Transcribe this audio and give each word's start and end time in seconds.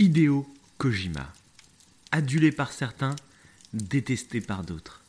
Hideo 0.00 0.46
Kojima. 0.78 1.30
Adulé 2.10 2.52
par 2.52 2.72
certains, 2.72 3.14
détesté 3.74 4.40
par 4.40 4.64
d'autres. 4.64 5.02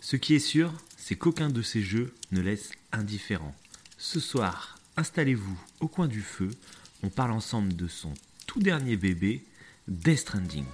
Ce 0.00 0.16
qui 0.16 0.34
est 0.34 0.40
sûr, 0.40 0.74
c'est 0.98 1.16
qu'aucun 1.16 1.48
de 1.48 1.62
ces 1.62 1.80
jeux 1.80 2.12
ne 2.32 2.42
laisse 2.42 2.72
indifférent. 2.92 3.56
Ce 3.96 4.20
soir, 4.20 4.78
installez-vous 4.98 5.58
au 5.80 5.88
coin 5.88 6.06
du 6.06 6.20
feu, 6.20 6.50
on 7.02 7.08
parle 7.08 7.32
ensemble 7.32 7.74
de 7.74 7.88
son 7.88 8.12
tout 8.46 8.60
dernier 8.60 8.98
bébé, 8.98 9.42
Death 9.88 10.18
Stranding. 10.18 10.66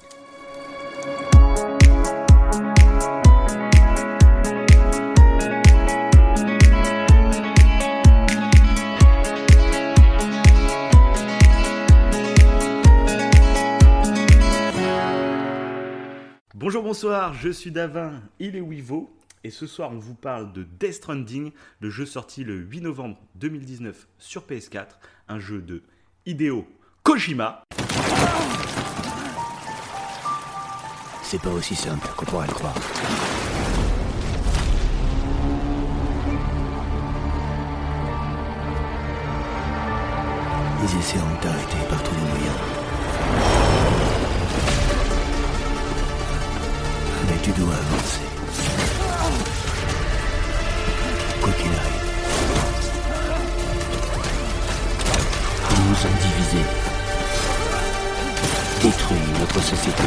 Bonsoir, 16.92 17.32
je 17.32 17.48
suis 17.48 17.70
Davin, 17.70 18.20
il 18.38 18.54
est 18.54 18.60
Wivo, 18.60 19.16
et 19.44 19.50
ce 19.50 19.66
soir 19.66 19.92
on 19.92 19.98
vous 19.98 20.14
parle 20.14 20.52
de 20.52 20.62
Death 20.62 20.92
Stranding, 20.92 21.50
le 21.80 21.88
jeu 21.88 22.04
sorti 22.04 22.44
le 22.44 22.54
8 22.54 22.82
novembre 22.82 23.16
2019 23.36 24.08
sur 24.18 24.42
PS4, 24.42 24.88
un 25.28 25.38
jeu 25.38 25.62
de 25.62 25.82
Hideo 26.26 26.66
Kojima. 27.02 27.62
C'est 31.22 31.40
pas 31.40 31.48
aussi 31.48 31.74
simple 31.74 32.06
qu'on 32.14 32.26
pourrait 32.26 32.48
le 32.48 32.52
croire. 32.52 32.76
Ils 40.82 40.98
essaieront 40.98 41.36
de 41.36 41.88
par 41.88 42.02
tu 47.42 47.50
dois 47.52 47.74
avancer. 47.74 48.20
Quoi 51.42 51.52
qu'il 51.54 51.66
arrive. 51.66 52.02
Ils 55.70 55.82
nous 55.88 56.06
ont 56.06 56.16
divisés. 56.20 56.66
Détruit 58.82 59.40
notre 59.40 59.60
société. 59.60 60.02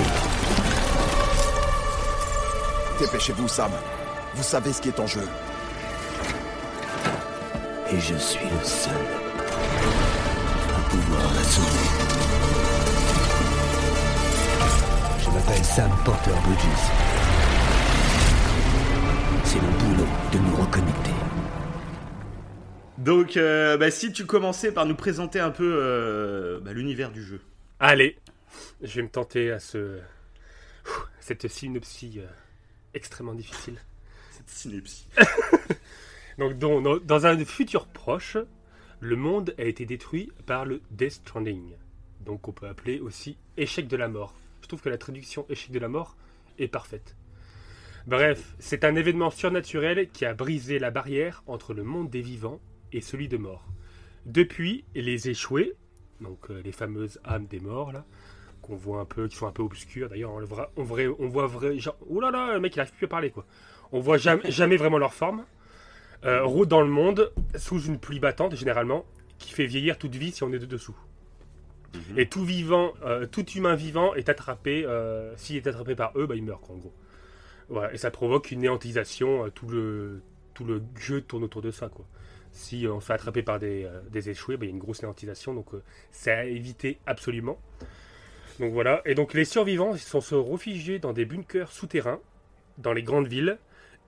Dépêchez-vous, 3.00 3.48
Sam. 3.50 3.72
Vous 4.36 4.44
savez 4.44 4.72
ce 4.72 4.82
qui 4.82 4.90
est 4.90 5.00
en 5.00 5.08
jeu. 5.08 5.28
Et 7.92 8.00
je 8.00 8.16
suis 8.16 8.46
le 8.46 8.64
seul 8.66 8.94
à 10.78 10.90
pouvoir 10.90 11.34
la 11.34 11.44
sauver. 11.44 11.90
Je 15.20 15.30
m'appelle 15.30 15.66
Sam 15.66 15.92
Porter 16.06 16.32
Bridges. 16.46 17.05
C'est 19.56 19.62
mon 19.62 19.72
boulot 19.72 20.08
de 20.34 20.38
nous 20.40 20.56
reconnecter. 20.58 21.12
Donc, 22.98 23.38
euh, 23.38 23.78
bah, 23.78 23.90
si 23.90 24.12
tu 24.12 24.26
commençais 24.26 24.74
par 24.74 24.86
nous 24.86 24.96
présenter 24.96 25.40
un 25.40 25.52
peu 25.52 25.78
euh, 25.82 26.60
bah, 26.60 26.74
l'univers 26.74 27.10
du 27.10 27.24
jeu. 27.24 27.40
Allez, 27.80 28.18
je 28.82 28.96
vais 28.98 29.04
me 29.04 29.08
tenter 29.10 29.52
à 29.52 29.60
ce 29.60 30.00
cette 31.22 31.48
synopsie 31.48 32.16
euh, 32.20 32.28
extrêmement 32.94 33.34
difficile. 33.34 33.78
Cette 34.32 34.50
synopsie. 34.50 35.08
Donc, 36.38 36.58
dans, 36.58 36.82
dans- 36.82 36.98
dans 36.98 37.26
un 37.26 37.38
futur 37.46 37.88
proche, 37.88 38.36
le 39.00 39.16
monde 39.16 39.56
a 39.58 39.64
été 39.64 39.86
détruit 39.86 40.34
par 40.46 40.66
le 40.66 40.82
Death 40.92 41.12
Stranding. 41.14 41.76
Donc, 42.26 42.50
on 42.50 42.52
peut 42.52 42.68
appeler 42.68 43.00
aussi 43.00 43.38
échec 43.56 43.88
de 43.88 43.96
la 43.96 44.10
mort. 44.10 44.36
Je 44.64 44.68
trouve 44.68 44.82
que 44.82 44.90
la 44.90 44.98
traduction 44.98 45.46
échec 45.50 45.72
de 45.72 45.80
la 45.80 45.88
mort 45.88 46.18
est 46.60 46.68
parfaite. 46.68 47.16
Bref, 48.08 48.56
c'est 48.60 48.84
un 48.84 48.96
événement 48.96 49.32
surnaturel 49.32 50.10
qui 50.10 50.26
a 50.26 50.34
brisé 50.34 50.78
la 50.80 50.92
barrière 50.92 51.44
entre 51.48 51.74
le 51.74 51.84
monde 51.84 52.10
des 52.10 52.22
vivants 52.22 52.60
et 52.92 53.02
celui 53.02 53.28
de 53.28 53.38
mort. 53.38 53.66
Depuis, 54.26 54.86
les 54.94 55.30
échoués, 55.30 55.74
donc 56.22 56.50
euh, 56.50 56.62
les 56.64 56.72
fameuses 56.72 57.20
âmes 57.26 57.48
des 57.48 57.60
morts 57.60 57.92
là, 57.92 58.06
qu'on 58.62 58.76
voit 58.76 59.00
un 59.02 59.06
peu, 59.06 59.28
qui 59.28 59.36
sont 59.36 59.48
un 59.48 59.52
peu 59.52 59.64
obscures. 59.64 60.10
D'ailleurs, 60.10 60.32
on, 60.34 60.40
le 60.40 60.46
voit- 60.46 60.72
on, 60.78 60.84
vrai, 60.84 61.08
on 61.08 61.28
voit 61.28 61.48
vrai, 61.48 61.78
genre, 61.80 61.98
oh 62.08 62.20
là 62.20 62.32
là, 62.32 62.54
le 62.54 62.60
mec 62.60 62.76
il 62.76 62.80
arrive 62.80 62.94
plus 62.94 63.06
à 63.06 63.10
parler 63.10 63.32
quoi. 63.32 63.46
On 63.92 64.00
voit 64.00 64.18
jamais, 64.18 64.44
jamais 64.52 64.78
vraiment 64.78 64.98
leur 65.00 65.14
forme. 65.14 65.46
Euh, 66.26 66.44
rôdent 66.44 66.70
dans 66.70 66.82
le 66.82 66.88
monde 66.90 67.32
sous 67.56 67.82
une 67.82 68.00
pluie 68.00 68.20
battante 68.20 68.56
généralement, 68.56 69.06
qui 69.40 69.52
fait 69.52 69.66
vieillir 69.66 69.98
toute 69.98 70.16
vie 70.16 70.32
si 70.32 70.44
on 70.44 70.52
est 70.54 70.60
de 70.60 70.66
dessous. 70.66 70.96
Et 72.18 72.28
tout 72.28 72.44
vivant, 72.44 72.94
euh, 73.06 73.26
tout 73.26 73.46
humain 73.52 73.76
vivant 73.76 74.14
est 74.16 74.30
attrapé. 74.30 74.84
euh, 74.86 75.34
S'il 75.38 75.56
est 75.58 75.68
attrapé 75.68 75.96
par 75.96 76.12
eux, 76.18 76.26
bah, 76.28 76.36
il 76.36 76.44
meurt 76.44 76.62
quoi, 76.62 76.76
en 76.76 76.80
gros. 76.80 76.94
Et 77.92 77.98
ça 77.98 78.12
provoque 78.12 78.52
une 78.52 78.62
néantisation. 78.62 79.46
euh, 79.46 79.50
tout 79.50 79.68
le 79.68 80.22
tout 80.54 80.64
le 80.64 80.82
jeu 80.98 81.22
tourne 81.22 81.44
autour 81.44 81.62
de 81.62 81.72
ça 81.72 81.90
quoi. 81.90 82.06
Si 82.52 82.88
on 82.88 83.02
se 83.02 83.08
fait 83.08 83.14
attraper 83.14 83.44
par 83.44 83.60
des, 83.60 83.84
euh, 83.84 84.00
des 84.10 84.30
échoués, 84.30 84.56
bah, 84.56 84.66
il 84.66 84.70
y 84.70 84.72
a 84.72 84.74
une 84.74 84.80
grosse 84.80 85.02
néantisation, 85.02 85.54
donc 85.54 85.74
euh, 85.74 85.84
c'est 86.12 86.32
à 86.32 86.46
éviter 86.46 87.00
absolument. 87.06 87.60
Donc 88.60 88.72
voilà, 88.72 89.02
et 89.04 89.16
donc 89.16 89.34
les 89.34 89.44
survivants 89.44 89.94
ils 89.94 90.00
sont 90.00 90.22
se 90.22 90.36
réfugiés 90.36 90.98
dans 91.00 91.12
des 91.12 91.26
bunkers 91.26 91.72
souterrains, 91.74 92.22
dans 92.78 92.94
les 92.94 93.04
grandes 93.04 93.28
villes, 93.28 93.58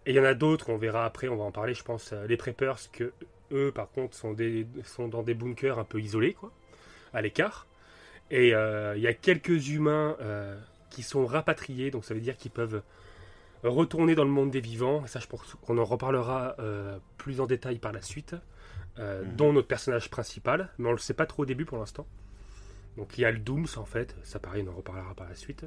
et 0.05 0.11
il 0.11 0.15
y 0.15 0.19
en 0.21 0.23
a 0.23 0.33
d'autres, 0.33 0.69
on 0.69 0.77
verra 0.77 1.03
après, 1.03 1.27
on 1.27 1.35
va 1.35 1.43
en 1.43 1.51
parler, 1.51 1.73
je 1.73 1.83
pense, 1.83 2.13
euh, 2.13 2.25
les 2.27 2.37
preppers, 2.37 2.77
que 2.93 3.11
eux 3.51 3.73
par 3.73 3.91
contre 3.91 4.15
sont, 4.15 4.31
des, 4.31 4.65
sont 4.85 5.09
dans 5.09 5.21
des 5.21 5.33
bunkers 5.33 5.79
un 5.79 5.83
peu 5.83 5.99
isolés, 5.99 6.33
quoi, 6.33 6.53
à 7.13 7.21
l'écart. 7.21 7.67
Et 8.31 8.53
euh, 8.53 8.95
il 8.95 9.01
y 9.01 9.07
a 9.07 9.13
quelques 9.13 9.67
humains 9.67 10.15
euh, 10.21 10.57
qui 10.89 11.03
sont 11.03 11.25
rapatriés, 11.25 11.91
donc 11.91 12.05
ça 12.05 12.13
veut 12.13 12.21
dire 12.21 12.37
qu'ils 12.37 12.51
peuvent 12.51 12.81
retourner 13.63 14.15
dans 14.15 14.23
le 14.23 14.29
monde 14.29 14.51
des 14.51 14.61
vivants. 14.61 15.03
Et 15.05 15.07
ça, 15.07 15.19
je 15.19 15.27
pense 15.27 15.55
qu'on 15.61 15.77
en 15.77 15.83
reparlera 15.85 16.55
euh, 16.59 16.97
plus 17.17 17.41
en 17.41 17.45
détail 17.45 17.79
par 17.79 17.91
la 17.91 18.01
suite, 18.01 18.35
euh, 18.99 19.23
Mhm. 19.23 19.35
dont 19.35 19.53
notre 19.53 19.67
personnage 19.67 20.09
principal, 20.09 20.69
mais 20.77 20.89
on 20.89 20.91
le 20.93 20.97
sait 20.97 21.13
pas 21.13 21.25
trop 21.25 21.43
au 21.43 21.45
début 21.45 21.65
pour 21.65 21.77
l'instant. 21.77 22.07
Donc 22.97 23.17
il 23.17 23.21
y 23.21 23.25
a 23.25 23.31
le 23.31 23.37
Dooms 23.37 23.67
en 23.77 23.85
fait, 23.85 24.15
ça 24.23 24.39
pareil, 24.39 24.65
on 24.67 24.71
en 24.71 24.75
reparlera 24.75 25.13
par 25.13 25.29
la 25.29 25.35
suite. 25.35 25.65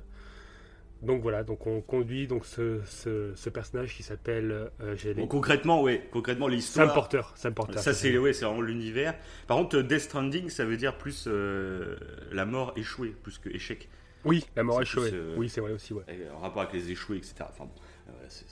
Donc 1.03 1.23
voilà, 1.23 1.45
donc 1.45 1.67
on 1.67 1.81
conduit 1.81 2.27
donc 2.27 2.45
ce, 2.45 2.81
ce, 2.85 3.33
ce 3.35 3.49
personnage 3.49 3.95
qui 3.97 4.03
s'appelle 4.03 4.69
euh, 4.83 5.15
Bon, 5.17 5.27
concrètement, 5.29 5.81
ouais, 5.81 6.07
concrètement 6.13 6.47
l'histoire. 6.47 6.89
Sam 6.89 6.95
Porter. 6.95 7.23
Sam 7.37 7.55
Porter. 7.55 7.79
Ça 7.79 7.95
c'est 7.95 8.19
ouais, 8.19 8.35
c'est 8.35 8.45
vraiment 8.45 8.61
l'univers. 8.61 9.15
Par 9.47 9.57
contre, 9.57 9.81
Death 9.81 10.01
Stranding, 10.01 10.51
ça 10.51 10.67
veut 10.67 10.77
dire 10.77 10.99
plus 10.99 11.25
euh, 11.27 11.97
la 12.33 12.45
mort 12.45 12.75
échouée, 12.77 13.15
plus 13.23 13.39
que 13.39 13.49
échec. 13.49 13.89
Oui, 14.25 14.45
la 14.57 14.63
mort 14.63 14.81
échouée. 14.83 15.11
euh, 15.13 15.35
Oui, 15.37 15.49
c'est 15.49 15.61
vrai 15.61 15.73
aussi, 15.73 15.93
ouais. 15.95 16.03
Et 16.09 16.29
En 16.31 16.41
rapport 16.41 16.63
avec 16.63 16.75
les 16.75 16.91
échoués, 16.91 17.17
etc. 17.19 17.35
Enfin 17.49 17.65
bon, 17.65 17.71
euh, 18.09 18.13
voilà, 18.15 18.29
c'est- 18.29 18.45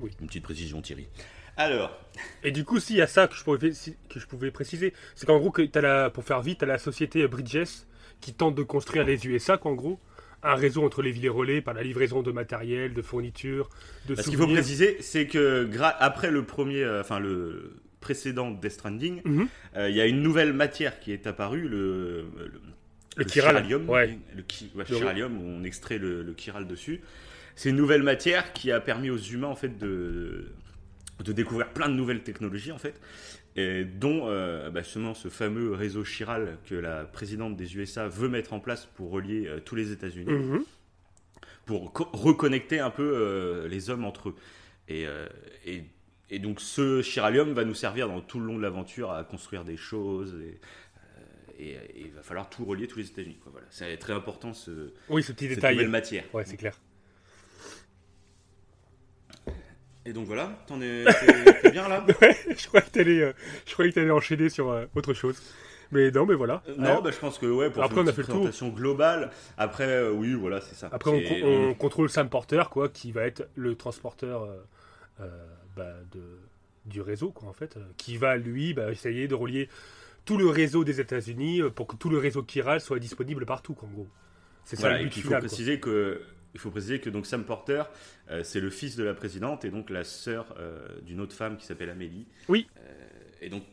Oui. 0.00 0.10
Une 0.20 0.26
petite 0.26 0.42
précision, 0.44 0.80
Thierry. 0.82 1.06
Alors, 1.56 1.96
Et 2.42 2.50
du 2.50 2.64
coup, 2.64 2.80
s'il 2.80 2.96
y 2.96 3.02
a 3.02 3.06
ça 3.06 3.28
que 3.28 3.34
je 3.36 3.44
pouvais, 3.44 3.70
que 4.08 4.18
je 4.18 4.26
pouvais 4.26 4.50
préciser, 4.50 4.92
c'est 5.14 5.24
qu'en 5.26 5.38
gros, 5.38 5.50
que 5.52 5.62
t'as 5.62 5.80
la, 5.80 6.10
pour 6.10 6.24
faire 6.24 6.40
vite, 6.42 6.58
tu 6.58 6.64
as 6.64 6.68
la 6.68 6.78
société 6.78 7.26
Bridges 7.28 7.84
qui 8.20 8.32
tente 8.34 8.54
de 8.56 8.62
construire 8.64 9.04
les 9.04 9.24
USA, 9.26 9.56
qu'en 9.56 9.74
gros, 9.74 10.00
un 10.42 10.56
réseau 10.56 10.84
entre 10.84 11.00
les 11.00 11.12
villes 11.12 11.26
et 11.26 11.28
relais 11.30 11.60
par 11.62 11.74
la 11.74 11.82
livraison 11.84 12.22
de 12.22 12.32
matériel, 12.32 12.92
de 12.92 13.02
fournitures, 13.02 13.68
de 14.08 14.14
bah, 14.16 14.22
ce 14.22 14.28
qu'il 14.30 14.38
faut 14.38 14.46
préciser, 14.48 14.96
c'est 15.00 15.26
que 15.28 15.70
après 16.00 16.30
le 16.32 16.44
premier, 16.44 16.82
euh, 16.82 17.00
enfin 17.00 17.18
le 17.20 17.76
précédent 18.00 18.50
Death 18.50 18.72
Stranding, 18.72 19.22
Mhm. 19.24 19.48
euh, 19.76 19.88
il 19.88 19.96
y 19.96 20.00
a 20.00 20.06
une 20.06 20.22
nouvelle 20.22 20.52
matière 20.52 20.98
qui 21.00 21.12
est 21.12 21.26
apparue, 21.26 21.68
le, 21.68 22.22
le, 22.36 22.60
Le 23.16 23.24
chiral, 23.24 23.56
chiralium, 23.56 23.88
ouais. 23.88 24.18
le 24.34 24.44
chi- 24.48 24.70
ouais, 24.74 24.84
Le- 24.88 24.96
chiralium, 24.96 25.40
on 25.40 25.64
extrait 25.64 25.98
le, 25.98 26.22
le 26.22 26.32
chiral 26.34 26.66
dessus. 26.66 27.00
C'est 27.56 27.70
une 27.70 27.76
nouvelle 27.76 28.02
matière 28.02 28.52
qui 28.52 28.72
a 28.72 28.80
permis 28.80 29.10
aux 29.10 29.18
humains 29.18 29.46
en 29.48 29.54
fait 29.54 29.78
de, 29.78 30.52
de 31.24 31.32
découvrir 31.32 31.68
plein 31.68 31.88
de 31.88 31.94
nouvelles 31.94 32.22
technologies 32.24 32.72
en 32.72 32.78
fait, 32.78 33.00
et 33.54 33.84
dont 33.84 34.22
euh, 34.26 34.70
bah, 34.70 34.82
justement 34.82 35.14
ce 35.14 35.28
fameux 35.28 35.72
réseau 35.72 36.02
chiral 36.04 36.58
que 36.68 36.74
la 36.74 37.04
présidente 37.04 37.56
des 37.56 37.76
USA 37.76 38.08
veut 38.08 38.28
mettre 38.28 38.52
en 38.52 38.58
place 38.60 38.86
pour 38.96 39.10
relier 39.12 39.46
euh, 39.46 39.60
tous 39.60 39.76
les 39.76 39.92
États-Unis 39.92 40.32
Mhm. 40.32 40.64
pour 41.66 41.92
co- 41.92 42.08
reconnecter 42.12 42.80
un 42.80 42.90
peu 42.90 43.08
euh, 43.14 43.68
les 43.68 43.90
hommes 43.90 44.04
entre 44.04 44.30
eux. 44.30 44.34
Et, 44.88 45.06
euh, 45.06 45.26
et, 45.64 45.84
et 46.30 46.38
donc 46.40 46.60
ce 46.60 47.00
chiralium 47.02 47.52
va 47.52 47.64
nous 47.64 47.74
servir 47.74 48.08
dans 48.08 48.20
tout 48.20 48.40
le 48.40 48.46
long 48.46 48.56
de 48.56 48.62
l'aventure 48.62 49.12
à 49.12 49.22
construire 49.24 49.62
des 49.64 49.76
choses. 49.76 50.34
Et, 50.42 50.58
et- 51.58 51.70
et 51.72 52.00
il 52.06 52.12
va 52.12 52.22
falloir 52.22 52.48
tout 52.50 52.64
relier 52.64 52.86
tous 52.86 52.98
les 52.98 53.06
États-Unis. 53.06 53.38
Voilà. 53.50 53.66
C'est 53.70 53.96
très 53.98 54.12
important 54.12 54.52
ce, 54.54 54.92
Oui, 55.08 55.22
ce 55.22 55.32
petit 55.32 55.46
cette 55.46 55.56
détail. 55.56 55.74
nouvelle 55.76 55.90
matière. 55.90 56.24
Ouais, 56.34 56.44
c'est 56.44 56.56
clair. 56.56 56.78
Et 60.06 60.12
donc 60.12 60.26
voilà, 60.26 60.50
t'en 60.66 60.80
es 60.82 61.04
t'es 61.62 61.70
bien 61.70 61.88
là 61.88 62.04
Ouais, 62.20 62.36
je 62.56 62.66
croyais 62.66 62.84
que 62.86 62.90
t'allais, 62.90 63.22
euh, 63.22 63.32
je 63.66 63.72
croyais 63.72 63.90
que 63.90 63.94
t'allais 63.94 64.10
enchaîner 64.10 64.50
sur 64.50 64.68
euh, 64.70 64.84
autre 64.94 65.14
chose. 65.14 65.40
Mais 65.92 66.10
non, 66.10 66.26
mais 66.26 66.34
voilà. 66.34 66.62
Euh, 66.68 66.74
Non, 66.76 67.00
bah, 67.00 67.10
je 67.10 67.18
pense 67.18 67.38
que 67.38 67.46
ouais, 67.46 67.70
pour 67.70 67.82
Après, 67.82 67.94
faire 67.94 68.04
on 68.04 68.08
a 68.08 68.12
fait 68.12 68.20
le 68.22 68.26
tour. 68.26 68.34
présentation 68.36 68.68
globale. 68.68 69.30
Après, 69.56 70.08
oui, 70.08 70.34
voilà, 70.34 70.60
c'est 70.60 70.74
ça. 70.74 70.88
Après, 70.92 71.10
on, 71.42 71.72
contrôle 71.74 72.10
Sam 72.10 72.28
Porter, 72.28 72.64
quoi, 72.70 72.88
qui 72.90 73.12
va 73.12 73.22
être 73.26 73.48
le 73.54 73.76
transporteur 73.76 74.46
bah, 75.76 75.92
de, 76.12 76.38
du 76.86 77.00
réseau, 77.00 77.30
quoi, 77.30 77.48
en 77.48 77.52
fait, 77.52 77.78
qui 77.96 78.16
va, 78.16 78.36
lui, 78.36 78.74
bah, 78.74 78.90
essayer 78.90 79.26
de 79.28 79.34
relier 79.34 79.68
tout 80.24 80.36
le 80.38 80.46
réseau 80.48 80.84
des 80.84 81.00
États-Unis, 81.00 81.60
euh, 81.62 81.70
pour 81.70 81.86
que 81.86 81.96
tout 81.96 82.08
le 82.10 82.18
réseau 82.18 82.42
Kiral 82.42 82.80
soit 82.80 82.98
disponible 82.98 83.44
partout, 83.46 83.76
en 83.82 83.86
gros. 83.86 84.08
C'est 84.64 84.76
ça 84.76 84.82
Voilà, 84.82 84.96
le 84.96 85.02
et 85.02 85.04
but 85.04 85.10
puis 85.10 85.20
il 85.20 85.22
faut 85.22 85.28
final. 85.28 85.40
quoi. 85.42 85.48
préciser 85.48 85.80
que 85.80 86.22
il 86.54 86.60
faut 86.60 86.70
préciser 86.70 87.00
que 87.00 87.10
donc 87.10 87.26
Sam 87.26 87.44
Porter, 87.44 87.82
euh, 88.30 88.44
c'est 88.44 88.60
le 88.60 88.70
fils 88.70 88.94
de 88.94 89.02
la 89.02 89.12
présidente 89.12 89.64
et 89.64 89.70
donc 89.70 89.90
la 89.90 90.04
sœur 90.04 90.54
euh, 90.58 90.86
d'une 91.02 91.20
autre 91.20 91.34
femme 91.34 91.56
qui 91.56 91.66
s'appelle 91.66 91.90
Amélie. 91.90 92.26
Oui. 92.48 92.68
Euh, 92.78 92.92
et 93.42 93.48
donc 93.48 93.64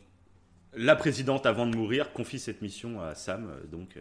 la 0.74 0.96
présidente, 0.96 1.46
avant 1.46 1.66
de 1.66 1.76
mourir, 1.76 2.12
confie 2.12 2.40
cette 2.40 2.60
mission 2.60 3.00
à 3.00 3.14
Sam. 3.14 3.52
donc 3.70 3.96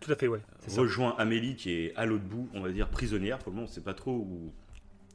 Tout 0.00 0.10
à 0.10 0.16
fait, 0.16 0.26
ouais. 0.26 0.40
ça. 0.68 0.80
rejoint 0.80 1.14
Amélie 1.18 1.54
qui 1.54 1.70
est 1.72 1.94
à 1.96 2.06
l'autre 2.06 2.24
bout, 2.24 2.48
on 2.54 2.60
va 2.62 2.70
dire 2.70 2.88
prisonnière. 2.88 3.38
Pour 3.38 3.50
le 3.50 3.56
moment, 3.56 3.68
on 3.68 3.72
sait 3.72 3.82
pas 3.82 3.94
trop 3.94 4.12
où, 4.12 4.52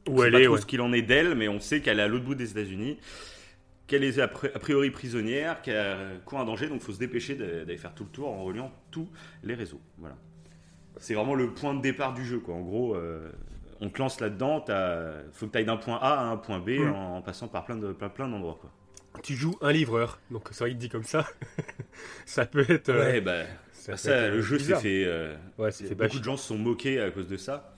Où 0.08 0.12
on 0.12 0.18
sait 0.20 0.28
elle 0.28 0.34
pas 0.34 0.40
est, 0.42 0.44
trop 0.46 0.54
ouais. 0.56 0.62
ce 0.62 0.66
qu'il 0.68 0.82
en 0.82 0.94
est 0.94 1.02
d'elle, 1.02 1.34
mais 1.36 1.48
on 1.48 1.60
sait 1.60 1.82
qu'elle 1.82 2.00
est 2.00 2.04
à 2.04 2.08
l'autre 2.08 2.26
bout 2.26 2.36
des 2.36 2.52
États-Unis. 2.52 3.00
Qu'elle 3.88 4.04
est 4.06 4.18
a 4.20 4.28
pri- 4.28 4.52
a 4.56 4.60
priori 4.60 4.92
prisonnière, 4.92 5.62
qu'elle 5.62 6.22
court 6.26 6.40
un 6.40 6.46
danger, 6.46 6.68
donc 6.68 6.78
il 6.82 6.86
faut 6.86 6.94
se 6.94 7.00
dépêcher 7.00 7.36
d'a- 7.36 7.66
d'aller 7.66 7.78
faire 7.78 7.94
tout 7.94 8.06
le 8.06 8.10
tour 8.10 8.30
en 8.30 8.44
reliant 8.44 8.72
tous 8.92 9.10
les 9.44 9.56
réseaux. 9.56 9.82
Voilà. 9.98 10.16
C'est 10.98 11.14
vraiment 11.16 11.36
le 11.36 11.50
point 11.54 11.74
de 11.74 11.82
départ 11.82 12.14
du 12.14 12.24
jeu, 12.24 12.40
quoi. 12.40 12.56
En 12.56 12.62
gros, 12.62 12.96
euh, 12.96 13.30
on 13.82 13.90
te 13.90 14.00
lance 14.00 14.22
là-dedans, 14.22 14.64
il 14.70 15.32
faut 15.34 15.48
que 15.48 15.52
tu 15.52 15.58
ailles 15.58 15.66
d'un 15.66 15.76
point 15.78 15.98
A 16.02 16.14
à 16.20 16.24
un 16.24 16.38
point 16.38 16.60
B 16.60 16.80
Mm. 16.80 16.94
en, 16.94 17.18
en 17.18 17.22
passant 17.22 17.48
par 17.50 17.66
plein 17.66 17.76
de 17.76 17.92
plein, 17.92 18.10
plein 18.10 18.28
d'endroits, 18.30 18.58
quoi. 18.62 18.72
Tu 19.22 19.36
joues 19.36 19.56
un 19.62 19.72
livreur, 19.72 20.20
donc 20.32 20.50
vrai 20.54 20.70
qu'il 20.70 20.78
dit 20.80 20.90
comme 20.90 21.04
ça. 21.04 21.28
ça 22.26 22.46
peut 22.46 22.66
être. 22.70 22.90
euh, 22.90 23.00
Ouais, 23.14 23.22
bah, 23.22 23.44
ça 23.74 23.98
ça, 23.98 24.12
être, 24.28 24.34
le 24.36 24.42
jeu 24.42 24.58
s'est 24.60 24.76
fait. 24.76 25.04
euh, 25.06 25.36
Ouais, 25.58 25.72
c'est 25.72 25.86
fait 25.86 25.96
beaucoup 25.96 26.20
de 26.20 26.24
gens 26.24 26.38
se 26.38 26.48
sont 26.48 26.58
moqués 26.58 27.00
à 27.02 27.12
cause 27.12 27.28
de 27.28 27.38
ça. 27.38 27.73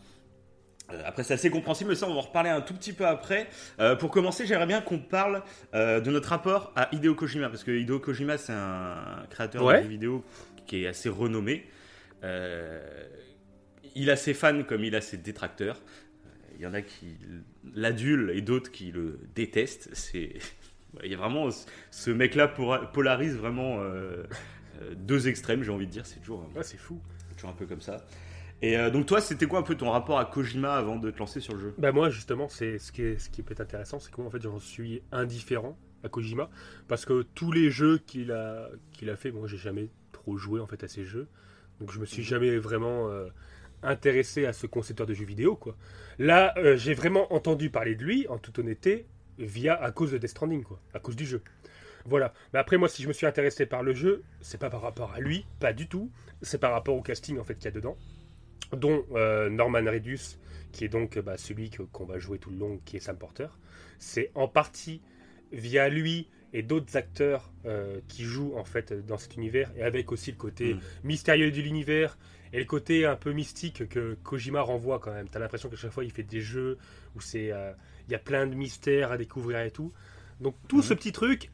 Euh, 0.91 1.01
après, 1.05 1.23
c'est 1.23 1.33
assez 1.33 1.49
compréhensible, 1.49 1.89
mais 1.89 1.95
ça, 1.95 2.07
on 2.07 2.13
va 2.13 2.17
en 2.19 2.21
reparler 2.21 2.49
un 2.49 2.61
tout 2.61 2.73
petit 2.75 2.93
peu 2.93 3.05
après. 3.07 3.47
Euh, 3.79 3.95
pour 3.95 4.11
commencer, 4.11 4.45
j'aimerais 4.45 4.67
bien 4.67 4.81
qu'on 4.81 4.99
parle 4.99 5.41
euh, 5.73 5.99
de 5.99 6.11
notre 6.11 6.29
rapport 6.29 6.71
à 6.75 6.89
Hideo 6.93 7.15
Kojima, 7.15 7.49
parce 7.49 7.63
que 7.63 7.71
Hideo 7.71 7.99
Kojima, 7.99 8.37
c'est 8.37 8.53
un 8.53 9.25
créateur 9.29 9.63
Ouais. 9.63 9.77
de 9.79 9.83
jeux 9.83 9.89
vidéo 9.89 10.23
qui 10.67 10.83
est 10.83 10.87
assez 10.87 11.09
renommé. 11.09 11.65
Euh, 12.23 12.83
il 13.95 14.09
a 14.09 14.15
ses 14.15 14.33
fans 14.33 14.63
comme 14.63 14.83
il 14.83 14.95
a 14.95 15.01
ses 15.01 15.17
détracteurs. 15.17 15.81
Il 16.57 16.61
y 16.61 16.67
en 16.67 16.73
a 16.73 16.81
qui 16.81 17.17
l'adulent 17.73 18.29
et 18.31 18.41
d'autres 18.41 18.71
qui 18.71 18.91
le 18.91 19.19
détestent. 19.35 19.89
C'est 19.93 20.33
il 21.03 21.11
y 21.11 21.13
a 21.13 21.17
vraiment 21.17 21.49
ce 21.91 22.11
mec-là 22.11 22.47
polarise 22.47 23.35
vraiment 23.35 23.79
deux 24.95 25.27
extrêmes, 25.27 25.63
j'ai 25.63 25.71
envie 25.71 25.85
de 25.88 25.91
dire. 25.91 26.05
C'est 26.05 26.19
toujours 26.19 26.47
Ouais, 26.55 26.63
c'est 26.63 26.77
fou. 26.77 27.01
toujours 27.35 27.49
un 27.49 27.53
peu 27.53 27.65
comme 27.65 27.81
ça. 27.81 28.05
Et 28.61 28.77
euh, 28.77 28.89
donc 28.89 29.05
toi, 29.05 29.21
c'était 29.21 29.45
quoi 29.45 29.59
un 29.59 29.63
peu 29.63 29.75
ton 29.75 29.91
rapport 29.91 30.17
à 30.17 30.25
Kojima 30.25 30.75
avant 30.75 30.95
de 30.95 31.11
te 31.11 31.19
lancer 31.19 31.39
sur 31.39 31.53
le 31.53 31.59
jeu? 31.59 31.75
Bah 31.77 31.91
moi 31.91 32.09
justement, 32.09 32.47
c'est 32.49 32.79
ce 32.79 32.91
qui 32.91 33.01
est 33.01 33.19
ce 33.19 33.29
qui 33.29 33.43
peut 33.43 33.51
être 33.51 33.61
intéressant, 33.61 33.99
c'est 33.99 34.11
que 34.11 34.17
moi 34.17 34.27
en 34.27 34.31
fait 34.31 34.41
j'en 34.41 34.59
suis 34.59 35.01
indifférent 35.11 35.77
à 36.03 36.09
Kojima 36.09 36.49
parce 36.87 37.05
que 37.05 37.23
tous 37.33 37.51
les 37.51 37.69
jeux 37.69 37.97
qu'il 37.97 38.31
a 38.31 38.69
qu'il 38.93 39.09
a 39.09 39.15
fait, 39.15 39.31
moi 39.31 39.47
j'ai 39.47 39.57
jamais 39.57 39.89
trop 40.11 40.37
joué 40.37 40.59
en 40.59 40.67
fait 40.67 40.83
à 40.83 40.87
ces 40.87 41.03
jeux, 41.03 41.27
donc 41.79 41.91
je 41.91 41.99
me 41.99 42.05
suis 42.05 42.23
jamais 42.23 42.57
vraiment 42.57 43.09
euh, 43.09 43.27
intéressé 43.83 44.45
à 44.45 44.53
ce 44.53 44.67
concepteur 44.67 45.05
de 45.05 45.13
jeux 45.13 45.25
vidéo 45.25 45.55
quoi. 45.55 45.75
Là, 46.17 46.53
euh, 46.57 46.77
j'ai 46.77 46.93
vraiment 46.93 47.33
entendu 47.33 47.69
parler 47.69 47.95
de 47.95 48.03
lui 48.03 48.27
en 48.29 48.37
toute 48.37 48.57
honnêteté 48.59 49.05
via 49.37 49.75
à 49.75 49.91
cause 49.91 50.11
de 50.11 50.17
Death 50.17 50.29
Stranding 50.29 50.63
quoi, 50.63 50.79
à 50.93 50.99
cause 50.99 51.17
du 51.17 51.25
jeu. 51.25 51.41
Voilà. 52.05 52.33
Mais 52.53 52.59
après 52.59 52.77
moi, 52.77 52.87
si 52.87 53.03
je 53.03 53.07
me 53.07 53.13
suis 53.13 53.25
intéressé 53.25 53.65
par 53.65 53.83
le 53.83 53.93
jeu, 53.93 54.23
c'est 54.39 54.59
pas 54.59 54.69
par 54.69 54.81
rapport 54.81 55.13
à 55.13 55.19
lui, 55.19 55.45
pas 55.59 55.73
du 55.73 55.87
tout. 55.87 56.11
C'est 56.41 56.59
par 56.59 56.71
rapport 56.71 56.95
au 56.95 57.01
casting 57.01 57.39
en 57.39 57.43
fait 57.43 57.55
qu'il 57.55 57.65
y 57.65 57.67
a 57.67 57.71
dedans, 57.71 57.97
dont 58.75 59.06
euh, 59.13 59.50
Norman 59.50 59.83
Reedus 59.86 60.38
qui 60.72 60.83
est 60.83 60.89
donc 60.89 61.18
bah, 61.19 61.38
celui 61.38 61.69
que- 61.69 61.83
qu'on 61.83 62.04
va 62.06 62.19
jouer 62.19 62.38
tout 62.38 62.50
le 62.50 62.57
long, 62.57 62.81
qui 62.83 62.98
est 62.98 63.00
Sam 63.00 63.18
Porter. 63.18 63.48
C'est 63.98 64.30
en 64.36 64.50
partie 64.50 65.01
via 65.54 65.88
lui 65.88 66.27
et 66.51 66.63
d'autres 66.63 66.98
acteurs 66.98 67.50
euh, 67.66 68.01
qui 68.10 68.24
jouent 68.24 68.54
en 68.57 68.66
fait 68.66 68.92
dans 69.06 69.18
cet 69.18 69.36
univers, 69.38 69.72
et 69.77 69.83
avec 69.83 70.12
aussi 70.12 70.31
le 70.31 70.38
côté 70.38 70.74
Mm. 70.74 70.80
mystérieux 71.06 71.51
de 71.51 71.62
l'univers 71.62 72.18
et 72.51 72.60
le 72.60 72.66
côté 72.66 73.06
un 73.06 73.16
peu 73.16 73.31
mystique 73.31 73.88
que 73.88 74.16
Kojima 74.24 74.60
renvoie 74.62 75.00
quand 75.00 75.13
même. 75.13 75.30
T'as 75.30 75.39
l'impression 75.39 75.69
qu'à 75.69 75.77
chaque 75.77 75.92
fois 75.92 76.04
il 76.04 76.12
fait 76.12 76.24
des 76.24 76.42
jeux 76.42 76.77
où 77.16 77.22
c'est 77.22 77.51
euh, 77.54 77.72
il 78.07 78.12
y 78.12 78.16
a 78.16 78.19
plein 78.19 78.45
de 78.45 78.54
mystères 78.56 79.12
à 79.13 79.18
découvrir 79.18 79.60
et 79.62 79.72
tout. 79.72 79.94
Donc 80.42 80.56
tout 80.68 80.81
ce 80.81 80.94
petit 80.94 81.13
truc, 81.13 81.51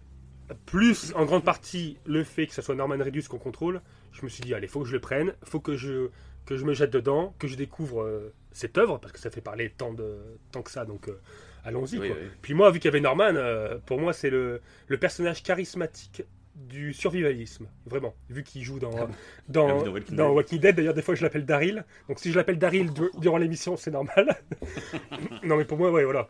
plus 0.66 1.14
en 1.16 1.26
grande 1.26 1.44
partie 1.46 1.98
le 2.06 2.24
fait 2.24 2.48
que 2.48 2.54
ce 2.54 2.62
soit 2.64 2.76
Norman 2.76 2.98
Reedus 2.98 3.24
qu'on 3.30 3.38
contrôle, 3.38 3.82
je 4.12 4.24
me 4.24 4.30
suis 4.30 4.42
dit 4.42 4.54
allez 4.56 4.68
faut 4.68 4.82
que 4.82 4.88
je 4.88 4.94
le 4.94 5.00
prenne, 5.00 5.34
faut 5.44 5.60
que 5.60 5.76
je 5.76 6.10
que 6.46 6.58
je 6.58 6.66
me 6.66 6.74
jette 6.74 6.92
dedans, 6.92 7.34
que 7.40 7.48
je 7.48 7.56
découvre 7.56 8.02
euh, 8.04 8.34
cette 8.52 8.78
œuvre 8.78 8.98
parce 9.00 9.12
que 9.14 9.20
ça 9.20 9.30
fait 9.30 9.42
parler 9.42 9.70
tant 9.78 9.94
de 9.94 10.18
tant 10.52 10.62
que 10.62 10.72
ça 10.72 10.86
donc 10.86 11.08
euh, 11.08 11.20
allons-y 11.64 11.98
Oui, 12.00 12.10
quoi. 12.10 12.18
oui. 12.20 12.28
Puis 12.42 12.54
moi 12.54 12.72
vu 12.72 12.80
qu'il 12.80 12.90
y 12.90 12.94
avait 12.94 13.00
Norman, 13.02 13.36
euh, 13.36 13.78
pour 13.86 14.00
moi 14.00 14.12
c'est 14.14 14.30
le, 14.30 14.62
le 14.88 14.98
personnage 14.98 15.44
charismatique 15.44 16.24
du 16.56 16.94
survivalisme 16.94 17.68
vraiment. 17.86 18.14
Vu 18.30 18.44
qu'il 18.44 18.62
joue 18.64 18.78
dans 18.80 18.92
dans, 18.92 19.08
Ah 19.08 19.84
dans 19.84 19.92
Walking 19.92 20.16
dans 20.16 20.28
Dead. 20.28 20.36
Walking 20.36 20.60
Dead 20.60 20.76
d'ailleurs 20.76 20.94
des 20.94 21.02
fois 21.02 21.16
je 21.16 21.24
l'appelle 21.24 21.46
Daryl. 21.46 21.86
Donc 22.10 22.20
si 22.20 22.32
je 22.32 22.38
l'appelle 22.38 22.58
Daryl 22.60 22.92
du- 22.92 23.10
durant 23.20 23.38
l'émission 23.38 23.78
c'est 23.78 23.92
normal. 23.92 24.38
Non 25.44 25.56
mais 25.58 25.66
pour 25.66 25.78
moi 25.78 25.92
ouais 25.92 26.04
voilà. 26.04 26.30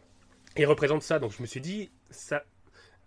Il 0.57 0.65
représente 0.65 1.01
ça 1.03 1.17
donc 1.19 1.31
je 1.35 1.41
me 1.41 1.47
suis 1.47 1.61
dit 1.61 1.91
ça 2.09 2.43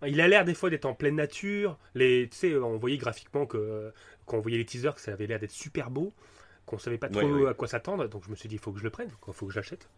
il 0.05 0.19
a 0.19 0.27
l'air 0.27 0.43
des 0.43 0.53
fois 0.53 0.69
d'être 0.69 0.85
en 0.85 0.93
pleine 0.93 1.15
nature. 1.15 1.77
Les 1.93 2.27
tu 2.29 2.37
sais 2.37 2.55
on 2.55 2.77
voyait 2.77 2.97
graphiquement 2.97 3.45
que 3.45 3.91
quand 4.25 4.37
on 4.37 4.41
voyait 4.41 4.57
les 4.57 4.65
teasers 4.65 4.93
que 4.95 5.01
ça 5.01 5.13
avait 5.13 5.25
l'air 5.27 5.39
d'être 5.39 5.51
super 5.51 5.89
beau 5.89 6.11
qu'on 6.65 6.77
savait 6.79 6.97
pas 6.97 7.09
trop 7.09 7.21
Ouais, 7.21 7.31
ouais. 7.43 7.49
à 7.49 7.53
quoi 7.53 7.67
s'attendre 7.67 8.07
donc 8.07 8.23
je 8.25 8.29
me 8.31 8.35
suis 8.35 8.49
dit 8.49 8.55
il 8.55 8.59
faut 8.61 8.71
que 8.71 8.79
je 8.79 8.83
le 8.83 8.89
prenne 8.89 9.09
il 9.27 9.33
faut 9.33 9.45
que 9.45 9.51
je 9.53 9.59
l'achète 9.59 9.89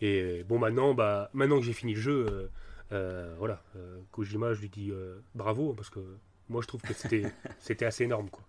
et 0.00 0.44
bon 0.48 0.58
maintenant 0.58 0.94
bah 0.94 1.30
maintenant 1.34 1.58
que 1.58 1.64
j'ai 1.64 1.72
fini 1.72 1.94
le 1.94 2.00
jeu 2.00 2.26
euh, 2.30 2.48
euh, 2.92 3.34
voilà 3.38 3.62
euh, 3.76 3.98
Kojima 4.12 4.54
je 4.54 4.60
lui 4.60 4.68
dis 4.68 4.90
euh, 4.90 5.18
bravo 5.34 5.72
parce 5.74 5.90
que 5.90 6.00
moi 6.48 6.60
je 6.62 6.66
trouve 6.68 6.80
que 6.82 6.94
c'était 6.94 7.24
c'était 7.58 7.84
assez 7.86 8.04
énorme 8.04 8.28
quoi 8.30 8.44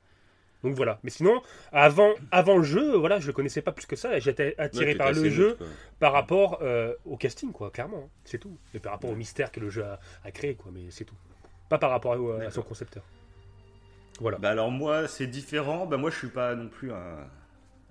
donc 0.63 0.75
voilà 0.75 0.99
mais 1.03 1.09
sinon 1.11 1.41
avant 1.71 2.13
avant 2.31 2.57
le 2.57 2.63
jeu 2.63 2.95
voilà 2.95 3.19
je 3.19 3.27
le 3.27 3.33
connaissais 3.33 3.61
pas 3.61 3.71
plus 3.71 3.85
que 3.85 3.95
ça 3.95 4.17
j'étais 4.19 4.55
attiré 4.57 4.91
Ouais, 4.91 4.95
par 4.95 5.11
le 5.11 5.29
jeu 5.29 5.57
par 5.99 6.13
rapport 6.13 6.59
euh, 6.61 6.93
au 7.05 7.15
casting, 7.15 7.51
quoi, 7.51 7.69
clairement. 7.69 8.03
hein. 8.05 8.09
C'est 8.25 8.39
tout. 8.39 8.57
Et 8.73 8.79
par 8.79 8.91
rapport 8.93 9.09
au 9.11 9.15
mystère 9.15 9.51
que 9.51 9.59
le 9.59 9.69
jeu 9.69 9.83
a, 9.83 9.99
a 10.23 10.31
créé, 10.31 10.55
quoi, 10.55 10.71
mais 10.73 10.89
c'est 10.89 11.05
tout. 11.05 11.15
Pas 11.69 11.77
par 11.77 11.89
rapport 11.91 12.13
à, 12.13 12.43
à 12.45 12.49
son 12.51 12.61
concepteur. 12.63 13.03
Voilà. 14.19 14.37
Bah 14.39 14.49
alors 14.49 14.71
moi, 14.71 15.07
c'est 15.07 15.27
différent. 15.27 15.85
Bah 15.85 15.97
moi, 15.97 16.09
je 16.09 16.17
suis 16.17 16.27
pas 16.29 16.55
non 16.55 16.69
plus 16.69 16.91
un, 16.91 17.17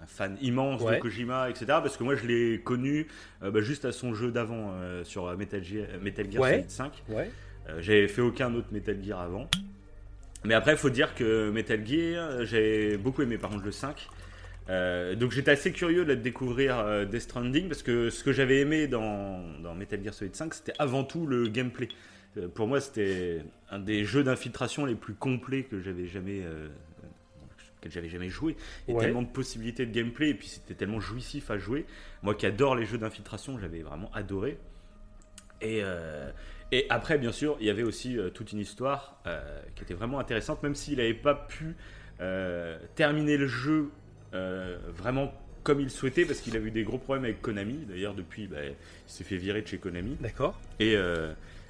un 0.02 0.06
fan 0.06 0.36
immense 0.42 0.82
Ouais. 0.82 0.96
de 0.96 1.00
Kojima, 1.00 1.48
etc. 1.50 1.64
Parce 1.66 1.96
que 1.96 2.04
moi, 2.04 2.14
je 2.16 2.26
l'ai 2.26 2.60
connu 2.60 3.06
euh, 3.42 3.50
bah, 3.50 3.60
juste 3.60 3.84
à 3.84 3.92
son 3.92 4.14
jeu 4.14 4.30
d'avant 4.30 4.72
euh, 4.74 5.04
sur 5.04 5.26
euh, 5.26 5.36
Metal 5.36 5.62
Gear, 5.64 5.86
Metal 6.02 6.30
Gear 6.30 6.42
Ouais. 6.42 6.50
Solid 6.56 6.70
5. 6.70 6.92
Ouais. 7.08 7.30
Euh, 7.68 7.80
J'avais 7.80 8.08
fait 8.08 8.20
aucun 8.22 8.54
autre 8.54 8.68
Metal 8.72 8.96
Gear 9.02 9.20
avant. 9.20 9.48
Mais 10.44 10.54
après, 10.54 10.72
il 10.72 10.78
faut 10.78 10.90
dire 10.90 11.14
que 11.14 11.50
Metal 11.50 11.84
Gear, 11.86 12.44
j'ai 12.44 12.96
beaucoup 12.98 13.22
aimé 13.22 13.38
par 13.38 13.50
contre 13.50 13.64
le 13.64 13.72
5. 13.72 14.08
Euh, 14.68 15.14
donc 15.14 15.30
j'étais 15.32 15.52
assez 15.52 15.70
curieux 15.72 16.04
de 16.04 16.14
découvrir 16.14 17.06
Death 17.06 17.20
Stranding 17.22 17.68
parce 17.68 17.82
que 17.84 18.10
ce 18.10 18.22
que 18.24 18.32
j'avais 18.32 18.58
aimé 18.60 18.86
dans, 18.88 19.40
dans 19.62 19.74
Metal 19.74 20.02
Gear 20.02 20.12
Solid 20.12 20.34
5, 20.36 20.54
c'était 20.54 20.72
avant 20.78 21.04
tout 21.04 21.26
le 21.26 21.48
gameplay. 21.48 21.88
Pour 22.54 22.66
moi, 22.68 22.80
c'était 22.80 23.38
un 23.70 23.78
des 23.78 24.04
jeux 24.04 24.22
d'infiltration 24.22 24.84
les 24.84 24.94
plus 24.94 25.14
complets 25.14 25.62
que 25.62 25.80
j'avais 25.80 26.06
jamais, 26.06 26.42
que 27.88 27.94
j'avais 27.94 28.08
jamais 28.08 28.28
joué. 28.28 28.56
Il 28.86 28.90
y 28.90 28.94
a 28.94 28.96
Ouais. 28.98 29.04
tellement 29.04 29.22
de 29.22 29.28
possibilités 29.28 29.86
de 29.86 29.92
gameplay 29.92 30.30
et 30.30 30.34
puis 30.34 30.48
c'était 30.48 30.74
tellement 30.74 31.00
jouissif 31.00 31.50
à 31.50 31.58
jouer. 31.58 31.86
Moi 32.22 32.34
qui 32.34 32.46
adore 32.46 32.76
les 32.76 32.86
jeux 32.86 32.98
d'infiltration, 32.98 33.58
j'avais 33.58 33.80
vraiment 33.82 34.10
adoré. 34.14 34.58
Et, 35.62 35.80
euh, 35.82 36.30
et 36.70 36.86
après, 36.90 37.16
bien 37.18 37.32
sûr, 37.32 37.56
il 37.60 37.66
y 37.66 37.70
avait 37.70 37.82
aussi 37.82 38.18
euh, 38.18 38.28
toute 38.28 38.52
une 38.52 38.58
histoire 38.58 39.18
euh, 39.26 39.60
qui 39.74 39.84
était 39.84 39.94
vraiment 39.94 40.18
intéressante, 40.18 40.62
même 40.62 40.74
s'il 40.74 40.98
n'avait 40.98 41.14
pas 41.14 41.34
pu 41.34 41.76
terminer 42.94 43.36
le 43.36 43.46
jeu 43.46 43.90
vraiment 44.32 45.32
comme 45.62 45.80
il 45.80 45.90
souhaitait, 45.90 46.24
parce 46.24 46.40
qu'il 46.40 46.56
a 46.56 46.60
eu 46.60 46.70
des 46.70 46.82
gros 46.84 46.96
problèmes 46.98 47.24
avec 47.24 47.42
Konami. 47.42 47.84
D'ailleurs, 47.88 48.14
depuis, 48.14 48.46
bah, 48.46 48.64
il 48.64 48.74
s'est 49.06 49.24
fait 49.24 49.36
virer 49.36 49.62
de 49.62 49.66
chez 49.66 49.78
Konami. 49.78 50.16
D'accord. 50.20 50.58
Et, 50.80 50.94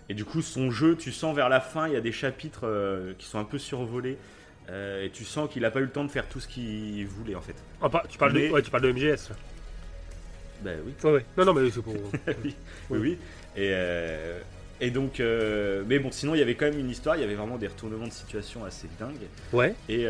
et 0.09 0.15
du 0.15 0.25
coup, 0.25 0.43
son 0.43 0.71
jeu, 0.71 0.97
tu 0.97 1.11
sens 1.11 1.35
vers 1.35 1.49
la 1.49 1.61
fin, 1.61 1.89
il 1.89 1.95
y 1.95 1.97
a 1.97 2.01
des 2.01 2.13
chapitres 2.13 3.15
qui 3.19 3.27
sont 3.27 3.39
un 3.41 3.45
peu 3.45 3.59
survolés. 3.59 4.19
Euh, 4.71 5.05
et 5.05 5.11
tu 5.11 5.25
sens 5.25 5.49
qu'il 5.51 5.63
n'a 5.63 5.71
pas 5.71 5.81
eu 5.81 5.85
le 5.85 5.91
temps 5.91 6.05
de 6.05 6.11
faire 6.11 6.27
tout 6.29 6.41
ce 6.41 6.49
qu'il 6.49 7.07
voulait, 7.07 7.35
en 7.35 7.41
fait. 7.41 7.55
Ah, 7.81 7.89
pas- 7.89 8.05
tu, 8.09 8.19
parles 8.19 8.33
Mais- 8.33 8.49
de, 8.49 8.53
ouais, 8.53 8.63
tu 8.63 8.71
parles 8.71 8.83
de 8.85 8.93
MGS. 8.93 9.31
là. 9.31 9.37
Bah 10.65 10.71
oui. 10.85 10.93
Ouais, 11.05 11.11
ouais. 11.13 11.25
Non, 11.37 11.45
non, 11.45 11.55
mais 11.55 11.71
c'est 11.71 11.83
pour. 11.83 11.95
oui, 12.45 12.55
oui, 12.91 12.99
oui. 12.99 13.19
Et, 13.57 13.71
euh, 13.73 14.41
et 14.81 14.91
donc, 14.91 15.21
euh, 15.21 15.85
mais 15.87 15.99
bon, 15.99 16.11
sinon, 16.11 16.35
il 16.35 16.39
y 16.39 16.43
avait 16.43 16.55
quand 16.55 16.67
même 16.67 16.79
une 16.79 16.91
histoire, 16.91 17.17
il 17.17 17.21
y 17.21 17.25
avait 17.25 17.35
vraiment 17.35 17.59
des 17.59 17.67
retournements 17.69 18.07
de 18.07 18.13
situation 18.13 18.65
assez 18.65 18.89
dingues. 18.99 19.15
ouais. 19.53 19.75
Et, 19.89 20.07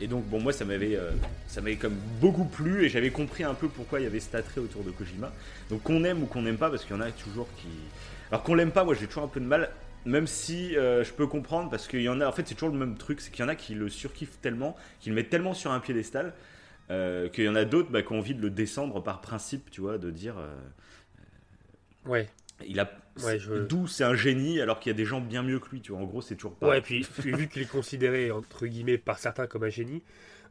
et 0.00 0.06
donc, 0.08 0.24
bon, 0.26 0.40
moi, 0.40 0.52
ça 0.52 0.64
m'avait 0.64 0.98
ça 1.46 1.60
m'avait 1.60 1.76
comme 1.76 1.94
beaucoup 2.20 2.44
plu 2.44 2.84
et 2.84 2.88
j'avais 2.88 3.10
compris 3.10 3.44
un 3.44 3.54
peu 3.54 3.68
pourquoi 3.68 4.00
il 4.00 4.04
y 4.04 4.06
avait 4.06 4.18
cet 4.20 4.34
attrait 4.34 4.60
autour 4.60 4.82
de 4.82 4.90
Kojima. 4.90 5.32
Donc, 5.70 5.82
qu'on 5.82 6.02
aime 6.04 6.22
ou 6.22 6.26
qu'on 6.26 6.42
n'aime 6.42 6.56
pas, 6.56 6.70
parce 6.70 6.84
qu'il 6.84 6.94
y 6.96 6.98
en 6.98 7.02
a 7.02 7.10
toujours 7.12 7.48
qui. 7.58 7.68
Alors, 8.30 8.42
qu'on 8.42 8.54
l'aime 8.54 8.72
pas, 8.72 8.84
moi, 8.84 8.94
j'ai 8.94 9.06
toujours 9.06 9.24
un 9.24 9.28
peu 9.28 9.40
de 9.40 9.44
mal. 9.46 9.70
Même 10.04 10.26
si 10.26 10.76
euh, 10.76 11.02
je 11.04 11.12
peux 11.12 11.26
comprendre, 11.26 11.70
parce 11.70 11.88
qu'il 11.88 12.02
y 12.02 12.08
en 12.08 12.20
a, 12.20 12.26
en 12.26 12.32
fait, 12.32 12.46
c'est 12.46 12.54
toujours 12.54 12.70
le 12.72 12.78
même 12.78 12.96
truc, 12.96 13.20
c'est 13.20 13.30
qu'il 13.30 13.42
y 13.42 13.46
en 13.46 13.48
a 13.48 13.56
qui 13.56 13.74
le 13.74 13.88
surkiffent 13.88 14.38
tellement, 14.40 14.76
qui 15.00 15.08
le 15.10 15.14
mettent 15.14 15.30
tellement 15.30 15.54
sur 15.54 15.72
un 15.72 15.80
piédestal, 15.80 16.34
euh, 16.90 17.28
qu'il 17.30 17.44
y 17.44 17.48
en 17.48 17.54
a 17.56 17.64
d'autres 17.64 17.90
bah, 17.90 18.02
qui 18.02 18.12
ont 18.12 18.18
envie 18.18 18.34
de 18.34 18.42
le 18.42 18.50
descendre 18.50 19.02
par 19.02 19.20
principe, 19.22 19.70
tu 19.70 19.80
vois, 19.82 19.98
de 19.98 20.10
dire. 20.10 20.36
euh, 20.38 20.54
Ouais. 22.06 22.28
Il 22.66 22.78
a 22.80 22.90
Ouais, 23.22 23.38
je- 23.38 23.54
d'où 23.66 23.86
c'est 23.86 24.02
un 24.02 24.16
génie 24.16 24.60
alors 24.60 24.80
qu'il 24.80 24.90
y 24.90 24.94
a 24.94 24.96
des 24.96 25.04
gens 25.04 25.20
bien 25.20 25.44
mieux 25.44 25.60
que 25.60 25.68
lui, 25.70 25.80
tu 25.80 25.92
vois. 25.92 26.00
En 26.00 26.04
gros, 26.04 26.20
c'est 26.20 26.34
toujours 26.34 26.56
pas. 26.56 26.68
Ouais, 26.68 26.80
puis, 26.80 27.06
puis 27.20 27.30
vu 27.32 27.48
qu'il 27.48 27.62
est 27.62 27.66
considéré, 27.70 28.32
entre 28.32 28.66
guillemets, 28.66 28.98
par 28.98 29.18
certains 29.20 29.46
comme 29.46 29.62
un 29.62 29.68
génie, 29.68 30.02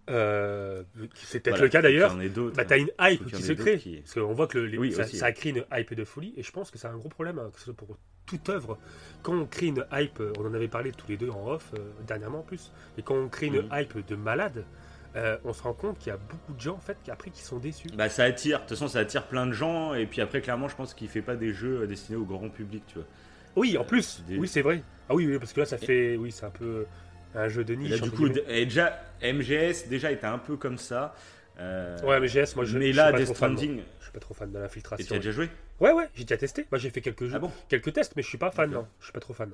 euh, 0.10 0.83
c'est 1.15 1.39
peut-être 1.41 1.53
Voilà, 1.55 1.63
le 1.63 1.69
cas 1.69 1.81
d'ailleurs, 1.81 2.17
bah, 2.55 2.65
t'as 2.65 2.77
une 2.77 2.89
hype 3.00 3.25
qui 3.31 3.41
se 3.41 3.51
crée. 3.53 3.77
qui- 3.77 3.98
Parce 3.98 4.13
qu'on 4.13 4.33
voit 4.33 4.48
que 4.48 4.57
le- 4.60 4.67
les- 4.67 4.77
Oui, 4.77 4.91
ça, 4.93 5.03
aussi, 5.03 5.17
ça 5.17 5.25
ouais. 5.27 5.33
crée 5.33 5.50
une 5.50 5.65
hype 5.74 5.93
de 5.93 6.03
folie, 6.05 6.33
et 6.38 6.43
je 6.43 6.51
pense 6.51 6.72
que 6.72 6.77
c'est 6.77 6.88
un 6.88 6.95
gros 6.98 7.10
problème, 7.10 7.39
hein, 7.39 7.50
que 7.53 7.60
ce 7.60 7.65
soit 7.65 7.74
pour 7.74 7.98
toute 8.25 8.48
œuvre. 8.50 8.77
Quand 9.22 9.33
on 9.33 9.45
crée 9.45 9.67
une 9.67 9.86
hype, 9.91 10.22
on 10.39 10.45
en 10.45 10.53
avait 10.53 10.67
parlé 10.69 10.91
tous 10.93 11.07
les 11.10 11.17
deux 11.17 11.29
en 11.29 11.48
off, 11.51 11.72
euh, 11.77 11.79
dernièrement 12.07 12.39
en 12.39 12.43
plus, 12.43 12.72
et 12.98 13.01
quand 13.01 13.15
on 13.15 13.27
crée 13.29 13.48
une 13.48 13.63
Mhm. 13.63 13.69
hype 13.74 14.07
de 14.07 14.15
malade, 14.15 14.63
euh, 15.15 15.38
on 15.43 15.53
se 15.53 15.62
rend 15.62 15.74
compte 15.74 16.00
qu'il 16.00 16.08
y 16.08 16.12
a 16.13 16.17
beaucoup 16.17 16.53
de 16.53 16.60
gens 16.62 16.75
en 16.75 16.79
fait 16.79 16.98
qui 17.03 17.12
après 17.12 17.29
qui 17.29 17.41
sont 17.41 17.58
déçus. 17.58 17.88
Bah 17.96 18.10
ça 18.10 18.24
attire, 18.24 18.58
de 18.60 18.62
toute 18.63 18.70
façon 18.72 18.88
ça 18.88 19.00
attire 19.00 19.27
plein 19.27 19.46
de 19.46 19.51
gens 19.53 19.93
et 19.93 20.05
puis 20.05 20.22
après 20.22 20.41
clairement 20.41 20.67
je 20.67 20.75
pense 20.75 20.93
qu'il 20.93 21.08
fait 21.10 21.22
pas 21.22 21.36
des 21.36 21.53
jeux 21.53 21.86
destinés 21.88 22.17
au 22.17 22.25
grand 22.25 22.50
public 22.50 22.84
tu 22.88 22.96
vois. 22.96 23.08
Oui, 23.55 23.77
en 23.77 23.84
plus, 23.84 24.24
des- 24.27 24.38
oui 24.38 24.48
c'est 24.48 24.62
vrai. 24.63 24.82
Ah 25.10 25.13
oui, 25.15 25.27
oui, 25.27 25.38
parce 25.38 25.53
que 25.53 25.60
là 25.60 25.65
ça 25.67 25.77
fait, 25.77 26.15
oui 26.17 26.32
c'est 26.32 26.46
un 26.46 26.50
peu 26.50 26.86
un 27.36 27.48
jeu 27.50 27.63
de 27.63 27.75
niche. 27.75 27.91
là, 27.91 27.98
du 28.00 28.10
coup 28.12 28.27
et 28.48 28.65
déjà 28.65 29.00
MGS 29.22 29.88
déjà 29.89 30.12
était 30.12 30.25
un 30.25 30.39
peu 30.39 30.58
comme 30.58 30.77
ça. 30.77 31.13
euh, 31.60 32.01
ouais, 32.03 32.20
mais 32.20 32.27
GS, 32.27 32.55
moi 32.55 32.65
je, 32.65 32.77
mais 32.79 32.91
je 32.91 32.98
là 32.98 33.12
Death 33.12 33.25
trop 33.25 33.34
fan. 33.36 33.51
Stranding, 33.53 33.82
Je 34.00 34.03
suis 34.05 34.12
pas 34.12 34.20
trop 34.20 34.34
fan 34.34 34.50
de 34.50 34.53
et 34.55 34.58
tu 34.58 34.63
l'infiltration. 34.63 35.15
as 35.15 35.20
déjà 35.20 35.32
joué 35.32 35.50
Ouais, 35.79 35.91
ouais, 35.91 36.10
j'ai 36.15 36.24
déjà 36.24 36.38
testé. 36.38 36.65
Moi 36.72 36.79
j'ai 36.79 36.89
fait 36.89 37.01
quelques 37.01 37.25
jeux, 37.25 37.34
Ah 37.36 37.39
bon 37.39 37.51
quelques 37.70 37.93
tests, 37.93 38.13
mais 38.15 38.24
je 38.24 38.27
suis 38.29 38.38
pas 38.39 38.50
fan, 38.51 38.72
non. 38.72 38.88
Je 39.00 39.05
suis 39.05 39.13
pas 39.13 39.20
trop 39.20 39.34
fan. 39.34 39.51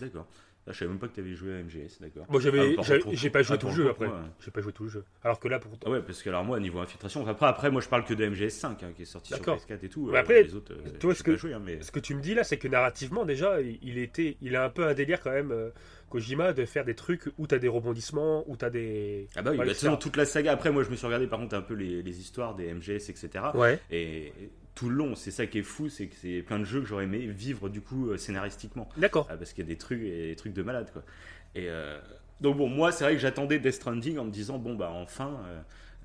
D'accord. 0.00 0.26
Ah, 0.66 0.72
je 0.72 0.78
savais 0.78 0.90
même 0.90 0.98
pas 0.98 1.08
que 1.08 1.14
tu 1.14 1.20
avais 1.20 1.34
joué 1.34 1.54
à 1.54 1.62
MGS, 1.62 2.00
d'accord. 2.00 2.26
Moi 2.28 2.40
j'avais, 2.40 2.76
Ah, 2.78 2.82
j'ai 3.12 3.30
pas 3.30 3.42
joué 3.42 3.56
ah, 3.56 3.58
tout 3.58 3.68
le 3.68 3.72
jeu 3.72 3.88
après. 3.90 4.08
J'ai 4.44 4.50
pas 4.50 4.60
joué 4.60 4.72
tout 4.72 4.84
le 4.84 4.90
jeu. 4.90 5.04
Alors 5.24 5.40
que 5.40 5.48
là 5.48 5.58
pour. 5.58 5.72
Ah 5.84 5.90
ouais, 5.90 6.02
parce 6.02 6.22
que 6.22 6.28
alors 6.28 6.44
moi, 6.44 6.60
niveau 6.60 6.78
infiltration, 6.80 7.26
après, 7.26 7.46
après 7.46 7.70
moi 7.70 7.80
je 7.80 7.88
parle 7.88 8.04
que 8.04 8.14
de 8.14 8.24
MGS5 8.26 8.66
hein, 8.66 8.92
qui 8.94 9.02
est 9.02 9.06
sorti 9.06 9.28
sur 9.28 9.38
D'accord. 9.38 9.56
PS4 9.58 9.84
et 9.84 9.88
tout. 9.88 10.10
Euh, 10.10 10.14
après, 10.14 10.42
les 10.42 10.54
autres, 10.54 10.72
euh, 10.72 10.90
toi, 10.98 11.14
ce 11.14 11.22
que- 11.22 11.32
hein. 11.32 11.62
Ce 11.80 11.90
que 11.90 12.00
tu 12.00 12.14
me 12.14 12.20
dis 12.20 12.34
là, 12.34 12.44
c'est 12.44 12.58
que 12.58 12.68
narrativement 12.68 13.24
déjà, 13.24 13.60
il 13.60 13.98
était, 13.98 14.36
il 14.42 14.54
a 14.54 14.64
un 14.64 14.70
peu 14.70 14.86
un 14.86 14.94
délire 14.94 15.20
quand 15.20 15.32
même. 15.32 15.50
euh, 15.52 15.70
Kojima 16.10 16.52
de 16.52 16.64
faire 16.64 16.84
des 16.84 16.96
trucs 16.96 17.30
où 17.38 17.46
t'as 17.46 17.58
des 17.58 17.68
rebondissements, 17.68 18.44
où 18.50 18.56
t'as 18.56 18.68
des. 18.68 19.28
Ah 19.36 19.42
bah 19.42 19.52
oui, 19.52 19.58
bah, 19.58 19.96
toute 19.96 20.16
la 20.16 20.26
saga. 20.26 20.52
Après, 20.52 20.72
moi 20.72 20.82
je 20.82 20.90
me 20.90 20.96
suis 20.96 21.06
regardé 21.06 21.26
par 21.28 21.38
contre 21.38 21.54
un 21.54 21.62
peu 21.62 21.74
les, 21.74 22.02
les 22.02 22.20
histoires 22.20 22.56
des 22.56 22.74
MGS, 22.74 23.08
etc. 23.10 23.28
Ouais. 23.54 23.78
Et 23.90 24.32
tout 24.80 24.88
le 24.88 24.94
long, 24.96 25.14
c'est 25.14 25.30
ça 25.30 25.46
qui 25.46 25.58
est 25.58 25.62
fou, 25.62 25.90
c'est 25.90 26.06
que 26.06 26.14
c'est 26.22 26.40
plein 26.40 26.58
de 26.58 26.64
jeux 26.64 26.80
que 26.80 26.86
j'aurais 26.86 27.04
aimé 27.04 27.18
vivre 27.18 27.68
du 27.68 27.82
coup 27.82 28.08
euh, 28.08 28.16
scénaristiquement. 28.16 28.88
D'accord. 28.96 29.26
Ah, 29.30 29.36
parce 29.36 29.52
qu'il 29.52 29.62
y 29.62 29.66
a 29.66 29.68
des 29.68 29.76
trucs 29.76 30.00
et 30.00 30.28
des 30.28 30.36
trucs 30.36 30.54
de 30.54 30.62
malade 30.62 30.88
quoi. 30.90 31.02
Et 31.54 31.68
euh, 31.68 32.00
donc 32.40 32.56
bon, 32.56 32.66
moi 32.66 32.90
c'est 32.90 33.04
vrai 33.04 33.12
que 33.12 33.20
j'attendais 33.20 33.58
Death 33.58 33.74
Stranding 33.74 34.16
en 34.16 34.24
me 34.24 34.30
disant 34.30 34.58
bon 34.58 34.74
bah 34.76 34.90
enfin 34.94 35.38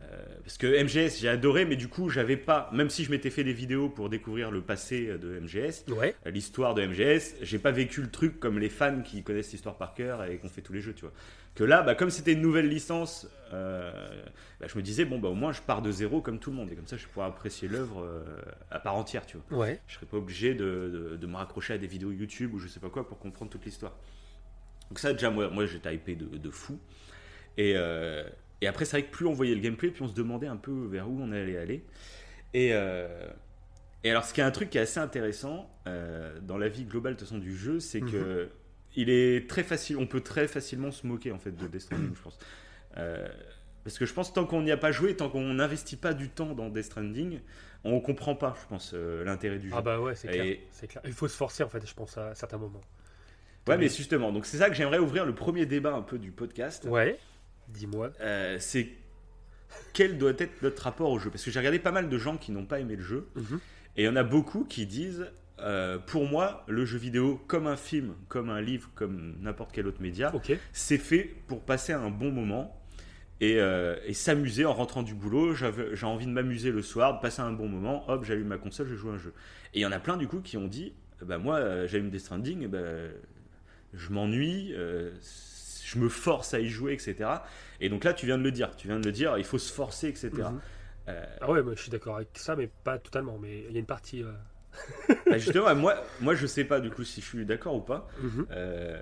euh, 0.02 0.26
parce 0.44 0.58
que 0.58 0.68
MGS 0.84 1.20
j'ai 1.22 1.30
adoré, 1.30 1.64
mais 1.64 1.78
du 1.78 1.88
coup 1.88 2.10
j'avais 2.10 2.36
pas, 2.36 2.70
même 2.74 2.90
si 2.90 3.06
je 3.06 3.12
m'étais 3.12 3.30
fait 3.30 3.46
des 3.46 3.54
vidéos 3.54 3.88
pour 3.88 4.10
découvrir 4.10 4.52
le 4.52 4.60
passé 4.60 5.08
de 5.08 5.40
MGS, 5.40 5.86
Ouais. 5.96 6.14
l'histoire 6.26 6.74
de 6.76 6.86
MGS, 6.86 7.36
j'ai 7.44 7.60
pas 7.60 7.72
vécu 7.72 8.02
le 8.02 8.12
truc 8.12 8.42
comme 8.42 8.60
les 8.60 8.68
fans 8.70 9.02
qui 9.04 9.24
connaissent 9.24 9.54
l'histoire 9.54 9.78
par 9.78 9.94
cœur 9.94 10.26
et 10.26 10.36
qu'on 10.38 10.50
fait 10.50 10.62
tous 10.62 10.74
les 10.74 10.82
jeux, 10.82 10.94
tu 10.94 11.04
vois. 11.04 11.14
Que 11.56 11.64
là, 11.64 11.82
bah, 11.84 11.96
comme 11.96 12.10
c'était 12.10 12.34
une 12.34 12.42
nouvelle 12.42 12.68
licence, 12.68 13.28
euh, 13.54 13.92
bah, 14.60 14.68
je 14.68 14.78
me 14.78 14.84
disais 14.84 15.06
bon 15.06 15.20
bah 15.20 15.30
au 15.30 15.36
moins 15.36 15.54
je 15.54 15.62
pars 15.62 15.82
de 15.82 15.90
zéro 15.90 16.20
comme 16.22 16.38
tout 16.38 16.50
le 16.52 16.58
monde 16.58 16.70
et 16.70 16.76
comme 16.76 16.86
ça 16.88 16.98
je 16.98 17.08
pourrais 17.08 17.28
apprécier 17.28 17.70
l'œuvre 17.70 18.02
euh, 18.04 18.24
à 18.72 18.80
part 18.80 18.96
entière, 18.96 19.26
tu 19.26 19.38
vois. 19.38 19.60
Ouais. 19.60 19.80
Je 19.88 19.96
serais 19.96 20.06
pas 20.06 20.18
obligé 20.18 20.54
de, 20.54 21.12
de- 21.14 21.16
de 21.16 21.28
me 21.28 21.36
raccrocher 21.38 21.74
à 21.74 21.78
des 21.78 21.88
vidéos 21.88 22.12
YouTube 22.12 22.54
ou 22.54 22.60
je 22.60 22.68
sais 22.68 22.82
pas 22.82 22.90
quoi 22.90 23.08
pour 23.08 23.20
comprendre 23.20 23.50
toute 23.52 23.64
l'histoire. 23.64 23.94
Donc 24.90 25.00
ça 25.00 25.14
déjà 25.14 25.30
moi, 25.30 25.50
moi 25.50 25.66
j'étais 25.66 25.96
hypé 25.96 26.16
de, 26.16 26.26
de 26.38 26.50
fou. 26.50 26.78
Et, 27.58 27.74
euh, 27.78 28.28
et 28.62 28.68
après 28.68 28.84
c'est 28.84 28.98
vrai 29.00 29.08
que 29.08 29.12
plus 29.12 29.26
on 29.26 29.32
voyait 29.34 29.56
le 29.56 29.62
gameplay, 29.62 29.92
plus 29.92 30.04
on 30.04 30.10
se 30.10 30.14
demandait 30.14 30.48
un 30.48 30.58
peu 30.58 30.88
vers 30.88 31.10
où 31.10 31.18
on 31.22 31.32
allait 31.32 31.58
aller. 31.58 31.86
Et, 32.54 32.72
et 34.04 34.10
alors 34.10 34.26
ce 34.26 34.34
qui 34.34 34.42
est 34.42 34.44
un 34.44 34.52
truc 34.52 34.70
qui 34.70 34.78
est 34.78 34.82
assez 34.82 35.00
intéressant 35.00 35.70
dans 35.86 36.58
la 36.58 36.68
vie 36.68 36.84
globale 36.84 37.14
de 37.14 37.20
toute 37.20 37.28
façon 37.30 37.40
du 37.40 37.56
jeu, 37.56 37.80
c'est 37.80 38.02
que 38.02 38.50
il 38.96 39.10
est 39.10 39.50
très 39.50 39.64
facile, 39.64 39.98
on 39.98 40.08
peut 40.08 40.22
très 40.22 40.48
facilement 40.48 40.92
se 40.92 41.06
moquer 41.08 41.32
en 41.32 41.40
fait 41.40 41.52
de 41.52 41.68
Death 41.68 41.82
Stranding, 41.82 42.16
je 42.16 42.22
pense. 42.22 42.38
Euh, 42.98 43.28
parce 43.84 44.00
que 44.00 44.06
je 44.06 44.14
pense 44.14 44.34
tant 44.34 44.46
qu'on 44.46 44.62
n'y 44.64 44.72
a 44.72 44.78
pas 44.78 44.92
joué, 44.92 45.16
tant 45.16 45.30
qu'on 45.30 45.54
n'investit 45.54 45.96
pas 45.98 46.14
du 46.14 46.30
temps 46.30 46.54
dans 46.54 46.70
Death 46.70 46.86
Stranding, 46.86 47.40
on 47.84 48.00
comprend 48.00 48.36
pas, 48.36 48.56
je 48.62 48.68
pense, 48.68 48.92
euh, 48.96 49.24
l'intérêt 49.24 49.60
du 49.60 49.70
jeu. 49.70 49.76
Ah 49.78 49.82
bah 49.82 50.00
ouais, 50.00 50.16
c'est 50.16 50.28
clair. 50.28 50.44
Et- 50.46 50.66
C'est 50.72 50.88
clair. 50.88 51.04
Il 51.06 51.14
faut 51.14 51.28
se 51.28 51.36
forcer 51.38 51.64
en 51.64 51.70
fait, 51.70 51.86
je 51.88 51.94
pense 51.94 52.18
à 52.18 52.34
certains 52.36 52.58
moments. 52.58 52.82
Ouais, 53.68 53.78
mais 53.78 53.90
justement, 53.90 54.32
donc 54.32 54.46
c'est 54.46 54.58
ça 54.58 54.70
que 54.70 54.76
j'aimerais 54.76 55.00
ouvrir 55.00 55.26
le 55.26 55.34
premier 55.36 55.66
débat 55.66 55.94
un 55.94 56.02
peu 56.04 56.18
du 56.20 56.32
podcast. 56.32 56.86
Ouais. 56.86 57.18
Dis-moi. 57.68 58.12
Euh, 58.22 58.58
c'est 58.60 58.90
quel 59.94 60.18
doit 60.18 60.34
être 60.38 60.62
notre 60.62 60.84
rapport 60.84 61.10
au 61.10 61.20
jeu? 61.20 61.30
Parce 61.32 61.44
que 61.44 61.52
j'ai 61.52 61.60
regardé 61.60 61.80
pas 61.80 61.92
mal 61.92 62.08
de 62.08 62.18
gens 62.18 62.38
qui 62.38 62.52
n'ont 62.52 62.66
pas 62.66 62.80
aimé 62.80 62.96
le 62.96 63.02
jeu, 63.04 63.28
Mhm. 63.36 63.60
et 63.98 64.04
il 64.04 64.06
y 64.06 64.08
en 64.10 64.16
a 64.16 64.24
beaucoup 64.24 64.64
qui 64.66 64.86
disent, 64.86 65.28
euh, 65.60 65.98
pour 66.00 66.26
moi, 66.28 66.64
le 66.68 66.86
jeu 66.86 66.98
vidéo, 66.98 67.42
comme 67.48 67.68
un 67.68 67.78
film, 67.78 68.14
comme 68.28 68.50
un 68.50 68.62
livre, 68.62 68.90
comme 68.96 69.36
n'importe 69.42 69.72
quel 69.72 69.88
autre 69.88 70.02
média, 70.02 70.32
c'est 70.74 70.98
fait 70.98 71.24
pour 71.48 71.62
passer 71.64 71.94
un 71.94 72.10
bon 72.10 72.32
moment 72.32 72.82
et, 73.42 73.60
euh, 73.60 73.96
et 74.06 74.14
s'amuser 74.14 74.66
en 74.66 74.74
rentrant 74.74 75.04
du 75.04 75.14
boulot. 75.14 75.54
J'ai 75.54 76.06
envie 76.06 76.26
de 76.26 76.32
m'amuser 76.32 76.72
le 76.72 76.82
soir, 76.82 77.16
de 77.16 77.22
passer 77.22 77.42
un 77.42 77.52
bon 77.54 77.68
moment. 77.70 78.10
Hop, 78.10 78.24
j'allume 78.26 78.48
ma 78.48 78.58
console, 78.58 78.88
je 78.88 78.96
joue 78.96 79.10
un 79.12 79.18
jeu. 79.18 79.34
Et 79.74 79.80
il 79.80 79.82
y 79.82 79.86
en 79.86 79.92
a 79.92 80.00
plein 80.00 80.18
du 80.18 80.28
coup 80.28 80.42
qui 80.42 80.58
ont 80.58 80.68
dit 80.68 80.94
bah, 81.22 81.38
Moi, 81.38 81.56
euh, 81.58 81.88
j'allume 81.88 82.10
Death 82.10 82.22
Stranding, 82.22 82.68
ben, 82.68 83.12
je 83.94 84.10
m'ennuie, 84.12 84.74
euh, 84.74 85.12
je 85.86 86.00
me 86.00 86.10
force 86.10 86.54
à 86.54 86.60
y 86.60 86.68
jouer, 86.68 86.94
etc. 86.94 87.30
Et 87.80 87.90
donc 87.90 88.04
là, 88.04 88.14
tu 88.14 88.26
viens 88.26 88.38
de 88.38 88.44
le 88.44 88.52
dire. 88.52 88.76
Tu 88.76 88.88
viens 88.88 89.00
de 89.00 89.06
le 89.06 89.12
dire, 89.12 89.38
il 89.38 89.44
faut 89.46 89.58
se 89.60 89.72
forcer, 89.72 90.08
etc. 90.10 90.32
Euh, 91.08 91.24
Ah 91.40 91.52
ouais, 91.52 91.62
moi 91.62 91.74
je 91.76 91.82
suis 91.82 91.92
d'accord 91.92 92.16
avec 92.16 92.30
ça, 92.34 92.56
mais 92.56 92.70
pas 92.84 92.98
totalement. 92.98 93.38
Mais 93.38 93.66
il 93.70 93.74
y 93.74 93.78
a 93.78 93.80
une 93.80 93.86
partie. 93.86 94.24
euh, 94.24 94.32
bah, 95.26 95.38
justement, 95.38 95.74
moi, 95.76 95.96
moi, 96.22 96.36
je 96.36 96.46
sais 96.48 96.64
pas 96.64 96.80
du 96.80 96.90
coup 96.92 97.04
si 97.04 97.22
je 97.22 97.26
suis 97.26 97.46
d'accord 97.46 97.76
ou 97.76 97.82
pas. 97.82 98.08
mhm. 98.22 98.46
Euh, 98.52 99.02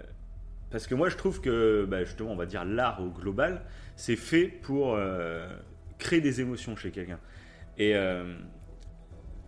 parce 0.72 0.88
que 0.88 0.96
moi, 0.96 1.10
je 1.10 1.18
trouve 1.18 1.40
que, 1.40 1.86
bah, 1.86 2.04
justement, 2.04 2.32
on 2.32 2.36
va 2.36 2.46
dire 2.48 2.66
l'art 2.66 3.00
au 3.02 3.10
global, 3.10 3.62
c'est 3.96 4.16
fait 4.16 4.46
pour 4.46 4.96
euh, 4.96 5.48
créer 6.00 6.20
des 6.22 6.42
émotions 6.42 6.76
chez 6.76 6.90
quelqu'un. 6.90 7.20
Et 7.78 7.96
euh, 7.96 8.24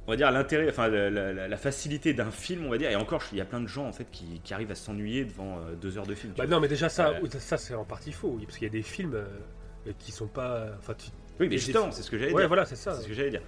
on 0.08 0.12
va 0.12 0.17
dire 0.17 0.29
l'intérêt, 0.32 0.70
enfin 0.70 0.88
la, 0.88 1.10
la- 1.10 1.34
la- 1.34 1.48
la 1.48 1.58
facilité 1.58 2.13
d'un 2.13 2.29
film, 2.29 2.65
on 2.65 2.70
va 2.70 2.77
dire, 2.77 2.91
et 2.91 2.96
encore, 2.96 3.24
il 3.32 3.39
y 3.39 3.41
a 3.41 3.46
plein 3.46 3.60
de 3.62 3.67
gens 3.67 3.88
en 3.88 3.91
fait 3.91 4.05
qui, 4.12 4.39
qui 4.44 4.53
arrivent 4.53 4.70
à 4.72 4.75
s'ennuyer 4.75 5.25
devant 5.25 5.60
deux 5.82 5.98
heures 5.98 6.05
de 6.05 6.13
film. 6.13 6.34
Bah 6.38 6.46
non, 6.46 6.60
mais 6.60 6.67
déjà 6.67 6.89
ça, 6.89 7.13
ça 7.39 7.58
c'est 7.58 7.74
en 7.74 7.86
partie 7.86 8.12
faux, 8.12 8.38
parce 8.46 8.58
qu'il 8.60 8.67
y 8.67 8.70
a 8.70 8.74
des 8.74 8.84
films 8.84 9.17
qui 9.98 10.12
sont 10.12 10.27
pas. 10.27 10.67
Enfin, 10.77 10.94
tu- 10.94 11.10
oui, 11.39 11.48
mais 11.50 11.58
justement, 11.58 11.91
c'est 11.91 12.03
ce 12.03 12.12
que 12.12 12.17
j'allais 12.20 12.34
Ouais, 12.34 12.41
dire. 12.44 12.48
voilà, 12.48 12.65
c'est 12.65 12.75
ça. 12.75 12.94
C'est 12.94 13.01
ce 13.03 13.08
que 13.08 13.13
j'allais 13.15 13.32
dire. 13.32 13.41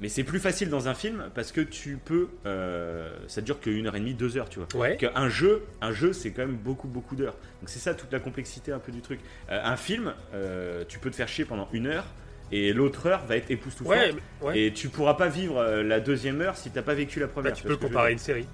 Mais 0.00 0.08
c'est 0.08 0.24
plus 0.24 0.40
facile 0.40 0.70
dans 0.70 0.88
un 0.88 0.94
film 0.94 1.30
parce 1.34 1.52
que 1.52 1.60
tu 1.60 1.98
peux, 2.02 2.28
euh, 2.46 3.14
ça 3.28 3.42
dure 3.42 3.60
qu'une 3.60 3.86
heure 3.86 3.96
et 3.96 4.00
demie, 4.00 4.14
deux 4.14 4.38
heures, 4.38 4.48
tu 4.48 4.58
vois. 4.60 4.68
Ouais. 4.80 4.96
qu'un 4.96 5.28
jeu, 5.28 5.62
un 5.82 5.92
jeu, 5.92 6.14
c'est 6.14 6.30
quand 6.30 6.46
même 6.46 6.56
beaucoup, 6.56 6.88
beaucoup 6.88 7.16
d'heures. 7.16 7.36
Donc 7.60 7.68
c'est 7.68 7.78
ça 7.80 7.92
toute 7.94 8.10
la 8.10 8.18
complexité 8.18 8.72
un 8.72 8.78
peu 8.78 8.92
du 8.92 9.02
truc. 9.02 9.20
Euh, 9.50 9.60
un 9.62 9.76
film, 9.76 10.14
euh, 10.32 10.84
tu 10.88 10.98
peux 10.98 11.10
te 11.10 11.16
faire 11.16 11.28
chier 11.28 11.44
pendant 11.44 11.68
une 11.74 11.86
heure 11.86 12.06
et 12.50 12.72
l'autre 12.72 13.06
heure 13.06 13.26
va 13.26 13.36
être 13.36 13.50
époustouflante. 13.50 13.94
Ouais, 13.98 14.12
mais- 14.12 14.46
ouais. 14.46 14.58
Et 14.60 14.72
tu 14.72 14.88
pourras 14.88 15.14
pas 15.14 15.28
vivre 15.28 15.62
la 15.62 16.00
deuxième 16.00 16.40
heure 16.40 16.56
si 16.56 16.70
t'as 16.70 16.82
pas 16.82 16.94
vécu 16.94 17.20
la 17.20 17.26
Bah, 17.26 17.32
première. 17.34 17.52
tu 17.52 17.66
vois 17.66 17.76
peux 17.76 17.86
comparer 17.86 18.08
à 18.08 18.10
une 18.10 18.18
série. 18.18 18.46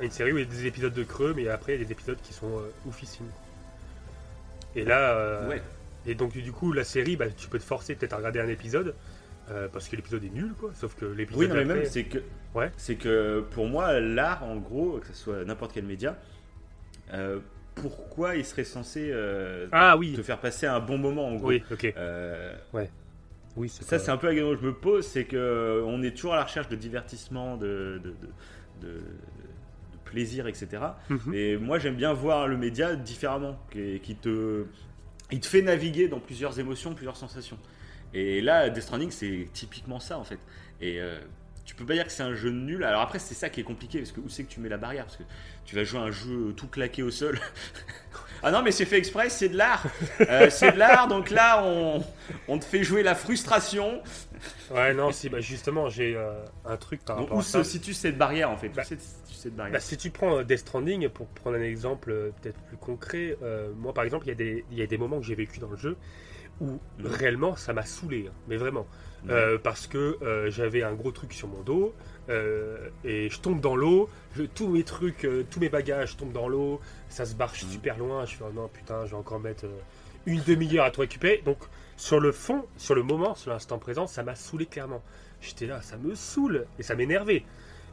Une 0.00 0.10
série 0.10 0.32
où 0.32 0.38
il 0.38 0.44
y 0.44 0.46
a 0.46 0.50
des 0.50 0.64
épisodes 0.66 0.94
de 0.94 1.04
creux, 1.04 1.34
mais 1.36 1.48
après 1.48 1.74
il 1.74 1.80
y 1.80 1.82
a 1.82 1.84
des 1.84 1.92
épisodes 1.92 2.18
qui 2.22 2.32
sont 2.32 2.62
oufissimes. 2.86 3.26
Et 4.74 4.84
là, 4.84 5.46
Ouais. 5.48 5.60
et 6.06 6.14
donc 6.14 6.32
du 6.32 6.52
coup 6.52 6.72
la 6.72 6.84
série, 6.84 7.16
bah, 7.16 7.26
tu 7.36 7.48
peux 7.48 7.58
te 7.58 7.64
forcer 7.64 7.94
peut-être 7.94 8.14
à 8.14 8.16
regarder 8.16 8.40
un 8.40 8.48
épisode 8.48 8.94
euh, 9.50 9.68
parce 9.72 9.88
que 9.88 9.96
l'épisode 9.96 10.24
est 10.24 10.30
nul, 10.34 10.52
quoi. 10.58 10.70
Sauf 10.74 10.94
que 10.94 11.04
l'épisode 11.06 11.40
Oui, 11.42 11.48
non, 11.48 11.54
mais 11.54 11.64
même 11.64 11.84
c'est 11.84 12.04
que, 12.04 12.18
Ouais. 12.54 12.70
c'est 12.76 12.96
que 12.96 13.40
pour 13.50 13.66
moi 13.66 13.98
l'art, 14.00 14.44
en 14.44 14.56
gros, 14.56 14.98
que 15.00 15.06
ce 15.08 15.14
soit 15.14 15.44
n'importe 15.44 15.72
quel 15.72 15.84
média, 15.84 16.16
euh, 17.14 17.38
pourquoi 17.74 18.36
il 18.36 18.44
serait 18.44 18.64
censé 18.64 19.10
euh, 19.12 19.68
ah 19.72 19.96
oui, 19.96 20.12
te 20.14 20.22
faire 20.22 20.38
passer 20.40 20.66
un 20.66 20.80
bon 20.80 20.98
moment 20.98 21.28
en 21.28 21.36
gros 21.36 21.48
oui, 21.48 21.62
ok, 21.70 21.94
oui, 23.56 23.68
c'est 23.68 23.82
Ça, 23.82 23.96
pas- 23.96 24.04
c'est 24.04 24.10
un 24.10 24.16
peu 24.16 24.26
la 24.28 24.34
question 24.34 24.54
que 24.54 24.60
je 24.60 24.66
me 24.66 24.72
pose, 24.74 25.06
c'est 25.06 25.24
que 25.24 25.82
on 25.84 26.02
est 26.02 26.12
toujours 26.12 26.34
à 26.34 26.36
la 26.36 26.44
recherche 26.44 26.68
de 26.68 26.76
divertissement, 26.76 27.56
de, 27.56 28.00
de, 28.04 28.10
de- 28.10 28.86
de- 28.88 28.94
de 28.98 29.00
plaisir, 30.04 30.46
etc. 30.46 30.68
Mhm. 31.10 31.34
Et 31.34 31.56
moi, 31.56 31.78
j'aime 31.78 31.96
bien 31.96 32.12
voir 32.12 32.46
le 32.46 32.56
média 32.56 32.94
différemment, 32.94 33.58
qui, 33.70 34.00
qui 34.00 34.14
te, 34.14 34.64
il 35.32 35.40
te 35.40 35.46
fait 35.46 35.62
naviguer 35.62 36.08
dans 36.08 36.20
plusieurs 36.20 36.58
émotions, 36.60 36.94
plusieurs 36.94 37.16
sensations. 37.16 37.58
Et 38.14 38.40
là, 38.40 38.70
Death 38.70 38.84
Stranding, 38.84 39.10
c'est 39.10 39.48
typiquement 39.52 40.00
ça, 40.00 40.18
en 40.18 40.24
fait. 40.24 40.38
Et 40.80 41.00
euh, 41.00 41.18
tu 41.64 41.74
peux 41.74 41.84
pas 41.84 41.94
dire 41.94 42.06
que 42.06 42.12
c'est 42.12 42.22
un 42.22 42.34
jeu 42.34 42.50
nul. 42.50 42.84
Alors 42.84 43.02
après, 43.02 43.18
c'est 43.18 43.34
ça 43.34 43.50
qui 43.50 43.60
est 43.60 43.64
compliqué, 43.64 43.98
parce 43.98 44.12
que 44.12 44.20
où 44.20 44.28
c'est 44.28 44.44
que 44.44 44.48
tu 44.50 44.60
mets 44.60 44.68
la 44.70 44.78
barrière? 44.78 45.04
Parce 45.04 45.16
que 45.16 45.24
tu 45.66 45.76
vas 45.76 45.84
jouer 45.84 46.00
à 46.00 46.04
un 46.04 46.10
jeu 46.10 46.54
tout 46.56 46.68
claqué 46.68 47.02
au 47.02 47.10
sol. 47.10 47.38
ah 48.42 48.50
non, 48.50 48.62
mais 48.62 48.72
c'est 48.72 48.86
fait 48.86 48.96
exprès, 48.98 49.28
c'est 49.28 49.50
de 49.50 49.56
l'art. 49.58 49.84
Euh, 50.20 50.48
c'est 50.50 50.72
de 50.72 50.78
l'art, 50.78 51.08
donc 51.08 51.28
là, 51.30 51.62
on, 51.64 52.02
on 52.48 52.58
te 52.58 52.64
fait 52.64 52.82
jouer 52.84 53.02
la 53.02 53.14
frustration. 53.14 54.02
Ouais, 54.70 54.94
non, 54.94 55.12
si, 55.12 55.28
bah 55.28 55.40
justement, 55.40 55.88
j'ai 55.88 56.16
euh, 56.16 56.32
un 56.64 56.76
truc 56.76 57.04
par 57.04 57.16
Donc, 57.16 57.26
rapport 57.26 57.38
où 57.38 57.40
à 57.40 57.44
ça. 57.44 57.62
se 57.64 57.70
situe 57.70 57.92
cette 57.92 58.16
barrière, 58.16 58.50
en 58.50 58.56
fait? 58.56 58.70
Bah, 58.70 58.84
cette 58.84 59.54
barrière? 59.54 59.74
Bah, 59.74 59.80
si 59.80 59.96
tu 59.98 60.10
prends 60.10 60.38
euh, 60.38 60.44
Death 60.44 60.60
Stranding, 60.60 61.08
pour 61.10 61.26
prendre 61.26 61.56
un 61.56 61.62
exemple 61.62 62.32
peut-être 62.40 62.58
plus 62.62 62.76
concret, 62.78 63.36
moi 63.76 63.92
par 63.92 64.04
exemple, 64.04 64.26
il 64.28 64.64
y, 64.72 64.76
y 64.76 64.82
a 64.82 64.86
des 64.86 64.98
moments 64.98 65.18
que 65.20 65.26
j'ai 65.26 65.34
vécu 65.34 65.58
dans 65.58 65.70
le 65.70 65.76
jeu 65.76 65.96
où 66.60 66.78
réellement 67.02 67.56
ça 67.56 67.72
m'a 67.72 67.84
saoulé, 67.84 68.26
hein, 68.28 68.32
mais 68.48 68.56
vraiment. 68.56 68.86
Euh, 69.30 69.58
parce 69.58 69.88
que 69.88 70.16
euh, 70.22 70.48
j'avais 70.48 70.84
un 70.84 70.94
gros 70.94 71.10
truc 71.10 71.32
sur 71.32 71.48
mon 71.48 71.60
dos 71.62 71.92
euh, 72.28 72.88
et 73.04 73.28
je 73.28 73.40
tombe 73.40 73.60
dans 73.60 73.74
l'eau, 73.74 74.08
tous 74.54 74.68
mes 74.68 74.84
trucs, 74.84 75.26
tous 75.50 75.58
mes 75.58 75.68
bagages 75.68 76.16
tombent 76.16 76.32
dans 76.32 76.48
l'eau, 76.48 76.80
ça 77.08 77.26
se 77.26 77.34
barre 77.34 77.52
Mhm. 77.52 77.70
super 77.70 77.98
loin, 77.98 78.24
je 78.26 78.36
fais 78.36 78.44
oh 78.48 78.52
non 78.52 78.68
putain 78.68 79.04
je 79.06 79.10
vais 79.10 79.16
encore 79.16 79.40
mettre 79.40 79.64
une 80.26 80.40
demi-heure 80.44 80.84
à 80.84 80.90
tout 80.92 81.00
récupérer. 81.00 81.42
Donc 81.44 81.58
sur 81.96 82.20
le 82.20 82.30
fond, 82.30 82.64
sur 82.76 82.94
le 82.94 83.02
moment, 83.02 83.34
sur 83.34 83.50
l'instant 83.50 83.78
présent, 83.78 84.06
ça 84.06 84.22
m'a 84.22 84.36
saoulé 84.36 84.66
clairement. 84.66 85.02
J'étais 85.40 85.66
là, 85.66 85.82
ça 85.82 85.96
me 85.96 86.14
saoule 86.14 86.66
et 86.78 86.84
ça 86.84 86.94
m'énervait. 86.94 87.44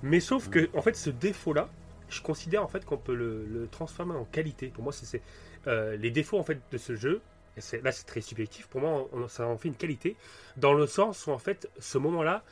Mais 0.03 0.19
sauf 0.19 0.49
que 0.49 0.69
en 0.75 0.81
fait 0.83 0.95
ce 0.95 1.09
défaut-là, 1.09 1.69
je 2.07 2.21
considère 2.21 2.63
en 2.63 2.67
fait 2.67 2.85
qu'on 2.85 2.97
peut 2.97 3.15
le, 3.15 3.45
le 3.47 3.67
transformer 3.67 4.13
en 4.13 4.25
qualité. 4.25 4.67
Pour 4.67 4.83
moi 4.83 4.93
c'est 4.93 5.21
les 5.65 6.11
défauts 6.11 6.37
en 6.37 6.43
fait 6.43 6.59
de 6.71 6.77
ce 6.77 6.95
jeu. 6.95 7.21
Et 7.57 7.81
Là, 7.81 7.91
c'est 7.91 8.05
très 8.05 8.21
subjectif. 8.21 8.67
Pour 8.67 8.81
moi, 8.81 9.07
on- 9.13 9.27
ça 9.27 9.47
en 9.47 9.57
fait 9.57 9.67
une 9.69 9.75
qualité 9.75 10.15
dans 10.57 10.73
le 10.73 10.87
sens 10.87 11.27
où 11.27 11.31
en 11.31 11.37
fait 11.37 11.69
ce 11.79 11.97
moment-là 11.97 12.43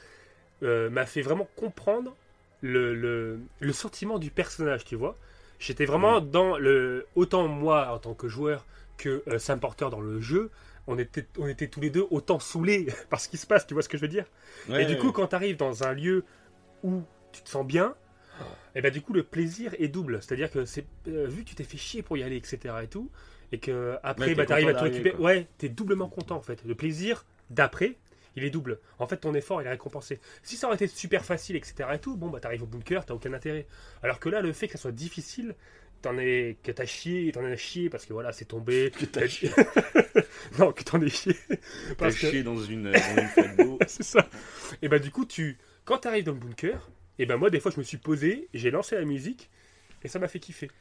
euh, 0.64 0.90
m'a 0.90 1.06
fait 1.06 1.22
vraiment 1.22 1.48
comprendre 1.56 2.16
le, 2.62 2.96
le, 2.96 3.40
le 3.60 3.74
sentiment 3.74 4.20
du 4.20 4.32
personnage, 4.32 4.86
tu 4.86 4.96
vois. 4.96 5.18
J'étais 5.60 5.86
vraiment 5.86 6.22
dans 6.22 6.58
le 6.58 7.06
autant 7.16 7.48
moi 7.48 7.90
en 7.94 8.00
tant 8.00 8.14
que 8.14 8.28
joueur 8.28 8.66
que 8.98 9.24
euh, 9.28 9.40
Sam 9.40 9.60
Porter 9.60 9.90
dans 9.92 10.02
le 10.02 10.22
jeu, 10.22 10.52
on 10.88 10.98
était 10.98 11.28
on 11.38 11.48
était 11.48 11.68
tous 11.68 11.82
les 11.82 11.90
deux 11.90 12.06
autant 12.12 12.40
saoulés 12.40 12.88
par 13.10 13.20
ce 13.20 13.30
qui 13.30 13.38
se 13.38 13.48
passe, 13.48 13.68
tu 13.68 13.74
vois 13.74 13.84
ce 13.84 13.90
que 13.90 13.98
je 13.98 14.02
veux 14.04 14.08
dire 14.10 14.26
Ouais, 14.70 14.84
Et 14.84 14.86
du 14.86 14.98
coup, 14.98 15.12
quand 15.12 15.28
tu 15.28 15.36
arrives 15.36 15.58
dans 15.58 15.84
un 15.84 15.94
lieu 15.94 16.24
où 16.84 17.04
tu 17.32 17.42
te 17.44 17.50
sens 17.50 17.66
bien, 17.66 17.96
et 18.76 18.82
ben 18.82 18.92
du 18.92 19.02
coup 19.02 19.14
le 19.14 19.24
plaisir 19.24 19.74
est 19.80 19.88
double. 19.88 20.22
C'est-à-dire 20.22 20.52
que 20.52 20.66
c'est 20.66 20.86
euh, 21.08 21.28
vu 21.28 21.44
que 21.44 21.50
tu 21.50 21.56
t'es 21.56 21.64
fait 21.64 21.78
chier 21.78 22.02
pour 22.02 22.18
y 22.18 22.24
aller, 22.24 22.38
etc. 22.38 22.84
et 22.84 22.88
tout, 22.88 23.10
et 23.54 23.60
que 23.60 23.96
après 24.04 24.28
Ouais, 24.28 24.36
bah, 24.36 24.44
t'es 24.44 24.48
tu 24.48 24.54
arrives 24.54 24.68
à 24.70 24.74
te 24.74 24.84
récupérer, 24.84 25.16
quoi. 25.16 25.26
ouais, 25.26 25.48
t'es 25.58 25.70
doublement 25.70 26.10
content 26.10 26.36
en 26.36 26.42
fait. 26.42 26.62
Le 26.66 26.76
plaisir 26.76 27.26
d'après, 27.50 27.96
il 28.36 28.44
est 28.44 28.50
double. 28.50 28.80
En 29.00 29.08
fait, 29.08 29.18
ton 29.18 29.34
effort 29.34 29.62
il 29.62 29.66
est 29.68 29.70
récompensé. 29.70 30.20
Si 30.42 30.58
ça 30.58 30.68
aurait 30.68 30.76
été 30.76 30.88
super 30.88 31.24
facile, 31.24 31.56
etc. 31.56 31.88
et 31.94 32.00
tout, 32.00 32.18
bon 32.18 32.30
bah 32.30 32.40
t'arrives 32.42 32.64
au 32.64 32.66
bunker, 32.68 33.06
t'as 33.06 33.14
aucun 33.14 33.32
intérêt. 33.34 33.68
Alors 34.02 34.20
que 34.20 34.28
là, 34.28 34.42
le 34.42 34.52
fait 34.52 34.66
que 34.68 34.74
ça 34.74 34.80
soit 34.80 34.92
difficile, 34.92 35.56
t'en 36.02 36.18
es 36.18 36.58
que 36.64 36.72
t'as 36.72 36.86
chié, 36.86 37.32
t'en 37.32 37.46
as 37.46 37.56
chié 37.56 37.90
parce 37.90 38.06
que 38.06 38.12
voilà, 38.14 38.32
c'est 38.34 38.46
tombé. 38.46 38.92
Que 39.00 39.06
t'as 39.06 39.28
chié. 39.28 39.50
non, 40.60 40.72
que 40.72 40.84
t'en 40.84 41.00
es 41.02 41.10
chié. 41.10 41.36
T'as 41.48 41.96
Parce 41.96 42.16
que- 42.16 42.30
chié 42.30 42.44
dans 42.44 42.58
une, 42.58 42.92
dans 42.92 43.38
une 43.38 43.78
c'est 43.88 44.04
ça. 44.04 44.28
Et 44.82 44.88
bah 44.90 45.00
du 45.00 45.12
coup, 45.12 45.26
tu, 45.26 45.58
quand 45.86 46.00
tu 46.00 46.08
arrives 46.08 46.24
dans 46.26 46.34
le 46.34 46.40
bunker, 46.40 46.90
et 47.20 47.26
ben 47.28 47.38
moi 47.38 47.50
des 47.52 47.60
fois 47.60 47.72
je 47.72 47.78
me 47.80 47.84
suis 47.84 47.98
posé, 47.98 48.48
j'ai 48.56 48.72
lancé 48.72 48.96
la 48.96 49.06
musique 49.06 49.50
et 50.04 50.08
ça 50.08 50.18
m'a 50.18 50.28
fait 50.28 50.40
kiffer. 50.40 50.72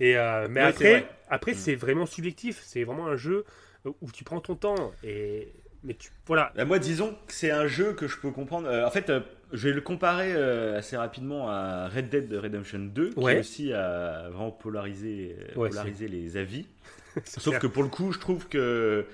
Et 0.00 0.16
euh, 0.16 0.48
mais 0.50 0.60
Ouais, 0.60 0.66
après, 0.66 0.90
vrai. 0.92 1.08
après 1.28 1.52
Mm. 1.52 1.56
c'est 1.56 1.74
vraiment 1.74 2.06
subjectif. 2.06 2.60
C'est 2.64 2.84
vraiment 2.84 3.06
un 3.06 3.16
jeu 3.16 3.44
où 3.84 4.10
tu 4.12 4.24
prends 4.24 4.40
ton 4.40 4.54
temps 4.56 4.92
et 5.04 5.52
mais 5.84 5.94
tu 5.94 6.10
voilà. 6.26 6.52
Bah, 6.56 6.64
moi, 6.66 6.78
disons 6.78 7.12
que 7.26 7.32
c'est 7.32 7.50
un 7.50 7.66
jeu 7.66 7.92
que 7.94 8.06
je 8.06 8.18
peux 8.18 8.30
comprendre. 8.30 8.68
Euh, 8.68 8.84
en 8.86 8.90
fait, 8.90 9.08
euh, 9.08 9.20
je 9.52 9.68
vais 9.68 9.74
le 9.74 9.80
comparer 9.80 10.32
assez 10.76 10.96
rapidement 10.96 11.48
à 11.48 11.88
Red 11.88 12.08
Dead 12.10 12.32
Redemption 12.32 12.78
2, 12.80 13.12
Ouais. 13.16 13.34
qui 13.34 13.40
aussi 13.40 13.72
a 13.72 14.28
vraiment 14.30 14.50
polarisé, 14.50 15.36
Ouais, 15.56 15.68
polarisé 15.70 16.06
les 16.08 16.36
avis. 16.36 16.66
Sauf 17.24 17.44
clair. 17.44 17.60
que 17.60 17.66
pour 17.66 17.82
le 17.82 17.88
coup, 17.88 18.12
je 18.12 18.18
trouve 18.18 18.46
que 18.48 19.06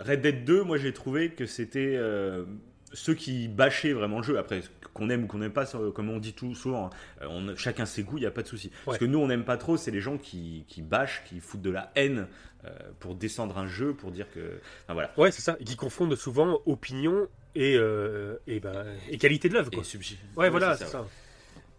Red 0.00 0.22
Dead 0.22 0.44
2, 0.44 0.62
moi 0.62 0.78
j'ai 0.78 0.92
trouvé 0.92 1.30
que 1.30 1.44
c'était 1.46 1.98
ceux 2.94 3.14
qui 3.14 3.48
bâchaient 3.48 3.92
vraiment 3.92 4.18
le 4.18 4.24
jeu. 4.24 4.38
Après, 4.38 4.62
qu'on 4.94 5.10
aime 5.10 5.24
ou 5.24 5.26
qu'on 5.26 5.38
n'aime 5.38 5.52
pas, 5.52 5.66
comme 5.66 6.08
on 6.10 6.18
dit 6.18 6.32
tout 6.32 6.54
souvent, 6.54 6.86
hein, 6.86 7.26
on, 7.28 7.54
chacun 7.56 7.84
ses 7.84 8.02
goûts, 8.02 8.16
il 8.18 8.20
n'y 8.22 8.26
a 8.26 8.30
pas 8.30 8.42
de 8.42 8.48
souci. 8.48 8.70
Parce 8.84 8.96
Ouais. 8.96 8.98
que 9.00 9.04
nous, 9.04 9.18
on 9.18 9.26
n'aime 9.26 9.44
pas 9.44 9.56
trop, 9.56 9.76
c'est 9.76 9.90
les 9.90 10.00
gens 10.00 10.16
qui, 10.18 10.64
qui 10.68 10.82
bâchent, 10.82 11.22
qui 11.28 11.40
foutent 11.40 11.62
de 11.62 11.70
la 11.70 11.90
haine 11.96 12.28
euh, 12.64 12.70
pour 13.00 13.14
descendre 13.14 13.58
un 13.58 13.66
jeu, 13.66 13.92
pour 13.92 14.10
dire 14.10 14.26
que. 14.32 14.60
Enfin, 14.84 14.94
voilà. 14.94 15.12
Ouais, 15.18 15.30
c'est 15.30 15.42
ça. 15.42 15.56
Et 15.60 15.64
qui 15.64 15.76
confondent 15.76 16.14
souvent 16.16 16.60
opinion 16.66 17.28
et 17.54 17.76
euh, 17.76 18.36
et 18.46 18.58
ben 18.60 18.86
et 19.10 19.18
qualité 19.18 19.48
de 19.48 19.54
l'œuvre 19.54 19.70
quoi. 19.70 19.82
Et 19.82 20.38
Ouais, 20.38 20.48
voilà, 20.50 20.76
c'est 20.76 20.84
c'est 20.84 20.90
ça, 20.90 20.98
ça. 21.00 21.06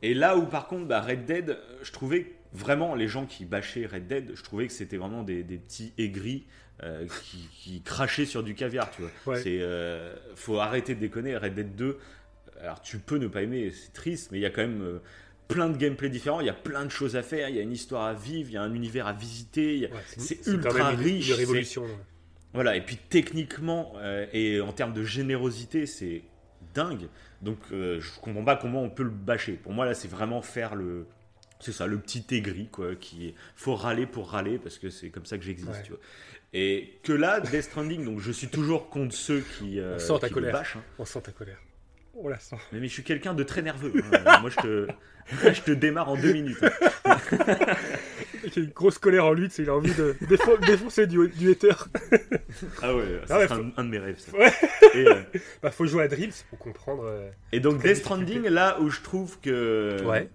Et 0.02 0.14
là 0.14 0.38
où 0.38 0.46
par 0.46 0.68
contre, 0.68 0.86
bah, 0.86 1.02
Red 1.02 1.26
Dead, 1.26 1.50
euh, 1.50 1.56
je 1.82 1.92
trouvais 1.92 2.34
vraiment 2.56 2.96
les 2.96 3.08
gens 3.08 3.26
qui 3.26 3.46
bâchaient 3.46 3.86
Red 3.86 4.08
Dead, 4.08 4.32
je 4.34 4.44
trouvais 4.44 4.68
que 4.68 4.74
c'était 4.74 4.98
vraiment 4.98 5.24
des, 5.24 5.44
des 5.44 5.58
petits 5.58 5.94
aigris 5.98 6.46
euh, 6.84 7.06
qui, 7.24 7.48
qui 7.54 7.82
crachaient 7.82 8.26
sur 8.26 8.44
du 8.44 8.56
caviar, 8.56 8.90
tu 8.92 9.02
vois. 9.02 9.12
Ouais. 9.34 9.42
C'est, 9.42 9.60
euh, 9.62 10.16
faut 10.36 10.60
arrêter 10.60 10.96
de 10.96 11.00
déconner. 11.00 11.38
Red 11.38 11.54
Dead 11.56 11.76
2, 11.76 11.98
alors 12.62 12.82
tu 12.82 12.98
peux 13.00 13.18
ne 13.18 13.28
pas 13.28 13.42
aimer, 13.44 13.72
c'est 13.72 13.94
triste, 13.94 14.30
mais 14.32 14.40
il 14.40 14.42
y 14.42 14.46
a 14.46 14.50
quand 14.50 14.62
même 14.62 14.82
euh, 14.82 15.00
plein 15.48 15.70
de 15.70 15.78
gameplay 15.78 16.10
différents, 16.10 16.40
il 16.42 16.48
y 16.48 16.50
a 16.50 16.54
plein 16.54 16.84
de 16.86 16.90
choses 16.92 17.16
à 17.16 17.22
faire, 17.24 17.50
il 17.50 17.56
y 17.56 17.60
a 17.60 17.62
une 17.62 17.72
histoire 17.72 18.04
à 18.06 18.14
vivre, 18.14 18.50
il 18.50 18.54
y 18.54 18.58
a 18.58 18.62
un 18.64 18.74
univers 18.74 19.08
à 19.08 19.14
visiter, 19.14 19.90
Ouais, 19.94 20.00
c'est 20.18 20.46
ultra 20.48 20.92
une- 20.94 21.00
riche, 21.00 21.30
Une 21.30 21.36
révolution. 21.36 21.84
ouais. 21.84 21.90
voilà, 22.54 22.76
et 22.76 22.82
puis 22.82 22.98
techniquement 23.10 23.94
et 24.34 24.60
en 24.62 24.72
termes 24.72 24.94
de 24.94 25.04
générosité, 25.04 25.86
c'est 25.86 26.24
dingue. 26.74 27.08
Donc 27.42 27.60
je 27.72 28.20
comprends 28.22 28.44
pas 28.44 28.56
comment 28.56 28.82
on 28.82 28.90
peut 28.90 29.04
le 29.04 29.10
bâcher. 29.12 29.54
Pour 29.54 29.72
moi 29.74 29.86
là, 29.86 29.94
c'est 29.94 30.08
vraiment 30.08 30.42
faire 30.42 30.74
le 30.76 31.06
c'est 31.66 31.72
ça, 31.72 31.88
le 31.88 31.98
petit 31.98 32.26
aigri 32.32 32.68
quoi, 32.72 32.96
qui 32.96 33.34
faut 33.56 33.76
râler 33.76 34.06
pour 34.06 34.30
râler 34.32 34.58
parce 34.60 34.78
que 34.78 34.90
c'est 34.90 35.10
comme 35.10 35.26
ça 35.26 35.38
que 35.38 35.44
j'existe, 35.44 35.70
Ouais. 35.72 35.82
tu 35.84 35.90
vois. 35.92 36.00
Et 36.54 37.00
que 37.04 37.12
là, 37.12 37.42
Death 37.42 37.64
Stranding, 37.64 38.06
donc 38.06 38.20
je 38.20 38.32
suis 38.32 38.48
toujours 38.48 38.90
contre 38.90 39.14
ceux 39.14 39.42
qui, 39.60 39.80
euh, 39.80 39.96
On 39.96 40.00
sent 40.00 40.20
ta 40.22 40.30
colère. 40.30 40.54
bâchent, 40.54 40.78
hein. 40.78 40.84
On 41.00 41.06
sent 41.06 41.22
ta 41.22 41.32
colère. 41.32 41.58
On 42.18 42.30
la 42.30 42.40
sent. 42.40 42.56
Mais, 42.72 42.80
mais 42.80 42.88
je 42.88 42.94
suis 42.94 43.04
quelqu'un 43.04 43.34
de 43.34 43.44
très 43.44 43.62
nerveux. 43.62 43.92
hein. 44.26 44.40
Moi, 44.40 44.50
je 44.50 44.56
te, 44.56 44.88
je 45.54 45.62
te 45.62 45.72
démarre 45.72 46.08
en 46.08 46.16
deux 46.16 46.32
minutes. 46.32 46.58
hein. 46.62 46.70
Il 48.46 48.54
y 48.56 48.60
a 48.60 48.62
une 48.64 48.70
grosse 48.70 49.00
colère 49.00 49.26
en 49.26 49.34
lui, 49.34 49.50
il 49.58 49.70
a 49.70 49.76
envie 49.76 49.94
de 49.96 50.16
défo- 50.22 50.64
défoncer 50.66 51.08
du, 51.08 51.28
du 51.30 51.52
hater. 51.52 51.74
Ah 52.82 52.96
ouais, 52.96 53.04
ça 53.28 53.38
Ah 53.42 53.48
sera 53.50 53.56
un, 53.60 53.74
un 53.76 53.84
de 53.84 53.90
mes 53.90 53.98
rêves. 54.00 54.18
Ça. 54.20 54.32
Ouais. 54.38 54.50
Et, 54.94 55.06
euh, 55.10 55.16
Bah 55.62 55.72
faut 55.72 55.86
jouer 55.86 56.04
à 56.04 56.08
Dreams 56.08 56.32
pour 56.50 56.58
comprendre. 56.60 57.04
euh, 57.06 57.30
Et 57.52 57.60
donc 57.60 57.82
Death 57.84 57.98
Stranding, 57.98 58.44
là 58.48 58.80
où 58.80 58.90
je 58.90 59.02
trouve 59.02 59.40
que 59.42 59.98
Ouais. 60.06 60.30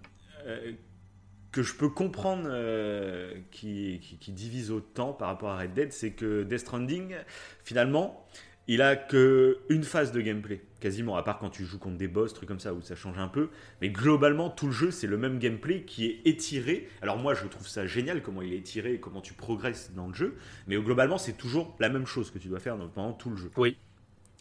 Que 1.51 1.63
je 1.63 1.75
peux 1.75 1.89
comprendre 1.89 2.43
euh, 2.47 3.33
qui, 3.51 3.99
qui, 4.01 4.17
qui 4.17 4.31
divise 4.31 4.71
autant 4.71 5.13
par 5.13 5.27
rapport 5.27 5.49
à 5.49 5.57
Red 5.59 5.73
Dead, 5.73 5.91
c'est 5.91 6.11
que 6.11 6.43
Death 6.43 6.59
Stranding, 6.59 7.15
finalement, 7.63 8.25
il 8.67 8.81
a 8.81 8.95
que 8.95 9.59
une 9.69 9.83
phase 9.83 10.11
de 10.13 10.21
gameplay, 10.21 10.61
quasiment, 10.79 11.17
à 11.17 11.23
part 11.23 11.39
quand 11.39 11.49
tu 11.49 11.65
joues 11.65 11.79
contre 11.79 11.97
des 11.97 12.07
boss, 12.07 12.33
trucs 12.33 12.47
comme 12.47 12.59
ça, 12.59 12.73
où 12.73 12.81
ça 12.81 12.95
change 12.95 13.17
un 13.19 13.27
peu. 13.27 13.49
Mais 13.81 13.89
globalement, 13.89 14.49
tout 14.49 14.67
le 14.67 14.71
jeu, 14.71 14.91
c'est 14.91 15.07
le 15.07 15.17
même 15.17 15.39
gameplay 15.39 15.81
qui 15.83 16.05
est 16.05 16.21
étiré. 16.25 16.87
Alors 17.01 17.17
moi, 17.17 17.33
je 17.33 17.45
trouve 17.47 17.67
ça 17.67 17.85
génial, 17.85 18.21
comment 18.21 18.41
il 18.41 18.53
est 18.53 18.57
étiré, 18.57 18.99
comment 18.99 19.19
tu 19.19 19.33
progresses 19.33 19.91
dans 19.93 20.07
le 20.07 20.13
jeu. 20.13 20.35
Mais 20.67 20.77
globalement, 20.77 21.17
c'est 21.17 21.33
toujours 21.33 21.75
la 21.79 21.89
même 21.89 22.05
chose 22.05 22.31
que 22.31 22.37
tu 22.37 22.47
dois 22.47 22.59
faire 22.59 22.77
pendant 22.93 23.13
tout 23.13 23.29
le 23.31 23.35
jeu. 23.35 23.51
Oui. 23.57 23.75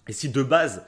Et 0.06 0.12
si 0.12 0.28
de 0.28 0.42
base, 0.44 0.84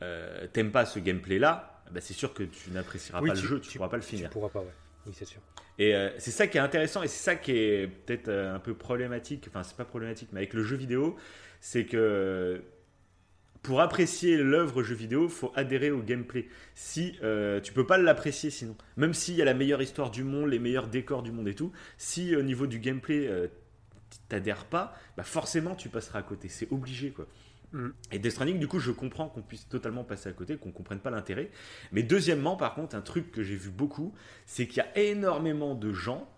euh, 0.00 0.48
t'aimes 0.52 0.72
pas 0.72 0.86
ce 0.86 0.98
gameplay-là, 0.98 1.82
bah, 1.92 2.00
c'est 2.00 2.14
sûr 2.14 2.32
que 2.34 2.42
tu 2.42 2.70
n'apprécieras 2.72 3.20
Oui, 3.20 3.28
pas 3.28 3.36
tu- 3.36 3.42
le 3.42 3.48
jeu, 3.48 3.60
tu, 3.60 3.68
tu- 3.68 3.78
pourras 3.78 3.90
pas 3.90 3.98
le 3.98 4.02
Tu 4.02 4.08
finir. 4.08 4.30
pourras 4.30 4.48
pas, 4.48 4.60
ouais. 4.60 4.72
Oui, 5.06 5.12
c'est 5.14 5.24
sûr. 5.24 5.40
Et 5.78 5.94
euh, 5.94 6.10
c'est 6.18 6.30
ça 6.30 6.46
qui 6.46 6.58
est 6.58 6.60
intéressant 6.60 7.02
et 7.02 7.08
c'est 7.08 7.22
ça 7.22 7.34
qui 7.34 7.52
est 7.52 7.88
peut-être 7.88 8.28
euh, 8.28 8.54
un 8.54 8.58
peu 8.58 8.74
problématique, 8.74 9.46
enfin 9.48 9.62
c'est 9.62 9.76
pas 9.76 9.84
problématique, 9.84 10.28
mais 10.32 10.40
avec 10.40 10.54
le 10.54 10.62
jeu 10.62 10.76
vidéo, 10.76 11.16
c'est 11.60 11.86
que 11.86 12.62
pour 13.62 13.80
apprécier 13.80 14.36
l'œuvre 14.36 14.82
jeu 14.82 14.94
vidéo, 14.94 15.28
faut 15.28 15.52
adhérer 15.54 15.90
au 15.90 16.02
gameplay. 16.02 16.48
Si 16.74 17.16
euh, 17.22 17.60
tu 17.60 17.72
peux 17.72 17.86
pas 17.86 17.96
l'apprécier 17.96 18.50
sinon, 18.50 18.76
même 18.96 19.14
s'il 19.14 19.36
y 19.36 19.42
a 19.42 19.44
la 19.44 19.54
meilleure 19.54 19.80
histoire 19.80 20.10
du 20.10 20.24
monde, 20.24 20.50
les 20.50 20.58
meilleurs 20.58 20.88
décors 20.88 21.22
du 21.22 21.30
monde 21.30 21.48
et 21.48 21.54
tout, 21.54 21.72
si 21.96 22.34
au 22.34 22.42
niveau 22.42 22.66
du 22.66 22.80
gameplay 22.80 23.28
euh, 23.28 23.46
t'adhères 24.28 24.66
pas, 24.66 24.94
bah 25.16 25.22
forcément 25.22 25.74
tu 25.76 25.88
passeras 25.88 26.18
à 26.18 26.22
côté. 26.22 26.48
C'est 26.48 26.70
obligé 26.72 27.10
quoi. 27.10 27.26
Mm. 27.72 27.88
Et 28.12 28.18
Death 28.18 28.32
Stranding, 28.32 28.58
du 28.58 28.68
coup, 28.68 28.78
je 28.78 28.90
comprends 28.90 29.28
qu'on 29.28 29.42
puisse 29.42 29.68
totalement 29.68 30.04
passer 30.04 30.28
à 30.28 30.32
côté, 30.32 30.56
qu'on 30.56 30.72
comprenne 30.72 31.00
pas 31.00 31.10
l'intérêt. 31.10 31.50
Mais 31.92 32.02
deuxièmement, 32.02 32.56
par 32.56 32.74
contre, 32.74 32.94
un 32.96 33.00
truc 33.00 33.32
que 33.32 33.42
j'ai 33.42 33.56
vu 33.56 33.70
beaucoup, 33.70 34.14
c'est 34.46 34.66
qu'il 34.66 34.78
y 34.78 34.80
a 34.80 34.98
énormément 34.98 35.74
de 35.74 35.92
gens 35.92 36.28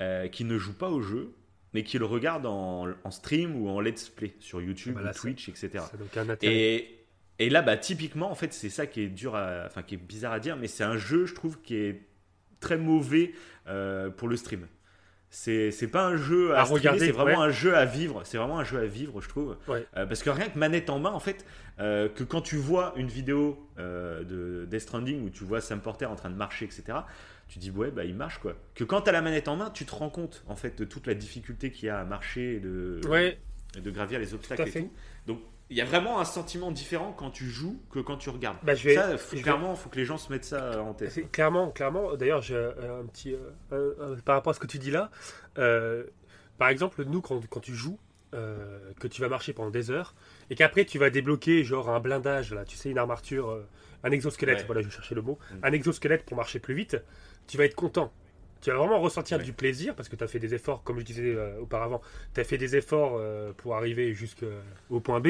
euh, 0.00 0.28
qui 0.28 0.44
ne 0.44 0.58
jouent 0.58 0.78
pas 0.78 0.88
au 0.88 1.00
jeu, 1.00 1.34
mais 1.74 1.84
qui 1.84 1.98
le 1.98 2.04
regardent 2.04 2.46
en, 2.46 2.88
en 3.04 3.10
stream 3.10 3.56
ou 3.56 3.68
en 3.68 3.80
let's 3.80 4.08
play 4.08 4.34
sur 4.40 4.60
YouTube 4.60 4.94
Bah 4.94 5.02
là, 5.02 5.10
ou 5.10 5.14
Twitch, 5.14 5.48
etc. 5.48 5.84
Et, 6.42 7.00
et 7.38 7.48
là, 7.48 7.62
bah, 7.62 7.76
typiquement, 7.76 8.30
en 8.30 8.34
fait, 8.34 8.52
c'est 8.52 8.70
ça 8.70 8.86
qui 8.86 9.02
est 9.02 9.08
dur, 9.08 9.34
à, 9.34 9.64
enfin, 9.66 9.82
qui 9.82 9.94
est 9.94 9.98
bizarre 9.98 10.32
à 10.32 10.40
dire, 10.40 10.56
mais 10.56 10.66
c'est 10.68 10.84
un 10.84 10.96
jeu, 10.96 11.26
je 11.26 11.34
trouve, 11.34 11.60
qui 11.60 11.76
est 11.76 12.02
très 12.60 12.76
mauvais 12.76 13.32
euh, 13.66 14.10
pour 14.10 14.28
le 14.28 14.36
stream. 14.36 14.66
C'est 15.32 15.70
c'est 15.70 15.86
pas 15.86 16.06
un 16.06 16.16
jeu 16.16 16.54
à, 16.54 16.62
À 16.62 16.64
streamer, 16.64 16.80
regarder, 16.80 17.06
c'est 17.06 17.12
vraiment 17.12 17.40
ouais. 17.40 17.46
un 17.46 17.50
jeu 17.50 17.76
à 17.76 17.84
vivre. 17.84 18.22
C'est 18.24 18.36
vraiment 18.36 18.58
un 18.58 18.64
jeu 18.64 18.80
à 18.80 18.86
vivre, 18.86 19.20
je 19.20 19.28
trouve. 19.28 19.56
Ouais. 19.68 19.86
Euh, 19.96 20.04
parce 20.04 20.24
que 20.24 20.30
rien 20.30 20.48
que 20.48 20.58
manette 20.58 20.90
en 20.90 20.98
main, 20.98 21.12
en 21.12 21.20
fait, 21.20 21.46
euh, 21.78 22.08
que 22.08 22.24
quand 22.24 22.40
tu 22.40 22.56
vois 22.56 22.92
une 22.96 23.06
vidéo 23.06 23.64
euh, 23.78 24.24
de 24.24 24.66
Death 24.66 24.80
Stranding 24.80 25.24
où 25.24 25.30
tu 25.30 25.44
vois 25.44 25.60
Sam 25.60 25.80
Porter 25.80 26.06
en 26.06 26.16
train 26.16 26.30
de 26.30 26.34
marcher, 26.34 26.64
etc., 26.64 26.98
tu 27.46 27.60
dis 27.60 27.70
ouais, 27.70 27.92
bah 27.92 28.04
il 28.04 28.14
marche 28.14 28.38
quoi. 28.38 28.56
Que 28.74 28.82
quand 28.82 29.02
tu 29.02 29.08
as 29.08 29.12
la 29.12 29.22
manette 29.22 29.46
en 29.46 29.54
main, 29.54 29.70
tu 29.70 29.84
te 29.84 29.94
rends 29.94 30.10
compte 30.10 30.42
en 30.48 30.56
fait 30.56 30.76
de 30.76 30.84
toute 30.84 31.06
la 31.06 31.14
difficulté 31.14 31.70
qu'il 31.70 31.86
y 31.86 31.88
a 31.90 32.00
à 32.00 32.04
marcher 32.04 32.56
et 32.56 32.60
de, 32.60 33.00
Ouais, 33.08 33.38
et 33.76 33.80
de 33.80 33.90
gravir 33.90 34.18
les 34.18 34.34
obstacles 34.34 34.68
et 34.68 34.72
tout. 34.72 34.92
Donc 35.28 35.40
il 35.70 35.76
y 35.76 35.80
a 35.80 35.84
vraiment 35.84 36.20
un 36.20 36.24
sentiment 36.24 36.70
différent 36.72 37.12
quand 37.16 37.30
tu 37.30 37.46
joues 37.48 37.80
que 37.90 38.00
quand 38.00 38.16
tu 38.16 38.28
regardes. 38.30 38.58
bah 38.62 38.74
je 38.74 38.84
vais. 38.88 38.94
ça, 38.96 39.16
faut- 39.16 39.36
je 39.36 39.42
clairement, 39.42 39.74
faut 39.76 39.88
que 39.88 39.96
les 39.96 40.04
gens 40.04 40.18
se 40.18 40.30
mettent 40.32 40.44
ça 40.44 40.82
en 40.82 40.92
tête. 40.94 41.30
Clairement, 41.32 41.70
clairement. 41.70 42.16
D'ailleurs, 42.16 42.42
j'ai 42.42 42.56
euh, 42.56 43.00
un 43.00 43.06
petit. 43.06 43.34
euh, 43.34 43.94
un- 44.00 44.12
un- 44.12 44.16
par 44.16 44.34
rapport 44.34 44.50
à 44.50 44.54
ce 44.54 44.60
que 44.60 44.66
tu 44.66 44.78
dis 44.78 44.90
là, 44.90 45.10
euh, 45.58 46.04
par 46.58 46.68
exemple, 46.68 47.04
nous, 47.06 47.20
quand, 47.20 47.40
quand 47.48 47.60
tu 47.60 47.74
joues, 47.74 47.98
euh, 48.34 48.92
que 49.00 49.08
tu 49.08 49.20
vas 49.22 49.28
marcher 49.28 49.52
pendant 49.52 49.70
des 49.70 49.90
heures 49.90 50.14
et 50.50 50.54
qu'après 50.54 50.84
tu 50.84 50.98
vas 50.98 51.10
débloquer 51.10 51.64
genre 51.64 51.88
un 51.90 51.98
blindage 51.98 52.52
là, 52.54 52.64
tu 52.64 52.76
sais 52.76 52.88
une 52.90 52.98
armature, 52.98 53.48
euh, 53.50 53.66
un 54.04 54.10
exosquelette. 54.12 54.58
Ouais. 54.60 54.64
Voilà, 54.66 54.82
je 54.82 54.88
cherchais 54.88 55.14
le 55.14 55.22
mot. 55.22 55.38
Mm. 55.50 55.54
Un 55.64 55.72
exosquelette 55.72 56.24
pour 56.24 56.36
marcher 56.36 56.58
plus 56.60 56.74
vite. 56.74 56.96
Tu 57.48 57.56
vas 57.58 57.64
être 57.64 57.74
content. 57.74 58.12
Tu 58.60 58.70
vas 58.70 58.76
vraiment 58.76 59.00
ressentir 59.00 59.38
Ouais. 59.38 59.44
du 59.44 59.52
plaisir 59.52 59.94
parce 59.94 60.08
que 60.08 60.16
tu 60.16 60.24
as 60.24 60.26
fait 60.28 60.38
des 60.38 60.54
efforts, 60.54 60.82
comme 60.82 60.98
je 61.00 61.04
disais 61.04 61.34
euh, 61.34 61.60
auparavant, 61.60 62.00
tu 62.34 62.40
as 62.40 62.44
fait 62.44 62.58
des 62.58 62.76
efforts 62.76 63.16
euh, 63.18 63.52
pour 63.56 63.74
arriver 63.76 64.12
jusqu'au 64.12 65.00
point 65.02 65.20
B. 65.20 65.28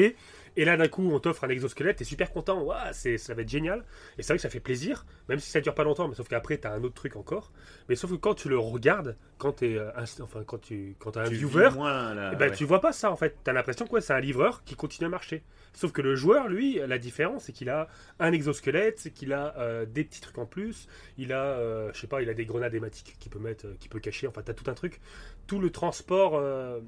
Et 0.57 0.65
là, 0.65 0.75
d'un 0.77 0.87
coup, 0.87 1.09
on 1.11 1.19
t'offre 1.19 1.43
un 1.45 1.49
exosquelette, 1.49 1.97
t'es 1.97 2.03
super 2.03 2.31
content, 2.31 2.61
Ouah, 2.61 2.91
c'est, 2.93 3.17
ça 3.17 3.33
va 3.33 3.41
être 3.43 3.49
génial. 3.49 3.85
Et 4.17 4.23
c'est 4.23 4.33
vrai 4.33 4.37
que 4.37 4.41
ça 4.41 4.49
fait 4.49 4.59
plaisir, 4.59 5.05
même 5.29 5.39
si 5.39 5.49
ça 5.49 5.61
dure 5.61 5.73
pas 5.73 5.83
longtemps, 5.83 6.07
mais 6.07 6.15
sauf 6.15 6.27
qu'après, 6.27 6.57
tu 6.59 6.67
as 6.67 6.73
un 6.73 6.83
autre 6.83 6.95
truc 6.95 7.15
encore. 7.15 7.51
Mais 7.87 7.95
sauf 7.95 8.11
que 8.11 8.15
quand 8.17 8.33
tu 8.35 8.49
le 8.49 8.57
regardes, 8.57 9.15
quand 9.37 9.53
tu 9.53 9.79
enfin, 10.21 10.43
quand 10.45 10.59
tu 10.59 10.95
quand 10.99 11.15
as 11.17 11.21
un 11.21 11.29
Tu 11.29 11.35
viewer, 11.35 11.69
moins 11.71 12.13
la- 12.13 12.31
eh 12.33 12.35
ben, 12.35 12.49
ouais. 12.49 12.55
tu 12.55 12.65
vois 12.65 12.81
pas 12.81 12.91
ça 12.91 13.11
en 13.11 13.15
fait. 13.15 13.35
Tu 13.43 13.49
as 13.49 13.53
l'impression 13.53 13.85
que 13.87 13.91
ouais, 13.93 14.01
c'est 14.01 14.13
un 14.13 14.19
livreur 14.19 14.63
qui 14.65 14.75
continue 14.75 15.07
à 15.07 15.09
marcher. 15.09 15.43
Sauf 15.73 15.93
que 15.93 16.01
le 16.01 16.15
joueur, 16.15 16.49
lui, 16.49 16.79
la 16.85 16.97
différence, 16.97 17.45
c'est 17.45 17.53
qu'il 17.53 17.69
a 17.69 17.87
un 18.19 18.33
exosquelette, 18.33 18.99
c'est 18.99 19.11
qu'il 19.11 19.31
a 19.31 19.55
euh, 19.57 19.85
des 19.85 20.03
petits 20.03 20.19
trucs 20.19 20.37
en 20.37 20.45
plus. 20.45 20.87
Il 21.17 21.31
a, 21.31 21.43
euh, 21.43 21.91
je 21.93 21.99
sais 22.01 22.07
pas, 22.07 22.21
il 22.21 22.29
a 22.29 22.33
des 22.33 22.45
grenades 22.45 22.73
hématiques 22.75 23.15
qu'il 23.19 23.31
peut 23.31 23.39
mettre, 23.39 23.67
euh, 23.67 23.75
qu'il 23.79 23.89
peut 23.89 23.99
cacher. 24.01 24.27
Enfin, 24.27 24.41
tu 24.43 24.51
as 24.51 24.53
tout 24.53 24.69
un 24.69 24.73
truc. 24.73 24.99
Tout 25.47 25.59
le 25.59 25.69
transport, 25.69 26.35
euh, 26.35 26.81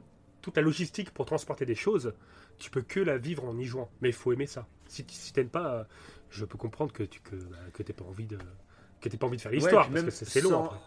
toute 0.44 0.56
la 0.58 0.62
logistique 0.62 1.10
pour 1.12 1.26
transporter 1.26 1.66
des 1.66 1.74
choses, 1.76 2.14
tu 2.60 2.70
peux 2.70 2.82
que 2.84 3.00
la 3.00 3.18
vivre 3.18 3.44
en 3.46 3.58
y 3.58 3.66
jouant. 3.66 3.90
Mais 4.02 4.10
il 4.10 4.14
faut 4.14 4.32
aimer 4.32 4.46
ça. 4.46 4.68
Si, 4.88 5.04
tu- 5.04 5.16
si 5.16 5.34
t'aimes 5.34 5.50
pas, 5.50 5.88
je 6.30 6.46
peux 6.46 6.58
comprendre 6.60 6.94
que 6.94 7.02
tu 7.02 7.20
que, 7.22 7.36
bah, 7.36 7.58
que 7.74 7.82
t'aies 7.82 7.94
pas 7.94 8.06
envie 8.06 8.26
de 8.28 8.38
que 9.02 9.10
t'aies 9.10 9.18
pas 9.18 9.26
envie 9.28 9.38
de 9.38 9.42
faire 9.42 9.52
l'histoire 9.52 9.90
parce 9.90 10.04
que 10.06 10.26
c'est 10.26 10.42
long. 10.42 10.50
après. 10.66 10.78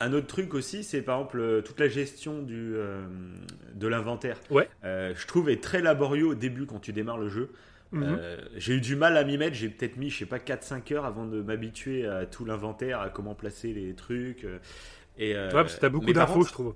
Un 0.00 0.12
autre 0.14 0.26
truc 0.26 0.52
aussi, 0.54 0.82
c'est 0.82 1.00
par 1.00 1.16
exemple 1.18 1.38
euh, 1.40 1.60
toute 1.62 1.78
la 1.78 1.86
gestion 1.88 2.42
du, 2.42 2.74
euh, 2.74 3.06
de 3.74 3.86
l'inventaire. 3.86 4.36
Ouais. 4.50 4.68
Euh, 4.84 5.14
je 5.16 5.26
trouve 5.28 5.48
est 5.48 5.62
très 5.62 5.80
laborieux 5.80 6.26
au 6.26 6.34
début 6.34 6.66
quand 6.66 6.80
tu 6.80 6.92
démarres 6.92 7.18
le 7.18 7.28
jeu. 7.28 7.50
Mhm. 7.92 8.02
Euh, 8.04 8.36
j'ai 8.56 8.74
eu 8.74 8.80
du 8.80 8.96
mal 8.96 9.16
à 9.16 9.22
m'y 9.22 9.38
mettre, 9.38 9.54
j'ai 9.54 9.68
peut-être 9.68 9.96
mis, 9.98 10.10
je 10.10 10.18
sais 10.18 10.26
pas, 10.26 10.38
4-5 10.40 10.90
heures 10.92 11.04
avant 11.04 11.26
de 11.26 11.40
m'habituer 11.42 12.06
à 12.06 12.26
tout 12.26 12.44
l'inventaire, 12.44 13.00
à 13.00 13.10
comment 13.10 13.34
placer 13.36 13.72
les 13.72 13.94
trucs. 13.94 14.44
et, 15.18 15.36
euh, 15.36 15.46
ouais, 15.48 15.52
parce 15.52 15.76
que 15.76 15.80
t'as 15.80 15.88
beaucoup 15.90 16.06
d'infos, 16.14 16.42
je 16.48 16.52
trouve. 16.52 16.74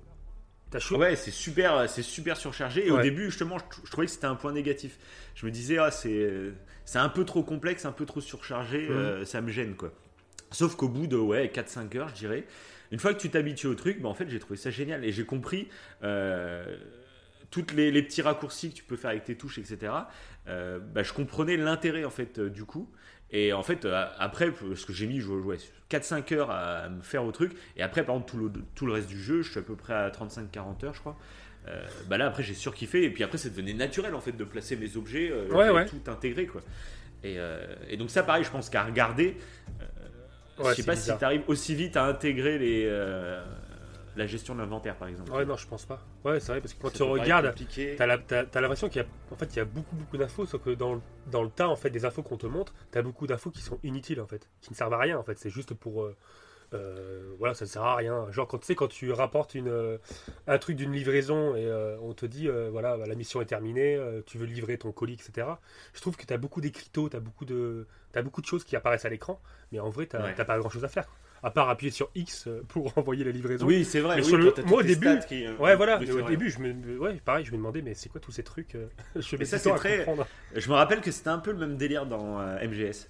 Ouais, 0.97 1.15
c'est 1.15 1.31
super, 1.31 1.89
c'est 1.89 2.01
super 2.03 2.35
surchargé. 2.37 2.85
Et 2.87 2.91
au 2.91 2.97
début, 3.03 3.25
justement, 3.25 3.57
je, 3.57 3.63
trou- 3.69 3.81
je 3.85 3.91
trouvais 3.91 4.07
que 4.07 4.11
c'était 4.13 4.25
un 4.27 4.35
point 4.35 4.51
négatif. 4.51 4.97
Je 5.35 5.45
me 5.45 5.51
disais, 5.51 5.77
ah, 5.77 5.91
c'est, 5.91 6.29
c'est 6.85 6.99
un 6.99 7.09
peu 7.09 7.23
trop 7.25 7.43
complexe, 7.43 7.85
un 7.85 7.91
peu 7.91 8.05
trop 8.05 8.21
surchargé, 8.21 8.87
Mhm. 8.89 8.95
euh, 8.95 9.25
ça 9.25 9.41
me 9.41 9.49
gêne, 9.49 9.75
quoi. 9.75 9.93
Sauf 10.51 10.75
qu'au 10.75 10.89
bout 10.89 11.07
de 11.07 11.17
ouais, 11.17 11.49
4-5 11.53 11.95
heures, 11.97 12.09
je 12.09 12.15
dirais, 12.15 12.45
une 12.91 12.99
fois 12.99 13.13
que 13.13 13.19
tu 13.19 13.29
t'habitues 13.29 13.67
au 13.67 13.75
truc, 13.75 14.01
bah, 14.01 14.09
en 14.09 14.13
fait, 14.13 14.29
j'ai 14.29 14.39
trouvé 14.39 14.57
ça 14.57 14.69
génial. 14.71 15.03
Et 15.05 15.11
j'ai 15.11 15.25
compris 15.25 15.67
euh, 16.03 16.77
toutes 17.51 17.73
les, 17.73 17.91
les 17.91 18.01
petits 18.03 18.21
raccourcis 18.21 18.69
que 18.71 18.75
tu 18.75 18.83
peux 18.83 18.95
faire 18.97 19.11
avec 19.11 19.23
tes 19.25 19.35
touches, 19.35 19.57
etc. 19.57 19.93
Euh, 20.47 20.79
bah, 20.79 21.03
je 21.03 21.13
comprenais 21.13 21.57
l'intérêt, 21.57 22.05
en 22.05 22.09
fait, 22.09 22.39
euh, 22.39 22.49
du 22.49 22.65
coup. 22.65 22.89
Et 23.31 23.51
en 23.53 23.63
fait, 23.63 23.85
euh, 23.85 24.05
après, 24.19 24.51
ce 24.75 24.85
que 24.85 24.93
j'ai 24.93 25.05
mis, 25.07 25.19
je 25.19 25.25
jouais 25.25 25.57
4-5 25.89 26.33
heures 26.33 26.51
à 26.51 26.89
me 26.89 27.01
faire 27.01 27.23
au 27.25 27.31
truc. 27.31 27.53
Et 27.75 27.81
après, 27.83 28.05
par 28.05 28.15
exemple, 28.15 28.31
tout 28.31 28.37
le, 28.37 28.51
tout 28.75 28.85
le 28.85 28.93
reste 28.93 29.07
du 29.07 29.21
jeu, 29.21 29.41
je 29.41 29.51
suis 29.51 29.59
à 29.59 29.63
peu 29.63 29.75
près 29.75 29.93
à 29.93 30.09
35-40 30.09 30.85
heures, 30.85 30.93
je 30.93 30.99
crois. 30.99 31.17
Euh, 31.67 31.83
bah 32.07 32.17
là, 32.17 32.27
après, 32.27 32.43
j'ai 32.43 32.53
surkiffé. 32.53 33.03
Et 33.03 33.09
puis 33.09 33.23
après, 33.23 33.37
ça 33.37 33.49
devenait 33.49 33.73
naturel, 33.73 34.15
en 34.15 34.21
fait, 34.21 34.31
de 34.31 34.43
placer 34.43 34.77
mes 34.77 34.95
objets, 34.95 35.29
euh, 35.31 35.49
Ouais, 35.49 35.85
tout 35.85 35.99
intégrer, 36.09 36.45
quoi. 36.45 36.61
Et, 37.23 37.35
euh, 37.37 37.65
et 37.89 37.97
donc, 37.97 38.09
ça, 38.09 38.23
pareil, 38.23 38.43
je 38.43 38.51
pense 38.51 38.69
qu'à 38.69 38.83
regarder, 38.83 39.37
Ouais, 40.59 40.71
je 40.71 40.77
sais 40.77 40.83
pas 40.83 40.93
bizarre. 40.93 41.17
si 41.17 41.19
tu 41.19 41.25
arrives 41.25 41.43
aussi 41.47 41.75
vite 41.75 41.97
à 41.97 42.05
intégrer 42.05 42.57
les, 42.57 42.89
la 44.17 44.27
gestion 44.27 44.55
de 44.55 44.59
l'inventaire, 44.61 44.95
par 44.95 45.07
exemple. 45.07 45.31
Ouais, 45.31 45.45
non, 45.45 45.55
je 45.57 45.67
pense 45.67 45.85
pas. 45.85 45.99
Ouais, 46.25 46.39
c'est 46.39 46.51
vrai, 46.51 46.61
parce 46.61 46.73
que 46.73 46.81
quand 46.81 46.89
Ça 46.89 46.95
tu 46.95 47.03
regardes, 47.03 47.53
t'as 47.97 48.61
l'impression 48.61 48.89
qu'il 48.89 49.01
y 49.01 49.05
a, 49.05 49.07
en 49.31 49.35
fait, 49.35 49.45
il 49.55 49.57
y 49.57 49.61
a 49.61 49.65
beaucoup, 49.65 49.95
beaucoup 49.95 50.17
d'infos, 50.17 50.45
sauf 50.45 50.61
que 50.61 50.71
dans, 50.71 50.95
le- 50.95 51.01
dans 51.27 51.43
le 51.43 51.49
tas, 51.49 51.67
en 51.69 51.75
fait, 51.75 51.89
des 51.89 52.05
infos 52.05 52.23
qu'on 52.23 52.37
te 52.37 52.47
montre, 52.47 52.73
t'as 52.91 53.01
beaucoup 53.01 53.27
d'infos 53.27 53.51
qui 53.51 53.61
sont 53.61 53.79
inutiles, 53.83 54.21
en 54.21 54.27
fait, 54.27 54.49
qui 54.61 54.71
ne 54.71 54.75
servent 54.75 54.93
à 54.93 54.97
rien, 54.99 55.17
en 55.17 55.23
fait. 55.23 55.37
C'est 55.37 55.49
juste 55.49 55.73
pour, 55.73 56.03
euh, 56.03 56.15
euh, 56.73 57.33
voilà, 57.39 57.53
ça 57.53 57.65
ne 57.65 57.69
sert 57.69 57.83
à 57.83 57.95
rien. 57.95 58.29
Genre, 58.31 58.47
quand 58.47 58.57
tu 58.57 58.65
sais, 58.65 58.75
quand 58.75 58.89
tu 58.89 59.11
rapportes 59.13 59.55
une, 59.55 59.69
euh, 59.69 59.97
un 60.47 60.57
truc 60.57 60.75
d'une 60.75 60.91
livraison 60.91 61.55
et 61.55 61.65
euh, 61.65 61.97
on 62.01 62.13
te 62.13 62.25
dit, 62.25 62.49
euh, 62.49 62.69
voilà, 62.69 62.97
bah, 62.97 63.05
la 63.07 63.15
mission 63.15 63.41
est 63.41 63.45
terminée, 63.45 63.95
euh, 63.95 64.21
tu 64.25 64.37
veux 64.37 64.45
livrer 64.45 64.77
ton 64.77 64.91
colis, 64.91 65.13
etc. 65.13 65.47
Je 65.93 66.01
trouve 66.01 66.17
que 66.17 66.25
t'as 66.25 66.37
beaucoup 66.37 66.59
d'écriteaux, 66.59 67.07
t'as 67.07 67.19
beaucoup 67.21 67.45
de, 67.45 67.87
t'as 68.11 68.21
beaucoup 68.21 68.41
de 68.41 68.47
choses 68.47 68.63
qui 68.65 68.75
apparaissent 68.75 69.05
à 69.05 69.09
l'écran, 69.09 69.39
mais 69.71 69.79
en 69.79 69.89
vrai, 69.89 70.07
t'as 70.07 70.21
Ouais. 70.23 70.33
t'as 70.35 70.43
pas 70.45 70.57
grand 70.57 70.69
chose 70.69 70.83
à 70.83 70.89
faire. 70.89 71.07
À 71.43 71.51
part 71.51 71.69
appuyer 71.69 71.91
sur 71.91 72.09
X 72.15 72.47
euh, 72.47 72.63
pour 72.67 72.91
envoyer 72.97 73.23
la 73.23 73.31
livraison. 73.31 73.65
Oui, 73.67 73.85
c'est 73.85 73.99
vrai. 73.99 74.15
Mais 74.17 74.21
oui, 74.23 74.27
sur 74.27 74.37
le- 74.37 74.45
quand 74.51 74.61
t'as 74.61 74.67
moi, 74.67 74.79
au 74.79 74.83
début- 74.83 75.19
qui, 75.27 75.45
euh, 75.45 75.55
Ouais, 75.57 75.75
voilà. 75.75 75.99
oui, 75.99 76.09
au 76.11 76.17
vrai. 76.19 76.31
début, 76.31 76.49
je 76.49 76.59
me, 76.59 76.97
ouais, 76.99 77.21
pareil, 77.23 77.45
je 77.45 77.51
me 77.51 77.57
demandais, 77.57 77.81
mais 77.81 77.93
c'est 77.93 78.09
quoi 78.09 78.19
tous 78.19 78.31
ces 78.31 78.43
trucs 78.43 78.75
euh, 78.75 78.87
Je 79.15 79.35
Mais 79.37 79.45
ça, 79.45 79.57
c'est 79.59 79.71
à 79.71 79.75
très- 79.75 79.97
comprendre. 79.99 80.27
Je 80.55 80.67
me 80.69 80.73
rappelle 80.75 81.01
que 81.01 81.11
c'était 81.11 81.29
un 81.29 81.37
peu 81.39 81.51
le 81.51 81.57
même 81.59 81.77
délire 81.77 82.05
dans 82.07 82.39
euh, 82.39 82.57
MGS. 82.67 83.09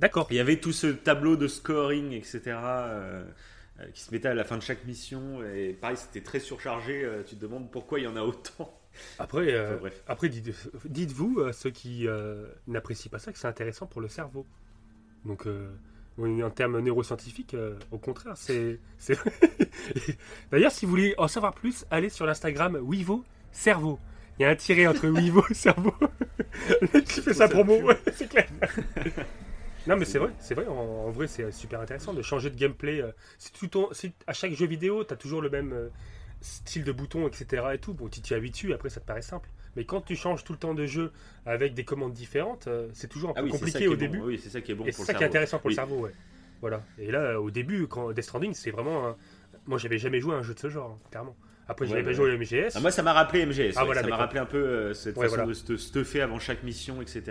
D'accord. 0.00 0.26
Il 0.30 0.36
y 0.36 0.40
avait 0.40 0.56
tout 0.56 0.72
ce 0.72 0.86
tableau 0.88 1.36
de 1.36 1.46
scoring, 1.48 2.12
etc., 2.12 2.40
euh, 2.56 3.24
qui 3.94 4.02
se 4.02 4.10
mettait 4.12 4.28
à 4.28 4.34
la 4.34 4.44
fin 4.44 4.56
de 4.58 4.62
chaque 4.62 4.84
mission. 4.84 5.42
Et 5.54 5.72
pareil, 5.72 5.96
c'était 5.96 6.20
très 6.22 6.40
surchargé. 6.40 7.08
tu 7.26 7.36
te 7.36 7.40
demandes 7.40 7.70
pourquoi 7.70 8.00
il 8.00 8.04
y 8.04 8.06
en 8.08 8.16
a 8.16 8.22
autant. 8.22 8.78
Après, 9.18 9.58
Enfin, 9.58 9.76
bref. 9.80 10.02
après 10.06 10.28
dites- 10.28 10.70
dites-vous, 10.84 11.38
euh, 11.40 11.52
ceux 11.52 11.70
qui 11.70 12.06
n'apprécient 12.66 13.10
pas 13.10 13.18
ça, 13.18 13.32
que 13.32 13.38
c'est 13.38 13.48
intéressant 13.48 13.86
pour 13.86 14.00
le 14.02 14.08
cerveau. 14.08 14.44
Donc, 15.24 15.46
en 16.18 16.50
termes 16.50 16.80
neuroscientifiques, 16.80 17.54
euh, 17.54 17.78
au 17.90 17.98
contraire, 17.98 18.36
c'est. 18.36 18.78
D'ailleurs, 20.50 20.72
si 20.72 20.84
vous 20.84 20.90
voulez 20.90 21.14
en 21.18 21.28
savoir 21.28 21.54
plus, 21.54 21.84
allez 21.90 22.08
sur 22.10 22.26
l'Instagram 22.26 22.78
Wivo 22.82 23.24
Cerveau. 23.50 23.98
Il 24.38 24.42
y 24.42 24.44
a 24.46 24.50
un 24.50 24.56
tiré 24.56 24.86
entre 24.86 25.08
Wivo 25.08 25.44
et 25.50 25.54
Cerveau. 25.54 25.94
Le 26.80 26.88
mec 26.94 27.04
qui 27.04 27.20
fait 27.20 27.34
sa 27.34 27.48
promo, 27.48 27.80
ouais, 27.82 27.98
c'est 28.14 28.28
clair. 28.28 28.46
Non 29.86 29.96
mais 29.96 30.04
c'est 30.04 30.18
vrai, 30.18 30.30
c'est 30.38 30.54
vrai. 30.54 30.66
En, 30.66 30.72
en 30.74 31.10
vrai, 31.10 31.26
c'est 31.26 31.50
super 31.50 31.80
intéressant 31.80 32.14
de 32.14 32.22
changer 32.22 32.50
de 32.50 32.56
gameplay. 32.56 33.00
euh, 33.02 33.10
Si 33.38 33.52
tout 33.52 33.66
ton, 33.66 33.88
si 33.92 34.12
à 34.26 34.32
chaque 34.32 34.52
jeu 34.52 34.66
vidéo, 34.66 35.02
t'as 35.04 35.16
toujours 35.16 35.42
le 35.42 35.50
même 35.50 35.72
euh, 35.72 35.88
style 36.40 36.84
de 36.84 36.92
bouton, 36.92 37.26
etc. 37.26 37.64
Et 37.74 37.78
tout. 37.78 37.92
Bon, 37.94 38.08
tu 38.08 38.20
t'y 38.20 38.34
habitues. 38.34 38.72
Après, 38.72 38.90
ça 38.90 39.00
te 39.00 39.06
paraît 39.06 39.22
simple. 39.22 39.48
Mais 39.76 39.84
quand 39.84 40.00
tu 40.02 40.16
changes 40.16 40.44
tout 40.44 40.52
le 40.52 40.58
temps 40.58 40.74
de 40.74 40.84
jeu 40.86 41.12
avec 41.46 41.74
des 41.74 41.84
commandes 41.84 42.12
différentes, 42.12 42.66
euh, 42.68 42.88
c'est 42.92 43.08
toujours 43.08 43.30
un 43.30 43.34
peu 43.34 43.40
Ah 43.40 43.44
oui, 43.44 43.52
ça 43.52 43.58
compliqué 43.58 43.88
au 43.88 43.92
bon. 43.92 43.96
début. 43.96 44.18
Oui, 44.20 44.38
c'est 44.42 44.50
ça 44.50 44.60
qui 44.60 44.72
est 44.72 44.74
bon 44.74 44.84
et 44.84 44.90
pour 44.92 44.96
c'est 44.96 45.02
le 45.02 45.06
ça 45.06 45.14
qui 45.14 45.22
est 45.24 45.26
intéressant 45.26 45.58
pour 45.58 45.66
Oui. 45.66 45.72
le 45.72 45.76
cerveau, 45.76 46.00
ouais. 46.00 46.12
Voilà. 46.60 46.82
Et 46.98 47.10
là, 47.10 47.40
au 47.40 47.50
début, 47.50 47.86
quand 47.88 48.12
Death 48.12 48.24
Stranding, 48.24 48.54
c'est 48.54 48.70
vraiment. 48.70 49.08
un- 49.08 49.16
Moi, 49.66 49.78
j'avais 49.78 49.98
jamais 49.98 50.20
joué 50.20 50.34
à 50.34 50.38
un 50.38 50.42
jeu 50.42 50.54
de 50.54 50.58
ce 50.58 50.68
genre, 50.68 50.90
hein, 50.90 51.08
clairement. 51.10 51.36
Après, 51.68 51.84
Ouais, 51.84 51.90
j'avais 51.90 52.02
pas 52.02 52.08
ouais. 52.08 52.14
joué 52.14 52.30
à 52.32 52.34
MGS. 52.36 52.72
Ah, 52.74 52.80
moi, 52.80 52.90
ça 52.90 53.02
m'a 53.02 53.12
rappelé 53.12 53.46
MGS. 53.46 53.74
Ah, 53.76 53.80
ouais, 53.80 53.86
voilà, 53.86 54.00
ça 54.02 54.08
m'a 54.08 54.16
rappelé 54.16 54.40
un 54.40 54.44
peu 54.46 54.58
euh, 54.58 54.92
cette 54.94 55.16
Ouais, 55.16 55.26
façon 55.26 55.36
voilà. 55.36 55.48
de 55.48 55.54
se 55.54 55.76
stuffer 55.76 56.20
avant 56.20 56.38
chaque 56.40 56.62
mission, 56.64 57.00
etc. 57.00 57.22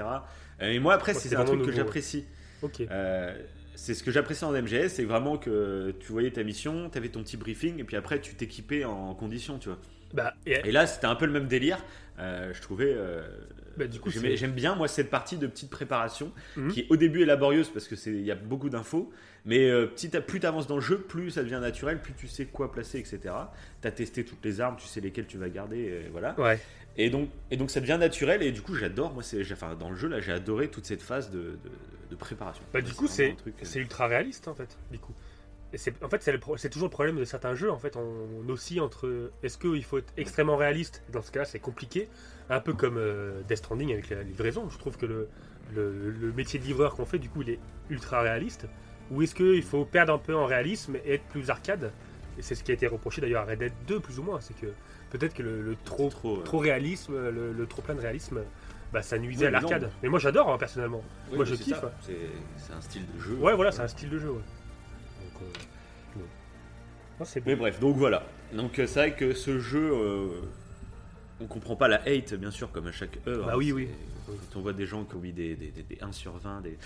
Euh, 0.61 0.69
Et 0.71 0.79
moi, 0.79 0.93
après, 0.93 1.13
c'est 1.13 1.35
un 1.35 1.43
truc 1.43 1.61
que 1.63 1.71
j'apprécie. 1.71 2.25
Ok. 2.61 2.81
Euh, 2.81 3.37
c'est 3.75 3.93
ce 3.93 4.03
que 4.03 4.11
j'apprécie 4.11 4.45
en 4.45 4.51
MGS, 4.53 4.89
c'est 4.89 5.03
vraiment 5.05 5.37
que 5.37 5.93
tu 5.99 6.11
voyais 6.11 6.31
ta 6.31 6.43
mission, 6.43 6.89
tu 6.89 6.97
avais 6.97 7.09
ton 7.09 7.21
petit 7.23 7.35
briefing, 7.37 7.79
et 7.79 7.83
puis 7.83 7.95
après, 7.97 8.21
tu 8.21 8.35
t'équipais 8.35 8.85
en 8.85 9.13
condition, 9.15 9.57
tu 9.59 9.69
vois. 9.69 9.79
Bah, 10.13 10.33
et, 10.45 10.59
Et 10.65 10.71
là, 10.71 10.87
c'était 10.87 11.07
un 11.07 11.15
peu 11.15 11.25
le 11.25 11.31
même 11.31 11.47
délire. 11.47 11.77
Euh, 12.19 12.53
je 12.53 12.61
trouvais. 12.61 12.93
euh, 12.95 13.21
Bah, 13.77 13.87
du 13.87 13.99
coup, 13.99 14.09
J'aime 14.11 14.51
bien, 14.51 14.75
moi, 14.75 14.87
cette 14.87 15.09
partie 15.09 15.37
de 15.37 15.47
petite 15.47 15.69
préparation 15.69 16.31
Mhm. 16.57 16.71
qui, 16.71 16.85
au 16.89 16.97
début, 16.97 17.21
est 17.23 17.25
laborieuse 17.25 17.69
parce 17.69 17.87
qu'il 17.87 18.21
y 18.21 18.31
a 18.31 18.35
beaucoup 18.35 18.69
d'infos. 18.69 19.11
Mais 19.45 19.69
euh, 19.69 19.87
petit 19.87 20.15
à, 20.15 20.21
plus 20.21 20.39
tu 20.39 20.45
avances 20.45 20.67
dans 20.67 20.75
le 20.75 20.81
jeu, 20.81 20.99
plus 20.99 21.31
ça 21.31 21.41
devient 21.41 21.59
naturel, 21.61 21.99
plus 22.01 22.13
tu 22.13 22.27
sais 22.27 22.45
quoi 22.45 22.71
placer, 22.71 22.99
etc. 22.99 23.19
Tu 23.81 23.87
as 23.87 23.91
testé 23.91 24.23
toutes 24.23 24.43
les 24.45 24.61
armes, 24.61 24.75
tu 24.77 24.85
sais 24.85 25.01
lesquelles 25.01 25.25
tu 25.25 25.37
vas 25.37 25.49
garder, 25.49 25.77
et 25.79 26.09
voilà. 26.11 26.39
ouais. 26.39 26.59
Et 26.97 27.09
donc, 27.09 27.29
et 27.49 27.57
donc 27.57 27.71
ça 27.71 27.79
devient 27.79 27.97
naturel, 27.99 28.43
et 28.43 28.51
du 28.51 28.61
coup, 28.61 28.75
j'adore. 28.75 29.13
Moi, 29.13 29.23
c'est, 29.23 29.41
enfin, 29.53 29.75
dans 29.79 29.89
le 29.89 29.95
jeu, 29.95 30.09
là, 30.09 30.19
j'ai 30.19 30.33
adoré 30.33 30.67
toute 30.67 30.85
cette 30.85 31.01
phase 31.01 31.31
de, 31.31 31.37
de, 31.39 31.57
de 32.11 32.15
préparation. 32.15 32.61
Bah, 32.73 32.81
du 32.81 32.93
coup, 32.93 33.07
c'est 33.07 33.31
euh, 33.47 33.51
c'est 33.63 33.79
ultra 33.79 34.05
réaliste 34.07 34.47
en 34.49 34.53
fait. 34.53 34.77
Du 34.91 34.99
coup, 34.99 35.13
en 36.03 36.09
fait 36.09 36.21
c'est 36.21 36.37
pro- 36.37 36.57
toujours 36.57 36.87
le 36.87 36.91
problème 36.91 37.15
de 37.17 37.23
certains 37.25 37.55
jeux. 37.55 37.71
En 37.71 37.77
fait, 37.79 37.95
on, 37.97 38.49
oscille 38.49 38.81
entre 38.81 39.31
est-ce 39.43 39.57
qu'il 39.57 39.83
faut 39.83 39.97
être 39.99 40.11
extrêmement 40.17 40.57
réaliste? 40.57 41.01
Dans 41.11 41.21
ce 41.21 41.31
cas-là, 41.31 41.45
c'est 41.45 41.59
compliqué. 41.59 42.09
Un 42.49 42.59
peu 42.59 42.73
comme 42.73 42.97
euh, 42.97 43.41
Death 43.47 43.59
Stranding 43.59 43.93
avec 43.93 44.09
la 44.09 44.23
livraison. 44.23 44.69
Je 44.69 44.77
trouve 44.77 44.97
que 44.97 45.05
le, 45.05 45.29
le, 45.73 46.11
le 46.11 46.31
métier 46.33 46.59
de 46.59 46.65
livreur 46.65 46.95
qu'on 46.95 47.05
fait, 47.05 47.19
du 47.19 47.29
coup, 47.29 47.41
il 47.43 47.49
est 47.51 47.59
ultra 47.89 48.21
réaliste. 48.21 48.67
Ou 49.09 49.21
est-ce 49.21 49.33
qu'il 49.35 49.63
faut 49.63 49.85
perdre 49.85 50.13
un 50.13 50.17
peu 50.17 50.35
en 50.35 50.45
réalisme 50.45 50.95
et 51.05 51.13
être 51.13 51.23
plus 51.25 51.49
arcade? 51.49 51.91
Et 52.37 52.41
c'est 52.41 52.55
ce 52.55 52.63
qui 52.63 52.71
a 52.71 52.73
été 52.73 52.87
reproché 52.87 53.21
d'ailleurs 53.21 53.43
à 53.43 53.45
Red 53.45 53.59
Dead 53.59 53.73
2, 53.87 53.99
plus 53.99 54.19
ou 54.19 54.23
moins. 54.23 54.39
C'est 54.41 54.57
que 54.59 54.67
peut-être 55.11 55.33
que 55.33 55.43
le, 55.43 55.61
le 55.61 55.75
trop, 55.85 56.09
c'est 56.09 56.15
trop, 56.17 56.37
trop 56.37 56.57
réalisme, 56.59 57.13
le, 57.29 57.53
le 57.53 57.65
trop 57.67 57.81
plein 57.81 57.95
de 57.95 58.01
réalisme, 58.01 58.41
bah, 58.91 59.01
ça 59.01 59.17
nuisait 59.17 59.41
Oui, 59.45 59.47
à 59.47 59.51
l'arcade. 59.51 59.89
Mais 60.03 60.09
moi, 60.09 60.19
j'adore 60.19 60.49
hein, 60.49 60.57
personnellement. 60.57 61.03
oui, 61.29 61.37
moi, 61.37 61.45
je 61.45 61.55
kiffe. 61.55 61.83
hein. 61.83 61.91
C'est, 62.01 62.17
c'est 62.57 62.73
un 62.73 62.81
style 62.81 63.03
de 63.15 63.21
jeu. 63.21 63.35
Ouais, 63.35 63.53
voilà, 63.55 63.71
c'est 63.71 63.81
un 63.81 63.87
style 63.87 64.09
de 64.09 64.19
jeu. 64.19 64.29
Ouais. 64.31 64.41
Euh. 65.41 66.19
Non, 67.19 67.25
c'est 67.25 67.45
Mais 67.45 67.55
bref, 67.55 67.79
donc 67.79 67.95
voilà. 67.97 68.23
Donc 68.53 68.79
euh, 68.79 68.87
c'est 68.87 68.99
vrai 68.99 69.15
que 69.15 69.33
ce 69.33 69.59
jeu, 69.59 69.91
euh, 69.93 70.27
on 71.39 71.45
comprend 71.45 71.75
pas 71.75 71.87
la 71.87 72.01
hate, 72.07 72.33
bien 72.35 72.51
sûr, 72.51 72.71
comme 72.71 72.87
à 72.87 72.91
chaque 72.91 73.17
heure. 73.27 73.45
Bah 73.45 73.51
hein. 73.53 73.57
oui, 73.57 73.71
oui. 73.71 73.87
Quand 74.27 74.59
on 74.59 74.61
voit 74.61 74.73
des 74.73 74.85
gens 74.85 75.03
qui 75.03 75.15
ont 75.15 75.19
mis 75.19 75.31
des, 75.33 75.55
des, 75.55 75.71
des- 75.71 75.83
des 75.83 75.97
1 76.01 76.11
sur 76.11 76.37
20, 76.37 76.61
des... 76.61 76.77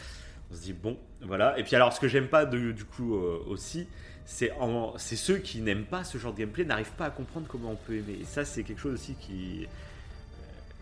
On 0.51 0.55
se 0.55 0.61
dit 0.61 0.73
bon, 0.73 0.97
voilà. 1.21 1.57
Et 1.57 1.63
puis 1.63 1.75
alors, 1.75 1.91
ce 1.93 1.99
que 1.99 2.07
j'aime 2.07 2.27
pas 2.27 2.45
de- 2.45 2.71
du 2.71 2.85
coup 2.85 3.15
euh, 3.15 3.43
aussi, 3.47 3.87
c'est 4.25 4.51
en- 4.59 4.97
c'est 4.97 5.15
ceux 5.15 5.37
qui 5.37 5.61
n'aiment 5.61 5.85
pas 5.85 6.03
ce 6.03 6.17
genre 6.17 6.33
de 6.33 6.39
gameplay 6.39 6.65
n'arrivent 6.65 6.91
pas 6.97 7.05
à 7.05 7.09
comprendre 7.11 7.47
comment 7.47 7.71
on 7.71 7.75
peut 7.75 7.93
aimer. 7.95 8.17
Et 8.21 8.25
ça, 8.25 8.45
c'est 8.45 8.63
quelque 8.63 8.79
chose 8.81 8.93
aussi 8.93 9.15
qui 9.15 9.63
euh, 9.65 9.67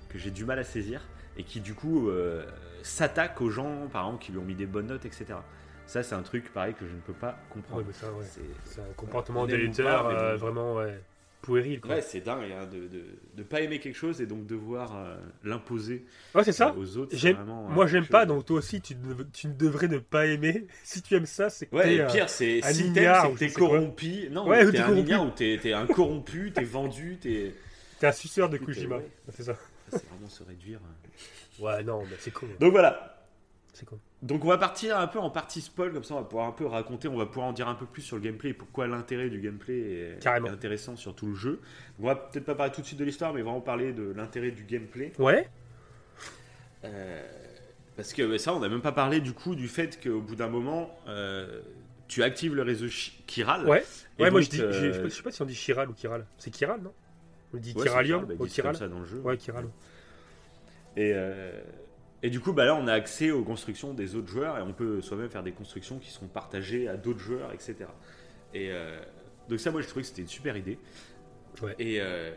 que 0.10 0.18
j'ai 0.20 0.32
du 0.32 0.46
mal 0.46 0.60
à 0.60 0.64
saisir 0.64 1.02
et 1.38 1.44
qui 1.44 1.60
du 1.62 1.74
coup 1.74 2.10
euh, 2.10 2.46
s'attaque 2.82 3.40
aux 3.42 3.50
gens, 3.50 3.88
par 3.92 4.06
exemple, 4.06 4.24
qui 4.26 4.32
lui 4.32 4.40
ont 4.40 4.44
mis 4.46 4.56
des 4.56 4.66
bonnes 4.68 4.88
notes, 4.88 5.06
etc. 5.06 5.26
Ça, 5.86 6.02
c'est 6.04 6.16
un 6.16 6.24
truc 6.24 6.52
pareil 6.54 6.74
que 6.74 6.88
je 6.88 6.94
ne 6.94 7.00
peux 7.02 7.14
pas 7.14 7.38
comprendre. 7.50 7.82
Ouais, 7.84 7.88
ouais. 7.88 8.26
C'est- 8.66 8.82
un 8.82 8.94
comportement 8.96 9.46
d'électeur 9.46 10.04
pas, 10.04 10.10
mais 10.14 10.20
euh, 10.20 10.36
vraiment 10.38 10.76
ouais, 10.76 11.00
puéril. 11.42 11.82
Quoi. 11.82 11.96
Ouais, 11.96 12.02
c'est 12.02 12.22
dingue 12.22 12.52
hein, 12.52 12.66
de, 12.66 12.88
de, 12.88 13.04
de 13.36 13.44
pas 13.44 13.62
aimer 13.62 13.80
quelque 13.80 13.96
chose 13.98 14.22
et 14.22 14.26
donc 14.26 14.46
devoir 14.48 14.96
euh, 14.96 15.16
l'imposer 15.44 16.06
Ouais, 16.34 16.44
c'est 16.44 16.52
ça. 16.54 16.70
euh, 16.70 16.80
aux 16.82 16.98
autres. 16.98 17.16
vraiment, 17.16 17.66
euh, 17.68 17.74
Moi, 17.74 17.86
j'aime 17.88 18.08
pas, 18.08 18.26
donc 18.26 18.46
toi 18.46 18.58
aussi, 18.58 18.82
tu, 18.82 18.96
ne- 18.96 19.24
tu 19.34 19.48
ne 19.48 19.54
devrais 19.54 19.88
ne 19.90 19.98
pas 20.00 20.26
aimer. 20.26 20.66
Si 20.84 21.02
tu 21.02 21.16
aimes 21.16 21.26
ça, 21.26 21.50
c'est 21.50 21.66
que 21.68 21.76
Ouais, 21.76 22.00
euh, 22.00 22.08
pire, 22.08 22.30
c'est 22.30 22.64
un 22.64 22.74
si 22.74 22.94
t'aimes, 22.94 23.16
c'est 23.22 23.28
ou 23.28 23.34
que 23.34 23.40
t'es 23.40 23.52
corrompu. 23.52 24.30
Non, 24.32 24.48
Ouais, 24.48 24.66
ou 24.66 24.72
t'es 24.72 24.80
un 24.80 24.96
ignare 24.96 25.26
ou 25.26 25.32
t'es 25.32 25.74
un 25.74 25.86
corrompu, 25.86 26.52
t'es 26.54 26.64
vendu, 26.64 27.18
t'es. 27.22 27.54
t'es 28.00 28.08
un 28.08 28.12
suceur 28.14 28.50
de 28.50 28.58
euh, 28.58 28.88
ouais. 28.88 29.08
C'est 29.36 29.44
ça. 29.44 29.56
C'est 29.92 30.08
vraiment 30.08 30.30
se 30.30 30.44
réduire. 30.44 30.80
euh. 30.82 31.64
Ouais, 31.64 31.84
non, 31.84 32.02
mais 32.10 32.16
c'est 32.20 32.32
con. 32.32 32.48
Donc 32.60 32.72
voilà. 32.72 33.13
C'est. 33.74 33.88
Donc 34.22 34.46
on 34.46 34.50
va 34.50 34.58
partir 34.60 34.98
un 35.00 35.08
peu 35.08 35.18
en 35.20 35.32
partie 35.32 35.60
spoil, 35.60 35.92
comme 35.92 36.04
ça 36.04 36.14
on 36.14 36.18
va 36.20 36.24
pouvoir 36.24 36.48
un 36.48 36.52
peu 36.52 36.66
raconter, 36.68 37.08
on 37.08 37.18
va 37.18 37.26
pouvoir 37.26 37.48
en 37.48 37.54
dire 37.54 37.68
un 37.68 37.74
peu 37.74 37.86
plus 37.88 38.04
sur 38.04 38.16
le 38.18 38.22
gameplay 38.22 38.52
et 38.52 38.54
pourquoi 38.54 38.86
l'intérêt 38.88 39.30
du 39.30 39.40
gameplay 39.42 39.80
est, 40.14 40.20
Carrément. 40.22 40.50
intéressant 40.50 40.96
sur 40.96 41.16
tout 41.16 41.26
le 41.26 41.34
jeu. 41.36 41.60
On 42.00 42.06
va 42.06 42.16
peut-être 42.16 42.46
pas 42.46 42.54
parler 42.56 42.72
tout 42.72 42.82
de 42.82 42.86
suite 42.86 43.00
de 43.00 43.04
l'histoire, 43.04 43.34
mais 43.34 43.42
vraiment 43.42 43.62
parler 43.62 43.92
de 43.92 44.14
l'intérêt 44.16 44.52
du 44.52 44.64
gameplay. 44.64 45.12
Ouais 45.18 45.50
Euh, 46.86 47.24
parce 47.96 48.14
que 48.14 48.38
ça, 48.38 48.54
on 48.54 48.60
n'a 48.60 48.70
même 48.70 48.82
pas 48.82 48.92
parlé 48.92 49.22
du 49.22 49.34
coup 49.34 49.56
du 49.56 49.68
fait 49.68 50.00
qu'au 50.02 50.22
bout 50.22 50.36
d'un 50.36 50.50
moment, 50.50 50.96
euh, 51.08 51.62
tu 52.08 52.22
actives 52.24 52.54
le 52.56 52.62
réseau 52.62 52.88
Chiral. 53.28 53.68
Ouais, 53.68 53.84
Et 54.20 54.24
ouais 54.24 54.32
moi 54.32 54.42
je 54.42 54.50
dis. 54.50 54.62
euh, 54.62 54.72
je, 55.04 55.10
sais 55.10 55.24
pas- 55.24 55.32
si 55.32 55.42
on 55.42 55.46
dit 55.46 55.56
Chiral 55.56 55.90
ou 55.90 55.94
Chiral. 55.94 56.26
C'est 56.38 56.54
Chiral, 56.56 56.82
non? 56.82 56.94
On 57.54 57.58
dit 57.58 57.74
ouais, 57.74 57.84
c'est 57.84 57.90
Chiralium 57.90 58.22
Chiral, 58.22 58.36
bah, 58.38 58.44
ou 58.44 58.48
Chiral 58.48 58.76
ça 58.76 58.88
dans 58.88 59.00
le 59.00 59.06
jeu. 59.06 59.20
Ouais, 59.20 59.38
Chiral. 59.38 59.66
Et, 60.98 61.14
et 62.24 62.30
du 62.32 62.40
coup, 62.40 62.54
bah 62.54 62.66
là, 62.66 62.76
on 62.76 62.88
a 62.88 62.94
accès 62.94 63.30
aux 63.32 63.44
constructions 63.44 63.94
des 63.94 64.16
autres 64.16 64.28
joueurs 64.30 64.58
et 64.58 64.62
on 64.62 64.74
peut 64.74 65.02
soi-même 65.02 65.30
faire 65.30 65.44
des 65.44 65.52
constructions 65.52 66.00
qui 66.00 66.10
seront 66.10 66.28
partagées 66.28 66.88
à 66.88 66.98
d'autres 66.98 67.20
joueurs, 67.20 67.52
etc. 67.54 67.76
Et 68.54 68.72
euh, 68.72 69.00
donc 69.50 69.60
ça, 69.60 69.70
moi, 69.72 69.82
je 69.82 69.88
trouvais 69.88 70.02
que 70.02 70.08
c'était 70.08 70.22
une 70.24 70.28
super 70.28 70.58
idée. 70.58 70.80
Ouais. 71.62 71.76
Et, 71.78 72.00
euh, 72.02 72.32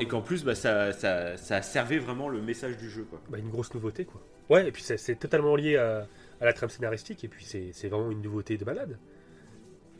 et 0.00 0.06
qu'en 0.06 0.22
plus, 0.22 0.44
bah, 0.44 0.54
ça, 0.54 0.92
ça, 0.92 1.36
ça 1.36 1.60
servait 1.60 1.98
vraiment 1.98 2.28
le 2.30 2.40
message 2.40 2.78
du 2.78 2.88
jeu. 2.88 3.02
Quoi. 3.04 3.20
bah, 3.28 3.38
une 3.38 3.50
grosse 3.50 3.74
nouveauté, 3.74 4.04
quoi. 4.06 4.22
Ouais, 4.48 4.68
et 4.68 4.72
puis 4.72 4.82
c'est- 4.82 5.16
totalement 5.16 5.56
lié 5.56 5.76
à, 5.76 6.06
à 6.40 6.44
la 6.44 6.52
trame 6.52 6.70
scénaristique, 6.70 7.24
et 7.24 7.28
puis 7.28 7.44
c'est 7.44 7.88
vraiment 7.88 8.10
une 8.12 8.22
nouveauté 8.22 8.56
de 8.56 8.64
malade. 8.64 8.96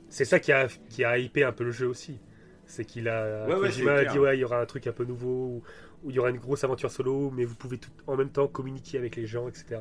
C'est 0.09 0.25
ça 0.25 0.39
qui 0.39 0.53
a, 0.53 0.69
qui 0.89 1.05
a 1.05 1.19
hypé 1.19 1.43
un 1.43 1.53
peu 1.53 1.65
le 1.65 1.73
jeu 1.73 1.89
aussi. 1.89 2.19
C'est 2.65 2.85
qu'il 2.85 3.09
a. 3.09 3.47
Ouais, 3.47 3.55
ouais, 3.57 3.71
dit, 3.71 4.19
ouais, 4.19 4.37
il 4.37 4.41
y 4.41 4.45
aura 4.45 4.61
un 4.61 4.67
truc 4.67 4.87
un 4.87 4.93
peu 4.93 5.05
nouveau, 5.05 5.63
où 6.03 6.11
il 6.11 6.17
y 6.17 6.19
aura 6.19 6.31
une 6.31 6.39
grosse 6.39 6.63
aventure 6.65 6.91
solo, 6.91 7.31
mais 7.31 7.45
vous 7.45 7.55
pouvez 7.57 7.79
tout 7.79 7.91
en 8.07 8.17
même 8.17 8.31
temps 8.31 8.47
communiquer 8.49 8.99
avec 8.99 9.17
les 9.17 9.27
gens, 9.27 9.49
etc. 9.49 9.81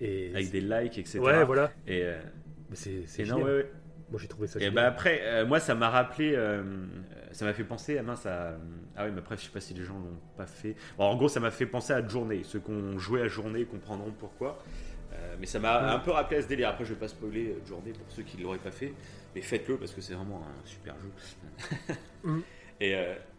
Et. 0.00 0.30
Avec 0.34 0.50
des 0.50 0.60
likes, 0.60 0.98
etc. 0.98 1.18
Ouais, 1.20 1.44
voilà. 1.44 1.70
Et, 1.86 2.02
euh, 2.02 2.20
c'est 2.74 2.90
non, 2.90 3.06
génial. 3.08 3.36
ouais, 3.38 3.44
ouais. 3.56 3.70
Moi 4.10 4.18
j'ai 4.20 4.28
trouvé 4.28 4.46
ça 4.48 4.58
Et 4.58 4.62
génial. 4.62 4.74
bah 4.74 4.86
après, 4.86 5.20
euh, 5.24 5.44
moi 5.46 5.60
ça 5.60 5.74
m'a 5.74 5.90
rappelé, 5.90 6.32
euh, 6.34 6.62
ça 7.32 7.44
m'a 7.44 7.52
fait 7.52 7.64
penser 7.64 7.98
à 7.98 8.02
mince 8.02 8.24
à. 8.26 8.56
Ah 8.96 9.04
oui, 9.04 9.10
mais 9.12 9.18
après, 9.18 9.36
je 9.36 9.42
sais 9.42 9.50
pas 9.50 9.60
si 9.60 9.74
les 9.74 9.82
gens 9.84 9.94
l'ont 9.98 10.18
pas 10.36 10.46
fait. 10.46 10.74
Bon, 10.96 11.04
en 11.04 11.16
gros, 11.16 11.28
ça 11.28 11.40
m'a 11.40 11.50
fait 11.50 11.66
penser 11.66 11.92
à 11.92 12.06
Journée. 12.06 12.40
Ceux 12.44 12.58
qui 12.60 12.70
ont 12.70 12.98
joué 12.98 13.20
à 13.22 13.28
Journée 13.28 13.64
comprendront 13.64 14.12
pourquoi. 14.18 14.62
Mais 15.40 15.46
ça 15.46 15.58
m'a 15.58 15.84
Ouais. 15.84 15.92
un 15.94 15.98
peu 15.98 16.10
rappelé 16.12 16.38
à 16.38 16.42
ce 16.42 16.48
délire. 16.48 16.68
Après, 16.70 16.84
je 16.84 16.94
vais 16.94 16.98
pas 17.00 17.08
spoiler 17.08 17.56
Journée 17.66 17.92
pour 17.92 18.06
ceux 18.10 18.22
qui 18.22 18.36
ne 18.38 18.42
l'auraient 18.44 18.58
pas 18.58 18.70
fait. 18.70 18.92
Mais 19.34 19.40
faites-le 19.42 19.76
parce 19.76 19.92
que 19.92 20.00
c'est 20.00 20.14
vraiment 20.14 20.42
un 20.42 20.66
super 20.66 20.94
jeu. 21.00 21.94
Mhm. 22.24 22.42
Et 22.80 22.94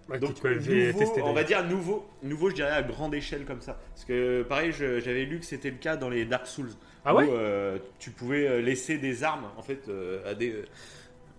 Ouais, 0.10 0.19
donc, 0.19 0.43
nouveau, 0.43 0.98
tester, 0.98 1.22
on 1.22 1.34
va 1.34 1.43
dire 1.43 1.63
nouveau, 1.65 2.08
nouveau, 2.24 2.50
je 2.50 2.56
dirais 2.56 2.72
à 2.72 2.82
grande 2.82 3.13
échelle 3.13 3.45
comme 3.45 3.62
ça. 3.62 3.78
Parce 3.93 4.06
que 4.06 4.43
pareil, 4.43 4.72
j'avais 4.72 5.26
lu 5.26 5.39
que 5.39 5.45
c'était 5.45 5.69
le 5.69 5.78
cas 5.78 5.98
dans 5.98 6.10
les 6.10 6.26
Dark 6.26 6.48
Souls. 6.48 6.72
Ah 7.06 7.15
ouais 7.15 7.26
où, 7.26 7.32
euh, 7.32 7.78
tu 8.00 8.12
pouvais 8.12 8.48
euh, 8.48 8.62
laisser 8.62 8.98
des 8.98 9.24
armes 9.24 9.45
en 9.58 9.62
fait 9.62 9.88
euh, 9.88 10.30
à 10.30 10.36
des. 10.36 10.52
euh, 10.52 10.65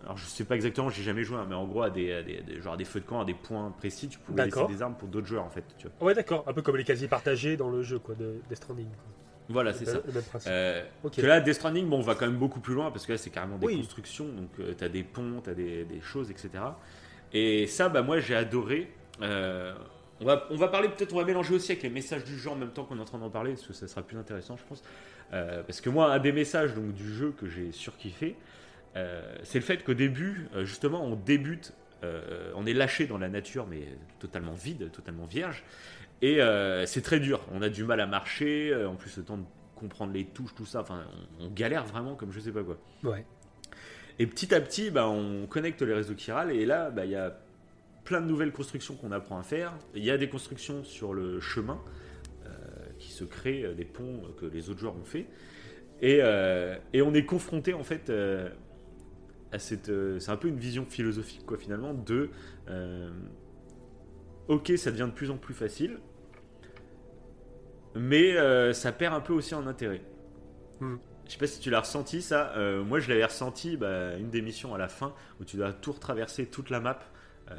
alors 0.03 0.17
je 0.17 0.25
sais 0.25 0.45
pas 0.45 0.55
exactement, 0.55 0.89
j'ai 0.89 1.03
jamais 1.03 1.23
joué, 1.25 1.37
hein, 1.37 1.45
mais 1.49 1.55
en 1.55 1.67
gros 1.67 1.83
à 1.83 1.91
des, 1.91 2.13
à 2.15 2.23
des, 2.23 2.41
des- 2.41 2.63
genre 2.63 2.73
à 2.75 2.77
des 2.79 2.87
feux 2.87 3.01
de 3.01 3.05
camp, 3.05 3.21
à 3.21 3.25
des 3.27 3.35
points 3.35 3.71
précis, 3.77 4.09
tu 4.09 4.19
pouvais 4.19 4.47
laisser 4.47 4.67
des 4.69 4.81
armes 4.83 4.95
pour 4.95 5.09
d'autres 5.09 5.27
joueurs 5.27 5.45
en 5.45 5.51
fait. 5.51 5.65
Tu 5.77 5.87
vois. 5.99 6.07
Ouais, 6.09 6.15
d'accord. 6.15 6.45
Un 6.47 6.53
peu 6.55 6.63
comme 6.63 6.77
les 6.77 6.85
casiers 6.85 7.09
partagés 7.09 7.57
dans 7.59 7.69
le 7.69 7.83
jeu, 7.83 7.99
quoi, 7.99 8.15
de 8.15 8.37
Death 8.49 8.57
Stranding. 8.57 8.89
Voilà, 9.51 9.75
c'est 9.75 9.85
ça. 9.85 10.01
Le 10.07 10.13
même 10.13 10.23
principe. 10.23 10.51
Euh, 10.51 10.85
Ok. 11.05 11.17
que 11.17 11.27
là, 11.27 11.41
Death 11.41 11.55
Stranding, 11.55 11.87
bon, 11.89 11.99
on 11.99 12.03
va 12.03 12.15
quand 12.15 12.27
même 12.27 12.39
beaucoup 12.39 12.61
plus 12.61 12.73
loin 12.75 12.91
parce 12.93 13.05
que 13.05 13.13
là, 13.13 13.19
c'est 13.19 13.31
carrément 13.31 13.59
des 13.59 13.67
Oui. 13.67 13.77
constructions. 13.79 14.27
Donc, 14.29 14.49
tu 14.79 14.85
as 14.85 14.89
des 14.89 15.03
ponts, 15.03 15.41
tu 15.43 15.51
as 15.51 15.55
des, 15.55 15.85
des 15.85 16.01
choses, 16.01 16.31
etc. 16.31 16.51
Et 17.33 17.67
ça, 17.67 17.89
bah, 17.89 18.03
moi, 18.03 18.21
j'ai 18.21 18.35
adoré. 18.35 18.91
Euh, 19.23 19.75
on, 20.21 20.25
va, 20.25 20.47
on 20.51 20.57
va 20.57 20.69
parler, 20.69 20.89
peut-être, 20.89 21.13
on 21.13 21.19
va 21.19 21.25
mélanger 21.25 21.55
aussi 21.55 21.73
avec 21.73 21.83
les 21.83 21.91
messages 21.91 22.25
du 22.25 22.39
jeu 22.39 22.51
en 22.51 22.57
même 22.57 22.71
temps 22.71 22.85
qu'on 22.85 22.99
est 22.99 23.01
en 23.01 23.05
train 23.05 23.19
d'en 23.19 23.31
parler 23.31 23.53
parce 23.53 23.67
que 23.67 23.73
ça 23.73 23.89
sera 23.89 24.03
plus 24.03 24.19
intéressant, 24.19 24.57
je 24.57 24.65
pense. 24.69 24.83
Euh, 25.33 25.63
parce 25.63 25.81
que 25.81 25.91
moi, 25.91 26.13
un 26.13 26.19
des 26.19 26.33
messages 26.33 26.75
donc, 26.75 26.93
du 26.93 27.13
jeu 27.15 27.33
que 27.39 27.49
j'ai 27.49 27.73
surkiffé, 27.73 28.37
euh, 28.97 29.23
c'est 29.45 29.59
le 29.59 29.65
fait 29.65 29.85
qu'au 29.85 29.95
début, 29.95 30.49
justement, 30.63 31.05
on 31.05 31.15
débute, 31.15 31.73
on 32.55 32.65
est 32.65 32.73
lâché 32.73 33.07
dans 33.07 33.19
la 33.19 33.29
nature, 33.29 33.67
mais 33.69 33.83
totalement 34.19 34.55
vide, 34.55 34.91
totalement 34.91 35.27
vierge. 35.27 35.63
Et 36.23 36.41
c'est 36.87 37.03
très 37.03 37.21
dur. 37.21 37.41
On 37.53 37.63
a 37.63 37.69
du 37.69 37.85
mal 37.85 38.01
à 38.01 38.07
marcher. 38.07 38.75
En 38.87 38.97
plus, 38.97 39.17
le 39.19 39.23
temps 39.23 39.37
de 39.37 39.45
comprendre 39.77 40.13
les 40.13 40.25
touches, 40.25 40.55
tout 40.55 40.67
ça. 40.67 40.81
Enfin, 40.81 41.05
on, 41.39 41.47
on 41.47 41.51
galère 41.51 41.85
vraiment 41.85 42.15
comme 42.15 42.33
je 42.33 42.41
sais 42.41 42.53
pas 42.53 42.63
quoi. 42.63 42.79
Ouais. 43.05 43.25
Et 44.21 44.27
petit 44.27 44.55
à 44.55 44.61
petit, 44.61 44.91
bah, 44.91 45.09
on 45.09 45.47
connecte 45.47 45.81
les 45.81 45.95
réseaux 45.95 46.15
chiral. 46.15 46.53
Et 46.53 46.67
là, 46.67 46.91
bah, 46.91 47.07
il 47.07 47.11
y 47.11 47.17
a 47.17 47.41
plein 48.05 48.21
de 48.21 48.27
nouvelles 48.27 48.53
constructions 48.53 48.95
qu'on 48.95 49.13
apprend 49.13 49.39
à 49.39 49.43
faire. 49.43 49.73
Il 49.95 50.05
y 50.05 50.11
a 50.11 50.19
des 50.19 50.29
constructions 50.29 50.85
sur 50.85 51.15
le 51.15 51.41
chemin 51.41 51.81
euh, 52.45 52.51
qui 52.99 53.13
se 53.13 53.25
créent, 53.25 53.65
euh, 53.65 53.73
des 53.73 53.87
ponts 53.87 54.21
que 54.39 54.45
les 54.45 54.69
autres 54.69 54.79
joueurs 54.79 54.95
ont 54.95 55.07
fait. 55.07 55.27
Et, 56.03 56.19
euh, 56.21 56.77
et 56.93 57.01
on 57.01 57.15
est 57.15 57.25
confronté 57.25 57.73
en 57.73 57.83
fait 57.83 58.13
à 59.53 59.59
cette. 59.59 59.91
c'est 60.19 60.31
un 60.31 60.37
peu 60.37 60.49
une 60.49 60.59
vision 60.59 60.85
philosophique 60.85 61.47
quoi 61.47 61.57
finalement 61.57 61.95
de. 61.95 62.29
ok, 64.49 64.73
ça 64.77 64.91
devient 64.91 65.09
de 65.09 65.15
plus 65.15 65.31
en 65.31 65.39
plus 65.39 65.55
facile, 65.55 65.99
mais 67.95 68.35
ça 68.75 68.93
perd 68.93 69.15
un 69.15 69.21
peu 69.21 69.33
aussi 69.33 69.55
en 69.55 69.67
intérêt. 69.67 70.03
Hmm. 70.81 70.97
Je 71.31 71.35
sais 71.37 71.39
pas 71.39 71.47
si 71.47 71.61
tu 71.61 71.71
l'as 71.71 71.79
ressenti 71.81 72.23
ça. 72.23 72.53
Euh, 72.57 72.83
moi, 72.83 72.99
je 72.99 73.09
l'avais 73.09 73.25
ressenti 73.25 73.77
bah, 73.77 74.17
une 74.19 74.31
des 74.31 74.43
missions 74.43 74.75
à 74.75 74.79
la 74.79 74.89
fin 74.89 75.15
où 75.41 75.45
tu 75.45 75.57
dois 75.57 75.73
tout 75.73 75.93
retraverser 75.93 76.47
toute 76.47 76.71
la 76.71 76.81
map 76.81 76.99
euh, 77.53 77.55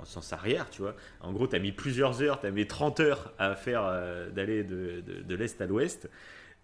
en 0.00 0.04
sens 0.04 0.32
arrière, 0.32 0.68
tu 0.68 0.82
vois. 0.82 0.96
En 1.20 1.32
gros, 1.32 1.46
tu 1.46 1.54
as 1.54 1.60
mis 1.60 1.70
plusieurs 1.70 2.22
heures, 2.22 2.40
tu 2.40 2.46
as 2.48 2.50
mis 2.50 2.66
30 2.66 2.98
heures 2.98 3.32
à 3.38 3.54
faire 3.54 3.82
euh, 3.84 4.30
d'aller 4.30 4.64
de, 4.64 5.00
de- 5.00 5.34
l'est 5.36 5.60
à 5.60 5.66
l'ouest. 5.66 6.10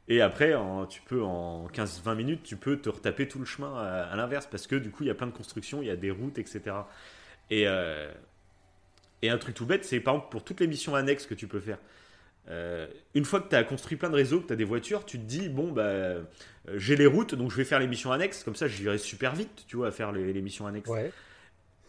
Et 0.08 0.22
après, 0.22 0.54
en- 0.54 0.86
tu 0.86 1.02
peux 1.02 1.22
en 1.22 1.68
15-20 1.68 2.16
minutes, 2.16 2.42
tu 2.44 2.56
peux 2.56 2.78
te 2.78 2.88
retaper 2.90 3.28
tout 3.28 3.38
le 3.40 3.46
chemin 3.46 3.74
à, 3.76 4.04
à 4.12 4.16
l'inverse 4.16 4.46
parce 4.50 4.66
que 4.66 4.76
du 4.76 4.90
coup, 4.90 5.04
il 5.04 5.08
y 5.08 5.10
a 5.10 5.16
plein 5.16 5.28
de 5.28 5.32
constructions, 5.32 5.82
il 5.82 5.88
y 5.88 5.90
a 5.92 5.96
des 5.96 6.10
routes, 6.12 6.38
etc. 6.38 6.88
Et, 7.50 7.66
et 9.22 9.28
un 9.28 9.38
truc 9.38 9.54
tout 9.54 9.66
bête, 9.66 9.84
c'est 9.84 10.00
par 10.00 10.14
exemple 10.14 10.30
pour 10.30 10.44
toutes 10.44 10.60
les 10.60 10.66
missions 10.66 10.94
annexes 10.94 11.26
que 11.26 11.34
tu 11.34 11.46
peux 11.46 11.60
faire. 11.60 11.78
Euh, 12.50 12.86
une 13.14 13.24
fois 13.24 13.40
que 13.40 13.48
tu 13.48 13.54
as 13.56 13.62
construit 13.64 13.96
plein 13.96 14.10
de 14.10 14.16
réseaux, 14.16 14.40
que 14.40 14.48
tu 14.48 14.52
as 14.52 14.56
des 14.56 14.64
voitures, 14.64 15.04
tu 15.06 15.18
te 15.18 15.24
dis, 15.24 15.48
bon, 15.48 15.70
bah, 15.72 15.82
euh, 15.82 16.22
j'ai 16.74 16.96
les 16.96 17.06
routes, 17.06 17.34
donc 17.34 17.50
je 17.50 17.56
vais 17.56 17.64
faire 17.64 17.78
les 17.78 17.86
missions 17.86 18.10
annexes, 18.12 18.42
comme 18.42 18.56
ça 18.56 18.66
j'irai 18.66 18.98
super 18.98 19.34
vite, 19.34 19.64
tu 19.68 19.76
vois, 19.76 19.88
à 19.88 19.90
faire 19.92 20.10
les, 20.12 20.32
les 20.32 20.42
missions 20.42 20.66
annexes. 20.66 20.88
Ouais. 20.90 21.12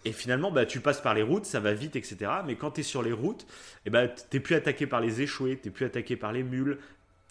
Et 0.06 0.12
finalement, 0.12 0.52
bah, 0.52 0.66
tu 0.66 0.80
passes 0.80 1.02
par 1.02 1.14
les 1.14 1.22
routes, 1.24 1.46
ça 1.46 1.60
va 1.60 1.74
vite, 1.74 1.96
etc. 1.96 2.32
Mais 2.46 2.56
quand 2.56 2.72
tu 2.72 2.82
es 2.82 2.84
sur 2.84 3.02
les 3.04 3.12
routes, 3.12 3.46
eh 3.86 3.90
bah, 3.90 4.08
t'es 4.08 4.40
plus 4.40 4.56
attaqué 4.56 4.88
par 4.88 5.00
les 5.02 5.22
échoués, 5.22 5.58
t'es 5.58 5.70
plus 5.70 5.86
attaqué 5.86 6.16
par 6.16 6.32
les 6.32 6.44
mules, 6.44 6.78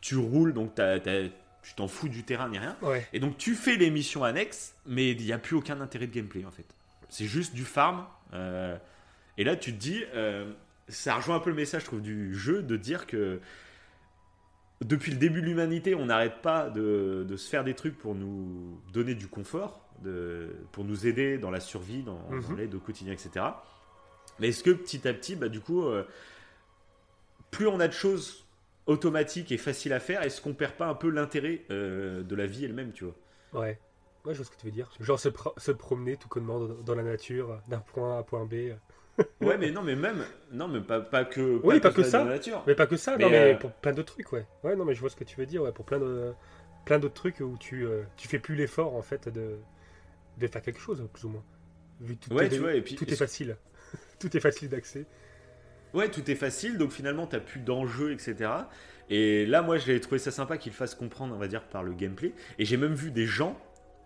tu 0.01 0.17
roules, 0.17 0.53
donc 0.53 0.75
t'as- 0.75 0.99
tu 1.01 1.75
t'en 1.77 1.89
fous 1.89 2.09
du 2.09 2.23
terrain 2.23 2.49
ni 2.49 2.59
rien. 2.59 2.77
Ouais. 2.81 3.07
Et 3.13 3.21
donc 3.21 3.37
tu 3.39 3.55
fais 3.55 3.77
les 3.77 3.91
missions 3.91 4.25
annexes, 4.25 4.75
mais 4.87 5.11
il 5.11 5.23
n'y 5.25 5.33
a 5.33 5.39
plus 5.39 5.57
aucun 5.57 5.81
intérêt 5.81 6.07
de 6.07 6.15
gameplay 6.15 6.45
en 6.47 6.51
fait. 6.51 6.65
C'est 7.11 7.27
juste 7.27 7.55
du 7.55 7.65
farm. 7.65 8.07
euh, 8.33 8.77
et 9.37 9.45
là 9.45 9.57
tu 9.57 9.73
te 9.73 9.79
dis, 9.79 10.03
euh, 10.15 10.51
ça 10.91 11.15
rejoint 11.15 11.37
un 11.37 11.41
peu 11.41 11.51
le 11.51 11.57
message 11.57 11.83
je 11.83 11.87
trouve 11.87 12.03
du 12.03 12.35
jeu 12.35 12.63
de 12.63 12.77
dire 12.77 13.07
que 13.07 13.41
depuis 14.83 15.13
le 15.13 15.19
début 15.19 15.43
de 15.43 15.47
l'humanité, 15.47 15.95
on 15.95 16.07
n'arrête 16.07 16.41
pas 16.43 16.71
de, 16.71 17.25
de 17.29 17.37
se 17.37 17.49
faire 17.51 17.65
des 17.65 17.75
trucs 17.75 17.99
pour 17.99 18.15
nous 18.15 18.81
donner 18.93 19.15
du 19.15 19.29
confort, 19.29 19.85
de, 20.03 20.57
pour 20.73 20.85
nous 20.85 21.07
aider 21.07 21.37
dans 21.37 21.51
la 21.51 21.61
survie, 21.61 22.03
dans, 22.03 22.19
Mhm. 22.31 22.43
dans 22.43 22.53
l'aide 22.55 22.75
au 22.75 22.81
quotidien, 22.81 23.13
etc. 23.13 23.45
Mais 24.39 24.49
est-ce 24.49 24.63
que 24.65 24.71
petit 24.71 25.07
à 25.07 25.13
petit, 25.13 25.37
bah, 25.37 25.49
du 25.51 25.61
coup, 25.61 25.85
euh, 25.85 26.05
plus 27.51 27.67
on 27.67 27.79
a 27.79 27.89
de 27.89 27.93
choses 27.93 28.47
automatiques 28.87 29.53
et 29.53 29.59
faciles 29.59 29.93
à 29.93 30.01
faire, 30.01 30.23
est-ce 30.23 30.41
qu'on 30.41 30.55
perd 30.55 30.73
pas 30.75 30.87
un 30.87 30.95
peu 30.95 31.11
l'intérêt 31.11 31.63
euh, 31.71 32.23
de 32.23 32.35
la 32.35 32.47
vie 32.47 32.65
elle-même, 32.65 32.93
tu 32.93 33.05
vois? 33.05 33.15
Ouais. 33.63 33.79
Ouais, 34.25 34.33
je 34.35 34.39
vois 34.39 34.47
ce 34.47 34.51
que 34.51 34.57
tu 34.57 34.67
veux 34.67 34.73
dire. 34.73 34.91
Genre 35.01 35.19
se, 35.21 35.29
pro- 35.29 35.55
se 35.59 35.73
promener 35.73 36.17
tout 36.17 36.29
connement 36.29 36.59
dans, 36.61 36.75
dans 36.75 36.95
la 36.95 37.03
nature, 37.03 37.61
d'un 37.69 37.81
point 37.81 38.17
A 38.17 38.19
à 38.21 38.23
point 38.23 38.45
B. 38.47 38.55
Ouais, 39.41 39.57
mais 39.59 39.71
non, 39.71 39.83
mais 39.83 39.97
même, 39.97 40.25
non, 40.53 40.69
mais 40.69 40.81
pas, 40.81 41.01
pas 41.01 41.25
que, 41.25 41.61
Oui, 41.63 41.81
pas 41.81 41.91
que 41.93 42.03
ça. 42.03 42.27
Mais 42.67 42.75
pas 42.75 42.87
que 42.87 42.97
ça, 42.97 43.17
Mais, 43.17 43.25
non, 43.25 43.31
mais 43.31 43.55
euh, 43.55 43.57
pour 43.57 43.73
plein 43.73 43.93
d'autres 43.93 44.13
trucs, 44.15 44.33
ouais. 44.33 44.47
Ouais, 44.65 44.77
non, 44.77 44.85
mais 44.85 44.95
je 44.95 45.01
vois 45.01 45.11
ce 45.11 45.17
que 45.17 45.25
tu 45.25 45.37
veux 45.39 45.47
dire, 45.47 45.63
ouais, 45.63 45.73
pour 45.73 45.85
plein 45.85 45.99
de. 45.99 46.33
plein 46.85 46.99
d'autres 46.99 47.15
trucs 47.15 47.41
où 47.41 47.57
tu, 47.59 47.85
euh, 47.87 48.03
tu 48.17 48.29
fais 48.29 48.39
plus 48.39 48.55
l'effort 48.55 48.95
en 48.95 49.03
fait 49.03 49.29
de, 49.29 49.57
de 50.39 50.47
faire 50.47 50.63
quelque 50.63 50.81
chose, 50.81 51.07
plus 51.13 51.25
ou 51.25 51.29
moins. 51.31 51.45
Vu 52.01 52.17
tout, 52.17 52.33
Ouais, 52.33 52.47
est, 52.47 52.49
tu 52.51 52.59
vois, 52.59 52.75
et 52.75 52.83
puis- 52.83 52.95
tout 52.97 53.11
est 53.11 53.17
facile. 53.17 53.57
tout 54.19 54.35
est 54.37 54.41
facile 54.41 54.69
d'accès. 54.69 55.05
Ouais, 55.93 56.09
tout 56.09 56.31
est 56.31 56.37
facile, 56.37 56.79
donc 56.79 56.93
finalement, 56.93 57.27
t'as 57.27 57.41
plus 57.41 57.61
d'enjeux, 57.61 58.13
etc. 58.13 58.51
Et 59.09 59.45
là, 59.45 59.61
moi, 59.61 59.77
j'ai 59.77 60.01
trouvé 60.01 60.19
ça 60.21 60.31
sympa 60.31 60.57
qu'il 60.57 60.73
fasse 60.73 60.95
comprendre, 60.95 61.35
on 61.35 61.39
va 61.39 61.49
dire, 61.49 61.65
par 61.65 61.83
le 61.83 61.93
gameplay. 61.93 62.33
Et 62.61 62.65
j'ai 62.65 62.77
même 62.77 62.95
vu 62.95 63.11
des 63.11 63.27
gens 63.27 63.61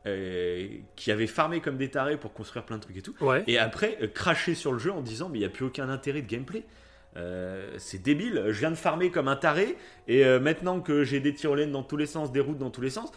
euh, 0.07 0.67
qui 0.97 1.11
avaient 1.11 1.27
farmé 1.27 1.61
comme 1.61 1.79
des 1.79 1.89
tarés 1.89 2.19
pour 2.19 2.35
construire 2.35 2.65
plein 2.65 2.77
de 2.77 2.83
trucs 2.83 2.97
et 2.97 3.03
tout. 3.03 3.15
Ouais. 3.21 3.43
Et 3.47 3.59
après, 3.59 3.97
euh, 4.03 4.07
cracher 4.07 4.55
sur 4.55 4.73
le 4.73 4.79
jeu 4.79 4.93
en 4.93 5.01
disant, 5.01 5.31
mais 5.31 5.39
il 5.39 5.41
n'y 5.41 5.47
a 5.47 5.51
plus 5.51 5.65
aucun 5.65 5.89
intérêt 5.89 6.21
de 6.21 6.29
gameplay. 6.29 6.65
Euh, 7.17 7.73
c'est 7.79 8.03
débile, 8.03 8.45
je 8.49 8.59
viens 8.59 8.71
de 8.71 8.77
farmer 8.77 9.11
comme 9.11 9.29
un 9.29 9.37
taré, 9.37 9.77
et 10.09 10.25
maintenant 10.41 10.81
que 10.81 11.05
j'ai 11.05 11.21
des 11.21 11.33
tyroliennes 11.33 11.73
dans 11.73 11.85
tous 11.85 11.97
les 11.97 12.07
sens, 12.07 12.33
des 12.33 12.41
routes 12.41 12.59
dans 12.59 12.71
tous 12.71 12.81
les 12.81 12.91
sens, 12.91 13.13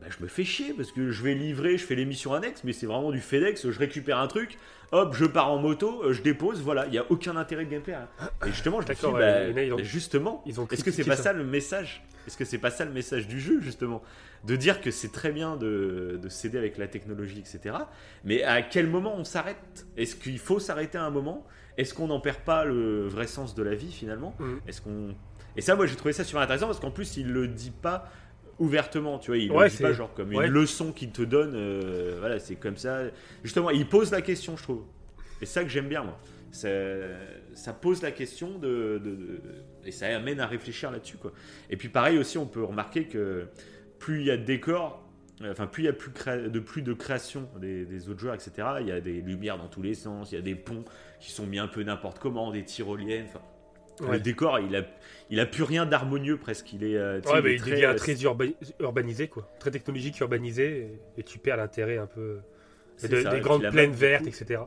bah, 0.00 0.06
je 0.16 0.22
me 0.22 0.28
fais 0.28 0.44
chier 0.44 0.72
parce 0.74 0.92
que 0.92 1.10
je 1.10 1.22
vais 1.22 1.34
livrer, 1.34 1.76
je 1.78 1.84
fais 1.84 1.94
les 1.94 2.04
missions 2.04 2.32
annexes, 2.34 2.62
mais 2.64 2.72
c'est 2.72 2.86
vraiment 2.86 3.10
du 3.10 3.20
FedEx, 3.20 3.68
je 3.70 3.78
récupère 3.78 4.18
un 4.18 4.26
truc, 4.28 4.58
hop, 4.92 5.14
je 5.14 5.24
pars 5.24 5.50
en 5.50 5.58
moto, 5.58 6.02
euh, 6.04 6.12
je 6.12 6.22
dépose, 6.22 6.60
voilà, 6.62 6.86
il 6.86 6.92
n'y 6.92 6.98
a 6.98 7.04
aucun 7.10 7.36
intérêt 7.36 7.64
de 7.64 7.70
gameplay. 7.70 7.94
hein. 7.94 8.08
Et 8.46 8.50
justement, 8.50 8.80
je 8.80 8.86
me 8.88 8.94
suis 8.94 9.06
dit, 9.08 9.12
bah, 9.18 9.44
ils 9.64 9.72
ont- 9.72 9.76
bah, 9.76 9.82
justement, 9.82 10.42
est-ce 10.74 10.84
que 10.84 10.90
c'est 10.90 11.04
pas 11.04 11.16
ça. 11.16 11.22
ça 11.24 11.32
le 11.32 11.44
message? 11.44 12.04
Est-ce 12.26 12.36
que 12.36 12.44
c'est 12.44 12.58
pas 12.58 12.70
ça 12.70 12.84
le 12.84 12.92
message 12.92 13.26
du 13.26 13.40
jeu, 13.40 13.60
justement? 13.60 14.02
De 14.44 14.54
dire 14.54 14.80
que 14.80 14.90
c'est 14.90 15.10
très 15.10 15.32
bien 15.32 15.56
de, 15.56 16.18
de 16.22 16.28
s'aider 16.28 16.58
avec 16.58 16.76
la 16.78 16.86
technologie, 16.86 17.38
etc. 17.40 17.74
Mais 18.24 18.42
à 18.44 18.62
quel 18.62 18.86
moment 18.86 19.14
on 19.16 19.24
s'arrête? 19.24 19.86
Est-ce 19.96 20.14
qu'il 20.14 20.38
faut 20.38 20.58
s'arrêter 20.60 20.98
à 20.98 21.04
un 21.04 21.10
moment? 21.10 21.46
Est-ce 21.76 21.94
qu'on 21.94 22.08
n'en 22.08 22.20
perd 22.20 22.38
pas 22.38 22.64
le 22.64 23.06
vrai 23.08 23.26
sens 23.26 23.54
de 23.54 23.62
la 23.62 23.74
vie, 23.74 23.90
finalement? 23.90 24.34
Mhm. 24.38 24.60
Est-ce 24.68 24.80
qu'on... 24.82 25.14
Et 25.56 25.60
ça, 25.60 25.74
moi, 25.74 25.86
j'ai 25.86 25.96
trouvé 25.96 26.12
ça 26.12 26.22
super 26.22 26.42
intéressant 26.42 26.66
parce 26.66 26.78
qu'en 26.80 26.90
plus, 26.90 27.16
il 27.16 27.32
le 27.32 27.48
dit 27.48 27.72
pas 27.72 28.10
ouvertement, 28.58 29.18
tu 29.18 29.30
vois, 29.30 29.38
il 29.38 29.50
Ouais, 29.52 29.68
dit 29.68 29.76
pas 29.78 29.92
genre 29.92 30.12
comme 30.14 30.34
ouais. 30.34 30.46
une 30.46 30.52
leçon 30.52 30.92
qu'il 30.92 31.10
te 31.10 31.22
donne, 31.22 31.52
euh, 31.54 32.16
voilà, 32.18 32.38
c'est 32.38 32.56
comme 32.56 32.76
ça. 32.76 33.02
Justement, 33.44 33.70
il 33.70 33.86
pose 33.88 34.10
la 34.10 34.22
question, 34.22 34.56
je 34.56 34.62
trouve. 34.62 34.84
Et 35.40 35.46
c'est 35.46 35.54
ça 35.60 35.62
que 35.62 35.68
j'aime 35.70 35.88
bien, 35.88 36.02
moi. 36.02 36.18
Ça, 36.50 36.68
ça 37.54 37.72
pose 37.72 38.02
la 38.02 38.10
question 38.10 38.58
de, 38.58 39.00
de- 39.04 39.10
de- 39.10 39.40
et 39.84 39.90
ça 39.92 40.06
amène 40.16 40.40
à 40.40 40.46
réfléchir 40.46 40.90
là-dessus, 40.90 41.16
quoi. 41.18 41.32
Et 41.70 41.76
puis 41.76 41.88
pareil 41.88 42.18
aussi, 42.18 42.38
on 42.38 42.46
peut 42.46 42.64
remarquer 42.64 43.04
que 43.04 43.46
plus 43.98 44.20
il 44.20 44.26
y 44.26 44.30
a 44.30 44.36
de 44.36 44.44
décors, 44.44 45.04
euh, 45.42 45.52
enfin 45.52 45.66
plus 45.66 45.82
il 45.82 45.86
y 45.86 45.88
a 45.88 45.92
plus 45.92 46.10
de 46.50 46.58
plus 46.58 46.82
de 46.82 46.92
création 46.94 47.48
des, 47.60 47.84
des 47.84 48.08
autres 48.08 48.18
joueurs, 48.20 48.34
etc. 48.34 48.50
Il 48.80 48.86
y 48.86 48.92
a 48.92 49.00
des 49.00 49.20
lumières 49.20 49.58
dans 49.58 49.68
tous 49.68 49.82
les 49.82 49.94
sens, 49.94 50.32
il 50.32 50.36
y 50.36 50.38
a 50.38 50.42
des 50.42 50.54
ponts 50.54 50.84
qui 51.20 51.30
sont 51.30 51.46
mis 51.46 51.58
un 51.58 51.68
peu 51.68 51.82
n'importe 51.82 52.18
comment, 52.18 52.50
des 52.50 52.64
tyroliennes. 52.64 53.26
enfin, 53.28 53.40
Ouais. 54.00 54.12
Le 54.12 54.20
décor, 54.20 54.60
il 54.60 54.76
a, 54.76 54.82
il 55.30 55.40
a 55.40 55.46
plus 55.46 55.62
rien 55.62 55.86
d'harmonieux 55.86 56.36
presque. 56.36 56.72
Il 56.72 56.84
est, 56.84 56.96
euh, 56.96 57.20
Ouais, 57.20 57.40
il 57.40 57.46
est 57.46 57.54
il 57.54 57.60
très, 57.60 57.84
euh, 57.84 57.94
très 57.94 58.14
urba- 58.22 58.46
urbanisé, 58.80 59.28
quoi. 59.28 59.50
Très 59.58 59.70
technologique, 59.70 60.18
urbanisé, 60.20 60.98
et, 61.16 61.20
et 61.20 61.22
tu 61.22 61.38
perds 61.38 61.56
l'intérêt 61.58 61.98
un 61.98 62.06
peu. 62.06 62.38
c'est 62.96 63.08
de- 63.08 63.22
ça. 63.22 63.30
des 63.30 63.40
grandes 63.40 63.68
plaines 63.70 63.92
vertes, 63.92 64.26
etc. 64.26 64.62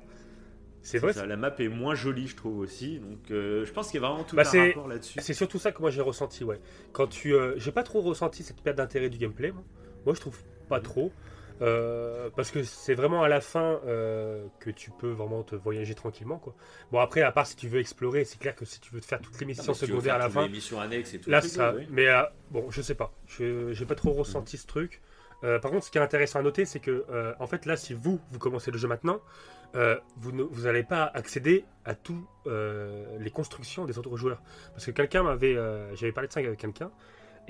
C'est 0.83 0.97
vrai, 0.97 1.13
ça, 1.13 1.25
la 1.27 1.37
map 1.37 1.53
est 1.59 1.67
moins 1.67 1.93
jolie, 1.95 2.27
je 2.27 2.35
trouve 2.35 2.57
aussi. 2.59 2.97
Donc, 2.99 3.29
euh, 3.29 3.65
je 3.65 3.71
pense 3.71 3.91
qu'il 3.91 4.01
y 4.01 4.03
a 4.03 4.07
vraiment 4.07 4.23
tout 4.23 4.35
Bah, 4.35 4.43
un 4.51 4.67
rapport 4.67 4.87
là-dessus. 4.87 5.19
C'est 5.21 5.33
surtout 5.35 5.59
ça 5.59 5.71
que 5.71 5.79
moi 5.81 5.91
j'ai 5.91 6.01
ressenti, 6.01 6.43
ouais. 6.43 6.59
Quand 6.91 7.05
tu, 7.07 7.35
euh, 7.35 7.53
j'ai 7.57 7.71
pas 7.71 7.83
trop 7.83 8.01
ressenti 8.01 8.41
cette 8.41 8.61
perte 8.61 8.77
d'intérêt 8.77 9.09
du 9.09 9.17
gameplay. 9.19 9.51
Moi, 9.51 9.63
Moi, 10.05 10.15
je 10.15 10.19
trouve 10.21 10.39
pas 10.69 10.77
Mhm. 10.77 10.83
trop, 10.83 11.11
Euh, 11.61 12.29
parce 12.35 12.49
que 12.49 12.63
c'est 12.63 12.95
vraiment 12.95 13.21
à 13.23 13.27
la 13.29 13.39
fin 13.39 13.79
euh, 13.85 14.47
que 14.59 14.71
tu 14.71 14.89
peux 14.89 15.11
vraiment 15.11 15.43
te 15.43 15.55
voyager 15.55 15.93
tranquillement, 15.93 16.39
quoi. 16.39 16.55
Bon 16.91 16.99
après, 16.99 17.21
à 17.21 17.31
part 17.31 17.45
si 17.45 17.55
tu 17.55 17.67
veux 17.67 17.79
explorer, 17.79 18.25
c'est 18.25 18.39
clair 18.39 18.55
que 18.55 18.65
si 18.65 18.79
tu 18.79 18.93
veux 18.93 18.99
te 18.99 19.05
faire 19.05 19.21
toutes 19.21 19.39
les 19.39 19.45
missions 19.45 19.65
Ah, 19.69 19.73
si 19.73 19.85
tu 19.85 19.91
veux 19.91 19.97
secondaires 19.97 20.15
à 20.15 20.17
la 20.17 20.25
toutes 20.25 20.33
fin, 20.33 20.43
les 20.43 20.49
missions 20.49 20.79
annexes 20.79 21.13
et 21.13 21.19
tout. 21.19 21.29
là 21.29 21.41
ça. 21.41 21.73
Mais 21.91 22.07
euh, 22.07 22.23
bon, 22.49 22.71
je 22.71 22.81
sais 22.81 22.95
pas. 22.95 23.13
Je 23.27 23.73
j'ai 23.73 23.85
pas 23.85 23.95
trop 23.95 24.11
ressenti 24.11 24.57
ce 24.57 24.65
truc. 24.67 25.01
Par 25.41 25.71
contre, 25.71 25.83
ce 25.85 25.89
qui 25.89 25.97
est 25.97 26.01
intéressant 26.01 26.37
à 26.37 26.43
noter, 26.43 26.65
c'est 26.65 26.79
que 26.79 27.05
en 27.39 27.47
fait 27.47 27.65
là, 27.65 27.75
si 27.75 27.93
vous 27.95 28.19
vous 28.31 28.39
commencez 28.39 28.69
le 28.71 28.77
jeu 28.77 28.87
maintenant, 28.87 29.19
vous 30.17 30.61
n'allez 30.63 30.83
pas 30.83 31.05
accéder 31.13 31.65
à 31.85 31.95
tous 31.95 32.27
euh, 32.47 33.17
les 33.19 33.31
constructions 33.31 33.85
des 33.85 33.97
autres 33.97 34.15
joueurs. 34.17 34.41
Parce 34.73 34.85
que 34.85 34.91
quelqu'un 34.91 35.23
m'avait, 35.23 35.55
j'avais 35.95 36.11
parlé 36.11 36.27
de 36.27 36.33
ça 36.33 36.39
avec 36.41 36.59
quelqu'un. 36.59 36.91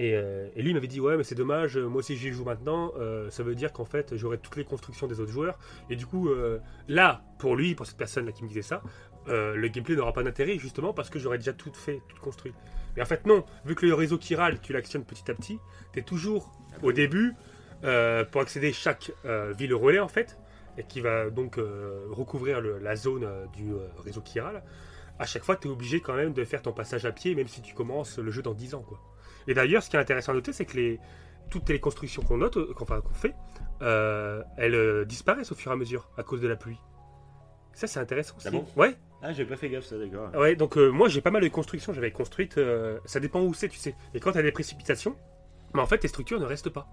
Et, 0.03 0.15
euh, 0.15 0.47
et 0.55 0.61
lui 0.63 0.73
m'avait 0.73 0.87
dit 0.87 0.99
ouais 0.99 1.15
mais 1.17 1.23
c'est 1.23 1.35
dommage 1.35 1.77
moi 1.77 1.99
aussi 1.99 2.15
j'y 2.17 2.31
joue 2.31 2.43
maintenant 2.45 2.91
euh, 2.97 3.29
ça 3.29 3.43
veut 3.43 3.53
dire 3.53 3.71
qu'en 3.71 3.85
fait 3.85 4.15
j'aurai 4.15 4.37
toutes 4.39 4.55
les 4.55 4.63
constructions 4.65 5.05
des 5.05 5.19
autres 5.19 5.31
joueurs. 5.31 5.59
Et 5.91 5.95
du 5.95 6.05
coup 6.07 6.29
euh, 6.29 6.57
là 6.87 7.21
pour 7.37 7.55
lui 7.55 7.75
pour 7.75 7.85
cette 7.85 7.97
personne 7.97 8.25
là 8.25 8.31
qui 8.31 8.43
me 8.43 8.47
disait 8.47 8.63
ça 8.63 8.81
euh, 9.27 9.53
le 9.55 9.67
gameplay 9.67 9.95
n'aura 9.95 10.13
pas 10.13 10.23
d'intérêt 10.23 10.57
justement 10.57 10.91
parce 10.93 11.09
que 11.11 11.19
j'aurais 11.19 11.37
déjà 11.37 11.53
tout 11.53 11.71
fait 11.73 12.01
tout 12.09 12.19
construit. 12.21 12.53
Mais 12.95 13.01
en 13.03 13.05
fait 13.05 13.25
non. 13.27 13.43
Vu 13.65 13.75
que 13.75 13.85
le 13.85 13.93
réseau 13.93 14.17
chiral 14.17 14.59
tu 14.61 14.73
l'actionnes 14.73 15.05
petit 15.05 15.29
à 15.29 15.35
petit 15.35 15.59
t'es 15.93 16.01
toujours 16.01 16.51
au 16.81 16.91
début 16.93 17.33
euh, 17.83 18.23
pour 18.25 18.41
accéder 18.41 18.69
à 18.69 18.73
chaque 18.73 19.11
euh, 19.25 19.53
ville 19.55 19.73
relais 19.75 19.99
en 19.99 20.07
fait 20.07 20.37
et 20.77 20.83
qui 20.83 21.01
va 21.01 21.29
donc 21.29 21.57
euh, 21.59 22.05
recouvrir 22.09 22.61
le- 22.61 22.79
la 22.79 22.95
zone 22.95 23.25
euh, 23.25 23.45
du 23.53 23.71
euh, 23.71 23.87
réseau 24.03 24.21
chiral 24.21 24.63
à 25.19 25.25
chaque 25.25 25.43
fois 25.43 25.57
tu 25.57 25.67
es 25.67 25.71
obligé 25.71 25.99
quand 25.99 26.15
même 26.15 26.33
de 26.33 26.43
faire 26.45 26.61
ton 26.63 26.71
passage 26.71 27.05
à 27.05 27.11
pied 27.11 27.35
même 27.35 27.47
si 27.49 27.61
tu 27.61 27.73
commences 27.75 28.17
le 28.17 28.31
jeu 28.31 28.41
dans 28.41 28.53
10 28.53 28.73
ans 28.75 28.81
quoi 28.87 28.99
et 29.47 29.54
d'ailleurs, 29.54 29.84
ce 29.84 29.89
qui 29.89 29.95
est 29.95 29.99
intéressant 29.99 30.32
à 30.32 30.36
noter, 30.36 30.54
c'est 30.54 30.65
que 30.65 30.77
les, 30.77 30.99
toutes 31.49 31.69
les 31.69 31.80
constructions 31.80 32.21
qu'on 32.21 32.38
note, 32.38 32.58
euh, 32.58 32.73
qu'on 32.73 32.84
enfin, 32.84 33.01
fait, 33.13 33.36
euh, 33.82 34.43
elles 34.58 34.75
euh, 34.75 35.06
disparaissent 35.06 35.51
au 35.51 35.56
fur 35.56 35.71
et 35.71 35.73
à 35.73 35.77
mesure 35.77 36.10
à 36.17 36.23
cause 36.23 36.41
de 36.41 36.47
la 36.47 36.56
pluie. 36.56 36.77
Ça, 37.73 37.88
c'est 37.88 37.99
intéressant 37.99 38.36
aussi. 38.38 38.47
Ah 38.47 38.51
bon 38.51 38.65
ouais, 38.75 38.95
Ah, 39.21 39.32
j'ai 39.34 39.45
pas 39.45 39.56
fait 39.56 39.69
gaffe, 39.69 39.86
ça, 39.86 39.97
d'accord. 39.97 40.30
ouais. 40.36 40.56
Donc 40.56 40.77
euh, 40.77 40.89
moi, 40.89 41.08
j'ai 41.08 41.21
pas 41.21 41.32
mal 41.32 41.41
de 41.41 41.47
constructions. 41.47 41.93
J'avais 41.93 42.12
construites. 42.12 42.58
euh, 42.58 42.99
ça 43.06 43.19
dépend 43.19 43.41
où 43.41 43.54
c'est, 43.54 43.69
tu 43.69 43.77
sais. 43.80 43.95
Et 44.13 44.19
quand 44.19 44.34
tu 44.34 44.38
as 44.38 44.41
des 44.43 44.51
précipitations, 44.51 45.15
mais 45.73 45.80
en 45.82 45.86
fait, 45.86 45.97
tes 45.99 46.08
structures 46.10 46.39
ne 46.39 46.45
restent 46.45 46.69
pas. 46.69 46.88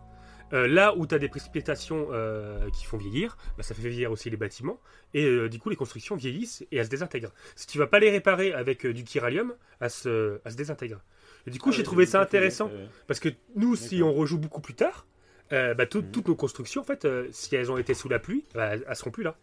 Euh, 0.55 0.67
là 0.67 0.95
où 0.97 1.07
tu 1.07 1.15
as 1.15 1.19
des 1.19 1.29
précipitations 1.29 2.07
euh, 2.13 2.71
qui 2.71 2.87
font 2.87 2.97
vieillir, 2.97 3.37
bah, 3.59 3.63
ça 3.63 3.75
fait 3.75 3.83
vieillir 3.83 4.11
aussi 4.13 4.31
les 4.31 4.37
bâtiments. 4.39 4.81
Et 5.13 5.25
euh, 5.27 5.49
du 5.49 5.59
coup, 5.59 5.69
les 5.69 5.77
constructions 5.77 6.15
vieillissent 6.17 6.65
et 6.73 6.77
elles 6.79 6.87
se 6.87 6.91
désintègrent. 6.91 7.33
Si 7.57 7.67
tu 7.67 7.77
vas 7.77 7.87
pas 7.89 7.99
les 7.99 8.09
réparer 8.11 8.53
avec 8.55 8.87
du 8.87 9.05
chiralium, 9.05 9.53
elles 9.81 9.91
se, 9.91 10.41
elles 10.45 10.53
se 10.53 10.57
désintègrent. 10.57 11.03
Et 11.49 11.51
du 11.51 11.59
coup, 11.59 11.71
Ah, 11.71 11.73
j'ai 11.73 11.83
trouvé 11.83 12.05
ça 12.07 12.19
fait 12.21 12.25
intéressant. 12.25 12.71
Parce 13.07 13.21
que 13.21 13.31
nous, 13.57 13.75
si 13.75 14.03
on 14.03 14.13
rejoue 14.13 14.39
beaucoup 14.39 14.61
plus 14.61 14.75
tard, 14.75 15.07
euh, 15.53 15.73
bah, 15.75 15.87
tout- 15.87 16.03
Mhm. 16.03 16.11
toutes 16.11 16.29
nos 16.29 16.37
constructions, 16.37 16.83
en 16.83 16.85
fait, 16.85 17.05
euh, 17.07 17.27
si 17.33 17.57
elles 17.57 17.73
ont 17.73 17.79
été 17.79 17.95
sous 17.95 18.09
la 18.11 18.19
pluie, 18.19 18.45
bah, 18.55 18.73
elles 18.87 18.97
seront 18.97 19.11
plus 19.11 19.23
là. 19.25 19.35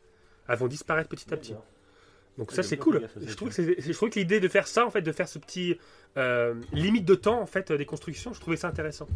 Elles 0.47 0.57
vont 0.57 0.67
disparaître 0.67 1.09
petit 1.09 1.33
à 1.33 1.37
petit. 1.37 1.55
Donc 2.37 2.51
Ouais, 2.51 2.55
ça, 2.55 2.63
c'est 2.63 2.77
cool. 2.77 3.07
Je 3.21 3.33
trouve, 3.33 3.49
que 3.49 3.55
tu 3.55 3.63
c'est- 3.63 3.81
je 3.81 3.93
trouve 3.93 4.09
que 4.09 4.19
l'idée 4.19 4.39
de 4.39 4.47
faire 4.47 4.67
ça, 4.67 4.85
en 4.85 4.91
fait, 4.91 5.01
de 5.01 5.11
faire 5.11 5.27
ce 5.27 5.39
petit 5.39 5.79
euh, 6.17 6.53
limite 6.73 7.03
de 7.05 7.15
temps, 7.15 7.41
en 7.41 7.45
fait, 7.45 7.71
des 7.71 7.85
constructions, 7.85 8.33
je 8.33 8.39
trouvais 8.39 8.55
ça 8.57 8.67
intéressant. 8.69 9.07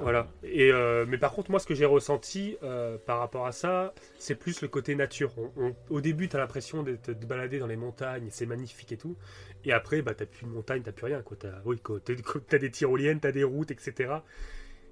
Voilà. 0.00 0.28
Et 0.44 0.72
euh, 0.72 1.04
mais 1.08 1.18
par 1.18 1.32
contre, 1.32 1.50
moi, 1.50 1.60
ce 1.60 1.66
que 1.66 1.74
j'ai 1.74 1.84
ressenti 1.84 2.56
euh, 2.62 2.96
par 3.04 3.18
rapport 3.18 3.46
à 3.46 3.52
ça, 3.52 3.94
c'est 4.18 4.34
plus 4.34 4.60
le 4.62 4.68
côté 4.68 4.94
nature. 4.94 5.32
On- 5.38 5.50
on- 5.56 5.76
au 5.90 6.00
début, 6.00 6.28
tu 6.28 6.36
as 6.36 6.38
l'impression 6.38 6.82
de 6.82 6.96
te 6.96 7.10
de 7.10 7.26
balader 7.26 7.58
dans 7.58 7.66
les 7.66 7.76
montagnes, 7.76 8.28
c'est 8.30 8.46
magnifique 8.46 8.92
et 8.92 8.96
tout. 8.96 9.16
Et 9.64 9.72
après, 9.72 10.02
bah, 10.02 10.14
t'as 10.14 10.26
plus 10.26 10.46
de 10.46 10.50
montagne, 10.50 10.82
t'as 10.84 10.92
plus 10.92 11.06
rien. 11.06 11.22
Quoi. 11.22 11.36
T'as, 11.40 11.60
oui, 11.64 11.78
quoi. 11.82 11.98
T'as, 12.04 12.14
t'as 12.48 12.58
des 12.58 12.70
tyroliennes, 12.70 13.20
t'as 13.20 13.32
des 13.32 13.44
routes, 13.44 13.70
etc. 13.70 14.10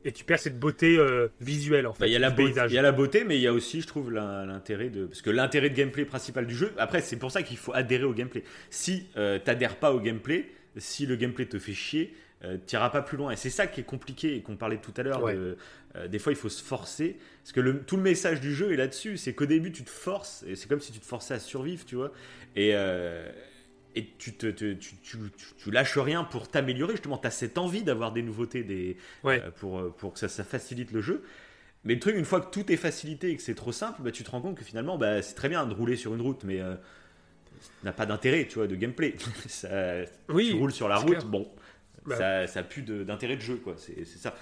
Et 0.07 0.13
tu 0.13 0.25
perds 0.25 0.39
cette 0.41 0.59
beauté 0.61 0.99
euh, 0.99 1.29
visuelle, 1.41 1.87
en 1.87 1.95
fait. 1.95 2.01
Bah, 2.01 2.07
Il 2.09 2.13
y, 2.13 2.17
a 2.17 2.19
la 2.19 2.29
beauté- 2.31 2.53
y 2.75 2.79
a 2.79 2.83
la 2.83 2.93
beauté, 2.93 3.25
mais 3.25 3.37
il 3.39 3.41
y 3.43 3.47
a 3.47 3.53
aussi, 3.55 3.81
je 3.81 3.87
trouve, 3.87 4.11
l'in- 4.13 4.45
l'intérêt 4.45 4.91
de. 4.91 5.07
Parce 5.07 5.23
que 5.23 5.31
l'intérêt 5.31 5.71
de 5.71 5.75
gameplay 5.75 6.05
principal 6.05 6.47
du 6.47 6.55
jeu, 6.55 6.73
après, 6.77 7.01
c'est 7.01 7.17
pour 7.17 7.31
ça 7.31 7.43
qu'il 7.43 7.57
faut 7.57 7.73
adhérer 7.73 8.05
au 8.05 8.13
gameplay. 8.13 8.43
Si 8.69 9.07
euh, 9.17 9.39
t'adhères 9.39 9.77
pas 9.77 9.93
au 9.95 10.01
gameplay, 10.01 10.51
si 10.77 11.07
le 11.07 11.17
gameplay 11.17 11.47
te 11.47 11.59
fait 11.59 11.73
chier, 11.73 12.13
euh, 12.45 12.59
t'iras 12.67 12.91
pas 12.91 13.03
plus 13.03 13.17
loin. 13.17 13.31
Et 13.33 13.37
c'est 13.37 13.51
ça 13.51 13.67
qui 13.67 13.81
est 13.81 13.85
compliqué 13.85 14.37
et 14.37 14.43
qu'on 14.43 14.57
parlait 14.57 14.79
tout 14.79 14.93
à 14.97 15.03
l'heure. 15.03 15.23
Ouais. 15.23 15.35
de- 15.35 15.57
euh, 15.97 16.09
des 16.09 16.19
fois, 16.19 16.33
il 16.33 16.37
faut 16.37 16.49
se 16.49 16.63
forcer. 16.63 17.17
Parce 17.43 17.53
que 17.53 17.61
le- 17.61 17.81
tout 17.83 17.97
le 17.97 18.03
message 18.03 18.41
du 18.41 18.53
jeu 18.55 18.73
est 18.73 18.77
là-dessus. 18.77 19.17
C'est 19.17 19.33
qu'au 19.33 19.47
début, 19.47 19.71
tu 19.73 19.85
te 19.85 19.91
forces. 19.91 20.45
Et 20.47 20.57
c'est 20.57 20.69
comme 20.69 20.81
si 20.81 20.93
tu 20.93 20.99
te 21.01 21.07
forçais 21.07 21.35
à 21.35 21.39
survivre, 21.41 21.85
tu 21.85 21.95
vois. 21.97 22.13
Et. 22.57 22.71
euh, 22.75 23.29
et 23.97 24.09
tu, 24.19 24.33
te, 24.35 24.49
te- 24.49 24.73
tu, 24.73 24.97
tu, 25.05 25.17
tu- 25.37 25.55
tu 25.57 25.71
lâches 25.71 25.97
rien 25.99 26.25
pour 26.25 26.49
t'améliorer. 26.49 26.95
Justement, 26.95 27.17
tu 27.17 27.29
as 27.29 27.31
cette 27.31 27.59
envie 27.59 27.85
d'avoir 27.85 28.11
des 28.11 28.23
nouveautés 28.23 28.65
des, 28.65 28.97
Ouais. 29.23 29.41
euh, 29.41 29.51
pour, 29.53 29.95
pour 29.95 30.13
que 30.15 30.19
ça, 30.19 30.27
ça 30.29 30.43
facilite 30.43 30.91
le 30.91 31.01
jeu. 31.01 31.23
Mais 31.85 31.95
le 31.95 32.01
truc, 32.01 32.17
une 32.17 32.25
fois 32.25 32.41
que 32.41 32.51
tout 32.51 32.73
est 32.73 32.77
facilité 32.77 33.31
et 33.31 33.37
que 33.37 33.43
c'est 33.43 33.55
trop 33.55 33.71
simple, 33.71 34.03
bah, 34.03 34.11
tu 34.11 34.25
te 34.25 34.31
rends 34.33 34.41
compte 34.41 34.57
que 34.59 34.65
finalement, 34.65 34.99
bah, 34.99 35.23
c'est 35.23 35.35
très 35.35 35.49
bien 35.49 35.65
de 35.65 35.73
rouler 35.75 35.95
sur 35.95 36.13
une 36.13 36.23
route, 36.23 36.43
mais 36.43 36.61
n'a 37.85 37.93
pas 37.93 38.07
d'intérêt, 38.07 38.47
tu 38.49 38.57
vois, 38.57 38.67
de 38.67 38.75
gameplay. 38.75 39.15
ça, 39.47 39.69
Oui, 40.29 40.49
tu 40.51 40.57
roules 40.57 40.73
sur 40.73 40.89
la 40.89 40.97
route, 40.97 41.11
clair. 41.11 41.25
bon, 41.27 41.49
Bah. 42.07 42.17
ça, 42.17 42.47
ça 42.47 42.61
a 42.61 42.63
plus 42.63 42.83
de- 42.83 43.03
d'intérêt 43.05 43.37
de, 43.37 43.41
jeu, 43.43 43.57
quoi. 43.57 43.75
C'est 43.79 44.05
ça. 44.07 44.35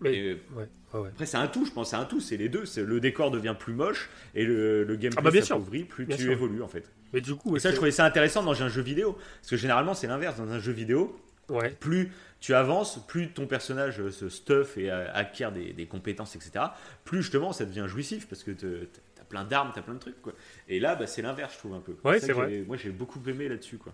Mais- 0.00 0.14
Et, 0.16 0.32
Ouais, 0.54 0.68
ouais, 0.94 1.00
ouais. 1.00 1.08
après, 1.10 1.26
c'est 1.26 1.36
un 1.36 1.46
tout, 1.46 1.64
je 1.64 1.70
pense, 1.70 1.90
c'est 1.90 1.96
un 1.96 2.04
tout, 2.04 2.20
c'est 2.20 2.36
les 2.36 2.48
deux. 2.48 2.64
C'est- 2.66 2.82
Le 2.84 2.98
décor 3.00 3.30
devient 3.30 3.54
plus 3.58 3.72
moche 3.74 4.10
et 4.34 4.44
le, 4.44 4.82
le 4.84 4.96
gameplay 4.96 5.22
Ah 5.26 5.30
bah, 5.30 5.40
s'appauvrit, 5.42 5.84
plus 5.84 6.06
Bien 6.06 6.16
tu 6.16 6.22
sûr. 6.24 6.32
évolues, 6.32 6.62
en 6.62 6.68
fait. 6.68 6.90
Mais 7.12 7.20
du 7.20 7.34
coup, 7.34 7.54
Et 7.56 7.60
ça, 7.60 7.68
c'est- 7.68 7.72
je 7.72 7.76
trouvais 7.76 7.90
ça 7.92 8.04
intéressant 8.04 8.42
dans 8.42 8.60
un 8.62 8.68
jeu 8.68 8.82
vidéo. 8.82 9.12
Parce 9.40 9.50
que 9.50 9.56
généralement, 9.56 9.94
c'est 9.94 10.06
l'inverse. 10.08 10.36
Dans 10.38 10.50
un 10.50 10.58
jeu 10.58 10.72
vidéo, 10.72 11.16
ouais. 11.50 11.70
plus 11.78 12.10
tu 12.40 12.54
avances, 12.54 13.06
plus 13.06 13.28
ton 13.32 13.46
personnage 13.46 14.08
se 14.10 14.28
stuff 14.28 14.76
et 14.76 14.90
euh, 14.90 15.06
acquiert 15.12 15.52
des, 15.52 15.72
des 15.72 15.86
compétences, 15.86 16.34
etc., 16.34 16.64
plus 17.04 17.18
justement 17.22 17.52
ça 17.52 17.64
devient 17.64 17.84
jouissif 17.86 18.26
parce 18.26 18.42
que 18.42 18.50
te- 18.50 18.84
t'as 19.14 19.22
plein 19.28 19.44
d'armes, 19.44 19.70
t'as 19.72 19.82
plein 19.82 19.94
de 19.94 20.00
trucs. 20.00 20.20
Quoi. 20.20 20.32
Et 20.68 20.80
là, 20.80 20.96
bah, 20.96 21.06
c'est 21.06 21.22
l'inverse, 21.22 21.52
je 21.54 21.58
trouve 21.58 21.74
un 21.74 21.80
peu. 21.80 21.94
Ouais, 22.04 22.18
c'est 22.18 22.32
vrai. 22.32 22.64
Moi, 22.66 22.76
j'ai 22.76 22.90
beaucoup 22.90 23.20
aimé 23.28 23.48
là-dessus. 23.48 23.78
quoi. 23.78 23.92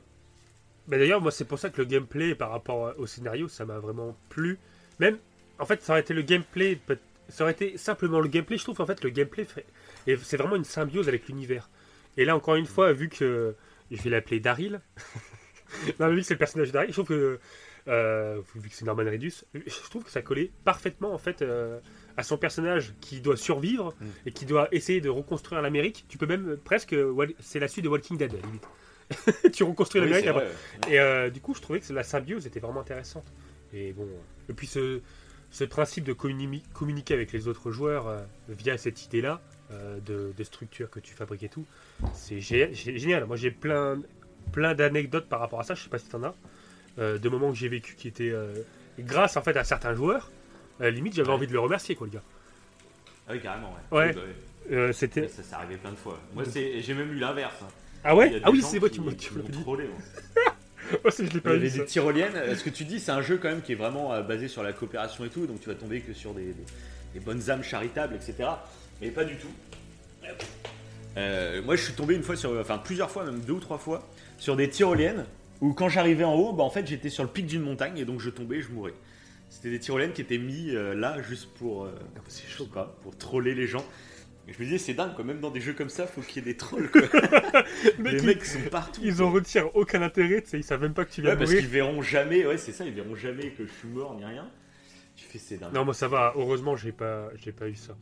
Mais 0.89 0.99
d'ailleurs, 0.99 1.21
moi, 1.21 1.31
c'est 1.31 1.45
pour 1.45 1.59
ça 1.59 1.71
que 1.71 1.79
le 1.83 1.85
gameplay 1.87 2.35
par 2.35 2.51
rapport 2.51 2.95
au 2.99 3.07
scénario, 3.07 3.47
ça 3.49 3.65
m'a 3.65 3.79
vraiment 3.79 4.17
plu. 4.31 4.59
Même 4.99 5.19
en 5.59 5.67
fait, 5.67 5.83
ça 5.83 5.93
aurait 5.93 6.01
été 6.01 6.15
le 6.15 6.23
gameplay. 6.23 6.79
Ça 7.29 7.45
aurait 7.45 7.53
été 7.53 7.77
simplement 7.77 8.21
le 8.21 8.29
gameplay. 8.29 8.57
Je 8.57 8.65
trouve 8.65 8.81
en 8.81 8.87
fait 8.87 9.03
le 9.05 9.11
gameplay 9.11 9.45
fait- 9.45 9.67
et 10.07 10.17
c'est 10.17 10.37
vraiment 10.39 10.57
une 10.57 10.65
symbiose 10.65 11.09
avec 11.09 11.29
l'univers. 11.29 11.69
Et 12.17 12.25
là, 12.25 12.35
encore 12.35 12.55
une 12.57 12.67
fois, 12.67 12.93
vu 12.93 13.09
que 13.09 13.55
je 13.91 14.03
vais 14.03 14.11
l'appeler 14.11 14.41
Daryl, 14.41 14.81
non, 16.01 16.09
mais 16.09 16.13
vu 16.15 16.21
que 16.21 16.27
c'est 16.27 16.35
le 16.35 16.39
personnage 16.39 16.73
Daryl, 16.73 16.89
je 16.91 16.95
trouve 16.95 17.07
que 17.09 17.39
euh, 17.89 18.41
vu 18.57 18.69
que 18.69 18.75
c'est 18.75 18.85
Norman 18.85 19.05
Reedus, 19.05 19.45
je 19.55 19.89
trouve 19.91 20.05
que 20.05 20.11
ça 20.11 20.21
collait 20.23 20.51
parfaitement 20.65 21.13
en 21.15 21.19
fait 21.19 21.41
euh, 21.43 21.79
à 22.17 22.23
son 22.23 22.37
personnage 22.37 22.95
qui 23.01 23.21
doit 23.21 23.37
survivre 23.37 23.95
Mm. 24.01 24.07
et 24.27 24.33
qui 24.33 24.45
doit 24.47 24.69
essayer 24.73 25.01
de 25.01 25.09
reconstruire 25.09 25.63
l'Amérique. 25.63 26.05
Tu 26.09 26.19
peux 26.19 26.27
même 26.27 26.57
presque, 26.65 26.95
c'est 27.41 27.61
la 27.61 27.69
suite 27.69 27.85
de 27.85 27.89
Walking 27.91 28.17
Dead, 28.19 28.33
à 28.33 28.37
la 28.37 28.43
limite. 28.43 28.65
tu 29.53 29.63
reconstruis 29.65 30.01
Oui, 30.01 30.07
l'Amérique 30.07 30.25
c'est 30.25 30.31
après. 30.31 30.45
vrai. 30.47 30.93
Et 30.95 31.01
euh, 31.01 31.31
du 31.31 31.41
coup, 31.41 31.55
je 31.55 31.61
trouvais 31.61 31.81
que 31.81 31.93
la 31.93 32.03
symbiose 32.03 32.47
était 32.47 32.61
vraiment 32.61 32.81
intéressante. 32.81 33.27
Et 33.73 33.93
bon, 33.93 34.09
et 34.49 34.53
puis 34.53 34.67
ce, 34.67 35.01
ce 35.51 35.65
principe 35.65 36.05
de 36.05 36.13
communi- 36.13 36.63
communiquer 36.75 37.15
avec 37.15 37.33
les 37.33 37.49
autres 37.49 37.71
joueurs 37.71 38.07
euh, 38.09 38.21
via 38.49 38.77
cette 38.79 39.05
idée-là 39.05 39.41
euh, 39.71 39.99
de, 40.01 40.33
de 40.37 40.45
structure 40.45 40.91
que 40.91 41.01
tu 41.01 41.15
fabriques 41.15 41.43
et 41.43 41.49
tout, 41.49 41.65
c'est 42.13 42.37
gé- 42.39 42.73
gé- 42.73 42.97
génial. 42.99 43.25
Moi, 43.27 43.37
j'ai 43.37 43.51
plein, 43.51 44.01
plein 44.53 44.75
d'anecdotes 44.75 45.29
par 45.29 45.41
rapport 45.41 45.61
à 45.61 45.65
ça. 45.65 45.75
Je 45.75 45.83
sais 45.83 45.89
pas 45.91 45.99
si 45.99 46.09
t'en 46.09 46.23
as. 46.23 46.35
de 46.99 47.29
moments 47.29 47.51
que 47.51 47.57
j'ai 47.59 47.69
vécu 47.69 47.95
qui 47.95 48.09
étaient 48.09 48.33
grâce 48.99 49.37
en 49.37 49.43
fait 49.43 49.57
à 49.57 49.65
certains 49.65 49.95
joueurs. 49.95 50.31
À 50.81 50.85
la 50.85 50.91
limite, 50.91 51.15
j'avais 51.15 51.29
Ouais. 51.29 51.35
envie 51.35 51.47
de 51.47 51.53
le 51.53 51.61
remercier, 51.61 51.95
quoi, 51.97 52.07
le 52.07 52.13
gars. 52.15 52.23
Ah 53.29 53.33
oui, 53.33 53.41
carrément, 53.41 53.75
ouais. 53.93 53.99
Ouais. 53.99 54.09
Oui, 54.09 54.15
bah 54.15 54.21
oui. 54.27 54.75
Euh, 54.77 54.93
C'était. 54.93 55.23
Mais 55.23 55.29
Ça 55.29 55.43
s'est 55.43 55.55
arrivé 55.55 55.77
plein 55.77 55.91
de 55.93 55.97
fois. 55.97 56.19
Moi, 56.35 56.45
j'ai 56.55 56.95
même 56.95 57.11
eu 57.13 57.17
l'inverse. 57.19 57.55
Ah 58.05 58.13
Il 58.15 58.17
ouais 58.19 58.41
Ah 58.45 58.51
oui, 58.51 58.63
c'est 58.63 58.79
vrai, 58.79 58.91
qui- 58.91 58.97
tu 59.17 59.35
me 59.35 59.43
moi. 59.43 59.77
Oh, 61.05 61.11
je 61.17 61.23
l'ai 61.23 61.29
Il 61.35 61.41
pas 61.43 61.53
y 61.53 61.57
avait 61.57 61.69
vu. 61.69 61.81
des 61.81 61.85
tyroliennes. 61.85 62.33
Euh, 62.37 62.55
Ce 62.55 62.65
que 62.65 62.71
tu 62.71 62.85
dis, 62.85 62.99
c'est 62.99 63.11
un 63.11 63.21
jeu 63.21 63.37
quand 63.37 63.49
même 63.49 63.61
qui 63.61 63.73
est 63.73 63.77
vraiment 63.77 64.13
euh, 64.15 64.23
basé 64.23 64.49
sur 64.49 64.63
la 64.63 64.73
coopération 64.73 65.23
et 65.25 65.29
tout, 65.29 65.47
donc 65.47 65.61
tu 65.61 65.69
vas 65.69 65.75
tomber 65.75 66.01
que 66.01 66.15
sur 66.15 66.33
des, 66.33 66.47
des- 66.47 66.55
des 67.15 67.21
bonnes 67.21 67.51
âmes 67.51 67.63
charitables, 67.63 68.15
etc. 68.15 68.49
Mais 69.03 69.11
pas 69.11 69.25
du 69.25 69.37
tout. 69.37 69.49
Euh, 71.17 71.63
moi, 71.63 71.77
je 71.77 71.83
suis 71.83 71.93
tombé 71.95 72.15
une 72.15 72.23
fois 72.23 72.37
sur, 72.37 72.53
enfin 72.59 72.79
plusieurs 72.79 73.11
fois, 73.11 73.25
même 73.25 73.41
deux 73.41 73.55
ou 73.55 73.61
trois 73.61 73.79
fois, 73.79 74.07
sur 74.39 74.57
des 74.57 74.69
tyroliennes 74.71 75.25
où 75.61 75.73
quand 75.75 75.89
j'arrivais 75.89 76.25
en 76.25 76.35
haut, 76.35 76.53
bah, 76.53 76.63
en 76.65 76.71
fait, 76.71 76.87
j'étais 76.87 77.11
sur 77.11 77.25
le 77.25 77.29
pic 77.31 77.47
d'une 77.47 77.63
montagne 77.63 77.99
et 77.99 78.05
donc 78.05 78.21
je 78.21 78.31
tombais, 78.31 78.61
je 78.61 78.71
mourais. 78.71 78.95
C'était 79.51 79.71
des 79.71 79.81
tyroliennes 79.81 80.13
qui 80.13 80.21
étaient 80.21 80.39
mis 80.39 80.71
euh, 80.75 80.95
là 80.95 81.17
juste 81.23 81.49
pour, 81.59 81.85
euh, 81.85 81.91
c'est 82.29 82.45
je 82.49 82.59
sais 82.63 82.69
pas, 82.69 82.97
pour 83.03 83.17
troller 83.17 83.55
les 83.55 83.67
gens. 83.67 83.85
Je 84.49 84.59
me 84.59 84.65
disais, 84.65 84.79
c'est 84.79 84.95
dingue, 84.95 85.15
quoi. 85.15 85.25
Même 85.25 85.41
dans 85.41 85.51
des 85.51 85.61
jeux 85.61 85.75
comme 85.75 85.89
ça, 85.91 86.07
faut 86.07 86.23
qu'il 86.23 86.37
y 86.37 86.49
ait 86.49 86.53
des 86.53 86.57
trolls, 86.57 86.91
quoi. 86.91 87.03
Mec, 87.99 88.13
les 88.15 88.19
ils- 88.21 88.27
mecs 88.27 88.45
sont 88.45 88.61
partout. 88.71 89.01
Ils 89.05 89.23
en 89.23 89.31
retirent 89.31 89.75
aucun 89.77 90.01
intérêt, 90.03 90.41
tu 90.43 90.49
sais, 90.51 90.59
ils 90.59 90.65
savent 90.65 90.81
même 90.81 90.95
pas 90.95 91.05
que 91.05 91.11
tu 91.13 91.21
viens 91.21 91.31
Ouais, 91.31 91.37
de 91.37 91.41
parce 91.41 91.51
mourir. 91.51 91.63
qu'ils 91.65 91.73
verront 91.73 92.01
jamais, 92.03 92.47
ouais, 92.47 92.57
c'est 92.59 92.73
ça, 92.73 92.85
ils 92.87 92.93
verront 92.95 93.15
jamais 93.15 93.51
que 93.51 93.67
je 93.67 93.73
suis 93.73 93.89
mort 93.89 94.15
ni 94.15 94.25
rien. 94.25 94.49
Tu 95.17 95.25
fais, 95.27 95.39
c'est 95.39 95.59
dingue. 95.59 95.73
Non, 95.75 95.85
moi 95.85 95.93
ça 95.95 96.09
va, 96.09 96.33
heureusement, 96.37 96.77
j'ai 96.77 96.93
pas, 96.93 97.29
j'ai 97.37 97.53
pas 97.53 97.69
eu 97.69 97.75
ça. 97.75 97.97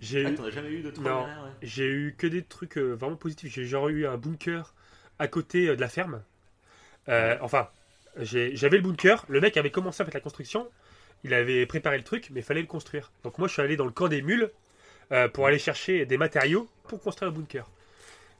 J'ai 0.00 0.24
Ah, 0.24 0.30
eu, 0.30 0.34
t'en 0.36 0.44
as 0.44 0.50
jamais 0.50 0.70
eu 0.70 0.82
de 0.82 0.90
troll 0.90 1.06
Non. 1.06 1.20
ni 1.20 1.32
rien, 1.32 1.44
ouais. 1.44 1.50
j'ai 1.62 1.86
eu 1.88 2.14
que 2.16 2.26
des 2.28 2.42
trucs 2.42 2.78
euh, 2.78 2.92
vraiment 2.94 3.16
positifs. 3.16 3.52
J'ai 3.52 3.64
genre 3.64 3.88
eu 3.88 4.06
un 4.06 4.16
bunker 4.16 4.74
à 5.18 5.26
côté 5.26 5.68
euh, 5.68 5.74
de 5.76 5.80
la 5.80 5.88
ferme. 5.88 6.22
Euh, 7.08 7.36
enfin, 7.40 7.68
j'avais 8.20 8.76
le 8.76 8.82
bunker, 8.82 9.24
le 9.28 9.40
mec 9.40 9.56
avait 9.56 9.70
commencé 9.70 10.02
à 10.02 10.04
faire 10.04 10.14
la 10.14 10.20
construction, 10.20 10.68
il 11.24 11.34
avait 11.34 11.66
préparé 11.66 11.96
le 11.98 12.04
truc, 12.04 12.28
mais 12.30 12.40
il 12.40 12.44
fallait 12.44 12.60
le 12.60 12.66
construire. 12.66 13.10
Donc 13.24 13.38
moi 13.38 13.48
je 13.48 13.54
suis 13.54 13.62
allé 13.62 13.76
dans 13.76 13.84
le 13.86 13.90
camp 13.90 14.08
des 14.08 14.22
mules 14.22 14.50
euh, 15.12 15.28
pour 15.28 15.46
aller 15.46 15.58
chercher 15.58 16.06
des 16.06 16.16
matériaux 16.18 16.68
pour 16.88 17.00
construire 17.00 17.30
le 17.32 17.36
bunker. 17.38 17.68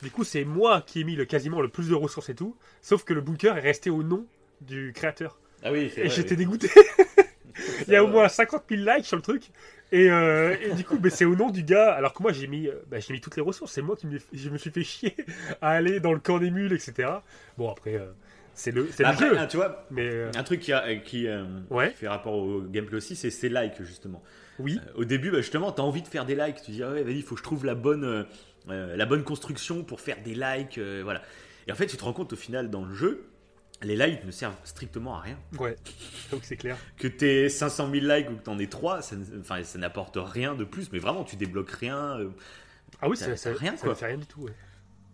Du 0.03 0.11
coup, 0.11 0.25
c'est 0.25 0.45
moi 0.45 0.83
qui 0.87 1.01
ai 1.01 1.05
mis 1.05 1.17
le, 1.17 1.25
quasiment 1.25 1.61
le 1.61 1.69
plus 1.69 1.89
de 1.89 1.95
ressources 1.95 2.29
et 2.29 2.35
tout, 2.35 2.57
sauf 2.83 3.05
que 3.05 3.13
le 3.15 3.21
bunker 3.21 3.57
est 3.57 3.61
resté 3.61 3.91
au 3.91 4.03
nom 4.03 4.25
du 4.61 4.93
créateur. 4.95 5.39
Ah 5.63 5.73
oui, 5.73 5.91
c'est 5.95 6.03
Et 6.03 6.09
j'étais 6.09 6.31
oui. 6.33 6.37
dégoûté. 6.39 6.69
Il 7.89 7.93
y 7.93 7.97
a 7.97 8.05
au 8.05 8.07
moins 8.07 8.29
50 8.29 8.65
000 8.71 8.83
likes 8.83 9.07
sur 9.07 9.17
le 9.17 9.23
truc. 9.23 9.51
Et, 9.91 10.11
euh, 10.11 10.55
et 10.61 10.75
du 10.75 10.85
coup, 10.85 10.97
c'est 11.11 11.25
au 11.25 11.35
nom 11.35 11.51
du 11.51 11.65
gars. 11.65 11.93
Alors 11.93 12.13
que 12.13 12.23
moi, 12.23 12.33
j'ai 12.33 12.47
mis, 12.47 12.69
euh, 12.69 12.75
j'ai 12.99 13.13
mis 13.13 13.21
toutes 13.21 13.35
les 13.37 13.43
ressources. 13.43 13.73
C'est 13.73 13.83
moi 13.83 13.97
qui 13.97 14.07
me, 14.07 14.19
je 14.33 14.51
me 14.51 14.59
suis 14.59 14.71
fait 14.71 14.85
chier 14.85 15.17
à 15.61 15.71
aller 15.71 15.99
dans 15.99 16.13
le 16.13 16.21
camp 16.21 16.39
des 16.39 16.51
mules, 16.51 16.73
etc. 16.73 17.09
Bon, 17.57 17.69
après, 17.71 17.95
euh, 17.95 18.07
c'est 18.55 18.71
le, 18.71 18.89
c'est 18.93 19.03
le 19.03 19.13
jeu. 19.17 19.37
hein, 19.37 19.47
tu 19.47 19.57
vois, 19.57 19.87
Mais 19.91 20.07
euh, 20.09 20.31
un 20.37 20.43
truc 20.45 20.61
qui, 20.61 20.73
a- 20.73 20.95
qui, 20.97 21.27
Ouais. 21.71 21.91
qui 21.91 21.97
fait 21.97 22.09
rapport 22.09 22.35
au 22.35 22.61
gameplay 22.61 22.97
aussi, 22.99 23.17
c'est 23.17 23.31
ces 23.31 23.49
likes, 23.49 23.83
justement. 23.83 24.23
Oui, 24.59 24.79
Euh, 24.89 24.93
au 24.97 25.05
début, 25.05 25.31
bah, 25.31 25.39
justement, 25.39 25.73
t'as 25.73 25.83
envie 25.83 26.03
de 26.03 26.09
faire 26.09 26.25
des 26.27 26.35
likes. 26.35 26.63
Tu 26.63 26.71
dis, 26.73 26.83
ah 26.83 26.91
ouais, 26.93 27.03
vas-y, 27.03 27.17
il 27.17 27.23
faut 27.23 27.35
que 27.35 27.41
je 27.41 27.45
trouve 27.45 27.65
la 27.65 27.75
bonne, 27.75 28.05
euh, 28.05 28.25
euh, 28.71 28.97
la 28.97 29.07
bonne 29.07 29.25
construction 29.25 29.85
pour 29.85 30.01
faire 30.01 30.23
des 30.23 30.35
likes. 30.35 30.79
voilà. 30.79 31.23
Et 31.67 31.73
en 31.73 31.75
fait, 31.75 31.87
tu 31.87 31.97
te 31.97 32.05
rends 32.05 32.13
compte 32.13 32.33
au 32.33 32.37
final, 32.37 32.71
dans 32.71 32.85
le 32.85 32.95
jeu, 32.95 33.25
les 33.83 33.95
likes 33.95 34.25
ne 34.25 34.31
servent 34.31 34.57
strictement 34.65 35.17
à 35.17 35.21
rien. 35.21 35.39
ouais. 35.59 35.77
Donc 36.33 36.41
c'est 36.45 36.57
clair. 36.57 36.77
que 36.97 37.07
t'aies 37.09 37.49
500 37.49 37.91
000 37.93 38.07
likes 38.07 38.31
ou 38.31 38.37
que 38.37 38.43
t'en 38.43 38.59
aies 38.59 38.67
3, 38.67 39.03
ça, 39.03 39.17
ne- 39.17 39.41
enfin, 39.41 39.63
ça 39.63 39.79
n'apporte 39.79 40.17
rien 40.21 40.55
de 40.55 40.65
plus, 40.65 40.91
mais 40.93 40.99
vraiment 40.99 41.25
tu 41.25 41.37
débloques 41.37 41.71
rien. 41.71 42.19
euh. 42.19 42.31
Ah 43.01 43.09
oui, 43.09 43.17
Ça- 43.17 43.37
ça, 43.37 43.53
rien, 43.53 43.77
ça 43.77 43.83
quoi. 43.83 43.91
ne 43.91 43.95
fait 43.95 44.07
rien 44.07 44.17
du 44.17 44.27
tout. 44.27 44.41
Ouais, 44.41 44.53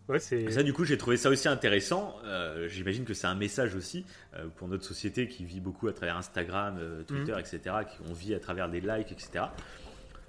ouais. 0.09 0.19
Et 0.33 0.51
ça 0.51 0.63
du 0.63 0.73
coup 0.73 0.85
j'ai 0.85 0.99
trouvé 0.99 1.17
ça 1.17 1.31
aussi 1.31 1.49
intéressant. 1.49 2.17
Euh, 2.25 2.69
J'imagine 2.69 3.05
que 3.05 3.15
c'est 3.15 3.27
un 3.27 3.35
message 3.35 3.75
aussi 3.75 4.05
euh, 4.35 4.47
pour 4.57 4.69
notre 4.69 4.85
société 4.85 5.29
qui 5.29 5.45
vit 5.45 5.61
beaucoup 5.61 5.89
à 5.89 5.93
travers 5.93 6.17
Instagram, 6.17 6.77
euh, 6.79 7.03
Twitter, 7.03 7.35
etc. 7.39 7.77
Qu'on 7.99 8.13
vit 8.13 8.35
à 8.35 8.41
travers 8.41 8.69
des 8.69 8.81
likes, 8.81 9.13
etc. 9.13 9.47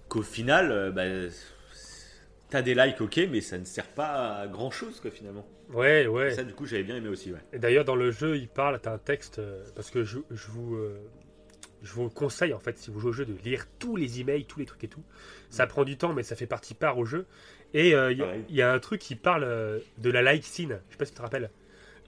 Qu'au 0.07 0.21
final, 0.21 0.91
bah, 0.93 1.03
t'as 2.49 2.61
des 2.61 2.76
likes, 2.76 3.01
ok, 3.01 3.21
mais 3.32 3.41
ça 3.41 3.57
ne 3.57 3.65
sert 3.65 3.88
pas 3.88 4.36
à 4.36 4.47
grand 4.47 4.71
chose 4.71 4.99
quoi 4.99 5.11
finalement. 5.11 5.47
Ouais, 5.73 6.05
ouais. 6.05 6.32
Ça 6.32 6.43
du 6.43 6.53
coup 6.53 6.65
j'avais 6.65 6.84
bien 6.84 6.95
aimé 6.95 7.09
aussi. 7.09 7.32
Ouais. 7.32 7.39
Et 7.53 7.59
d'ailleurs, 7.59 7.86
dans 7.86 7.95
le 7.95 8.11
jeu, 8.11 8.38
il 8.38 8.47
parle, 8.47 8.80
t'as 8.80 8.93
un 8.93 8.97
texte, 8.99 9.41
parce 9.76 9.89
que 9.89 10.03
je, 10.03 10.19
je 10.30 10.47
vous, 10.47 10.78
je 11.86 11.93
vous 11.93 12.09
conseille, 12.09 12.53
en 12.53 12.59
fait, 12.59 12.78
si 12.78 12.89
vous 12.89 12.99
jouez 12.99 13.09
au 13.09 13.13
jeu, 13.13 13.26
de 13.26 13.36
lire 13.43 13.65
tous 13.80 13.95
les 13.95 14.19
emails, 14.19 14.45
tous 14.45 14.59
les 14.59 14.65
trucs 14.65 14.84
et 14.84 14.88
tout. 14.88 15.03
Ça 15.49 15.67
prend 15.67 15.84
du 15.84 15.97
temps, 15.97 16.13
mais 16.13 16.23
ça 16.23 16.36
fait 16.36 16.47
partie 16.47 16.73
part 16.73 16.97
au 16.97 17.05
jeu. 17.05 17.26
Et 17.74 17.93
euh, 17.93 18.11
il 18.11 18.18
y 18.20 18.22
a- 18.24 18.36
y, 18.49 18.61
un 18.61 18.80
truc 18.80 19.01
qui 19.01 19.16
parle 19.16 19.43
euh, 19.43 19.80
de 19.97 20.09
la 20.09 20.22
lycine, 20.34 20.80
je 20.88 20.91
sais 20.93 20.97
pas 20.97 21.05
si 21.05 21.11
tu 21.11 21.18
te 21.18 21.22
rappelles. 21.22 21.49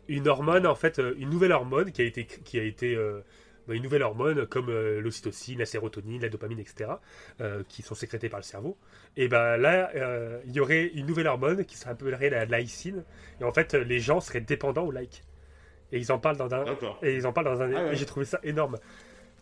Une 0.08 0.28
hormone, 0.30 0.66
en 0.66 0.76
fait, 0.76 1.00
euh, 1.00 1.14
une 1.18 1.30
nouvelle 1.30 1.52
hormone 1.52 1.92
qui 1.92 2.02
a 2.02 2.06
été, 2.06 2.26
qui 2.26 2.58
a 2.60 2.64
été 2.64 2.96
bah, 3.68 3.74
une 3.76 3.84
nouvelle 3.84 4.04
hormone 4.04 4.46
comme 4.48 4.72
l'ocytocine, 4.72 5.60
la 5.60 5.66
sérotonine, 5.66 6.22
la 6.22 6.30
dopamine, 6.30 6.60
etc., 6.60 6.90
qui 7.68 7.82
sont 7.82 7.96
sécrétées 7.96 8.30
par 8.30 8.40
le 8.40 8.46
cerveau. 8.46 8.78
Et 9.18 9.28
ben 9.28 9.58
là, 9.58 9.92
il 10.46 10.54
y 10.54 10.62
aurait 10.62 10.86
une 10.94 11.06
nouvelle 11.06 11.28
hormone 11.28 11.66
qui 11.66 11.76
s'appellerait 11.76 12.30
la 12.30 12.60
lycine. 12.60 13.04
Et 13.42 13.44
en 13.44 13.52
fait, 13.52 13.74
les 13.74 14.00
gens 14.00 14.22
seraient 14.22 14.40
dépendants 14.40 14.86
au 14.86 14.92
like. 14.92 15.22
Et 15.92 15.98
ils 16.00 16.12
en 16.14 16.20
parlent 16.20 16.38
dans 16.38 16.54
un, 16.54 16.64
et 17.02 17.16
ils 17.16 17.28
en 17.28 17.34
parlent 17.34 17.48
dans 17.48 17.62
un. 17.62 17.74
Ah 17.74 17.84
ouais. 17.88 17.96
J'ai 17.98 18.06
trouvé 18.06 18.26
ça 18.26 18.40
énorme 18.44 18.78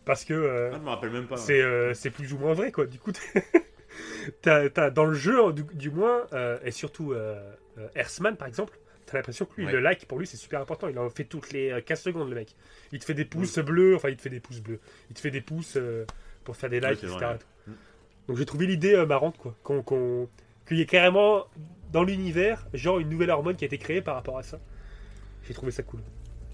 parce 0.05 0.24
que 0.26 0.70
Ah, 0.74 0.78
je 0.78 0.82
me 0.84 0.89
rappelle 0.89 1.11
même 1.11 1.26
pas. 1.28 1.38
c'est 1.38 1.93
c'est 1.95 2.09
plus 2.11 2.34
ou 2.34 2.38
moins 2.39 2.53
vrai 2.53 2.72
quoi. 2.72 2.86
Du 2.88 2.97
coup, 2.99 3.11
t'as- 4.41 4.89
dans 4.89 5.05
le 5.05 5.13
jeu 5.13 5.53
du, 5.53 5.63
du 5.73 5.89
moins 5.89 6.25
euh, 6.33 6.57
et 6.63 6.71
surtout 6.71 7.13
euh, 7.13 7.39
euh, 7.77 7.87
par 8.37 8.47
exemple, 8.47 8.77
t'as 9.05 9.17
l'impression 9.17 9.45
que 9.45 9.53
lui 9.57 9.65
Ouais. 9.65 9.71
le 9.71 9.79
like 9.79 10.07
pour 10.07 10.19
lui 10.19 10.27
c'est 10.27 10.37
super 10.37 10.61
important. 10.61 10.87
Il 10.87 10.97
en 10.99 11.09
fait 11.09 11.25
toutes 11.25 11.51
les 11.51 11.71
euh, 11.71 11.81
15 11.81 12.01
secondes 12.01 12.29
le 12.29 12.35
mec. 12.35 12.55
Il 12.91 12.99
te 12.99 13.05
fait 13.05 13.13
des 13.13 13.25
pouces 13.25 13.59
bleus, 13.59 13.95
enfin 13.95 14.09
il 14.09 14.17
te 14.17 14.21
fait 14.21 14.29
des 14.29 14.39
pouces 14.39 14.61
bleus. 14.61 14.79
Il 15.09 15.15
te 15.15 15.19
fait 15.19 15.31
des 15.31 15.41
pouces 15.41 15.77
euh, 15.77 16.05
pour 16.43 16.55
faire 16.55 16.69
des 16.69 16.79
likes, 16.79 16.99
c'est 16.99 17.07
etc. 17.07 17.35
tout. 17.65 17.71
Donc 18.27 18.37
j'ai 18.37 18.45
trouvé 18.45 18.65
l'idée 18.65 18.95
euh, 18.95 19.05
marrante 19.05 19.37
quoi, 19.37 19.55
qu'il 20.67 20.77
y 20.77 20.81
ait 20.81 20.85
carrément 20.85 21.45
dans 21.91 22.03
l'univers 22.03 22.65
genre 22.73 22.99
une 22.99 23.09
nouvelle 23.09 23.29
hormone 23.29 23.55
qui 23.55 23.65
a 23.65 23.67
été 23.67 23.77
créée 23.77 24.01
par 24.01 24.15
rapport 24.15 24.37
à 24.37 24.43
ça. 24.43 24.59
J'ai 25.47 25.53
trouvé 25.53 25.71
ça 25.71 25.83
cool. 25.83 25.99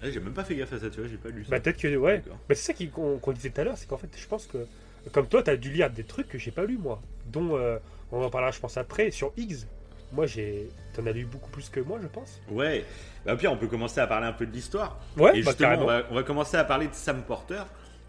Ah, 0.01 0.09
j'ai 0.11 0.19
même 0.19 0.33
pas 0.33 0.43
fait 0.43 0.55
gaffe 0.55 0.73
à 0.73 0.79
ça, 0.79 0.89
tu 0.89 0.99
vois, 0.99 1.07
j'ai 1.07 1.15
pas 1.17 1.29
lu 1.29 1.43
ça. 1.45 1.51
Bah 1.51 1.59
peut-être 1.59 1.77
que 1.79 1.95
ouais. 1.95 2.23
Bah, 2.49 2.55
c'est 2.55 2.73
ça 2.73 2.87
qu'on 2.91 3.31
disait 3.31 3.51
tout 3.51 3.61
à 3.61 3.63
l'heure, 3.63 3.77
c'est 3.77 3.87
qu'en 3.87 3.97
fait 3.97 4.09
je 4.17 4.27
pense 4.27 4.47
que 4.47 4.65
comme 5.12 5.28
toi 5.28 5.43
t'as 5.43 5.56
dû 5.56 5.72
lire 5.72 5.89
des 5.89 6.04
trucs 6.04 6.28
que 6.30 6.38
j'ai 6.38 6.52
pas 6.52 6.66
lu 6.66 6.78
moi, 6.78 7.02
dont 7.28 7.58
euh, 7.58 7.78
on 8.12 8.24
en 8.24 8.30
parlera 8.30 8.52
je 8.52 8.60
pense 8.60 8.78
après 8.78 9.12
sur 9.12 9.32
X. 9.38 9.68
Moi 10.14 10.26
j'ai, 10.26 10.68
t'en 10.93 11.06
as 11.06 11.12
lu 11.12 11.26
beaucoup 11.26 11.49
plus 11.49 11.70
que 11.70 11.80
moi 11.80 11.97
je 12.02 12.08
pense. 12.08 12.41
Ouais, 12.49 12.84
bah, 13.26 13.34
au 13.34 13.38
pire, 13.38 13.52
on 13.52 13.58
peut 13.58 13.68
commencer 13.68 13.99
à 14.02 14.08
parler 14.08 14.28
un 14.28 14.34
peu 14.34 14.45
de 14.45 14.52
l'histoire. 14.52 14.99
Ouais, 15.18 15.39
Et 15.39 15.41
bah, 15.41 15.52
justement, 15.52 15.78
on 15.84 15.86
va, 15.86 16.04
on 16.12 16.16
va 16.16 16.24
commencer 16.24 16.58
à 16.58 16.64
parler 16.66 16.88
de 16.88 16.93
Sam 16.93 17.24
Porter, 17.24 17.64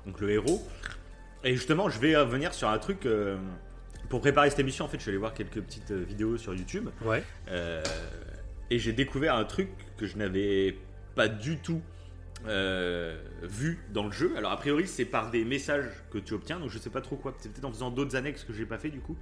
donc 0.06 0.20
le 0.20 0.30
héros. 0.30 0.60
Et 1.44 1.54
justement, 1.54 1.88
je 1.88 1.98
vais 2.00 2.16
revenir 2.16 2.54
sur 2.54 2.68
un 2.68 2.78
truc. 2.78 3.06
euh, 3.06 3.36
pour 4.08 4.20
préparer 4.20 4.50
cette 4.50 4.58
émission, 4.58 4.84
en 4.84 4.88
fait, 4.88 4.98
je 4.98 5.02
suis 5.02 5.08
allé 5.10 5.18
voir 5.18 5.32
quelques 5.32 5.60
petites 5.62 5.90
euh, 5.92 6.04
vidéos 6.06 6.36
sur 6.36 6.54
YouTube. 6.54 6.88
Ouais. 7.04 7.22
euh, 7.50 7.82
et 8.70 8.78
j'ai 8.78 8.92
découvert 8.92 9.34
un 9.36 9.44
truc 9.44 9.68
que 9.96 10.06
je 10.06 10.16
n'avais 10.16 10.76
pas 11.14 11.28
du 11.28 11.56
tout 11.58 11.80
euh, 12.46 13.20
vu 13.42 13.78
dans 13.92 14.04
le 14.06 14.12
jeu. 14.12 14.32
Alors, 14.36 14.52
a 14.52 14.56
priori, 14.56 14.86
c'est 14.86 15.04
par 15.04 15.30
des 15.30 15.44
messages 15.44 15.88
que 16.10 16.18
tu 16.18 16.34
obtiens, 16.34 16.58
donc 16.58 16.70
je 16.70 16.78
sais 16.78 16.90
pas 16.90 17.00
trop 17.00 17.16
quoi. 17.16 17.34
C'est 17.38 17.52
peut-être 17.52 17.64
en 17.64 17.72
faisant 17.72 17.90
d'autres 17.90 18.16
annexes 18.16 18.44
que 18.44 18.52
j'ai 18.52 18.66
pas 18.66 18.78
fait 18.78 18.90
du 18.90 19.00
coup. 19.00 19.16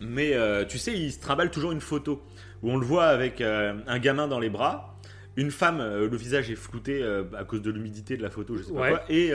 Mais 0.00 0.34
euh, 0.34 0.64
tu 0.64 0.78
sais, 0.78 0.92
il 0.96 1.12
se 1.12 1.18
trimballe 1.20 1.50
toujours 1.50 1.72
une 1.72 1.80
photo 1.80 2.22
où 2.62 2.70
on 2.70 2.76
le 2.76 2.86
voit 2.86 3.06
avec 3.06 3.40
euh, 3.40 3.74
un 3.86 3.98
gamin 3.98 4.28
dans 4.28 4.38
les 4.38 4.48
bras, 4.50 4.96
une 5.36 5.50
femme, 5.50 5.80
euh, 5.80 6.08
le 6.08 6.16
visage 6.16 6.50
est 6.50 6.56
flouté 6.56 7.02
à 7.36 7.44
cause 7.44 7.62
de 7.62 7.70
l'humidité 7.70 8.16
de 8.16 8.22
la 8.22 8.30
photo, 8.30 8.56
je 8.56 8.62
sais 8.62 8.72
pas 8.72 8.80
Ouais. 8.80 8.90
quoi, 8.90 9.02
et, 9.08 9.32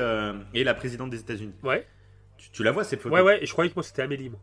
et 0.53 0.63
la 0.63 0.73
présidente 0.73 1.09
des 1.09 1.19
États-Unis. 1.19 1.53
Ouais. 1.63 1.85
Tu, 2.37 2.49
tu 2.51 2.63
la 2.63 2.71
vois 2.71 2.83
cette 2.83 3.01
photo? 3.01 3.13
Ouais 3.15 3.21
ouais. 3.21 3.43
Et 3.43 3.45
je 3.45 3.51
croyais 3.51 3.69
que 3.69 3.75
moi 3.75 3.83
c'était 3.83 4.01
Amélie 4.01 4.29
moi. 4.29 4.39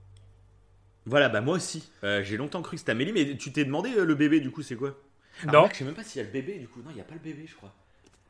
Voilà, 1.06 1.28
bah 1.30 1.40
moi 1.40 1.56
aussi. 1.56 1.90
J'ai 2.02 2.36
longtemps 2.36 2.60
cru 2.62 2.76
que 2.76 2.80
c'était 2.80 2.92
Amélie, 2.92 3.12
mais 3.12 3.36
tu 3.36 3.52
t'es 3.52 3.64
demandé 3.64 3.90
le 3.96 4.14
bébé 4.14 4.40
du 4.40 4.50
coup, 4.50 4.62
c'est 4.62 4.76
quoi? 4.76 4.98
Alors, 5.42 5.54
Non. 5.54 5.60
Marc, 5.62 5.72
Je 5.74 5.78
sais 5.78 5.84
même 5.84 5.94
pas 5.94 6.02
s'il 6.04 6.20
y 6.20 6.24
a 6.24 6.26
le 6.26 6.32
bébé 6.32 6.58
du 6.58 6.68
coup. 6.68 6.80
Non, 6.82 6.90
il 6.90 6.98
y 6.98 7.00
a 7.00 7.04
pas 7.04 7.14
le 7.14 7.20
bébé, 7.20 7.44
je 7.46 7.54
crois. 7.54 7.72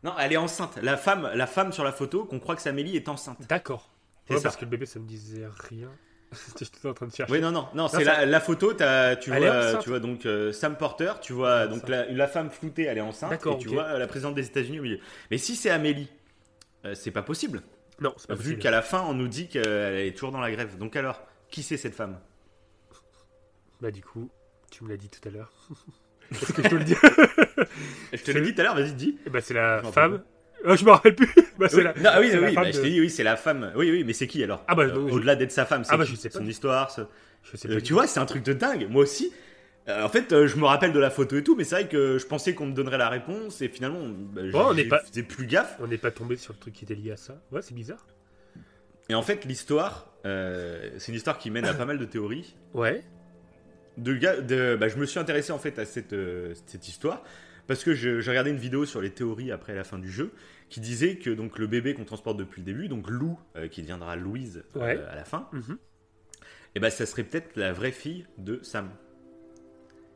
Non, 0.02 0.14
elle 0.18 0.32
est 0.32 0.36
enceinte. 0.38 0.78
La 0.82 0.96
femme, 0.96 1.30
la 1.34 1.46
femme 1.46 1.72
sur 1.72 1.84
la 1.84 1.92
photo, 1.92 2.24
qu'on 2.24 2.38
croit 2.40 2.56
que 2.56 2.62
c'est 2.62 2.70
Amélie, 2.70 2.96
est 2.96 3.08
enceinte. 3.08 3.38
D'accord. 3.48 3.90
C'est 4.26 4.34
Ouais, 4.34 4.38
ça. 4.40 4.44
parce 4.44 4.56
que 4.56 4.64
le 4.64 4.70
bébé, 4.70 4.86
ça 4.86 4.98
me 4.98 5.06
disait 5.06 5.46
rien. 5.68 5.90
J'étais 6.58 6.78
tout 6.80 6.86
en 6.88 6.94
train 6.94 7.06
de 7.06 7.12
chercher. 7.12 7.32
Oui, 7.32 7.40
non, 7.40 7.50
non, 7.50 7.68
non, 7.74 7.88
c'est 7.88 8.04
ça- 8.04 8.20
la, 8.20 8.26
la 8.26 8.40
photo, 8.40 8.72
tu, 8.72 8.82
Elle 8.84 9.18
vois, 9.42 9.74
tu 9.82 9.88
vois 9.88 9.98
donc 10.00 10.24
euh, 10.26 10.52
Sam 10.52 10.76
Porter, 10.76 11.14
tu 11.20 11.32
vois 11.32 11.66
donc 11.66 11.88
la, 11.88 12.06
la 12.06 12.28
femme 12.28 12.50
floutée, 12.50 12.84
elle 12.84 12.98
est 12.98 13.02
enceinte, 13.02 13.30
D'accord, 13.30 13.56
et 13.56 13.58
tu 13.58 13.68
vois 13.68 13.98
la 13.98 14.06
présidente 14.06 14.36
des 14.36 14.46
États-Unis 14.46 14.78
au 14.78 14.82
milieu. 14.84 15.00
Mais 15.32 15.38
si 15.38 15.56
c'est 15.56 15.70
Amélie, 15.70 16.08
euh, 16.84 16.94
c'est 16.94 17.10
pas 17.10 17.22
possible, 17.22 17.62
Non, 18.00 18.14
c'est 18.16 18.28
pas 18.28 18.34
vu 18.36 18.58
qu'à 18.58 18.70
la 18.70 18.80
fin 18.82 19.02
on 19.02 19.12
nous 19.14 19.26
dit 19.26 19.48
qu'elle 19.48 19.66
est 19.96 20.12
toujours 20.16 20.30
dans 20.30 20.40
la 20.40 20.52
grève. 20.52 20.78
Donc 20.78 20.94
alors, 20.94 21.20
qui 21.50 21.64
c'est 21.64 21.76
cette 21.76 21.96
femme? 21.96 22.20
Bah, 23.80 23.90
du 23.90 24.02
coup, 24.02 24.30
tu 24.70 24.84
me 24.84 24.88
l'as 24.88 24.96
dit 24.96 25.08
tout 25.08 25.26
à 25.28 25.32
l'heure. 25.32 25.52
Est-ce 26.42 26.52
que 26.52 26.62
je 26.62 26.68
te 26.68 26.74
le 26.74 26.84
dis 26.84 26.94
Je 28.12 28.22
te 28.22 28.30
l'ai 28.30 28.40
dit 28.40 28.54
tout 28.54 28.60
à 28.60 28.64
l'heure, 28.64 28.74
vas-y, 28.74 28.92
dis. 28.92 29.18
Eh 29.26 29.30
bah, 29.30 29.40
c'est 29.40 29.54
la 29.54 29.82
Je 29.82 29.88
femme. 29.90 30.22
Ah, 30.66 30.76
je 30.76 30.84
me 30.84 30.90
rappelle 30.90 31.14
plus. 31.14 31.28
bah, 31.58 31.68
c'est 31.68 31.76
Oui, 31.78 31.84
la. 31.84 31.94
non, 31.94 32.10
ah 32.12 32.20
oui, 32.20 32.28
oui, 32.32 32.54
femme 32.54 32.64
bah, 32.64 32.70
je 32.70 32.80
t'ai 32.80 32.90
dit, 32.90 33.00
oui, 33.00 33.10
c'est 33.10 33.22
la 33.22 33.36
femme. 33.36 33.72
Oui, 33.76 33.90
oui, 33.90 34.04
mais 34.04 34.12
c'est 34.12 34.26
qui 34.26 34.42
alors 34.44 34.62
Ah 34.68 34.74
bah, 34.74 34.84
Euh, 34.84 35.08
je- 35.08 35.14
Au-delà 35.14 35.34
d'être 35.36 35.52
sa 35.52 35.64
femme, 35.66 35.84
c'est 35.84 35.92
Ah 35.92 35.96
bah, 35.96 36.04
qui 36.04 36.10
je 36.12 36.16
sais 36.16 36.28
pas 36.28 36.38
son 36.38 36.46
histoire. 36.46 36.90
ce- 36.90 37.00
Je 37.42 37.56
sais 37.56 37.68
Euh, 37.70 37.76
pas. 37.76 37.80
tu 37.80 37.92
vois, 37.94 38.06
c'est 38.06 38.20
un 38.20 38.26
truc 38.26 38.42
de 38.44 38.52
dingue. 38.52 38.86
Moi 38.90 39.02
aussi. 39.02 39.32
Euh, 39.88 40.04
en 40.04 40.10
fait, 40.10 40.32
euh, 40.32 40.46
je 40.46 40.56
me 40.58 40.66
rappelle 40.66 40.92
de 40.92 40.98
la 41.00 41.08
photo 41.10 41.38
et 41.38 41.42
tout, 41.42 41.56
mais 41.56 41.64
c'est 41.64 41.74
vrai 41.76 41.88
que 41.88 42.18
je 42.18 42.26
pensais 42.26 42.54
qu'on 42.54 42.66
me 42.66 42.74
donnerait 42.74 42.98
la 42.98 43.08
réponse 43.08 43.62
et 43.62 43.68
finalement, 43.68 44.00
bah, 44.06 44.42
Ouais, 44.42 44.50
on 44.54 44.74
j'ai- 44.74 44.82
n'est 44.82 44.88
pas- 44.88 45.00
faisais 45.00 45.22
plus 45.22 45.46
gaffe. 45.46 45.76
On 45.80 45.86
n'est 45.86 45.96
pas 45.96 46.10
tombé 46.10 46.36
sur 46.36 46.52
le 46.52 46.58
truc 46.58 46.74
qui 46.74 46.84
était 46.84 46.94
lié 46.94 47.12
à 47.12 47.16
ça. 47.16 47.40
Ouais, 47.50 47.62
c'est 47.62 47.74
bizarre. 47.74 48.06
Et 49.08 49.14
en 49.14 49.22
fait, 49.22 49.46
l'histoire, 49.46 50.12
euh, 50.26 50.90
c'est 50.98 51.10
une 51.10 51.16
histoire 51.16 51.38
qui 51.38 51.50
mène 51.50 51.64
à 51.64 51.72
pas 51.72 51.86
mal 51.86 51.98
de 51.98 52.04
théories. 52.04 52.54
Ouais. 52.74 53.02
De 53.96 54.14
gars, 54.14 54.40
de, 54.40 54.76
bah, 54.78 54.88
je 54.88 54.96
me 54.96 55.04
suis 55.06 55.18
intéressé 55.18 55.52
en 55.52 55.58
fait 55.58 55.78
à 55.78 55.84
cette, 55.84 56.12
euh, 56.12 56.54
cette 56.66 56.88
histoire 56.88 57.22
parce 57.66 57.84
que 57.84 57.94
je- 57.94 58.20
j'ai 58.20 58.30
regardé 58.30 58.50
une 58.50 58.56
vidéo 58.56 58.84
sur 58.86 59.00
les 59.00 59.10
théories 59.10 59.52
après 59.52 59.74
la 59.74 59.84
fin 59.84 59.98
du 59.98 60.10
jeu 60.10 60.32
qui 60.68 60.80
disait 60.80 61.16
que 61.16 61.30
donc 61.30 61.58
le 61.58 61.66
bébé 61.66 61.94
qu'on 61.94 62.04
transporte 62.04 62.36
depuis 62.36 62.60
le 62.62 62.66
début, 62.66 62.88
donc 62.88 63.08
Lou, 63.10 63.38
euh, 63.56 63.68
qui 63.68 63.82
deviendra 63.82 64.16
Louise 64.16 64.62
euh, 64.76 64.80
Ouais. 64.80 65.04
à 65.10 65.14
la 65.16 65.24
fin, 65.24 65.48
et 66.74 66.80
ben 66.80 66.88
ça 66.90 67.04
serait 67.06 67.24
peut-être 67.24 67.56
la 67.56 67.72
vraie 67.72 67.92
fille 67.92 68.26
de 68.38 68.60
Sam. 68.62 68.88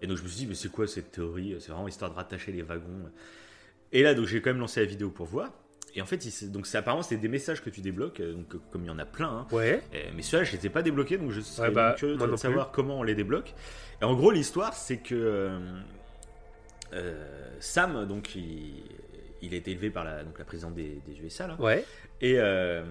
Et 0.03 0.07
donc 0.07 0.16
je 0.18 0.22
me 0.22 0.29
suis 0.29 0.39
dit, 0.39 0.47
mais 0.47 0.55
c'est 0.55 0.70
quoi 0.70 0.87
cette 0.87 1.11
théorie? 1.12 1.57
C'est 1.61 1.70
vraiment 1.72 1.89
histoire 1.89 2.11
de 2.11 2.16
rattacher 2.16 2.53
les 2.53 2.62
wagons. 2.62 3.11
Et 3.93 4.03
là, 4.03 4.14
donc 4.14 4.27
j'ai 4.27 4.41
quand 4.41 4.51
même 4.51 4.61
lancé 4.61 4.81
la 4.81 4.87
vidéo 4.87 5.11
pour 5.11 5.27
voir. 5.27 5.53
Et 5.97 6.03
en 6.03 6.07
fait, 6.07 6.24
il 6.26 6.51
donc 6.51 6.66
c'est 6.66 6.76
apparemment 6.78 7.03
c'est 7.05 7.16
des 7.16 7.28
messages 7.28 7.62
que 7.62 7.70
tu 7.70 7.80
débloques, 7.80 8.18
euh, 8.20 8.32
donc 8.32 8.55
euh, 8.55 8.59
comme 8.70 8.82
il 8.82 8.88
y 8.88 8.90
en 8.90 8.99
a 8.99 9.05
plein. 9.07 9.28
hein. 9.28 9.47
Ouais. 9.53 9.80
Et- 9.92 10.11
mais 10.14 10.22
ceux-là, 10.22 10.42
je 10.45 10.57
les 10.57 10.66
ai 10.66 10.68
pas 10.70 10.82
débloqués, 10.82 11.18
donc 11.18 11.30
je 11.30 11.40
serais 11.40 11.68
Ouais, 11.68 11.74
bah, 11.74 11.95
curieux 11.97 12.16
moi 12.16 12.26
de 12.26 12.36
savoir 12.36 12.72
comment 12.72 12.99
on 12.99 13.03
les 13.05 13.14
débloque. 13.14 13.55
Et 14.01 14.05
en 14.05 14.14
gros, 14.14 14.32
l'histoire, 14.32 14.74
c'est 14.74 14.97
que 14.97 15.14
euh, 15.14 15.59
euh, 16.92 17.49
Sam, 17.61 18.07
donc 18.07 18.34
il, 18.34 18.82
il 19.42 19.55
a 19.55 19.57
été 19.57 19.70
élevé 19.70 19.90
par 19.90 20.05
la, 20.05 20.24
donc, 20.24 20.38
la 20.38 20.45
présidente 20.45 20.74
des, 20.74 21.01
des 21.07 21.20
USA 21.22 21.47
là. 21.47 21.57
Ouais. 21.61 21.84
Et, 22.20 22.34
euh, 22.38 22.84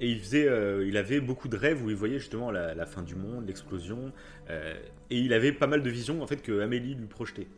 et 0.00 0.08
il, 0.08 0.20
faisait, 0.20 0.48
euh, 0.48 0.86
il 0.86 0.96
avait 0.96 1.20
beaucoup 1.20 1.48
de 1.48 1.56
rêves 1.56 1.82
où 1.84 1.90
il 1.90 1.96
voyait 1.96 2.18
justement 2.18 2.50
la, 2.50 2.74
la 2.74 2.86
fin 2.86 3.02
du 3.02 3.14
monde, 3.16 3.46
l'explosion. 3.46 4.12
euh, 4.50 4.74
et 5.10 5.18
il 5.18 5.32
avait 5.32 5.52
pas 5.52 5.66
mal 5.66 5.82
de 5.82 5.90
visions 5.90 6.22
en 6.22 6.26
fait 6.26 6.42
que 6.42 6.60
Amélie 6.60 6.94
lui 6.94 7.06
projetait. 7.06 7.48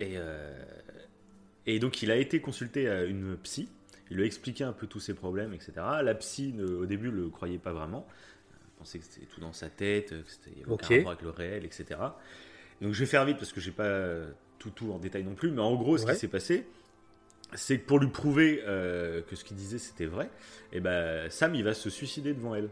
Et, 0.00 0.14
euh, 0.16 0.52
et 1.66 1.78
donc 1.78 2.02
il 2.02 2.10
a 2.10 2.16
été 2.16 2.40
consulté 2.40 2.88
à 2.88 3.04
une 3.04 3.36
psy. 3.36 3.68
Il 4.10 4.16
lui 4.16 4.24
a 4.24 4.26
expliqué 4.26 4.64
un 4.64 4.72
peu 4.72 4.86
tous 4.86 5.00
ses 5.00 5.14
problèmes, 5.14 5.52
etc. 5.54 5.72
La 6.02 6.14
psy, 6.14 6.52
ne- 6.52 6.64
au 6.66 6.86
début, 6.86 7.10
le 7.10 7.28
croyait 7.28 7.58
pas 7.58 7.72
vraiment. 7.72 8.06
Elle 8.52 8.70
pensait 8.78 8.98
que 8.98 9.04
c'était 9.04 9.26
tout 9.26 9.40
dans 9.40 9.52
sa 9.52 9.68
tête, 9.68 10.10
que 10.10 10.30
c'était 10.30 10.50
il 10.56 10.58
y 10.60 10.62
avait 10.62 10.72
aucun 10.72 10.96
rapport 10.96 11.10
avec 11.12 11.22
le 11.22 11.30
réel, 11.30 11.64
etc. 11.64 11.84
Donc 12.80 12.92
je 12.94 13.00
vais 13.00 13.06
faire 13.06 13.24
vite 13.24 13.36
parce 13.38 13.52
que 13.52 13.60
j'ai 13.60 13.70
pas 13.72 14.08
tout 14.58 14.70
tout 14.70 14.90
en 14.92 14.98
détail 14.98 15.22
non 15.24 15.34
plus. 15.34 15.50
Mais 15.50 15.60
en 15.62 15.74
gros, 15.76 15.96
ce 15.98 16.06
Ouais. 16.06 16.14
qui 16.14 16.18
s'est 16.18 16.28
passé, 16.28 16.66
c'est 17.54 17.78
que 17.78 17.86
pour 17.86 17.98
lui 17.98 18.08
prouver 18.08 18.62
euh, 18.66 19.22
que 19.22 19.36
ce 19.36 19.44
qu'il 19.44 19.56
disait 19.56 19.78
c'était 19.78 20.06
vrai, 20.06 20.30
et 20.72 20.80
ben 20.80 21.28
Sam 21.30 21.54
il 21.54 21.64
va 21.64 21.74
se 21.74 21.90
suicider 21.90 22.32
devant 22.34 22.54
elle. 22.54 22.68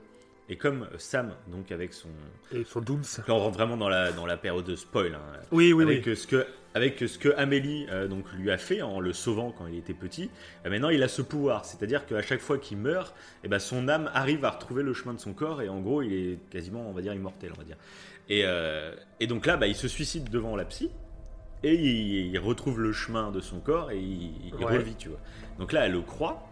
Et 0.51 0.57
comme 0.57 0.89
Sam, 0.97 1.35
donc 1.49 1.71
avec 1.73 1.93
son, 1.93 2.09
Et 2.53 2.65
son 2.65 2.81
Dooms. 2.81 3.03
là 3.27 3.35
on 3.35 3.39
rentre 3.39 3.59
vraiment 3.59 3.77
dans 3.77 3.91
la 3.91 4.13
dans 4.13 4.25
la 4.25 4.39
période 4.39 4.65
de 4.65 4.77
spoil, 4.77 5.15
hein, 5.15 5.21
Oui, 5.53 5.73
oui, 5.75 5.85
avec 5.85 6.07
oui. 6.07 6.13
euh, 6.13 6.15
ce 6.17 6.27
que 6.27 6.47
avec 6.75 6.99
ce 6.99 7.19
que 7.19 7.31
Amélie 7.37 7.87
euh, 7.91 8.07
donc 8.09 8.25
lui 8.35 8.51
a 8.51 8.59
fait 8.59 8.83
en 8.83 9.01
le 9.01 9.13
sauvant 9.13 9.51
quand 9.57 9.67
il 9.67 9.79
était 9.79 9.95
petit. 9.95 10.31
euh, 10.67 10.71
maintenant 10.71 10.91
il 10.91 11.03
a 11.03 11.09
ce 11.09 11.23
pouvoir, 11.23 11.65
c'est-à-dire 11.65 12.07
qu'à 12.07 12.23
chaque 12.23 12.41
fois 12.41 12.59
qu'il 12.59 12.79
meurt, 12.79 13.15
et 13.45 13.49
ben 13.49 13.59
son 13.59 13.89
âme 13.89 14.11
arrive 14.15 14.45
à 14.45 14.51
retrouver 14.51 14.83
le 14.83 14.93
chemin 14.95 15.15
de 15.15 15.19
son 15.21 15.33
corps 15.33 15.63
et 15.63 15.69
en 15.69 15.81
gros 15.81 16.03
il 16.03 16.13
est 16.13 16.39
quasiment 16.51 16.89
on 16.89 16.93
va 16.93 17.01
dire 17.03 17.15
immortel 17.15 17.51
on 17.55 17.59
va 17.59 17.65
dire. 17.65 17.77
Et, 18.29 18.43
euh, 18.45 18.95
et 19.21 19.27
donc 19.27 19.47
là 19.47 19.57
bah, 19.57 19.67
il 19.67 19.75
se 19.75 19.89
suicide 19.89 20.29
devant 20.31 20.55
la 20.57 20.65
psy. 20.67 20.91
Et 21.65 21.75
il, 21.75 22.27
il 22.31 22.39
retrouve 22.39 22.79
le 22.81 22.93
chemin 22.93 23.33
de 23.33 23.41
son 23.41 23.59
corps 23.59 23.91
et 23.91 23.99
il, 23.99 24.31
il 24.47 24.55
Ouais. 24.65 24.77
revit, 24.77 24.95
tu 24.95 25.09
vois. 25.09 25.19
Donc 25.59 25.73
là, 25.73 25.87
elle 25.87 25.93
le 25.93 26.03
croit. 26.03 26.49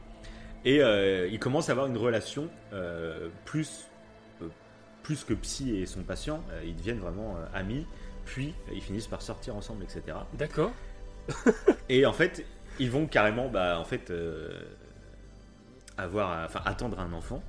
Et 0.64 0.82
euh, 0.82 1.28
il 1.30 1.38
commence 1.38 1.68
à 1.68 1.72
avoir 1.72 1.86
une 1.86 1.96
relation 1.96 2.48
plus, 3.44 3.86
plus 5.04 5.22
que 5.22 5.32
psy 5.34 5.76
et 5.76 5.86
son 5.86 6.02
patient. 6.02 6.42
Ils 6.64 6.74
deviennent 6.74 6.98
vraiment 6.98 7.36
amis. 7.54 7.86
Puis 8.26 8.54
ils 8.72 8.82
finissent 8.82 9.06
par 9.06 9.22
sortir 9.22 9.56
ensemble, 9.56 9.84
etc. 9.84 10.18
D'accord. 10.34 10.72
Et 11.88 12.04
en 12.06 12.12
fait, 12.12 12.44
ils 12.78 12.90
vont 12.90 13.06
carrément, 13.06 13.48
bah, 13.48 13.78
en 13.80 13.84
fait, 13.84 14.10
euh, 14.10 14.60
avoir, 15.96 16.44
enfin, 16.44 16.60
attendre 16.66 17.00
un 17.00 17.12
enfant. 17.12 17.42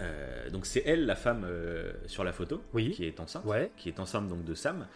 Euh, 0.00 0.50
donc 0.50 0.66
c'est 0.66 0.82
elle, 0.84 1.06
la 1.06 1.16
femme 1.16 1.44
euh, 1.48 1.92
sur 2.06 2.22
la 2.22 2.32
photo, 2.32 2.62
Oui. 2.74 2.90
qui 2.90 3.06
est 3.06 3.18
enceinte, 3.18 3.44
Ouais. 3.46 3.70
qui 3.78 3.88
est 3.88 3.98
enceinte 3.98 4.28
donc 4.28 4.44
de 4.44 4.54
Sam. 4.54 4.86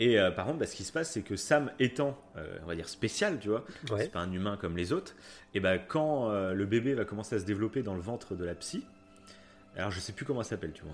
Et 0.00 0.16
par 0.36 0.46
contre, 0.46 0.58
bah, 0.60 0.66
ce 0.66 0.76
qui 0.76 0.84
se 0.84 0.92
passe, 0.92 1.10
c'est 1.10 1.22
que 1.22 1.34
Sam 1.34 1.72
étant, 1.80 2.16
on 2.62 2.66
va 2.66 2.76
dire 2.76 2.88
spécial, 2.88 3.40
tu 3.40 3.48
vois, 3.48 3.64
Ouais. 3.90 4.04
c'est 4.04 4.12
pas 4.12 4.20
un 4.20 4.30
humain 4.32 4.56
comme 4.56 4.76
les 4.76 4.92
autres. 4.92 5.16
Et 5.54 5.60
ben 5.60 5.76
quand 5.88 6.30
le 6.52 6.66
bébé 6.66 6.94
va 6.94 7.04
commencer 7.04 7.34
à 7.34 7.40
se 7.40 7.44
développer 7.44 7.82
dans 7.82 7.94
le 7.94 8.00
ventre 8.00 8.36
de 8.36 8.44
la 8.44 8.54
psy, 8.54 8.84
alors 9.76 9.90
je 9.90 9.98
sais 9.98 10.12
plus 10.12 10.24
comment 10.24 10.40
elle 10.42 10.46
s'appelle, 10.46 10.70
tu 10.72 10.82
vois. 10.84 10.92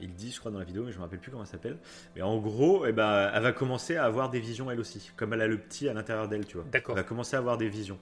Il 0.00 0.12
dit, 0.14 0.30
je 0.32 0.38
crois, 0.40 0.50
dans 0.50 0.58
la 0.58 0.64
vidéo, 0.64 0.84
mais 0.84 0.92
je 0.92 0.98
me 0.98 1.02
rappelle 1.02 1.18
plus 1.18 1.30
comment 1.30 1.42
elle 1.44 1.48
s'appelle. 1.48 1.76
Mais 2.14 2.22
en 2.22 2.38
gros, 2.38 2.84
eh 2.86 2.92
ben, 2.92 3.30
elle 3.34 3.42
va 3.42 3.52
commencer 3.52 3.96
à 3.96 4.04
avoir 4.04 4.30
des 4.30 4.40
visions 4.40 4.70
elle 4.70 4.80
aussi, 4.80 5.10
comme 5.16 5.32
elle 5.32 5.42
a 5.42 5.46
le 5.46 5.58
petit 5.58 5.88
à 5.88 5.92
l'intérieur 5.94 6.28
d'elle, 6.28 6.46
tu 6.46 6.56
vois. 6.56 6.66
D'accord. 6.70 6.96
Elle 6.96 7.02
va 7.02 7.08
commencer 7.08 7.36
à 7.36 7.38
avoir 7.38 7.56
des 7.58 7.68
visions. 7.68 7.98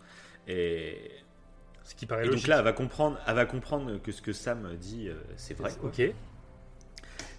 Et, 0.49 1.11
Ce 1.85 1.95
qui 1.95 2.07
paraît 2.07 2.23
et 2.23 2.25
donc 2.27 2.33
logique. 2.35 2.49
là, 2.49 2.59
elle 2.59 2.65
va 2.65 2.73
comprendre, 2.73 3.19
elle 3.27 3.35
va 3.35 3.47
comprendre 3.47 3.99
que 4.03 4.13
ce 4.13 4.23
que 4.23 4.33
Sam 4.33 4.75
dit, 4.77 5.09
euh, 5.09 5.15
c'est 5.37 5.55
vrai. 5.57 5.71
quoi. 5.79 5.89
Ok. 5.91 6.03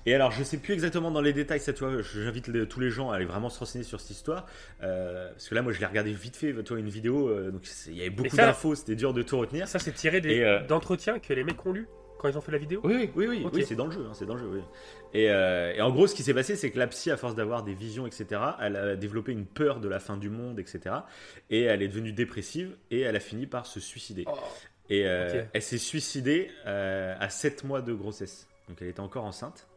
Et 0.07 0.13
alors, 0.13 0.29
je 0.31 0.43
sais 0.43 0.57
plus 0.57 0.73
exactement 0.75 1.09
dans 1.09 1.21
les 1.21 1.33
détails, 1.33 1.59
ça, 1.59 1.73
tu 1.73 1.83
vois, 1.83 1.99
j'invite 2.03 2.67
tous 2.69 2.79
les 2.79 2.91
gens 2.91 3.09
à 3.09 3.15
aller 3.15 3.25
vraiment 3.25 3.49
se 3.49 3.57
renseigner 3.57 3.83
sur 3.83 3.99
cette 3.99 4.11
histoire. 4.11 4.45
euh, 4.83 5.31
parce 5.31 5.49
que 5.49 5.55
là, 5.55 5.63
moi, 5.63 5.71
je 5.73 5.79
l'ai 5.79 5.85
regardé 5.87 6.13
vite 6.13 6.35
fait, 6.35 6.53
tu 6.63 6.69
vois, 6.69 6.79
une 6.79 6.89
vidéo, 6.89 7.27
euh, 7.27 7.49
donc 7.49 7.63
il 7.87 7.95
y 7.95 8.01
avait 8.01 8.11
beaucoup 8.11 8.35
d'infos, 8.37 8.75
c'était 8.75 8.95
dur 8.95 9.13
de 9.13 9.23
tout 9.23 9.39
retenir. 9.39 9.67
Ça, 9.67 9.79
c'est 9.79 9.93
tiré 9.93 10.21
des- 10.21 10.41
euh, 10.41 10.61
d'entretiens 10.67 11.17
que 11.17 11.33
les 11.33 11.43
mecs 11.43 11.65
ont 11.65 11.71
lu 11.73 11.87
quand 12.25 12.31
ils 12.31 12.37
ont 12.37 12.41
fait 12.41 12.51
la 12.51 12.57
vidéo. 12.57 12.81
Oui, 12.83 13.11
oui, 13.15 13.45
oui, 13.53 13.65
c'est 13.65 13.75
dans 13.75 13.85
le 13.85 13.91
jeu, 13.91 14.05
hein, 14.09 14.13
c'est 14.13 14.25
dans 14.25 14.33
le 14.33 14.39
jeu, 14.39 14.49
oui. 14.51 14.61
Et, 15.13 15.29
euh, 15.29 15.75
et 15.75 15.81
en 15.81 15.91
gros, 15.91 16.07
ce 16.07 16.15
qui 16.15 16.23
s'est 16.23 16.33
passé, 16.33 16.55
c'est 16.55 16.71
que 16.71 16.79
la 16.79 16.87
psy, 16.87 17.11
à 17.11 17.17
force 17.17 17.35
d'avoir 17.35 17.63
des 17.63 17.75
visions, 17.75 18.07
etc., 18.07 18.41
elle 18.59 18.75
a 18.75 18.95
développé 18.95 19.31
une 19.31 19.45
peur 19.45 19.79
de 19.79 19.87
la 19.87 19.99
fin 19.99 20.17
du 20.17 20.31
monde, 20.31 20.59
etc., 20.59 20.95
et 21.51 21.61
elle 21.61 21.83
est 21.83 21.87
devenue 21.87 22.13
dépressive, 22.13 22.75
et 22.89 23.01
elle 23.01 23.15
a 23.15 23.19
fini 23.19 23.45
par 23.45 23.67
se 23.67 23.79
suicider. 23.79 24.23
Oh. 24.27 24.33
Et 24.89 25.05
euh, 25.05 25.43
elle 25.53 25.61
s'est 25.61 25.77
suicidée 25.77 26.49
euh, 26.65 27.15
à 27.19 27.29
7 27.29 27.63
mois 27.63 27.81
de 27.81 27.93
grossesse. 27.93 28.47
Donc 28.67 28.77
elle 28.81 28.87
était 28.87 28.99
encore 28.99 29.25
enceinte. 29.25 29.67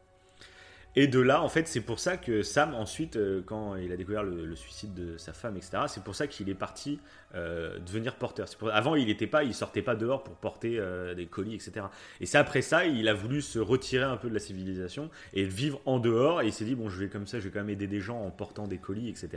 Et 1.01 1.07
de 1.07 1.21
là, 1.21 1.43
en 1.43 1.49
fait, 1.49 1.69
c'est 1.69 1.81
pour 1.81 2.01
ça 2.01 2.17
que 2.17 2.43
Sam, 2.43 2.75
ensuite, 2.75 3.15
euh, 3.15 3.41
quand 3.47 3.77
il 3.77 3.93
a 3.93 3.97
découvert 3.97 4.25
le, 4.25 4.45
le 4.45 4.57
suicide 4.57 4.95
de 4.95 5.17
sa 5.17 5.33
femme, 5.33 5.57
etc., 5.57 5.83
c'est 5.87 6.03
pour 6.03 6.17
ça 6.17 6.27
qu'il 6.27 6.49
est 6.49 6.57
parti 6.57 6.99
euh, 7.37 7.79
devenir 7.79 8.17
porteur. 8.17 8.49
Pour- 8.59 8.71
Avant, 8.75 8.97
il 8.97 9.09
était 9.09 9.29
pas, 9.29 9.45
il 9.45 9.55
sortait 9.55 9.81
pas 9.81 9.95
dehors 9.95 10.25
pour 10.25 10.35
porter 10.35 10.77
euh, 10.81 11.15
des 11.15 11.27
colis, 11.27 11.55
etc. 11.55 11.87
Et 12.21 12.27
c'est 12.27 12.39
après 12.39 12.63
ça, 12.63 12.85
il 12.85 13.07
a 13.07 13.15
voulu 13.15 13.43
se 13.43 13.61
retirer 13.61 14.03
un 14.03 14.17
peu 14.17 14.29
de 14.29 14.35
la 14.35 14.41
civilisation 14.41 15.09
et 15.35 15.45
vivre 15.45 15.81
en 15.87 16.01
dehors. 16.01 16.43
Et 16.43 16.47
il 16.47 16.53
s'est 16.53 16.65
dit, 16.65 16.75
bon, 16.75 16.89
je 16.89 16.99
vais 16.99 17.09
comme 17.09 17.29
ça, 17.29 17.39
je 17.39 17.45
vais 17.45 17.51
quand 17.51 17.61
même 17.61 17.71
aider 17.71 17.87
des 17.87 18.01
gens 18.01 18.21
en 18.21 18.33
portant 18.33 18.67
des 18.67 18.79
colis, 18.79 19.09
etc. 19.09 19.29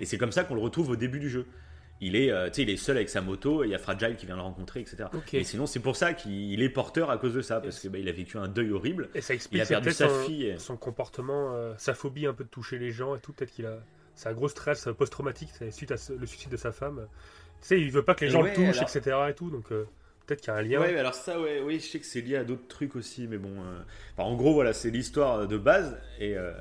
Et 0.00 0.06
c'est 0.06 0.18
comme 0.18 0.30
ça 0.30 0.44
qu'on 0.44 0.54
le 0.54 0.60
retrouve 0.60 0.90
au 0.90 0.96
début 0.96 1.18
du 1.18 1.28
jeu. 1.30 1.46
Il 2.00 2.14
est, 2.14 2.30
euh, 2.30 2.46
tu 2.48 2.54
sais, 2.54 2.62
il 2.62 2.70
est 2.70 2.76
seul 2.76 2.96
avec 2.96 3.08
sa 3.08 3.20
moto, 3.20 3.64
et 3.64 3.66
il 3.66 3.70
y 3.70 3.74
a 3.74 3.78
Fragile 3.78 4.14
qui 4.16 4.24
vient 4.26 4.36
le 4.36 4.42
rencontrer, 4.42 4.80
etc. 4.80 5.04
Ok. 5.12 5.34
Et 5.34 5.42
sinon, 5.42 5.66
c'est 5.66 5.80
pour 5.80 5.96
ça 5.96 6.14
qu'il 6.14 6.62
est 6.62 6.68
porteur 6.68 7.10
à 7.10 7.18
cause 7.18 7.34
de 7.34 7.40
ça, 7.42 7.60
parce 7.60 7.80
que 7.80 7.88
bah, 7.88 7.98
il 7.98 8.08
a 8.08 8.12
vécu 8.12 8.38
un 8.38 8.46
deuil 8.46 8.70
horrible. 8.70 9.08
Et 9.14 9.20
ça 9.20 9.34
Il 9.34 9.36
explique 9.36 9.62
a 9.62 9.66
perdu 9.66 9.90
sa 9.90 10.08
son, 10.08 10.14
fille. 10.22 10.54
son 10.58 10.76
comportement, 10.76 11.54
euh, 11.54 11.74
sa 11.76 11.94
phobie 11.94 12.26
un 12.26 12.34
peu 12.34 12.44
de 12.44 12.48
toucher 12.48 12.78
les 12.78 12.92
gens 12.92 13.16
et 13.16 13.18
tout. 13.20 13.32
Peut-être 13.32 13.50
qu'il 13.52 13.66
a. 13.66 13.78
C'est 14.14 14.28
un 14.28 14.32
gros 14.32 14.48
stress 14.48 14.88
post-traumatique 14.96 15.50
suite 15.70 15.90
à 15.92 15.96
ce- 15.96 16.12
le 16.12 16.26
suicide 16.26 16.50
de 16.50 16.56
sa 16.56 16.72
femme. 16.72 17.06
Tu 17.62 17.68
sais, 17.68 17.80
il 17.80 17.90
veut 17.90 18.02
pas 18.04 18.14
que 18.14 18.24
les 18.24 18.30
Et 18.30 18.32
gens 18.32 18.42
ouais, 18.42 18.50
le 18.50 18.54
touchent, 18.56 18.78
alors- 18.78 18.96
etc. 18.96 19.16
Et 19.30 19.34
tout, 19.34 19.50
donc 19.50 19.70
euh, 19.72 19.84
peut-être 20.26 20.40
qu'il 20.40 20.52
y 20.52 20.56
a 20.56 20.58
un 20.58 20.62
lien. 20.62 20.80
Ouais, 20.80 20.92
mais 20.92 20.98
alors 21.00 21.14
ça, 21.14 21.40
ouais, 21.40 21.60
oui, 21.64 21.80
je 21.80 21.86
sais 21.86 21.98
que 22.00 22.06
c'est 22.06 22.20
lié 22.20 22.36
à 22.36 22.44
d'autres 22.44 22.66
trucs 22.68 22.94
aussi, 22.96 23.26
mais 23.28 23.38
bon. 23.38 23.50
euh, 23.60 23.78
enfin, 24.16 24.28
en 24.28 24.36
gros, 24.36 24.54
voilà, 24.54 24.72
c'est 24.72 24.90
l'histoire 24.90 25.46
de 25.48 25.56
base, 25.58 25.96
et, 26.20 26.36
euh, 26.36 26.52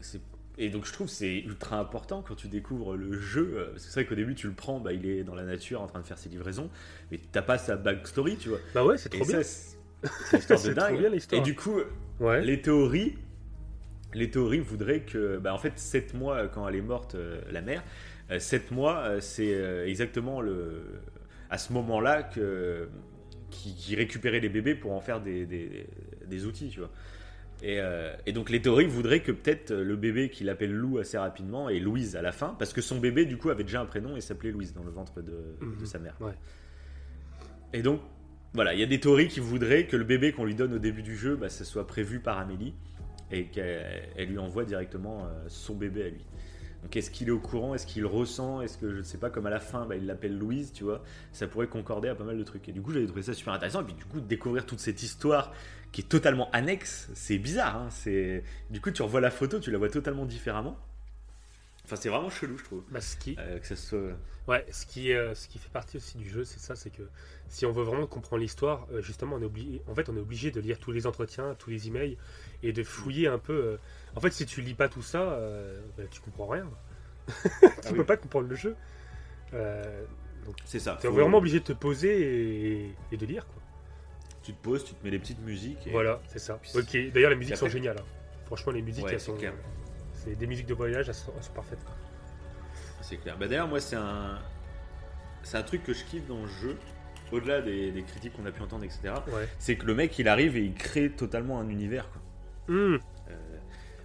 c'est- 0.00 0.20
et 0.58 0.68
donc 0.70 0.86
je 0.86 0.92
trouve 0.92 1.08
c'est 1.08 1.38
ultra 1.40 1.78
important 1.78 2.22
quand 2.22 2.34
tu 2.36 2.48
découvres 2.48 2.96
le 2.96 3.18
jeu. 3.20 3.54
euh, 3.56 3.70
parce 3.72 3.84
que 3.86 3.90
c'est 3.92 4.00
vrai 4.00 4.06
qu'au 4.06 4.14
début, 4.14 4.34
tu 4.34 4.46
le 4.46 4.54
prends, 4.54 4.80
bah, 4.80 4.92
il 4.92 5.06
est 5.06 5.24
dans 5.24 5.34
la 5.34 5.44
nature 5.44 5.80
en 5.82 5.86
train 5.86 6.00
de 6.00 6.06
faire 6.06 6.18
ses 6.18 6.28
livraisons, 6.28 6.70
mais 7.10 7.18
t'as 7.32 7.42
pas 7.42 7.58
sa 7.58 7.76
backstory, 7.76 8.36
tu 8.36 8.48
vois. 8.50 8.60
Bah 8.74 8.84
ouais, 8.84 8.98
c'est 8.98 9.08
trop 9.08 9.24
bien. 9.24 9.42
ça, 9.42 9.76
histoire 10.32 10.62
de 10.62 10.72
trop 10.74 10.74
dingue. 10.74 10.98
bien, 10.98 11.08
l'histoire. 11.10 11.40
et 11.40 11.44
du 11.44 11.54
coup, 11.54 11.80
Ouais. 12.20 12.44
les 12.44 12.60
théories, 12.62 13.16
les 14.14 14.30
théories 14.30 14.60
voudraient 14.60 15.00
que, 15.02 15.38
bah, 15.38 15.52
en 15.54 15.58
fait, 15.58 15.78
7 15.78 16.14
mois 16.14 16.46
quand 16.48 16.68
elle 16.68 16.76
est 16.76 16.80
morte, 16.82 17.14
euh, 17.16 17.40
la 17.50 17.60
mère, 17.62 17.82
7 18.38 18.70
mois, 18.70 18.98
euh, 19.00 19.20
c'est 19.20 19.52
euh, 19.54 19.86
exactement 19.86 20.40
le, 20.40 20.82
à 21.50 21.58
ce 21.58 21.72
moment-là 21.72 22.22
que 22.22 22.88
qui, 23.50 23.74
qui 23.74 23.94
récupérait 23.96 24.40
les 24.40 24.48
bébés 24.48 24.74
pour 24.74 24.92
en 24.92 25.00
faire 25.00 25.20
des, 25.20 25.46
des, 25.46 25.86
des 26.26 26.46
outils, 26.46 26.68
tu 26.70 26.80
vois. 26.80 26.90
Et, 27.66 27.80
euh, 27.80 28.14
et 28.26 28.32
donc 28.32 28.50
les 28.50 28.60
théories 28.60 28.84
voudraient 28.84 29.20
que 29.20 29.32
peut-être 29.32 29.72
le 29.72 29.96
bébé 29.96 30.28
qu'il 30.28 30.50
appelle 30.50 30.70
Lou 30.70 30.98
assez 30.98 31.16
rapidement 31.16 31.70
est 31.70 31.78
Louise 31.78 32.14
à 32.14 32.20
la 32.20 32.30
fin, 32.30 32.54
parce 32.58 32.74
que 32.74 32.82
son 32.82 32.98
bébé 33.00 33.24
du 33.24 33.38
coup 33.38 33.48
avait 33.48 33.64
déjà 33.64 33.80
un 33.80 33.86
prénom 33.86 34.16
et 34.16 34.20
s'appelait 34.20 34.50
Louise 34.50 34.74
dans 34.74 34.84
le 34.84 34.90
ventre 34.90 35.22
de, 35.22 35.56
Mhm. 35.62 35.78
de 35.80 35.84
sa 35.86 35.98
mère. 35.98 36.14
Ouais. 36.20 36.34
Et 37.72 37.80
donc 37.80 38.00
voilà, 38.52 38.74
il 38.74 38.80
y 38.80 38.82
a 38.82 38.86
des 38.86 39.00
théories 39.00 39.28
qui 39.28 39.40
voudraient 39.40 39.86
que 39.86 39.96
le 39.96 40.04
bébé 40.04 40.32
qu'on 40.32 40.44
lui 40.44 40.54
donne 40.54 40.74
au 40.74 40.78
début 40.78 41.02
du 41.02 41.16
jeu, 41.16 41.36
bah, 41.36 41.48
ce 41.48 41.64
soit 41.64 41.86
prévu 41.86 42.20
par 42.20 42.38
Amélie 42.38 42.74
et 43.30 43.46
qu'elle 43.46 44.02
elle 44.16 44.28
lui 44.28 44.38
envoie 44.38 44.64
directement 44.66 45.24
euh, 45.24 45.44
son 45.48 45.74
bébé 45.74 46.02
à 46.04 46.08
lui. 46.10 46.24
Donc 46.82 46.94
est-ce 46.98 47.10
qu'il 47.10 47.28
est 47.28 47.32
au 47.32 47.40
courant? 47.40 47.74
Est-ce 47.74 47.86
qu'il 47.86 48.04
ressent? 48.04 48.60
Est-ce 48.60 48.76
que 48.76 48.92
je 48.92 48.98
ne 48.98 49.02
sais 49.02 49.16
pas, 49.16 49.30
comme 49.30 49.46
à 49.46 49.50
la 49.50 49.58
fin, 49.58 49.86
bah, 49.86 49.96
il 49.96 50.04
l'appelle 50.04 50.36
Louise, 50.38 50.70
tu 50.70 50.84
vois? 50.84 51.02
Ça 51.32 51.46
pourrait 51.48 51.66
concorder 51.66 52.08
à 52.10 52.14
pas 52.14 52.24
mal 52.24 52.36
de 52.36 52.42
trucs. 52.44 52.68
Et 52.68 52.72
du 52.72 52.82
coup, 52.82 52.92
j'avais 52.92 53.06
trouvé 53.06 53.22
ça 53.22 53.32
super 53.32 53.54
intéressant. 53.54 53.80
Et 53.80 53.84
puis 53.84 53.94
du 53.94 54.04
coup, 54.04 54.20
de 54.20 54.26
découvrir 54.26 54.66
toute 54.66 54.80
cette 54.80 55.02
histoire 55.02 55.54
qui 55.94 56.00
est 56.02 56.08
totalement 56.08 56.50
annexe, 56.52 57.08
c'est 57.14 57.38
bizarre. 57.38 57.76
hein. 57.76 57.88
c'est 57.90 58.42
Du 58.70 58.80
coup, 58.80 58.90
tu 58.90 59.02
revois 59.02 59.20
la 59.20 59.30
photo, 59.30 59.60
tu 59.60 59.70
la 59.70 59.78
vois 59.78 59.88
totalement 59.88 60.26
différemment. 60.26 60.76
Enfin, 61.84 61.96
c'est 61.96 62.08
vraiment 62.08 62.30
chelou, 62.30 62.56
je 62.58 62.64
trouve. 62.64 62.82
Bah, 62.90 63.00
ce 63.00 63.16
qui, 63.16 63.36
Euh, 63.38 63.58
que 63.58 63.66
ça 63.66 63.76
soit... 63.76 64.16
Ouais, 64.48 64.66
ce 64.72 64.86
qui, 64.86 65.12
euh, 65.12 65.34
ce 65.34 65.48
qui 65.48 65.58
fait 65.58 65.68
partie 65.70 65.98
aussi 65.98 66.16
du 66.16 66.28
jeu, 66.28 66.42
c'est 66.44 66.58
ça, 66.58 66.74
c'est 66.74 66.90
que 66.90 67.02
si 67.48 67.64
on 67.66 67.72
veut 67.72 67.84
vraiment 67.84 68.06
comprendre 68.06 68.40
l'histoire, 68.42 68.86
euh, 68.92 69.02
justement, 69.02 69.36
on 69.36 69.42
est 69.42 69.44
obligé, 69.44 69.82
en 69.86 69.94
fait, 69.94 70.08
on 70.08 70.16
est 70.16 70.20
obligé 70.20 70.50
de 70.50 70.60
lire 70.60 70.78
tous 70.80 70.92
les 70.92 71.06
entretiens, 71.06 71.54
tous 71.58 71.70
les 71.70 71.86
emails, 71.88 72.16
et 72.62 72.72
de 72.72 72.82
fouiller 72.82 73.28
un 73.28 73.38
peu. 73.38 73.78
En 74.16 74.20
fait, 74.20 74.30
si 74.32 74.46
tu 74.46 74.62
lis 74.62 74.74
pas 74.74 74.88
tout 74.88 75.02
ça, 75.02 75.38
bah, 75.96 76.04
tu 76.10 76.20
comprends 76.22 76.48
rien. 76.48 76.68
tu 77.28 77.34
Ah 77.84 77.90
peux 77.92 77.98
oui. 78.00 78.04
pas 78.04 78.16
comprendre 78.16 78.48
le 78.48 78.56
jeu. 78.56 78.74
C'est 80.64 80.78
ça. 80.80 80.98
T'es 81.00 81.08
Faut- 81.08 81.14
vraiment 81.14 81.38
obligé 81.38 81.60
de 81.60 81.64
te 81.64 81.72
poser 81.72 82.82
et, 82.86 82.94
et 83.12 83.16
de 83.16 83.26
lire, 83.26 83.46
quoi. 83.46 83.62
Tu 84.44 84.52
te 84.52 84.62
poses, 84.62 84.84
tu 84.84 84.94
te 84.94 85.02
mets 85.04 85.10
des 85.10 85.18
petites 85.18 85.40
musiques. 85.40 85.86
Et... 85.86 85.90
Voilà, 85.90 86.20
c'est 86.28 86.38
ça. 86.38 86.60
Ok. 86.74 86.96
D'ailleurs, 87.12 87.30
les 87.30 87.36
musiques 87.36 87.56
sont 87.56 87.68
géniales. 87.68 87.96
hein. 87.98 88.04
Franchement, 88.46 88.72
les 88.72 88.82
musiques, 88.82 89.04
Ouais, 89.04 89.12
elles 89.14 89.20
sont. 89.20 89.36
C'est 90.12 90.36
des 90.36 90.46
musiques 90.46 90.66
de 90.66 90.74
voyage, 90.74 91.08
elles 91.08 91.14
sont, 91.14 91.32
elles 91.36 91.42
sont 91.42 91.52
parfaites. 91.52 91.78
C'est 93.00 93.16
clair. 93.16 93.36
Bah, 93.38 93.48
D'ailleurs, 93.48 93.68
moi, 93.68 93.80
c'est 93.80 93.96
un... 93.96 94.38
c'est 95.42 95.56
un 95.58 95.62
truc 95.62 95.82
que 95.82 95.92
je 95.92 96.04
kiffe 96.04 96.26
dans 96.26 96.40
le 96.42 96.46
jeu, 96.48 96.76
au-delà 97.32 97.60
des, 97.60 97.90
des 97.90 98.02
critiques 98.02 98.34
qu'on 98.34 98.46
a 98.46 98.52
pu 98.52 98.62
entendre, 98.62 98.84
etc. 98.84 99.14
Ouais. 99.28 99.48
C'est 99.58 99.76
que 99.76 99.86
le 99.86 99.94
mec, 99.94 100.18
il 100.18 100.28
arrive 100.28 100.56
et 100.56 100.62
il 100.62 100.74
crée 100.74 101.10
totalement 101.10 101.58
un 101.60 101.68
univers. 101.68 102.08
Quoi. 102.10 102.22
Hum, 102.74 102.98
Euh, 103.30 103.34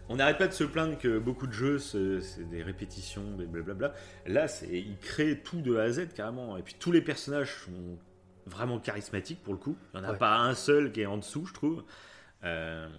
on 0.09 0.15
n'arrête 0.15 0.37
pas 0.37 0.47
de 0.47 0.53
se 0.53 0.63
plaindre 0.63 0.97
que 0.97 1.19
beaucoup 1.19 1.45
de 1.47 1.53
jeux, 1.53 1.77
c'est 1.79 2.49
des 2.49 2.63
répétitions, 2.63 3.35
des 3.37 3.45
blablabla. 3.45 3.93
Là, 4.25 4.47
c'est 4.47 4.67
il 4.71 4.97
crée 4.97 5.37
tout 5.39 5.61
de 5.61 5.77
A 5.77 5.83
à 5.83 5.89
Z 5.91 6.07
carrément. 6.15 6.57
Et 6.57 6.63
puis 6.63 6.75
tous 6.79 6.91
les 6.91 7.01
personnages 7.01 7.53
sont 7.65 7.97
vraiment 8.49 8.79
charismatiques 8.79 9.41
pour 9.43 9.53
le 9.53 9.59
coup. 9.59 9.77
Il 9.93 9.99
n'y 9.99 10.05
en 10.05 10.09
a 10.09 10.11
Ouais. 10.13 10.17
pas 10.17 10.37
un 10.37 10.55
seul 10.55 10.91
qui 10.91 11.01
est 11.01 11.05
en 11.05 11.17
dessous, 11.17 11.45
je 11.45 11.53
trouve. 11.53 11.83
Euh, 12.43 12.89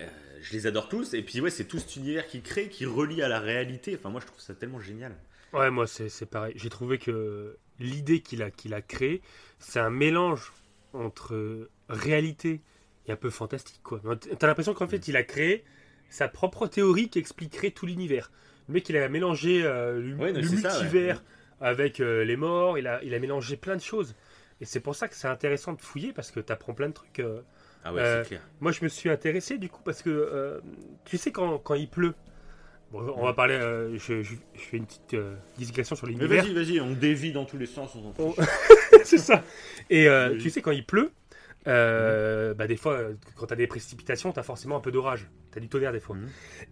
euh, 0.00 0.06
je 0.40 0.52
les 0.52 0.66
adore 0.66 0.88
tous. 0.88 1.14
Et 1.14 1.22
puis 1.22 1.40
ouais, 1.40 1.50
c'est 1.50 1.64
tout 1.66 1.78
cet 1.78 1.96
univers 1.96 2.26
qu'il 2.26 2.42
crée, 2.42 2.68
qui 2.68 2.86
relie 2.86 3.22
à 3.22 3.28
la 3.28 3.40
réalité. 3.40 3.94
Enfin, 3.98 4.08
moi, 4.10 4.20
je 4.20 4.26
trouve 4.26 4.40
ça 4.40 4.54
tellement 4.54 4.80
génial. 4.80 5.14
Ouais, 5.52 5.70
moi 5.70 5.86
c'est 5.86 6.26
pareil. 6.26 6.52
J'ai 6.56 6.68
trouvé 6.70 6.98
que 6.98 7.56
l'idée 7.80 8.20
qu'il 8.20 8.42
a, 8.42 8.50
qu'il 8.52 8.72
a 8.72 8.82
créée, 8.82 9.20
c'est 9.58 9.80
un 9.80 9.90
mélange 9.90 10.52
entre 10.92 11.68
réalité 11.88 12.60
et 13.06 13.12
un 13.12 13.16
peu 13.16 13.30
fantastique. 13.30 13.80
quoi. 13.82 14.00
T'as 14.38 14.46
l'impression 14.46 14.74
qu'en 14.74 14.86
fait 14.86 15.08
il 15.08 15.16
a 15.16 15.24
créé 15.24 15.64
sa 16.08 16.28
propre 16.28 16.68
théorie 16.68 17.08
qui 17.08 17.18
expliquerait 17.18 17.72
tout 17.72 17.86
l'univers. 17.86 18.30
Le 18.68 18.74
mec 18.74 18.88
il 18.88 18.96
a 18.96 19.08
mélangé 19.08 19.64
euh, 19.64 20.00
le, 20.00 20.14
Ouais, 20.14 20.32
ça, 20.56 20.80
ouais. 20.82 21.14
Avec 21.60 22.00
euh, 22.00 22.24
les 22.24 22.36
morts, 22.36 22.78
il 22.78 22.86
a, 22.86 23.02
il 23.02 23.14
a 23.14 23.18
mélangé 23.18 23.56
plein 23.56 23.76
de 23.76 23.80
choses. 23.82 24.14
Et 24.60 24.64
c'est 24.64 24.80
pour 24.80 24.94
ça 24.94 25.08
que 25.08 25.14
c'est 25.14 25.28
intéressant 25.28 25.72
de 25.72 25.80
fouiller 25.80 26.12
parce 26.12 26.30
que 26.30 26.40
t'apprends 26.40 26.74
plein 26.74 26.88
de 26.88 26.94
trucs. 26.94 27.20
euh. 27.20 27.40
Ah 27.84 27.92
ouais, 27.94 28.00
Euh, 28.02 28.22
c'est 28.22 28.28
clair. 28.28 28.42
Moi, 28.60 28.72
je 28.72 28.84
me 28.84 28.88
suis 28.88 29.08
intéressé 29.08 29.56
du 29.58 29.68
coup 29.70 29.80
parce 29.84 30.02
que 30.02 30.10
euh, 30.10 30.60
tu 31.04 31.16
sais 31.16 31.32
quand, 31.32 31.58
quand 31.58 31.74
il 31.74 31.88
pleut. 31.88 32.14
Bon, 32.92 33.14
on 33.16 33.24
va 33.24 33.32
parler. 33.32 33.54
euh, 33.54 33.96
je, 33.98 34.22
je- 34.22 34.34
je 34.54 34.60
fais 34.60 34.76
une 34.76 34.84
petite 34.86 35.14
euh, 35.14 35.34
digression 35.56 35.94
sur 35.96 36.06
Mais 36.08 36.12
l'univers. 36.14 36.42
vas-y, 36.44 36.52
vas-y, 36.54 36.80
on 36.80 36.90
dévie 36.92 37.32
dans 37.32 37.44
tous 37.44 37.56
les 37.56 37.66
sens. 37.66 37.96
On 38.18 38.34
c'est 39.04 39.16
ça. 39.18 39.42
Et 39.88 40.08
euh, 40.08 40.36
tu 40.38 40.50
sais 40.50 40.60
quand 40.60 40.72
il 40.72 40.84
pleut, 40.84 41.12
euh, 41.68 42.52
bah 42.54 42.66
des 42.66 42.76
fois 42.76 42.94
euh, 42.94 43.14
quand 43.36 43.46
t'as 43.46 43.54
des 43.56 43.66
précipitations, 43.66 44.32
t'as 44.32 44.42
forcément 44.42 44.76
un 44.76 44.80
peu 44.80 44.90
d'orage. 44.92 45.28
T'as 45.52 45.60
du 45.60 45.68
tonnerre 45.68 45.92
des 45.92 46.00
fois. 46.00 46.16
Mhm. 46.16 46.28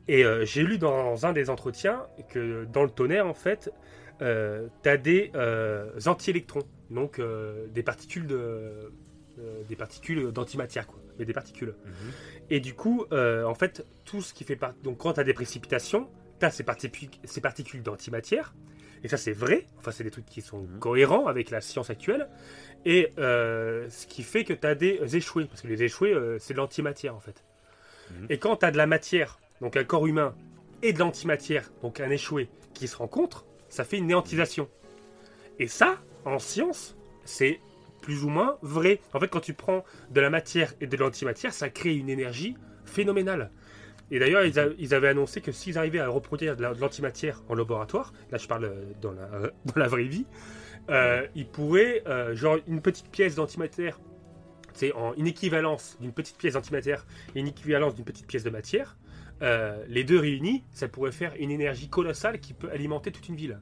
Et 0.08 0.24
euh, 0.24 0.44
j'ai 0.44 0.62
lu 0.62 0.78
dans 0.78 1.24
un 1.24 1.32
des 1.32 1.50
entretiens 1.50 2.02
que 2.30 2.64
dans 2.64 2.82
le 2.82 2.90
tonnerre 2.90 3.26
en 3.26 3.34
fait, 3.34 3.70
euh, 4.22 4.68
t'as 4.82 4.96
des 4.96 5.30
euh, 5.34 5.90
anti-électrons, 6.06 6.62
donc 6.90 7.18
euh, 7.18 7.66
des 7.68 7.82
particules 7.82 8.26
de 8.26 8.92
des 9.68 9.76
particules 9.76 10.32
d'antimatière 10.32 10.88
quoi, 10.88 10.98
mais 11.16 11.24
des 11.24 11.32
particules. 11.32 11.74
Mhm. 11.84 11.92
Et 12.50 12.58
du 12.58 12.74
coup, 12.74 13.06
euh, 13.12 13.44
en 13.44 13.54
fait, 13.54 13.86
tout 14.04 14.20
ce 14.20 14.34
qui 14.34 14.42
fait 14.42 14.56
partie. 14.56 14.82
Donc, 14.82 14.98
quand 14.98 15.12
tu 15.12 15.20
as 15.20 15.24
des 15.24 15.32
précipitations, 15.32 16.08
tu 16.40 16.46
as 16.46 16.50
ces, 16.50 16.64
particu- 16.64 17.08
ces 17.22 17.40
particules 17.40 17.84
d'antimatière. 17.84 18.52
Et 19.04 19.08
ça, 19.08 19.16
c'est 19.16 19.30
vrai. 19.30 19.64
Enfin, 19.78 19.92
c'est 19.92 20.02
des 20.02 20.10
trucs 20.10 20.26
qui 20.26 20.40
sont 20.42 20.62
Mhm. 20.62 20.80
cohérents 20.80 21.28
avec 21.28 21.50
la 21.50 21.60
science 21.60 21.88
actuelle. 21.88 22.28
Et 22.84 23.12
euh, 23.18 23.88
ce 23.90 24.08
qui 24.08 24.24
fait 24.24 24.42
que 24.42 24.52
tu 24.52 24.66
as 24.66 24.74
des 24.74 24.98
échoués. 25.16 25.44
Parce 25.44 25.62
que 25.62 25.68
les 25.68 25.84
échoués, 25.84 26.12
euh, 26.12 26.36
c'est 26.40 26.54
de 26.54 26.58
l'antimatière, 26.58 27.14
en 27.14 27.20
fait. 27.20 27.44
Mhm. 28.10 28.26
Et 28.30 28.38
quand 28.38 28.56
tu 28.56 28.66
as 28.66 28.72
de 28.72 28.76
la 28.76 28.88
matière, 28.88 29.38
donc 29.60 29.76
un 29.76 29.84
corps 29.84 30.08
humain, 30.08 30.34
et 30.82 30.92
de 30.92 30.98
l'antimatière, 30.98 31.70
donc 31.80 32.00
un 32.00 32.10
échoué, 32.10 32.48
qui 32.74 32.88
se 32.88 32.96
rencontrent, 32.96 33.46
ça 33.68 33.84
fait 33.84 33.98
une 33.98 34.06
néantisation. 34.06 34.68
Et 35.58 35.66
ça, 35.66 35.98
en 36.24 36.38
science, 36.38 36.96
c'est 37.24 37.60
plus 38.00 38.24
ou 38.24 38.28
moins 38.28 38.58
vrai. 38.62 39.00
En 39.12 39.20
fait, 39.20 39.28
quand 39.28 39.40
tu 39.40 39.54
prends 39.54 39.84
de 40.10 40.20
la 40.20 40.30
matière 40.30 40.72
et 40.80 40.86
de 40.86 40.96
l'antimatière, 40.96 41.52
ça 41.52 41.68
crée 41.68 41.94
une 41.94 42.08
énergie 42.08 42.56
phénoménale. 42.84 43.50
Et 44.10 44.18
d'ailleurs, 44.18 44.42
ils, 44.78 44.94
avaient 44.94 45.08
annoncé 45.08 45.40
que 45.40 45.52
s'ils 45.52 45.76
arrivaient 45.76 45.98
à 45.98 46.08
reproduire 46.08 46.56
de 46.56 46.62
la- 46.62 46.72
de 46.72 46.80
l'antimatière 46.80 47.42
en 47.48 47.54
laboratoire, 47.54 48.14
là 48.30 48.38
je 48.38 48.48
parle 48.48 48.64
euh, 48.64 48.84
dans 49.02 49.12
la, 49.12 49.28
dans 49.66 49.76
la 49.76 49.88
vraie 49.88 50.04
vie, 50.04 50.24
euh, 50.88 51.26
ils 51.34 51.46
pourraient, 51.46 52.02
euh, 52.06 52.34
genre 52.34 52.56
une 52.66 52.80
petite 52.80 53.10
pièce 53.10 53.34
d'antimatière, 53.34 54.00
c'est 54.72 54.92
en 54.94 55.12
une 55.14 55.26
équivalence 55.26 55.98
d'une 56.00 56.12
petite 56.12 56.38
pièce 56.38 56.54
d'antimatière 56.54 57.06
et 57.34 57.40
une 57.40 57.48
équivalence 57.48 57.94
d'une 57.94 58.04
petite 58.04 58.26
pièce 58.26 58.44
de 58.44 58.50
matière, 58.50 58.96
euh, 59.42 59.84
les 59.88 60.04
deux 60.04 60.18
réunis, 60.18 60.64
ça 60.70 60.88
pourrait 60.88 61.12
faire 61.12 61.32
une 61.38 61.50
énergie 61.50 61.88
colossale 61.88 62.40
qui 62.40 62.54
peut 62.54 62.70
alimenter 62.70 63.12
toute 63.12 63.28
une 63.28 63.36
ville. 63.36 63.60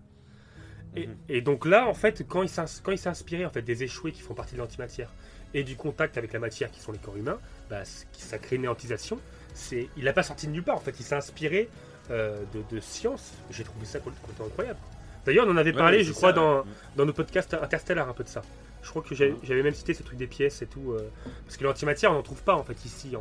Et, 0.95 1.07
Mhm. 1.07 1.17
et 1.29 1.41
donc 1.43 1.67
là, 1.67 1.87
en 1.87 1.95
fait, 1.95 2.27
quand 2.27 2.43
il 2.43 2.49
s'est 2.49 3.09
inspiré 3.09 3.45
en 3.45 3.51
fait, 3.51 3.63
des 3.63 3.83
échoués 3.83 4.13
qui 4.13 4.23
font 4.23 4.35
partie 4.35 4.55
de 4.55 4.61
l'antimatière 4.61 5.13
et 5.55 5.63
du 5.65 5.77
contact 5.77 6.17
avec 6.17 6.33
la 6.33 6.39
matière 6.39 6.71
qui 6.71 6.81
sont 6.81 6.93
les 6.93 6.99
corps 6.99 7.17
humains, 7.17 7.39
bah, 7.69 7.83
ça 8.13 8.39
crée 8.39 8.57
une 8.57 8.63
néantisation. 8.63 9.19
C'est, 9.55 9.89
il 9.97 10.05
n'a 10.05 10.13
pas 10.13 10.23
sorti 10.23 10.47
de 10.47 10.53
nulle 10.53 10.63
part, 10.65 10.77
en 10.77 10.81
fait, 10.81 10.99
il 10.99 11.03
s'est 11.03 11.15
inspiré 11.15 11.69
euh, 12.11 12.43
de, 12.55 12.63
de 12.75 12.81
science. 12.81 13.35
J'ai 13.51 13.65
trouvé 13.65 13.85
ça 13.85 13.99
complètement 14.01 14.47
incroyable. 14.47 14.79
D'ailleurs, 15.25 15.47
on 15.47 15.51
en 15.51 15.57
avait 15.57 15.73
parlé, 15.73 16.05
je 16.05 16.13
crois, 16.13 16.31
ça, 16.31 16.37
dans, 16.37 16.59
ouais. 16.59 16.65
dans 16.97 17.05
nos 17.05 17.13
podcasts 17.13 17.55
interstellaires 17.55 18.09
un 18.09 18.13
peu 18.15 18.23
de 18.25 18.29
ça. 18.29 18.43
Je 18.87 18.91
crois 18.91 19.03
que 19.03 19.17
j'avais 19.17 19.63
même 19.65 19.75
cité 19.75 19.95
ces 19.95 20.05
trucs 20.05 20.17
des 20.17 20.29
pièces 20.29 20.63
et 20.63 20.67
tout. 20.67 20.93
euh, 20.93 21.11
parce 21.45 21.57
que 21.57 21.65
l'antimatière, 21.65 22.13
on 22.13 22.15
n'en 22.15 22.23
trouve 22.23 22.45
pas 22.45 22.55
en 22.55 22.63
fait 22.63 22.85
ici. 22.85 23.13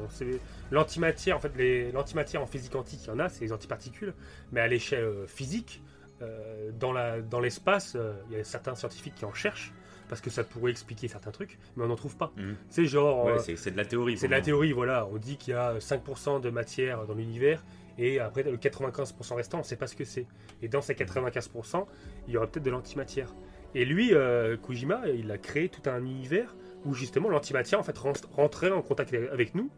L'antimatière, 0.71 1.37
en 1.37 1.39
fait, 1.39 1.91
l'antimatière 1.91 2.43
en 2.43 2.45
physique 2.45 2.71
quantique, 2.71 2.99
il 3.03 3.07
y 3.07 3.11
en 3.11 3.17
a, 3.19 3.29
c'est 3.29 3.41
les 3.41 3.51
antiparticules. 3.51 4.13
Mais 4.51 4.61
à 4.61 4.67
l'échelle 4.67 5.03
euh, 5.03 5.25
physique, 5.25 5.81
euh, 6.21 6.71
dans 6.79 7.39
l'espace, 7.39 7.97
il 8.29 8.37
y 8.37 8.39
a 8.39 8.43
certains 8.43 8.75
scientifiques 8.75 9.15
qui 9.15 9.25
en 9.25 9.33
cherchent. 9.33 9.73
Parce 10.07 10.21
que 10.21 10.29
ça 10.29 10.43
pourrait 10.43 10.69
expliquer 10.69 11.07
certains 11.07 11.31
trucs, 11.31 11.57
mais 11.75 11.83
on 11.83 11.87
n'en 11.87 11.95
trouve 11.95 12.15
pas. 12.15 12.31
Mhm. 12.37 12.55
C'est 12.69 12.85
genre. 12.85 13.25
Ouais, 13.25 13.39
c'est 13.39 13.71
de 13.71 13.77
la 13.77 13.85
théorie. 13.85 14.19
c'est 14.19 14.27
de 14.27 14.31
la 14.33 14.41
théorie, 14.41 14.71
voilà. 14.71 15.07
On 15.11 15.17
dit 15.17 15.35
qu'il 15.35 15.55
y 15.55 15.57
a 15.57 15.79
5% 15.79 16.39
de 16.41 16.51
matière 16.51 17.07
dans 17.07 17.15
l'univers 17.15 17.63
et 17.97 18.19
après 18.19 18.43
le 18.43 18.55
95% 18.57 19.33
restant, 19.33 19.57
on 19.57 19.61
ne 19.61 19.65
sait 19.65 19.77
pas 19.77 19.87
ce 19.87 19.95
que 19.95 20.03
c'est. 20.05 20.27
Et 20.61 20.67
dans 20.67 20.81
ces 20.81 20.93
95%, 20.93 21.87
il 22.27 22.33
y 22.35 22.37
aurait 22.37 22.45
peut-être 22.45 22.65
de 22.65 22.69
l'antimatière. 22.69 23.33
Et 23.75 23.85
lui, 23.85 24.13
euh, 24.13 24.57
Kojima, 24.57 25.09
il 25.09 25.29
a 25.31 25.37
créé 25.37 25.69
tout 25.69 25.87
un 25.89 25.99
univers 26.03 26.55
où 26.85 26.93
justement 26.93 27.29
l'antimatière 27.29 27.79
en 27.79 27.83
fait 27.83 27.97
ren- 27.97 28.13
rentrait 28.31 28.71
en 28.71 28.81
contact 28.81 29.13
avec 29.13 29.53
nous. 29.53 29.69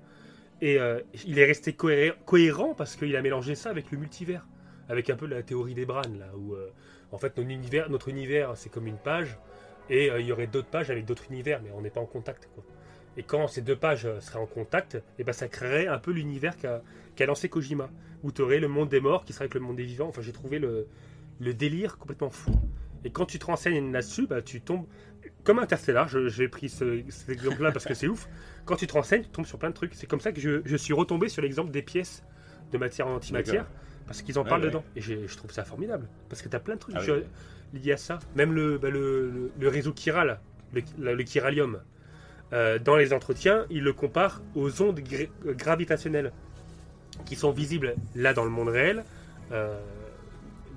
Et 0.61 0.79
euh, 0.79 0.99
il 1.25 1.37
est 1.39 1.45
resté 1.45 1.71
cohé- 1.73 2.13
cohérent 2.25 2.73
parce 2.75 2.95
qu'il 2.95 3.15
a 3.15 3.21
mélangé 3.21 3.55
ça 3.55 3.69
avec 3.69 3.91
le 3.91 3.97
multivers, 3.97 4.45
avec 4.87 5.09
un 5.09 5.15
peu 5.15 5.25
la 5.25 5.41
théorie 5.43 5.73
des 5.73 5.85
Bran 5.85 6.01
là, 6.17 6.31
où 6.37 6.53
euh, 6.53 6.69
en 7.11 7.17
fait 7.17 7.35
notre 7.37 7.49
univers, 7.49 7.89
notre 7.89 8.09
univers 8.09 8.55
c'est 8.55 8.69
comme 8.69 8.87
une 8.87 8.97
page 8.97 9.37
et 9.89 10.09
il 10.19 10.25
y 10.25 10.31
aurait 10.31 10.47
d'autres 10.47 10.67
pages 10.67 10.89
avec 10.89 11.05
d'autres 11.05 11.25
univers, 11.31 11.61
mais 11.63 11.69
on 11.73 11.81
n'est 11.81 11.89
pas 11.89 12.01
en 12.01 12.05
contact. 12.05 12.49
Et 13.15 13.23
quand 13.23 13.47
ces 13.47 13.61
deux 13.61 13.75
pages 13.75 14.07
seraient 14.19 14.39
en 14.39 14.45
contact, 14.45 15.01
et 15.17 15.23
ben 15.23 15.31
ça 15.31 15.47
créerait 15.47 15.87
un 15.87 15.97
peu 15.97 16.11
l'univers 16.11 16.55
qu'a 16.57 17.25
lancé 17.25 17.47
Kojima, 17.49 17.89
où 18.21 18.31
tu 18.31 18.41
aurais 18.41 18.59
le 18.59 18.67
monde 18.67 18.89
des 18.89 18.99
morts 18.99 19.23
qui 19.23 19.31
serait 19.33 19.43
avec 19.43 19.53
le 19.53 19.61
monde 19.61 19.77
des 19.77 19.85
vivants. 19.85 20.07
Enfin, 20.09 20.21
j'ai 20.21 20.33
trouvé 20.33 20.59
le 20.59 21.53
délire 21.53 21.97
complètement 21.97 22.29
fou. 22.29 22.51
Et 23.07 23.09
quand 23.09 23.25
tu 23.25 23.39
te 23.39 23.45
renseignes 23.45 23.93
là-dessus, 23.93 24.27
bah, 24.27 24.41
tu 24.41 24.59
tombes 24.59 24.85
comme 25.45 25.59
Interstellar. 25.59 26.09
J'ai 26.09 26.49
pris 26.49 26.67
ce, 26.67 27.01
cet 27.07 27.29
exemple-là 27.29 27.71
parce 27.71 27.85
que 27.85 27.93
c'est 27.93 28.07
ouf. 28.09 28.27
Quand 28.65 28.75
tu 28.75 28.85
te 28.85 28.91
renseignes, 28.91 29.23
tu 29.23 29.29
tombes 29.29 29.45
sur 29.45 29.57
plein 29.57 29.69
de 29.69 29.75
trucs. 29.75 29.95
C'est 29.95 30.07
comme 30.07 30.19
ça 30.19 30.33
que 30.33 30.41
je, 30.41 30.59
je 30.65 30.75
suis 30.75 30.93
retombé 30.93 31.29
sur 31.29 31.41
l'exemple 31.41 31.71
des 31.71 31.81
pièces 31.81 32.21
de 32.73 32.77
matière 32.77 33.07
en 33.07 33.15
antimatière. 33.15 33.65
Parce 34.05 34.21
qu'ils 34.21 34.37
en 34.37 34.43
Ouais, 34.43 34.49
parlent 34.49 34.61
ouais. 34.63 34.67
dedans. 34.67 34.83
Et 34.97 35.01
je 35.01 35.37
trouve 35.37 35.51
ça 35.51 35.63
formidable. 35.63 36.09
Parce 36.27 36.41
que 36.41 36.49
tu 36.49 36.55
as 36.57 36.59
plein 36.59 36.75
de 36.75 36.79
trucs 36.81 36.95
Ah 36.97 37.01
oui, 37.07 37.79
liés 37.81 37.93
à 37.93 37.97
ça. 37.97 38.19
Même 38.35 38.51
le, 38.51 38.77
bah, 38.77 38.89
le, 38.89 39.29
le- 39.31 39.51
le 39.57 39.67
réseau 39.69 39.93
chiral 39.93 40.39
le, 40.73 40.81
le 41.13 41.25
chiralium, 41.25 41.79
euh, 42.51 42.77
dans 42.77 42.97
les 42.97 43.13
entretiens, 43.13 43.65
il 43.69 43.83
le 43.83 43.93
compare 43.93 44.41
aux 44.53 44.81
ondes 44.81 44.99
gra- 44.99 45.29
gravitationnelles 45.45 46.33
qui 47.25 47.35
sont 47.37 47.51
visibles 47.51 47.95
là 48.15 48.33
dans 48.33 48.43
le 48.43 48.49
monde 48.49 48.67
réel 48.67 49.05
euh, 49.53 49.79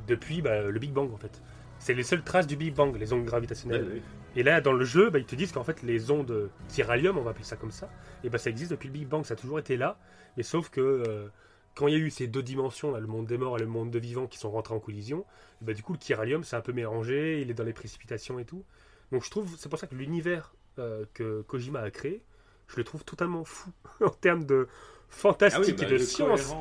depuis 0.07 0.43
bah, 0.43 0.63
le 0.63 0.79
Big 0.79 0.93
Bang 0.93 1.13
en 1.13 1.17
fait. 1.17 1.43
C'est 1.81 1.95
les 1.95 2.03
seules 2.05 2.23
traces 2.23 2.47
du 2.47 2.57
Big 2.57 2.75
Bang, 2.75 2.97
les 2.97 3.13
ondes 3.13 3.25
gravitationnelles. 3.25 4.03
Et 4.37 4.43
là, 4.45 4.61
dans 4.61 4.73
le 4.73 4.85
jeu, 4.85 5.11
bah, 5.11 5.19
ils 5.19 5.25
te 5.25 5.35
disent 5.35 5.51
qu'en 5.51 5.65
fait, 5.65 5.83
les 5.83 6.11
ondes 6.11 6.51
chiralium, 6.69 7.19
on 7.19 7.23
va 7.23 7.31
appeler 7.31 7.45
ça 7.45 7.57
comme 7.57 7.73
ça, 7.73 7.91
et 8.23 8.29
bah, 8.29 8.39
ça 8.39 8.51
existe 8.51 8.71
depuis 8.71 8.87
le 8.87 8.93
Big 8.93 9.09
Bang, 9.09 9.25
ça 9.25 9.35
a 9.35 9.37
toujours 9.37 9.59
été 9.59 9.77
là. 9.77 9.99
Mais 10.37 10.43
sauf 10.45 10.69
que 10.69 10.81
euh, 10.81 11.29
quand 11.75 11.89
il 11.89 11.95
y 11.95 11.97
a 11.97 11.99
eu 11.99 12.11
ces 12.11 12.27
deux 12.27 12.43
dimensions, 12.43 12.93
là, 12.93 13.01
le 13.01 13.07
monde 13.07 13.27
des 13.27 13.39
morts 13.39 13.57
et 13.57 13.61
le 13.61 13.67
monde 13.67 13.91
de 13.91 13.99
vivants, 13.99 14.27
qui 14.27 14.39
sont 14.39 14.51
rentrés 14.51 14.75
en 14.75 14.79
collision, 14.79 15.25
bah, 15.63 15.73
du 15.73 15.83
coup, 15.83 15.95
le 15.95 15.99
chiralium, 15.99 16.45
c'est 16.45 16.55
un 16.55 16.61
peu 16.61 16.73
mélangé, 16.73 17.41
il 17.41 17.51
est 17.51 17.55
dans 17.55 17.65
les 17.65 17.73
précipitations 17.73 18.39
et 18.39 18.45
tout. 18.45 18.63
Donc 19.11 19.25
je 19.25 19.31
trouve, 19.31 19.57
c'est 19.59 19.69
pour 19.69 19.79
ça 19.79 19.87
que 19.87 19.95
l'univers 19.95 20.55
euh, 20.79 21.05
que 21.15 21.43
Kojima 21.43 21.81
a 21.81 21.91
créé, 21.91 22.23
je 22.69 22.77
le 22.77 22.85
trouve 22.85 23.05
totalement 23.05 23.45
fou 23.45 23.71
en 24.05 24.11
termes 24.11 24.45
de 24.45 24.69
fantastique 25.09 25.77
bah, 25.77 25.87
et 25.87 25.91
de 25.91 25.99
science. 25.99 26.55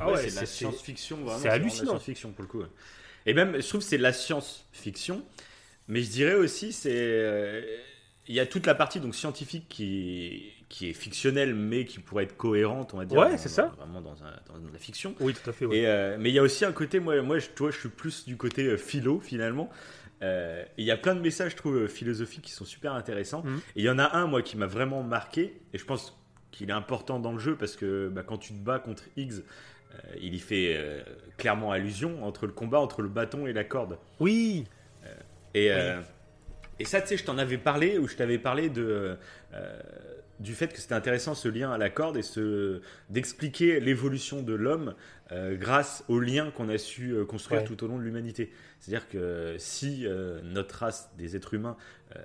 Ah 0.00 0.10
Ouais, 0.10 0.28
c'est 0.28 0.40
la 0.40 0.46
science-fiction. 0.46 1.18
c'est 1.38 1.48
hallucinant. 1.48 1.92
science-fiction 1.92 2.32
pour 2.32 2.42
le 2.42 2.48
coup. 2.48 2.60
ouais. 2.60 2.66
Et 3.26 3.34
même, 3.34 3.60
je 3.60 3.66
trouve 3.68 3.80
que 3.80 3.86
c'est 3.86 3.98
de 3.98 4.02
la 4.02 4.12
science-fiction, 4.12 5.22
mais 5.88 6.02
je 6.02 6.10
dirais 6.10 6.34
aussi, 6.34 6.72
c'est. 6.72 6.90
euh, 6.94 7.62
Il 8.28 8.34
y 8.34 8.40
a 8.40 8.46
toute 8.46 8.66
la 8.66 8.74
partie 8.74 9.00
donc 9.00 9.14
scientifique 9.14 9.66
qui, 9.68 10.52
qui 10.68 10.88
est 10.88 10.92
fictionnelle, 10.92 11.54
mais 11.54 11.84
qui 11.84 11.98
pourrait 11.98 12.24
être 12.24 12.36
cohérente, 12.36 12.94
on 12.94 12.98
va 12.98 13.04
dire. 13.04 13.18
Ouais, 13.18 13.36
c'est 13.36 13.48
ça. 13.48 13.72
Vraiment 13.78 14.00
dans, 14.00 14.22
un- 14.22 14.36
dans 14.46 14.70
la 14.72 14.78
fiction. 14.78 15.14
Oui, 15.20 15.34
tout 15.34 15.50
à 15.50 15.52
fait. 15.52 15.66
ouais. 15.66 15.78
Et, 15.78 15.86
euh, 15.86 16.16
mais 16.20 16.30
il 16.30 16.34
y 16.34 16.38
a 16.38 16.42
aussi 16.42 16.64
un 16.64 16.72
côté, 16.72 17.00
moi, 17.00 17.20
moi 17.22 17.38
je, 17.40 17.46
tu 17.48 17.62
vois, 17.62 17.70
je 17.72 17.78
suis 17.80 17.88
plus 17.88 18.24
du 18.24 18.36
côté 18.36 18.64
euh, 18.66 18.76
philo 18.76 19.18
finalement. 19.20 19.68
Euh, 20.22 20.64
il 20.78 20.84
y 20.84 20.92
a 20.92 20.96
plein 20.96 21.16
de 21.16 21.20
messages, 21.20 21.50
je 21.52 21.56
trouve, 21.56 21.88
philosophiques 21.88 22.42
qui 22.44 22.52
sont 22.52 22.64
super 22.64 22.92
intéressants. 22.94 23.42
Mhm. 23.42 23.58
Et 23.74 23.80
il 23.80 23.84
y 23.84 23.90
en 23.90 23.98
a 23.98 24.16
un, 24.16 24.26
moi, 24.26 24.40
qui 24.42 24.56
m'a 24.56 24.66
vraiment 24.66 25.02
marqué. 25.02 25.60
Et 25.74 25.78
je 25.78 25.84
pense 25.84 26.16
qu'il 26.52 26.70
est 26.70 26.72
important 26.72 27.18
dans 27.18 27.32
le 27.32 27.40
jeu 27.40 27.56
parce 27.56 27.74
que 27.74 28.08
bah, 28.08 28.22
quand 28.22 28.38
tu 28.38 28.52
te 28.52 28.58
bats 28.58 28.78
contre 28.78 29.02
Higgs, 29.16 29.42
il 30.20 30.34
y 30.34 30.38
fait 30.38 30.74
euh, 30.76 31.02
clairement 31.36 31.72
allusion 31.72 32.24
entre 32.24 32.46
le 32.46 32.52
combat 32.52 32.80
entre 32.80 33.02
le 33.02 33.08
bâton 33.08 33.46
et 33.46 33.52
la 33.52 33.64
corde. 33.64 33.98
Oui, 34.20 34.64
Et, 35.54 35.70
euh, 35.72 36.00
et 36.78 36.84
ça, 36.84 37.00
tu 37.00 37.08
sais, 37.08 37.16
je 37.16 37.24
t'en 37.24 37.38
avais 37.38 37.58
parlé, 37.58 37.98
ou 37.98 38.08
je 38.08 38.16
t'avais 38.16 38.38
parlé 38.38 38.68
de, 38.70 39.16
euh, 39.54 39.80
du 40.40 40.54
fait 40.54 40.72
que 40.72 40.80
c'était 40.80 40.94
intéressant 40.94 41.34
ce 41.34 41.48
lien 41.48 41.70
à 41.70 41.78
la 41.78 41.90
corde 41.90 42.16
et 42.16 42.22
ce, 42.22 42.80
d'expliquer 43.10 43.78
l'évolution 43.80 44.42
de 44.42 44.54
l'homme 44.54 44.94
euh, 45.30 45.54
grâce 45.56 46.04
aux 46.08 46.18
liens 46.20 46.50
qu'on 46.50 46.68
a 46.68 46.78
su 46.78 47.10
euh, 47.12 47.24
construire 47.24 47.60
Ouais. 47.60 47.66
tout 47.66 47.84
au 47.84 47.86
long 47.86 47.98
de 47.98 48.02
l'humanité. 48.02 48.50
C'est-à-dire 48.80 49.08
que 49.08 49.54
si 49.58 50.06
euh, 50.06 50.40
notre 50.42 50.76
race 50.76 51.10
des 51.18 51.36
êtres 51.36 51.54
humains, 51.54 51.76
euh, 52.16 52.20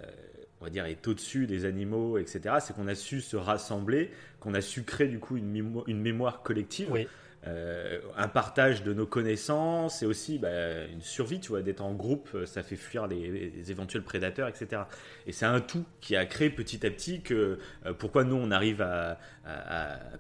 on 0.62 0.64
va 0.64 0.70
dire, 0.72 0.86
est 0.86 1.08
au-dessus 1.08 1.46
des 1.46 1.66
animaux, 1.66 2.18
etc., 2.18 2.56
c'est 2.62 2.76
qu'on 2.76 2.88
a 2.88 2.96
su 2.96 3.22
se 3.22 3.36
rassembler, 3.38 4.10
qu'on 4.40 4.54
a 4.56 4.62
su 4.62 4.84
créer 4.84 5.08
du 5.08 5.20
coup 5.20 5.38
une, 5.38 5.52
mémo- 5.54 5.84
une 5.88 6.02
mémoire 6.02 6.42
collective. 6.42 6.88
oui. 6.92 7.08
Euh, 7.46 8.00
un 8.18 8.28
partage 8.28 8.84
de 8.84 8.94
nos 8.94 9.06
connaissances 9.06 10.02
et 10.02 10.06
aussi 10.06 10.40
bah, 10.40 10.86
une 10.92 11.02
survie, 11.02 11.40
tu 11.40 11.50
vois, 11.50 11.62
d'être 11.62 11.82
en 11.82 11.94
groupe, 11.94 12.30
euh, 12.34 12.46
ça 12.46 12.64
fait 12.64 12.76
fuir 12.76 13.08
les, 13.08 13.72
éventuels 13.72 14.02
prédateurs, 14.02 14.48
etc. 14.48 14.82
Et 15.28 15.32
c'est 15.32 15.46
un 15.46 15.62
tout 15.62 15.86
qui 16.02 16.16
a 16.16 16.26
créé 16.26 16.50
petit 16.50 16.86
à 16.86 16.90
petit 16.90 17.22
que 17.22 17.60
euh, 17.86 17.94
pourquoi 17.94 18.24
nous 18.24 18.36
on 18.36 18.52
arrive 18.52 18.82
à, 18.82 19.18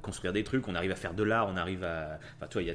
construire 0.02 0.32
des 0.32 0.46
trucs, 0.46 0.68
on 0.70 0.76
arrive 0.76 0.92
à 0.92 0.96
faire 0.96 1.14
de 1.14 1.24
l'art, 1.24 1.50
on 1.50 1.58
arrive 1.58 1.84
à, 1.84 2.18
enfin, 2.38 2.48
tu 2.48 2.62
vois, 2.62 2.74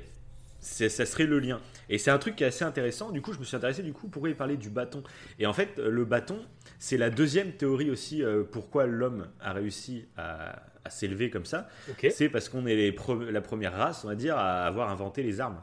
ça 0.61 1.07
serait 1.07 1.25
le 1.25 1.39
lien. 1.39 1.61
Et 1.89 1.97
c'est 1.97 2.11
un 2.11 2.19
truc 2.19 2.37
qui 2.37 2.45
est 2.45 2.49
assez 2.49 2.65
intéressant. 2.65 3.11
Du 3.11 3.23
coup, 3.23 3.33
je 3.33 3.39
me 3.39 3.45
suis 3.45 3.57
intéressé 3.57 3.83
du 3.83 3.95
coup 3.95 4.09
pourquoi 4.09 4.29
il 4.29 4.37
parlait 4.37 4.59
du 4.59 4.69
bâton. 4.69 5.03
Et 5.39 5.47
en 5.47 5.55
fait, 5.55 5.79
le 5.79 6.05
bâton, 6.05 6.41
c'est 6.79 6.99
la 6.99 7.09
deuxième 7.09 7.53
théorie 7.53 7.91
aussi 7.91 8.23
pourquoi 8.51 8.85
l'homme 8.85 9.29
a 9.41 9.55
réussi 9.55 10.05
à, 10.19 10.63
à 10.85 10.91
s'élever 10.91 11.31
comme 11.31 11.45
ça. 11.45 11.69
C'est 12.11 12.29
parce 12.29 12.49
qu'on 12.49 12.67
est 12.67 12.75
les 12.77 12.93
pre- 12.93 13.29
la 13.31 13.41
première 13.41 13.73
race, 13.75 14.05
on 14.05 14.09
va 14.09 14.15
dire, 14.15 14.37
à 14.37 14.65
avoir 14.65 14.91
inventé 14.91 15.23
les 15.23 15.41
armes. 15.41 15.61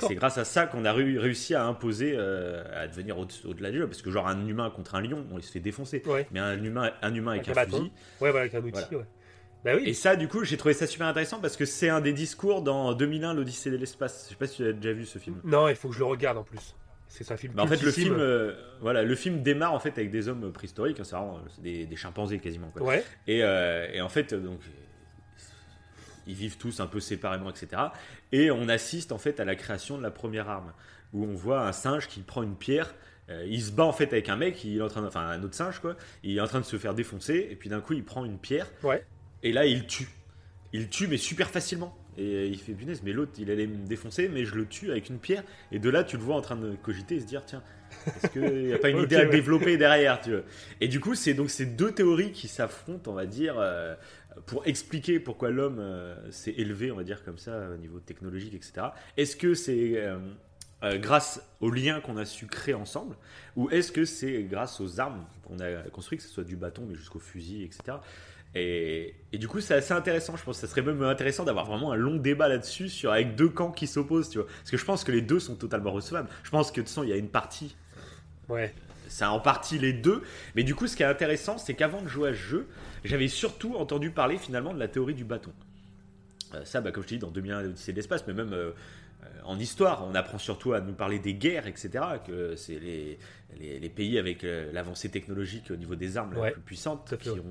C'est 0.00 0.14
grâce 0.14 0.38
à 0.38 0.44
ça 0.44 0.66
qu'on 0.66 0.84
a 0.86 0.92
réu- 0.92 1.18
réussi 1.18 1.54
à 1.54 1.64
imposer, 1.66 2.14
euh, 2.16 2.64
à 2.74 2.86
devenir 2.88 3.18
au- 3.18 3.26
au-delà 3.44 3.70
du 3.70 3.78
jeu. 3.78 3.86
Parce 3.86 4.00
que 4.02 4.10
genre 4.10 4.26
un 4.26 4.46
humain 4.46 4.70
contre 4.70 4.94
un 4.94 5.02
lion, 5.02 5.26
on 5.30 5.40
se 5.40 5.50
fait 5.52 5.60
défoncer. 5.60 6.02
Ouais. 6.06 6.26
Mais 6.30 6.40
un 6.40 6.62
humain, 6.62 6.90
un 7.02 7.14
humain 7.14 7.32
avec, 7.32 7.48
Avec 7.48 7.68
un, 7.74 7.76
fusil. 7.76 7.92
Ouais, 8.20 8.28
avec 8.30 8.54
un 8.54 8.58
outil, 8.60 8.70
Voilà. 8.72 8.88
ouais. 8.98 9.04
Bah 9.64 9.72
oui. 9.76 9.82
Et 9.86 9.92
ça, 9.92 10.14
du 10.16 10.28
coup, 10.28 10.44
j'ai 10.44 10.56
trouvé 10.56 10.72
ça 10.72 10.86
super 10.86 11.06
intéressant 11.08 11.40
parce 11.40 11.56
que 11.56 11.64
c'est 11.66 11.88
un 11.88 12.00
des 12.00 12.12
discours 12.12 12.62
dans 12.62 12.94
2001, 12.94 13.34
l'Odyssée 13.34 13.70
de 13.70 13.76
l'espace. 13.76 14.24
Je 14.26 14.30
sais 14.30 14.36
pas 14.36 14.46
si 14.46 14.56
tu 14.56 14.66
as 14.68 14.72
déjà 14.72 14.92
vu 14.94 15.04
ce 15.04 15.18
film. 15.18 15.40
Non, 15.44 15.68
il 15.68 15.74
faut 15.76 15.88
que 15.88 15.94
je 15.94 15.98
le 15.98 16.04
regarde 16.06 16.38
en 16.38 16.44
plus. 16.44 16.74
C'est 17.08 17.30
un 17.32 17.36
film. 17.36 17.54
Bah, 17.54 17.62
en 17.62 17.66
fait, 17.66 17.82
le 17.82 17.90
film, 17.90 18.16
euh, 18.18 18.54
voilà, 18.80 19.02
le 19.02 19.14
film 19.14 19.42
démarre 19.42 19.72
en 19.72 19.80
fait 19.80 19.96
avec 19.98 20.10
des 20.10 20.28
hommes 20.28 20.52
préhistoriques, 20.52 21.00
hein, 21.00 21.04
c'est 21.04 21.16
vraiment 21.16 21.40
des, 21.58 21.86
des 21.86 21.96
chimpanzés 21.96 22.38
quasiment. 22.38 22.68
Quoi. 22.68 22.82
Ouais. 22.82 23.04
Et, 23.26 23.42
euh, 23.42 23.88
et 23.92 24.00
en 24.00 24.08
fait, 24.08 24.32
euh, 24.32 24.40
donc, 24.40 24.60
ils 26.26 26.34
vivent 26.34 26.58
tous 26.58 26.80
un 26.80 26.86
peu 26.86 27.00
séparément, 27.00 27.50
etc. 27.50 27.82
Et 28.32 28.50
on 28.50 28.68
assiste 28.68 29.12
en 29.12 29.18
fait 29.18 29.40
à 29.40 29.44
la 29.44 29.56
création 29.56 29.96
de 29.96 30.02
la 30.02 30.10
première 30.10 30.48
arme, 30.48 30.72
où 31.14 31.24
on 31.24 31.34
voit 31.34 31.66
un 31.66 31.72
singe 31.72 32.06
qui 32.08 32.20
prend 32.20 32.42
une 32.42 32.56
pierre. 32.56 32.94
euh, 33.30 33.44
il 33.48 33.62
se 33.62 33.72
bat 33.72 33.84
en 33.84 33.92
fait 33.92 34.12
avec 34.12 34.28
un 34.30 34.36
mec, 34.36 34.62
il 34.64 34.78
est 34.78 34.82
en 34.82 34.88
train 34.88 35.02
de- 35.02 35.06
enfin 35.06 35.20
un 35.26 35.42
autre 35.42 35.54
singe 35.54 35.80
quoi, 35.80 35.96
il 36.22 36.36
est 36.36 36.40
en 36.40 36.46
train 36.46 36.60
de 36.60 36.64
se 36.64 36.76
faire 36.78 36.94
défoncer, 36.94 37.46
et 37.50 37.56
puis 37.56 37.68
d'un 37.68 37.80
coup 37.82 37.92
il 37.92 38.02
prend 38.04 38.24
une 38.24 38.38
pierre, 38.38 38.66
Ouais. 38.82 39.04
et 39.42 39.52
là 39.52 39.66
il 39.66 39.86
tue. 39.86 40.08
Il 40.72 40.88
tue 40.88 41.08
mais 41.08 41.16
super 41.18 41.48
facilement. 41.50 41.94
Et 42.18 42.34
euh, 42.34 42.46
il 42.46 42.58
fait 42.58 42.72
punaise, 42.72 43.02
mais 43.04 43.12
l'autre 43.12 43.32
il 43.38 43.50
allait 43.50 43.66
me 43.66 43.86
défoncer, 43.86 44.28
mais 44.28 44.44
je 44.44 44.54
le 44.54 44.66
tue 44.66 44.90
avec 44.90 45.08
une 45.08 45.18
pierre. 45.18 45.44
Et 45.72 45.78
de 45.78 45.88
là 45.88 46.04
tu 46.04 46.16
le 46.16 46.22
vois 46.22 46.36
en 46.36 46.40
train 46.40 46.56
de 46.56 46.74
cogiter 46.76 47.14
et 47.14 47.20
se 47.20 47.26
dire 47.26 47.44
tiens, 47.46 47.62
est-ce 48.06 48.32
qu'il 48.32 48.66
n'y 48.66 48.72
a 48.72 48.78
pas 48.78 48.90
une 48.90 48.98
idée 49.02 49.16
à 49.16 49.20
ouais. 49.20 49.28
développer 49.28 49.76
derrière 49.76 50.20
tu 50.20 50.32
vois 50.32 50.42
Et 50.80 50.88
du 50.88 51.00
coup 51.00 51.14
c'est 51.14 51.34
donc 51.34 51.48
ces 51.48 51.64
deux 51.64 51.92
théories 51.92 52.32
qui 52.32 52.48
s'affrontent, 52.48 53.10
on 53.10 53.14
va 53.14 53.26
dire, 53.26 53.54
euh, 53.58 53.94
pour 54.46 54.66
expliquer 54.66 55.20
pourquoi 55.20 55.50
l'homme 55.50 55.78
euh, 55.78 56.14
s'est 56.30 56.54
élevé, 56.56 56.90
on 56.90 56.96
va 56.96 57.04
dire 57.04 57.24
comme 57.24 57.38
ça, 57.38 57.68
au 57.72 57.76
niveau 57.76 58.00
technologique, 58.00 58.54
etc. 58.54 58.88
Est-ce 59.16 59.36
que 59.36 59.54
c'est 59.54 59.96
euh, 60.84 60.96
grâce 60.98 61.42
aux 61.60 61.70
liens 61.70 62.00
qu'on 62.00 62.16
a 62.16 62.24
su 62.24 62.46
créer 62.46 62.74
ensemble, 62.74 63.16
ou 63.56 63.68
est-ce 63.70 63.90
que 63.90 64.04
c'est 64.04 64.44
grâce 64.44 64.80
aux 64.80 65.00
armes 65.00 65.26
qu'on 65.42 65.58
a 65.58 65.82
construites, 65.90 66.20
que 66.20 66.26
ce 66.26 66.32
soit 66.32 66.44
du 66.44 66.56
bâton, 66.56 66.86
mais 66.88 66.94
jusqu'au 66.94 67.18
fusil, 67.18 67.64
etc. 67.64 67.98
Et, 68.58 69.14
et 69.32 69.38
du 69.38 69.46
coup, 69.48 69.60
c'est 69.60 69.74
assez 69.74 69.92
intéressant. 69.92 70.36
Je 70.36 70.44
pense 70.44 70.56
que 70.60 70.66
ça 70.66 70.70
serait 70.70 70.82
même 70.82 71.02
intéressant 71.02 71.44
d'avoir 71.44 71.64
vraiment 71.66 71.92
un 71.92 71.96
long 71.96 72.16
débat 72.16 72.48
là-dessus, 72.48 72.88
sur 72.88 73.12
avec 73.12 73.34
deux 73.34 73.48
camps 73.48 73.70
qui 73.72 73.86
s'opposent, 73.86 74.30
tu 74.30 74.38
vois. 74.38 74.46
Parce 74.46 74.70
que 74.70 74.76
je 74.76 74.84
pense 74.84 75.04
que 75.04 75.12
les 75.12 75.22
deux 75.22 75.40
sont 75.40 75.54
totalement 75.54 75.92
recevables. 75.92 76.28
Je 76.42 76.50
pense 76.50 76.70
que 76.70 76.76
de 76.76 76.86
toute 76.86 76.88
façon, 76.88 77.02
il 77.04 77.10
y 77.10 77.12
a 77.12 77.16
une 77.16 77.28
partie 77.28 77.76
Ouais. 78.48 78.72
c'est 79.08 79.24
en 79.26 79.40
partie 79.40 79.78
les 79.78 79.92
deux. 79.92 80.22
Mais 80.54 80.64
du 80.64 80.74
coup, 80.74 80.86
ce 80.86 80.96
qui 80.96 81.02
est 81.02 81.06
intéressant, 81.06 81.58
c'est 81.58 81.74
qu'avant 81.74 82.00
de 82.02 82.08
jouer 82.08 82.30
à 82.30 82.32
ce 82.32 82.38
jeu, 82.38 82.66
j'avais 83.04 83.28
surtout 83.28 83.76
entendu 83.76 84.10
parler 84.10 84.38
finalement 84.38 84.72
de 84.74 84.78
la 84.78 84.88
théorie 84.88 85.14
du 85.14 85.24
bâton. 85.24 85.52
Euh, 86.54 86.64
ça, 86.64 86.80
bah, 86.80 86.90
comme 86.92 87.02
je 87.02 87.08
te 87.08 87.14
dis, 87.14 87.20
dans 87.20 87.30
2001, 87.30 87.62
l'Odyssée 87.62 87.92
de 87.92 87.96
l'espace, 87.96 88.26
mais 88.26 88.32
même 88.32 88.54
euh, 88.54 88.70
en 89.44 89.58
histoire, 89.58 90.06
on 90.08 90.14
apprend 90.14 90.38
surtout 90.38 90.72
à 90.72 90.80
nous 90.80 90.94
parler 90.94 91.18
des 91.18 91.34
guerres, 91.34 91.66
etc. 91.66 91.90
Que 92.26 92.56
c'est 92.56 92.78
les, 92.78 93.18
les, 93.58 93.78
les 93.78 93.88
pays 93.90 94.18
avec 94.18 94.44
euh, 94.44 94.72
l'avancée 94.72 95.10
technologique 95.10 95.70
au 95.70 95.76
niveau 95.76 95.94
des 95.94 96.16
armes 96.16 96.32
la 96.34 96.40
Ouais, 96.40 96.50
plus 96.52 96.60
puissante 96.62 97.14
qui 97.20 97.28
ont 97.30 97.44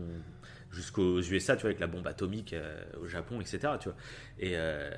jusqu'aux 0.72 1.22
USA, 1.22 1.55
tu 1.55 1.61
vois, 1.61 1.70
avec 1.70 1.80
la 1.80 1.88
bombe 1.88 2.07
atomique 2.07 2.53
euh, 2.53 2.84
au 3.01 3.07
Japon, 3.07 3.39
etc. 3.41 3.59
Tu 3.80 3.89
vois. 3.89 3.97
Et, 4.39 4.51
euh, 4.55 4.91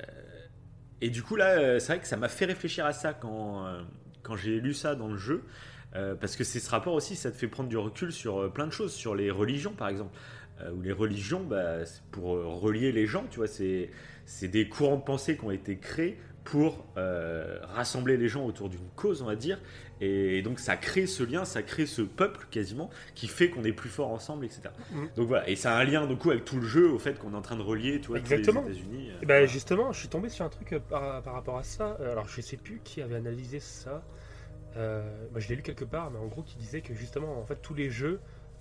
et 1.00 1.10
du 1.10 1.22
coup, 1.22 1.36
là, 1.36 1.58
euh, 1.58 1.78
c'est 1.78 1.92
vrai 1.94 2.00
que 2.00 2.06
ça 2.06 2.16
m'a 2.16 2.28
fait 2.28 2.44
réfléchir 2.44 2.86
à 2.86 2.92
ça 2.92 3.12
quand, 3.12 3.66
quand 4.22 4.36
j'ai 4.36 4.60
lu 4.60 4.74
ça 4.74 4.94
dans 4.94 5.08
le 5.08 5.18
jeu. 5.18 5.44
Parce 6.20 6.36
que 6.36 6.44
c'est 6.44 6.60
ce 6.60 6.70
rapport 6.70 6.94
aussi, 6.94 7.16
ça 7.16 7.32
te 7.32 7.36
fait 7.36 7.48
prendre 7.48 7.68
du 7.68 7.76
recul 7.76 8.12
sur 8.12 8.52
plein 8.52 8.68
de 8.68 8.72
choses, 8.72 8.92
sur 8.92 9.16
les 9.16 9.30
religions 9.30 9.72
par 9.72 9.88
exemple. 9.88 10.16
Où 10.72 10.82
les 10.82 10.92
religions, 10.92 11.42
bah, 11.42 11.84
c'est 11.84 12.02
pour 12.12 12.28
relier 12.60 12.92
les 12.92 13.06
gens, 13.06 13.24
tu 13.28 13.38
vois, 13.38 13.48
c'est, 13.48 13.90
c'est 14.24 14.46
des 14.46 14.68
courants 14.68 14.98
de 14.98 15.02
pensée 15.02 15.36
qui 15.36 15.44
ont 15.44 15.50
été 15.50 15.78
créés 15.78 16.16
pour 16.44 16.86
rassembler 16.94 18.16
les 18.16 18.28
gens 18.28 18.46
autour 18.46 18.68
d'une 18.68 18.88
cause, 18.94 19.20
on 19.20 19.26
va 19.26 19.34
dire. 19.34 19.58
Et 20.02 20.40
donc 20.42 20.58
ça 20.60 20.76
crée 20.76 21.06
ce 21.06 21.22
lien, 21.22 21.44
ça 21.44 21.62
crée 21.62 21.84
ce 21.86 22.00
peuple 22.02 22.46
quasiment 22.50 22.88
qui 23.14 23.28
fait 23.28 23.50
qu'on 23.50 23.64
est 23.64 23.72
plus 23.72 23.90
fort 23.90 24.08
ensemble, 24.10 24.46
etc. 24.46 24.62
Mhm. 24.92 25.08
Donc 25.16 25.28
voilà, 25.28 25.48
et 25.48 25.56
ça 25.56 25.76
a 25.76 25.80
un 25.80 25.84
lien 25.84 26.06
du 26.06 26.16
coup 26.16 26.30
avec 26.30 26.44
tout 26.44 26.56
le 26.56 26.66
jeu, 26.66 26.90
au 26.90 26.98
fait 26.98 27.18
qu'on 27.18 27.34
est 27.34 27.36
en 27.36 27.42
train 27.42 27.56
de 27.56 27.62
relier, 27.62 28.00
tu 28.00 28.08
vois, 28.08 28.18
Exactement. 28.18 28.62
les 28.66 28.72
États-Unis. 28.78 29.10
euh, 29.10 29.18
Et 29.22 29.26
ben 29.26 29.46
justement, 29.46 29.92
je 29.92 29.98
suis 29.98 30.08
tombé 30.08 30.28
sur 30.30 30.44
un 30.44 30.48
truc 30.48 30.72
euh, 30.72 30.78
par, 30.80 31.22
par 31.22 31.34
rapport 31.34 31.58
à 31.58 31.62
ça. 31.62 31.98
Euh, 32.00 32.12
Alors 32.12 32.28
je 32.28 32.40
sais 32.40 32.56
plus 32.56 32.80
qui 32.82 33.02
avait 33.02 33.16
analysé 33.16 33.60
ça. 33.60 34.02
Euh, 34.76 35.02
je 35.36 35.48
l'ai 35.48 35.56
lu 35.56 35.62
quelque 35.62 35.84
part, 35.84 36.10
mais 36.10 36.18
en 36.18 36.26
gros 36.28 36.42
qui 36.42 36.56
disait 36.56 36.80
que 36.80 36.94
justement 36.94 37.38
en 37.38 37.44
fait 37.44 37.56
tous 37.60 37.74
les 37.74 37.90
jeux, 37.90 38.20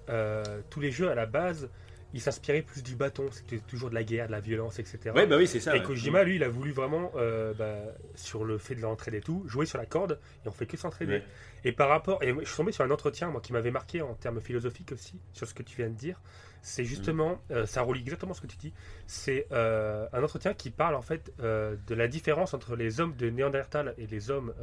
euh, 0.09 0.43
tous 0.69 0.79
les 0.79 0.91
jeux 0.91 1.09
à 1.09 1.15
la 1.15 1.25
base, 1.27 1.69
ils 2.13 2.21
s'inspiraient 2.21 2.61
plus 2.61 2.83
du 2.83 2.95
bâton. 2.95 3.25
C'était 3.31 3.59
toujours 3.59 3.89
de 3.89 3.95
la 3.95 4.03
guerre, 4.03 4.27
de 4.27 4.31
la 4.31 4.39
violence, 4.39 4.79
etc. 4.79 5.11
Ouais, 5.15 5.27
bah 5.27 5.37
oui, 5.37 5.47
c'est 5.47 5.59
ça. 5.59 5.75
et 5.75 5.79
ouais. 5.79 5.85
Kojima, 5.85 6.23
lui, 6.23 6.35
il 6.37 6.43
a 6.43 6.49
voulu 6.49 6.71
vraiment, 6.71 7.11
euh, 7.15 7.53
bah, 7.53 7.77
sur 8.15 8.45
le 8.45 8.57
fait 8.57 8.75
de 8.75 8.81
l'entraide 8.81 9.13
et 9.15 9.21
tout, 9.21 9.43
jouer 9.47 9.65
sur 9.65 9.77
la 9.77 9.85
corde, 9.85 10.19
et 10.45 10.47
on 10.47 10.51
fait 10.51 10.65
que 10.65 10.77
s'entraider. 10.77 11.13
Ouais. 11.13 11.23
Et 11.63 11.71
par 11.71 11.89
rapport, 11.89 12.23
et 12.23 12.33
je 12.33 12.45
suis 12.45 12.57
tombé 12.57 12.71
sur 12.71 12.83
un 12.83 12.91
entretien, 12.91 13.29
moi, 13.29 13.41
qui 13.41 13.53
m'avait 13.53 13.71
marqué 13.71 14.01
en 14.01 14.13
termes 14.13 14.39
philosophiques 14.41 14.91
aussi, 14.91 15.19
sur 15.33 15.47
ce 15.47 15.53
que 15.53 15.63
tu 15.63 15.75
viens 15.77 15.89
de 15.89 15.95
dire. 15.95 16.21
c'est 16.61 16.83
justement, 16.83 17.41
euh, 17.51 17.65
ça 17.65 17.81
relie 17.81 18.01
exactement 18.01 18.33
ce 18.33 18.41
que 18.41 18.47
tu 18.47 18.57
dis, 18.57 18.73
c'est 19.07 19.47
euh, 19.51 20.07
un 20.11 20.23
entretien 20.23 20.53
qui 20.53 20.71
parle 20.71 20.95
en 20.95 21.01
fait 21.01 21.31
euh, 21.39 21.75
de 21.87 21.95
la 21.95 22.07
différence 22.07 22.53
entre 22.53 22.75
les 22.75 22.99
hommes 22.99 23.15
de 23.15 23.29
Néandertal 23.29 23.93
et 23.97 24.07
les 24.07 24.29
hommes, 24.29 24.53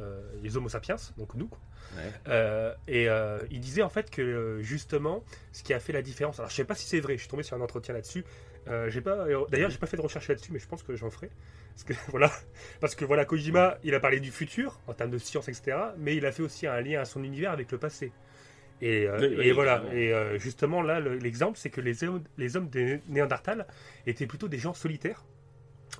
les 0.41 0.57
Homo 0.57 0.69
sapiens, 0.69 0.97
donc 1.17 1.33
nous. 1.33 1.49
Ouais. 1.95 2.75
Et 2.87 3.07
il 3.51 3.59
disait 3.59 3.83
en 3.83 3.89
fait 3.89 4.09
que 4.09 4.59
justement, 4.61 5.23
ce 5.51 5.63
qui 5.63 5.73
a 5.73 5.79
fait 5.79 5.93
la 5.93 6.01
différence, 6.01 6.39
alors 6.39 6.49
je 6.49 6.55
sais 6.55 6.65
pas 6.65 6.75
si 6.75 6.87
c'est 6.87 6.99
vrai, 6.99 7.13
je 7.13 7.21
suis 7.21 7.29
tombé 7.29 7.43
sur 7.43 7.57
un 7.57 7.61
entretien 7.61 7.93
là-dessus. 7.93 8.23
J'ai 8.87 9.01
pas, 9.01 9.25
d'ailleurs, 9.49 9.69
j'ai 9.69 9.77
pas 9.77 9.87
fait 9.87 9.97
de 9.97 10.01
recherche 10.01 10.27
là-dessus, 10.27 10.51
mais 10.51 10.59
je 10.59 10.67
pense 10.67 10.83
que 10.83 10.95
j'en 10.95 11.09
ferai. 11.09 11.29
Parce 11.77 11.83
que 11.83 11.93
voilà, 12.11 12.31
parce 12.81 12.95
que 12.95 13.05
voilà, 13.05 13.23
Kojima, 13.25 13.77
il 13.83 13.93
a 13.93 13.99
parlé 13.99 14.19
du 14.19 14.31
futur 14.31 14.79
en 14.87 14.93
termes 14.93 15.11
de 15.11 15.17
science, 15.19 15.47
etc. 15.47 15.77
Mais 15.97 16.15
il 16.15 16.25
a 16.25 16.31
fait 16.31 16.41
aussi 16.43 16.65
un 16.67 16.81
lien 16.81 16.99
à 17.01 17.05
son 17.05 17.23
univers 17.23 17.51
avec 17.51 17.71
le 17.71 17.77
passé. 17.77 18.11
Et, 18.81 19.07
euh, 19.07 19.17
Oui, 19.19 19.35
oui, 19.37 19.47
et 19.47 19.51
voilà. 19.53 19.83
Et 19.93 20.13
euh, 20.13 20.37
justement 20.39 20.81
là, 20.81 20.99
le- 20.99 21.17
l'exemple, 21.17 21.57
c'est 21.57 21.69
que 21.69 21.81
les 21.81 22.03
hommes, 22.03 22.23
les 22.37 22.55
hommes 22.57 22.69
de 22.69 22.99
Néandertal 23.09 23.67
étaient 24.07 24.27
plutôt 24.27 24.47
des 24.47 24.57
gens 24.59 24.73
solitaires. 24.73 25.23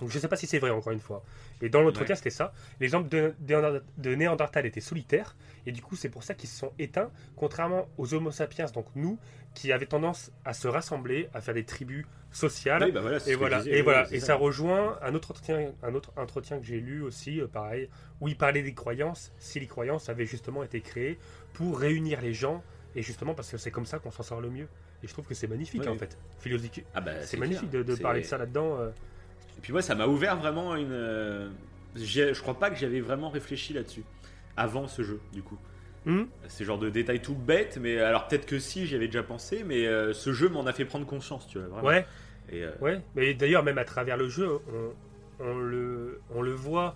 Donc 0.01 0.09
je 0.11 0.19
sais 0.19 0.27
pas 0.27 0.35
si 0.35 0.45
c'est 0.47 0.59
vrai 0.59 0.69
encore 0.69 0.93
une 0.93 0.99
fois. 0.99 1.23
Et 1.61 1.69
dans 1.69 1.81
l'entretien, 1.81 2.13
Ouais. 2.13 2.17
c'était 2.17 2.29
ça. 2.29 2.53
Les 2.79 2.93
hommes 2.93 3.07
de, 3.07 3.33
de- 3.39 3.83
de 3.97 4.15
Néandertal 4.15 4.65
étaient 4.65 4.79
solitaires. 4.81 5.35
Et 5.65 5.71
du 5.71 5.81
coup, 5.81 5.95
c'est 5.95 6.09
pour 6.09 6.23
ça 6.23 6.33
qu'ils 6.35 6.49
se 6.49 6.57
sont 6.57 6.71
éteints, 6.77 7.09
contrairement 7.35 7.87
aux 7.97 8.13
Homo 8.13 8.29
sapiens, 8.31 8.65
donc 8.67 8.85
nous, 8.95 9.17
qui 9.55 9.71
avaient 9.71 9.85
tendance 9.87 10.31
à 10.45 10.53
se 10.53 10.67
rassembler, 10.67 11.29
à 11.33 11.41
faire 11.41 11.55
des 11.55 11.63
tribus 11.63 12.05
sociales. 12.31 12.83
Oui, 12.83 12.91
bah 12.91 13.01
voilà, 13.01 13.17
Et 13.25 13.33
voilà, 13.35 13.57
disais, 13.59 13.71
et 13.71 13.75
oui, 13.77 13.81
voilà, 13.81 14.07
et 14.11 14.19
ça 14.19 14.35
rejoint 14.35 14.99
un 15.01 15.15
autre 15.15 15.31
entretien, 15.31 15.71
un 15.81 15.95
autre 15.95 16.11
entretien 16.17 16.59
que 16.59 16.65
j'ai 16.65 16.79
lu 16.79 17.01
aussi, 17.01 17.41
euh, 17.41 17.47
pareil, 17.47 17.89
où 18.21 18.27
il 18.27 18.37
parlait 18.37 18.61
des 18.61 18.73
croyances, 18.73 19.31
si 19.39 19.59
les 19.59 19.65
croyances 19.67 20.09
avaient 20.09 20.25
justement 20.27 20.63
été 20.63 20.81
créées 20.81 21.17
pour 21.53 21.79
réunir 21.79 22.21
les 22.21 22.33
gens, 22.33 22.63
et 22.95 23.01
justement 23.01 23.33
parce 23.33 23.49
que 23.49 23.57
c'est 23.57 23.71
comme 23.71 23.85
ça 23.85 23.97
qu'on 23.99 24.11
s'en 24.11 24.23
sort 24.23 24.41
le 24.41 24.49
mieux. 24.51 24.67
Et 25.03 25.07
je 25.07 25.13
trouve 25.13 25.25
que 25.25 25.33
c'est 25.33 25.47
magnifique 25.47 25.81
Oui. 25.81 25.87
en 25.89 25.97
fait, 25.97 26.17
philosophique. 26.39 26.85
Ah 26.93 27.01
bah, 27.01 27.11
c'est 27.23 27.37
magnifique 27.37 27.69
de, 27.69 27.81
clair. 27.81 27.85
de 27.85 27.95
C'est- 27.95 28.01
parler 28.03 28.21
de 28.21 28.25
ça 28.25 28.37
là-dedans. 28.37 28.77
euh. 28.79 28.89
Et 29.57 29.61
puis 29.61 29.71
moi, 29.73 29.81
ça 29.81 29.95
m'a 29.95 30.07
ouvert 30.07 30.37
vraiment 30.37 30.75
une. 30.75 30.91
euh, 30.91 31.49
j'ai- 31.95 32.33
Je 32.33 32.41
crois 32.41 32.59
pas 32.59 32.69
que 32.69 32.75
j'avais 32.77 32.99
vraiment 33.01 33.29
réfléchi 33.29 33.73
là-dessus 33.73 34.03
avant 34.55 34.87
ce 34.87 35.01
jeu, 35.03 35.19
du 35.33 35.41
coup. 35.43 35.57
Hum 36.05 36.27
C'est 36.47 36.63
genre 36.63 36.77
de 36.79 36.89
détails 36.89 37.21
tout 37.21 37.35
bêtes, 37.35 37.77
mais 37.81 37.99
alors 37.99 38.27
peut-être 38.27 38.45
que 38.45 38.59
si, 38.59 38.85
j'y 38.85 38.95
avais 38.95 39.07
déjà 39.07 39.23
pensé, 39.23 39.63
mais 39.65 39.85
euh, 39.87 40.13
ce 40.13 40.31
jeu 40.31 40.47
m'en 40.47 40.65
a 40.65 40.73
fait 40.73 40.85
prendre 40.85 41.05
conscience, 41.05 41.47
tu 41.47 41.57
vois. 41.59 41.67
Vraiment. 41.67 41.87
Ouais, 41.87 42.05
Et, 42.49 42.63
euh, 42.63 42.71
ouais. 42.81 43.01
Mais 43.15 43.33
d'ailleurs, 43.33 43.63
même 43.63 43.77
à 43.77 43.83
travers 43.83 44.15
le 44.15 44.29
jeu, 44.29 44.47
on, 45.39 45.43
on 45.45 45.57
le, 45.59 46.21
on 46.33 46.41
le 46.41 46.53
voit 46.53 46.95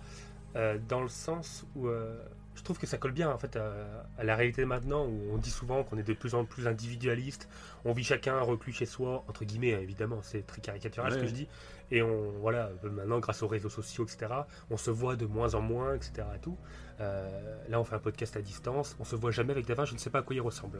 euh, 0.56 0.78
dans 0.88 1.02
le 1.02 1.08
sens 1.08 1.66
où 1.76 1.88
euh, 1.88 2.16
je 2.54 2.62
trouve 2.62 2.78
que 2.78 2.86
ça 2.86 2.96
colle 2.98 3.12
bien 3.12 3.30
en 3.30 3.38
fait 3.38 3.56
à, 3.56 3.72
à 4.18 4.24
la 4.24 4.34
réalité 4.36 4.64
maintenant 4.64 5.04
où 5.06 5.20
on 5.32 5.36
dit 5.38 5.50
souvent 5.50 5.82
qu'on 5.84 5.96
est 5.98 6.02
de 6.02 6.12
plus 6.14 6.34
en 6.34 6.44
plus 6.44 6.66
individualiste, 6.66 7.48
on 7.84 7.92
vit 7.92 8.04
chacun 8.04 8.38
reclus 8.40 8.72
chez 8.72 8.84
soi 8.86 9.24
entre 9.28 9.44
guillemets 9.46 9.70
évidemment 9.82 10.18
c'est 10.22 10.46
très 10.46 10.60
caricatural 10.60 11.10
ce 11.12 11.16
Ouais. 11.16 11.22
que 11.22 11.28
je 11.28 11.32
dis 11.34 11.48
et 11.92 12.02
on 12.02 12.32
voilà 12.40 12.70
maintenant 12.82 13.20
grâce 13.20 13.42
aux 13.44 13.48
réseaux 13.48 13.68
sociaux 13.68 14.04
etc 14.04 14.32
on 14.70 14.76
se 14.76 14.90
voit 14.90 15.14
de 15.14 15.26
moins 15.26 15.54
en 15.54 15.60
moins 15.60 15.94
etc 15.94 16.10
et 16.36 16.40
tout 16.40 16.56
Euh, 17.00 17.56
là 17.68 17.80
on 17.80 17.84
fait 17.84 17.94
un 17.96 17.98
podcast 18.08 18.36
à 18.36 18.40
distance 18.42 18.96
on 19.00 19.04
se 19.04 19.16
voit 19.16 19.30
jamais 19.32 19.52
avec 19.52 19.66
Davin 19.66 19.84
je 19.84 19.94
ne 19.94 19.98
sais 19.98 20.10
pas 20.10 20.20
à 20.20 20.22
quoi 20.22 20.34
il 20.36 20.40
ressemble 20.40 20.78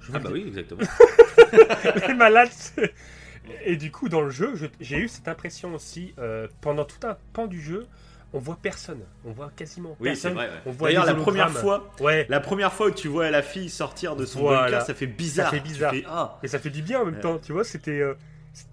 je 0.00 0.06
vous 0.10 0.16
Ah 0.16 0.20
bah 0.20 0.30
oui, 0.32 0.44
exactement. 0.46 0.82
les 2.08 2.14
malades. 2.14 2.50
Et 3.64 3.76
du 3.76 3.90
coup, 3.90 4.08
dans 4.08 4.22
le 4.22 4.30
jeu, 4.30 4.54
je- 4.54 4.66
j'ai 4.80 4.96
eu 4.98 5.08
cette 5.08 5.28
impression 5.28 5.74
aussi, 5.74 6.14
euh, 6.18 6.48
pendant 6.62 6.84
tout 6.84 7.06
un 7.06 7.16
pan 7.34 7.46
du 7.46 7.60
jeu, 7.60 7.86
on 8.32 8.38
voit 8.38 8.58
personne. 8.60 9.00
On 9.24 9.32
voit 9.32 9.50
quasiment 9.54 9.96
Oui, 10.00 10.16
c'est 10.16 10.28
personne. 10.30 10.34
vrai. 10.34 10.46
ouais. 10.48 10.62
On 10.66 10.70
voit 10.70 10.88
D'ailleurs, 10.88 11.04
la 11.06 11.14
première 11.14 11.50
fois, 11.50 11.90
Ouais, 12.00 12.26
la 12.30 12.40
première 12.40 12.72
fois 12.72 12.86
où 12.88 12.90
tu 12.90 13.08
vois 13.08 13.30
la 13.30 13.42
fille 13.42 13.68
sortir 13.68 14.16
de 14.16 14.24
son 14.24 14.40
Voilà. 14.40 14.62
bunker, 14.70 14.82
ça 14.82 14.94
fait 14.94 15.06
bizarre. 15.06 15.50
fait 15.50 15.58
Tu 15.58 15.68
bizarre. 15.68 15.92
fais, 15.92 16.04
ah, 16.08 16.38
et 16.42 16.48
ça 16.48 16.58
fait 16.58 16.70
du 16.70 16.80
bien 16.82 17.00
en 17.00 17.04
même 17.04 17.16
Ouais. 17.16 17.20
temps, 17.20 17.38
tu 17.38 17.52
vois, 17.52 17.64
c'était... 17.64 18.00
euh, 18.00 18.14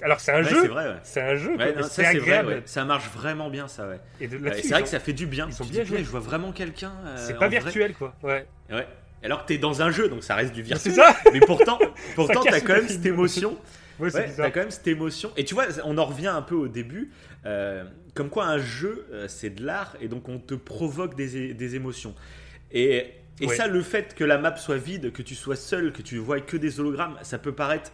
Alors 0.01 0.19
c'est 0.19 0.32
un 0.32 0.43
ouais, 0.43 0.49
jeu, 0.49 0.61
c'est 0.61 0.67
vrai. 0.67 0.88
Ouais. 0.89 0.95
c'est 1.03 1.21
un 1.21 1.36
jeu, 1.36 1.55
Ouais, 1.57 1.73
non, 1.75 1.82
ça 1.84 1.89
c'est 1.89 1.95
c'est 1.95 2.01
vrai. 2.03 2.17
agréable. 2.21 2.47
ouais. 2.49 2.61
Ça 2.65 2.86
marche 2.86 3.09
vraiment 3.09 3.49
bien, 3.49 3.67
ça. 3.67 3.88
Ouais. 3.88 3.99
Et 4.19 4.27
de- 4.27 4.38
Ouais, 4.38 4.53
c'est 4.61 4.67
vrai 4.69 4.79
ont- 4.82 4.84
que 4.84 4.89
ça 4.89 4.99
fait 4.99 5.13
du 5.13 5.25
bien. 5.25 5.47
ils 5.49 5.53
ont 5.61 5.65
Tu 5.65 5.71
bien 5.71 5.82
dis, 5.84 5.86
putain, 5.89 5.95
joué. 5.97 6.03
Je 6.05 6.09
vois 6.11 6.19
vraiment 6.19 6.51
quelqu'un. 6.51 6.91
euh, 7.05 7.15
C'est 7.17 7.34
pas 7.34 7.47
vrai. 7.47 7.59
virtuel, 7.59 7.93
quoi. 7.93 8.13
Ouais. 8.23 8.45
Ouais. 8.71 8.88
Alors 9.23 9.43
que 9.43 9.47
t'es 9.47 9.57
dans 9.57 9.82
un 9.82 9.91
jeu, 9.91 10.07
donc 10.09 10.23
ça 10.23 10.36
reste 10.36 10.53
du 10.53 10.61
C'est 10.61 10.67
virtuel. 10.89 10.93
ça 10.95 11.15
Mais 11.34 11.39
pourtant, 11.39 11.77
pourtant 12.15 12.41
t'as 12.41 12.59
quand 12.61 12.73
même 12.73 12.88
cette 12.88 13.05
émotion. 13.05 13.57
Ouais, 13.99 14.09
c'est 14.09 14.17
Ouais, 14.19 14.34
t'as 14.36 14.49
quand 14.51 14.61
même 14.61 14.71
cette 14.71 14.88
émotion. 14.88 15.32
Et 15.38 15.45
tu 15.45 15.53
vois, 15.53 15.65
on 15.86 15.97
en 15.97 16.05
revient 16.05 16.27
un 16.27 16.41
peu 16.41 16.55
au 16.55 16.67
début. 16.67 17.11
euh, 17.45 17.84
comme 18.13 18.29
quoi, 18.29 18.45
un 18.45 18.57
jeu, 18.59 19.07
euh, 19.13 19.27
c'est 19.27 19.49
de 19.49 19.63
l'art, 19.65 19.95
et 20.01 20.07
donc 20.09 20.27
on 20.29 20.38
te 20.38 20.53
provoque 20.53 21.15
des, 21.15 21.75
émotions. 21.75 22.13
Et, 22.71 23.13
et 23.39 23.47
Ouais. 23.47 23.55
ça, 23.55 23.67
le 23.67 23.82
fait 23.82 24.13
que 24.15 24.23
la 24.23 24.38
map 24.38 24.55
soit 24.57 24.77
vide, 24.77 25.11
que 25.11 25.21
tu 25.21 25.34
sois 25.34 25.55
seul, 25.55 25.91
que 25.93 26.01
tu 26.01 26.17
vois 26.17 26.39
que 26.39 26.57
des 26.57 26.79
hologrammes, 26.79 27.17
ça 27.23 27.38
peut 27.39 27.53
paraître 27.53 27.91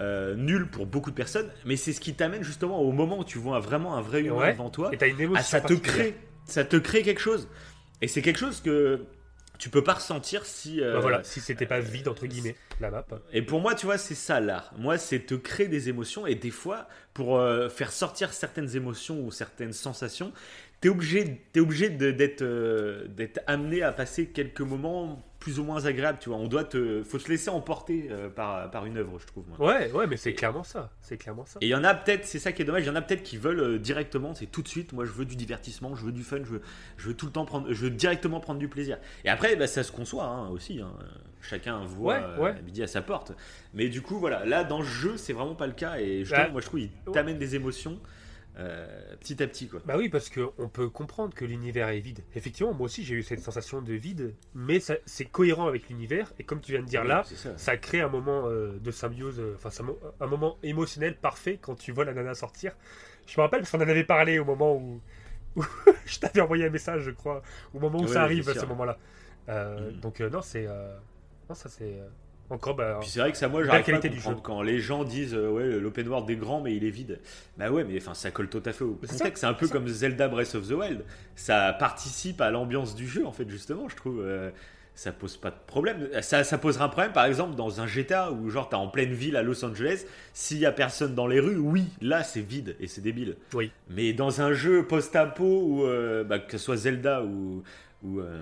euh, 0.00 0.34
nul 0.36 0.68
pour 0.70 0.86
beaucoup 0.86 1.10
de 1.10 1.16
personnes, 1.16 1.50
mais 1.64 1.76
c'est 1.76 1.92
ce 1.92 2.00
qui 2.00 2.14
t'amène 2.14 2.42
justement 2.42 2.80
au 2.80 2.92
moment 2.92 3.18
où 3.18 3.24
tu 3.24 3.38
vois 3.38 3.58
vraiment 3.60 3.96
un 3.96 4.00
vrai 4.00 4.20
humain 4.22 4.36
Ouais. 4.36 4.52
devant 4.52 4.70
toi. 4.70 4.90
Et 4.92 5.08
une 5.08 5.20
émotion 5.20 5.40
Ah, 5.40 5.42
ça 5.42 5.60
te 5.60 5.72
crée, 5.74 6.16
ça 6.44 6.64
te 6.64 6.76
crée 6.76 7.02
quelque 7.02 7.20
chose. 7.20 7.48
Et 8.00 8.06
c'est 8.08 8.22
quelque 8.22 8.38
chose 8.38 8.60
que 8.60 9.04
tu 9.58 9.70
peux 9.70 9.82
pas 9.82 9.94
ressentir 9.94 10.44
si. 10.46 10.80
euh, 10.80 10.92
Bah 10.94 11.00
voilà, 11.00 11.24
si 11.24 11.40
c'était 11.40 11.66
pas 11.66 11.80
vide, 11.80 12.06
entre 12.06 12.26
guillemets, 12.26 12.54
la 12.78 12.90
map. 12.92 13.04
Et 13.32 13.42
pour 13.42 13.60
moi, 13.60 13.74
tu 13.74 13.86
vois, 13.86 13.98
c'est 13.98 14.14
ça 14.14 14.38
l'art. 14.38 14.72
Moi, 14.78 14.98
c'est 14.98 15.18
te 15.26 15.34
créer 15.34 15.66
des 15.66 15.88
émotions 15.88 16.26
et 16.28 16.36
des 16.36 16.52
fois, 16.52 16.86
pour 17.12 17.38
euh, 17.38 17.68
faire 17.68 17.90
sortir 17.90 18.32
certaines 18.32 18.76
émotions 18.76 19.18
ou 19.20 19.32
certaines 19.32 19.72
sensations, 19.72 20.32
t'es 20.80 20.88
obligé, 20.88 21.42
t'es 21.52 21.58
obligé 21.58 21.88
d'être, 21.90 22.42
euh, 22.42 23.08
d'être 23.08 23.40
amené 23.48 23.82
à 23.82 23.90
passer 23.90 24.26
quelques 24.26 24.60
moments 24.60 25.20
plus 25.48 25.58
ou 25.58 25.64
moins 25.64 25.86
agréables. 25.86 26.18
Tu 26.20 26.28
vois, 26.28 26.36
on 26.38 26.46
doit 26.46 26.64
te, 26.64 27.02
faut 27.02 27.18
se 27.18 27.28
laisser 27.28 27.48
emporter 27.48 28.08
euh, 28.10 28.28
par, 28.28 28.70
par 28.70 28.84
une 28.84 28.98
œuvre, 28.98 29.18
je 29.18 29.26
trouve. 29.26 29.44
Moi. 29.48 29.66
Ouais, 29.66 29.90
ouais, 29.92 30.06
mais 30.06 30.18
c'est 30.18 30.34
clairement 30.34 30.62
ça. 30.62 30.90
C'est 31.00 31.16
clairement 31.16 31.46
ça. 31.46 31.58
Et 31.62 31.66
il 31.66 31.70
y 31.70 31.74
en 31.74 31.84
a 31.84 31.94
peut-être, 31.94 32.26
c'est 32.26 32.38
ça 32.38 32.52
qui 32.52 32.60
est 32.60 32.64
dommage, 32.66 32.82
il 32.84 32.88
y 32.88 32.90
en 32.90 32.94
a 32.96 33.00
peut-être 33.00 33.22
qui 33.22 33.38
veulent 33.38 33.60
euh, 33.60 33.78
directement, 33.78 34.34
c'est 34.34 34.46
tout 34.46 34.60
de 34.60 34.68
suite, 34.68 34.92
moi 34.92 35.06
je 35.06 35.10
veux 35.12 35.24
du 35.24 35.36
divertissement, 35.36 35.94
je 35.94 36.04
veux 36.04 36.12
du 36.12 36.22
fun, 36.22 36.38
je 36.44 36.50
veux, 36.50 36.62
je 36.98 37.08
veux 37.08 37.14
tout 37.14 37.24
le 37.26 37.32
temps 37.32 37.46
prendre, 37.46 37.72
je 37.72 37.80
veux 37.82 37.90
directement 37.90 38.40
prendre 38.40 38.58
du 38.58 38.68
plaisir. 38.68 38.98
Et 39.24 39.30
après, 39.30 39.56
bah, 39.56 39.66
ça 39.66 39.82
se 39.82 39.90
conçoit 39.92 40.24
hein, 40.24 40.48
aussi, 40.50 40.80
hein. 40.82 40.92
chacun 41.40 41.82
voit 41.86 42.14
Ouais, 42.18 42.22
euh, 42.22 42.38
ouais. 42.42 42.62
midi 42.62 42.82
à 42.82 42.86
sa 42.86 43.00
porte. 43.00 43.32
Mais 43.72 43.88
du 43.88 44.02
coup, 44.02 44.18
voilà, 44.18 44.44
là 44.44 44.64
dans 44.64 44.80
le 44.80 44.84
jeu, 44.86 45.16
c'est 45.16 45.32
vraiment 45.32 45.54
pas 45.54 45.66
le 45.66 45.72
cas, 45.72 45.96
et 45.98 46.20
justement, 46.24 46.44
Bah, 46.44 46.50
moi 46.52 46.60
je 46.60 46.66
trouve 46.66 46.80
il 46.80 46.90
t'amène 47.12 47.38
des 47.38 47.54
émotions 47.54 47.98
euh, 48.58 49.16
petit 49.20 49.42
à 49.42 49.46
petit. 49.46 49.68
Quoi. 49.68 49.80
Bah 49.86 49.94
oui, 49.96 50.08
parce 50.08 50.30
qu'on 50.30 50.68
peut 50.68 50.88
comprendre 50.88 51.32
que 51.34 51.44
l'univers 51.44 51.88
est 51.88 52.00
vide. 52.00 52.20
Effectivement, 52.34 52.74
moi 52.74 52.86
aussi 52.86 53.04
j'ai 53.04 53.14
eu 53.14 53.22
cette 53.22 53.40
sensation 53.40 53.80
de 53.82 53.92
vide, 53.94 54.34
mais 54.54 54.80
c'est 54.80 55.24
cohérent 55.26 55.66
avec 55.68 55.88
l'univers. 55.88 56.32
Et 56.38 56.44
comme 56.44 56.60
tu 56.60 56.72
viens 56.72 56.82
de 56.82 56.86
dire 56.86 57.04
là, 57.04 57.22
ça. 57.24 57.56
ça 57.56 57.76
crée 57.76 58.00
un 58.00 58.08
moment 58.08 58.48
euh, 58.48 58.78
de 58.80 58.90
symbiose, 58.90 59.38
euh, 59.40 59.54
enfin 59.62 59.82
mo- 59.84 60.00
un 60.20 60.26
moment 60.26 60.58
émotionnel 60.62 61.16
parfait 61.16 61.58
quand 61.60 61.76
tu 61.76 61.92
vois 61.92 62.04
la 62.04 62.12
nana 62.14 62.34
sortir. 62.34 62.72
Je 63.26 63.38
me 63.38 63.42
rappelle 63.42 63.60
parce 63.60 63.70
qu'on 63.70 63.78
en 63.78 63.88
avait 63.88 64.04
parlé 64.04 64.38
au 64.38 64.44
moment 64.44 64.74
où, 64.74 65.00
où 65.56 65.62
je 66.06 66.18
t'avais 66.18 66.40
envoyé 66.40 66.64
un 66.66 66.70
message, 66.70 67.02
je 67.02 67.10
crois, 67.12 67.42
au 67.74 67.78
moment 67.78 67.98
où 68.00 68.02
Ouais, 68.02 68.08
ça 68.08 68.22
arrive 68.22 68.48
à 68.48 68.54
ce 68.54 68.66
moment-là. 68.66 68.98
Euh, 69.48 69.90
Mhm. 69.92 70.00
Donc 70.00 70.20
euh, 70.20 70.28
non, 70.30 70.42
c'est 70.42 70.66
euh, 70.66 70.96
non 71.48 71.54
ça 71.54 71.68
c'est 71.68 72.00
euh, 72.00 72.08
encore 72.50 72.74
bah, 72.74 72.98
Puis 73.00 73.10
c'est 73.10 73.20
vrai 73.20 73.32
que 73.32 73.38
ça, 73.38 73.48
moi, 73.48 73.62
j'arrive 73.64 73.84
pas 73.84 73.88
à 73.88 73.92
qualité 73.92 74.08
du 74.08 74.16
comprendre 74.16 74.38
jeu. 74.38 74.42
quand 74.42 74.62
les 74.62 74.78
gens 74.80 75.04
disent 75.04 75.34
euh, 75.34 75.50
ouais, 75.50 75.78
l'open 75.78 76.08
world 76.08 76.28
est 76.30 76.36
grand, 76.36 76.60
mais 76.60 76.74
il 76.74 76.84
est 76.84 76.90
vide. 76.90 77.20
Bah 77.56 77.70
ouais, 77.70 77.84
mais 77.84 77.98
enfin, 77.98 78.14
ça 78.14 78.30
colle 78.30 78.48
tout 78.48 78.62
à 78.64 78.72
fait 78.72 78.84
au 78.84 78.94
contexte. 78.94 79.40
C'est 79.40 79.46
un 79.46 79.54
peu 79.54 79.68
comme 79.68 79.86
Zelda 79.88 80.28
Breath 80.28 80.54
of 80.54 80.68
the 80.68 80.72
Wild. 80.72 81.04
Ça 81.36 81.72
participe 81.78 82.40
à 82.40 82.50
l'ambiance 82.50 82.94
du 82.94 83.06
jeu, 83.06 83.26
en 83.26 83.32
fait, 83.32 83.48
justement, 83.48 83.88
je 83.88 83.96
trouve. 83.96 84.20
euh, 84.20 84.50
ça 84.98 85.12
pose 85.12 85.36
pas 85.36 85.50
de 85.50 85.56
problème. 85.68 86.08
Ça, 86.22 86.42
ça 86.42 86.58
posera 86.58 86.86
un 86.86 86.88
problème, 86.88 87.12
par 87.12 87.24
exemple, 87.24 87.54
dans 87.54 87.80
un 87.80 87.86
GTA 87.86 88.32
où, 88.32 88.50
genre, 88.50 88.68
t'es 88.68 88.74
en 88.74 88.88
pleine 88.88 89.12
ville 89.12 89.36
à 89.36 89.42
Los 89.44 89.64
Angeles. 89.64 90.04
S'il 90.32 90.58
y 90.58 90.66
a 90.66 90.72
personne 90.72 91.14
dans 91.14 91.28
les 91.28 91.38
rues, 91.38 91.56
oui, 91.56 91.84
là, 92.00 92.24
c'est 92.24 92.40
vide 92.40 92.74
et 92.80 92.88
c'est 92.88 93.00
débile. 93.00 93.36
Oui. 93.54 93.70
Mais 93.90 94.12
dans 94.12 94.40
un 94.40 94.52
jeu 94.52 94.84
post-apo, 94.84 95.44
ou 95.44 95.84
euh, 95.84 96.24
bah, 96.24 96.40
que 96.40 96.50
ce 96.50 96.58
soit 96.58 96.76
Zelda 96.76 97.22
ou. 97.22 97.62
ou 98.02 98.18
euh, 98.18 98.40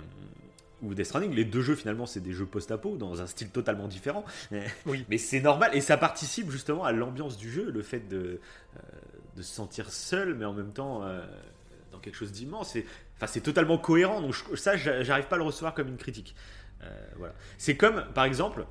ou 0.82 0.94
Death 0.94 1.06
Stranding, 1.06 1.32
les 1.34 1.44
deux 1.44 1.62
jeux 1.62 1.74
finalement 1.74 2.06
c'est 2.06 2.20
des 2.20 2.32
jeux 2.32 2.46
post-apo 2.46 2.96
dans 2.96 3.20
un 3.22 3.26
style 3.26 3.50
totalement 3.50 3.88
différent. 3.88 4.24
Oui. 4.86 5.04
Mais 5.08 5.18
c'est 5.18 5.40
normal 5.40 5.70
et 5.74 5.80
ça 5.80 5.96
participe 5.96 6.50
justement 6.50 6.84
à 6.84 6.92
l'ambiance 6.92 7.36
du 7.36 7.50
jeu, 7.50 7.70
le 7.70 7.82
fait 7.82 8.00
de, 8.08 8.40
euh, 8.76 8.80
de 9.36 9.42
se 9.42 9.54
sentir 9.54 9.90
seul, 9.90 10.34
mais 10.34 10.44
en 10.44 10.52
même 10.52 10.72
temps 10.72 11.02
euh, 11.04 11.24
dans 11.92 11.98
quelque 11.98 12.16
chose 12.16 12.32
d'immense. 12.32 12.70
C'est- 12.72 12.84
Enfin, 13.16 13.26
c'est 13.28 13.40
totalement 13.40 13.78
cohérent. 13.78 14.20
Donc 14.20 14.34
je- 14.34 14.56
ça, 14.56 14.76
j'a- 14.76 15.02
j'arrive 15.02 15.26
pas 15.26 15.36
à 15.36 15.38
le 15.38 15.44
recevoir 15.44 15.72
comme 15.72 15.88
une 15.88 15.96
critique. 15.96 16.34
Euh, 16.82 16.88
voilà. 17.16 17.32
C'est 17.56 17.74
comme, 17.78 18.04
par 18.14 18.26
exemple, 18.26 18.66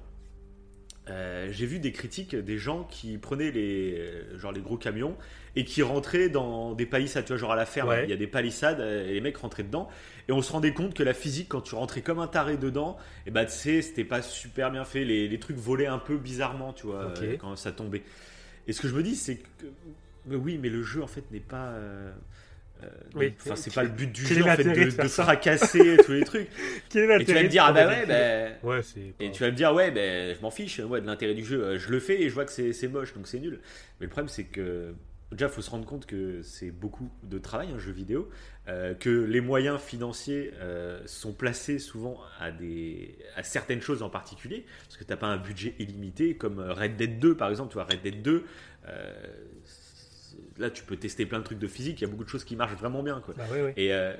euh, 1.09 1.47
j'ai 1.51 1.65
vu 1.65 1.79
des 1.79 1.91
critiques 1.91 2.35
des 2.35 2.57
gens 2.57 2.83
qui 2.83 3.17
prenaient 3.17 3.51
les, 3.51 3.95
euh, 3.99 4.37
genre 4.39 4.51
les 4.51 4.61
gros 4.61 4.77
camions 4.77 5.15
et 5.55 5.63
qui 5.63 5.81
rentraient 5.83 6.29
dans 6.29 6.73
des 6.73 6.85
palissades, 6.85 7.25
tu 7.25 7.29
vois, 7.33 7.37
genre 7.37 7.51
à 7.51 7.55
la 7.55 7.65
ferme, 7.65 7.89
Ouais. 7.89 8.03
il 8.05 8.09
y 8.09 8.13
a 8.13 8.17
des 8.17 8.27
palissades 8.27 8.79
euh, 8.79 9.07
et 9.07 9.13
les 9.13 9.21
mecs 9.21 9.37
rentraient 9.37 9.63
dedans 9.63 9.87
et 10.27 10.31
on 10.31 10.41
se 10.41 10.51
rendait 10.51 10.73
compte 10.73 10.93
que 10.93 11.03
la 11.03 11.13
physique, 11.13 11.47
quand 11.49 11.61
tu 11.61 11.75
rentrais 11.75 12.01
comme 12.01 12.19
un 12.19 12.27
taré 12.27 12.57
dedans, 12.57 12.97
et 13.27 13.31
bah 13.31 13.45
tu 13.45 13.51
sais, 13.53 13.81
c'était 13.83 14.03
pas 14.03 14.21
super 14.23 14.71
bien 14.71 14.83
fait, 14.83 15.05
les, 15.05 15.27
les 15.27 15.39
trucs 15.39 15.57
volaient 15.57 15.85
un 15.85 15.99
peu 15.99 16.17
bizarrement, 16.17 16.73
tu 16.73 16.87
vois, 16.87 17.13
quand 17.39 17.55
ça 17.55 17.71
tombait. 17.71 18.01
Et 18.67 18.73
ce 18.73 18.81
que 18.81 18.87
je 18.87 18.95
me 18.95 19.03
dis, 19.03 19.15
c'est 19.15 19.35
que, 19.37 19.65
mais 20.25 20.35
oui, 20.35 20.57
mais 20.59 20.69
le 20.69 20.81
jeu 20.81 21.03
en 21.03 21.07
fait 21.07 21.23
n'est 21.31 21.39
pas. 21.39 21.67
Euh, 21.67 22.11
Oui. 23.15 23.29
donc, 23.29 23.35
Enfin, 23.45 23.55
c'est 23.55 23.73
pas 23.73 23.83
le 23.83 23.89
but 23.89 24.11
du 24.11 24.25
jeu 24.35 24.41
en 24.43 24.55
fait, 24.55 24.63
de, 24.63 24.91
de 25.03 25.07
fracasser 25.23 25.97
tous 26.05 26.11
les 26.11 26.23
trucs. 26.23 26.47
Quel 26.89 27.09
est 27.09 27.21
Et 27.21 27.25
tu 27.25 27.33
vas 27.33 27.43
me 27.43 27.47
dire, 27.49 27.63
ah 27.65 27.71
bah 27.73 27.87
ouais, 28.63 28.81
c'est. 28.83 29.13
Et 29.19 29.31
tu 29.31 29.43
vas 29.43 29.51
me 29.51 29.55
dire, 29.55 29.73
ouais, 29.73 29.91
ben, 29.91 30.35
je 30.35 30.41
m'en 30.41 30.51
fiche, 30.51 30.79
ouais, 30.79 31.01
de 31.01 31.05
l'intérêt 31.05 31.33
du 31.33 31.43
jeu, 31.45 31.63
euh, 31.63 31.77
je 31.79 31.89
le 31.91 31.99
fais 31.99 32.21
et 32.21 32.29
je 32.29 32.33
vois 32.33 32.45
que 32.45 32.51
c'est 32.51 32.87
moche, 32.87 33.13
donc 33.13 33.27
c'est 33.27 33.39
nul. 33.39 33.59
Mais 33.99 34.05
le 34.05 34.09
problème, 34.09 34.29
c'est 34.29 34.43
que 34.45 34.93
déjà, 35.31 35.47
il 35.47 35.51
faut 35.51 35.61
se 35.61 35.69
rendre 35.69 35.85
compte 35.85 36.05
que 36.05 36.41
c'est 36.43 36.71
beaucoup 36.71 37.09
de 37.23 37.37
travail, 37.39 37.69
un 37.75 37.79
jeu 37.79 37.91
vidéo, 37.91 38.29
euh, 38.67 38.93
que 38.93 39.09
les 39.09 39.41
moyens 39.41 39.79
financiers 39.79 40.51
euh, 40.59 40.99
sont 41.05 41.33
placés 41.33 41.77
souvent 41.79 42.19
à, 42.39 42.51
des, 42.51 43.17
à 43.35 43.43
certaines 43.43 43.81
choses 43.81 44.01
en 44.01 44.09
particulier, 44.09 44.65
parce 44.85 44.97
que 44.97 45.03
tu 45.03 45.09
n'as 45.09 45.17
pas 45.17 45.27
un 45.27 45.37
budget 45.37 45.75
illimité, 45.79 46.35
comme 46.35 46.59
euh, 46.59 46.73
Red 46.73 46.95
Dead 46.95 47.19
2, 47.19 47.35
par 47.35 47.49
exemple, 47.49 47.69
tu 47.69 47.75
vois, 47.75 47.83
Red 47.85 48.01
Dead 48.01 48.21
2. 48.21 48.43
euh, 48.87 49.13
c'est- 49.23 49.54
Là, 50.57 50.69
tu 50.69 50.83
peux 50.83 50.95
tester 50.95 51.25
plein 51.25 51.39
de 51.39 51.43
trucs 51.43 51.59
de 51.59 51.67
physique, 51.67 51.99
il 51.99 52.03
y 52.03 52.07
a 52.07 52.09
beaucoup 52.09 52.23
de 52.23 52.29
choses 52.29 52.43
qui 52.45 52.55
marchent 52.55 52.77
vraiment 52.77 53.03
bien. 53.03 53.19
Quoi. 53.19 53.33
Bah. 53.37 53.43
Et, 53.75 53.93
euh, 53.93 54.13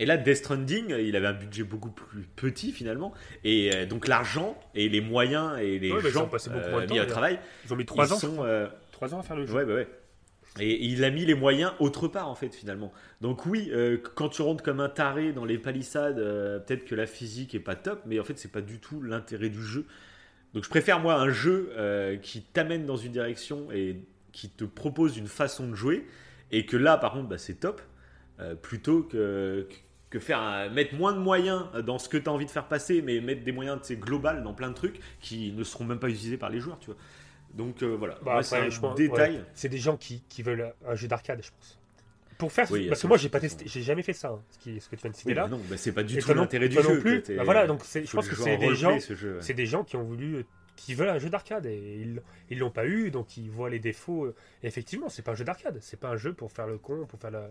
et 0.00 0.06
là, 0.06 0.16
Death 0.16 0.36
Stranding, 0.38 0.90
il 0.98 1.14
avait 1.16 1.26
un 1.28 1.32
budget 1.32 1.62
beaucoup 1.62 1.90
plus 1.90 2.22
petit 2.36 2.72
finalement. 2.72 3.12
Et 3.44 3.70
euh, 3.74 3.86
donc 3.86 4.08
l'argent 4.08 4.58
et 4.74 4.88
les 4.88 5.00
moyens 5.00 5.58
et 5.60 5.78
les 5.78 5.92
Ouais, 5.92 6.00
ils 6.04 6.10
gens 6.10 6.24
ont 6.24 6.28
passé 6.28 6.50
beaucoup 6.50 6.64
euh, 6.66 6.86
temps, 6.86 6.94
mis 6.94 7.00
au 7.00 7.04
travail, 7.04 7.38
Ils 7.64 7.72
ont 7.72 7.76
mis 7.76 7.84
3 7.86 8.06
ils 8.06 8.12
ans. 8.12 8.16
sont... 8.18 8.44
euh, 8.44 8.66
3 8.92 9.14
ans 9.14 9.20
à 9.20 9.22
faire 9.22 9.36
le 9.36 9.46
jeu. 9.46 9.54
ouais, 9.54 9.64
bah 9.64 9.74
ouais. 9.74 9.88
Et 10.60 10.86
il 10.86 11.04
a 11.04 11.10
mis 11.10 11.24
les 11.24 11.34
moyens 11.34 11.72
autre 11.78 12.08
part 12.08 12.28
en 12.28 12.34
fait 12.34 12.52
finalement. 12.52 12.92
Donc 13.20 13.46
oui, 13.46 13.68
euh, 13.72 13.98
quand 14.16 14.28
tu 14.28 14.42
rentres 14.42 14.64
comme 14.64 14.80
un 14.80 14.88
taré 14.88 15.32
dans 15.32 15.44
les 15.44 15.58
palissades, 15.58 16.18
euh, 16.18 16.58
peut-être 16.58 16.84
que 16.84 16.96
la 16.96 17.06
physique 17.06 17.54
est 17.54 17.60
pas 17.60 17.76
top, 17.76 18.00
mais 18.06 18.18
en 18.18 18.24
fait 18.24 18.36
c'est 18.38 18.50
pas 18.50 18.62
du 18.62 18.80
tout 18.80 19.00
l'intérêt 19.02 19.50
du 19.50 19.62
jeu. 19.62 19.84
Donc 20.54 20.64
je 20.64 20.68
préfère 20.70 20.98
moi 20.98 21.14
un 21.20 21.30
jeu 21.30 21.70
euh, 21.76 22.16
qui 22.16 22.42
t'amène 22.42 22.86
dans 22.86 22.96
une 22.96 23.12
direction 23.12 23.70
et 23.70 24.00
qui 24.38 24.48
te 24.48 24.64
propose 24.64 25.16
une 25.16 25.26
façon 25.26 25.66
de 25.68 25.74
jouer, 25.74 26.06
et 26.52 26.64
que 26.64 26.76
là 26.76 26.96
par 26.96 27.12
contre 27.12 27.28
bah, 27.28 27.38
c'est 27.38 27.54
top, 27.54 27.82
euh, 28.38 28.54
plutôt 28.54 29.02
que, 29.02 29.66
que 30.10 30.20
faire 30.20 30.38
un- 30.38 30.68
mettre 30.68 30.94
moins 30.94 31.12
de 31.12 31.18
moyens 31.18 31.64
dans 31.84 31.98
ce 31.98 32.08
que 32.08 32.16
tu 32.16 32.28
as 32.28 32.32
envie 32.32 32.46
de 32.46 32.50
faire 32.52 32.68
passer, 32.68 33.02
mais 33.02 33.20
mettre 33.20 33.42
des 33.42 33.50
moyens 33.50 33.80
global 33.92 34.44
dans 34.44 34.54
plein 34.54 34.68
de 34.68 34.74
trucs 34.74 35.00
qui 35.20 35.50
ne 35.52 35.64
seront 35.64 35.84
même 35.84 35.98
pas 35.98 36.08
utilisés 36.08 36.36
par 36.36 36.50
les 36.50 36.60
joueurs, 36.60 36.78
tu 36.78 36.86
vois. 36.86 36.96
Donc 37.54 37.82
euh, 37.82 37.96
voilà, 37.98 38.16
Bah, 38.24 38.40
c'est 38.44 38.58
un 38.58 38.68
pense- 38.80 38.94
détail. 38.94 39.38
ouais. 39.38 39.44
C'est 39.54 39.68
des 39.68 39.78
gens 39.78 39.96
qui, 39.96 40.22
qui 40.28 40.42
veulent 40.44 40.72
un 40.86 40.94
jeu 40.94 41.08
d'arcade, 41.08 41.40
je 41.42 41.50
pense. 41.50 41.78
Pour 42.38 42.52
faire, 42.52 42.70
Oui, 42.70 42.86
parce 42.86 43.02
que 43.02 43.08
moi 43.08 43.16
j'ai 43.16 43.28
pas 43.30 43.40
testé, 43.40 43.64
j'ai 43.66 43.82
jamais 43.82 44.02
fait 44.04 44.12
ça, 44.12 44.28
hein, 44.28 44.40
ce, 44.50 44.58
qui, 44.60 44.80
ce 44.80 44.88
que 44.88 44.94
tu 44.94 45.02
viens 45.02 45.10
de 45.10 45.16
citer 45.16 45.30
Oui, 45.30 45.34
là. 45.34 45.48
non, 45.48 45.60
bah, 45.68 45.76
c'est 45.76 45.90
pas 45.90 46.04
du 46.04 46.16
Et 46.16 46.20
tout 46.20 46.32
l'intérêt 46.32 46.68
du 46.68 46.76
toi 46.76 46.84
non 46.84 46.94
jeu. 46.94 47.00
plus. 47.00 47.36
Bah 47.36 47.42
voilà, 47.42 47.66
donc 47.66 47.80
c'est- 47.82 48.04
je 48.06 48.12
pense 48.14 48.28
que 48.28 48.36
c'est 48.36 48.56
des 48.56 48.76
gens, 48.76 49.00
ce 49.00 49.14
jeu, 49.16 49.32
ouais. 49.34 49.42
c'est 49.42 49.54
des 49.54 49.66
gens 49.66 49.82
qui 49.82 49.96
ont 49.96 50.04
voulu, 50.04 50.46
qui 50.78 50.94
veulent 50.94 51.08
un 51.08 51.18
jeu 51.18 51.28
d'arcade 51.28 51.66
et 51.66 51.98
ils 52.00 52.22
ils 52.50 52.58
l'ont 52.58 52.70
pas 52.70 52.86
eu, 52.86 53.10
donc 53.10 53.36
ils 53.36 53.50
voient 53.50 53.68
les 53.68 53.80
défauts. 53.80 54.28
Et 54.62 54.66
effectivement, 54.66 55.08
c'est 55.08 55.22
pas 55.22 55.32
un 55.32 55.34
jeu 55.34 55.44
d'arcade, 55.44 55.78
c'est 55.80 55.98
pas 55.98 56.08
un 56.08 56.16
jeu 56.16 56.32
pour 56.32 56.52
faire 56.52 56.66
le 56.66 56.78
con, 56.78 57.04
pour 57.06 57.18
faire 57.18 57.32
la. 57.32 57.50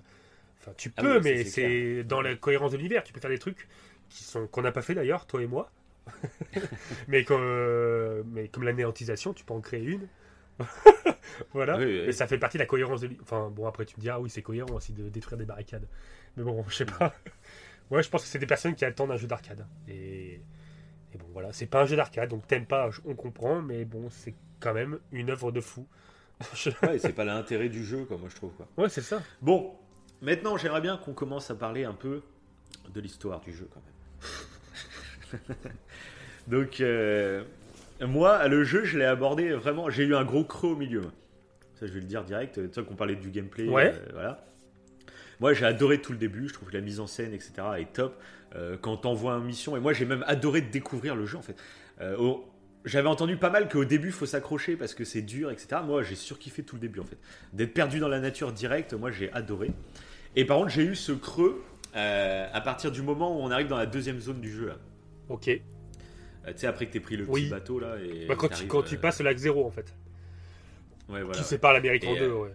Enfin, 0.60 0.72
tu 0.78 0.92
Ah 0.96 1.02
peux, 1.02 1.18
oui, 1.18 1.22
mais 1.24 1.44
c'est 1.44 2.04
dans 2.04 2.22
la 2.22 2.36
cohérence 2.36 2.72
de 2.72 2.78
l'univers. 2.78 3.04
Tu 3.04 3.14
peux 3.14 3.20
faire 3.20 3.30
des 3.30 3.38
trucs 3.38 3.68
qui 4.10 4.24
sont 4.24 4.48
qu'on 4.48 4.62
n'a 4.62 4.72
pas 4.72 4.82
fait 4.82 4.96
d'ailleurs, 4.96 5.28
toi 5.28 5.42
et 5.42 5.48
moi. 5.48 5.70
mais 7.10 7.26
comme, 7.26 7.42
euh, 7.44 8.24
mais 8.28 8.48
comme 8.48 8.64
l'anéantisation, 8.64 9.34
tu 9.34 9.44
peux 9.44 9.54
en 9.54 9.62
créer 9.62 9.84
une. 9.84 10.08
voilà. 11.54 11.78
Oui, 11.78 11.86
oui, 11.86 12.00
oui. 12.00 12.04
Mais 12.08 12.12
ça 12.14 12.28
fait 12.28 12.38
partie 12.38 12.58
de 12.58 12.64
la 12.64 12.68
cohérence 12.68 13.02
de. 13.02 13.10
Enfin, 13.22 13.50
bon, 13.54 13.68
après, 13.68 13.86
tu 13.86 13.96
me 13.98 14.02
dis, 14.02 14.10
ah 14.10 14.20
oui, 14.20 14.30
c'est 14.30 14.42
cohérent 14.42 14.74
aussi 14.74 14.94
de 14.94 15.10
détruire 15.10 15.38
des 15.38 15.46
barricades. 15.46 15.88
Mais 16.38 16.44
bon, 16.44 16.64
je 16.70 16.76
sais 16.76 16.86
pas. 16.86 17.14
Ouais, 17.92 18.04
je 18.04 18.10
pense 18.10 18.24
que 18.24 18.28
c'est 18.30 18.40
des 18.40 18.48
personnes 18.48 18.76
qui 18.76 18.86
attendent 18.86 19.12
un 19.12 19.18
jeu 19.18 19.28
d'arcade. 19.28 19.66
Et, 19.88 20.42
et 21.14 21.18
bon, 21.18 21.26
voilà, 21.34 21.54
c'est 21.54 21.66
pas 21.66 21.82
un 21.82 21.86
jeu 21.86 21.96
d'arcade, 21.96 22.30
donc 22.30 22.48
t'aimes 22.48 22.66
pas, 22.66 22.90
on 23.06 23.16
comprend, 23.16 23.62
mais 23.62 23.86
bon, 23.86 24.10
c'est 24.10 24.36
quand 24.60 24.74
même 24.74 25.00
une 25.12 25.30
œuvre 25.30 25.52
de 25.52 25.62
fou. 25.62 25.88
Ouais, 26.84 27.00
c'est 27.00 27.14
pas 27.14 27.26
l'intérêt 27.26 27.70
du 27.70 27.84
jeu, 27.84 28.06
quoi, 28.06 28.18
moi 28.18 28.30
je 28.30 28.36
trouve. 28.36 28.54
Quoi. 28.54 28.68
Ouais, 28.78 28.90
c'est 28.90 29.02
ça. 29.02 29.22
Bon, 29.42 29.74
maintenant 30.22 30.56
j'aimerais 30.56 30.82
bien 30.82 30.98
qu'on 30.98 31.14
commence 31.14 31.50
à 31.50 31.56
parler 31.56 31.84
un 31.84 31.94
peu 31.94 32.22
de 32.94 33.02
l'histoire 33.02 33.40
du 33.42 33.54
jeu 33.54 33.68
quand 33.74 33.82
même. 33.82 35.58
Donc, 36.48 36.80
euh, 36.80 37.44
moi, 38.02 38.48
le 38.48 38.64
jeu, 38.64 38.86
je 38.86 38.98
l'ai 38.98 39.06
abordé 39.06 39.52
vraiment. 39.52 39.90
J'ai 39.90 40.04
eu 40.04 40.16
un 40.16 40.24
gros 40.24 40.44
creux 40.44 40.70
au 40.70 40.76
milieu. 40.76 41.04
Ça, 41.76 41.88
je 41.88 41.94
vais 41.94 42.00
le 42.00 42.06
dire 42.06 42.24
direct. 42.24 42.56
Tu 42.56 42.74
sais 42.74 42.84
qu'on 42.84 42.96
parlait 42.96 43.16
du 43.16 43.30
gameplay. 43.30 43.68
Ouais. 43.68 43.94
euh, 43.94 44.10
voilà. 44.14 44.46
Moi, 45.40 45.54
j'ai 45.54 45.66
adoré 45.66 46.02
tout 46.02 46.12
le 46.12 46.18
début. 46.18 46.48
Je 46.48 46.54
trouve 46.54 46.70
que 46.70 46.74
la 46.74 46.82
mise 46.82 47.00
en 47.00 47.08
scène, 47.08 47.34
etc., 47.34 47.54
est 47.78 47.94
top. 47.94 48.20
Euh, 48.56 48.78
quand 48.80 48.98
t'envoies 48.98 49.34
une 49.34 49.44
mission, 49.46 49.76
et 49.76 49.80
moi, 49.80 49.94
j'ai 49.94 50.06
même 50.06 50.24
adoré 50.28 50.62
découvrir 50.62 51.16
le 51.16 51.26
jeu 51.26 51.38
en 51.38 51.42
fait. 51.42 51.56
Euh, 52.02 52.34
J'avais 52.86 53.10
entendu 53.10 53.36
pas 53.36 53.50
mal 53.50 53.68
qu'au 53.68 53.84
début, 53.86 54.12
faut 54.12 54.26
s'accrocher 54.26 54.78
parce 54.78 54.94
que 54.96 55.04
c'est 55.04 55.22
dur, 55.22 55.52
etc. 55.52 55.82
Moi, 55.86 56.04
j'ai 56.04 56.16
surkiffé 56.16 56.64
tout 56.64 56.76
le 56.76 56.82
début 56.82 57.00
en 57.00 57.06
fait. 57.06 57.18
D'être 57.54 57.74
perdu 57.74 58.00
dans 58.00 58.08
la 58.08 58.20
nature 58.20 58.54
direct, 58.54 58.94
moi, 58.94 59.12
j'ai 59.12 59.32
adoré. 59.34 59.72
Et 60.36 60.46
par 60.46 60.58
contre, 60.58 60.70
j'ai 60.70 60.84
eu 60.84 60.96
ce 60.96 61.12
creux 61.12 61.62
euh, 61.96 62.48
à 62.54 62.62
partir 62.62 62.92
du 62.92 63.02
moment 63.02 63.38
où 63.38 63.42
on 63.42 63.52
arrive 63.52 63.68
dans 63.68 63.78
la 63.78 63.86
deuxième 63.88 64.20
zone 64.20 64.40
du 64.40 64.52
jeu 64.52 64.68
là. 64.68 64.76
Ok. 65.30 65.44
Tu 65.46 65.62
sais, 66.56 66.68
après 66.68 66.86
que 66.86 66.94
t'aies 66.94 67.02
pris 67.02 67.18
le 67.18 67.26
petit 67.26 67.50
bateau 67.50 67.80
là. 67.80 67.96
Et 68.02 68.26
Bah, 68.26 68.36
quand 68.38 68.48
tu, 68.48 68.54
t'arrives, 68.54 68.68
quand 68.70 68.84
tu 68.84 68.98
passes 68.98 69.20
au 69.20 69.24
lac 69.24 69.38
zéro, 69.38 69.66
en 69.66 69.72
fait. 69.72 69.94
Ouais, 71.10 71.22
voilà. 71.24 71.38
Qui 71.38 71.44
sépare 71.44 71.74
l'Amérique 71.74 72.06
en 72.06 72.16
deux, 72.16 72.32
ouais. 72.32 72.54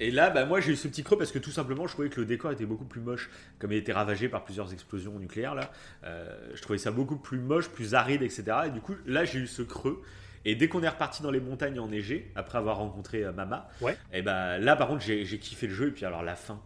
Et 0.00 0.10
là, 0.10 0.30
bah, 0.30 0.44
moi, 0.44 0.60
j'ai 0.60 0.72
eu 0.72 0.76
ce 0.76 0.88
petit 0.88 1.02
creux 1.04 1.16
parce 1.16 1.30
que 1.32 1.38
tout 1.38 1.50
simplement, 1.52 1.86
je 1.86 1.92
trouvais 1.92 2.08
que 2.08 2.18
le 2.20 2.26
décor 2.26 2.50
était 2.52 2.66
beaucoup 2.66 2.84
plus 2.84 3.00
moche, 3.00 3.30
comme 3.58 3.72
il 3.72 3.76
était 3.78 3.92
ravagé 3.92 4.28
par 4.28 4.44
plusieurs 4.44 4.72
explosions 4.72 5.18
nucléaires. 5.18 5.54
Là, 5.54 5.70
Euh, 6.04 6.36
je 6.54 6.60
trouvais 6.62 6.78
ça 6.78 6.90
beaucoup 6.90 7.16
plus 7.16 7.38
moche, 7.38 7.68
plus 7.68 7.94
aride, 7.94 8.22
etc. 8.22 8.44
Et 8.66 8.70
du 8.70 8.80
coup, 8.80 8.94
là, 9.06 9.24
j'ai 9.24 9.38
eu 9.40 9.46
ce 9.46 9.62
creux. 9.62 10.02
Et 10.44 10.54
dès 10.56 10.68
qu'on 10.68 10.82
est 10.82 10.88
reparti 10.88 11.22
dans 11.22 11.30
les 11.30 11.40
montagnes 11.40 11.78
enneigées, 11.80 12.30
après 12.34 12.58
avoir 12.58 12.76
rencontré 12.78 13.24
euh, 13.24 13.32
Mama, 13.32 13.68
Ouais. 13.80 13.96
et 14.12 14.20
bah 14.22 14.58
là, 14.58 14.76
par 14.76 14.88
contre, 14.88 15.02
j'ai 15.02 15.38
kiffé 15.38 15.66
le 15.68 15.74
jeu. 15.74 15.88
Et 15.88 15.90
puis 15.92 16.04
alors 16.04 16.22
la 16.22 16.36
fin. 16.36 16.60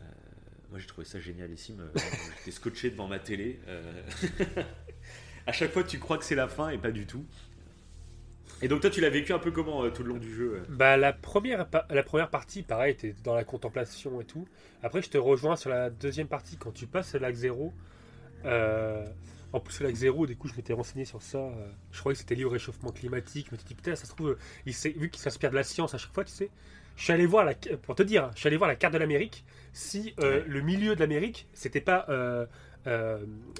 euh, 0.00 0.04
moi, 0.70 0.78
j'ai 0.78 0.86
trouvé 0.86 1.04
ça 1.06 1.18
génialissime. 1.20 1.80
Euh, 1.80 1.98
J'étais 2.38 2.52
scotché 2.52 2.90
devant 2.90 3.08
ma 3.08 3.18
télé. 3.18 3.58
à 5.46 5.52
chaque 5.52 5.72
fois, 5.72 5.82
tu 5.84 5.98
crois 5.98 6.18
que 6.18 6.24
c'est 6.24 6.34
la 6.36 6.48
fin 6.48 6.68
et 6.70 6.78
pas 6.78 6.90
du 6.92 7.06
tout. 7.06 7.24
Et 8.62 8.68
donc 8.68 8.80
toi, 8.80 8.90
tu 8.90 9.00
l'as 9.00 9.10
vécu 9.10 9.32
un 9.32 9.38
peu 9.40 9.50
comment 9.50 9.82
euh, 9.84 9.90
tout 9.90 10.02
le 10.04 10.10
long 10.10 10.18
du 10.18 10.32
jeu 10.32 10.54
euh 10.56 10.64
Bah, 10.68 10.96
la 10.96 11.12
première, 11.12 11.66
la 11.90 12.02
première 12.02 12.30
partie, 12.30 12.62
pareil, 12.62 12.94
t'es 12.96 13.14
dans 13.24 13.34
la 13.34 13.44
contemplation 13.44 14.20
et 14.20 14.24
tout. 14.24 14.46
Après, 14.82 15.02
je 15.02 15.10
te 15.10 15.18
rejoins 15.18 15.56
sur 15.56 15.70
la 15.70 15.90
deuxième 15.90 16.28
partie, 16.28 16.56
quand 16.56 16.72
tu 16.72 16.86
passes 16.86 17.14
au 17.14 17.18
lac 17.18 17.34
zéro. 17.34 17.72
euh, 18.44 19.04
en 19.52 19.60
plus, 19.60 19.80
le 19.80 19.86
lac 19.88 19.96
zéro, 19.96 20.26
du 20.26 20.36
coup, 20.36 20.48
je 20.48 20.54
m'étais 20.54 20.72
renseigné 20.72 21.04
sur 21.04 21.20
ça. 21.22 21.50
je 21.90 21.98
croyais 22.00 22.14
que 22.14 22.20
c'était 22.20 22.34
lié 22.36 22.44
au 22.44 22.50
réchauffement 22.50 22.90
climatique. 22.90 23.48
Je 23.48 23.52
me 23.52 23.58
suis 23.58 23.66
dit, 23.66 23.74
putain, 23.74 23.94
ça 23.96 24.06
se 24.06 24.10
trouve, 24.14 24.36
il 24.64 24.72
vu 24.96 25.10
qu'il 25.10 25.20
s'inspire 25.20 25.50
de 25.50 25.56
la 25.56 25.64
science 25.64 25.94
à 25.94 25.98
chaque 25.98 26.12
fois, 26.14 26.24
tu 26.24 26.32
sais. 26.32 26.48
Je 26.96 27.02
suis 27.04 27.12
allé 27.12 27.26
voir, 27.26 27.44
la, 27.44 27.54
pour 27.82 27.94
te 27.94 28.02
dire, 28.02 28.30
je 28.34 28.40
suis 28.40 28.46
allé 28.46 28.56
voir 28.56 28.68
la 28.68 28.76
carte 28.76 28.94
de 28.94 28.98
l'Amérique. 28.98 29.44
Si 29.72 30.14
Ouais. 30.18 30.44
le 30.46 30.60
milieu 30.60 30.94
de 30.94 31.00
l'Amérique, 31.00 31.48
c'était 31.52 31.80
pas 31.80 32.06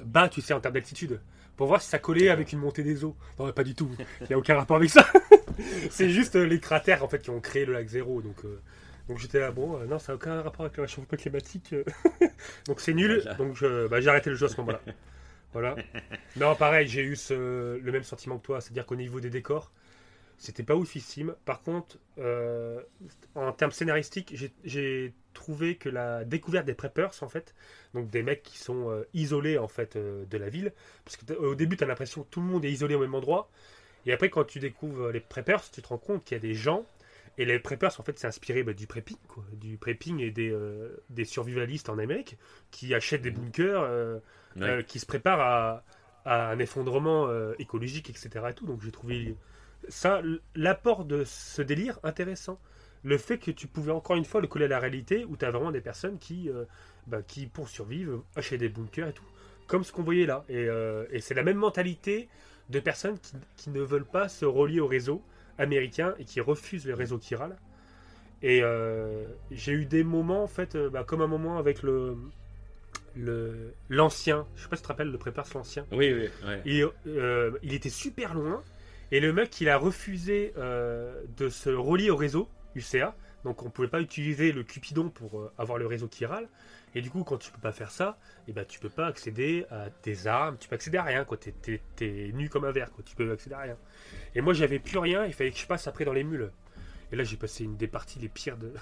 bas, 0.05 0.29
tu 0.29 0.41
sais, 0.41 0.55
en 0.55 0.61
termes 0.61 0.75
d'altitude. 0.75 1.21
Pour 1.63 1.69
voir 1.69 1.81
si 1.81 1.89
ça 1.89 2.01
collait 2.01 2.29
avec 2.29 2.53
une 2.53 2.59
montée 2.59 2.83
des 2.83 3.05
eaux. 3.05 3.15
Non, 3.39 3.47
mais 3.47 3.53
pas 3.53 3.63
du 3.63 3.77
tout. 3.77 3.89
Il 4.23 4.27
n'y 4.27 4.35
a 4.35 4.37
aucun 4.39 4.57
rapport 4.57 4.79
avec 4.79 4.91
ça. 4.91 5.07
c'est 5.91 6.11
juste 6.11 6.35
euh, 6.35 6.43
les 6.45 6.59
cratères 6.59 7.05
en 7.05 7.09
fait 7.09 7.23
qui 7.23 7.31
ont 7.31 7.39
créé 7.39 7.65
le 7.65 7.73
lac 7.73 7.87
zéro. 7.87 8.21
Donc, 8.21 8.45
euh, 8.45 8.61
donc 9.09 9.21
j'étais 9.21 9.39
là, 9.39 9.53
bon, 9.53 9.79
euh, 9.79 9.87
non, 9.87 10.01
ça 10.01 10.11
n'a 10.11 10.17
aucun 10.17 10.43
rapport 10.43 10.63
avec 10.63 10.77
le 10.77 10.83
réchauffement 10.83 11.17
climatique. 11.17 11.73
donc 12.67 12.81
c'est 12.81 12.95
nul. 12.95 13.23
Donc 13.39 13.63
bah, 13.89 14.01
j'ai 14.01 14.09
arrêté 14.09 14.31
le 14.31 14.35
jeu 14.35 14.47
à 14.47 14.49
ce 14.49 14.57
moment-là. 14.57 14.81
voilà. 15.53 15.77
Non, 16.37 16.57
pareil, 16.57 16.89
j'ai 16.89 17.03
eu 17.05 17.15
ce- 17.15 17.79
le 17.79 17.93
même 17.93 18.03
sentiment 18.03 18.39
que 18.39 18.47
toi. 18.47 18.61
C'est-à-dire 18.61 18.85
qu'au 18.85 18.97
niveau 18.97 19.21
des 19.21 19.31
décors, 19.31 19.71
c'était 20.39 20.65
pas 20.65 20.75
oufissime. 20.75 21.37
Par 21.45 21.63
contre, 21.63 21.97
euh, 22.19 22.81
en 23.37 23.53
termes 23.53 23.71
scénaristiques, 23.71 24.35
j'ai 24.65 25.15
trouvé 25.33 25.77
que 25.77 25.89
la 25.89 26.25
découverte 26.25 26.67
des 26.67 26.75
preppers, 26.75 27.11
en 27.23 27.29
fait, 27.29 27.55
donc 27.95 28.11
des 28.11 28.23
mecs 28.23 28.43
qui 28.43 28.59
sont 28.59 28.91
euh, 28.91 29.05
isolés 29.15 29.59
en 29.59 29.69
fait 29.69 29.97
euh, 29.97 30.25
de 30.27 30.39
la 30.39 30.49
ville, 30.49 30.73
parce 31.05 31.17
que 31.17 31.25
t'as- 31.25 31.37
au 31.37 31.55
début, 31.55 31.77
tu 31.77 31.85
as 31.85 31.87
l'impression 31.87 32.23
que 32.23 32.29
tout 32.31 32.41
le 32.41 32.47
monde 32.47 32.65
est 32.65 32.71
isolé 32.73 32.95
au 32.95 33.01
même 33.01 33.15
endroit, 33.15 33.51
et 34.07 34.13
après, 34.13 34.31
quand 34.31 34.45
tu 34.45 34.59
découvres 34.59 35.11
les 35.11 35.21
preppers, 35.21 35.71
tu 35.71 35.81
te 35.83 35.89
rends 35.89 35.99
compte 35.99 36.25
qu'il 36.25 36.37
y 36.37 36.41
a 36.41 36.43
des 36.43 36.55
gens, 36.55 36.85
et 37.39 37.45
les 37.45 37.59
preppers, 37.59 37.99
en 37.99 38.03
fait, 38.03 38.19
c'est 38.19 38.27
inspiré 38.27 38.63
bah, 38.63 38.73
du 38.75 38.87
prepping, 38.87 39.17
quoi, 39.29 39.45
du 39.53 39.77
prepping 39.79 40.21
et 40.21 40.31
des, 40.31 40.51
euh, 40.51 40.97
des 41.11 41.25
survivalistes 41.25 41.89
en 41.89 41.99
Amérique 41.99 42.37
qui 42.71 42.95
achètent 42.95 43.23
des 43.23 43.31
bunkers, 43.31 43.83
euh, 43.83 44.19
Ouais. 44.57 44.67
euh, 44.67 44.83
qui 44.83 44.99
se 44.99 45.07
préparent 45.07 45.41
à, 45.41 45.85
à 46.25 46.51
un 46.51 46.59
effondrement 46.59 47.27
euh, 47.29 47.55
écologique, 47.59 48.11
etc. 48.11 48.51
Et 48.51 48.55
tout. 48.55 48.67
Donc 48.67 48.83
j'ai 48.83 48.91
trouvé 48.93 49.35
ça, 49.89 50.23
l'apport 50.55 51.05
de 51.05 51.25
ce 51.25 51.63
délire 51.63 51.99
intéressant. 52.03 52.61
Le 53.05 53.19
fait 53.19 53.39
que 53.39 53.51
tu 53.51 53.67
pouvais 53.67 53.93
encore 53.93 54.17
une 54.17 54.25
fois 54.25 54.41
le 54.41 54.47
coller 54.47 54.67
à 54.67 54.69
la 54.69 54.79
réalité, 54.79 55.25
où 55.25 55.37
tu 55.37 55.45
as 55.45 55.51
vraiment 55.51 55.73
des 55.73 55.81
personnes 55.81 56.19
qui, 56.19 56.49
euh, 56.49 56.65
bah, 57.07 57.23
qui 57.23 57.47
pour 57.47 57.69
survivre, 57.69 58.23
achètent 58.37 58.61
des 58.61 58.69
bunkers 58.69 59.09
et 59.09 59.13
tout. 59.13 59.25
Comme 59.67 59.85
ce 59.85 59.93
qu'on 59.93 60.03
voyait 60.03 60.27
là. 60.27 60.45
Et, 60.49 60.67
euh, 60.69 61.05
et 61.11 61.21
c'est 61.21 61.35
la 61.35 61.43
même 61.43 61.57
mentalité 61.57 62.29
de 62.71 62.79
personnes 62.81 63.19
qui, 63.19 63.35
qui 63.57 63.71
ne 63.71 63.81
veulent 63.81 64.05
pas 64.05 64.29
se 64.29 64.45
relier 64.45 64.81
au 64.81 64.87
réseau 64.87 65.23
américain 65.59 66.15
et 66.19 66.25
qui 66.25 66.41
refusent 66.41 66.87
le 66.87 66.95
réseau 66.95 67.19
chiral. 67.19 67.57
Et 68.43 68.61
euh, 68.63 69.25
j'ai 69.51 69.73
eu 69.73 69.85
des 69.87 70.05
moments, 70.05 70.43
en 70.43 70.49
fait, 70.49 70.77
bah, 70.77 71.05
comme 71.05 71.23
un 71.23 71.27
moment 71.29 71.59
avec 71.59 71.83
le 71.83 72.17
le- 73.17 73.75
l'ancien, 73.89 74.47
je 74.57 74.63
sais 74.63 74.69
pas 74.69 74.77
si 74.77 74.83
tu 74.83 74.87
te 74.87 74.93
rappelles, 74.93 75.11
le 75.11 75.19
Preppers 75.19 75.45
l'ancien. 75.55 75.87
Oui, 75.93 76.13
oui, 76.13 76.29
ouais. 76.47 76.63
Et, 76.65 76.83
euh, 77.07 77.51
il 77.63 77.75
était 77.75 77.91
super 77.91 78.35
loin. 78.35 78.63
Et 79.11 79.21
le 79.21 79.33
mec, 79.33 79.61
il 79.61 79.69
a 79.69 79.77
refusé 79.77 80.55
euh, 80.57 81.21
de 81.37 81.49
se 81.51 81.69
relier 81.69 82.11
au 82.11 82.17
réseau 82.17 82.49
UCA 82.75 83.15
Donc 83.45 83.63
on 83.63 83.71
pouvait 83.71 83.89
pas 83.89 84.01
utiliser 84.01 84.53
le 84.53 84.63
Cupidon 84.65 85.09
pour 85.11 85.41
euh, 85.41 85.53
avoir 85.59 85.79
le 85.79 85.87
réseau 85.87 86.09
qui 86.09 86.27
râle. 86.27 86.49
Et 86.95 87.01
du 87.01 87.11
coup, 87.11 87.25
quand 87.25 87.39
tu 87.39 87.51
peux 87.51 87.61
pas 87.61 87.73
faire 87.73 87.91
ça, 87.91 88.19
et 88.49 88.53
ben 88.53 88.65
tu 88.67 88.79
peux 88.79 88.91
pas 88.91 89.07
accéder 89.07 89.65
à 89.71 89.89
tes 89.91 90.27
armes, 90.27 90.57
tu 90.59 90.69
peux 90.69 90.75
accéder 90.75 90.99
à 90.99 91.03
rien, 91.05 91.25
quoi. 91.25 91.37
T'es, 91.39 91.53
t'es- 91.53 91.81
t'es 91.97 92.31
nu 92.35 92.49
comme 92.51 92.65
un 92.65 92.73
verre, 92.73 92.91
quoi. 92.93 93.03
Tu 93.05 93.17
peux 93.17 93.31
accéder 93.33 93.55
à 93.55 93.61
rien. 93.61 93.77
Et 94.35 94.41
moi, 94.43 94.53
j'avais 94.53 94.79
plus 94.79 94.99
rien, 94.99 95.25
il 95.25 95.33
fallait 95.33 95.51
que 95.53 95.59
je 95.59 95.67
passe 95.67 95.87
après 95.87 96.05
dans 96.05 96.13
les 96.13 96.25
mules. 96.25 96.51
Et 97.13 97.17
là, 97.17 97.25
j'ai 97.25 97.37
passé 97.37 97.65
une 97.65 97.77
des 97.77 97.89
parties 97.89 98.19
les 98.19 98.29
pires 98.29 98.57
de, 98.59 98.73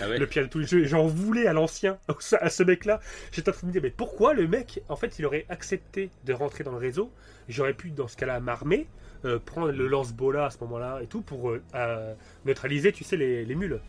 Ah 0.00 0.08
ouais. 0.08 0.18
le 0.18 0.26
pire 0.26 0.42
de 0.44 0.48
tous 0.48 0.58
les 0.60 0.66
jeux. 0.66 0.84
J'en 0.84 1.06
voulais 1.06 1.46
à 1.46 1.52
l'ancien, 1.52 1.98
à 2.40 2.50
ce 2.50 2.62
mec-là. 2.62 3.00
J'étais 3.32 3.50
en 3.50 3.52
train 3.52 3.62
de 3.62 3.66
me 3.68 3.72
dire, 3.72 3.82
mais 3.82 3.90
pourquoi 3.90 4.34
le 4.34 4.46
mec, 4.48 4.82
en 4.88 4.96
fait, 4.96 5.18
il 5.18 5.26
aurait 5.26 5.46
accepté 5.48 6.10
de 6.24 6.32
rentrer 6.32 6.64
dans 6.64 6.72
le 6.72 6.78
réseau? 6.78 7.12
J'aurais 7.48 7.74
pu, 7.74 7.90
dans 7.90 8.08
ce 8.08 8.16
cas-là, 8.16 8.40
m'armer, 8.40 8.88
euh, 9.24 9.38
prendre 9.38 9.70
le 9.72 9.86
lance-bola 9.88 10.46
à 10.46 10.50
ce 10.50 10.58
moment-là 10.60 11.00
et 11.02 11.06
tout 11.06 11.20
pour 11.22 11.50
euh, 11.50 11.62
euh, 11.74 12.14
neutraliser, 12.44 12.92
tu 12.92 13.04
sais, 13.04 13.16
les, 13.16 13.44
les 13.44 13.54
mules. 13.54 13.80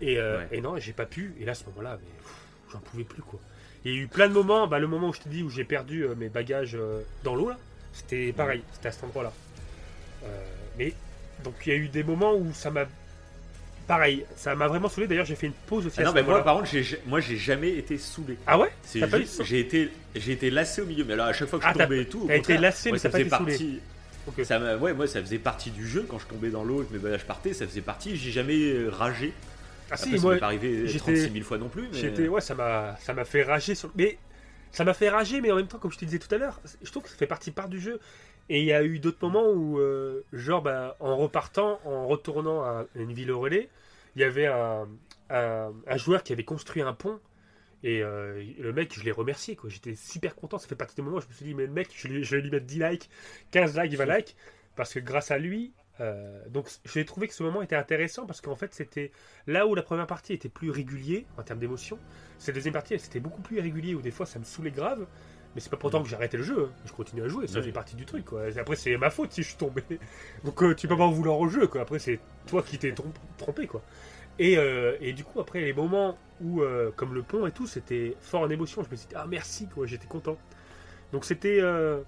Et, 0.00 0.18
euh, 0.18 0.38
Ouais. 0.38 0.48
et 0.52 0.60
non, 0.60 0.76
j'ai 0.78 0.92
pas 0.92 1.06
pu. 1.06 1.34
Et 1.40 1.44
là, 1.44 1.52
à 1.52 1.54
ce 1.54 1.64
moment-là, 1.66 1.98
j'en 2.72 2.78
pouvais 2.80 3.04
plus, 3.04 3.22
quoi. 3.22 3.38
Il 3.84 3.92
y 3.92 3.98
a 3.98 4.00
eu 4.00 4.06
plein 4.06 4.28
de 4.28 4.32
moments, 4.32 4.66
bah, 4.66 4.78
le 4.78 4.86
moment 4.86 5.08
où 5.08 5.12
je 5.12 5.20
te 5.20 5.28
dis 5.28 5.42
où 5.42 5.50
j'ai 5.50 5.64
perdu 5.64 6.06
mes 6.16 6.28
bagages 6.28 6.76
dans 7.24 7.34
l'eau, 7.34 7.48
là, 7.48 7.58
c'était 7.92 8.32
pareil, 8.32 8.62
c'était 8.72 8.88
à 8.88 8.92
cet 8.92 9.04
endroit-là. 9.04 9.32
Mais, 10.78 10.94
donc, 11.44 11.54
il 11.66 11.72
y 11.72 11.72
a 11.72 11.78
eu 11.78 11.88
des 11.88 12.02
moments 12.02 12.34
où 12.34 12.52
ça 12.52 12.70
m'a. 12.70 12.84
Pareil, 13.88 14.24
ça 14.36 14.54
m'a 14.54 14.68
vraiment 14.68 14.88
saoulé. 14.88 15.08
D'ailleurs, 15.08 15.24
j'ai 15.26 15.34
fait 15.34 15.48
une 15.48 15.52
pause 15.52 15.86
aussi 15.86 15.96
Ah 15.98 16.02
à 16.02 16.04
non, 16.04 16.10
ce 16.12 16.14
mais 16.14 16.22
moment-là. 16.22 16.38
moi, 16.38 16.44
par 16.44 16.56
contre, 16.62 16.70
moi, 17.06 17.18
j'ai 17.20 17.36
jamais 17.36 17.70
été 17.70 17.98
saoulé. 17.98 18.38
Ah 18.46 18.56
ouais? 18.58 18.70
J'ai 18.94 19.58
été, 19.58 19.90
j'ai 20.14 20.32
été 20.32 20.50
lassé 20.50 20.82
au 20.82 20.86
milieu. 20.86 21.04
Mais 21.04 21.14
alors, 21.14 21.26
à 21.26 21.32
chaque 21.32 21.48
fois 21.48 21.58
que 21.58 21.64
je 21.64 21.70
Ah, 21.70 21.74
tombais 21.74 22.02
et 22.02 22.06
tout, 22.06 22.22
au 22.22 22.26
t'as 22.28 22.36
été 22.36 22.56
lassé, 22.58 22.88
ouais, 22.88 22.92
mais 22.92 22.98
ça 22.98 23.10
t'as 23.10 23.18
pas 23.18 23.38
faisait 23.38 23.54
été 23.56 23.56
saoulé. 23.58 23.80
Ça 24.44 24.76
ouais, 24.76 24.94
moi, 24.94 25.06
ça 25.06 25.20
faisait 25.20 25.38
partie 25.38 25.70
du 25.70 25.86
jeu 25.86 26.06
quand 26.08 26.18
je 26.18 26.26
tombais 26.26 26.50
dans 26.50 26.64
l'eau 26.64 26.82
et 26.82 26.86
que 26.86 26.92
mes 26.92 26.98
bagages 26.98 27.26
partaient. 27.26 27.52
Ça 27.52 27.66
faisait 27.66 27.80
partie. 27.80 28.16
J'ai 28.16 28.30
jamais 28.30 28.56
euh, 28.72 28.88
ragé. 28.90 29.32
Ah 29.90 29.94
Après, 29.94 30.06
si, 30.06 30.16
ça 30.16 30.22
moi, 30.22 30.34
m'est 30.34 30.40
pas 30.40 30.46
arrivé 30.46 30.86
j'étais- 30.86 30.98
36 30.98 31.32
000 31.32 31.44
fois 31.44 31.58
non 31.58 31.68
plus. 31.68 31.88
Mais... 31.92 31.98
j'étais, 31.98 32.28
ouais, 32.28 32.40
ça 32.40 32.54
m'a, 32.54 32.96
ça 33.00 33.12
m'a 33.14 33.24
fait 33.24 33.42
rager 33.42 33.74
sur. 33.74 33.90
Mais 33.96 34.18
ça 34.70 34.84
m'a 34.84 34.94
fait 34.94 35.10
rager, 35.10 35.40
mais 35.40 35.50
en 35.52 35.56
même 35.56 35.66
temps, 35.66 35.78
comme 35.78 35.92
je 35.92 35.98
te 35.98 36.04
disais 36.04 36.18
tout 36.18 36.32
à 36.34 36.38
l'heure, 36.38 36.60
je 36.82 36.90
trouve 36.90 37.02
que 37.02 37.08
ça 37.08 37.16
fait 37.16 37.26
partie 37.26 37.50
part 37.50 37.68
du 37.68 37.80
jeu. 37.80 38.00
Et 38.48 38.60
il 38.60 38.64
y 38.66 38.72
a 38.72 38.82
eu 38.84 38.98
d'autres 38.98 39.18
moments 39.22 39.48
où, 39.50 39.78
euh, 39.78 40.24
genre, 40.32 40.62
bah, 40.62 40.96
en 41.00 41.16
repartant, 41.16 41.80
en 41.84 42.06
retournant 42.06 42.62
à 42.62 42.86
une 42.94 43.12
ville 43.12 43.30
au 43.30 43.40
relais, 43.40 43.68
il 44.16 44.22
y 44.22 44.24
avait 44.24 44.46
un, 44.46 44.88
un, 45.30 45.72
un 45.86 45.96
joueur 45.96 46.22
qui 46.22 46.32
avait 46.32 46.44
construit 46.44 46.82
un 46.82 46.92
pont. 46.92 47.18
Et 47.84 48.02
euh, 48.02 48.42
le 48.58 48.72
mec, 48.72 48.94
je 48.98 49.02
l'ai 49.04 49.10
remercié, 49.12 49.56
quoi. 49.56 49.68
J'étais 49.70 49.94
super 49.94 50.34
content. 50.36 50.58
Ça 50.58 50.68
fait 50.68 50.76
partie 50.76 50.94
des 50.96 51.02
moments 51.02 51.16
où 51.18 51.20
je 51.20 51.26
me 51.28 51.32
suis 51.32 51.44
dit, 51.44 51.54
mais 51.54 51.66
le 51.66 51.72
mec, 51.72 51.88
je, 51.94 52.08
lui- 52.08 52.24
je 52.24 52.36
vais 52.36 52.42
lui 52.42 52.50
mettre 52.50 52.66
10 52.66 52.78
likes, 52.78 53.10
15 53.50 53.78
likes, 53.78 53.94
20 53.94 54.16
likes. 54.16 54.36
Parce 54.76 54.94
que 54.94 55.00
grâce 55.00 55.30
à 55.30 55.38
lui, 55.38 55.72
euh, 56.00 56.42
donc 56.48 56.68
j'ai 56.86 57.04
trouvé 57.04 57.28
que 57.28 57.34
ce 57.34 57.42
moment 57.42 57.60
était 57.60 57.76
intéressant 57.76 58.24
parce 58.24 58.40
qu'en 58.40 58.56
fait, 58.56 58.72
c'était 58.72 59.12
là 59.46 59.66
où 59.66 59.74
la 59.74 59.82
première 59.82 60.06
partie 60.06 60.32
était 60.32 60.48
plus 60.48 60.70
régulier 60.70 61.26
en 61.36 61.42
termes 61.42 61.58
d'émotion. 61.58 61.98
Cette 62.38 62.54
deuxième 62.54 62.72
partie, 62.72 62.98
c'était 62.98 63.20
beaucoup 63.20 63.42
plus 63.42 63.58
irrégulier 63.58 63.94
où 63.94 64.00
des 64.00 64.10
fois 64.10 64.24
ça 64.24 64.38
me 64.38 64.44
saoulait 64.44 64.70
grave. 64.70 65.06
Mais 65.54 65.60
c'est 65.60 65.68
pas 65.68 65.76
pourtant 65.76 66.02
que 66.02 66.08
j'ai 66.08 66.16
arrêté 66.16 66.38
le 66.38 66.42
jeu. 66.44 66.68
hein. 66.70 66.72
Je 66.86 66.92
continue 66.92 67.22
à 67.22 67.28
jouer. 67.28 67.46
Ça 67.46 67.58
Oui. 67.58 67.66
fait 67.66 67.72
partie 67.72 67.94
du 67.94 68.06
truc. 68.06 68.24
Quoi. 68.24 68.44
Après, 68.58 68.74
c'est 68.76 68.96
ma 68.96 69.10
faute 69.10 69.32
si 69.32 69.42
je 69.42 69.48
suis 69.48 69.58
tombé. 69.58 69.82
Donc 70.44 70.62
euh, 70.62 70.74
tu 70.74 70.88
peux 70.88 70.96
pas 70.96 71.04
en 71.04 71.10
vouloir 71.10 71.38
au 71.38 71.48
jeu. 71.48 71.66
Quoi. 71.66 71.82
Après, 71.82 71.98
c'est 71.98 72.18
toi 72.46 72.62
qui 72.62 72.78
t'es 72.78 72.92
trom- 72.92 73.12
trompé. 73.36 73.66
Quoi. 73.66 73.82
Et, 74.38 74.56
euh, 74.58 74.96
et 75.00 75.12
du 75.12 75.24
coup, 75.24 75.40
après, 75.40 75.60
les 75.60 75.72
moments 75.72 76.18
où, 76.40 76.62
euh, 76.62 76.90
comme 76.96 77.14
le 77.14 77.22
pont 77.22 77.46
et 77.46 77.52
tout, 77.52 77.66
c'était 77.66 78.16
fort 78.20 78.42
en 78.42 78.50
émotion. 78.50 78.82
Je 78.82 78.90
me 78.90 78.96
suis 78.96 79.08
dit, 79.08 79.14
ah 79.16 79.26
merci, 79.28 79.68
quoi. 79.68 79.86
J'étais 79.86 80.06
content. 80.06 80.38
Donc 81.12 81.24
c'était. 81.24 81.60
euh, 81.60 82.02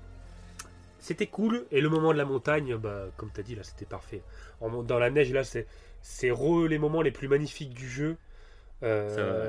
c'était 0.98 1.26
cool. 1.26 1.66
Et 1.70 1.80
le 1.80 1.88
moment 1.88 2.12
de 2.12 2.18
la 2.18 2.24
montagne, 2.24 2.76
bah, 2.76 3.06
comme 3.16 3.30
tu 3.32 3.40
as 3.40 3.42
dit, 3.42 3.54
là, 3.54 3.62
c'était 3.62 3.84
parfait. 3.86 4.22
En 4.60 4.82
dans 4.82 4.98
la 4.98 5.10
neige, 5.10 5.32
là, 5.32 5.44
c'est, 5.44 5.66
c'est 6.02 6.30
re 6.30 6.66
les 6.66 6.78
moments 6.78 7.02
les 7.02 7.10
plus 7.12 7.28
magnifiques 7.28 7.74
du 7.74 7.88
jeu. 7.88 8.16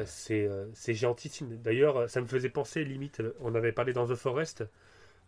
C'est, 0.05 0.49
c'est 0.73 0.93
gentissime. 0.93 1.57
D'ailleurs, 1.61 2.09
ça 2.09 2.21
me 2.21 2.26
faisait 2.28 2.49
penser, 2.49 2.86
limite, 2.86 3.21
on 3.41 3.53
avait 3.55 3.73
parlé 3.73 3.91
dans 3.93 4.07
The 4.07 4.15
Forest, 4.15 4.63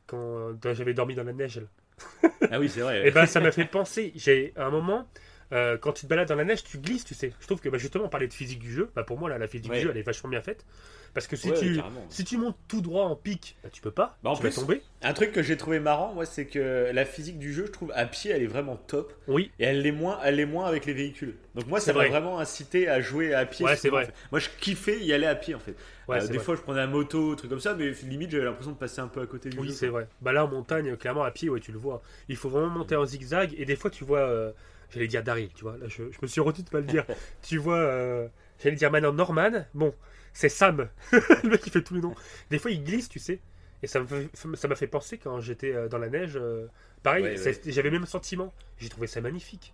quand 0.07 0.55
j'avais 0.73 0.93
dormi 0.93 1.15
dans 1.15 1.23
la 1.23 1.33
neige. 1.33 1.59
là. 1.59 2.29
Ah 2.51 2.59
oui, 2.59 2.69
c'est 2.69 2.81
vrai. 2.81 3.07
Et 3.07 3.11
ben, 3.11 3.25
ça 3.25 3.39
m'a 3.39 3.51
fait 3.51 3.65
penser. 3.65 4.11
J'ai 4.15 4.53
un 4.55 4.69
moment, 4.69 5.07
euh, 5.53 5.77
quand 5.77 5.93
tu 5.93 6.03
te 6.03 6.07
balades 6.07 6.27
dans 6.27 6.35
la 6.35 6.43
neige, 6.43 6.63
tu 6.63 6.77
glisses, 6.77 7.05
tu 7.05 7.13
sais. 7.13 7.31
Je 7.39 7.45
trouve 7.45 7.59
que 7.61 7.69
bah, 7.69 7.77
justement, 7.77 8.05
on 8.05 8.09
parlait 8.09 8.27
de 8.27 8.33
physique 8.33 8.59
du 8.59 8.71
jeu. 8.71 8.89
Bah, 8.95 9.03
pour 9.03 9.17
moi, 9.17 9.29
là, 9.29 9.37
la 9.37 9.47
physique 9.47 9.71
Ouais. 9.71 9.77
du 9.79 9.83
jeu, 9.85 9.91
elle 9.91 9.97
est 9.97 10.01
vachement 10.03 10.29
bien 10.29 10.41
faite. 10.41 10.65
Parce 11.13 11.25
que 11.25 11.35
si, 11.35 11.49
Ouais, 11.49 11.57
tu, 11.57 11.75
carrément. 11.77 12.05
si 12.09 12.25
tu 12.25 12.37
montes 12.37 12.57
tout 12.67 12.81
droit 12.81 13.05
en 13.05 13.15
pic, 13.15 13.57
bah, 13.63 13.69
tu 13.71 13.81
peux 13.81 13.91
pas. 13.91 14.17
Bah, 14.23 14.29
en 14.29 14.35
tu 14.35 14.41
plus- 14.41 14.49
vas 14.49 14.55
tomber. 14.61 14.81
Un 15.01 15.13
truc 15.13 15.31
que 15.31 15.41
j'ai 15.41 15.57
trouvé 15.57 15.79
marrant, 15.79 16.13
moi, 16.13 16.25
c'est 16.25 16.45
que 16.45 16.91
la 16.93 17.05
physique 17.05 17.39
du 17.39 17.53
jeu, 17.53 17.65
je 17.65 17.71
trouve, 17.71 17.91
à 17.95 18.05
pied, 18.05 18.29
elle 18.31 18.43
est 18.43 18.47
vraiment 18.47 18.75
top. 18.75 19.13
Oui, 19.27 19.51
Et 19.57 19.63
elle 19.63 19.81
l'est 19.81 19.91
moins, 19.91 20.19
elle 20.23 20.35
l'est 20.35 20.45
moins 20.45 20.65
avec 20.65 20.85
les 20.85 20.93
véhicules. 20.93 21.35
Donc 21.55 21.65
moi, 21.67 21.79
ça 21.79 21.91
m'a 21.93 21.99
vrai. 21.99 22.09
vraiment 22.09 22.39
incité 22.39 22.87
à 22.89 22.99
jouer 23.01 23.33
à 23.33 23.45
pied. 23.45 23.65
Ouais, 23.65 23.75
c'est 23.77 23.89
vrai. 23.89 24.03
en 24.03 24.05
fait. 24.07 24.13
Moi, 24.31 24.39
je 24.39 24.49
kiffais 24.59 24.99
y 24.99 25.13
aller 25.13 25.25
à 25.25 25.33
pied, 25.35 25.55
en 25.55 25.59
fait. 25.59 25.75
ouais, 26.07 26.17
Euh, 26.17 26.27
des 26.27 26.35
vrai. 26.35 26.39
fois, 26.39 26.55
je 26.55 26.61
prenais 26.61 26.81
la 26.81 26.87
moto, 26.87 27.35
truc 27.35 27.49
comme 27.49 27.59
ça, 27.61 27.73
mais 27.73 27.91
limite, 28.03 28.29
j'avais 28.29 28.43
l'impression 28.45 28.71
de 28.73 28.77
passer 28.77 28.99
un 29.01 29.07
peu 29.07 29.21
à 29.21 29.25
côté 29.25 29.49
du 29.49 29.57
Oui, 29.57 29.69
jeu. 29.69 29.73
c'est 29.73 29.87
vrai. 29.87 30.07
Bah 30.21 30.33
là, 30.33 30.45
en 30.45 30.49
montagne, 30.49 30.95
clairement, 30.97 31.23
à 31.23 31.31
pied, 31.31 31.49
ouais, 31.49 31.61
tu 31.61 31.71
le 31.71 31.79
vois. 31.79 32.01
Il 32.27 32.35
faut 32.35 32.49
vraiment 32.49 32.69
monter 32.69 32.95
en 32.95 33.05
zigzag. 33.05 33.55
Et 33.57 33.65
des 33.65 33.75
fois, 33.77 33.89
tu 33.89 34.03
vois, 34.03 34.19
euh, 34.19 34.51
j'allais 34.91 35.07
dire 35.07 35.23
Daryl, 35.23 35.49
tu 35.53 35.63
vois. 35.63 35.77
Là, 35.77 35.87
je, 35.87 36.03
je 36.11 36.17
me 36.21 36.27
suis 36.27 36.41
retenu 36.41 36.63
de 36.63 36.69
pas 36.69 36.79
le 36.79 36.85
dire. 36.85 37.05
tu 37.41 37.57
vois, 37.57 37.77
euh, 37.79 38.27
j'allais 38.61 38.75
dire 38.75 38.91
maintenant 38.91 39.13
Norman. 39.13 39.65
Bon, 39.73 39.93
c'est 40.33 40.49
Sam. 40.49 40.89
le 41.11 41.49
mec 41.49 41.61
qui 41.61 41.69
fait 41.69 41.81
tous 41.83 41.93
les 41.95 42.01
noms. 42.01 42.15
Des 42.49 42.59
fois, 42.59 42.71
il 42.71 42.83
glisse, 42.83 43.09
tu 43.09 43.19
sais. 43.19 43.39
Et 43.83 43.87
ça 43.87 43.99
me 43.99 44.05
fait- 44.07 44.29
ça 44.55 44.67
m'a 44.67 44.75
fait 44.75 44.87
penser 44.87 45.17
quand 45.19 45.39
j'étais 45.39 45.73
euh, 45.73 45.87
dans 45.87 45.99
la 45.99 46.09
neige. 46.09 46.33
euh, 46.35 46.67
pareil, 47.03 47.23
Ouais, 47.23 47.37
ça- 47.37 47.51
ouais. 47.51 47.59
j'avais 47.67 47.89
le 47.89 47.99
même 47.99 48.07
sentiment. 48.07 48.53
J'ai 48.77 48.89
trouvé 48.89 49.07
ça 49.07 49.21
magnifique. 49.21 49.73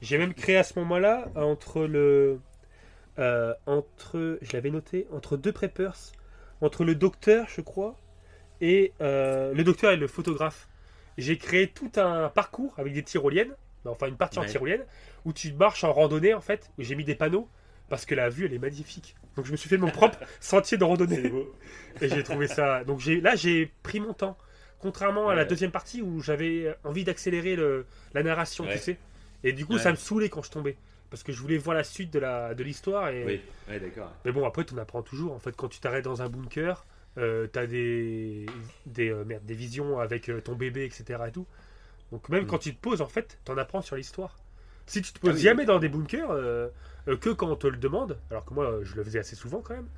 J'ai 0.00 0.18
même 0.18 0.34
créé 0.34 0.56
à 0.56 0.62
ce 0.64 0.78
moment-là, 0.78 1.28
entre 1.36 1.84
le. 1.86 2.38
euh, 3.18 3.54
entre. 3.66 4.38
Je 4.42 4.52
l'avais 4.52 4.70
noté, 4.70 5.06
entre 5.12 5.36
deux 5.36 5.52
preppers. 5.52 5.96
Entre 6.60 6.84
le 6.84 6.94
docteur, 6.96 7.46
je 7.48 7.60
crois, 7.60 7.96
et 8.60 8.92
euh, 9.00 9.54
le 9.54 9.62
docteur 9.64 9.92
et 9.92 9.96
le 9.96 10.08
photographe. 10.08 10.68
J'ai 11.16 11.38
créé 11.38 11.68
tout 11.68 11.92
un 11.96 12.28
parcours 12.30 12.74
avec 12.78 12.92
des 12.94 13.02
tyroliennes, 13.04 13.54
enfin 13.90 14.06
une 14.06 14.16
partie 14.16 14.38
en 14.38 14.42
Ouais. 14.42 14.48
tyrolienne, 14.48 14.84
où 15.24 15.32
tu 15.32 15.52
marches 15.52 15.84
en 15.84 15.92
randonnée 15.92 16.34
en 16.34 16.40
fait, 16.40 16.70
où 16.78 16.82
j'ai 16.82 16.94
mis 16.94 17.04
des 17.04 17.14
panneaux, 17.14 17.48
parce 17.88 18.04
que 18.06 18.14
la 18.14 18.28
vue 18.28 18.46
elle 18.46 18.54
est 18.54 18.58
magnifique. 18.58 19.14
Donc 19.36 19.46
je 19.46 19.52
me 19.52 19.56
suis 19.56 19.68
fait 19.68 19.76
mon 19.78 19.90
propre 19.90 20.18
sentier 20.40 20.76
de 20.78 20.84
randonnée, 20.84 21.32
et 22.00 22.08
j'ai 22.08 22.22
trouvé 22.22 22.46
ça. 22.48 22.84
Donc 22.84 23.00
j'ai 23.00 23.20
là 23.20 23.36
j'ai 23.36 23.70
pris 23.82 24.00
mon 24.00 24.12
temps, 24.14 24.36
contrairement 24.80 25.28
à 25.28 25.34
la 25.34 25.44
deuxième 25.44 25.70
partie 25.70 26.02
où 26.02 26.20
j'avais 26.20 26.74
envie 26.84 27.04
d'accélérer 27.04 27.56
la 28.14 28.22
narration, 28.22 28.64
Ouais. 28.64 28.72
tu 28.72 28.78
sais. 28.78 28.98
Et 29.44 29.52
du 29.52 29.64
coup 29.66 29.74
Ouais. 29.74 29.78
ça 29.78 29.90
me 29.90 29.96
saoulait 29.96 30.28
quand 30.28 30.42
je 30.42 30.50
tombais, 30.50 30.76
parce 31.10 31.22
que 31.22 31.32
je 31.32 31.40
voulais 31.40 31.58
voir 31.58 31.76
la 31.76 31.84
suite 31.84 32.12
de 32.12 32.18
la 32.18 32.54
de 32.54 32.62
l'histoire 32.64 33.08
et. 33.10 33.24
Oui, 33.24 33.40
d'accord. 33.80 34.12
Mais 34.24 34.32
bon, 34.32 34.44
après, 34.46 34.64
tu 34.64 34.74
en 34.74 34.78
apprends 34.78 35.02
toujours. 35.02 35.32
En 35.32 35.38
fait, 35.38 35.54
quand 35.56 35.68
tu 35.68 35.78
t'arrêtes 35.80 36.04
dans 36.04 36.20
un 36.22 36.28
bunker, 36.28 36.84
euh, 37.18 37.46
tu 37.52 37.58
as 37.58 37.66
des, 37.66 38.46
des, 38.86 39.10
euh, 39.10 39.24
merde, 39.24 39.44
des 39.44 39.54
visions 39.54 39.98
avec 40.00 40.28
euh, 40.28 40.40
ton 40.40 40.54
bébé, 40.54 40.84
etc. 40.84 41.20
Et 41.28 41.32
tout. 41.32 41.46
Donc, 42.12 42.28
même 42.28 42.44
Mm. 42.44 42.46
quand 42.46 42.58
tu 42.58 42.74
te 42.74 42.80
poses, 42.80 43.00
en 43.02 43.08
fait, 43.08 43.38
tu 43.44 43.52
en 43.52 43.58
apprends 43.58 43.82
sur 43.82 43.96
l'histoire. 43.96 44.36
Si 44.86 45.02
tu 45.02 45.12
te 45.12 45.18
poses 45.20 45.30
Ah 45.30 45.34
oui, 45.34 45.40
jamais 45.42 45.62
oui. 45.62 45.66
dans 45.66 45.78
des 45.78 45.88
bunkers, 45.88 46.30
euh, 46.30 46.68
euh, 47.08 47.16
que 47.16 47.30
quand 47.30 47.48
on 47.50 47.56
te 47.56 47.66
le 47.66 47.76
demande, 47.76 48.18
alors 48.30 48.44
que 48.44 48.54
moi, 48.54 48.64
euh, 48.70 48.84
je 48.84 48.96
le 48.96 49.04
faisais 49.04 49.18
assez 49.18 49.36
souvent 49.36 49.60
quand 49.60 49.74
même, 49.74 49.88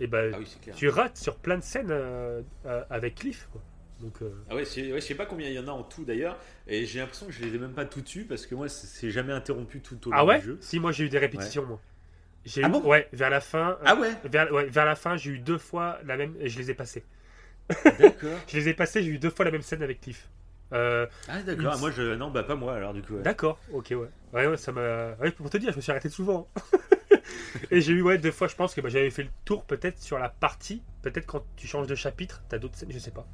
et 0.00 0.06
ben, 0.06 0.32
Ah 0.32 0.38
oui, 0.38 0.56
tu 0.74 0.88
rates 0.88 1.18
sur 1.18 1.36
plein 1.36 1.58
de 1.58 1.62
scènes 1.62 1.90
euh, 1.90 2.42
avec 2.88 3.16
Cliff. 3.16 3.48
quoi. 3.52 3.60
Donc, 4.00 4.20
Ah 4.48 4.54
ouais, 4.54 4.64
je 4.64 5.00
sais 5.00 5.14
pas 5.14 5.26
combien 5.26 5.48
il 5.48 5.54
y 5.54 5.58
en 5.58 5.66
a 5.68 5.72
en 5.72 5.82
tout 5.82 6.04
d'ailleurs, 6.04 6.38
et 6.66 6.86
j'ai 6.86 7.00
l'impression 7.00 7.26
que 7.26 7.32
je 7.32 7.42
les 7.42 7.54
ai 7.54 7.58
même 7.58 7.72
pas 7.72 7.84
tout 7.84 8.00
dessus 8.00 8.24
parce 8.24 8.46
que 8.46 8.54
moi, 8.54 8.68
c'est- 8.68 9.10
jamais 9.10 9.32
interrompu 9.32 9.80
tout 9.80 9.96
au 10.08 10.10
long 10.12 10.16
Ah 10.16 10.24
ouais 10.24 10.38
du 10.38 10.44
jeu. 10.46 10.58
Si, 10.60 10.78
moi, 10.80 10.92
j'ai 10.92 11.04
eu 11.04 11.08
des 11.08 11.18
répétitions, 11.18 11.66
moi. 11.66 11.80
J'ai 12.46 12.62
Ah 12.62 12.68
eu, 12.68 12.70
bon 12.70 12.80
ouais, 12.84 13.08
vers 13.12 13.30
la 13.30 13.40
fin. 13.40 13.76
Ah 13.84 13.96
ouais, 13.96 14.12
vers, 14.24 14.52
ouais, 14.52 14.66
vers 14.66 14.86
la 14.86 14.94
fin, 14.96 15.16
j'ai 15.16 15.32
eu 15.32 15.38
deux 15.40 15.58
fois 15.58 15.98
la 16.06 16.16
même. 16.16 16.34
et 16.40 16.48
Je 16.48 16.58
les 16.58 16.70
ai 16.70 16.74
passées. 16.74 17.04
d'accord. 17.98 18.40
Je 18.48 18.56
les 18.56 18.68
ai 18.68 18.74
passées, 18.74 19.02
j'ai 19.02 19.10
eu 19.10 19.18
deux 19.18 19.30
fois 19.30 19.44
la 19.44 19.50
même 19.50 19.62
scène 19.62 19.82
avec 19.82 20.00
Cliff. 20.00 20.28
Euh, 20.72 21.06
Ah 21.28 21.42
d'accord, 21.42 21.74
Une- 21.74 21.80
moi 21.80 21.90
je. 21.90 22.14
Non, 22.14 22.30
bah 22.30 22.42
pas 22.42 22.54
moi 22.54 22.74
alors 22.74 22.92
du 22.92 23.02
coup. 23.02 23.14
ouais. 23.14 23.22
D'accord, 23.22 23.58
ok, 23.72 23.86
ouais. 23.92 24.08
Ouais, 24.32 24.46
ouais, 24.46 24.56
ça 24.56 24.72
m'a. 24.72 25.12
Ouais, 25.20 25.30
pour 25.30 25.48
te 25.50 25.56
dire, 25.56 25.70
je 25.72 25.76
me 25.76 25.80
suis 25.80 25.90
arrêté 25.90 26.08
souvent. 26.08 26.48
Et 27.70 27.80
j'ai 27.80 27.92
eu, 27.92 28.02
ouais, 28.02 28.18
deux 28.18 28.30
fois, 28.30 28.48
je 28.48 28.54
pense 28.54 28.74
que 28.74 28.80
bah, 28.80 28.88
j'avais 28.88 29.10
fait 29.10 29.22
le 29.22 29.30
tour 29.44 29.64
peut-être 29.64 29.98
sur 30.00 30.18
la 30.18 30.28
partie. 30.28 30.82
Peut-être 31.02 31.26
quand 31.26 31.44
tu 31.56 31.66
changes 31.66 31.86
de 31.86 31.94
chapitre, 31.94 32.42
t'as 32.48 32.58
d'autres 32.58 32.76
scènes, 32.76 32.92
je 32.92 32.98
sais 32.98 33.10
pas. 33.10 33.26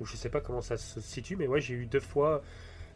Ou 0.00 0.06
je 0.06 0.16
sais 0.16 0.28
pas 0.28 0.40
comment 0.40 0.60
ça 0.60 0.76
se 0.76 1.00
situe, 1.00 1.36
mais 1.36 1.46
ouais, 1.46 1.60
j'ai 1.60 1.74
eu 1.74 1.86
deux 1.86 2.00
fois. 2.00 2.42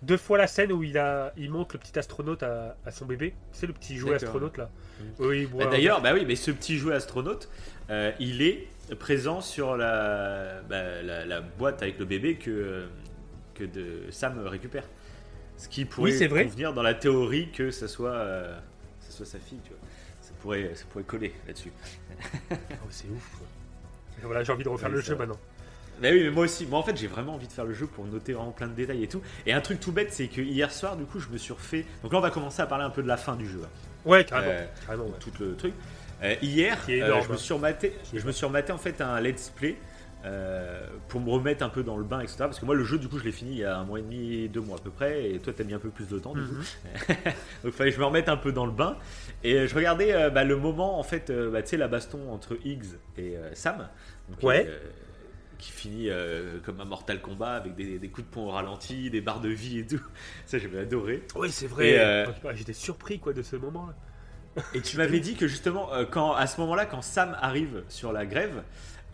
Deux 0.02 0.16
fois 0.16 0.38
la 0.38 0.46
scène 0.46 0.70
où 0.72 0.82
il 0.84 0.96
a, 0.96 1.32
il 1.36 1.50
montre 1.50 1.74
le 1.74 1.80
petit 1.80 1.98
astronaute 1.98 2.42
à, 2.44 2.76
à 2.86 2.90
son 2.92 3.04
bébé. 3.06 3.34
Tu 3.52 3.58
sais, 3.60 3.66
le 3.66 3.72
petit 3.72 3.96
jouet 3.96 4.14
astronaute 4.14 4.56
là. 4.56 4.70
Mm. 5.00 5.04
Oui, 5.24 5.46
boit 5.46 5.64
Bah, 5.64 5.70
D'ailleurs, 5.72 6.00
bah 6.02 6.12
oui, 6.14 6.24
mais 6.26 6.36
ce 6.36 6.50
petit 6.52 6.76
jouet 6.76 6.94
astronaute, 6.94 7.48
euh, 7.90 8.12
il 8.20 8.42
est 8.42 8.68
présent 8.98 9.40
sur 9.40 9.76
la, 9.76 10.60
bah, 10.68 11.02
la, 11.02 11.24
la 11.24 11.40
boîte 11.40 11.82
avec 11.82 11.98
le 11.98 12.04
bébé 12.04 12.36
que, 12.36 12.86
que 13.58 13.64
de 13.64 14.02
Sam 14.10 14.38
récupère. 14.46 14.84
Ce 15.56 15.68
qui 15.68 15.84
pourrait 15.84 16.12
Oui, 16.12 16.26
vrai. 16.28 16.44
convenir 16.44 16.72
dans 16.72 16.82
la 16.82 16.94
théorie 16.94 17.50
que 17.50 17.70
ça 17.70 17.88
soit, 17.88 18.10
euh, 18.12 18.56
ça 19.00 19.10
soit 19.16 19.26
sa 19.26 19.38
fille, 19.38 19.58
tu 19.64 19.70
vois. 19.70 19.78
Ça 20.22 20.30
pourrait, 20.40 20.70
ça 20.74 20.84
pourrait 20.90 21.04
coller 21.04 21.32
là-dessus. 21.46 21.72
Oh, 22.50 22.54
c'est 22.90 23.08
ouf. 23.08 23.30
quoi. 23.38 23.46
Voilà, 24.22 24.44
j'ai 24.44 24.52
envie 24.52 24.64
de 24.64 24.68
refaire 24.68 24.88
Oui, 24.88 24.96
le 24.96 25.00
jeu 25.00 25.16
maintenant. 25.16 25.38
Bah 26.00 26.08
oui, 26.12 26.22
mais 26.24 26.30
moi 26.30 26.44
aussi. 26.44 26.64
Moi, 26.66 26.78
en 26.78 26.82
fait, 26.84 26.96
j'ai 26.96 27.08
vraiment 27.08 27.34
envie 27.34 27.48
de 27.48 27.52
faire 27.52 27.64
le 27.64 27.74
jeu 27.74 27.86
pour 27.88 28.04
noter 28.04 28.32
vraiment 28.32 28.52
plein 28.52 28.68
de 28.68 28.74
détails 28.74 29.02
et 29.02 29.08
tout. 29.08 29.20
Et 29.46 29.52
un 29.52 29.60
truc 29.60 29.80
tout 29.80 29.90
bête, 29.90 30.12
c'est 30.12 30.28
que 30.28 30.40
hier 30.40 30.70
soir, 30.70 30.96
du 30.96 31.04
coup, 31.04 31.18
je 31.18 31.28
me 31.28 31.38
suis 31.38 31.52
refait. 31.52 31.84
Donc 32.04 32.12
là, 32.12 32.18
on 32.18 32.22
va 32.22 32.30
commencer 32.30 32.62
à 32.62 32.66
parler 32.66 32.84
un 32.84 32.90
peu 32.90 33.02
de 33.02 33.08
la 33.08 33.16
fin 33.16 33.34
du 33.34 33.48
jeu. 33.48 33.60
hein. 33.64 33.68
Ouais, 34.04 34.24
carrément. 34.24 34.52
Euh, 34.52 34.66
carrément 34.86 35.04
ouais. 35.06 35.18
tout 35.18 35.32
le 35.40 35.56
truc. 35.56 35.74
Euh, 36.22 36.34
hier, 36.42 36.78
euh, 36.88 37.20
je 37.22 37.28
me 37.28 37.34
hein. 37.34 37.36
suis 37.36 37.54
rematé, 37.54 37.92
je 38.14 38.24
me 38.26 38.32
suis 38.32 38.44
rematé 38.46 38.72
en 38.72 38.78
fait 38.78 39.00
un 39.00 39.20
let's 39.20 39.50
play 39.50 39.76
euh, 40.28 40.86
pour 41.08 41.20
me 41.20 41.30
remettre 41.30 41.64
un 41.64 41.68
peu 41.68 41.82
dans 41.82 41.96
le 41.96 42.04
bain, 42.04 42.20
etc. 42.20 42.36
Parce 42.40 42.60
que 42.60 42.66
moi, 42.66 42.74
le 42.74 42.84
jeu, 42.84 42.98
du 42.98 43.08
coup, 43.08 43.18
je 43.18 43.24
l'ai 43.24 43.32
fini 43.32 43.52
il 43.52 43.58
y 43.58 43.64
a 43.64 43.78
un 43.78 43.84
mois 43.84 43.98
et 43.98 44.02
demi, 44.02 44.48
deux 44.48 44.60
mois 44.60 44.76
à 44.76 44.80
peu 44.80 44.90
près, 44.90 45.30
et 45.30 45.38
toi, 45.38 45.52
t'as 45.56 45.64
mis 45.64 45.72
un 45.74 45.78
peu 45.78 45.88
plus 45.90 46.06
de 46.08 46.18
temps. 46.18 46.34
Du 46.34 46.42
coup. 46.42 46.54
Mhm. 46.54 47.32
Donc, 47.64 47.72
fallait 47.72 47.90
que 47.90 47.96
je 47.96 48.00
me 48.00 48.06
remette 48.06 48.28
un 48.28 48.36
peu 48.36 48.52
dans 48.52 48.66
le 48.66 48.72
bain. 48.72 48.96
Et 49.42 49.54
euh, 49.54 49.66
je 49.66 49.74
regardais 49.74 50.12
euh, 50.12 50.30
bah, 50.30 50.44
le 50.44 50.56
moment, 50.56 50.98
en 50.98 51.02
fait, 51.02 51.30
euh, 51.30 51.50
bah, 51.50 51.62
tu 51.62 51.70
sais, 51.70 51.76
la 51.76 51.88
baston 51.88 52.30
entre 52.30 52.58
Higgs 52.64 52.84
et 53.16 53.36
Sam. 53.54 53.88
Donc, 54.28 54.42
Ouais. 54.42 54.68
qui 55.58 55.72
finit 55.72 56.08
comme 56.64 56.80
un 56.80 56.84
Mortal 56.84 57.20
Kombat 57.20 57.54
avec 57.54 57.74
des, 57.74 57.98
des 57.98 58.08
coups 58.08 58.26
de 58.26 58.32
poing 58.32 58.44
au 58.44 58.50
ralenti, 58.50 59.10
des 59.10 59.20
barres 59.20 59.40
de 59.40 59.48
vie 59.48 59.78
et 59.80 59.86
tout. 59.86 60.00
Ça, 60.46 60.58
j'avais 60.58 60.80
adoré. 60.80 61.22
Ouais, 61.34 61.48
c'est 61.48 61.66
vrai. 61.66 62.26
J'étais 62.54 62.72
surpris 62.74 63.18
quoi 63.18 63.32
de 63.32 63.42
ce 63.42 63.56
moment-là. 63.56 63.94
Et 64.74 64.80
tu 64.80 64.96
m'avais 64.96 65.20
dit 65.20 65.36
que 65.36 65.46
justement, 65.46 65.88
quand, 66.10 66.32
à 66.32 66.46
ce 66.48 66.60
moment-là, 66.60 66.84
quand 66.84 67.00
Sam 67.02 67.36
arrive 67.40 67.84
sur 67.88 68.12
la 68.12 68.26
grève, 68.26 68.62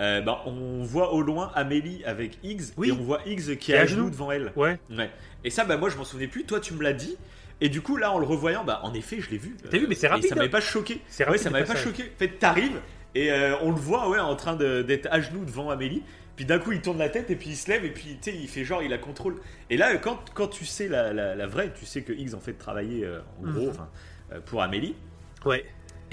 euh, 0.01 0.21
bah, 0.21 0.43
on 0.47 0.83
voit 0.83 1.12
au 1.12 1.23
loin 1.23 1.53
Amélie 1.55 2.03
avec 2.05 2.39
Higgs 2.43 2.62
Oui. 2.77 2.89
et 2.89 2.93
on 2.93 2.97
voit 3.03 3.21
Higgs 3.27 3.57
qui 3.59 3.73
est 3.73 3.77
à 3.79 3.87
genoux. 3.87 4.11
devant 4.11 4.31
elle. 4.33 4.53
Ouais. 4.57 4.79
Ouais. 4.91 5.11
Et 5.45 5.51
ça, 5.51 5.65
bah, 5.65 5.77
moi, 5.77 5.89
je 5.89 5.97
m'en 5.97 6.05
souvenais 6.05 6.27
plus. 6.29 6.45
Toi, 6.45 6.61
tu 6.61 6.75
me 6.75 6.83
l'as 6.83 6.93
dit. 6.93 7.16
Et 7.61 7.69
du 7.69 7.81
coup, 7.81 7.97
là, 7.97 8.11
en 8.12 8.19
le 8.19 8.27
revoyant, 8.27 8.65
bah, 8.65 8.81
en 8.83 8.93
effet, 8.95 9.21
je 9.21 9.31
l'ai 9.31 9.39
vu. 9.39 9.57
T'as 9.71 9.79
vu, 9.79 9.87
mais 9.89 9.95
c'est 9.95 10.07
Et 10.07 10.11
rapide, 10.11 10.29
ça 10.29 10.35
m'avait 10.35 10.49
hein. 10.49 10.51
pas 10.51 10.61
choqué. 10.61 11.01
C'est 11.07 11.29
Ouais, 11.29 11.39
ça 11.39 11.51
m'avait 11.51 11.65
pas 11.65 11.77
choqué. 11.77 12.03
En 12.03 12.19
fait, 12.19 12.29
t'arrives 12.39 12.81
et 13.15 13.31
euh, 13.31 13.55
on 13.62 13.71
le 13.71 13.77
voit, 13.77 14.09
ouais, 14.09 14.19
en 14.19 14.35
train 14.35 14.57
d'être 14.57 15.07
à 15.12 15.21
genoux 15.21 15.45
devant 15.45 15.71
Amélie. 15.71 16.03
Puis 16.35 16.45
d'un 16.45 16.59
coup, 16.59 16.73
il 16.73 16.81
tourne 16.81 16.99
la 16.99 17.09
tête 17.09 17.31
et 17.31 17.37
puis 17.37 17.51
il 17.51 17.57
se 17.57 17.71
lève 17.71 17.85
et 17.85 17.91
puis 17.91 18.19
tu 18.21 18.33
sais, 18.33 18.37
il 18.37 18.49
fait 18.49 18.65
genre, 18.65 18.83
il 18.83 18.91
la 18.91 18.99
contrôle. 18.99 19.37
Et 19.71 19.77
là, 19.77 19.97
quand, 19.99 20.19
quand 20.35 20.49
tu 20.49 20.65
sais 20.65 20.89
la, 20.89 21.12
la- 21.12 21.37
la 21.37 21.47
vraie, 21.47 21.73
tu 21.79 21.87
sais 21.87 22.03
que 22.03 22.12
Higgs 22.12 22.35
en 22.35 22.41
fait 22.41 22.55
travailler 22.55 23.05
euh, 23.05 23.21
en 23.41 23.53
gros, 23.53 23.66
Mhm. 23.69 23.77
euh, 24.33 24.41
pour 24.45 24.61
Amélie. 24.61 24.97
Ouais. 25.45 25.65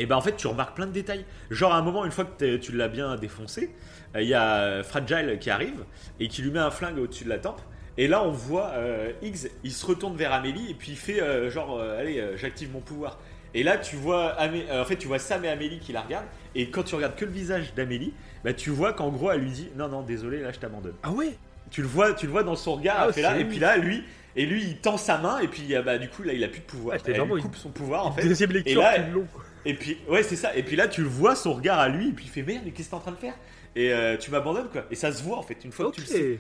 Et 0.01 0.05
ben 0.07 0.15
en 0.15 0.21
fait, 0.21 0.35
tu 0.35 0.47
remarques 0.47 0.75
plein 0.75 0.87
de 0.87 0.91
détails. 0.91 1.25
Genre 1.51 1.71
à 1.73 1.77
un 1.77 1.81
moment, 1.81 2.05
une 2.05 2.11
fois 2.11 2.25
que 2.25 2.55
tu 2.57 2.71
l'as 2.71 2.87
bien 2.87 3.15
défoncé, 3.17 3.69
euh, 4.15 4.21
il 4.21 4.27
y 4.27 4.33
a 4.33 4.55
euh, 4.57 4.83
Fragile 4.83 5.37
qui 5.39 5.49
arrive 5.49 5.83
et 6.19 6.27
qui 6.27 6.41
lui 6.41 6.49
met 6.51 6.59
un 6.59 6.71
flingue 6.71 6.97
au-dessus 6.97 7.23
de 7.25 7.29
la 7.29 7.37
tempe. 7.37 7.61
Et 7.97 8.07
là, 8.07 8.23
on 8.23 8.31
voit 8.31 8.71
euh, 8.73 9.11
Higgs, 9.21 9.49
il 9.63 9.71
se 9.71 9.85
retourne 9.85 10.15
vers 10.15 10.33
Amélie 10.33 10.71
et 10.71 10.73
puis 10.73 10.91
il 10.93 10.97
fait 10.97 11.21
euh, 11.21 11.51
genre, 11.51 11.77
euh, 11.77 11.99
allez, 11.99 12.19
euh, 12.19 12.35
j'active 12.37 12.71
mon 12.71 12.79
pouvoir. 12.79 13.19
Et 13.53 13.63
là, 13.63 13.77
tu 13.77 13.95
vois, 13.97 14.33
Amé- 14.39 14.65
euh, 14.69 14.81
en 14.81 14.85
fait, 14.85 14.95
tu 14.95 15.07
vois 15.07 15.19
Sam 15.19 15.43
et 15.45 15.49
Amélie 15.49 15.79
qui 15.79 15.91
la 15.91 16.01
regardent. 16.01 16.25
Et 16.55 16.69
quand 16.71 16.83
tu 16.83 16.95
regardes 16.95 17.15
que 17.15 17.25
le 17.25 17.31
visage 17.31 17.73
d'Amélie, 17.75 18.13
bah, 18.43 18.53
tu 18.53 18.69
vois 18.71 18.93
qu'en 18.93 19.09
gros, 19.09 19.29
elle 19.31 19.41
lui 19.41 19.51
dit, 19.51 19.69
non, 19.75 19.87
non, 19.89 20.01
désolé, 20.01 20.39
là, 20.39 20.51
je 20.51 20.59
t'abandonne. 20.59 20.95
Ah 21.03 21.11
ouais? 21.11 21.35
Tu 21.69 21.81
le 21.81 21.87
vois, 21.87 22.13
tu 22.13 22.25
le 22.25 22.31
vois 22.31 22.43
dans 22.43 22.55
son 22.55 22.75
regard. 22.75 22.95
Ah, 22.99 23.05
elle 23.07 23.13
fait 23.13 23.21
là, 23.21 23.33
c'est 23.35 23.41
et 23.41 23.45
puis 23.45 23.59
là, 23.59 23.77
lui, 23.77 24.03
et 24.37 24.45
lui, 24.45 24.63
il 24.63 24.77
tend 24.77 24.95
sa 24.97 25.17
main 25.17 25.39
et 25.39 25.47
puis 25.49 25.75
euh, 25.75 25.81
bah, 25.81 25.97
du 25.97 26.07
coup, 26.09 26.23
là, 26.23 26.31
il 26.33 26.43
a 26.43 26.47
plus 26.47 26.61
de 26.61 26.65
pouvoir. 26.65 26.95
Ah, 26.97 27.03
elle 27.05 27.13
lui 27.21 27.21
une- 27.35 27.41
coupe 27.41 27.55
son 27.57 27.69
pouvoir 27.69 28.07
en 28.07 28.11
fait. 28.13 28.23
Deuxième 28.23 28.51
lecture 28.51 28.79
Et 28.81 28.83
là, 28.83 28.97
le 28.99 29.13
long. 29.13 29.27
Et 29.65 29.73
puis, 29.75 29.97
ouais, 30.07 30.23
c'est 30.23 30.35
ça. 30.35 30.55
Et 30.55 30.63
puis 30.63 30.75
là, 30.75 30.87
tu 30.87 31.01
le 31.01 31.07
vois, 31.07 31.35
son 31.35 31.53
regard 31.53 31.79
à 31.79 31.87
lui, 31.89 32.09
et 32.09 32.11
puis 32.13 32.25
il 32.25 32.31
fait 32.31 32.43
merde, 32.43 32.63
mais 32.65 32.71
qu'est-ce 32.71 32.87
que 32.87 32.91
t'es 32.91 32.97
en 32.97 32.99
train 33.01 33.11
de 33.11 33.17
faire? 33.17 33.35
Et 33.75 33.93
euh, 33.93 34.17
tu 34.17 34.31
m'abandonnes, 34.31 34.69
quoi. 34.69 34.85
Et 34.91 34.95
ça 34.95 35.11
se 35.11 35.21
voit, 35.23 35.37
en 35.37 35.43
fait, 35.43 35.63
une 35.63 35.71
fois 35.71 35.89
que 35.91 35.95
tu 35.95 36.01
le 36.01 36.07
sais. 36.07 36.39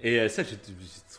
Et 0.00 0.18
euh, 0.20 0.28
ça, 0.28 0.42
j'ai 0.44 0.56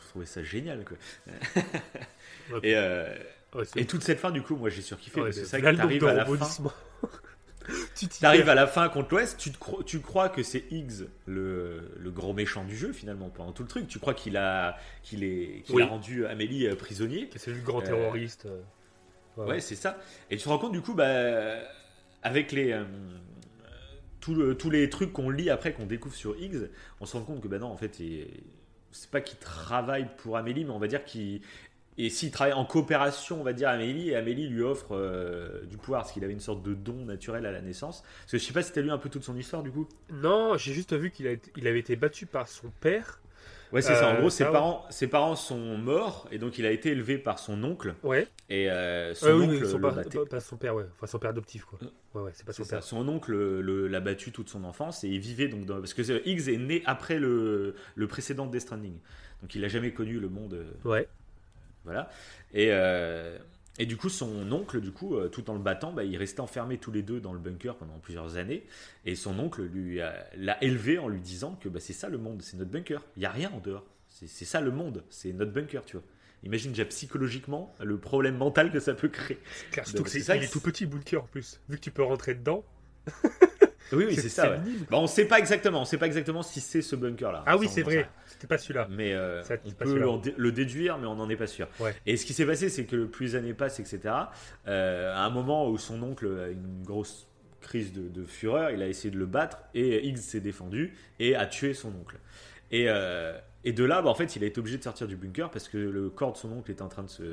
trouvé 0.09 0.25
ça 0.25 0.43
génial, 0.43 0.83
quoi. 0.85 0.97
Et, 2.63 2.75
euh, 2.75 3.15
Ouais, 3.55 3.63
et 3.77 3.85
toute 3.85 4.03
cette 4.03 4.19
fin, 4.19 4.29
du 4.29 4.43
coup, 4.43 4.55
moi, 4.55 4.69
j'ai 4.69 4.83
surkiffé. 4.83 5.19
ouais, 5.21 5.31
c'est 5.31 5.59
vrai 5.59 5.71
que 5.71 5.77
t'arrives 5.77 6.05
à 6.05 6.13
la 6.13 6.25
fin. 6.25 6.33
tu 7.95 8.07
t'y 8.07 8.19
T'arrives 8.19 8.47
à 8.49 8.53
la 8.53 8.67
fin 8.67 8.89
contre 8.89 9.09
l'Ouest, 9.15 9.39
tu, 9.39 9.51
te 9.51 9.57
cro- 9.57 9.83
tu 9.83 9.99
crois 10.01 10.29
que 10.29 10.43
c'est 10.43 10.65
Higgs 10.71 11.07
le, 11.25 11.91
le 11.97 12.11
gros 12.11 12.33
méchant 12.33 12.63
du 12.63 12.77
jeu 12.77 12.93
finalement 12.93 13.29
pendant 13.29 13.51
tout 13.51 13.63
le 13.63 13.67
truc. 13.69 13.87
Tu 13.87 13.97
crois 13.97 14.13
qu'il 14.13 14.37
a, 14.37 14.77
qu'il 15.01 15.23
est, 15.23 15.63
qu'il 15.65 15.73
Oui. 15.75 15.81
a 15.81 15.87
rendu 15.87 16.27
Amélie 16.27 16.67
prisonnier. 16.75 17.27
C'est 17.37 17.49
lui 17.49 17.57
le 17.59 17.65
grand 17.65 17.81
terroriste. 17.81 18.45
euh. 18.45 18.61
Ouais, 19.45 19.59
c'est 19.61 19.75
ça. 19.75 19.97
Et 20.29 20.37
tu 20.37 20.43
te 20.43 20.49
rends 20.49 20.59
compte 20.59 20.71
du 20.73 20.81
coup, 20.81 20.93
bah, 20.93 21.59
avec 22.23 22.51
les 22.51 22.71
euh, 22.73 22.83
tout 24.19 24.35
le- 24.35 24.55
tous 24.57 24.69
les 24.69 24.89
trucs 24.89 25.13
qu'on 25.13 25.29
lit 25.29 25.49
après, 25.49 25.73
qu'on 25.73 25.85
découvre 25.85 26.15
sur 26.15 26.37
Higgs, 26.39 26.69
on 26.99 27.05
se 27.05 27.15
rend 27.17 27.23
compte 27.23 27.41
que 27.41 27.47
bah 27.47 27.59
non, 27.59 27.67
en 27.67 27.77
fait, 27.77 28.01
c'est 28.91 29.11
pas 29.11 29.21
qu'il 29.21 29.37
travaille 29.39 30.07
pour 30.17 30.37
Amélie, 30.37 30.65
mais 30.65 30.71
on 30.71 30.79
va 30.79 30.87
dire 30.87 31.05
qu'il 31.05 31.41
et 31.97 32.09
s'il 32.09 32.31
travaille 32.31 32.53
en 32.53 32.65
coopération, 32.65 33.41
on 33.41 33.43
va 33.43 33.53
dire 33.53 33.69
Amélie, 33.69 34.09
et 34.11 34.15
Amélie 34.15 34.47
lui 34.47 34.61
offre 34.63 34.93
euh, 34.95 35.65
du 35.65 35.77
pouvoir, 35.77 36.01
parce 36.03 36.13
qu'il 36.13 36.23
avait 36.23 36.33
une 36.33 36.39
sorte 36.39 36.63
de 36.63 36.73
don 36.73 37.05
naturel 37.05 37.45
à 37.45 37.51
la 37.51 37.61
naissance. 37.61 38.03
Parce 38.21 38.31
que 38.33 38.37
je 38.37 38.43
sais 38.45 38.53
pas 38.53 38.63
si 38.63 38.71
t'as 38.71 38.81
lu 38.81 38.91
un 38.91 38.97
peu 38.97 39.09
toute 39.09 39.23
son 39.25 39.35
histoire 39.37 39.63
du 39.63 39.71
coup. 39.71 39.87
Non, 40.11 40.57
j'ai 40.57 40.73
juste 40.73 40.93
vu 40.93 41.11
qu'il 41.11 41.39
il 41.57 41.67
avait 41.67 41.79
été 41.79 41.95
battu 41.97 42.25
par 42.25 42.47
son 42.47 42.71
père. 42.81 43.21
Ouais, 43.71 43.81
c'est 43.83 43.93
ça. 43.95 44.09
En 44.09 44.15
Euh, 44.15 44.19
gros, 44.21 44.29
ça, 44.29 44.37
ses 44.37 44.43
ouais. 44.45 44.51
parents, 44.51 44.85
ses 44.89 45.07
parents 45.07 45.35
sont 45.35 45.77
morts, 45.77 46.27
et 46.31 46.37
donc 46.39 46.57
il 46.57 46.65
a 46.65 46.71
été 46.71 46.89
élevé 46.89 47.17
par 47.19 47.37
son 47.37 47.63
oncle, 47.63 47.93
Ouais. 48.03 48.27
et 48.49 48.69
euh, 48.71 49.13
son 49.13 49.27
Euh, 49.27 49.35
oui, 49.37 49.43
oncle 49.45 49.63
oui, 49.63 49.69
son 49.69 49.79
père- 49.79 49.93
pas, 49.95 50.25
pas 50.25 50.39
son 50.39 50.57
père, 50.57 50.75
ouais. 50.75 50.85
Enfin, 50.95 51.05
son 51.07 51.19
père 51.19 51.29
adoptif, 51.29 51.65
quoi. 51.65 51.77
Ouais, 52.15 52.21
ouais, 52.23 52.31
c'est 52.33 52.45
pas 52.45 52.53
son 52.53 52.63
ça. 52.63 52.77
père. 52.77 52.83
Son 52.83 53.07
oncle 53.07 53.31
le- 53.31 53.87
l'a 53.87 53.99
battu 53.99 54.31
toute 54.31 54.49
son 54.49 54.63
enfance 54.63 55.03
et 55.03 55.07
il 55.09 55.19
vivait 55.19 55.47
donc 55.47 55.65
dans... 55.65 55.77
parce 55.77 55.93
que 55.93 56.01
Higgs 56.27 56.49
est 56.49 56.57
né 56.57 56.81
après 56.85 57.19
le, 57.19 57.75
le 57.95 58.07
précédent 58.07 58.47
Death 58.47 58.61
Stranding, 58.61 58.97
donc 59.41 59.53
il 59.53 59.63
a 59.63 59.67
jamais 59.67 59.91
connu 59.93 60.19
le 60.19 60.29
monde, 60.29 60.53
euh, 60.55 60.89
Ouais. 60.89 61.07
voilà. 61.85 62.09
Et 62.53 62.71
et 63.79 63.85
du 63.87 63.97
coup 63.97 64.09
son 64.09 64.51
oncle 64.51 64.79
du 64.81 64.91
coup 64.91 65.15
euh, 65.15 65.27
tout 65.29 65.49
en 65.49 65.53
le 65.53 65.59
battant, 65.59 65.91
bah, 65.91 66.03
il 66.03 66.15
restait 66.17 66.41
enfermé 66.41 66.77
tous 66.77 66.91
les 66.91 67.01
deux 67.01 67.19
dans 67.19 67.33
le 67.33 67.39
bunker 67.39 67.75
pendant 67.77 67.97
plusieurs 67.99 68.37
années 68.37 68.65
et 69.05 69.15
son 69.15 69.39
oncle 69.39 69.63
lui 69.63 70.01
a- 70.01 70.27
l'a 70.37 70.63
élevé 70.63 70.99
en 70.99 71.07
lui 71.07 71.21
disant 71.21 71.55
que 71.61 71.69
bah, 71.69 71.79
c'est 71.79 71.93
ça 71.93 72.09
le 72.09 72.17
monde, 72.19 72.41
c'est 72.43 72.57
notre 72.57 72.69
bunker, 72.71 73.01
il 73.17 73.23
y 73.23 73.25
a 73.25 73.31
rien 73.31 73.49
en 73.51 73.59
dehors, 73.59 73.85
c'est 74.09 74.27
ça 74.27 74.61
le 74.61 74.69
monde, 74.71 75.03
c'est 75.09 75.33
notre 75.33 75.51
bunker, 75.51 75.83
tu 75.85 75.97
vois. 75.97 76.05
Imagine 76.43 76.71
déjà 76.71 76.85
psychologiquement 76.85 77.73
le 77.83 77.97
problème 77.97 78.37
mental 78.37 78.71
que 78.71 78.79
ça 78.79 78.93
peut 78.93 79.09
créer. 79.09 79.39
Car 79.71 79.85
surtout 79.85 80.03
que 80.03 80.09
c'est 80.09 80.21
ça 80.21 80.35
il 80.37 80.43
est 80.43 80.51
tout 80.51 80.61
petit, 80.61 80.85
bunker 80.85 81.23
en 81.23 81.27
plus. 81.27 81.59
Vu 81.67 81.75
que 81.77 81.81
tu 81.81 81.91
peux 81.91 82.03
rentrer 82.03 82.33
dedans. 82.35 82.63
Oui, 83.91 84.05
oui, 84.07 84.15
c'est 84.15 84.29
ça. 84.29 84.51
ouais. 84.51 84.57
Bah, 84.89 84.97
on 84.97 85.07
sait 85.07 85.25
pas 85.25 85.39
exactement, 85.39 85.81
on 85.81 85.85
sait 85.85 85.97
pas 85.97 86.05
exactement 86.05 86.41
si 86.43 86.59
c'est 86.61 86.81
ce 86.81 86.95
bunker 86.95 87.31
là. 87.31 87.43
Ah 87.45 87.57
oui, 87.57 87.67
c'est 87.69 87.81
vrai. 87.83 88.09
C'était 88.25 88.47
pas 88.47 88.57
celui-là. 88.57 88.87
Mais 88.91 89.13
euh, 89.13 89.43
Ça, 89.43 89.55
on 89.65 89.71
pas 89.71 89.85
peut 89.85 90.19
dé- 90.23 90.33
le 90.37 90.51
déduire, 90.51 90.97
mais 90.97 91.07
on 91.07 91.15
n'en 91.15 91.29
est 91.29 91.35
pas 91.35 91.47
sûr. 91.47 91.67
Ouais. 91.79 91.95
Et 92.05 92.15
ce 92.17 92.25
qui 92.25 92.33
s'est 92.33 92.45
passé, 92.45 92.69
c'est 92.69 92.85
que 92.85 93.05
plus 93.05 93.25
les 93.27 93.35
années 93.35 93.53
passent, 93.53 93.79
etc., 93.79 94.13
euh, 94.67 95.13
à 95.15 95.19
un 95.25 95.29
moment 95.29 95.69
où 95.69 95.77
son 95.77 96.01
oncle 96.03 96.27
a 96.27 96.47
une 96.49 96.83
grosse 96.83 97.27
crise 97.61 97.91
de, 97.91 98.07
de 98.07 98.23
fureur, 98.25 98.71
il 98.71 98.81
a 98.81 98.87
essayé 98.87 99.11
de 99.11 99.17
le 99.17 99.25
battre, 99.25 99.57
et 99.73 100.05
Higgs 100.07 100.17
s'est 100.17 100.39
défendu 100.39 100.93
et 101.19 101.35
a 101.35 101.45
tué 101.45 101.73
son 101.73 101.89
oncle. 101.89 102.17
Et, 102.71 102.85
euh, 102.87 103.37
et 103.65 103.73
de 103.73 103.83
là, 103.83 104.01
bah, 104.01 104.09
en 104.09 104.15
fait, 104.15 104.35
il 104.37 104.43
a 104.43 104.47
été 104.47 104.59
obligé 104.59 104.77
de 104.77 104.83
sortir 104.83 105.07
du 105.07 105.17
bunker 105.17 105.49
parce 105.51 105.67
que 105.67 105.77
le 105.77 106.09
corps 106.09 106.31
de 106.31 106.37
son 106.37 106.51
oncle 106.53 106.71
était 106.71 106.83
en 106.83 106.87
train 106.87 107.03
de 107.03 107.09
se 107.09 107.23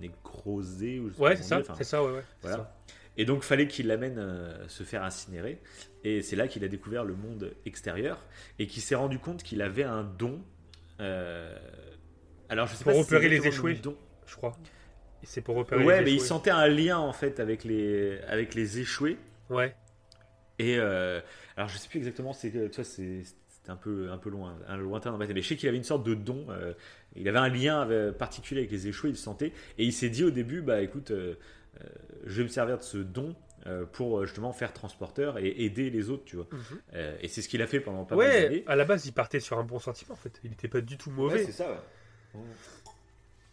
nécroser. 0.00 0.98
Ou 0.98 1.10
Ouais, 1.22 1.36
c'est 1.36 1.42
ça. 1.44 1.58
enfin, 1.60 1.74
C'est 1.76 1.84
ça, 1.84 2.02
ouais, 2.02 2.10
ouais. 2.12 2.24
voilà. 2.42 2.56
ça. 2.56 2.76
Et 3.18 3.24
donc, 3.26 3.42
fallait 3.42 3.66
qu'il 3.68 3.88
l'amène 3.88 4.16
euh, 4.18 4.66
se 4.68 4.82
faire 4.84 5.02
incinérer. 5.02 5.60
Et 6.04 6.22
c'est 6.22 6.36
là 6.36 6.48
qu'il 6.48 6.64
a 6.64 6.68
découvert 6.68 7.04
le 7.04 7.14
monde 7.14 7.52
extérieur 7.66 8.24
et 8.58 8.66
qu'il 8.66 8.80
s'est 8.80 8.94
rendu 8.94 9.18
compte 9.18 9.42
qu'il 9.42 9.60
avait 9.60 9.82
un 9.84 10.04
don. 10.04 10.40
euh, 11.00 11.54
Alors, 12.48 12.66
je 12.68 12.74
sais 12.76 12.84
Pour 12.84 12.92
pas 12.94 12.98
si 12.98 13.04
repérer 13.04 13.28
les 13.28 13.36
exactement 13.36 13.66
le 13.66 13.72
échoués. 13.74 13.82
don. 13.82 13.96
Je 14.26 14.36
crois. 14.36 14.56
C'est 15.24 15.40
pour 15.42 15.56
repérer 15.56 15.84
Ouais, 15.84 15.98
les 15.98 16.04
mais 16.04 16.12
il 16.12 16.20
sentait 16.20 16.50
un 16.50 16.68
lien 16.68 16.98
en 16.98 17.12
fait 17.12 17.40
avec 17.40 17.64
les, 17.64 18.18
avec 18.28 18.54
les 18.54 18.78
échoués. 18.78 19.18
Ouais. 19.50 19.74
Et 20.60 20.76
euh, 20.78 21.20
alors, 21.56 21.68
je 21.68 21.76
sais 21.78 21.88
plus 21.88 21.98
exactement, 21.98 22.32
c'est 22.32 22.52
c'est 22.72 23.70
un 23.70 23.76
peu, 23.76 24.10
un 24.10 24.18
peu 24.18 24.30
loin, 24.30 24.56
un 24.66 24.76
lointain 24.76 25.10
dans 25.10 25.18
ma 25.18 25.26
tête. 25.26 25.34
Mais 25.34 25.42
je 25.42 25.48
sais 25.48 25.56
qu'il 25.56 25.68
avait 25.68 25.76
une 25.76 25.84
sorte 25.84 26.04
de 26.06 26.14
don. 26.14 26.46
euh, 26.50 26.72
il 27.16 27.28
avait 27.28 27.38
un 27.38 27.48
lien 27.48 27.86
particulier 28.18 28.60
avec 28.60 28.70
les 28.70 28.86
échoués, 28.88 29.10
il 29.10 29.14
le 29.14 29.18
sentait. 29.18 29.52
Et 29.76 29.84
il 29.84 29.92
s'est 29.92 30.08
dit 30.08 30.24
au 30.24 30.30
début, 30.30 30.62
bah 30.62 30.80
écoute, 30.82 31.10
euh, 31.10 31.34
je 32.24 32.36
vais 32.38 32.42
me 32.44 32.48
servir 32.48 32.78
de 32.78 32.82
ce 32.82 32.98
don 32.98 33.34
euh, 33.66 33.84
pour 33.86 34.18
euh, 34.20 34.24
justement 34.26 34.52
faire 34.52 34.72
transporteur 34.72 35.38
et 35.38 35.48
aider 35.64 35.90
les 35.90 36.10
autres, 36.10 36.24
tu 36.24 36.36
vois. 36.36 36.46
Mhm. 36.52 36.60
Euh, 36.94 37.16
et 37.20 37.28
c'est 37.28 37.42
ce 37.42 37.48
qu'il 37.48 37.60
a 37.62 37.66
fait 37.66 37.80
pendant 37.80 38.04
pas 38.04 38.16
mal 38.16 38.26
Ouais, 38.26 38.42
d'années. 38.42 38.64
à 38.66 38.76
la 38.76 38.84
base, 38.84 39.06
il 39.06 39.12
partait 39.12 39.40
sur 39.40 39.58
un 39.58 39.64
bon 39.64 39.78
sentiment 39.78 40.12
en 40.14 40.16
fait. 40.16 40.40
Il 40.44 40.52
était 40.52 40.68
pas 40.68 40.80
du 40.80 40.96
tout 40.96 41.10
mauvais, 41.10 41.40
Ouais, 41.40 41.44
c'est 41.44 41.52
ça, 41.52 41.70
ouais. 42.34 42.40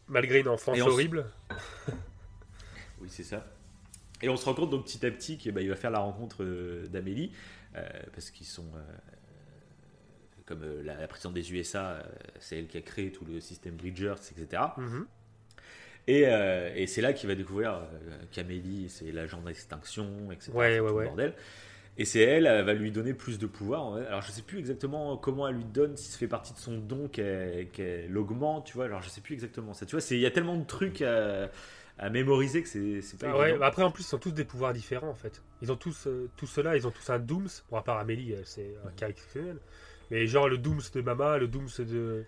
malgré 0.08 0.40
une 0.40 0.48
enfance 0.48 0.80
horrible. 0.82 1.26
Oui, 3.02 3.10
c'est 3.10 3.24
ça. 3.24 3.46
Et 4.22 4.30
on 4.30 4.38
se 4.38 4.46
rend 4.46 4.54
compte 4.54 4.70
donc 4.70 4.86
petit 4.86 5.06
à 5.06 5.12
petit 5.12 5.38
qu'il 5.38 5.52
bah, 5.52 5.62
il 5.62 5.70
va 5.70 5.76
faire 5.76 5.92
la 5.92 6.00
rencontre 6.00 6.44
euh, 6.44 6.88
d'Amélie, 6.88 7.32
euh, 7.76 7.84
parce 8.14 8.30
qu'ils 8.32 8.46
sont. 8.48 8.66
euh, 8.76 8.82
comme 10.46 10.64
euh, 10.64 10.82
la, 10.84 10.96
la 10.96 11.08
présidente 11.08 11.34
des 11.34 11.52
USA, 11.54 11.88
euh, 11.92 12.04
c'est 12.40 12.58
elle 12.60 12.68
qui 12.68 12.78
a 12.78 12.82
créé 12.82 13.12
tout 13.12 13.26
le 13.26 13.40
système 13.42 13.76
Bridgers, 13.76 14.14
etc. 14.32 14.62
Et, 16.08 16.24
euh, 16.28 16.72
et 16.76 16.88
c'est 16.88 17.02
là 17.02 17.14
qu'il 17.14 17.28
va 17.28 17.36
découvrir 17.36 17.74
euh, 17.74 18.18
qu'Amélie, 18.32 18.90
c'est 18.90 19.12
l'agent 19.12 19.42
d'extinction, 19.42 20.32
etc. 20.32 20.52
Ouais, 20.54 20.80
ouais, 20.80 20.92
ouais. 20.92 21.06
bordel. 21.06 21.34
Et 21.98 22.06
c'est 22.06 22.20
elle, 22.20 22.46
elle 22.46 22.66
va 22.66 22.74
lui 22.74 22.92
donner 22.92 23.14
plus 23.14 23.40
de 23.40 23.48
pouvoir. 23.48 23.96
Alors 23.96 24.22
je 24.22 24.32
sais 24.32 24.42
plus 24.42 24.60
exactement 24.60 25.16
comment 25.16 25.48
elle 25.48 25.56
lui 25.56 25.64
donne, 25.64 25.96
si 25.96 26.12
ça 26.12 26.18
fait 26.18 26.28
partie 26.28 26.54
de 26.54 26.58
son 26.58 26.78
don 26.78 27.08
qu'elle 27.08 27.70
qu'elle 27.70 28.16
augmente, 28.18 28.66
tu 28.66 28.74
vois. 28.74 28.86
Alors 28.86 29.02
je 29.02 29.10
sais 29.10 29.22
plus 29.22 29.34
exactement 29.34 29.74
ça. 29.74 29.86
Tu 29.86 29.96
vois, 29.96 30.06
il 30.12 30.20
y 30.20 30.26
a 30.26 30.32
tellement 30.32 30.58
de 30.58 30.66
trucs 30.66 31.02
à, 31.02 31.50
à 31.98 32.10
mémoriser 32.10 32.62
que 32.62 32.68
c'est 32.68 33.20
pas 33.20 33.30
Ah 33.30 33.38
ouais, 33.38 33.58
bah 33.58 33.68
après 33.68 33.84
en 33.84 33.92
plus 33.92 34.10
ils 34.12 34.16
ont 34.16 34.20
tous 34.20 34.32
des 34.32 34.44
pouvoirs 34.44 34.74
différents 34.74 35.10
en 35.10 35.16
fait. 35.16 35.42
Ils 35.62 35.72
ont 35.72 35.78
tous, 35.78 36.08
euh, 36.08 36.30
tous 36.36 36.48
ceux-là, 36.48 36.76
ils 36.76 36.86
ont 36.86 36.92
tous 36.92 37.10
un 37.10 37.20
Dooms. 37.20 37.48
Bon 37.72 37.78
à 37.78 37.82
part 37.82 37.98
Amélie, 37.98 38.34
elle, 38.34 38.46
c'est 38.46 38.76
un 38.86 38.92
cas 38.92 39.08
exceptionnel. 39.08 39.58
Mais 40.12 40.28
genre 40.28 40.50
le 40.50 40.58
Dooms 40.58 40.82
de 40.94 41.02
Mama, 41.02 41.38
le 41.38 41.48
Dooms 41.48 41.70
de, 41.80 42.26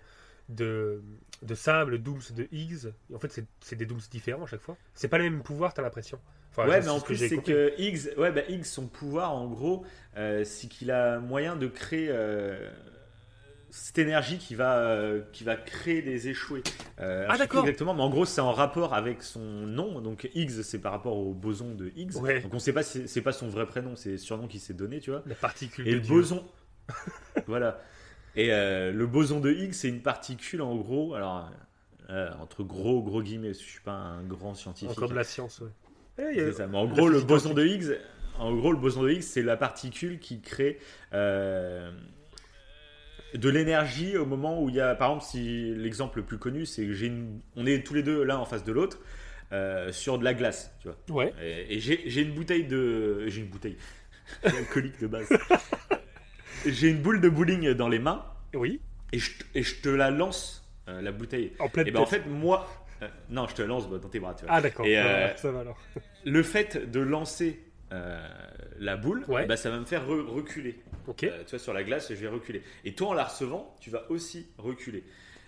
de, 0.50 1.02
de 1.42 1.56
Sam, 1.56 1.90
le 1.90 1.98
Dooms 2.00 2.22
de 2.36 2.48
Higgs. 2.52 2.88
En 3.14 3.20
fait, 3.20 3.32
c'est- 3.62 3.76
des 3.76 3.86
Dooms 3.86 4.00
différents 4.12 4.44
à 4.44 4.48
chaque 4.48 4.62
fois. 4.62 4.78
C'est 4.94 5.08
pas 5.08 5.18
le 5.18 5.26
même 5.26 5.44
pouvoir, 5.44 5.74
t'as 5.74 5.82
l'impression. 5.82 6.20
Enfin, 6.52 6.68
ouais, 6.68 6.82
mais 6.82 6.90
en 6.90 7.00
ce 7.00 7.06
plus, 7.06 7.18
c'est 7.18 7.38
que 7.38 7.74
Higgs, 7.78 8.18
ouais, 8.18 8.32
bah, 8.32 8.42
Higgs, 8.50 8.64
son 8.66 8.88
pouvoir, 8.88 9.32
en 9.34 9.48
gros, 9.48 9.86
euh, 10.16 10.44
c'est 10.44 10.68
qu'il 10.68 10.90
a 10.92 11.20
moyen 11.20 11.56
de 11.56 11.68
créer 11.68 12.08
euh, 12.10 12.72
cette 13.70 14.00
énergie 14.00 14.40
qui 14.40 14.56
va, 14.56 14.80
euh, 14.80 15.22
qui 15.34 15.44
va 15.44 15.56
créer 15.56 16.02
des 16.02 16.30
échoués. 16.30 16.64
Ah, 16.98 17.38
d'accord. 17.38 17.60
Exactement, 17.62 17.94
mais 17.94 18.02
en 18.02 18.10
gros, 18.10 18.26
c'est 18.26 18.42
en 18.42 18.54
rapport 18.54 18.96
avec 18.96 19.22
son 19.22 19.40
nom. 19.42 20.02
Donc, 20.02 20.28
Higgs, 20.34 20.64
c'est 20.64 20.80
par 20.80 20.94
rapport 20.94 21.16
au 21.18 21.34
boson 21.34 21.76
de 21.76 21.92
Higgs. 21.96 22.16
Ouais. 22.16 22.42
Donc, 22.42 22.54
on 22.56 22.60
sait 22.60 22.74
pas 22.74 22.82
si 22.84 23.08
c'est 23.08 23.22
pas 23.22 23.34
son 23.34 23.50
vrai 23.50 23.68
prénom, 23.68 23.96
c'est 23.96 24.12
le 24.12 24.18
surnom 24.18 24.48
qu'il 24.48 24.62
s'est 24.62 24.74
donné, 24.74 25.00
tu 25.00 25.12
vois. 25.12 25.22
La 25.28 25.36
particule 25.36 25.88
Et 25.88 25.92
de 25.92 25.96
le 25.98 26.02
Dieu. 26.02 26.16
boson. 26.16 26.44
voilà. 27.48 27.80
Et 28.38 28.54
euh, 28.54 28.92
le 28.94 29.06
boson 29.08 29.40
de 29.42 29.52
Higgs, 29.52 29.74
c'est 29.74 29.90
une 29.90 30.02
particule, 30.02 30.62
en 30.62 30.76
gros. 30.76 31.16
Alors, 31.16 31.50
euh, 32.10 32.30
entre 32.40 32.64
gros, 32.64 33.02
gros 33.02 33.22
guillemets, 33.22 33.50
je 33.54 33.60
suis 33.60 33.82
pas 33.82 33.92
un 33.94 34.24
grand 34.24 34.54
scientifique. 34.54 34.92
Encore 34.92 35.10
de 35.10 35.16
la 35.16 35.24
science, 35.26 35.62
a- 36.18 36.22
C'est 36.34 36.52
ça. 36.54 36.68
Mais 36.68 36.78
en 36.78 36.86
gros, 36.86 37.10
le 37.10 37.20
boson 37.22 37.54
de. 37.54 37.66
Higgs, 37.66 37.98
en 38.40 38.56
gros, 38.56 38.72
le 38.72 38.78
boson 38.78 39.04
de 39.04 39.10
Higgs, 39.10 39.24
c'est 39.24 39.42
la 39.42 39.58
particule 39.58 40.20
qui 40.20 40.40
crée 40.42 40.80
euh, 41.14 41.92
de 43.34 43.50
l'énergie 43.50 44.16
au 44.18 44.26
moment 44.26 44.62
où 44.62 44.70
il 44.70 44.76
y 44.76 44.82
a, 44.82 44.96
par 44.96 45.10
exemple, 45.10 45.26
si 45.26 45.74
l'exemple 45.76 46.20
le 46.20 46.26
plus 46.26 46.38
connu, 46.38 46.66
c'est 46.66 46.86
que 46.86 46.94
j'ai 46.94 47.08
une, 47.08 47.40
on 47.56 47.66
est 47.66 47.86
tous 47.86 47.94
les 47.96 48.04
deux 48.04 48.24
l'un 48.24 48.38
en 48.38 48.46
face 48.46 48.64
de 48.64 48.72
l'autre 48.72 49.00
euh, 49.52 49.92
sur 49.92 50.18
de 50.20 50.24
la 50.24 50.34
glace, 50.34 50.72
tu 50.80 50.88
vois. 50.90 51.24
Ouais. 51.24 51.34
Et, 51.42 51.76
et 51.76 51.80
j'ai 51.80 52.04
j'ai 52.10 52.22
une 52.22 52.34
bouteille 52.34 52.66
de, 52.66 53.28
j'ai 53.28 53.42
une 53.42 53.48
bouteille 53.48 53.78
alcoolique 54.44 55.00
de 55.02 55.08
base. 55.08 55.28
J'ai 56.66 56.90
une 56.90 57.02
boule 57.02 57.22
de 57.22 57.30
bowling 57.30 57.72
dans 57.74 57.90
les 57.90 58.00
mains 58.00 58.26
Oui. 58.54 58.82
et 59.14 59.20
je, 59.20 59.32
et 59.56 59.64
je 59.64 59.76
te 59.82 59.90
la 59.90 60.10
lance 60.12 60.68
euh, 60.88 61.02
la 61.02 61.12
bouteille. 61.12 61.54
En 61.60 61.70
pleine 61.70 61.88
Et 61.88 61.92
ben 61.92 62.00
en 62.00 62.06
fait 62.06 62.26
moi, 62.28 62.68
euh, 63.02 63.08
non, 63.30 63.48
je 63.48 63.56
te 63.56 63.62
la 63.62 63.68
lance 63.68 63.90
bah, 63.90 63.98
dans 64.00 64.10
tes 64.10 64.20
bras, 64.20 64.34
tu 64.34 64.46
vois. 64.46 64.54
Ah, 64.56 64.62
d'accord. 64.62 64.86
Et, 64.86 64.98
euh, 64.98 65.36
ça 65.36 65.52
va 65.52 65.60
alors. 65.62 65.78
le 66.26 66.44
fait 66.44 66.90
de 66.90 67.00
lancer 67.00 67.60
la 68.80 68.98
boule, 68.98 69.24
Ouais. 69.30 69.46
bah, 69.46 69.56
ça 69.58 69.70
va 69.70 69.80
me 69.80 69.86
faire 69.86 70.06
re- 70.08 70.26
reculer. 70.26 70.78
Ok. 71.08 71.20
Tu 71.20 71.30
vois, 71.50 71.60
sur 71.60 71.74
la 71.74 71.84
glace, 71.84 72.10
je 72.10 72.16
vais 72.16 72.28
reculer. 72.28 72.62
Et 72.84 72.94
toi, 72.94 73.10
en 73.10 73.14
la 73.14 73.24
recevant, 73.24 73.76
tu 73.80 73.90
vas 73.90 74.10
aussi 74.12 74.48
reculer. 74.58 75.04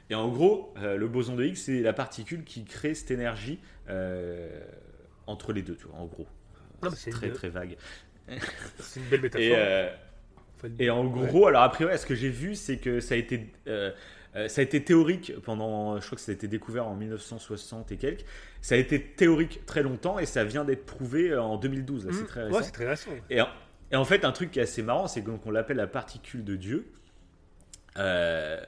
Et 0.10 0.16
en 0.16 0.30
gros, 0.30 0.74
le 0.82 1.08
boson 1.08 1.36
de 1.36 1.44
Higgs, 1.46 1.58
c'est 1.58 1.82
la 1.82 1.94
particule 1.94 2.44
qui 2.46 2.64
crée 2.66 2.96
cette 2.96 3.12
énergie 3.12 3.60
entre 5.28 5.54
les 5.54 5.62
deux, 5.62 5.76
tu 5.76 5.86
vois, 5.88 6.00
en 6.00 6.06
gros. 6.06 6.28
Non, 6.82 6.90
mais 6.92 6.96
c'est 6.96 7.12
très 7.12 7.28
une- 7.28 7.34
très 7.34 7.50
vague. 7.50 7.76
C'est 8.80 9.00
une 9.02 9.06
belle 9.08 9.22
métaphore. 9.22 9.46
Et, 9.58 9.90
et 10.80 10.90
en 10.90 11.06
gros, 11.06 11.48
alors 11.48 11.64
après, 11.64 11.86
ouais, 11.86 11.98
ce 11.98 12.06
que 12.06 12.16
j'ai 12.16 12.30
vu, 12.30 12.56
c'est 12.56 12.78
que 12.78 13.00
ça 13.00 13.16
a 13.16 13.18
été, 13.18 13.52
euh, 13.68 13.92
euh, 14.36 14.48
ça 14.48 14.62
a 14.62 14.64
été 14.64 14.84
théorique 14.84 15.34
pendant, 15.44 16.00
je 16.00 16.06
crois 16.06 16.16
que 16.16 16.22
ça 16.22 16.32
a 16.32 16.36
été 16.36 16.48
découvert 16.48 16.88
en 16.88 16.96
1960 16.96 17.92
et 17.92 17.98
quelques. 17.98 18.26
Ça 18.62 18.76
a 18.76 18.78
été 18.78 19.02
théorique 19.02 19.66
très 19.66 19.82
longtemps 19.84 20.20
et 20.20 20.26
ça 20.26 20.44
vient 20.44 20.66
d'être 20.66 20.86
prouvé 20.86 21.32
euh, 21.32 21.42
en 21.42 21.58
2012. 21.58 22.06
là, 22.06 22.12
Mmh. 22.12 22.16
C'est 22.16 22.26
très 22.26 22.42
Ouais, 22.42 22.48
récent. 22.48 22.64
c'est 22.64 22.72
très 22.72 22.88
récent. 22.88 23.12
Et 23.30 23.42
en, 23.42 23.48
et 23.92 23.96
en 23.96 24.06
fait, 24.06 24.24
un 24.26 24.32
truc 24.32 24.52
qui 24.52 24.60
est 24.60 24.64
assez 24.64 24.84
marrant, 24.84 25.08
c'est 25.08 25.24
qu'on 25.24 25.52
l'appelle 25.52 25.78
la 25.78 25.88
particule 25.88 26.44
de 26.44 26.56
Dieu. 26.56 26.92
Euh, 27.98 28.60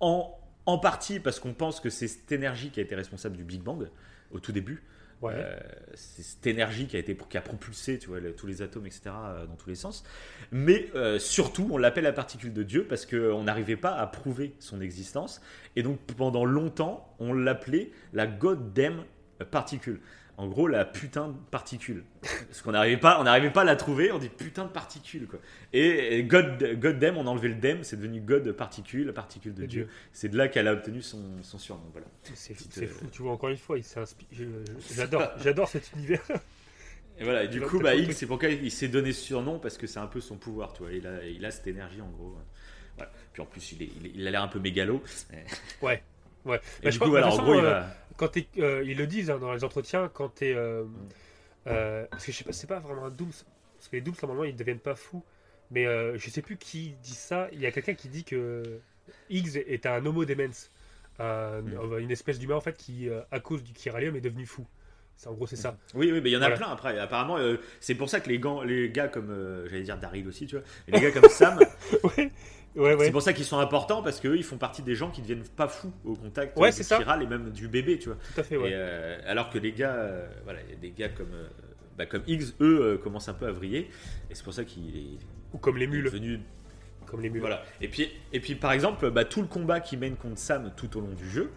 en, 0.00 0.36
en 0.66 0.78
partie 0.78 1.18
parce 1.20 1.40
qu'on 1.40 1.54
pense 1.54 1.80
que 1.80 1.90
c'est 1.90 2.08
cette 2.08 2.30
énergie 2.32 2.70
qui 2.70 2.80
a 2.80 2.82
été 2.82 2.94
responsable 2.94 3.36
du 3.36 3.44
Big 3.44 3.62
Bang 3.62 3.88
au 4.30 4.38
tout 4.40 4.52
début. 4.52 4.82
Euh, 5.24 5.58
c'est 5.94 6.22
cette 6.22 6.46
énergie 6.46 6.86
qui 6.86 6.96
a, 6.96 6.98
été, 6.98 7.16
qui 7.16 7.36
a 7.36 7.40
propulsé 7.40 7.98
tous 7.98 8.46
les 8.46 8.62
atomes, 8.62 8.86
etc., 8.86 9.02
euh, 9.06 9.46
dans 9.46 9.54
tous 9.54 9.68
les 9.68 9.74
sens. 9.74 10.04
Mais 10.50 10.88
euh, 10.94 11.18
surtout, 11.18 11.68
on 11.70 11.78
l'appelle 11.78 12.04
la 12.04 12.12
particule 12.12 12.52
de 12.52 12.62
Dieu 12.62 12.86
parce 12.88 13.06
qu'on 13.06 13.44
n'arrivait 13.44 13.76
pas 13.76 13.94
à 13.94 14.06
prouver 14.06 14.54
son 14.58 14.80
existence. 14.80 15.40
Et 15.76 15.82
donc, 15.82 15.98
pendant 16.16 16.44
longtemps, 16.44 17.14
on 17.18 17.32
l'appelait 17.32 17.90
la 18.12 18.26
goddamn 18.26 19.04
particule. 19.50 20.00
En 20.38 20.48
gros, 20.48 20.66
la 20.66 20.84
putain 20.86 21.28
de 21.28 21.34
particule. 21.50 22.04
Parce 22.48 22.62
qu'on 22.62 22.72
n'arrivait 22.72 22.96
pas, 22.96 23.20
on 23.20 23.24
n'arrivait 23.24 23.50
pas 23.50 23.60
à 23.60 23.64
la 23.64 23.76
trouver, 23.76 24.10
on 24.12 24.18
dit 24.18 24.30
putain 24.30 24.64
de 24.64 24.70
particule. 24.70 25.26
Quoi. 25.26 25.38
Et, 25.74 26.16
et 26.18 26.24
God, 26.24 26.78
goddamn, 26.80 27.18
on 27.18 27.26
a 27.26 27.30
enlevé 27.30 27.48
le 27.48 27.54
dem, 27.56 27.84
c'est 27.84 27.96
devenu 27.96 28.20
God 28.20 28.50
particule, 28.52 29.06
la 29.08 29.12
particule 29.12 29.52
de 29.54 29.60
De 29.62 29.66
Dieu. 29.66 29.84
Dieu. 29.84 29.92
C'est 30.12 30.30
de 30.30 30.36
là 30.38 30.48
qu'elle 30.48 30.68
a 30.68 30.72
obtenu 30.72 31.02
son, 31.02 31.20
son 31.42 31.58
surnom. 31.58 31.84
Voilà. 31.92 32.06
C'est 32.34 32.54
euh, 32.82 32.86
fou, 32.88 33.06
tu 33.12 33.22
vois, 33.22 33.32
encore 33.32 33.50
une 33.50 33.56
fois, 33.58 33.76
J'adore, 34.94 35.28
j'adore 35.42 35.68
cet 35.68 35.92
univers. 35.92 36.22
Et 37.18 37.24
voilà, 37.24 37.44
et 37.44 37.48
du 37.48 37.60
coup, 37.60 37.78
bah, 37.78 37.90
c'est 38.12 38.24
pourquoi 38.26 38.48
il 38.48 38.70
s'est 38.70 38.88
donné 38.88 39.12
ce 39.12 39.20
surnom, 39.22 39.58
parce 39.58 39.76
que 39.76 39.86
c'est 39.86 39.98
un 39.98 40.06
peu 40.06 40.18
son 40.20 40.36
pouvoir, 40.38 40.72
tu 40.72 40.82
vois. 40.82 40.92
Il 40.92 41.06
a, 41.06 41.22
il 41.26 41.44
a 41.44 41.50
cette 41.50 41.66
énergie, 41.66 42.00
en 42.00 42.08
gros. 42.08 42.34
Voilà. 42.96 43.12
Puis 43.34 43.42
en 43.42 43.44
plus, 43.44 43.72
il, 43.72 43.82
est- 43.82 43.90
il 44.00 44.06
est- 44.06 44.12
il 44.14 44.26
a 44.26 44.30
l'air 44.30 44.42
un 44.42 44.48
peu 44.48 44.58
mégalo. 44.58 45.02
Ouais. 45.82 46.02
Ouais. 46.44 46.56
Et 46.80 46.84
Bah, 46.84 46.90
du 46.90 46.90
je 46.92 46.98
coup, 46.98 47.04
pense- 47.04 47.08
voilà, 47.10 47.28
en 47.28 47.36
gros, 47.36 47.54
il 47.54 47.60
façon, 47.60 47.70
va. 47.70 47.94
Quand 48.16 48.28
t'es, 48.28 48.46
euh, 48.58 48.82
ils 48.86 48.96
le 48.96 49.06
disent 49.06 49.30
hein, 49.30 49.38
dans 49.38 49.52
les 49.52 49.64
entretiens, 49.64 50.10
quand 50.12 50.28
t'es. 50.28 50.54
euh, 50.54 50.84
Mm. 50.84 51.68
euh, 51.68 52.04
parce 52.10 52.24
que 52.26 52.32
je 52.32 52.36
sais 52.38 52.44
pas, 52.44 52.52
c'est 52.52 52.66
pas 52.66 52.80
vraiment 52.80 53.04
un 53.06 53.10
Dooms. 53.10 53.30
Parce 53.76 53.88
que 53.88 53.96
les 53.96 54.02
Dooms, 54.02 54.14
normalement, 54.22 54.44
ils 54.44 54.56
deviennent 54.56 54.78
pas 54.80 54.94
fous. 54.96 55.22
Mais 55.70 55.86
euh, 55.86 56.18
je 56.18 56.28
sais 56.30 56.42
plus 56.42 56.56
qui 56.56 56.94
dit 57.02 57.14
ça. 57.14 57.48
Il 57.52 57.60
y 57.60 57.66
a 57.66 57.70
quelqu'un 57.72 57.94
qui 57.94 58.08
dit 58.08 58.24
que 58.24 58.80
Higgs 59.30 59.56
est 59.66 59.86
un 59.86 60.04
homo 60.04 60.24
demens. 60.24 60.70
Un- 61.18 61.60
Mm. 61.62 61.98
Une 62.00 62.10
espèce 62.10 62.38
d'humain, 62.38 62.56
en 62.56 62.60
fait, 62.60 62.76
qui, 62.76 63.08
à 63.30 63.40
cause 63.40 63.62
du 63.62 63.72
chiralium, 63.74 64.16
est 64.16 64.20
devenu 64.20 64.44
fou. 64.46 64.66
En 65.26 65.34
gros, 65.34 65.46
c'est 65.46 65.54
ça. 65.56 65.76
Oui, 65.94 66.10
oui, 66.10 66.20
mais 66.20 66.30
il 66.30 66.32
y 66.32 66.36
en 66.36 66.40
a 66.42 66.48
Voilà. 66.48 66.56
plein 66.56 66.68
après. 66.72 66.98
Apparemment, 66.98 67.36
euh, 67.38 67.58
c'est 67.78 67.94
pour 67.94 68.08
ça 68.10 68.18
que 68.20 68.28
les, 68.28 68.40
gants, 68.40 68.62
les 68.62 68.90
gars 68.90 69.06
comme, 69.06 69.30
euh, 69.30 69.68
j'allais 69.68 69.82
dire 69.84 69.96
Daryl 69.98 70.26
aussi, 70.26 70.46
tu 70.46 70.56
vois, 70.56 70.64
et 70.88 70.90
les 70.90 71.00
gars 71.00 71.12
comme 71.12 71.28
Sam, 71.30 71.60
ouais, 72.18 72.32
ouais, 72.76 72.94
ouais. 72.94 73.04
c'est 73.06 73.10
pour 73.12 73.22
ça 73.22 73.32
qu'ils 73.32 73.44
sont 73.44 73.58
importants 73.58 74.02
parce 74.02 74.20
qu'eux, 74.20 74.36
ils 74.36 74.44
font 74.44 74.56
partie 74.58 74.82
des 74.82 74.94
gens 74.94 75.10
qui 75.10 75.20
deviennent 75.22 75.42
pas 75.56 75.68
fous 75.68 75.92
au 76.04 76.14
contact 76.14 76.56
Ouais, 76.58 76.68
euh, 76.68 76.76
du 76.76 76.82
ça. 76.82 76.98
chiral 76.98 77.22
et 77.22 77.26
même 77.26 77.50
du 77.50 77.68
bébé, 77.68 77.98
tu 77.98 78.08
vois. 78.08 78.18
Tout 78.34 78.40
à 78.40 78.44
fait. 78.44 78.54
Et, 78.56 78.60
euh, 78.72 79.18
alors 79.26 79.50
que 79.50 79.58
les 79.58 79.72
gars, 79.72 79.94
euh, 79.94 80.28
voilà, 80.44 80.60
il 80.62 80.70
y 80.70 80.72
a 80.72 80.76
des 80.80 80.90
gars 80.90 81.08
comme, 81.08 81.32
euh, 81.34 81.48
bah, 81.98 82.06
comme 82.06 82.22
Higgs, 82.26 82.52
eux, 82.60 82.80
euh, 82.82 82.98
commencent 82.98 83.28
un 83.28 83.34
peu 83.34 83.46
à 83.46 83.52
vriller, 83.52 83.90
et 84.30 84.34
c'est 84.34 84.44
pour 84.44 84.54
ça 84.54 84.64
qu'il 84.64 84.96
est, 84.96 85.18
Ou 85.52 85.58
comme 85.58 85.76
les 85.76 85.86
mules. 85.86 86.04
devenu 86.04 86.40
Comme 87.06 87.20
les 87.20 87.28
mules. 87.30 87.40
Voilà. 87.40 87.62
Et 87.80 87.88
puis, 87.88 88.10
et 88.32 88.40
puis 88.40 88.54
par 88.54 88.72
exemple, 88.72 89.10
bah, 89.10 89.24
tout 89.24 89.42
le 89.42 89.48
combat 89.48 89.80
qu'il 89.80 89.98
mène 89.98 90.16
contre 90.16 90.38
Sam 90.38 90.72
tout 90.76 90.96
au 90.96 91.00
long 91.00 91.12
du 91.12 91.28
jeu, 91.28 91.50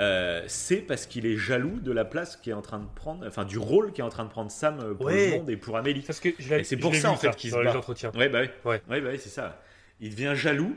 euh, 0.00 0.42
c'est 0.46 0.76
parce 0.78 1.04
qu'il 1.06 1.26
est 1.26 1.36
jaloux 1.36 1.78
de 1.80 1.92
la 1.92 2.04
place 2.06 2.36
qui 2.36 2.48
est 2.50 2.54
en 2.54 2.62
train 2.62 2.78
de 2.78 2.86
prendre, 2.94 3.26
enfin 3.26 3.44
du 3.44 3.58
rôle 3.58 3.92
qui 3.92 4.00
est 4.00 4.04
en 4.04 4.08
train 4.08 4.24
de 4.24 4.30
prendre 4.30 4.50
Sam 4.50 4.78
euh, 4.80 4.94
pour 4.94 5.06
Ouais. 5.06 5.30
le 5.32 5.36
monde 5.38 5.50
et 5.50 5.56
pour 5.58 5.76
Amélie. 5.76 6.00
Parce 6.02 6.20
que 6.20 6.30
je 6.38 6.48
l'ai- 6.54 6.60
Et 6.60 6.64
c'est 6.64 6.76
pour 6.78 6.94
ça, 6.94 7.10
en 7.10 7.16
fait, 7.16 7.34
qu'il 7.36 7.50
se 7.50 7.56
bat. 7.56 7.64
les 7.64 7.70
entretiens. 7.70 8.10
Ouais, 8.14 8.28
bah 8.30 8.40
oui. 8.42 8.48
Ouais. 8.64 8.82
Ouais, 8.88 9.00
bah 9.02 9.08
oui, 9.12 9.18
c'est 9.18 9.28
ça. 9.28 9.60
Il 10.00 10.10
devient 10.10 10.32
jaloux. 10.34 10.76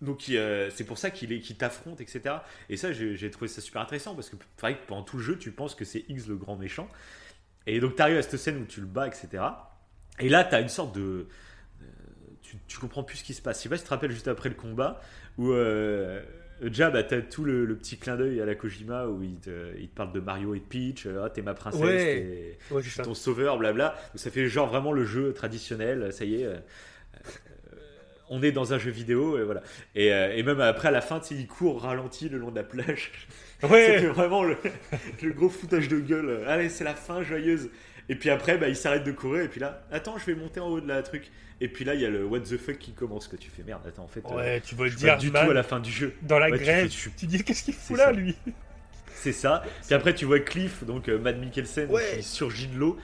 Donc 0.00 0.24
euh, 0.28 0.70
c'est 0.74 0.84
pour 0.84 0.98
ça 0.98 1.10
qu'il 1.10 1.42
t'affronte, 1.56 2.00
etc. 2.00 2.36
Et 2.68 2.76
ça, 2.76 2.92
j'ai, 2.92 3.30
trouvé 3.30 3.48
ça 3.48 3.60
super 3.60 3.80
intéressant 3.82 4.14
parce 4.14 4.28
que 4.28 4.36
pendant 4.86 5.02
tout 5.02 5.16
le 5.16 5.22
jeu, 5.22 5.38
tu 5.38 5.50
penses 5.50 5.74
que 5.74 5.84
c'est 5.84 6.04
X 6.08 6.26
le 6.26 6.36
grand 6.36 6.56
méchant. 6.56 6.88
Et 7.66 7.80
donc 7.80 7.96
tu 7.96 8.02
arrives 8.02 8.18
à 8.18 8.22
cette 8.22 8.36
scène 8.38 8.58
où 8.60 8.66
tu 8.66 8.80
le 8.80 8.86
bats, 8.86 9.06
etc. 9.06 9.42
Et 10.20 10.28
là, 10.28 10.44
tu 10.44 10.54
as 10.54 10.60
une 10.60 10.68
sorte 10.68 10.94
de. 10.94 11.26
euh, 11.80 11.86
Tu, 12.42 12.58
tu 12.68 12.78
comprends 12.78 13.02
plus 13.02 13.18
ce 13.18 13.24
qui 13.24 13.34
se 13.34 13.40
passe. 13.40 13.58
Je 13.58 13.62
sais 13.62 13.68
pas 13.70 13.76
si 13.76 13.82
tu 13.84 13.88
te 13.88 13.94
rappelles 13.94 14.12
juste 14.12 14.28
après 14.28 14.48
le 14.50 14.54
combat 14.54 15.00
où. 15.38 15.52
Euh, 15.52 16.22
Déjà, 16.62 16.88
bah, 16.88 17.02
t'as 17.02 17.20
tout 17.20 17.42
le, 17.44 17.64
le 17.64 17.76
petit 17.76 17.98
clin 17.98 18.16
d'œil 18.16 18.40
à 18.40 18.46
la 18.46 18.54
Kojima 18.54 19.08
où 19.08 19.22
il 19.24 19.34
te, 19.40 19.76
il 19.76 19.88
te 19.88 19.94
parle 19.94 20.12
de 20.12 20.20
Mario 20.20 20.54
et 20.54 20.60
de 20.60 20.64
Peach. 20.64 21.04
Ah, 21.06 21.28
t'es 21.28 21.42
ma 21.42 21.52
princesse, 21.52 21.80
Ouais. 21.80 22.58
Ouais, 22.70 22.80
ton 23.02 23.12
sauveur, 23.12 23.58
blabla. 23.58 23.88
Donc 24.12 24.20
ça 24.20 24.30
fait 24.30 24.46
genre 24.48 24.68
vraiment 24.68 24.92
le 24.92 25.04
jeu 25.04 25.32
traditionnel, 25.34 26.12
ça 26.12 26.24
y 26.24 26.36
est. 26.42 26.44
euh, 26.46 26.56
on 28.30 28.42
est 28.42 28.52
dans 28.52 28.72
un 28.72 28.78
jeu 28.78 28.90
vidéo, 28.90 29.38
et 29.38 29.42
voilà. 29.44 29.62
Et, 29.94 30.12
euh, 30.12 30.34
et 30.34 30.42
même 30.42 30.60
après, 30.60 30.88
à 30.88 30.90
la 30.90 31.00
fin, 31.00 31.20
tu 31.20 31.28
sais, 31.28 31.34
il 31.34 31.46
court 31.46 31.82
ralenti 31.82 32.28
le 32.28 32.38
long 32.38 32.50
de 32.50 32.56
la 32.56 32.64
plage. 32.64 33.12
Ouais. 33.62 33.98
fait 34.00 34.06
vraiment 34.08 34.42
le, 34.44 34.58
le 35.22 35.32
gros 35.32 35.48
foutage 35.48 35.88
de 35.88 35.98
gueule. 35.98 36.44
Allez, 36.46 36.68
c'est 36.68 36.84
la 36.84 36.94
fin 36.94 37.22
joyeuse. 37.22 37.70
Et 38.10 38.14
puis 38.14 38.28
après, 38.28 38.58
bah, 38.58 38.68
il 38.68 38.76
s'arrête 38.76 39.04
de 39.04 39.12
courir, 39.12 39.42
et 39.44 39.48
puis 39.48 39.58
là, 39.60 39.82
attends, 39.90 40.18
je 40.18 40.26
vais 40.26 40.34
monter 40.34 40.60
en 40.60 40.68
haut 40.68 40.80
de 40.80 40.88
la 40.88 41.02
truc. 41.02 41.30
Et 41.62 41.68
puis 41.68 41.84
là, 41.86 41.94
il 41.94 42.00
y 42.02 42.04
a 42.04 42.10
le 42.10 42.26
what 42.26 42.40
the 42.40 42.58
fuck 42.58 42.76
qui 42.78 42.92
commence, 42.92 43.26
que 43.26 43.36
tu 43.36 43.48
fais 43.48 43.62
merde. 43.62 43.80
Attends, 43.86 44.04
en 44.04 44.08
fait, 44.08 44.22
euh, 44.30 44.34
Ouais, 44.36 44.60
tu 44.60 44.74
vois 44.74 44.84
le 44.86 44.90
je 44.92 44.98
suis 44.98 45.06
pas 45.06 45.16
dire 45.16 45.30
du 45.30 45.30
tout 45.30 45.50
à 45.50 45.54
la 45.54 45.62
fin 45.62 45.80
du 45.80 45.90
jeu. 45.90 46.12
dans 46.22 46.38
la 46.38 46.50
Ouais, 46.50 46.58
tu 46.58 46.64
grève. 46.64 46.82
fais- 46.88 46.88
Tu, 46.90 47.10
tu- 47.16 47.26
dis 47.26 47.42
qu'est-ce 47.42 47.64
qu'il 47.64 47.72
fout 47.72 47.96
là, 47.96 48.06
ça. 48.06 48.12
lui? 48.12 48.36
C'est 49.14 49.32
ça. 49.32 49.62
Puis 49.86 49.94
après, 49.94 50.14
tu 50.14 50.26
vois 50.26 50.40
Cliff, 50.40 50.84
donc 50.84 51.08
euh, 51.08 51.18
Mad 51.18 51.38
Mikkelsen, 51.38 51.88
Ouais. 51.90 52.16
qui 52.16 52.22
surgit 52.22 52.66
de 52.66 52.76
l'eau. 52.76 52.98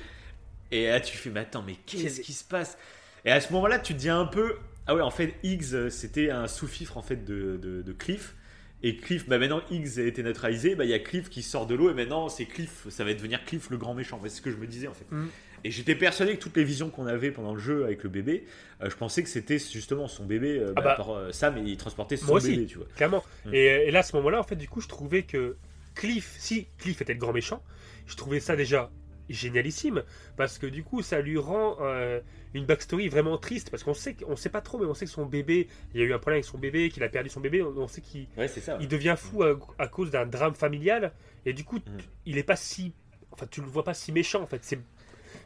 Et 0.73 0.89
là, 0.89 1.01
tu 1.01 1.17
fais, 1.17 1.31
mais 1.31 1.41
attends, 1.41 1.63
mais 1.67 1.77
qu'est-ce 1.87 2.03
Qu'est-ce- 2.03 2.21
qui 2.21 2.33
se 2.35 2.45
passe? 2.45 2.77
Et 3.25 3.31
à 3.31 3.41
ce 3.41 3.51
moment-là, 3.55 3.79
tu 3.79 3.95
te 3.95 3.99
dis 3.99 4.11
un 4.11 4.27
peu, 4.27 4.57
ah 4.91 4.95
ouais, 4.97 5.03
en 5.03 5.11
fait, 5.13 5.35
Higgs, 5.45 5.73
euh, 5.75 5.89
c'était 5.89 6.31
un 6.31 6.49
sous-fifre 6.49 6.97
en 6.97 7.03
fait 7.03 7.25
de, 7.25 7.57
de, 7.63 7.81
de 7.81 7.93
Cliff. 7.93 8.35
Et 8.83 8.97
Cliff, 8.97 9.29
bah 9.29 9.39
maintenant 9.39 9.61
Higgs 9.71 9.99
a 10.01 10.03
été 10.03 10.23
neutralisé, 10.23 10.75
bah 10.75 10.85
il 10.85 10.91
y 10.91 10.95
a 10.95 10.99
Cliff 10.99 11.29
qui 11.29 11.43
sort 11.43 11.67
de 11.67 11.75
l'eau 11.77 11.91
et 11.91 11.95
maintenant 11.95 12.29
c'est 12.29 12.47
Cliff, 12.47 12.87
ça 12.89 13.05
va 13.05 13.13
devenir 13.13 13.45
Cliff 13.45 13.71
le 13.71 13.77
grand 13.77 13.95
méchant. 13.95 14.19
Ouais, 14.19 14.29
c'est 14.31 14.39
ce 14.39 14.43
que 14.43 14.51
je 14.51 14.57
me 14.57 14.67
disais 14.67 14.89
en 14.89 14.95
fait. 14.95 15.05
Mm. 15.11 15.27
Et 15.63 15.71
j'étais 15.71 15.95
persuadé 15.95 16.35
que 16.35 16.41
toutes 16.41 16.57
les 16.57 16.65
visions 16.65 16.91
qu'on 16.91 17.07
avait 17.07 17.31
pendant 17.31 17.55
le 17.55 17.61
jeu 17.61 17.85
avec 17.85 18.03
le 18.03 18.09
bébé, 18.09 18.47
euh, 18.83 18.91
je 18.91 18.97
pensais 18.97 19.23
que 19.23 19.29
c'était 19.29 19.59
justement 19.59 20.09
son 20.09 20.25
bébé, 20.25 20.59
euh, 20.59 20.73
Ah 20.75 20.81
bah, 20.81 20.83
bah. 20.83 20.95
par, 20.97 21.11
euh, 21.11 21.31
Sam, 21.31 21.57
et 21.59 21.61
il 21.61 21.77
transportait 21.77 22.17
son 22.17 22.27
Moi 22.27 22.37
aussi. 22.39 22.53
bébé, 22.53 22.67
tu 22.67 22.79
vois. 22.79 22.87
Clairement. 22.97 23.23
Mm. 23.45 23.55
Et, 23.55 23.65
et 23.67 23.91
là, 23.91 24.01
à 24.01 24.03
ce 24.03 24.17
moment-là, 24.17 24.41
en 24.41 24.45
fait, 24.45 24.57
du 24.57 24.69
coup, 24.69 24.81
je 24.81 24.89
trouvais 24.89 25.23
que 25.23 25.57
Cliff, 25.95 26.35
si 26.39 26.67
Cliff 26.79 27.01
était 27.03 27.13
le 27.13 27.19
grand 27.21 27.33
méchant, 27.33 27.63
je 28.07 28.17
trouvais 28.17 28.41
ça 28.41 28.57
déjà 28.57 28.91
génialissime 29.35 30.03
parce 30.37 30.59
que 30.59 30.67
du 30.67 30.83
coup 30.83 31.03
ça 31.03 31.21
lui 31.21 31.39
rend 31.39 31.77
euh, 31.81 32.21
une 32.55 32.65
backstory 32.67 33.09
vraiment 33.09 33.39
triste 33.39 33.71
parce 33.71 33.83
qu'on 33.83 33.95
sait 33.95 34.15
qu'on 34.15 34.37
sait 34.37 34.49
pas 34.49 34.61
trop 34.61 34.79
mais 34.79 34.87
on 34.87 34.95
sait 34.95 35.05
que 35.07 35.11
son 35.11 35.27
bébé 35.27 35.69
il 35.95 36.01
y 36.01 36.03
a 36.03 36.07
eu 36.07 36.13
un 36.13 36.19
problème 36.19 36.37
avec 36.39 36.45
son 36.45 36.59
bébé 36.59 36.89
qu'il 36.91 37.03
a 37.03 37.09
perdu 37.09 37.29
son 37.31 37.41
bébé 37.41 37.63
on, 37.63 37.77
on 37.77 37.89
sait 37.89 38.01
qu'il 38.01 38.27
Ouais, 38.37 38.49
c'est 38.49 38.61
ça. 38.61 38.77
il 38.81 38.89
devient 38.89 39.15
fou 39.17 39.43
à, 39.43 39.57
à 39.79 39.87
cause 39.89 40.11
d'un 40.11 40.27
drame 40.27 40.55
familial 40.55 41.13
et 41.47 41.53
du 41.53 41.65
coup 41.65 41.77
Mm. 41.79 41.99
il 42.27 42.39
est 42.39 42.43
pas 42.43 42.57
si 42.57 42.93
enfin 43.33 43.47
tu 43.51 43.61
le 43.61 43.67
vois 43.69 43.85
pas 43.85 43.95
si 43.95 44.13
méchant 44.13 44.43
en 44.43 44.47
fait 44.47 44.59
c'est 44.63 44.79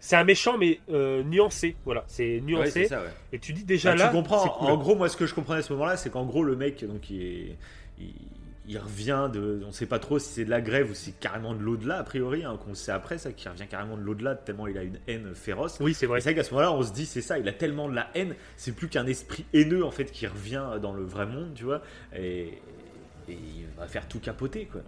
c'est 0.00 0.16
un 0.16 0.24
méchant 0.24 0.56
mais 0.58 0.80
euh, 0.90 1.22
nuancé 1.22 1.76
voilà 1.84 2.04
c'est 2.08 2.40
nuancé 2.40 2.70
c'est 2.70 2.86
ça, 2.88 3.02
ouais. 3.02 3.08
et 3.32 3.38
tu 3.38 3.52
dis 3.52 3.64
déjà 3.64 3.90
Bah, 3.90 3.96
là 3.96 4.06
tu 4.08 4.14
comprends. 4.14 4.48
cool. 4.48 4.68
En 4.70 4.76
gros, 4.78 4.94
moi, 4.96 5.08
ce 5.08 5.16
que 5.16 5.26
je 5.26 5.34
comprenais 5.34 5.60
à 5.60 5.62
ce 5.62 5.72
moment-là, 5.74 5.96
c'est 5.96 6.10
qu'en 6.10 6.24
gros, 6.26 6.42
le 6.42 6.56
mec, 6.56 6.84
donc, 6.84 7.08
il, 7.10 7.22
est- 7.22 7.56
il, 7.98 8.14
il 8.66 8.78
revient 8.78 9.28
de. 9.32 9.60
On 9.66 9.72
sait 9.72 9.86
pas 9.86 9.98
trop 9.98 10.18
si 10.18 10.28
c'est 10.32 10.44
de 10.44 10.50
la 10.50 10.60
grève 10.60 10.90
ou 10.90 10.94
si 10.94 11.06
c'est 11.06 11.18
carrément 11.20 11.54
de 11.54 11.60
l'au-delà, 11.62 11.98
a 11.98 12.02
priori, 12.04 12.44
hein, 12.44 12.58
qu'on 12.64 12.74
sait 12.74 12.92
après, 12.92 13.18
ça, 13.18 13.32
qui 13.32 13.48
revient 13.48 13.66
carrément 13.68 13.96
de 13.96 14.02
l'au-delà, 14.02 14.34
tellement 14.36 14.66
il 14.66 14.78
a 14.78 14.82
une 14.82 14.98
haine 15.06 15.34
féroce. 15.34 15.78
oui 15.80 15.92
c'est 15.94 16.06
vrai 16.06 16.20
C'est 16.20 16.30
vrai 16.30 16.36
qu'à 16.36 16.44
ce 16.44 16.50
moment-là, 16.54 16.72
on 16.72 16.82
se 16.82 16.92
dit, 16.92 17.06
c'est 17.06 17.20
ça, 17.20 17.38
il 17.38 17.46
a 17.48 17.52
tellement 17.52 17.88
de 17.88 17.94
la 17.94 18.08
haine, 18.14 18.34
c'est 18.56 18.72
plus 18.74 18.88
qu'un 18.88 19.06
esprit 19.06 19.44
haineux, 19.52 19.84
en 19.84 19.90
fait, 19.90 20.06
qui 20.10 20.26
revient 20.26 20.64
dans 20.80 20.92
le 20.94 21.04
vrai 21.04 21.26
monde, 21.26 21.52
tu 21.54 21.64
vois, 21.64 21.82
et, 22.16 22.58
et 23.28 23.32
il 23.32 23.66
va 23.76 23.86
faire 23.86 24.08
tout 24.08 24.20
capoter, 24.20 24.66
quoi. 24.66 24.80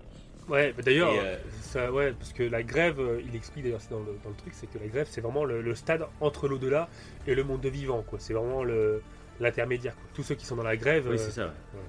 Ouais, 0.48 0.72
d'ailleurs, 0.84 1.10
euh, 1.12 1.36
ça, 1.60 1.90
ouais, 1.90 2.12
parce 2.12 2.32
que 2.32 2.44
la 2.44 2.62
grève, 2.62 3.00
euh, 3.00 3.20
il 3.28 3.34
explique 3.34 3.64
d'ailleurs 3.64 3.80
c'est 3.80 3.90
dans 3.90 3.98
le, 3.98 4.16
dans 4.22 4.30
le 4.30 4.36
truc, 4.36 4.52
c'est 4.54 4.68
que 4.70 4.78
la 4.78 4.86
grève, 4.86 5.08
c'est 5.10 5.20
vraiment 5.20 5.44
le, 5.44 5.60
le 5.60 5.74
stade 5.74 6.06
entre 6.20 6.46
l'au-delà 6.46 6.88
et 7.26 7.34
le 7.34 7.42
monde 7.42 7.60
de 7.62 7.68
vivant, 7.68 8.04
quoi. 8.06 8.20
C'est 8.20 8.32
vraiment 8.32 8.62
le 8.62 9.02
l'intermédiaire. 9.40 9.94
Tous 10.14 10.22
ceux 10.22 10.34
qui 10.36 10.46
sont 10.46 10.54
dans 10.56 10.62
la 10.62 10.76
grève, 10.76 11.06
Oui, 11.08 11.16
euh, 11.16 11.18
c'est 11.18 11.32
ça. 11.32 11.46
ouais. 11.46 11.80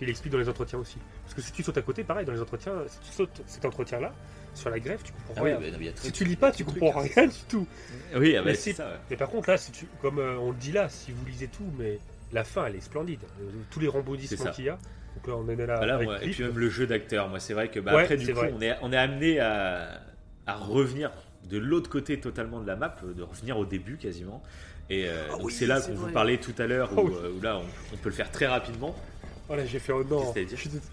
Il 0.00 0.08
explique 0.10 0.32
dans 0.32 0.38
les 0.38 0.48
entretiens 0.48 0.78
aussi. 0.78 0.98
Parce 1.24 1.34
que 1.34 1.42
si 1.42 1.52
tu 1.52 1.62
sautes 1.62 1.78
à 1.78 1.82
côté, 1.82 2.04
pareil, 2.04 2.24
dans 2.26 2.32
les 2.32 2.40
entretiens, 2.40 2.74
si 2.86 2.98
tu 3.10 3.12
sautes 3.16 3.42
cet 3.46 3.64
entretien-là, 3.64 4.12
sur 4.54 4.70
la 4.70 4.80
grève, 4.80 5.00
tu 5.04 5.12
comprends 5.12 5.34
Ah 5.36 5.42
oui, 5.44 5.52
rien. 5.52 5.70
bah, 5.72 5.78
non, 5.80 5.92
si 5.96 6.12
tu 6.12 6.24
lis 6.24 6.36
pas, 6.36 6.50
tu 6.50 6.64
comprends 6.64 7.00
rien 7.00 7.26
du 7.26 7.38
tout. 7.48 7.66
Oui, 8.16 8.34
ah 8.36 8.40
bah, 8.40 8.46
Mais 8.50 8.54
c'est 8.54 8.72
ça, 8.72 8.86
ouais. 8.88 8.96
Mais 9.10 9.16
par 9.16 9.28
contre, 9.28 9.48
là, 9.50 9.56
si 9.56 9.70
tu, 9.72 9.86
comme 10.02 10.18
euh, 10.18 10.36
on 10.38 10.50
le 10.50 10.56
dit 10.56 10.72
là, 10.72 10.88
si 10.88 11.12
vous 11.12 11.24
lisez 11.24 11.46
tout, 11.48 11.70
mais 11.78 11.98
la 12.32 12.44
fin, 12.44 12.66
elle 12.66 12.76
est 12.76 12.80
splendide. 12.80 13.20
Euh, 13.40 13.50
tous 13.70 13.80
les 13.80 13.88
ça. 14.44 14.50
qu'il 14.50 14.64
y 14.64 14.68
a. 14.68 14.78
Donc 15.16 15.26
là, 15.26 15.34
on 15.36 15.48
est 15.48 15.66
là. 15.66 15.76
Voilà, 15.76 15.94
avec 15.96 16.06
moi, 16.08 16.22
et 16.22 16.30
puis 16.30 16.42
même 16.44 16.58
le 16.58 16.70
jeu 16.70 16.86
d'acteur, 16.86 17.28
moi 17.28 17.40
c'est 17.40 17.52
vrai 17.54 17.68
que 17.68 17.80
bah, 17.80 17.94
Ouais, 17.94 18.02
après 18.02 18.16
du 18.16 18.32
coup 18.32 18.40
on 18.56 18.60
est, 18.60 18.76
on 18.80 18.92
est 18.92 18.96
amené 18.96 19.40
à, 19.40 20.00
à 20.46 20.54
revenir 20.54 21.10
de 21.48 21.58
l'autre 21.58 21.90
côté 21.90 22.20
totalement 22.20 22.60
de 22.60 22.66
la 22.66 22.76
map, 22.76 22.94
de 23.02 23.22
revenir 23.22 23.58
au 23.58 23.64
début 23.64 23.96
quasiment. 23.96 24.40
Et 24.88 25.08
euh, 25.08 25.26
Ah 25.30 25.36
oui, 25.40 25.52
c'est 25.52 25.66
là 25.66 25.80
qu'on 25.80 25.94
vous 25.94 26.10
parlait 26.12 26.38
tout 26.38 26.54
à 26.58 26.66
l'heure, 26.66 26.90
Oh 26.96 27.02
où, 27.02 27.08
oui. 27.08 27.14
où 27.38 27.40
là 27.42 27.58
on, 27.58 27.64
on 27.94 27.96
peut 27.96 28.08
le 28.08 28.14
faire 28.14 28.30
très 28.30 28.46
rapidement. 28.46 28.94
Voilà, 29.50 29.66
j'ai 29.66 29.80
fait 29.80 29.92
un 29.92 30.04
non. 30.04 30.32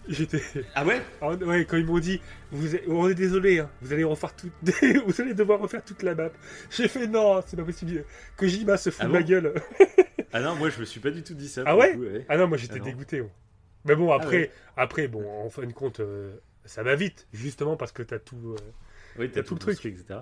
J'étais. 0.10 0.42
Ah 0.74 0.84
ouais 0.84 1.00
Ah, 1.22 1.30
ouais, 1.36 1.66
quand 1.66 1.78
ils 1.78 1.86
m'ont 1.86 2.00
dit, 2.00 2.20
vous, 2.52 2.76
on 2.88 3.08
est 3.08 3.14
désolé, 3.14 3.60
hein, 3.60 3.70
vous 3.82 3.94
allez 3.94 4.04
refaire 4.04 4.36
tout, 4.36 4.50
vous 5.06 5.22
allez 5.22 5.36
devoir 5.36 5.60
refaire 5.60 5.86
toute 5.86 6.02
la 6.02 6.16
map. 6.16 6.32
J'ai 6.72 6.88
fait 6.88 7.06
non, 7.06 7.44
c'est 7.46 7.56
pas 7.56 7.64
possible. 7.64 8.04
Kojima 8.36 8.76
se 8.78 8.90
fout 8.90 9.02
Ah 9.02 9.06
de 9.06 9.10
bon 9.12 9.18
ma 9.20 9.24
gueule. 9.24 9.54
Ah 10.34 10.42
non, 10.42 10.56
moi 10.56 10.70
je 10.70 10.80
me 10.80 10.86
suis 10.86 11.00
pas 11.00 11.12
du 11.12 11.22
tout 11.24 11.36
dit 11.36 11.48
ça. 11.48 11.62
Ah 11.68 11.78
ouais 11.78 11.94
le 11.94 11.98
coup, 11.98 12.02
ouais. 12.16 12.26
Ah 12.30 12.38
non, 12.38 12.48
moi 12.48 12.58
j'étais 12.58 12.80
Ah 12.82 12.84
dégoûté. 12.84 13.24
Mais 13.86 13.96
bon, 13.96 14.12
après, 14.12 14.38
ouais. 14.38 14.52
après, 14.76 15.08
bon, 15.08 15.24
en 15.46 15.50
fin 15.52 15.66
de 15.66 15.72
compte, 15.72 16.00
euh, 16.00 16.36
ça 16.66 16.82
va 16.84 16.96
vite, 16.96 17.28
justement 17.34 17.78
parce 17.78 17.92
que 17.92 18.02
t'as 18.04 18.18
tout. 18.20 18.56
euh, 18.56 18.58
Oui, 19.20 19.30
t'as 19.32 19.42
tout 19.44 19.56
tout 19.56 19.68
le 19.70 19.76
truc. 19.76 19.86
etc. 19.86 20.20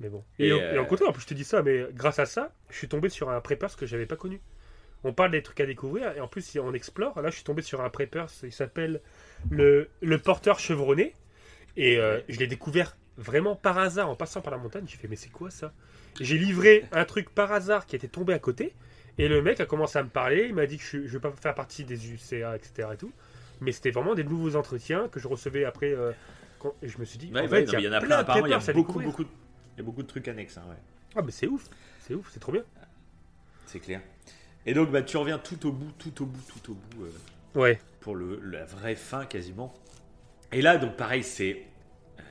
mais 0.00 0.08
bon. 0.10 0.22
Et, 0.38 0.48
Et, 0.48 0.52
en- 0.52 0.58
euh, 0.58 0.74
et 0.74 0.78
en 0.78 0.84
contraire, 0.84 1.08
en 1.08 1.12
plus, 1.12 1.22
je 1.22 1.28
te 1.28 1.34
dis 1.34 1.44
ça, 1.44 1.62
mais 1.62 1.86
grâce 1.94 2.18
à 2.18 2.26
ça, 2.26 2.52
je 2.70 2.76
suis 2.76 2.88
tombé 2.88 3.08
sur 3.08 3.30
un 3.30 3.40
preppers 3.40 3.74
que 3.76 3.86
j'avais 3.86 4.06
pas 4.06 4.16
connu. 4.16 4.40
On 5.08 5.12
parle 5.12 5.30
des 5.30 5.42
trucs 5.42 5.60
à 5.60 5.66
découvrir, 5.66 6.16
et 6.16 6.20
en 6.20 6.26
plus, 6.26 6.42
si 6.42 6.58
on 6.58 6.72
explore, 6.74 7.20
là, 7.22 7.30
je 7.30 7.36
suis 7.36 7.44
tombé 7.44 7.62
sur 7.62 7.80
un 7.80 7.90
preppers, 7.90 8.26
il 8.42 8.52
s'appelle 8.52 9.00
le, 9.50 9.88
le 10.02 10.18
porteur 10.18 10.58
chevronné. 10.58 11.14
Et 11.76 11.98
euh, 11.98 12.20
je 12.28 12.38
l'ai 12.40 12.46
découvert 12.48 12.96
vraiment 13.18 13.54
par 13.54 13.78
hasard 13.78 14.08
en 14.10 14.16
passant 14.16 14.40
par 14.40 14.50
la 14.50 14.58
montagne. 14.58 14.84
J'ai 14.88 14.96
fait, 14.96 15.08
mais 15.08 15.16
c'est 15.16 15.28
quoi 15.30 15.50
ça? 15.50 15.72
J'ai 16.20 16.38
livré 16.38 16.84
un 16.90 17.04
truc 17.04 17.30
par 17.30 17.52
hasard 17.52 17.86
qui 17.86 17.94
était 17.94 18.08
tombé 18.08 18.32
à 18.34 18.38
côté. 18.38 18.74
Et 19.18 19.28
le 19.28 19.42
mec 19.42 19.60
a 19.60 19.66
commencé 19.66 19.98
à 19.98 20.02
me 20.02 20.08
parler. 20.08 20.46
Il 20.48 20.54
m'a 20.54 20.66
dit 20.66 20.78
que 20.78 20.84
je 20.84 20.96
ne 20.98 21.06
veux 21.06 21.20
pas 21.20 21.30
faire 21.32 21.54
partie 21.54 21.84
des 21.84 22.10
UCA, 22.12 22.56
etc. 22.56 22.88
Et 22.94 22.96
tout. 22.96 23.12
Mais 23.60 23.72
c'était 23.72 23.90
vraiment 23.92 24.14
des 24.14 24.24
nouveaux 24.24 24.56
entretiens 24.56 25.08
que 25.08 25.20
je 25.20 25.28
recevais 25.28 25.64
après. 25.64 25.92
euh, 25.92 26.12
quand- 26.58 26.74
Et 26.82 26.88
je 26.88 26.98
me 26.98 27.04
suis 27.04 27.18
dit, 27.18 27.30
Ouais, 27.32 27.40
en 27.40 27.42
ouais, 27.44 27.48
fait, 27.48 27.72
non, 27.72 27.78
il 27.78 27.84
y 27.84 27.88
en 27.88 27.92
a 27.92 28.00
plein 28.00 28.24
plein, 28.24 28.46
il 28.46 28.50
y 28.50 28.54
a 28.54 28.72
beaucoup, 28.72 28.98
beaucoup, 29.00 29.24
de- 29.24 29.30
il 29.76 29.78
y 29.78 29.80
a 29.82 29.84
beaucoup 29.84 30.02
de 30.02 30.08
trucs 30.08 30.26
annexes, 30.28 30.56
hein, 30.58 30.64
ouais. 30.68 30.76
Ah, 31.14 31.22
mais 31.22 31.30
c'est 31.32 31.46
ouf. 31.46 31.64
C'est 32.00 32.14
ouf, 32.14 32.28
c'est 32.32 32.40
trop 32.40 32.52
bien. 32.52 32.64
c'est 33.66 33.80
clair. 33.80 34.00
Et 34.66 34.74
donc 34.74 34.90
bah, 34.90 35.02
tu 35.02 35.16
reviens 35.16 35.38
tout 35.38 35.66
au 35.66 35.72
bout, 35.72 35.92
tout 35.98 36.22
au 36.22 36.26
bout, 36.26 36.40
tout 36.62 36.72
au 36.72 36.74
bout. 36.74 37.04
euh, 37.04 37.10
Ouais. 37.60 37.78
pour 38.00 38.14
le, 38.16 38.38
la 38.50 38.64
vraie 38.66 38.96
fin 38.96 39.24
quasiment. 39.24 39.72
Et 40.52 40.60
là, 40.60 40.76
donc 40.76 40.96
pareil, 40.96 41.22
c'est 41.22 41.62
euh, 42.18 42.22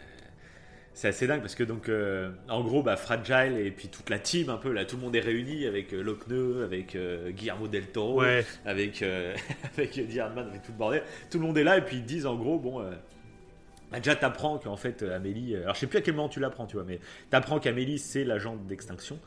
c'est 0.94 1.07
assez 1.10 1.28
dingue 1.28 1.41
parce 1.41 1.56
que 1.56 1.64
donc 1.64 1.90
euh, 1.90 2.30
en 2.48 2.64
gros, 2.64 2.84
bah, 2.84 2.95
Fragile 2.95 3.57
et 3.57 3.72
puis 3.72 3.88
toute 3.90 4.10
la 4.10 4.20
team 4.20 4.49
un 4.49 4.57
peu 4.57 4.72
là, 4.72 4.86
tout 4.86 4.95
le 4.98 5.02
monde 5.02 5.16
est 5.16 5.20
réuni 5.22 5.66
avec 5.66 5.91
Lockneux, 5.91 6.64
avec 6.64 6.95
Guillermo 7.30 7.68
del 7.68 7.88
Toro, 7.88 8.22
Ouais. 8.22 8.45
avec 8.66 9.03
avec 9.78 9.98
Eddie 9.98 10.20
Hardman, 10.20 10.48
avec 10.49 10.62
tout 10.62 10.72
le 10.72 10.78
bordel. 10.78 11.03
Tout 11.32 11.40
le 11.40 11.45
monde 11.45 11.57
est 11.57 11.64
là 11.64 11.78
et 11.78 11.82
puis 11.82 11.98
ils 11.98 12.06
disent 12.06 12.26
en 12.26 12.36
gros 12.36 12.60
bon. 12.60 12.80
bah, 13.91 13.99
déjà, 13.99 14.16
t'apprends 14.16 14.57
qu'en 14.57 14.78
fait, 14.78 15.03
Amélie. 15.03 15.56
Alors, 15.56 15.74
je 15.76 15.80
sais 15.82 15.88
plus 15.88 15.98
à 15.98 16.02
quel 16.02 16.16
moment 16.16 16.30
tu 16.30 16.40
l'apprends, 16.40 16.66
tu 16.68 16.76
vois, 16.76 16.86
mais 16.86 16.99
t'apprends 17.30 17.60
qu'Amélie, 17.60 17.98
c'est 17.99 18.24
l'agent 18.24 18.56
d'extinction. 18.56 19.20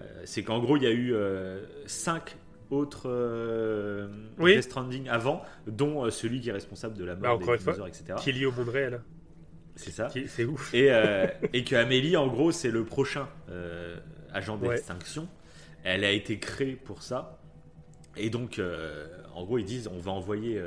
Euh, 0.00 0.22
c'est 0.24 0.42
qu'en 0.42 0.58
gros, 0.58 0.76
il 0.76 0.82
y 0.82 0.86
a 0.86 0.90
eu 0.90 1.12
euh, 1.14 1.64
cinq 1.86 2.36
autres 2.70 3.08
euh, 3.08 4.08
Oui. 4.38 4.54
Death 4.56 4.64
Stranding 4.64 5.08
avant, 5.08 5.42
dont 5.66 6.04
euh, 6.04 6.10
celui 6.10 6.40
qui 6.40 6.48
est 6.48 6.52
responsable 6.52 6.96
de 6.96 7.04
la 7.04 7.14
Bah, 7.14 7.28
mort 7.28 7.36
encore 7.36 7.56
des 7.56 7.64
une 7.64 7.74
fois, 7.74 7.88
etc. 7.88 8.14
Qui 8.18 8.30
est 8.30 8.32
lié 8.32 8.46
au 8.46 8.52
monde 8.52 8.68
réel. 8.68 9.00
C'est 9.76 9.90
ça. 9.90 10.08
C'est 10.28 10.44
ouf. 10.44 10.72
Et, 10.74 10.90
euh, 10.90 11.26
et 11.52 11.62
que 11.64 11.76
Amélie, 11.76 12.16
en 12.16 12.26
gros, 12.28 12.50
c'est 12.52 12.70
le 12.70 12.84
prochain 12.84 13.28
euh, 13.50 13.96
agent 14.32 14.56
Ouais. 14.58 14.70
d'extinction. 14.70 15.28
Elle 15.84 16.02
a 16.04 16.10
été 16.10 16.38
créée 16.38 16.76
pour 16.76 17.02
ça. 17.02 17.38
Et 18.16 18.30
donc, 18.30 18.58
euh, 18.58 19.06
en 19.34 19.44
gros, 19.44 19.58
ils 19.58 19.64
disent 19.66 19.88
on 19.92 19.98
va 19.98 20.10
envoyer 20.12 20.60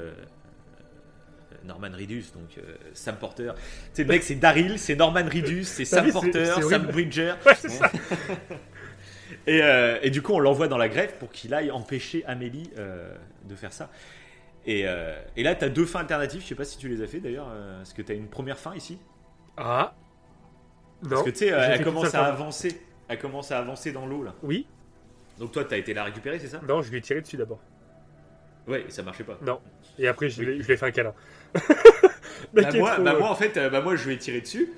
Norman 1.66 1.90
Reedus, 1.92 2.26
donc 2.36 2.64
Sam 2.94 3.16
Porter. 3.18 3.52
Tu 3.56 3.62
sais, 3.94 4.04
le 4.04 4.10
mec, 4.10 4.24
c'est 4.24 4.36
Daryl, 4.36 4.78
c'est 4.78 4.96
Norman 4.96 5.26
Reedus, 5.26 5.64
c'est 5.64 5.86
Sam 5.86 6.12
Porter, 6.12 6.46
Sam. 6.62 6.86
Bridger. 6.88 7.34
Ouais, 7.46 7.56
c'est 7.56 7.70
ça. 7.70 7.92
Et, 9.48 9.62
euh, 9.62 10.00
et 10.02 10.10
du 10.10 10.22
coup, 10.22 10.34
on 10.34 10.40
l'envoie 10.40 10.68
dans 10.68 10.78
la 10.78 10.90
grève 10.90 11.14
pour 11.20 11.32
qu'il 11.32 11.54
aille 11.54 11.72
empêcher 11.72 12.24
Amélie 12.26 12.70
euh, 12.78 13.16
de 13.48 13.56
faire 13.56 13.74
ça. 13.74 13.90
Et, 14.66 14.84
euh, 14.86 15.20
et 15.36 15.44
là, 15.44 15.56
tu 15.56 15.66
as 15.66 15.70
deux 15.70 15.86
fins 15.86 16.02
alternatives. 16.02 16.42
Je 16.42 16.48
sais 16.48 16.56
pas 16.56 16.66
si 16.66 16.78
tu 16.78 16.90
les 16.90 17.02
as 17.02 17.08
fait 17.08 17.20
d'ailleurs. 17.20 17.48
Est-ce 17.82 17.94
que 17.94 18.02
tu 18.02 18.12
as 18.12 18.16
une 18.16 18.28
première 18.28 18.58
fin 18.60 18.76
ici? 18.76 19.00
Ah. 19.58 19.94
Non. 21.04 21.10
Parce 21.10 21.24
que 21.24 21.30
tu 21.30 21.38
sais, 21.38 21.48
elle 21.48 21.84
commence 21.84 22.14
à 22.14 22.26
avancer. 22.26 22.82
Elle 23.08 23.20
commence 23.20 23.52
à 23.52 23.60
avancer 23.60 23.92
dans 23.92 24.06
l'eau 24.06 24.24
là. 24.24 24.36
Oui. 24.44 24.68
Donc 25.40 25.52
toi, 25.54 25.64
tu 25.64 25.74
as 25.74 25.78
été 25.78 25.94
la 25.94 26.04
récupérer, 26.04 26.38
c'est 26.38 26.48
ça? 26.48 26.62
Non, 26.68 26.82
je 26.82 26.92
l'ai 26.92 27.02
tiré 27.02 27.22
dessus 27.22 27.38
d'abord. 27.38 27.60
Ouais, 28.68 28.86
ça 28.90 29.02
marchait 29.02 29.24
pas. 29.24 29.40
Non. 29.42 29.60
Et 29.98 30.08
après, 30.08 30.30
je 30.30 30.42
Oui. 30.42 30.46
l'ai 30.46 30.62
je 30.62 30.68
lui 30.68 30.74
ai 30.74 30.78
fait 30.78 30.86
un 30.86 30.92
câlin. 30.92 31.14
Bah, 32.54 32.62
moi, 32.74 32.92
trop, 32.94 33.04
bah, 33.04 33.16
moi, 33.20 33.30
en 33.30 33.36
fait, 33.36 33.60
bah, 33.70 33.82
moi, 33.82 33.96
je 33.96 34.08
lui 34.08 34.16
ai 34.16 34.18
tiré 34.18 34.42
dessus. 34.42 34.70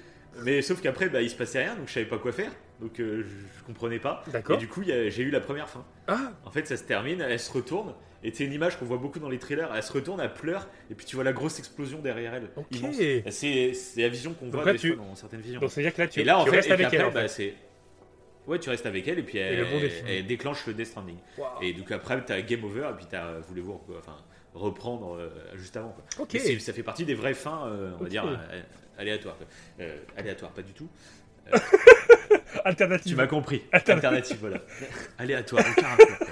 Mais 0.43 0.61
sauf 0.61 0.81
qu'après, 0.81 1.09
bah, 1.09 1.21
il 1.21 1.29
se 1.29 1.35
passait 1.35 1.59
rien, 1.63 1.75
donc 1.75 1.87
je 1.87 1.93
savais 1.93 2.05
pas 2.05 2.17
quoi 2.17 2.31
faire. 2.31 2.51
Donc 2.79 2.99
euh, 2.99 3.23
je, 3.23 3.59
je 3.59 3.63
comprenais 3.65 3.99
pas. 3.99 4.23
Et 4.49 4.57
du 4.57 4.67
coup, 4.67 4.81
il 4.81 4.87
y 4.87 4.91
a- 4.91 5.09
j'ai 5.09 5.23
eu 5.23 5.29
la 5.29 5.39
première 5.41 5.69
fin. 5.69 5.85
Ah. 6.07 6.31
En 6.45 6.51
fait, 6.51 6.65
ça 6.67 6.77
se 6.77 6.83
termine, 6.83 7.21
elle 7.21 7.39
se 7.39 7.51
retourne, 7.51 7.93
et 8.23 8.31
c'est 8.33 8.45
une 8.45 8.53
image 8.53 8.79
qu'on 8.79 8.85
voit 8.85 8.97
beaucoup 8.97 9.19
dans 9.19 9.29
les 9.29 9.37
trailers. 9.39 9.69
Elle 9.75 9.83
se 9.83 9.91
retourne, 9.93 10.19
elle 10.21 10.33
pleure, 10.33 10.67
et 10.89 10.95
puis 10.95 11.05
tu 11.05 11.15
vois 11.15 11.25
la 11.25 11.33
grosse 11.33 11.59
explosion 11.59 11.99
derrière 11.99 12.33
elle. 12.33 12.49
Ok. 12.55 12.65
immense. 12.71 12.95
C'est 13.29 13.73
c'est 13.73 14.01
la 14.01 14.09
vision 14.09 14.33
qu'on 14.33 14.49
voit 14.49 14.65
là, 14.65 14.71
des 14.73 14.79
tu- 14.79 14.95
fois 14.95 15.05
dans 15.05 15.15
certaines 15.15 15.41
visions. 15.41 15.59
Donc, 15.59 15.69
ça 15.69 15.75
veut 15.81 15.85
dire 15.85 15.93
que 15.93 16.01
là, 16.01 16.07
tu, 16.07 16.19
et 16.21 16.23
là, 16.23 16.39
en 16.39 16.43
tu 16.45 16.49
fait, 16.49 16.55
restes 16.57 16.69
et 16.71 16.75
puis 16.75 16.85
avec 16.85 16.93
elle. 16.95 17.01
après, 17.05 17.11
en 17.19 17.23
bah, 17.23 17.27
fait. 17.27 17.53
c'est. 17.53 17.53
Ouais, 18.47 18.57
tu 18.57 18.69
restes 18.71 18.85
avec 18.87 19.07
elle, 19.07 19.19
et 19.19 19.23
puis 19.23 19.37
elle, 19.37 19.57
le 19.59 19.65
monde 19.65 19.83
est 19.83 19.89
fini. 19.89 20.11
elle 20.11 20.25
déclenche 20.25 20.65
le 20.65 20.73
Death 20.73 20.87
Stranding. 20.87 21.17
Waouh. 21.37 21.61
Et 21.61 21.73
donc 21.73 21.91
après, 21.91 22.19
t'as 22.25 22.41
Game 22.41 22.63
Over, 22.63 22.87
et 22.91 22.95
puis 22.97 23.05
t'as 23.07 23.37
voulez-vous 23.41 23.79
enfin, 23.99 24.17
reprendre 24.55 25.15
euh, 25.17 25.29
juste 25.55 25.77
avant. 25.77 25.89
Quoi. 25.89 26.03
Ok. 26.23 26.29
Mais 26.33 26.39
c'est- 26.39 26.57
ça 26.59 26.73
fait 26.73 26.81
partie 26.83 27.05
des 27.05 27.13
vraies 27.13 27.35
fins, 27.35 27.67
euh, 27.67 27.91
on 27.93 27.97
va 27.97 28.03
Ok. 28.05 28.09
dire, 28.09 28.25
euh, 28.25 28.61
aléatoires. 29.01 29.37
quoi. 29.37 29.47
Euh, 29.81 29.97
aléatoires, 30.17 30.51
pas 30.51 30.61
du 30.61 30.73
tout. 30.73 30.89
Alternative. 32.65 33.11
Tu 33.11 33.15
m'as 33.15 33.27
compris. 33.27 33.63
Alternative. 33.71 34.05
Alternative, 34.07 34.37
voilà. 34.39 34.61
Aléatoire, 35.17 35.63
aucun 35.69 35.87
rapport, 35.87 36.17
quoi. 36.17 36.27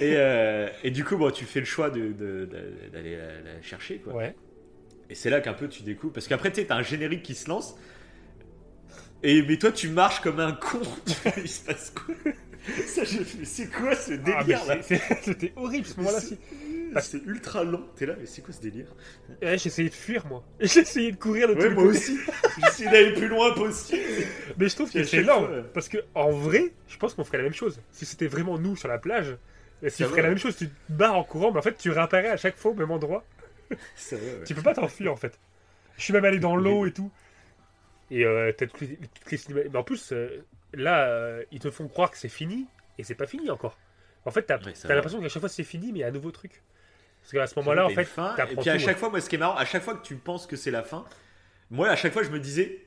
Et, 0.00 0.14
euh, 0.16 0.68
et 0.82 0.90
du 0.90 1.04
coup, 1.04 1.16
bon, 1.16 1.30
tu 1.30 1.44
fais 1.44 1.60
le 1.60 1.66
choix 1.66 1.90
de- 1.90 2.12
de- 2.12 2.46
de- 2.46 2.88
d'aller 2.92 3.16
la, 3.16 3.26
la 3.54 3.62
chercher. 3.62 3.98
Quoi. 3.98 4.14
Ouais. 4.14 4.34
Et 5.10 5.14
c'est 5.14 5.28
là 5.30 5.40
qu'un 5.40 5.52
peu 5.52 5.68
tu 5.68 5.82
découvres. 5.82 6.12
Parce 6.12 6.26
qu'après, 6.28 6.50
tu 6.50 6.60
sais, 6.60 6.66
t'as 6.66 6.76
un 6.76 6.82
générique 6.82 7.22
qui 7.22 7.34
se 7.34 7.48
lance. 7.48 7.76
Et, 9.22 9.42
mais 9.42 9.58
toi, 9.58 9.72
tu 9.72 9.88
marches 9.88 10.20
comme 10.20 10.40
un 10.40 10.52
con. 10.52 10.80
Il 11.36 11.48
se 11.48 11.64
passe 11.66 11.90
quoi? 11.90 12.14
Ça, 12.86 13.02
c'est 13.44 13.66
quoi 13.70 13.94
ce 13.94 14.12
Ah, 14.12 14.16
délire 14.44 14.64
là? 14.66 14.76
C'était 15.22 15.52
horrible 15.56 15.86
ce 15.86 15.96
moment-là. 15.98 16.18
Si. 16.98 17.10
C'est 17.10 17.22
ultra 17.26 17.62
long. 17.64 17.86
T'es 17.96 18.06
là, 18.06 18.14
mais 18.18 18.26
c'est 18.26 18.42
quoi 18.42 18.52
ce 18.52 18.60
délire? 18.60 18.86
Ouais, 19.42 19.58
j'ai 19.58 19.68
essayé 19.68 19.88
de 19.88 19.94
fuir, 19.94 20.26
moi. 20.26 20.42
J'ai 20.60 20.80
essayé 20.80 21.12
de 21.12 21.16
courir 21.16 21.48
de 21.48 21.54
tous 21.54 21.60
Ouais, 21.60 21.68
les 21.68 21.74
moi 21.74 21.84
côtés. 21.84 21.98
aussi. 21.98 22.18
J'essaie 22.64 22.84
d'aller 22.86 23.10
le 23.10 23.14
plus 23.14 23.28
loin 23.28 23.52
possible. 23.54 24.02
Mais 24.58 24.68
je 24.68 24.74
trouve 24.74 24.90
que 24.90 25.04
c'est 25.04 25.18
énorme. 25.18 25.64
Parce 25.72 25.88
que 25.88 25.98
en 26.14 26.30
vrai, 26.30 26.72
je 26.88 26.96
pense 26.96 27.14
qu'on 27.14 27.24
ferait 27.24 27.38
la 27.38 27.44
même 27.44 27.54
chose. 27.54 27.80
Si 27.92 28.04
c'était 28.06 28.26
vraiment 28.26 28.58
nous 28.58 28.74
sur 28.76 28.88
la 28.88 28.98
plage, 28.98 29.36
et 29.82 29.88
Ça 29.90 30.04
ferait 30.06 30.16
va, 30.16 30.22
la 30.24 30.28
même 30.30 30.38
chose, 30.38 30.56
tu 30.56 30.68
te 30.68 30.74
barres 30.90 31.16
en 31.16 31.24
courant, 31.24 31.52
mais 31.52 31.58
en 31.58 31.62
fait, 31.62 31.76
tu 31.78 31.90
réapparais 31.90 32.28
à 32.28 32.36
chaque 32.36 32.56
fois 32.56 32.72
au 32.72 32.74
même 32.74 32.90
endroit. 32.90 33.24
Va, 33.70 34.16
ouais. 34.16 34.20
Tu 34.44 34.54
peux 34.54 34.62
pas 34.62 34.74
t'enfuir, 34.74 35.12
en 35.12 35.16
fait. 35.16 35.38
Je 35.96 36.02
suis 36.02 36.12
même 36.12 36.24
allé 36.24 36.38
dans 36.38 36.56
l'eau 36.56 36.86
et 36.86 36.92
tout. 36.92 37.10
Et 38.10 38.24
euh, 38.24 38.52
t'as 38.52 38.66
toutes 38.66 38.80
les, 38.80 38.96
toutes 38.96 39.30
les 39.30 39.36
cinéma- 39.38 39.68
Mais 39.70 39.78
en 39.78 39.84
plus, 39.84 40.12
euh, 40.12 40.44
là, 40.74 41.08
euh, 41.08 41.44
ils 41.52 41.60
te 41.60 41.70
font 41.70 41.86
croire 41.88 42.10
que 42.10 42.18
c'est 42.18 42.28
fini, 42.28 42.66
et 42.98 43.04
c'est 43.04 43.14
pas 43.14 43.26
fini 43.26 43.48
encore. 43.50 43.78
En 44.26 44.30
fait, 44.30 44.42
t'as 44.42 44.58
Ouais, 44.58 44.72
t'as 44.72 44.94
l'impression 44.94 45.20
qu'à 45.20 45.28
chaque 45.28 45.40
fois 45.40 45.48
c'est 45.48 45.64
fini, 45.64 45.92
mais 45.92 46.00
il 46.00 46.02
y 46.02 46.04
a 46.04 46.08
un 46.08 46.12
nouveau 46.12 46.30
truc. 46.30 46.62
Parce 47.22 47.32
qu'à 47.32 47.46
ce 47.46 47.58
moment-là, 47.60 47.86
en 47.86 47.90
fait, 47.90 48.04
fin, 48.04 48.34
et 48.36 48.56
puis 48.56 48.68
à 48.70 48.74
tout, 48.74 48.78
chaque 48.80 48.86
ouais. 48.86 48.94
fois, 48.94 49.10
moi, 49.10 49.20
ce 49.20 49.28
qui 49.28 49.36
est 49.36 49.38
marrant, 49.38 49.56
à 49.56 49.64
chaque 49.64 49.82
fois 49.82 49.94
que 49.94 50.02
tu 50.04 50.16
penses 50.16 50.46
que 50.46 50.56
c'est 50.56 50.70
la 50.70 50.82
fin, 50.82 51.04
moi, 51.70 51.88
à 51.88 51.96
chaque 51.96 52.12
fois, 52.12 52.22
je 52.22 52.30
me 52.30 52.40
disais, 52.40 52.84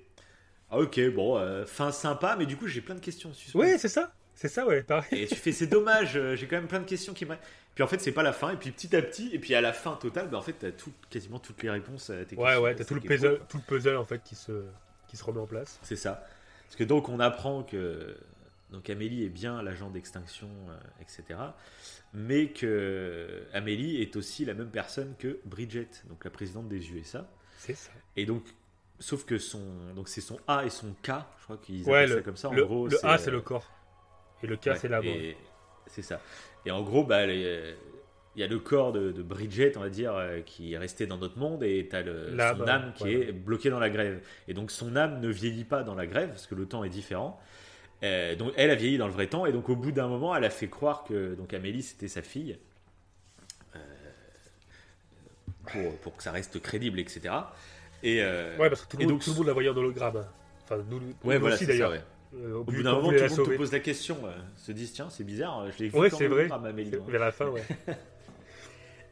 ah, 0.69 0.80
ok, 0.80 0.99
bon, 1.14 1.38
euh, 1.38 1.65
fin 1.65 1.91
sympa, 1.91 2.35
mais 2.38 2.45
du 2.45 2.57
coup, 2.57 2.68
j'ai 2.68 2.81
plein 2.81 2.95
de 2.95 2.99
questions. 2.99 3.31
Ouais, 3.53 3.77
c'est 3.77 3.88
ça. 3.88 4.11
C'est 4.35 4.47
ça, 4.49 4.65
ouais, 4.65 4.81
pareil. 4.81 5.23
Et 5.23 5.27
tu 5.27 5.35
fais, 5.35 5.51
c'est 5.51 5.68
dommage, 5.68 6.18
euh, 6.18 6.35
j'ai 6.35 6.47
quand 6.47 6.55
même 6.55 6.68
plein 6.68 6.80
de 6.80 6.85
questions 6.85 7.14
qui 7.14 7.26
me. 7.26 7.35
Puis 7.76 7.84
en 7.84 7.88
fait, 7.88 8.01
c'est 8.01 8.11
pas 8.11 8.23
la 8.23 8.34
fin, 8.34 8.49
et 8.51 8.55
puis 8.57 8.72
petit 8.72 8.95
à 8.95 9.01
petit, 9.01 9.30
et 9.34 9.39
puis 9.39 9.53
à 9.55 9.61
la 9.61 9.73
fin 9.73 9.93
totale, 9.95 10.27
bah, 10.30 10.38
en 10.38 10.41
fait, 10.41 10.53
t'as 10.53 10.72
tout, 10.72 10.91
quasiment 11.10 11.39
toutes 11.39 11.61
les 11.64 11.69
réponses 11.69 12.10
à 12.10 12.26
tes 12.26 12.35
Ouais, 12.35 12.43
questions. 12.45 12.61
ouais, 12.64 12.72
C'est 12.72 12.77
t'as 12.80 12.84
tout 12.85 12.95
le 12.95 13.01
puzzle, 13.01 13.39
tout 13.47 13.57
le 13.57 13.64
puzzle 13.64 13.95
en 13.97 14.05
fait 14.05 14.22
qui 14.23 14.35
se, 14.35 14.64
qui 15.07 15.15
se 15.18 15.23
remet 15.23 15.39
en 15.39 15.45
place. 15.47 15.80
C'est 15.84 15.95
ça. 15.95 16.26
Parce 16.68 16.76
que 16.76 16.84
donc, 16.84 17.07
on 17.10 17.19
apprend 17.19 17.61
que 17.64 18.18
donc 18.74 18.90
Amélie 18.90 19.24
est 19.24 19.30
bien 19.30 19.62
l'agent 19.64 19.90
d'extinction, 19.90 20.50
euh, 20.70 20.78
etc. 21.02 21.40
Mais 22.14 22.48
que 22.50 23.44
Amélie 23.54 24.02
est 24.02 24.16
aussi 24.18 24.44
la 24.44 24.54
même 24.54 24.70
personne 24.70 25.16
que 25.18 25.40
Bridget, 25.45 25.88
donc 26.10 26.26
la 26.26 26.32
présidente 26.32 26.68
des 26.68 26.91
USA. 26.91 27.26
C'est 27.58 27.76
ça. 27.76 27.91
Et 28.18 28.26
donc, 28.26 28.44
sauf 29.00 29.24
que 29.26 29.38
son, 29.38 29.62
donc 29.95 30.10
c'est 30.10 30.22
son 30.22 30.38
A 30.48 30.66
et 30.66 30.70
son 30.70 30.94
K, 31.02 31.12
je 31.40 31.44
crois 31.45 31.58
qu'ils 31.58 31.84
Ouais, 31.86 32.00
appellent 32.00 32.10
le, 32.10 32.16
ça 32.18 32.22
comme 32.24 32.36
ça. 32.38 32.50
En 32.50 32.54
le, 32.54 32.66
gros, 32.66 32.88
le 32.88 33.06
A, 33.06 33.18
c'est 33.18 33.32
le 33.32 33.41
corps. 33.41 33.72
Et 34.44 34.48
le 34.48 34.58
K, 34.58 34.66
ouais, 34.68 34.76
c'est 34.76 34.90
l'âme. 34.90 35.06
et- 35.06 35.38
C'est 35.88 36.02
ça. 36.02 36.20
Et 36.66 36.72
en 36.72 36.82
gros, 36.82 37.04
bah, 37.04 37.26
les- 37.26 37.76
il 38.36 38.40
y 38.41 38.44
a 38.44 38.48
le 38.48 38.58
corps 38.60 38.91
de, 38.94 39.12
de 39.12 39.22
Bridget, 39.22 39.74
on 39.78 39.82
va 39.82 39.90
dire, 39.90 40.16
euh, 40.16 40.40
qui 40.41 40.74
est 40.74 40.78
resté 40.78 41.06
dans 41.06 41.18
notre 41.18 41.38
monde, 41.38 41.62
et 41.64 41.88
tu 41.88 41.95
as 41.95 42.02
L'âme, 42.02 42.58
son 42.58 42.68
âme 42.68 42.94
qui 42.95 43.04
ouais. 43.04 43.14
est 43.30 43.32
bloquée 43.32 43.70
dans 43.70 43.80
la 43.80 43.90
grève. 43.91 44.26
Et 44.48 44.54
donc, 44.56 44.72
son 44.72 44.95
âme 44.95 45.20
ne 45.20 45.28
vieillit 45.30 45.66
pas 45.66 45.84
dans 45.84 45.94
la 45.94 46.08
grève, 46.08 46.30
parce 46.30 46.48
que 46.48 46.56
le 46.56 46.66
temps 46.66 46.84
est 46.84 46.90
différent. 46.90 47.40
Euh, 48.03 48.35
donc, 48.35 48.51
elle 48.57 48.69
a 48.69 48.75
vieilli 48.75 48.97
dans 48.97 49.07
le 49.07 49.13
vrai 49.13 49.27
temps, 49.27 49.45
et 49.45 49.51
donc, 49.53 49.69
au 49.69 49.75
bout 49.75 49.91
d'un 49.91 50.07
moment, 50.07 50.35
elle 50.35 50.43
a 50.43 50.49
fait 50.49 50.67
croire 50.67 51.03
que 51.05 51.35
donc, 51.35 51.53
Amélie, 51.53 51.81
c'était 51.84 52.07
sa 52.09 52.21
fille. 52.21 52.57
Euh, 53.75 53.80
pour, 55.71 55.95
pour 55.99 56.17
que 56.17 56.23
ça 56.23 56.31
reste 56.31 56.61
crédible, 56.61 56.99
etc. 56.99 57.34
Et, 58.03 58.21
euh, 58.21 58.57
Ouais, 58.57 58.69
parce 58.69 58.81
que 58.81 58.89
tout 58.89 58.97
le 58.97 59.03
et 59.03 59.05
monde, 59.05 59.13
donc, 59.15 59.23
tout 59.23 59.31
le 59.31 59.38
monde 59.38 59.47
la 59.47 59.53
voyait 59.53 59.69
en 59.69 59.77
hologramme. 59.77 60.17
hein. 60.17 60.27
Enfin, 60.65 60.84
nous, 60.89 60.99
nous 60.99 61.13
Ouais, 61.23 61.38
voilà, 61.38 61.55
aussi 61.55 61.65
d'ailleurs. 61.65 61.91
ouais. 61.91 62.01
Au 62.53 62.63
bout 62.63 62.81
d'un 62.81 62.93
moment, 62.95 63.09
tout 63.09 63.13
le 63.15 63.30
monde 63.30 63.45
te 63.47 63.55
pose 63.57 63.71
la 63.71 63.80
question, 63.80 64.17
se 64.57 64.71
disent 64.71 64.91
tiens, 64.93 65.07
c'est 65.11 65.23
bizarre, 65.23 65.69
je 65.71 65.84
l'ai 65.84 65.89
vu 65.89 65.97
Ouais, 65.99 66.09
même 66.19 66.31
vrai. 66.31 66.49
à 66.51 66.55
Amélie. 66.55 66.89
Moi. 66.97 67.05
Vers 67.07 67.21
la 67.21 67.31
fin, 67.31 67.47
ouais. 67.47 67.61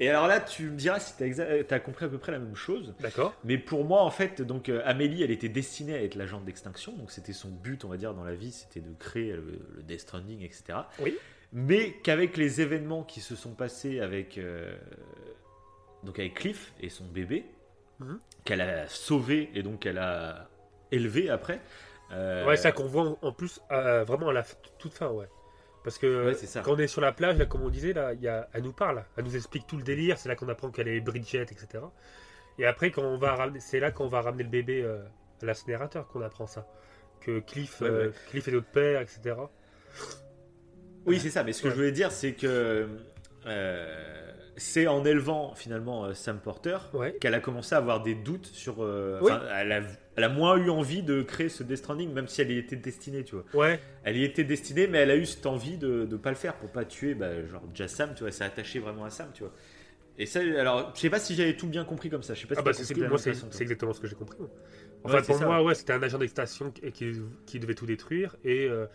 Et 0.01 0.09
alors 0.09 0.25
là, 0.27 0.39
tu 0.39 0.63
me 0.63 0.75
diras 0.75 0.99
si 0.99 1.13
tu 1.15 1.23
as 1.73 1.79
compris 1.79 2.05
à 2.05 2.09
peu 2.09 2.17
près 2.17 2.31
la 2.31 2.39
même 2.39 2.55
chose. 2.55 2.93
D'accord. 2.99 3.33
Mais 3.43 3.57
pour 3.57 3.85
moi, 3.85 4.01
en 4.01 4.09
fait, 4.09 4.41
donc 4.41 4.67
euh, 4.67 4.81
Amélie, 4.83 5.21
elle 5.21 5.29
était 5.31 5.47
destinée 5.47 5.93
à 5.93 6.01
être 6.01 6.15
l'agent 6.15 6.41
d'extinction. 6.41 6.91
Donc 6.93 7.11
c'était 7.11 7.33
son 7.33 7.49
but, 7.49 7.85
on 7.85 7.87
va 7.89 7.97
dire, 7.97 8.13
dans 8.15 8.23
la 8.23 8.33
vie, 8.33 8.51
c'était 8.51 8.79
de 8.79 8.91
créer 8.97 9.31
le, 9.33 9.59
le 9.75 9.83
Death 9.83 9.99
Stranding, 10.01 10.41
etc. 10.41 10.79
Oui. 10.99 11.15
Mais 11.53 11.93
qu'avec 12.03 12.35
les 12.35 12.61
événements 12.61 13.03
qui 13.03 13.21
se 13.21 13.35
sont 13.35 13.53
passés 13.53 13.99
avec, 13.99 14.37
euh, 14.39 14.75
donc 16.03 16.17
avec 16.17 16.33
Cliff 16.33 16.73
et 16.81 16.89
son 16.89 17.05
bébé, 17.05 17.45
Mhm. 17.99 18.19
qu'elle 18.45 18.61
a 18.61 18.87
sauvé 18.87 19.51
et 19.53 19.61
donc 19.61 19.81
qu'elle 19.81 19.99
a 19.99 20.49
élevé 20.91 21.29
après. 21.29 21.61
euh, 22.11 22.47
Ouais, 22.47 22.57
ça 22.57 22.71
qu'on 22.71 22.87
voit 22.87 23.15
en, 23.21 23.31
plus 23.31 23.61
euh, 23.71 24.03
vraiment 24.03 24.29
à 24.29 24.33
la 24.33 24.43
toute 24.79 24.93
fin, 24.95 25.09
ouais. 25.11 25.27
Parce 25.83 25.97
que 25.97 26.27
Ouais, 26.27 26.33
c'est 26.35 26.45
ça. 26.45 26.61
quand 26.61 26.73
on 26.73 26.77
est 26.77 26.87
sur 26.87 27.01
la 27.01 27.11
plage, 27.11 27.37
là, 27.37 27.45
comme 27.45 27.61
on 27.63 27.69
disait, 27.69 27.93
là, 27.93 28.13
il 28.13 28.21
y 28.21 28.27
a, 28.27 28.47
elle 28.53 28.63
nous 28.63 28.73
parle, 28.73 29.03
elle 29.17 29.23
nous 29.25 29.35
explique 29.35 29.65
tout 29.65 29.77
le 29.77 29.83
délire, 29.83 30.17
c'est 30.17 30.29
là 30.29 30.35
qu'on 30.35 30.47
apprend 30.49 30.69
qu'elle 30.69 30.87
est 30.87 31.01
Bridget, 31.01 31.41
etc. 31.43 31.83
Et 32.59 32.65
après, 32.65 32.91
quand 32.91 33.01
on 33.03 33.17
va 33.17 33.33
ramener, 33.35 33.59
c'est 33.59 33.79
là 33.79 33.91
qu'on 33.91 34.07
va 34.07 34.21
ramener 34.21 34.43
le 34.43 34.49
bébé 34.49 34.83
euh, 34.83 35.01
à 35.41 35.45
l'incinérateur 35.45 36.07
qu'on 36.07 36.21
apprend 36.21 36.45
ça. 36.45 36.67
Que 37.21 37.39
Cliff, 37.39 37.81
Ouais, 37.81 37.87
euh, 37.89 38.07
ouais. 38.07 38.13
Cliff 38.29 38.47
est 38.47 38.51
notre 38.51 38.67
père, 38.71 39.01
etc. 39.01 39.35
Oui, 41.05 41.19
c'est 41.19 41.29
ça. 41.31 41.43
Mais 41.43 41.53
ce 41.53 41.63
que 41.63 41.69
je 41.69 41.75
voulais 41.75 41.91
dire, 41.91 42.11
c'est 42.11 42.33
que 42.33 42.87
euh, 43.47 44.31
c'est 44.57 44.87
en 44.87 45.03
élevant 45.03 45.55
finalement 45.55 46.13
Sam 46.13 46.39
Porter 46.39 46.77
qu'elle 47.19 47.33
a 47.33 47.39
commencé 47.39 47.73
à 47.73 47.79
avoir 47.79 48.03
des 48.03 48.13
doutes 48.15 48.45
sur. 48.45 48.79
Oui. 48.79 49.31
elle, 49.55 49.71
a, 49.71 49.81
elle 50.15 50.23
a 50.25 50.29
moins 50.29 50.57
eu 50.57 50.69
envie 50.69 51.03
de 51.03 51.21
créer 51.21 51.49
ce 51.49 51.63
Death 51.63 51.77
Stranding, 51.77 52.11
même 52.11 52.27
si 52.27 52.41
elle 52.41 52.51
y 52.51 52.57
était 52.57 52.75
destinée, 52.75 53.23
tu 53.23 53.35
vois. 53.35 53.45
Ouais, 53.53 53.79
Elle 54.03 54.17
y 54.17 54.23
était 54.23 54.43
destinée, 54.43 54.87
mais 54.87 54.99
elle 54.99 55.11
a 55.11 55.15
eu 55.15 55.25
cette 55.25 55.45
envie 55.45 55.77
de 55.77 56.07
ne 56.09 56.17
pas 56.17 56.29
le 56.29 56.35
faire 56.35 56.55
pour 56.55 56.69
pas 56.69 56.83
tuer, 56.83 57.13
bah, 57.13 57.45
genre 57.45 57.61
déjà 57.67 57.87
Sam, 57.87 58.13
tu 58.13 58.23
vois. 58.23 58.31
S'est 58.31 58.43
attachée 58.43 58.79
vraiment 58.79 59.05
à 59.05 59.09
Sam, 59.09 59.29
tu 59.33 59.43
vois. 59.43 59.53
Et 60.17 60.25
ça, 60.25 60.39
alors, 60.39 60.91
je 60.93 60.99
sais 60.99 61.09
pas 61.09 61.19
si 61.19 61.35
j'avais 61.35 61.55
tout 61.55 61.67
bien 61.67 61.85
compris 61.85 62.09
comme 62.09 62.23
ça. 62.23 62.33
Je 62.33 62.41
sais 62.41 62.47
pas 62.47 62.55
si 62.55 62.59
ah 62.59 62.63
bah, 62.63 62.73
c'est 62.73 62.83
ce 62.83 63.61
exactement 63.63 63.93
ce 63.93 64.01
que 64.01 64.07
j'ai 64.07 64.15
compris. 64.15 64.37
moi. 64.39 64.49
En 65.03 65.09
Ouais, 65.09 65.21
pour 65.21 65.35
ça, 65.35 65.45
moi, 65.45 65.63
ouais, 65.63 65.73
c'était 65.73 65.93
un 65.93 66.03
agent 66.03 66.17
d'extinction 66.17 66.71
qui, 66.71 66.91
qui, 66.91 67.13
qui 67.45 67.59
devait 67.59 67.73
tout 67.73 67.85
détruire. 67.85 68.35
Et 68.43 68.67
euh, 68.67 68.85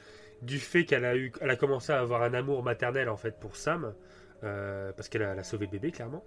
du 0.43 0.59
fait 0.59 0.85
qu'elle 0.85 1.05
a, 1.05 1.17
eu, 1.17 1.33
elle 1.41 1.51
a 1.51 1.57
commencé 1.57 1.93
à 1.93 1.99
avoir 1.99 2.23
un 2.23 2.35
amour 2.35 2.63
maternel 2.63 3.09
en 3.09 3.17
fait 3.17 3.41
pour 3.41 3.57
Sam, 3.57 3.95
euh, 4.45 4.93
parce 4.93 5.09
qu'elle 5.09 5.23
a, 5.23 5.33
a 5.33 5.43
sauvé 5.43 5.67
le 5.67 5.73
bébé, 5.73 5.91
clairement. 5.91 6.25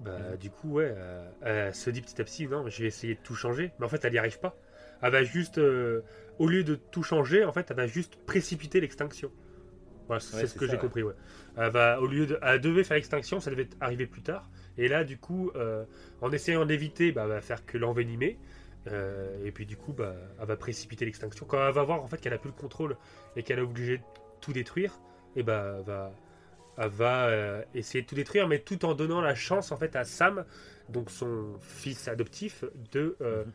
Bah, 0.00 0.18
Mhm. 0.32 0.36
Du 0.36 0.50
coup, 0.50 0.72
ouais, 0.74 0.92
euh, 0.96 1.30
elle 1.42 1.74
se 1.74 1.88
dit 1.90 2.02
petit 2.02 2.20
à 2.20 2.24
petit, 2.24 2.46
non, 2.46 2.68
je 2.68 2.82
vais 2.82 2.88
essayer 2.88 3.14
de 3.14 3.20
tout 3.20 3.34
changer. 3.34 3.72
Mais 3.78 3.86
en 3.86 3.88
fait, 3.88 4.04
elle 4.04 4.12
n'y 4.12 4.18
arrive 4.18 4.38
pas. 4.38 4.56
Elle 5.02 5.12
va 5.12 5.22
juste, 5.24 5.58
euh, 5.58 6.02
au 6.38 6.46
lieu 6.48 6.64
de 6.64 6.74
tout 6.74 7.02
changer, 7.02 7.44
en 7.44 7.52
fait, 7.52 7.70
elle 7.70 7.76
va 7.76 7.86
juste 7.86 8.16
précipiter 8.26 8.80
l'extinction. 8.80 9.30
Voilà, 10.06 10.20
c'est 10.20 10.36
Ouais, 10.36 10.46
ce 10.46 10.54
que 10.54 10.66
j'ai 10.66 10.72
ouais. 10.72 10.78
compris, 10.78 11.02
ouais. 11.02 11.14
Elle, 11.56 11.70
va, 11.70 12.00
au 12.00 12.06
lieu 12.06 12.26
de, 12.26 12.38
elle 12.42 12.60
devait 12.60 12.84
faire 12.84 12.96
l'extinction, 12.96 13.40
ça 13.40 13.50
devait 13.50 13.68
arriver 13.80 14.06
plus 14.06 14.22
tard. 14.22 14.48
Et 14.78 14.88
là, 14.88 15.02
du 15.04 15.18
coup, 15.18 15.50
euh, 15.56 15.84
en 16.20 16.30
essayant 16.30 16.64
d'éviter, 16.66 17.10
bah, 17.12 17.22
elle 17.24 17.30
va 17.30 17.40
faire 17.40 17.64
que 17.66 17.76
l'envenimer. 17.78 18.38
Euh, 18.88 19.44
et 19.44 19.50
puis, 19.50 19.66
du 19.66 19.76
coup, 19.76 19.92
bah, 19.92 20.14
elle 20.40 20.46
va 20.46 20.56
précipiter 20.56 21.04
l'extinction. 21.06 21.44
Quand 21.46 21.66
elle 21.66 21.72
va 21.74 21.82
voir 21.82 22.02
en 22.02 22.06
fait 22.06 22.18
qu'elle 22.20 22.34
a 22.34 22.38
plus 22.38 22.50
le 22.50 22.54
contrôle 22.56 22.96
et 23.34 23.42
qu'elle 23.42 23.58
est 23.58 23.62
obligée 23.62 23.98
de 23.98 24.02
tout 24.40 24.52
détruire, 24.52 25.00
et 25.34 25.42
bah, 25.42 25.76
elle 25.78 25.84
va, 25.84 26.12
elle 26.12 26.25
va 26.78 27.26
euh, 27.26 27.62
essayer 27.74 28.02
de 28.02 28.06
tout 28.06 28.14
détruire, 28.14 28.46
mais 28.48 28.58
tout 28.58 28.84
en 28.84 28.94
donnant 28.94 29.20
la 29.20 29.34
chance 29.34 29.72
en 29.72 29.76
fait 29.76 29.96
à 29.96 30.04
Sam, 30.04 30.44
donc 30.88 31.10
son 31.10 31.54
fils 31.60 32.08
adoptif, 32.08 32.64
de 32.92 33.16
euh, 33.20 33.44
Mhm. 33.44 33.52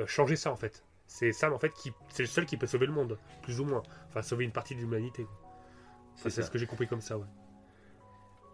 euh, 0.00 0.06
changer 0.06 0.36
ça 0.36 0.50
en 0.50 0.56
fait. 0.56 0.84
C'est 1.06 1.32
Sam 1.32 1.52
en 1.52 1.58
fait 1.58 1.72
qui, 1.72 1.92
c'est 2.08 2.22
le 2.22 2.28
seul 2.28 2.46
qui 2.46 2.56
peut 2.56 2.66
sauver 2.66 2.86
le 2.86 2.92
monde, 2.92 3.18
plus 3.42 3.60
ou 3.60 3.64
moins. 3.64 3.82
Enfin, 4.08 4.22
sauver 4.22 4.44
une 4.44 4.52
partie 4.52 4.74
de 4.74 4.80
l'humanité. 4.80 5.26
C'est 6.16 6.30
ce 6.30 6.50
que 6.50 6.58
j'ai 6.58 6.66
compris 6.66 6.86
comme 6.88 7.00
ça, 7.00 7.18
ouais. 7.18 7.26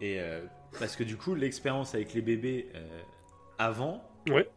Et 0.00 0.20
euh, 0.20 0.44
parce 0.78 0.96
que 0.96 1.04
du 1.04 1.16
coup, 1.16 1.34
l'expérience 1.34 1.94
avec 1.94 2.14
les 2.14 2.22
bébés 2.22 2.68
euh, 2.74 3.02
avant, 3.58 4.02
Ouais. 4.28 4.48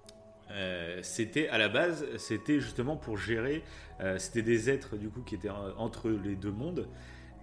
euh, 0.52 1.00
c'était 1.04 1.48
à 1.50 1.58
la 1.58 1.70
base, 1.70 2.06
c'était 2.18 2.60
justement 2.60 2.96
pour 2.96 3.18
gérer. 3.18 3.64
euh, 4.00 4.18
c'était 4.18 4.42
des 4.42 4.70
êtres 4.70 4.96
du 4.98 5.10
coup 5.10 5.22
qui 5.22 5.36
étaient 5.36 5.50
euh, 5.50 5.74
entre 5.78 6.10
les 6.10 6.36
deux 6.36 6.52
mondes. 6.52 6.88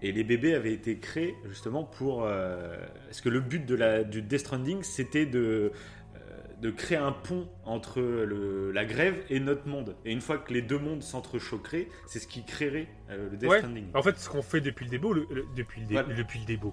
Et 0.03 0.13
les 0.13 0.25
bébés 0.25 0.55
avaient 0.55 0.73
été 0.73 0.99
créés 0.99 1.35
justement 1.49 1.85
pour. 1.85 2.25
euh, 2.25 2.77
parce 3.07 3.21
que 3.21 3.29
le 3.29 3.41
but 3.41 3.65
de 3.67 3.75
la, 3.75 4.03
du 4.05 4.23
Death 4.23 4.41
Stranding, 4.41 4.83
c'était 4.83 5.27
de, 5.27 5.73
euh, 6.17 6.21
de 6.61 6.71
créer 6.71 6.97
un 6.99 7.13
pont 7.13 7.49
entre 7.65 8.01
le- 8.01 8.73
la 8.73 8.85
grève 8.87 9.23
et 9.29 9.41
notre 9.41 9.69
monde. 9.69 9.95
Et 10.07 10.13
une 10.13 10.21
fois 10.23 10.39
que 10.39 10.53
les 10.55 10.63
deux 10.63 10.79
mondes 10.79 11.03
s'entrechoqueraient, 11.03 11.89
c'est 12.07 12.19
ce 12.19 12.27
qui 12.27 12.45
créerait 12.45 12.89
euh, 13.11 13.29
le 13.31 13.37
Death 13.37 13.51
Ouais. 13.51 13.59
Stranding. 13.59 13.87
En 13.95 14.03
fait, 14.03 14.17
ce 14.19 14.29
qu'on 14.31 14.43
fait 14.43 14.61
depuis 14.63 14.85
le 14.87 14.91
début, 14.91 15.13
le, 15.13 15.27
le- 15.31 15.47
depuis 15.57 15.83
le 15.83 15.87
dé- 15.89 15.95
Voilà. 15.95 16.15
depuis 16.15 16.39
le 16.41 16.47
début, 16.47 16.69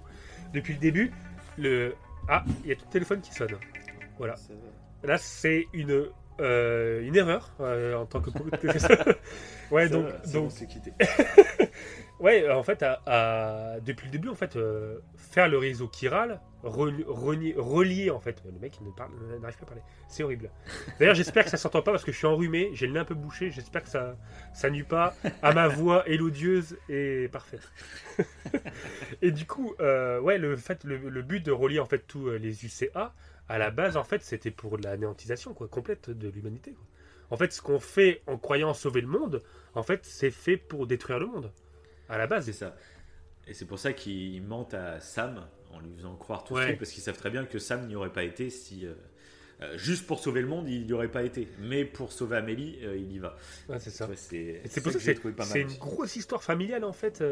depuis 0.54 0.72
le 0.74 0.80
début, 0.80 1.10
le 1.58 1.94
ah, 2.28 2.44
il 2.64 2.70
y 2.70 2.72
a 2.72 2.76
tout 2.76 2.84
le 2.86 2.92
téléphone 2.92 3.20
qui 3.20 3.32
sonne. 3.32 3.56
Voilà. 4.18 4.34
Là, 5.04 5.16
c'est 5.18 5.66
une 5.72 6.06
euh, 6.40 7.02
une 7.02 7.16
erreur 7.16 7.50
euh, 7.60 7.94
en 7.94 8.06
tant 8.06 8.20
que 8.20 8.30
ouais 9.70 9.88
donc 9.88 10.06
va, 10.06 10.12
donc 10.32 10.48
bon, 10.48 10.66
quitté. 10.66 10.92
Ouais, 12.20 12.50
en 12.50 12.64
fait, 12.64 12.82
à- 12.82 13.00
à- 13.06 13.80
depuis 13.80 14.06
le 14.06 14.10
début, 14.12 14.28
en 14.28 14.34
fait, 14.34 14.56
euh, 14.56 14.98
faire 15.16 15.48
le 15.48 15.56
réseau 15.56 15.86
chiral, 15.86 16.40
relier, 16.64 18.10
en 18.10 18.18
fait, 18.18 18.42
le 18.44 18.58
mec 18.58 18.76
il 18.80 18.88
n'arrive 19.40 19.56
pas 19.56 19.62
à 19.62 19.66
parler, 19.66 19.82
c'est 20.08 20.24
horrible. 20.24 20.50
D'ailleurs, 20.98 21.14
j'espère 21.14 21.44
que 21.44 21.50
ça 21.50 21.56
s'entend 21.56 21.80
pas 21.80 21.92
parce 21.92 22.02
que 22.04 22.10
je 22.10 22.16
suis 22.16 22.26
enrhumé, 22.26 22.70
j'ai 22.72 22.88
le 22.88 22.94
nez 22.94 22.98
un 22.98 23.04
peu 23.04 23.14
bouché, 23.14 23.52
j'espère 23.52 23.84
que 23.84 23.88
ça, 23.88 24.16
ça 24.52 24.68
nuit 24.68 24.82
pas 24.82 25.14
à 25.42 25.52
ma 25.52 25.68
voix 25.68 26.08
élodieuse 26.08 26.76
et 26.88 27.28
parfaite. 27.30 27.70
et 29.22 29.30
du 29.30 29.46
coup, 29.46 29.76
ouais, 29.78 30.38
le 30.38 30.56
fait, 30.56 30.82
le, 30.82 30.96
le 30.96 31.22
but 31.22 31.44
de 31.46 31.52
relier 31.52 31.78
en 31.78 31.86
fait 31.86 32.00
tous 32.08 32.30
les 32.30 32.64
UCA, 32.64 33.12
à 33.48 33.58
la 33.58 33.70
base, 33.70 33.96
en 33.96 34.04
fait, 34.04 34.22
c'était 34.22 34.50
pour 34.50 34.76
l'anéantisation 34.78 35.54
quoi, 35.54 35.68
complète 35.68 36.10
de 36.10 36.28
l'humanité. 36.28 36.72
quoi. 36.72 36.86
En 37.30 37.36
fait, 37.36 37.52
ce 37.52 37.60
qu'on 37.62 37.80
fait 37.80 38.22
en 38.26 38.38
croyant 38.38 38.74
sauver 38.74 39.00
le 39.02 39.06
monde, 39.08 39.42
en 39.74 39.82
fait, 39.82 40.04
c'est 40.04 40.30
fait 40.30 40.56
pour 40.56 40.86
détruire 40.86 41.18
le 41.18 41.26
monde. 41.26 41.52
À 42.08 42.18
la 42.18 42.26
base, 42.26 42.46
C'est 42.46 42.52
ça. 42.52 42.76
Et 43.46 43.54
c'est 43.54 43.64
pour 43.66 43.78
ça 43.78 43.92
qu'ils 43.92 44.42
mentent 44.42 44.74
à 44.74 45.00
Sam 45.00 45.46
en 45.72 45.80
lui 45.80 45.94
faisant 45.96 46.16
croire 46.16 46.44
tout 46.44 46.54
Ouais. 46.54 46.72
ça, 46.72 46.72
parce 46.74 46.90
qu'ils 46.90 47.02
savent 47.02 47.16
très 47.18 47.30
bien 47.30 47.44
que 47.46 47.58
Sam 47.58 47.86
n'y 47.86 47.96
aurait 47.96 48.12
pas 48.12 48.24
été 48.24 48.50
si. 48.50 48.86
euh, 48.86 48.94
euh, 49.62 49.76
juste 49.78 50.06
pour 50.06 50.20
sauver 50.20 50.40
le 50.42 50.48
monde, 50.48 50.68
il 50.68 50.86
n'y 50.86 50.92
aurait 50.92 51.10
pas 51.10 51.22
été. 51.24 51.48
Mais 51.58 51.84
pour 51.84 52.12
sauver 52.12 52.36
Amélie, 52.36 52.78
euh, 52.84 52.96
il 52.96 53.12
y 53.12 53.18
va. 53.18 53.36
Ouais, 53.68 53.78
c'est 53.80 53.90
ça. 53.90 54.06
Ouais, 54.06 54.16
c'est 54.16 54.62
c'est 54.66 54.80
pour 54.80 54.92
ça 54.92 54.92
ça 54.92 54.98
que 54.98 55.04
j'ai 55.04 55.12
c'est 55.12 55.14
trouvé 55.14 55.34
pas 55.34 55.44
c'est 55.44 55.58
mal. 55.60 55.64
une 55.64 55.76
grosse 55.78 56.16
histoire 56.16 56.42
familiale 56.42 56.84
en 56.84 56.92
fait, 56.92 57.22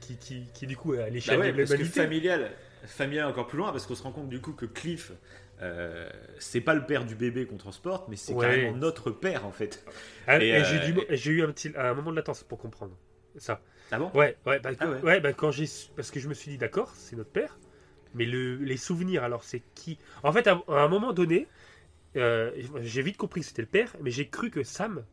qui, 0.00 0.16
qui, 0.18 0.46
qui, 0.52 0.66
du 0.66 0.76
coup 0.76 0.92
à 0.94 1.10
Bah 1.10 1.10
l'échelle 1.10 1.38
ouais, 1.38 1.52
de 1.52 1.52
l'humanité. 1.52 1.84
familial, 1.90 2.52
familial 2.86 3.26
encore 3.28 3.46
plus 3.46 3.58
loin, 3.58 3.72
parce 3.72 3.86
qu'on 3.86 3.94
se 3.94 4.02
rend 4.02 4.12
compte 4.12 4.28
du 4.28 4.40
coup 4.40 4.52
que 4.52 4.66
Cliff, 4.66 5.12
euh, 5.62 6.08
c'est 6.38 6.60
pas 6.60 6.74
le 6.74 6.86
père 6.86 7.04
du 7.04 7.14
bébé 7.14 7.46
qu'on 7.46 7.56
transporte, 7.56 8.08
mais 8.08 8.16
c'est 8.16 8.34
Ouais. 8.34 8.36
carrément 8.36 8.72
notre 8.72 9.10
père 9.10 9.46
en 9.46 9.52
fait. 9.52 9.84
Ah, 10.26 10.38
Et, 10.38 10.48
et 10.48 10.64
euh, 10.64 11.04
j'ai 11.10 11.30
eu 11.32 11.42
un 11.42 11.52
petit 11.52 11.72
un 11.76 11.94
moment 11.94 12.10
de 12.10 12.16
latence 12.16 12.44
pour 12.44 12.58
comprendre 12.58 12.96
ça. 13.36 13.60
Ah 13.90 13.98
bon? 13.98 14.12
Ouais, 14.14 14.38
ouais, 14.46 14.58
bah, 14.60 14.70
Ah 14.78 14.90
ouais. 14.90 15.02
ouais, 15.02 15.20
bah, 15.20 15.32
quand 15.32 15.50
j'ai 15.50 15.66
parce 15.96 16.10
que 16.10 16.20
je 16.20 16.28
me 16.28 16.34
suis 16.34 16.50
dit 16.52 16.58
d'accord, 16.58 16.94
c'est 16.96 17.16
notre 17.16 17.30
père, 17.30 17.58
mais 18.14 18.24
le, 18.26 18.56
les 18.56 18.76
souvenirs, 18.76 19.24
alors 19.24 19.44
c'est 19.44 19.62
qui? 19.74 19.98
En 20.22 20.32
fait, 20.32 20.46
à, 20.46 20.62
à 20.68 20.82
un 20.82 20.88
moment 20.88 21.12
donné, 21.12 21.48
euh, 22.16 22.52
j'ai 22.82 23.02
vite 23.02 23.16
compris 23.18 23.42
que 23.42 23.48
c'était 23.48 23.62
le 23.62 23.68
père, 23.68 23.96
mais 24.02 24.10
j'ai 24.10 24.28
cru 24.28 24.50
que 24.50 24.64
Sam, 24.64 25.04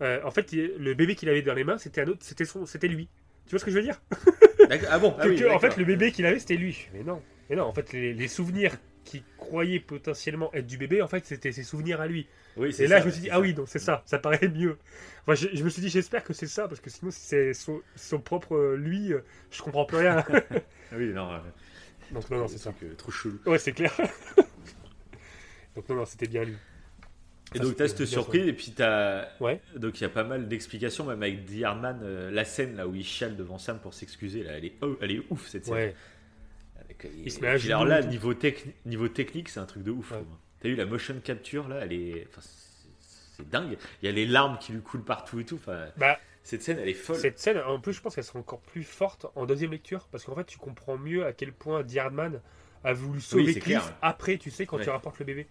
en 0.00 0.30
fait, 0.32 0.52
le 0.52 0.94
bébé 0.94 1.14
qu'il 1.16 1.28
avait 1.30 1.42
dans 1.42 1.54
les 1.54 1.64
mains, 1.64 1.78
c'était 1.78 2.02
un 2.02 2.08
autre, 2.08 2.20
c'était 2.24 2.44
son, 2.46 2.66
c'était 2.66 2.88
lui. 2.88 3.10
Tu 3.46 3.50
vois 3.50 3.58
ce 3.58 3.64
que 3.64 3.70
je 3.70 3.76
veux 3.76 3.82
dire? 3.82 4.00
Ah 4.88 4.98
bon 4.98 5.14
ah 5.18 5.24
Que- 5.24 5.28
oui, 5.28 5.36
que, 5.36 5.50
En 5.50 5.58
fait, 5.58 5.76
le 5.76 5.84
bébé 5.84 6.10
qu'il 6.12 6.24
avait, 6.26 6.38
c'était 6.38 6.56
lui. 6.56 6.88
Mais 6.94 7.02
non, 7.02 7.22
mais 7.50 7.56
non. 7.56 7.64
En 7.64 7.72
fait, 7.72 7.92
les, 7.92 8.14
les 8.14 8.28
souvenirs 8.28 8.72
qu'il 9.04 9.22
croyait 9.36 9.80
potentiellement 9.80 10.50
être 10.54 10.66
du 10.66 10.78
bébé, 10.78 11.02
en 11.02 11.08
fait, 11.08 11.26
c'était 11.26 11.52
ses 11.52 11.62
souvenirs 11.62 12.00
à 12.00 12.06
lui. 12.06 12.26
Oui, 12.56 12.72
c'est 12.72 12.84
Et 12.84 12.86
là, 12.86 12.96
ça, 12.96 13.02
je 13.02 13.06
me 13.06 13.10
suis 13.10 13.20
dit, 13.22 13.30
ah 13.30 13.34
ça. 13.34 13.40
oui, 13.40 13.52
donc 13.52 13.68
c'est 13.68 13.78
ça, 13.78 14.02
ça 14.06 14.18
paraît 14.18 14.48
mieux. 14.48 14.78
Enfin, 15.26 15.34
je, 15.34 15.48
je 15.54 15.62
me 15.62 15.68
suis 15.68 15.82
dit, 15.82 15.90
j'espère 15.90 16.24
que 16.24 16.32
c'est 16.32 16.46
ça, 16.46 16.68
parce 16.68 16.80
que 16.80 16.88
sinon, 16.88 17.10
si 17.10 17.20
c'est 17.20 17.52
son, 17.52 17.82
son 17.96 18.18
propre 18.20 18.56
euh, 18.56 18.76
lui, 18.76 19.12
euh, 19.12 19.20
je 19.50 19.60
comprends 19.62 19.84
plus 19.84 19.98
rien. 19.98 20.24
Ah 20.92 20.96
oui, 20.96 21.12
non. 21.12 21.30
euh, 21.32 21.38
donc, 22.12 22.30
non, 22.30 22.38
non, 22.38 22.48
c'est 22.48 22.58
ça. 22.58 22.70
trucs, 22.72 22.90
euh, 22.90 22.94
trop 22.94 23.10
chelou. 23.10 23.38
Ouais, 23.46 23.58
c'est 23.58 23.72
clair. 23.72 23.92
donc, 25.76 25.88
non, 25.88 25.96
non, 25.96 26.04
c'était 26.04 26.28
bien 26.28 26.44
lui. 26.44 26.56
Et 27.54 27.58
donc 27.60 27.76
t'as 27.76 27.88
cette 27.88 28.04
surprise 28.06 28.46
et 28.48 28.52
puis 28.52 28.72
t'as 28.72 29.28
Ouais. 29.40 29.60
donc 29.76 29.98
il 30.00 30.02
y 30.02 30.06
a 30.06 30.08
pas 30.10 30.24
mal 30.24 30.48
d'explications 30.48 31.04
même 31.04 31.22
avec 31.22 31.46
The 31.46 31.62
Hardman 31.64 32.00
euh, 32.02 32.30
la 32.30 32.44
scène 32.44 32.76
là 32.76 32.86
où 32.88 32.94
il 32.94 33.04
chiale 33.04 33.36
devant 33.36 33.58
Sam 33.58 33.78
pour 33.78 33.94
s'excuser 33.94 34.42
là 34.42 34.52
elle 34.58 34.64
est 34.64 34.72
oh, 34.82 34.96
elle 35.00 35.10
est 35.12 35.22
ouf 35.30 35.46
cette 35.48 35.64
scène. 35.66 35.74
Ouais, 35.74 35.94
Avec, 36.84 37.04
euh, 37.04 37.08
Il 37.24 37.30
se 37.30 37.38
et 37.38 37.42
met 37.42 37.48
à 37.48 37.52
alors 37.76 37.84
là 37.84 38.02
niveau 38.02 38.34
techni- 38.34 38.72
niveau 38.86 39.08
technique 39.08 39.48
c'est 39.48 39.60
un 39.60 39.66
truc 39.66 39.82
de 39.84 39.90
ouf. 39.90 40.10
Ouais. 40.12 40.18
T'as 40.60 40.68
eu 40.68 40.74
la 40.74 40.86
motion 40.86 41.14
capture 41.22 41.68
là 41.68 41.80
elle 41.82 41.92
est 41.92 42.26
enfin, 42.28 42.40
c'est- 42.42 43.48
dingue. 43.50 43.76
Il 44.02 44.06
y 44.06 44.08
a 44.08 44.12
les 44.12 44.26
larmes 44.26 44.58
qui 44.58 44.72
lui 44.72 44.80
coulent 44.80 45.04
partout 45.04 45.40
et 45.40 45.44
tout. 45.44 45.56
Enfin, 45.56 45.86
bah, 45.96 46.18
cette 46.42 46.62
scène 46.62 46.78
elle 46.80 46.88
est 46.88 46.94
folle. 46.94 47.16
cette 47.16 47.38
scène, 47.38 47.58
en 47.58 47.80
plus, 47.80 47.92
je 47.94 48.00
pense 48.00 48.14
qu'elle 48.14 48.22
sera 48.24 48.38
encore 48.38 48.60
plus 48.60 48.84
forte 48.84 49.26
en 49.34 49.44
deuxième 49.46 49.72
lecture, 49.72 50.06
parce 50.12 50.24
qu'en 50.24 50.34
fait, 50.36 50.44
tu 50.44 50.56
comprends 50.58 50.96
mieux 50.98 51.24
à 51.26 51.32
quel 51.32 51.52
point 51.52 51.82
Diardman 51.82 52.40
a 52.84 52.92
voulu 52.92 53.20
sauver 53.20 53.54
c'est 53.54 53.60
Cliff 53.60 53.78
clair, 53.80 53.96
après, 54.02 54.36
tu 54.38 54.50
sais, 54.50 54.66
quand 54.66 54.76
Ouais. 54.76 54.84
tu 54.84 54.90
rapportes 54.90 55.18
le 55.18 55.24
bébé. 55.24 55.46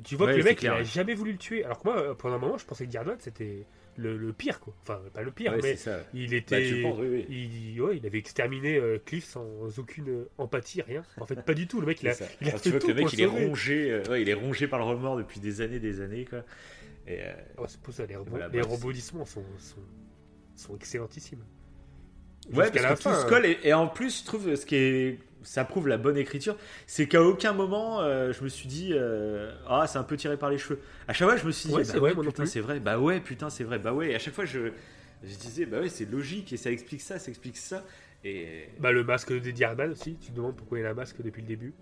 Et 0.00 0.02
tu 0.02 0.16
vois 0.16 0.28
Ouais, 0.28 0.32
que 0.32 0.38
le 0.38 0.44
mec, 0.44 0.58
clair, 0.58 0.74
il 0.78 0.80
a 0.80 0.82
jamais 0.82 1.12
voulu 1.14 1.32
le 1.32 1.38
tuer. 1.38 1.62
Alors 1.62 1.78
que 1.78 1.84
moi, 1.84 1.98
euh, 1.98 2.14
pendant 2.14 2.36
un 2.36 2.38
moment, 2.38 2.56
je 2.56 2.64
pensais 2.64 2.86
que 2.86 2.90
Diardman, 2.90 3.16
c'était 3.18 3.66
le, 3.96 4.16
le 4.16 4.32
pire, 4.32 4.58
quoi. 4.58 4.74
Enfin, 4.80 4.98
pas 5.12 5.20
le 5.20 5.30
pire, 5.30 5.52
Ouais, 5.52 5.60
mais 5.62 5.76
il 6.14 6.30
Bah, 6.30 6.36
était. 6.36 6.66
tu 6.66 6.76
le 6.76 6.82
penses, 6.82 6.98
oui, 7.00 7.08
oui. 7.28 7.72
Il, 7.74 7.82
ouais, 7.82 7.98
il 7.98 8.06
avait 8.06 8.16
exterminé 8.18 8.76
euh, 8.78 8.98
Cliff 9.04 9.24
sans 9.26 9.78
aucune 9.78 10.08
euh, 10.08 10.28
empathie, 10.38 10.80
rien. 10.80 11.02
En 11.18 11.26
fait, 11.26 11.42
pas 11.44 11.52
du 11.52 11.66
tout. 11.66 11.80
Le 11.82 11.86
mec, 11.86 12.02
il 12.02 12.08
a, 12.08 12.14
il 12.40 12.48
a 12.48 12.52
fait 12.52 12.60
tu 12.60 12.70
vois 12.70 12.78
tout 12.80 12.86
que 12.86 12.92
le 12.92 13.02
mec 13.02 13.12
il 13.12 13.20
est 13.20 13.26
rongé, 13.26 13.90
euh, 13.90 14.02
ouais, 14.10 14.22
il 14.22 14.28
est 14.30 14.34
rongé 14.34 14.66
par 14.68 14.78
le 14.78 14.86
remords 14.86 15.18
depuis 15.18 15.38
des 15.38 15.60
années, 15.60 15.80
des 15.80 16.00
années 16.00 16.24
quoi. 16.24 16.44
Et 17.06 17.18
euh, 17.20 17.32
pour 17.82 17.92
ça, 17.92 18.06
les, 18.06 18.16
Voilà, 18.16 18.48
les 18.48 18.62
rebondissements 18.62 19.26
sont, 19.26 19.44
sont, 19.58 19.82
sont 20.56 20.76
excellentissimes. 20.76 21.44
Ouais, 22.52 22.56
parce 22.56 22.70
que 22.70 22.78
la 22.78 22.96
tout 22.96 23.02
fin, 23.02 23.20
se 23.20 23.26
colle 23.26 23.44
et, 23.44 23.58
et 23.64 23.74
en 23.74 23.86
plus, 23.86 24.20
je 24.20 24.24
trouve 24.24 24.54
ce 24.54 24.64
qui 24.64 24.76
est, 24.76 25.18
ça 25.42 25.64
prouve 25.64 25.88
la 25.88 25.96
bonne 25.98 26.16
écriture, 26.16 26.56
c'est 26.86 27.08
qu'à 27.08 27.22
aucun 27.22 27.52
moment 27.52 28.00
euh, 28.00 28.32
je 28.32 28.42
me 28.44 28.48
suis 28.48 28.68
dit 28.68 28.90
euh, 28.92 29.52
ah 29.68 29.86
c'est 29.86 29.98
un 29.98 30.02
peu 30.04 30.16
tiré 30.16 30.36
par 30.36 30.50
les 30.50 30.58
cheveux. 30.58 30.80
À 31.08 31.12
chaque 31.12 31.28
fois 31.28 31.36
je 31.36 31.46
me 31.46 31.52
suis 31.52 31.68
dit 31.70 31.74
Ouais, 31.74 31.84
bah 31.84 31.92
c'est 31.92 31.98
vrai, 31.98 32.12
ouais, 32.12 32.14
putain 32.14 32.46
c'est 32.46 32.60
vrai, 32.60 32.80
bah 32.80 32.98
ouais 32.98 33.20
putain 33.20 33.50
c'est 33.50 33.64
vrai, 33.64 33.78
bah 33.78 33.92
ouais. 33.92 34.10
Et 34.10 34.14
à 34.14 34.18
chaque 34.18 34.34
fois 34.34 34.44
je, 34.44 34.70
je 35.22 35.34
disais 35.36 35.66
bah 35.66 35.80
ouais 35.80 35.88
c'est 35.88 36.10
logique 36.10 36.52
et 36.52 36.56
ça 36.56 36.70
explique 36.70 37.00
ça, 37.02 37.18
ça 37.18 37.30
explique 37.30 37.56
ça. 37.56 37.84
Et 38.24 38.68
Bah, 38.78 38.92
le 38.92 39.02
masque 39.04 39.32
de 39.32 39.50
Diardman 39.50 39.90
aussi, 39.92 40.16
tu 40.16 40.30
te 40.30 40.36
demandes 40.36 40.56
pourquoi 40.56 40.78
il 40.78 40.86
a 40.86 40.90
un 40.90 40.94
masque 40.94 41.22
depuis 41.22 41.42
le 41.42 41.48
début. 41.48 41.74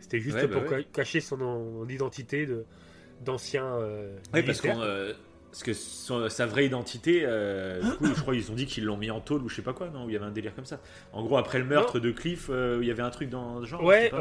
C'était 0.00 0.20
juste 0.20 0.36
Ouais, 0.36 0.46
bah 0.46 0.60
pour 0.60 0.64
cacher 0.92 1.20
son 1.20 1.40
en- 1.42 1.88
identité 1.88 2.46
de- 2.46 2.64
d'ancien. 3.24 3.64
euh, 3.64 4.18
ouais 4.34 4.42
parce 4.42 4.60
qu'on 4.60 4.80
euh, 4.80 5.12
parce 5.56 5.64
que 5.64 5.72
son- 5.72 6.28
sa 6.28 6.44
vraie 6.44 6.66
identité, 6.66 7.22
euh, 7.24 7.80
du 7.80 7.90
coup, 7.92 8.06
je 8.14 8.20
crois 8.20 8.34
qu'ils 8.34 8.52
ont 8.52 8.54
dit 8.54 8.66
qu'ils 8.66 8.84
l'ont 8.84 8.98
mis 8.98 9.10
en 9.10 9.22
tôle 9.22 9.40
ou 9.42 9.48
je 9.48 9.56
sais 9.56 9.62
pas 9.62 9.72
quoi, 9.72 9.88
non 9.88 10.04
Où 10.04 10.10
il 10.10 10.12
y 10.12 10.16
avait 10.16 10.26
un 10.26 10.30
délire 10.30 10.54
comme 10.54 10.66
ça. 10.66 10.80
En 11.14 11.24
gros, 11.24 11.38
après 11.38 11.58
le 11.58 11.64
meurtre 11.64 11.98
de 11.98 12.10
Cliff, 12.10 12.48
euh, 12.50 12.78
il 12.82 12.86
y 12.86 12.90
avait 12.90 13.02
un 13.02 13.08
truc 13.08 13.30
dans 13.30 13.62
ce 13.62 13.66
genre. 13.66 13.82
Ouais, 13.82 14.06
un 14.06 14.08
truc 14.10 14.20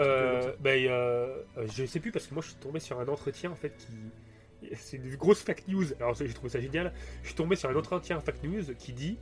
euh, 0.65 1.27
euh, 1.57 1.65
je 1.75 1.85
sais 1.85 1.99
plus 1.99 2.13
parce 2.13 2.25
que 2.27 2.33
moi 2.33 2.41
je 2.41 2.47
suis 2.51 2.55
tombé 2.57 2.79
sur 2.79 3.01
un 3.01 3.07
entretien 3.09 3.51
en 3.51 3.55
fait 3.55 3.73
qui. 3.77 4.69
C'est 4.75 4.95
une 4.95 5.13
grosse 5.17 5.41
fake 5.41 5.67
news. 5.67 5.83
Alors 5.99 6.15
j'ai 6.15 6.29
trouvé 6.29 6.47
ça 6.47 6.61
génial. 6.61 6.93
Je 7.23 7.27
suis 7.27 7.35
tombé 7.35 7.57
sur 7.57 7.69
un 7.69 7.75
entretien 7.75 8.17
fake 8.21 8.41
news 8.45 8.63
qui 8.79 8.93
dit 8.93 9.17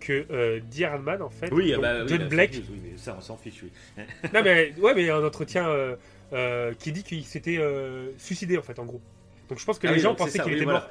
que 0.00 0.26
euh, 0.32 0.58
Dear 0.68 0.98
Man 0.98 1.22
en 1.22 1.30
fait. 1.30 1.48
Oui, 1.52 1.70
donc, 1.70 1.82
bah, 1.82 2.02
oui, 2.02 2.08
John 2.08 2.28
fake 2.28 2.54
news, 2.56 2.62
oui, 2.72 2.80
mais 2.90 2.98
ça 2.98 3.14
on 3.16 3.20
s'en 3.20 3.36
fiche, 3.36 3.62
oui. 3.62 3.70
non 4.34 4.42
mais 4.42 4.74
ouais, 4.80 4.94
mais 4.96 5.02
il 5.02 5.06
y 5.06 5.10
a 5.10 5.16
un 5.16 5.24
entretien 5.24 5.64
qui 6.80 6.90
dit 6.90 7.04
qu'il 7.04 7.24
s'était 7.24 7.60
suicidé 8.18 8.58
en 8.58 8.62
fait 8.62 8.80
en 8.80 8.84
gros. 8.84 9.00
Donc 9.48 9.60
je 9.60 9.64
pense 9.64 9.78
que 9.78 9.86
Ah 9.86 9.90
les 9.90 9.98
oui, 9.98 10.02
gens 10.02 10.16
pensaient 10.16 10.40
qu'il 10.40 10.54
était 10.54 10.64
voilà. 10.64 10.80
mort. 10.80 10.88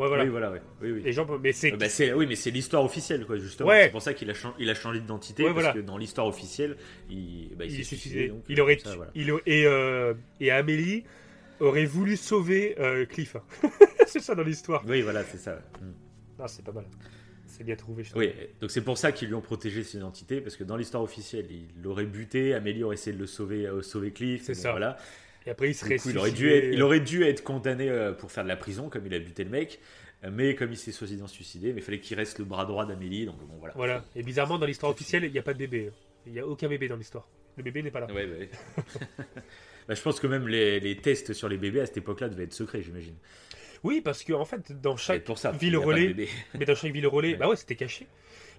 Ouais 0.00 0.08
voilà. 0.08 0.24
Oui, 0.24 0.30
voilà, 0.30 0.50
ouais. 0.50 0.62
oui, 0.80 0.92
oui. 0.92 1.02
Les 1.04 1.12
gens, 1.12 1.26
mais 1.42 1.52
c'est 1.52 1.72
Euh, 1.72 1.76
bah, 1.76 1.88
c'est- 1.90 2.12
oui, 2.14 2.26
mais 2.26 2.34
c'est 2.34 2.50
l'histoire 2.50 2.82
officielle, 2.84 3.26
quoi, 3.26 3.36
justement. 3.36 3.68
Ouais. 3.68 3.84
C'est 3.84 3.90
pour 3.90 4.00
ça 4.02 4.14
qu'il 4.14 4.30
a, 4.30 4.34
chan- 4.34 4.54
il 4.58 4.70
a 4.70 4.74
changé 4.74 4.98
d'identité, 5.00 5.42
parce 5.42 5.54
voilà. 5.54 5.72
que 5.74 5.80
dans 5.80 5.98
l'histoire 5.98 6.26
officielle, 6.26 6.76
il, 7.10 7.50
bah, 7.56 7.66
il 7.66 7.74
il 7.74 7.80
est 7.80 7.84
suicidé. 7.84 8.28
donc, 8.28 8.42
il 8.48 8.58
euh, 8.58 8.62
aurait 8.62 8.78
ça, 8.78 8.96
voilà. 8.96 9.10
il 9.14 9.28
et 9.46 9.66
euh, 9.66 10.14
et 10.40 10.50
Amélie 10.50 11.04
aurait 11.60 11.84
voulu 11.84 12.16
sauver 12.16 12.76
euh, 12.80 13.04
Cliff. 13.04 13.36
c'est 14.06 14.20
ça 14.20 14.34
dans 14.34 14.42
l'histoire. 14.42 14.82
Oui, 14.88 15.02
voilà, 15.02 15.22
c'est 15.22 15.36
ça. 15.38 15.56
Mm. 15.80 15.92
Ah, 16.38 16.48
c'est 16.48 16.64
pas 16.64 16.72
mal. 16.72 16.86
C'est 17.46 17.64
bien 17.64 17.76
trouvé. 17.76 18.02
Je 18.02 18.10
trouve. 18.10 18.22
Oui, 18.22 18.32
donc 18.62 18.70
c'est 18.70 18.80
pour 18.80 18.96
ça 18.96 19.12
qu'ils 19.12 19.28
lui 19.28 19.34
ont 19.34 19.42
protégé 19.42 19.84
son 19.84 19.98
identité, 19.98 20.40
parce 20.40 20.56
que 20.56 20.64
dans 20.64 20.76
l'histoire 20.78 21.02
officielle, 21.02 21.46
il 21.50 21.66
l'aurait 21.82 22.06
buté, 22.06 22.54
Amélie 22.54 22.82
aurait 22.84 22.94
essayé 22.94 23.14
de 23.14 23.20
le 23.20 23.26
sauver, 23.26 23.66
euh, 23.66 23.82
sauver 23.82 24.12
Cliff. 24.12 24.44
C'est 24.44 24.54
bon, 24.54 24.60
ça. 24.60 24.70
Voilà. 24.70 24.96
Et 25.46 25.50
après 25.50 25.70
il 25.70 25.74
serait. 25.74 25.96
coup, 25.96 26.10
il, 26.10 26.18
aurait 26.18 26.32
dû 26.32 26.50
être, 26.50 26.72
il 26.74 26.82
aurait 26.82 27.00
dû 27.00 27.22
être 27.24 27.42
condamné 27.42 27.88
euh, 27.88 28.12
pour 28.12 28.30
faire 28.30 28.44
de 28.44 28.48
la 28.48 28.56
prison, 28.56 28.88
comme 28.88 29.06
il 29.06 29.14
a 29.14 29.18
buté 29.18 29.44
le 29.44 29.50
mec. 29.50 29.80
euh, 30.24 30.30
Mais 30.32 30.54
comme 30.54 30.70
il 30.72 30.76
s'est 30.76 30.92
soi-disant 30.92 31.26
suicidé, 31.26 31.72
mais 31.72 31.80
il 31.80 31.84
fallait 31.84 32.00
qu'il 32.00 32.16
reste 32.16 32.38
le 32.38 32.44
bras 32.44 32.64
droit 32.66 32.84
d'Amélie, 32.86 33.26
donc 33.26 33.38
bon, 33.38 33.56
voilà. 33.58 33.74
Voilà. 33.76 34.04
Et 34.14 34.22
bizarrement 34.22 34.58
dans 34.58 34.66
l'histoire 34.66 34.92
officielle 34.92 35.24
il 35.24 35.32
n'y 35.32 35.38
a 35.38 35.42
pas 35.42 35.54
de 35.54 35.58
bébé. 35.58 35.90
Il 36.26 36.32
n'y 36.32 36.40
a 36.40 36.46
aucun 36.46 36.68
bébé 36.68 36.88
dans 36.88 36.96
l'histoire. 36.96 37.26
Le 37.56 37.62
bébé 37.62 37.82
n'est 37.82 37.90
pas 37.90 38.00
là. 38.00 38.06
Ouais, 38.12 38.26
bah, 38.26 38.36
ouais. 38.38 38.50
Bah, 39.88 39.94
je 39.94 40.02
pense 40.02 40.20
que 40.20 40.26
même 40.26 40.46
les, 40.46 40.78
les 40.78 40.96
tests 40.96 41.32
sur 41.32 41.48
les 41.48 41.56
bébés 41.56 41.80
à 41.80 41.86
cette 41.86 41.96
époque-là 41.96 42.28
devaient 42.28 42.44
être 42.44 42.52
secrets, 42.52 42.82
j'imagine. 42.82 43.14
Oui 43.82 44.02
parce 44.02 44.22
que 44.22 44.34
en 44.34 44.44
fait 44.44 44.78
dans 44.80 44.96
chaque 44.96 45.24
pour 45.24 45.38
ça. 45.38 45.52
ville 45.52 45.76
relais, 45.78 46.14
mais 46.58 46.66
dans 46.66 46.74
chaque 46.74 46.92
ville 46.92 47.06
relais, 47.06 47.30
Ouais. 47.32 47.36
bah 47.36 47.48
ouais 47.48 47.56
c'était 47.56 47.74
caché. 47.76 48.06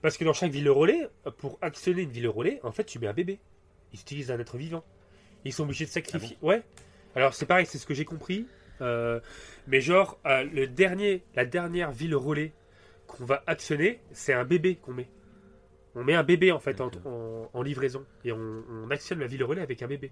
Parce 0.02 0.18
que 0.18 0.26
dans 0.26 0.34
chaque 0.34 0.52
ville 0.52 0.70
relais, 0.70 1.08
pour 1.38 1.60
actionner 1.62 2.02
une 2.02 2.10
ville 2.10 2.28
relais, 2.28 2.60
en 2.64 2.72
fait 2.72 2.86
tu 2.86 2.98
mets 3.00 3.08
un 3.08 3.14
bébé. 3.14 3.40
Ils 3.94 4.00
utilisent 4.02 4.32
un 4.32 4.40
être 4.40 4.58
vivant. 4.58 4.84
Ils 5.46 5.54
sont 5.54 5.64
obligés 5.64 5.86
de 5.86 5.90
sacrifier. 5.90 6.38
Ah 6.42 6.46
ouais. 6.46 6.62
Alors 7.16 7.34
c'est 7.34 7.46
pareil, 7.46 7.66
c'est 7.66 7.78
ce 7.78 7.86
que 7.86 7.94
j'ai 7.94 8.06
compris. 8.06 8.46
Euh, 8.82 9.20
mais 9.68 9.80
genre 9.82 10.20
euh, 10.26 10.44
le 10.44 10.66
dernier, 10.68 11.24
la 11.36 11.46
dernière 11.46 11.92
ville 11.92 12.16
relais 12.16 12.52
qu'on 13.08 13.26
va 13.26 13.44
actionner, 13.46 14.00
c'est 14.12 14.34
un 14.34 14.44
bébé 14.46 14.76
qu'on 14.76 14.94
met. 14.94 15.08
On 15.94 16.04
met 16.04 16.14
un 16.16 16.24
bébé 16.24 16.52
en 16.52 16.60
fait 16.60 16.80
en, 16.82 16.90
en- 17.06 17.50
en 17.54 17.62
livraison 17.62 18.06
et 18.24 18.32
on, 18.32 18.64
on 18.70 18.90
actionne 18.90 19.20
la 19.20 19.28
ville 19.28 19.44
relais 19.44 19.62
avec 19.62 19.82
un 19.84 19.88
bébé. 19.88 20.10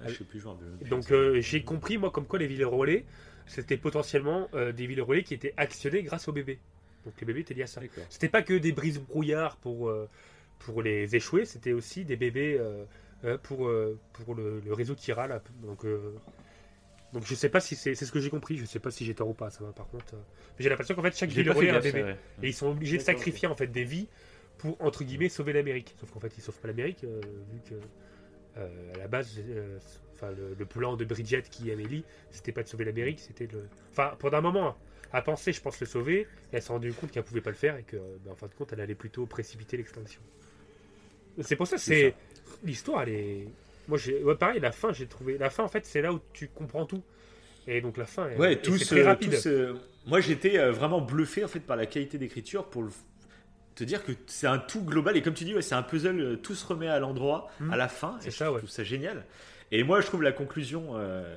Ah, 0.00 0.08
je 0.08 0.14
sais 0.14 0.24
plus. 0.24 0.42
Donc 0.88 1.10
euh, 1.10 1.40
j'ai 1.40 1.62
compris 1.64 1.98
moi 1.98 2.10
comme 2.10 2.26
quoi 2.26 2.38
les 2.38 2.46
villes 2.46 2.64
relais, 2.64 3.04
c'était 3.46 3.76
potentiellement 3.76 4.48
des 4.54 4.86
villes 4.86 5.02
relais 5.02 5.22
qui 5.22 5.34
étaient 5.34 5.54
actionnées 5.56 6.02
grâce 6.02 6.28
au 6.28 6.32
bébé. 6.32 6.58
Donc 7.04 7.14
les 7.20 7.26
bébés 7.26 7.40
étaient 7.40 7.54
liés 7.54 7.64
à 7.64 7.66
ça. 7.66 7.80
C'était 8.08 8.28
pas 8.28 8.42
que 8.42 8.54
des 8.54 8.72
brises 8.72 9.00
brouillards 9.00 9.56
pour, 9.56 9.92
pour 10.60 10.82
les 10.82 11.14
échouer, 11.16 11.44
c'était 11.44 11.72
aussi 11.72 12.04
des 12.04 12.16
bébés 12.16 12.58
pour, 13.42 13.68
euh, 13.68 13.98
pour 14.12 14.34
le, 14.34 14.60
le 14.60 14.72
réseau 14.72 14.94
Kira. 14.94 15.26
Là. 15.26 15.42
Donc, 15.62 15.84
euh, 15.84 16.14
donc 17.12 17.24
je 17.26 17.34
sais 17.34 17.48
pas 17.48 17.60
si 17.60 17.76
c'est 17.76 17.94
c'est 17.94 18.06
ce 18.06 18.12
que 18.12 18.20
j'ai 18.20 18.30
compris, 18.30 18.56
je 18.56 18.64
sais 18.64 18.78
pas 18.78 18.90
si 18.90 19.04
j'ai 19.04 19.14
tort 19.14 19.28
ou 19.28 19.34
pas, 19.34 19.50
ça 19.50 19.62
va 19.64 19.72
par 19.72 19.86
contre. 19.88 20.14
euh. 20.14 20.18
Mais 20.58 20.62
j'ai 20.64 20.70
l'impression 20.70 20.94
qu'en 20.94 21.02
fait 21.02 21.16
chaque 21.16 21.30
ville 21.30 21.50
relais 21.50 21.70
un 21.70 21.80
bébé. 21.80 22.02
ouais. 22.02 22.16
Et 22.42 22.48
ils 22.48 22.54
sont 22.54 22.68
obligés 22.68 22.96
de 22.98 23.02
sacrifier 23.02 23.48
en 23.48 23.54
fait 23.54 23.66
des 23.68 23.84
vies 23.84 24.08
pour 24.58 24.80
entre 24.80 25.04
guillemets 25.04 25.28
sauver 25.28 25.52
l'Amérique. 25.52 25.94
Sauf 26.00 26.10
qu'en 26.10 26.20
fait 26.20 26.32
ils 26.36 26.40
sauvent 26.40 26.58
pas 26.58 26.68
l'Amérique 26.68 27.04
euh, 27.04 27.20
vu 27.52 27.60
que 27.68 27.74
euh, 28.58 28.94
à 28.94 28.98
la 28.98 29.08
base, 29.08 29.38
euh, 29.38 29.78
enfin 30.14 30.30
le, 30.30 30.54
le 30.58 30.66
plan 30.66 30.96
de 30.96 31.04
Bridget 31.04 31.42
qui 31.50 31.70
est 31.70 31.72
Amélie, 31.72 32.04
c'était 32.30 32.52
pas 32.52 32.62
de 32.62 32.68
sauver 32.68 32.84
l'Amérique, 32.84 33.20
c'était 33.20 33.46
le. 33.46 33.68
Enfin 33.90 34.14
pendant 34.18 34.38
un 34.38 34.42
moment, 34.42 34.68
hein, 34.68 34.76
à 35.12 35.20
penser, 35.22 35.52
je 35.52 35.60
pense 35.60 35.78
le 35.80 35.86
sauver. 35.86 36.20
Et 36.20 36.26
elle 36.56 36.62
s'est 36.62 36.72
rendue 36.72 36.92
compte 36.94 37.10
qu'elle 37.10 37.24
pouvait 37.24 37.40
pas 37.42 37.50
le 37.50 37.56
faire 37.56 37.76
et 37.76 37.82
que, 37.82 37.96
ben, 38.24 38.32
en 38.32 38.36
fin 38.36 38.46
de 38.46 38.54
compte, 38.54 38.72
elle 38.72 38.80
allait 38.80 38.94
plutôt 38.94 39.26
précipiter 39.26 39.76
l'extinction. 39.76 40.22
C'est 41.40 41.56
pour 41.56 41.66
ça, 41.66 41.78
c'est 41.78 42.14
l'histoire, 42.64 43.02
elle 43.02 43.08
est. 43.10 43.48
Moi, 43.88 43.98
j'ai 43.98 44.22
ouais, 44.22 44.36
pareil, 44.36 44.60
la 44.60 44.72
fin, 44.72 44.92
j'ai 44.92 45.06
trouvé. 45.06 45.38
La 45.38 45.50
fin, 45.50 45.64
en 45.64 45.68
fait, 45.68 45.84
c'est 45.86 46.02
là 46.02 46.12
où 46.12 46.20
tu 46.32 46.48
comprends 46.48 46.86
tout. 46.86 47.02
Et 47.66 47.80
donc 47.80 47.96
la 47.96 48.06
fin, 48.06 48.28
elle- 48.28 48.38
Ouais, 48.40 48.52
et 48.54 48.58
tous, 48.60 48.78
c'est 48.78 48.86
très 48.86 49.02
rapide. 49.04 49.30
tous, 49.40 49.48
moi 50.06 50.18
j'étais 50.20 50.58
euh, 50.58 50.72
vraiment 50.72 51.00
bluffé 51.00 51.44
en 51.44 51.48
fait 51.48 51.60
par 51.60 51.76
la 51.76 51.86
qualité 51.86 52.18
d'écriture 52.18 52.64
pour 52.66 52.82
le- 52.82 52.90
te 53.76 53.84
dire 53.84 54.04
que 54.04 54.10
c'est 54.26 54.48
un 54.48 54.58
tout 54.58 54.82
global 54.82 55.16
et 55.16 55.22
comme 55.22 55.34
tu 55.34 55.44
dis, 55.44 55.54
ouais, 55.54 55.62
c'est 55.62 55.76
un 55.76 55.84
puzzle, 55.84 56.18
euh, 56.20 56.36
tout 56.36 56.56
se 56.56 56.66
remet 56.66 56.88
à 56.88 56.98
l'endroit 56.98 57.48
Mm. 57.60 57.72
à 57.72 57.76
la 57.76 57.86
fin. 57.88 58.16
C'est 58.20 58.28
et 58.28 58.30
je 58.32 58.36
ça, 58.36 58.50
ouais. 58.50 58.58
trouve 58.58 58.68
ça 58.70 58.82
génial. 58.82 59.24
Et 59.70 59.84
moi 59.84 60.00
je 60.00 60.06
trouve 60.08 60.22
la 60.22 60.32
conclusion, 60.32 60.96
euh, 60.96 61.36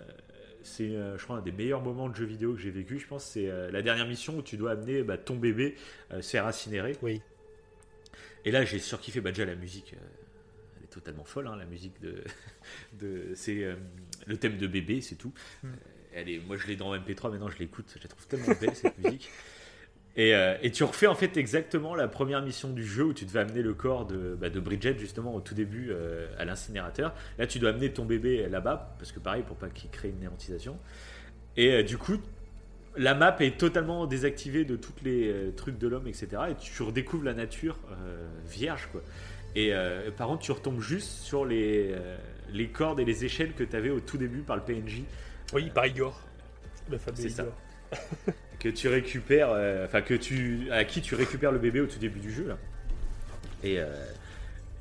c'est 0.64 0.90
je 0.90 1.24
crois 1.24 1.38
un 1.38 1.42
des 1.42 1.52
meilleurs 1.52 1.82
moments 1.82 2.10
de 2.10 2.16
jeu 2.16 2.26
vidéo 2.26 2.54
que 2.56 2.60
j'ai 2.60 2.72
vécu. 2.72 2.98
Je 3.00 3.06
pense 3.06 3.24
c'est 3.24 3.48
la 3.72 3.82
dernière 3.84 4.08
mission 4.08 4.38
où 4.38 4.42
tu 4.42 4.58
dois 4.58 4.72
amener 4.72 5.04
bah, 5.04 5.20
ton 5.20 5.36
bébé 5.36 5.76
euh, 6.12 6.24
se 6.24 6.32
faire 6.32 6.48
incinérer. 6.48 6.96
Oui. 7.04 7.22
Et 8.46 8.52
là 8.52 8.66
j'ai 8.66 8.80
surkiffé 8.80 9.22
bah, 9.22 9.30
déjà 9.32 9.46
la 9.46 9.54
musique. 9.56 9.94
Totalement 10.96 11.24
folle, 11.24 11.48
hein, 11.48 11.56
la 11.56 11.66
musique 11.66 12.02
de. 12.02 12.24
de 13.00 13.34
c'est 13.36 13.64
euh, 13.64 13.76
le 14.26 14.38
thème 14.38 14.58
de 14.58 14.68
bébé, 14.68 15.02
c'est 15.02 15.16
tout. 15.16 15.34
Mm. 15.64 15.68
Euh, 15.68 15.70
Elle 16.14 16.30
est, 16.30 16.40
moi, 16.40 16.58
je 16.58 16.66
l'ai 16.68 16.76
dans 16.76 16.96
MP3, 16.96 17.32
maintenant 17.32 17.50
je 17.50 17.60
l'écoute. 17.60 17.94
Je 17.96 18.02
la 18.02 18.10
trouve 18.10 18.26
tellement 18.28 18.54
belle 18.60 18.76
cette 18.76 18.98
musique. 19.04 19.30
Et, 20.18 20.34
euh, 20.34 20.56
et 20.62 20.72
tu 20.72 20.84
refais 20.84 21.08
en 21.08 21.16
fait 21.16 21.36
exactement 21.36 21.94
la 21.94 22.08
première 22.08 22.42
mission 22.42 22.70
du 22.70 22.86
jeu 22.86 23.04
où 23.04 23.14
tu 23.14 23.26
devais 23.26 23.42
amener 23.42 23.62
le 23.62 23.74
corps 23.74 24.06
de, 24.06 24.38
bah, 24.40 24.50
de 24.50 24.60
Bridget 24.60 24.98
justement 24.98 25.36
au 25.36 25.42
tout 25.42 25.56
début 25.56 25.90
euh, 25.92 26.28
à 26.38 26.46
l'incinérateur. 26.46 27.14
Là, 27.38 27.48
tu 27.48 27.60
dois 27.60 27.72
amener 27.72 27.92
ton 27.92 28.06
bébé 28.06 28.48
là-bas 28.50 28.96
parce 28.98 29.12
que 29.12 29.20
pareil 29.20 29.44
pour 29.44 29.58
pas 29.58 29.68
qu'il 29.68 29.90
crée 29.90 30.10
une 30.10 30.20
néantisation. 30.20 30.78
Et 31.58 31.72
euh, 31.72 31.84
du 31.84 31.98
coup, 31.98 32.18
la 32.96 33.14
map 33.14 33.36
est 33.42 33.58
totalement 33.58 34.06
désactivée 34.08 34.64
de 34.64 34.78
tous 34.78 34.94
les 35.04 35.52
trucs 35.58 35.78
de 35.78 35.88
l'homme, 35.90 36.08
etc. 36.08 36.28
Et 36.52 36.56
tu 36.56 36.82
redécouvres 36.82 37.26
la 37.26 37.34
nature 37.34 37.78
vierge, 38.48 38.88
quoi. 38.90 39.02
Et 39.56 39.74
euh, 39.74 40.12
par 40.12 40.28
contre, 40.28 40.42
tu 40.44 40.52
retombes 40.52 40.82
juste 40.82 41.10
sur 41.24 41.46
les, 41.46 41.92
euh, 41.92 42.18
les 42.52 42.68
cordes 42.68 43.00
et 43.00 43.06
les 43.06 43.24
échelles 43.26 43.54
que 43.54 43.64
tu 43.64 43.76
avais 43.76 43.90
au 43.90 44.00
tout 44.00 44.18
début 44.18 44.40
par 44.40 44.56
le 44.56 44.62
PNJ, 44.62 45.04
Oui, 45.54 45.70
par 45.74 45.86
Igor. 45.86 46.22
Fameux 46.98 47.16
C'est 47.16 47.30
ça. 47.30 47.46
Que 48.60 48.70
tu 48.70 48.88
récupères, 48.88 49.50
euh, 49.52 49.86
enfin 49.86 50.02
que 50.02 50.16
tu, 50.16 50.72
à 50.72 50.86
qui 50.86 51.02
tu 51.02 51.14
récupères 51.14 51.52
le 51.52 51.60
bébé 51.60 51.82
au 51.82 51.86
tout 51.88 52.00
début 52.00 52.20
du 52.20 52.32
jeu 52.32 52.48
là. 52.48 52.58
Et, 53.64 53.80
euh, 53.80 53.86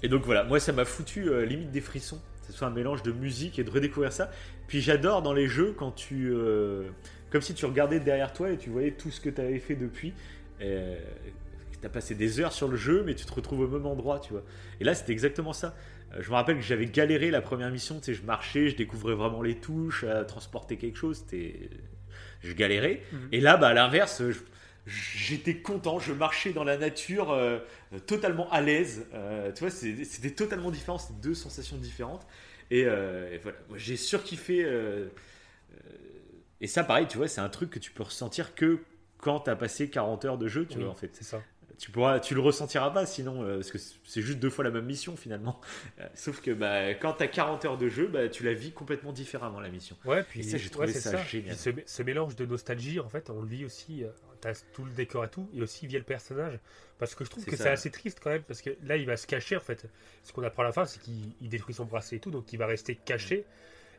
et 0.02 0.09
donc 0.09 0.22
voilà, 0.24 0.44
moi 0.44 0.59
ça 0.60 0.72
m'a 0.72 0.84
foutu 0.84 1.28
euh, 1.28 1.44
limite 1.44 1.70
des 1.70 1.80
frissons. 1.80 2.20
Ce 2.46 2.52
soit 2.52 2.68
un 2.68 2.70
mélange 2.70 3.02
de 3.02 3.12
musique 3.12 3.59
et 3.59 3.64
de 3.64 3.70
redécouvrir 3.70 4.12
ça. 4.12 4.30
Puis 4.68 4.80
j'adore 4.80 5.22
dans 5.22 5.32
les 5.32 5.48
jeux 5.48 5.74
quand 5.76 5.90
tu, 5.92 6.30
euh, 6.30 6.84
comme 7.30 7.42
si 7.42 7.55
tu 7.55 7.66
regardais 7.66 8.01
derrière 8.01 8.32
toi 8.32 8.51
et 8.51 8.56
tu 8.56 8.70
voyais 8.70 8.92
tout 8.92 9.10
ce 9.10 9.20
que 9.20 9.30
tu 9.30 9.40
avais 9.40 9.59
fait 9.59 9.76
depuis. 9.76 10.14
Euh, 10.60 10.98
tu 11.85 11.89
as 11.89 11.90
passé 11.90 12.15
des 12.15 12.40
heures 12.40 12.52
sur 12.52 12.69
le 12.69 12.77
jeu, 12.77 13.02
mais 13.05 13.15
tu 13.15 13.24
te 13.27 13.32
retrouves 13.32 13.61
au 13.61 13.69
même 13.69 13.86
endroit, 13.86 14.20
tu 14.20 14.32
vois. 14.32 14.44
Et 14.81 14.85
là, 14.85 14.94
c'était 14.94 15.12
exactement 15.12 15.52
ça. 15.52 15.74
Euh, 16.15 16.23
Je 16.23 16.31
me 16.31 16.35
rappelle 16.35 16.56
que 16.56 16.62
j'avais 16.62 16.86
galéré 16.86 17.31
la 17.31 17.40
première 17.43 17.70
mission, 17.70 17.98
tu 18.01 18.06
sais, 18.06 18.15
je 18.15 18.23
marchais, 18.24 18.69
je 18.69 18.77
découvrais 18.77 19.15
vraiment 19.15 19.43
les 19.43 19.56
touches, 19.56 20.05
à 20.05 20.24
transporter 20.24 20.77
quelque 20.78 20.97
chose, 20.98 21.19
c'était... 21.19 21.70
Je 22.43 22.52
galérais. 22.52 23.02
Mhm. 23.12 23.28
Et 23.32 23.40
là, 23.40 23.56
bah, 23.56 23.69
à 23.69 23.74
l'inverse, 23.74 24.23
je- 24.31 24.40
j'étais 24.86 25.56
content, 25.59 25.98
je 25.98 26.12
marchais 26.12 26.52
dans 26.52 26.65
la 26.65 26.77
nature, 26.77 27.31
euh, 27.31 27.59
euh, 27.93 27.98
totalement 28.01 28.51
à 28.52 28.61
l'aise. 28.61 29.06
Euh, 29.15 29.51
tu 29.52 29.61
vois, 29.61 29.70
c'était 29.70 30.31
totalement 30.32 30.70
différent, 30.70 30.98
c'était 30.98 31.20
deux 31.23 31.35
sensations 31.35 31.77
différentes. 31.78 32.27
Et, 32.70 32.85
euh, 32.86 33.32
et 33.32 33.39
voilà, 33.39 33.59
moi 33.69 33.78
j'ai 33.78 33.97
surkiffé. 33.97 34.65
euh, 34.65 35.06
euh, 35.73 35.89
et 36.61 36.66
ça, 36.66 36.85
pareil, 36.85 37.06
tu 37.09 37.19
vois, 37.19 37.28
c'est 37.28 37.40
un 37.40 37.48
truc 37.48 37.70
que 37.70 37.78
tu 37.78 37.90
peux 37.93 38.02
ressentir 38.02 38.55
que 38.55 38.81
quand 39.19 39.40
tu 39.40 39.51
as 39.51 39.56
passé 39.56 39.89
40 39.90 40.24
heures 40.24 40.39
de 40.39 40.48
jeu, 40.48 40.66
tu 40.66 40.78
Oui, 40.78 40.85
vois, 40.85 40.90
en 40.90 40.94
fait. 40.94 41.12
C'est 41.12 41.24
ça. 41.24 41.47
Tu 41.78 41.90
pourras, 41.90 42.20
tu 42.20 42.34
le 42.34 42.40
ressentiras 42.40 42.90
pas 42.90 43.05
sinon, 43.06 43.42
euh, 43.42 43.56
parce 43.56 43.70
que 43.70 43.78
c'est 44.05 44.22
juste 44.22 44.38
deux 44.38 44.51
fois 44.51 44.64
la 44.64 44.70
même 44.70 44.84
mission 44.86 45.16
finalement. 45.16 45.60
Euh, 46.01 46.06
sauf 46.14 46.40
que 46.40 46.51
bah, 46.51 46.90
quand 46.94 47.12
tu 47.14 47.22
as 47.22 47.28
40 47.28 47.64
heures 47.66 47.78
de 47.78 47.88
jeu, 47.88 48.09
bah, 48.09 48.28
tu 48.28 48.42
la 48.42 48.52
vis 48.52 48.72
complètement 48.72 49.12
différemment 49.12 49.60
la 49.60 49.68
mission. 49.68 49.96
Ouais, 50.05 50.22
puis 50.24 50.40
Et 50.40 50.42
ça, 50.42 50.56
j'ai 50.59 50.70
trouvé 50.70 50.92
c'est 50.92 51.01
ça 51.01 51.22
génial. 51.24 51.55
Ce, 51.56 51.70
ce 51.86 52.02
mélange 52.02 52.34
de 52.34 52.44
nostalgie, 52.46 52.98
en 52.98 53.09
fait, 53.09 53.30
on 53.30 53.40
le 53.42 53.46
vit 53.48 53.64
aussi. 53.64 54.02
euh, 54.02 54.09
T'as 54.40 54.55
tout 54.74 54.84
le 54.84 54.90
décor 54.90 55.24
et 55.24 55.28
tout, 55.28 55.48
et 55.55 55.62
aussi 55.62 55.86
via 55.86 55.98
le 55.98 56.05
personnage. 56.05 56.59
Parce 56.98 57.14
que 57.14 57.24
je 57.24 57.30
trouve 57.30 57.44
que 57.44 57.56
ça. 57.56 57.64
c'est 57.64 57.70
assez 57.70 57.90
triste 57.90 58.18
quand 58.22 58.30
même, 58.30 58.42
parce 58.42 58.60
que 58.60 58.70
là, 58.82 58.96
il 58.96 59.06
va 59.06 59.16
se 59.16 59.26
cacher 59.26 59.56
en 59.56 59.60
fait. 59.60 59.86
Ce 60.22 60.32
qu'on 60.32 60.42
apprend 60.42 60.62
à 60.62 60.66
la 60.66 60.72
fin, 60.72 60.84
c'est 60.84 61.01
qu'il 61.01 61.32
il 61.40 61.48
détruit 61.48 61.74
son 61.74 61.84
bracelet 61.86 62.18
et 62.18 62.20
tout, 62.20 62.30
donc 62.30 62.52
il 62.52 62.59
va 62.59 62.66
rester 62.66 62.94
caché. 62.96 63.36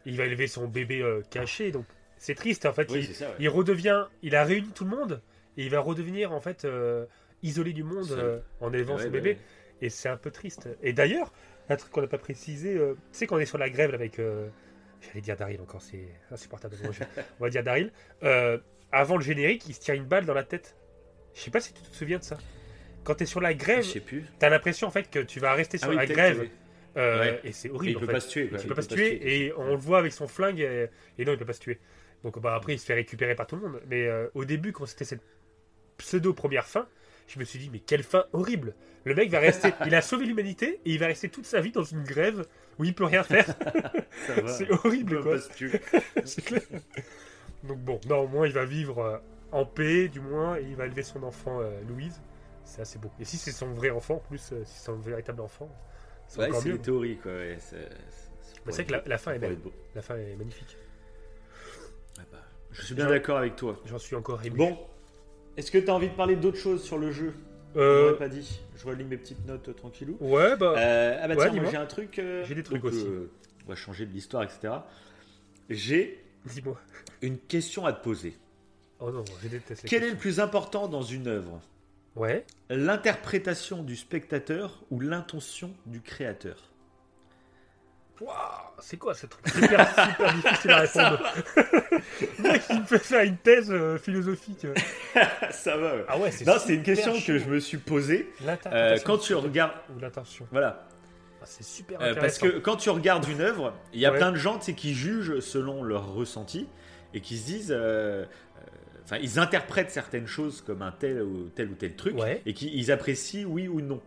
Et 0.06 0.10
il 0.12 0.18
va 0.18 0.26
élever 0.26 0.48
son 0.48 0.68
bébé 0.68 1.02
euh, 1.02 1.22
caché, 1.32 1.72
donc 1.72 1.86
c'est 2.18 2.36
triste 2.36 2.66
en 2.68 2.74
fait. 2.74 2.92
Oui, 2.92 3.00
il, 3.00 3.06
c'est 3.08 3.14
ça. 3.14 3.30
ouais. 3.30 3.36
il 3.40 3.50
redevient, 3.50 4.06
il 4.22 4.36
a 4.36 4.44
réuni 4.44 4.70
tout 4.70 4.84
le 4.84 4.92
monde, 4.92 5.22
et 5.58 5.64
il 5.64 5.70
va 5.72 5.80
redevenir 5.80 6.32
en 6.32 6.42
fait 6.42 6.68
isolé 7.44 7.74
du 7.74 7.84
monde 7.84 8.12
euh, 8.12 8.40
en 8.62 8.72
élevant 8.74 8.96
Ouais, 8.96 9.04
son 9.04 9.08
bah 9.08 9.14
bébé. 9.20 9.30
ouais. 9.32 9.38
Et 9.82 9.90
c'est 9.90 10.10
un 10.10 10.18
peu 10.18 10.32
triste. 10.32 10.70
Et 10.82 10.94
d'ailleurs, 10.94 11.34
un 11.70 11.76
truc 11.76 11.92
qu'on 11.92 12.02
n'a 12.02 12.08
pas 12.08 12.18
précisé, 12.18 12.76
euh, 12.78 12.94
tu 13.12 13.20
sais, 13.20 13.28
quand 13.28 13.36
on 13.36 13.40
est 13.40 13.46
sur 13.46 13.58
la 13.58 13.70
grève 13.70 13.90
là, 13.92 13.96
avec. 13.96 14.20
euh, 14.20 14.48
J'allais 15.02 15.22
dire 15.22 15.36
Daryl 15.36 15.62
encore, 15.62 15.82
c'est 15.82 16.08
insupportable. 16.32 16.76
On 17.40 17.44
va 17.44 17.50
dire 17.50 17.64
Daryl. 17.64 17.92
Euh, 18.24 18.58
avant 18.92 19.18
le 19.18 19.24
générique, 19.24 19.68
il 19.68 19.74
se 19.76 19.80
tire 19.82 19.94
une 19.94 20.06
balle 20.06 20.26
dans 20.26 20.34
la 20.34 20.44
tête. 20.44 20.76
Je 21.36 21.42
sais 21.42 21.52
pas 21.52 21.60
si 21.60 21.74
tu 21.74 21.82
te 21.82 21.94
souviens 21.96 22.18
de 22.18 22.24
ça. 22.24 22.38
Quand 23.04 23.14
tu 23.16 23.24
es 23.24 23.26
sur 23.28 23.42
la 23.42 23.54
grève, 23.54 23.86
plus. 24.02 24.24
t'as 24.40 24.50
l'impression 24.50 24.88
en 24.88 24.92
fait 24.92 25.12
que 25.12 25.20
tu 25.20 25.40
vas 25.40 25.54
rester 25.54 25.78
sur 25.78 25.88
Ah 25.90 25.92
oui, 25.92 25.98
la 25.98 26.06
grève. 26.08 26.50
euh, 26.98 27.20
Ouais. 27.20 27.42
Et 27.44 27.52
c'est 27.52 27.70
horrible. 27.70 27.92
il 27.92 27.98
en 27.98 28.00
peut 28.00 28.06
fait. 28.08 28.12
pas 28.14 28.20
se 28.22 28.30
tuer. 28.30 28.50
Il 28.52 28.68
peut 28.68 28.74
pas 28.74 28.82
se 28.82 28.88
tuer 28.88 29.46
et 29.46 29.54
on 29.58 29.72
le 29.72 29.78
voit 29.78 30.00
avec 30.00 30.12
son 30.14 30.28
flingue 30.28 30.60
et, 30.62 30.88
et 31.20 31.26
non 31.26 31.34
il 31.34 31.38
peut 31.38 31.46
pas 31.46 31.54
se 31.54 31.60
tuer. 31.60 31.78
Donc 32.24 32.40
bah, 32.40 32.56
après 32.56 32.74
il 32.74 32.80
se 32.80 32.86
fait 32.86 32.94
récupérer 32.96 33.36
par 33.36 33.46
tout 33.46 33.58
le 33.58 33.62
monde. 33.64 33.82
Mais 33.88 34.08
euh, 34.08 34.28
au 34.34 34.44
début 34.46 34.72
quand 34.72 34.86
c'était 34.88 35.06
cette 35.06 35.22
pseudo 35.98 36.34
première 36.34 36.66
fin, 36.66 36.88
je 37.28 37.40
me 37.40 37.44
suis 37.44 37.60
dit 37.60 37.70
mais 37.72 37.80
quelle 37.80 38.04
fin 38.04 38.26
horrible. 38.34 38.76
Le 39.04 39.14
mec 39.16 39.30
va 39.30 39.40
rester, 39.40 39.72
il 39.86 39.94
a 39.96 40.02
sauvé 40.02 40.26
l'humanité 40.26 40.80
et 40.86 40.92
il 40.92 41.00
va 41.00 41.08
rester 41.08 41.30
toute 41.30 41.46
sa 41.46 41.60
vie 41.62 41.72
dans 41.72 41.84
une 41.84 42.04
grève 42.04 42.46
où 42.80 42.84
il 42.84 42.94
peut 42.96 43.06
rien 43.06 43.24
faire. 43.24 43.46
C'est 44.48 44.70
horrible 44.72 45.22
quoi. 45.24 45.38
C'est 46.26 46.42
clair. 46.44 46.62
Donc 47.64 47.80
bon, 47.80 48.00
non 48.10 48.20
au 48.22 48.28
moins 48.28 48.48
il 48.48 48.54
va 48.54 48.66
vivre 48.66 49.00
euh, 49.00 49.18
en 49.52 49.66
paix 49.66 50.08
du 50.08 50.20
moins 50.20 50.58
et 50.58 50.64
il 50.64 50.76
va 50.76 50.86
élever 50.86 51.04
son 51.04 51.24
enfant 51.24 51.60
euh, 51.62 51.80
Louise. 51.88 52.22
C'est 52.64 52.82
assez 52.82 52.98
beau. 52.98 53.12
Et 53.20 53.26
si 53.26 53.38
c'est 53.38 53.52
son 53.52 53.68
vrai 53.74 53.92
enfant 53.92 54.16
en 54.16 54.20
plus, 54.28 54.52
euh, 54.52 54.64
si 54.66 54.78
c'est 54.80 54.86
son 54.86 54.96
véritable 54.98 55.42
enfant, 55.42 55.70
c'est 56.28 56.40
Ouais, 56.40 56.48
encore 56.50 56.62
c'est 56.62 56.70
mieux. 56.70 56.78
des 56.78 56.82
théories 56.84 57.18
quoi. 57.18 57.32
ouais, 57.32 57.58
c'est- 57.60 57.90
c'est- 58.40 58.72
c'est 58.72 58.86
que 58.86 58.92
la, 58.94 59.04
la 59.06 59.18
fin 59.20 59.34
est 59.34 59.40
belle. 59.40 59.58
La 59.94 60.02
fin 60.02 60.16
est 60.16 60.36
magnifique. 60.36 60.76
Ouais, 62.18 62.24
bah, 62.32 62.40
Je 62.72 62.82
suis 62.82 62.96
bien 62.96 63.08
d'accord 63.08 63.38
avec 63.38 63.56
toi. 63.56 63.80
J'en 63.86 64.00
suis 64.00 64.16
encore 64.16 64.44
ému. 64.44 64.58
Bon, 64.58 64.78
est-ce 65.58 65.72
que 65.72 65.78
tu 65.78 65.90
as 65.90 65.94
envie 65.94 66.10
de 66.10 66.14
parler 66.16 66.36
d'autre 66.36 66.58
chose 66.58 66.84
sur 66.84 66.98
le 66.98 67.12
jeu 67.12 67.34
Euh, 67.76 68.04
m'aurait 68.08 68.18
pas 68.18 68.30
dit. 68.30 68.60
Je 68.78 68.86
relis 68.86 69.04
mes 69.04 69.18
petites 69.18 69.46
notes 69.46 69.70
euh, 69.70 69.74
tranquillou. 69.74 70.18
Ouais, 70.20 70.56
bah. 70.56 70.76
Euh, 70.78 71.20
ah 71.22 71.28
bah 71.28 71.36
Ouais, 71.36 71.50
tiens, 71.52 71.64
j'ai 71.70 71.78
un 71.78 71.86
truc. 71.86 72.20
euh, 72.20 72.44
J'ai 72.48 72.56
des 72.56 72.64
trucs 72.64 72.82
donc, 72.82 72.92
aussi. 72.94 73.06
euh, 73.06 73.30
on 73.66 73.70
va 73.70 73.76
changer 73.76 74.06
de 74.06 74.12
l'histoire, 74.14 74.44
etc. 74.44 74.74
J'ai 75.70 76.24
Dis-moi. 76.46 76.80
une 77.22 77.38
question 77.38 77.86
à 77.86 77.94
te 77.94 78.04
poser. 78.04 78.36
Oh 79.00 79.12
non, 79.12 79.24
je 79.42 79.48
déteste 79.50 79.84
les 79.84 79.90
Quel 79.90 80.04
est 80.04 80.12
le 80.12 80.16
plus 80.18 80.40
important 80.40 80.88
dans 80.88 81.02
une 81.02 81.28
œuvre? 81.28 81.60
Ouais. 82.16 82.46
L'interprétation 82.70 83.84
du 83.84 83.96
spectateur 83.98 84.84
ou 84.90 85.00
l'intention 85.02 85.74
du 85.86 86.00
créateur? 86.02 86.56
C'est 88.80 88.98
quoi 88.98 89.14
ce 89.14 89.26
truc 89.26 89.48
Super, 89.50 89.88
super 89.90 90.34
difficile 90.34 90.72
à 90.72 90.80
répondre. 90.80 91.20
Le 92.40 92.44
mec, 92.44 92.62
il 92.70 92.80
me 92.80 92.86
fait 92.86 93.00
faire 93.00 93.24
une 93.24 93.38
thèse 93.38 93.72
euh, 93.72 93.98
philosophique. 93.98 94.66
Ça 95.52 95.76
va. 95.78 95.94
Ah 96.08 96.18
ouais, 96.18 96.32
c'est 96.32 96.46
Non, 96.46 96.54
c'est 96.60 96.76
une 96.76 96.84
question 96.84 97.14
chaud. 97.16 97.28
que 97.28 97.38
je 97.40 97.46
me 97.46 97.60
suis 97.60 97.78
posée. 97.78 98.32
Euh, 98.68 98.98
quand 99.06 99.18
tu 99.18 99.34
regardes. 99.34 99.74
Ou 99.96 100.00
l'intention. 100.00 100.48
Voilà. 100.52 100.88
Ah, 101.42 101.46
c'est 101.46 101.64
super 101.66 102.02
Euh, 102.02 102.14
parce 102.16 102.38
intéressant. 102.38 102.46
que 102.48 102.60
quand 102.64 102.76
tu 102.78 102.90
regardes 102.90 103.28
une 103.28 103.42
œuvre, 103.42 103.74
il 103.94 104.00
y 104.00 104.06
a 104.06 104.12
Ouais. 104.12 104.18
plein 104.18 104.32
de 104.32 104.38
gens 104.38 104.60
qui 104.60 104.94
jugent 104.94 105.40
selon 105.42 105.84
leur 105.84 106.14
ressenti 106.14 106.68
et 107.14 107.22
qui 107.22 107.38
se 107.38 107.46
disent. 107.46 107.74
euh, 107.76 108.26
Enfin, 109.04 109.18
ils 109.22 109.38
interprètent 109.38 109.92
certaines 109.92 110.26
choses 110.26 110.62
comme 110.66 110.82
un 110.82 110.92
tel 110.92 111.22
ou 111.22 111.50
tel 111.50 111.70
ou 111.70 111.76
tel 111.76 111.96
truc 111.96 112.18
Ouais. 112.18 112.42
et 112.48 112.56
qui 112.56 112.72
ils 112.76 112.92
apprécient 112.92 113.46
oui 113.48 113.68
ou 113.68 113.80
non. 113.80 114.02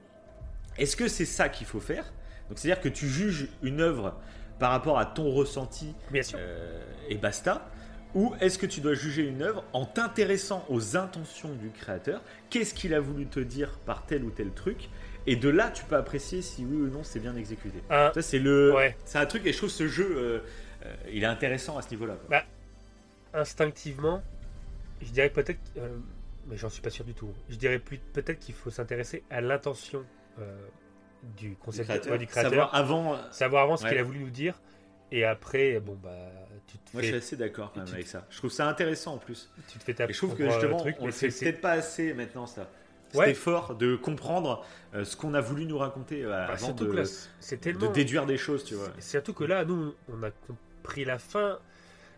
Est-ce 0.76 0.96
que 0.96 1.06
c'est 1.06 1.24
ça 1.24 1.48
qu'il 1.48 1.68
faut 1.68 1.78
faire 1.78 2.12
Donc, 2.48 2.58
c'est-à-dire 2.58 2.80
que 2.82 2.88
tu 2.88 3.06
juges 3.08 3.48
une 3.62 3.80
œuvre 3.80 4.14
par 4.58 4.70
rapport 4.70 4.98
à 4.98 5.06
ton 5.06 5.30
ressenti 5.30 5.94
Bien 6.10 6.22
sûr. 6.22 6.38
euh, 6.40 6.82
et 7.08 7.16
basta 7.16 7.70
Ou 8.14 8.34
est-ce 8.40 8.58
que 8.58 8.66
tu 8.66 8.80
dois 8.80 8.94
juger 8.94 9.22
une 9.22 9.42
œuvre 9.42 9.64
en 9.72 9.84
t'intéressant 9.84 10.64
aux 10.68 10.96
intentions 10.96 11.52
du 11.54 11.70
créateur? 11.70 12.22
Qu'est-ce 12.50 12.74
qu'il 12.74 12.94
a 12.94 13.00
voulu 13.00 13.26
te 13.26 13.40
dire 13.40 13.78
par 13.86 14.04
tel 14.06 14.24
ou 14.24 14.30
tel 14.30 14.50
truc? 14.52 14.88
Et 15.26 15.36
de 15.36 15.48
là, 15.50 15.70
tu 15.70 15.84
peux 15.84 15.96
apprécier 15.96 16.40
si 16.40 16.64
oui 16.64 16.76
ou 16.76 16.86
non 16.90 17.04
c'est 17.04 17.20
bien 17.20 17.36
exécuté. 17.36 17.82
Un- 17.90 18.12
Ça, 18.14 18.22
c'est 18.22 18.38
le. 18.38 18.72
Ouais. 18.74 18.96
C'est 19.04 19.18
un 19.18 19.26
truc, 19.26 19.44
et 19.46 19.52
je 19.52 19.58
trouve 19.58 19.68
ce 19.70 19.86
jeu, 19.86 20.08
euh, 20.16 20.38
euh, 20.86 20.94
il 21.12 21.22
est 21.22 21.26
intéressant 21.26 21.76
à 21.76 21.82
ce 21.82 21.90
niveau-là. 21.90 22.16
Bah, 22.30 22.44
instinctivement, 23.34 24.22
je 25.02 25.10
dirais 25.10 25.28
peut-être, 25.28 25.60
euh, 25.76 25.96
mais 26.46 26.56
j'en 26.56 26.70
suis 26.70 26.80
pas 26.80 26.90
sûr 26.90 27.04
du 27.04 27.12
tout. 27.14 27.28
Je 27.50 27.56
dirais 27.56 27.78
plus 27.78 27.98
peut-être 27.98 28.38
qu'il 28.38 28.54
faut 28.54 28.70
s'intéresser 28.70 29.22
à 29.30 29.40
l'intention 29.42 30.02
du 31.22 31.50
Du 31.50 31.56
concept 31.56 31.88
créateur. 31.88 32.12
ouais, 32.12 32.18
du 32.18 32.26
créateur. 32.26 32.50
Savoir 32.52 32.74
avant. 32.74 33.14
euh, 33.14 33.18
Savoir 33.30 33.62
avant 33.64 33.76
ce 33.76 33.84
Ouais. 33.84 33.90
qu'il 33.90 33.98
a 33.98 34.02
voulu 34.02 34.20
nous 34.20 34.30
dire. 34.30 34.60
Et 35.10 35.24
après, 35.24 35.80
bon 35.80 35.94
bah, 36.02 36.10
tu 36.66 36.76
te 36.78 36.90
Moi, 36.92 37.02
je 37.02 37.06
suis 37.08 37.16
assez 37.16 37.36
d'accord 37.36 37.72
quand 37.72 37.80
même 37.80 37.88
tu- 37.88 37.94
avec 37.94 38.06
ça. 38.06 38.26
Je 38.30 38.36
trouve 38.38 38.50
ça 38.50 38.68
intéressant 38.68 39.14
en 39.14 39.18
plus. 39.18 39.50
tu 39.68 39.78
te 39.78 39.84
fais 39.84 39.94
taper 39.94 40.10
Et 40.10 40.14
je 40.14 40.18
trouve 40.18 40.34
que 40.36 40.44
justement, 40.48 40.76
truc, 40.78 40.96
on 41.00 41.06
le 41.06 41.12
fait 41.12 41.28
peut-être 41.28 41.60
pas 41.60 41.72
assez 41.72 42.12
maintenant, 42.14 42.46
ça. 42.46 42.68
Cet 43.10 43.20
Ouais. 43.20 43.30
effort 43.30 43.74
de 43.74 43.96
comprendre 43.96 44.66
euh, 44.94 45.02
ce 45.04 45.16
qu'on 45.16 45.32
a 45.32 45.40
voulu 45.40 45.64
nous 45.64 45.78
raconter 45.78 46.24
euh, 46.24 46.28
Bah, 46.28 46.52
avant 46.52 46.72
de, 46.72 46.84
là, 46.92 47.04
c'est 47.40 47.56
de 47.56 47.60
tellement. 47.62 47.90
déduire 47.90 48.26
des 48.26 48.36
choses, 48.36 48.64
tu 48.64 48.74
vois. 48.74 48.88
C'est- 48.98 49.12
Surtout 49.12 49.32
que 49.32 49.44
là, 49.44 49.64
nous, 49.64 49.94
on 50.12 50.22
a 50.22 50.30
compris 50.30 51.06
la 51.06 51.18
fin 51.18 51.58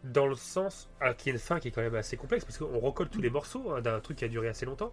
dans 0.02 0.26
le 0.26 0.34
sens 0.34 0.88
ah, 1.00 1.14
qui 1.14 1.28
est 1.28 1.32
une 1.32 1.38
fin 1.38 1.60
qui 1.60 1.68
est 1.68 1.70
quand 1.70 1.82
même 1.82 1.94
assez 1.94 2.16
complexe 2.16 2.44
parce 2.44 2.58
qu'on 2.58 2.78
recolle 2.80 3.08
tous 3.08 3.20
les 3.20 3.30
morceaux 3.30 3.70
hein, 3.70 3.82
d'un 3.82 4.00
truc 4.00 4.16
qui 4.16 4.24
a 4.24 4.28
duré 4.28 4.48
assez 4.48 4.66
longtemps. 4.66 4.90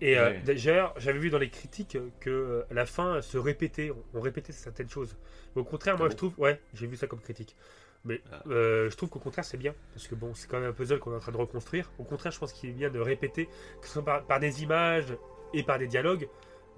Et 0.00 0.18
euh, 0.18 0.30
Ouais. 0.30 0.40
d'ailleurs, 0.44 0.92
j'avais 0.98 1.18
vu 1.18 1.30
dans 1.30 1.38
les 1.38 1.50
critiques 1.50 1.96
que 2.20 2.30
euh, 2.30 2.62
la 2.70 2.84
fin 2.86 3.22
se 3.22 3.38
répétait, 3.38 3.90
on, 3.90 4.18
on 4.18 4.20
répétait 4.20 4.52
certaines 4.52 4.88
choses. 4.90 5.16
Mais 5.54 5.62
au 5.62 5.64
contraire, 5.64 5.96
moi 5.96 6.06
Ah 6.08 6.12
je 6.12 6.16
trouve, 6.16 6.34
ouais, 6.38 6.60
j'ai 6.74 6.86
vu 6.86 6.96
ça 6.96 7.06
comme 7.06 7.20
critique. 7.20 7.56
Mais 8.04 8.20
Ah. 8.30 8.42
euh, 8.48 8.90
je 8.90 8.96
trouve 8.96 9.08
qu'au 9.08 9.18
contraire 9.18 9.44
c'est 9.46 9.56
bien 9.56 9.74
parce 9.94 10.06
que 10.08 10.14
bon, 10.14 10.34
c'est 10.34 10.46
quand 10.48 10.60
même 10.60 10.68
un 10.68 10.72
puzzle 10.74 10.98
qu'on 10.98 11.12
est 11.12 11.16
en 11.16 11.20
train 11.20 11.32
de 11.32 11.36
reconstruire. 11.38 11.90
Au 11.98 12.04
contraire, 12.04 12.32
je 12.32 12.38
pense 12.38 12.52
qu'il 12.52 12.68
est 12.70 12.74
bien 12.74 12.90
de 12.90 12.98
répéter, 12.98 13.46
que 13.80 13.86
ce 13.86 13.94
soit 13.94 14.04
par, 14.04 14.24
par 14.26 14.40
des 14.40 14.62
images 14.62 15.16
et 15.54 15.62
par 15.62 15.78
des 15.78 15.86
dialogues, 15.86 16.28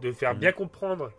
de 0.03 0.13
faire 0.13 0.35
Mhm. 0.35 0.41
bien 0.41 0.53
comprendre 0.53 1.11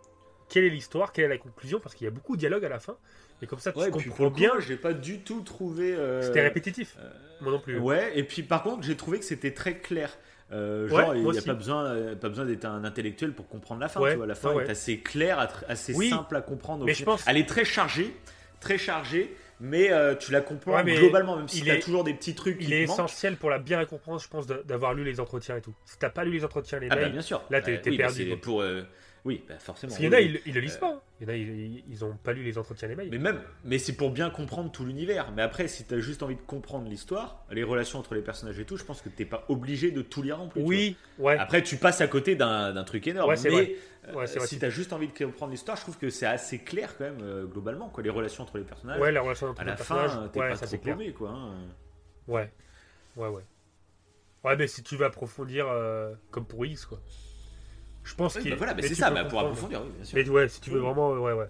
quelle 0.48 0.64
est 0.64 0.70
l'histoire, 0.70 1.12
quelle 1.12 1.26
est 1.26 1.28
la 1.28 1.38
conclusion, 1.38 1.78
parce 1.78 1.94
qu'il 1.94 2.06
y 2.06 2.08
a 2.08 2.10
beaucoup 2.10 2.36
de 2.36 2.40
dialogues 2.40 2.64
à 2.64 2.70
la 2.70 2.78
fin. 2.78 2.96
Et 3.42 3.46
comme 3.46 3.58
ça, 3.58 3.72
tu 3.72 3.78
Ouais, 3.80 3.90
comprends 3.90 4.30
coup, 4.30 4.36
bien. 4.36 4.52
j'ai 4.60 4.76
pas 4.76 4.94
du 4.94 5.20
tout 5.20 5.42
trouvé. 5.42 5.94
euh, 5.94 6.22
C'était 6.22 6.40
répétitif. 6.42 6.96
euh, 6.98 7.10
Moi 7.42 7.52
non 7.52 7.60
plus. 7.60 7.78
Ouais, 7.78 8.18
et 8.18 8.22
puis 8.24 8.42
par 8.42 8.62
contre, 8.62 8.82
j'ai 8.84 8.96
trouvé 8.96 9.18
que 9.18 9.24
c'était 9.26 9.52
très 9.52 9.78
clair. 9.78 10.16
Euh, 10.52 10.88
Ouais, 10.88 11.02
genre, 11.02 11.14
il 11.14 11.22
n'y 11.28 11.38
a 11.38 11.42
pas 11.42 11.54
besoin, 11.54 11.84
euh, 11.86 12.16
pas 12.16 12.28
besoin 12.30 12.44
d'être 12.46 12.64
un 12.64 12.84
intellectuel 12.84 13.32
pour 13.32 13.48
comprendre 13.48 13.80
la 13.80 13.88
fin. 13.88 14.00
Ouais, 14.00 14.12
tu 14.12 14.16
vois. 14.16 14.26
La 14.26 14.34
fin 14.34 14.54
ouais, 14.54 14.64
est 14.64 14.70
assez 14.70 14.98
claire, 15.00 15.46
assez 15.68 15.94
Oui. 15.94 16.08
simple 16.08 16.36
à 16.36 16.40
comprendre. 16.40 16.84
Mais 16.86 16.94
je 16.94 17.04
pense- 17.04 17.24
Elle 17.26 17.36
est 17.36 17.48
très 17.48 17.64
chargée, 17.66 18.14
très 18.60 18.78
chargée, 18.78 19.36
mais 19.60 19.92
euh, 19.92 20.14
tu 20.14 20.32
la 20.32 20.40
comprends 20.40 20.82
globalement, 20.82 21.36
même 21.36 21.48
si 21.48 21.60
il 21.60 21.70
as 21.70 21.74
est- 21.74 21.80
toujours 21.80 22.02
des 22.04 22.14
petits 22.14 22.34
trucs 22.34 22.56
Il 22.60 22.66
qui 22.68 22.74
est 22.74 22.86
manquent. 22.86 22.94
essentiel 22.94 23.36
pour 23.36 23.50
la 23.50 23.58
bien 23.58 23.84
comprendre, 23.84 24.20
je 24.20 24.28
pense, 24.28 24.46
d'avoir 24.46 24.94
lu 24.94 25.04
les 25.04 25.20
entretiens 25.20 25.56
et 25.56 25.60
tout. 25.60 25.74
Si 25.84 25.98
t'as 25.98 26.08
pas 26.10 26.24
lu 26.24 26.30
les 26.32 26.44
entretiens, 26.44 26.78
les 26.78 26.88
Ah 26.90 26.96
bah 26.96 27.08
bien 27.10 27.20
sûr. 27.22 27.42
là, 27.50 27.60
t'es- 27.60 27.72
Euh, 27.76 27.80
oui, 27.84 27.98
bah, 27.98 28.04
perdu, 28.06 28.36
pour, 28.38 28.62
oui, 29.28 29.44
bah, 29.48 29.58
forcément. 29.58 29.90
parce 29.90 29.98
qu'il 30.00 30.06
y 30.06 30.08
en 30.08 30.16
a, 30.16 30.20
ils, 30.20 30.40
ils 30.46 30.54
le 30.54 30.60
lisent 30.60 30.78
pas. 30.78 31.02
Il 31.20 31.24
y 31.28 31.30
en 31.30 31.32
a, 31.32 31.36
ils, 31.36 31.84
ils 31.88 32.04
ont 32.04 32.16
pas 32.16 32.32
lu 32.32 32.42
les 32.42 32.58
entretiens, 32.58 32.88
les 32.88 32.96
mails. 32.96 33.08
Mais 33.10 33.18
même, 33.18 33.40
mais 33.64 33.78
c'est 33.78 33.92
pour 33.96 34.10
bien 34.10 34.30
comprendre 34.30 34.72
tout 34.72 34.84
l'univers. 34.84 35.30
Mais 35.32 35.42
après, 35.42 35.68
si 35.68 35.84
tu 35.84 35.94
as 35.94 36.00
juste 36.00 36.22
envie 36.22 36.36
de 36.36 36.40
comprendre 36.40 36.88
l'histoire, 36.88 37.44
les 37.50 37.62
relations 37.62 37.98
entre 37.98 38.14
les 38.14 38.22
personnages 38.22 38.58
et 38.58 38.64
tout, 38.64 38.76
je 38.76 38.84
pense 38.84 39.02
que 39.02 39.08
t'es 39.08 39.24
pas 39.26 39.44
obligé 39.48 39.90
de 39.90 40.02
tout 40.02 40.22
lire 40.22 40.38
non 40.38 40.48
plus. 40.48 40.62
oui, 40.62 40.96
ouais. 41.18 41.36
Après, 41.38 41.62
tu 41.62 41.76
passes 41.76 42.00
à 42.00 42.08
côté 42.08 42.34
d'un 42.34 42.82
truc 42.84 43.06
énorme. 43.06 43.28
Ouais, 43.30 43.36
c'est 43.36 43.50
mais 43.50 43.54
vrai. 43.54 43.72
euh, 44.08 44.14
Ouais, 44.14 44.24
vrai. 44.26 44.46
si 44.46 44.58
tu 44.58 44.64
as 44.64 44.70
juste 44.70 44.92
envie 44.94 45.08
de 45.08 45.12
comprendre 45.12 45.50
l'histoire, 45.52 45.76
je 45.76 45.82
trouve 45.82 45.98
que 45.98 46.08
c'est 46.08 46.24
assez 46.24 46.58
clair 46.58 46.96
quand 46.96 47.04
même 47.04 47.18
euh, 47.20 47.44
globalement 47.44 47.90
quoi, 47.90 48.02
les 48.02 48.08
relations 48.10 48.42
entre 48.44 48.56
les 48.56 48.64
personnages. 48.64 48.98
Ouais, 49.00 49.12
la 49.12 49.20
relation 49.20 49.48
entre 49.48 49.60
à 49.60 49.64
les 49.64 49.70
la 49.70 49.76
personnages, 49.76 50.10
fin, 50.12 50.28
t'es 50.32 50.40
ouais, 50.40 50.48
pas 50.48 50.56
ça 50.56 50.66
trop 50.66 50.78
paumé 50.78 51.12
quoi. 51.12 51.30
hein. 51.30 51.52
Ouais, 52.26 52.50
ouais, 53.16 53.28
ouais. 53.28 53.42
Ouais, 54.44 54.56
mais 54.56 54.66
si 54.68 54.82
tu 54.82 54.96
veux 54.96 55.04
approfondir, 55.04 55.66
euh, 55.68 56.14
comme 56.30 56.46
pour 56.46 56.64
X, 56.64 56.86
quoi. 56.86 57.00
Je 58.08 58.14
pense 58.14 58.36
Oui, 58.36 58.42
qu'il 58.42 58.50
bah 58.52 58.56
voilà, 58.56 58.74
mais 58.74 58.82
c'est 58.82 58.94
ça, 58.94 59.10
bah, 59.10 59.24
pour 59.26 59.38
approfondir, 59.40 59.82
oui, 59.84 59.90
bien 59.94 60.04
sûr. 60.04 60.16
Mais 60.18 60.28
ouais, 60.30 60.48
si 60.48 60.60
tu 60.62 60.70
veux 60.70 60.80
vraiment, 60.80 61.12
euh, 61.14 61.18
ouais, 61.18 61.32
ouais. 61.34 61.48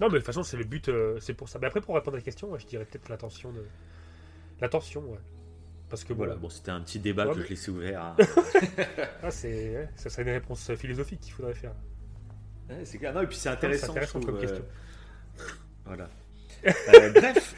Non, 0.00 0.08
mais 0.08 0.14
de 0.14 0.16
toute 0.18 0.26
façon, 0.26 0.42
c'est 0.42 0.56
le 0.56 0.64
but, 0.64 0.88
euh, 0.88 1.18
c'est 1.20 1.34
pour 1.34 1.48
ça. 1.48 1.58
Mais 1.60 1.68
après, 1.68 1.80
pour 1.80 1.94
répondre 1.94 2.16
à 2.16 2.18
la 2.18 2.24
question, 2.24 2.50
ouais, 2.50 2.58
je 2.58 2.66
dirais 2.66 2.84
peut-être 2.84 3.08
l'attention 3.08 3.52
de. 3.52 3.64
L'attention, 4.60 5.02
ouais. 5.02 5.18
Parce 5.88 6.02
que 6.02 6.12
Voilà, 6.12 6.34
bon, 6.34 6.40
bon, 6.42 6.48
c'était 6.50 6.72
un 6.72 6.80
petit 6.80 6.98
débat 6.98 7.26
Ouais, 7.28 7.34
que 7.34 7.38
mais- 7.38 7.44
je 7.44 7.50
laissais 7.50 7.70
ouvert. 7.70 8.16
ah, 9.22 9.30
c'est, 9.30 9.88
ça 9.94 10.10
serait 10.10 10.22
une 10.22 10.30
réponse 10.30 10.74
philosophique 10.74 11.20
qu'il 11.20 11.32
faudrait 11.32 11.54
faire. 11.54 11.72
Ouais, 12.68 12.84
c'est 12.84 12.98
clair. 12.98 13.14
Non, 13.14 13.22
et 13.22 13.26
puis 13.28 13.36
c'est 13.36 13.48
intéressant, 13.48 13.94
je 13.94 14.12
comme 14.12 14.22
trouve, 14.22 14.40
question. 14.40 14.64
euh, 15.40 15.44
Voilà. 15.84 16.08
Euh, 16.66 17.12
bref, 17.12 17.54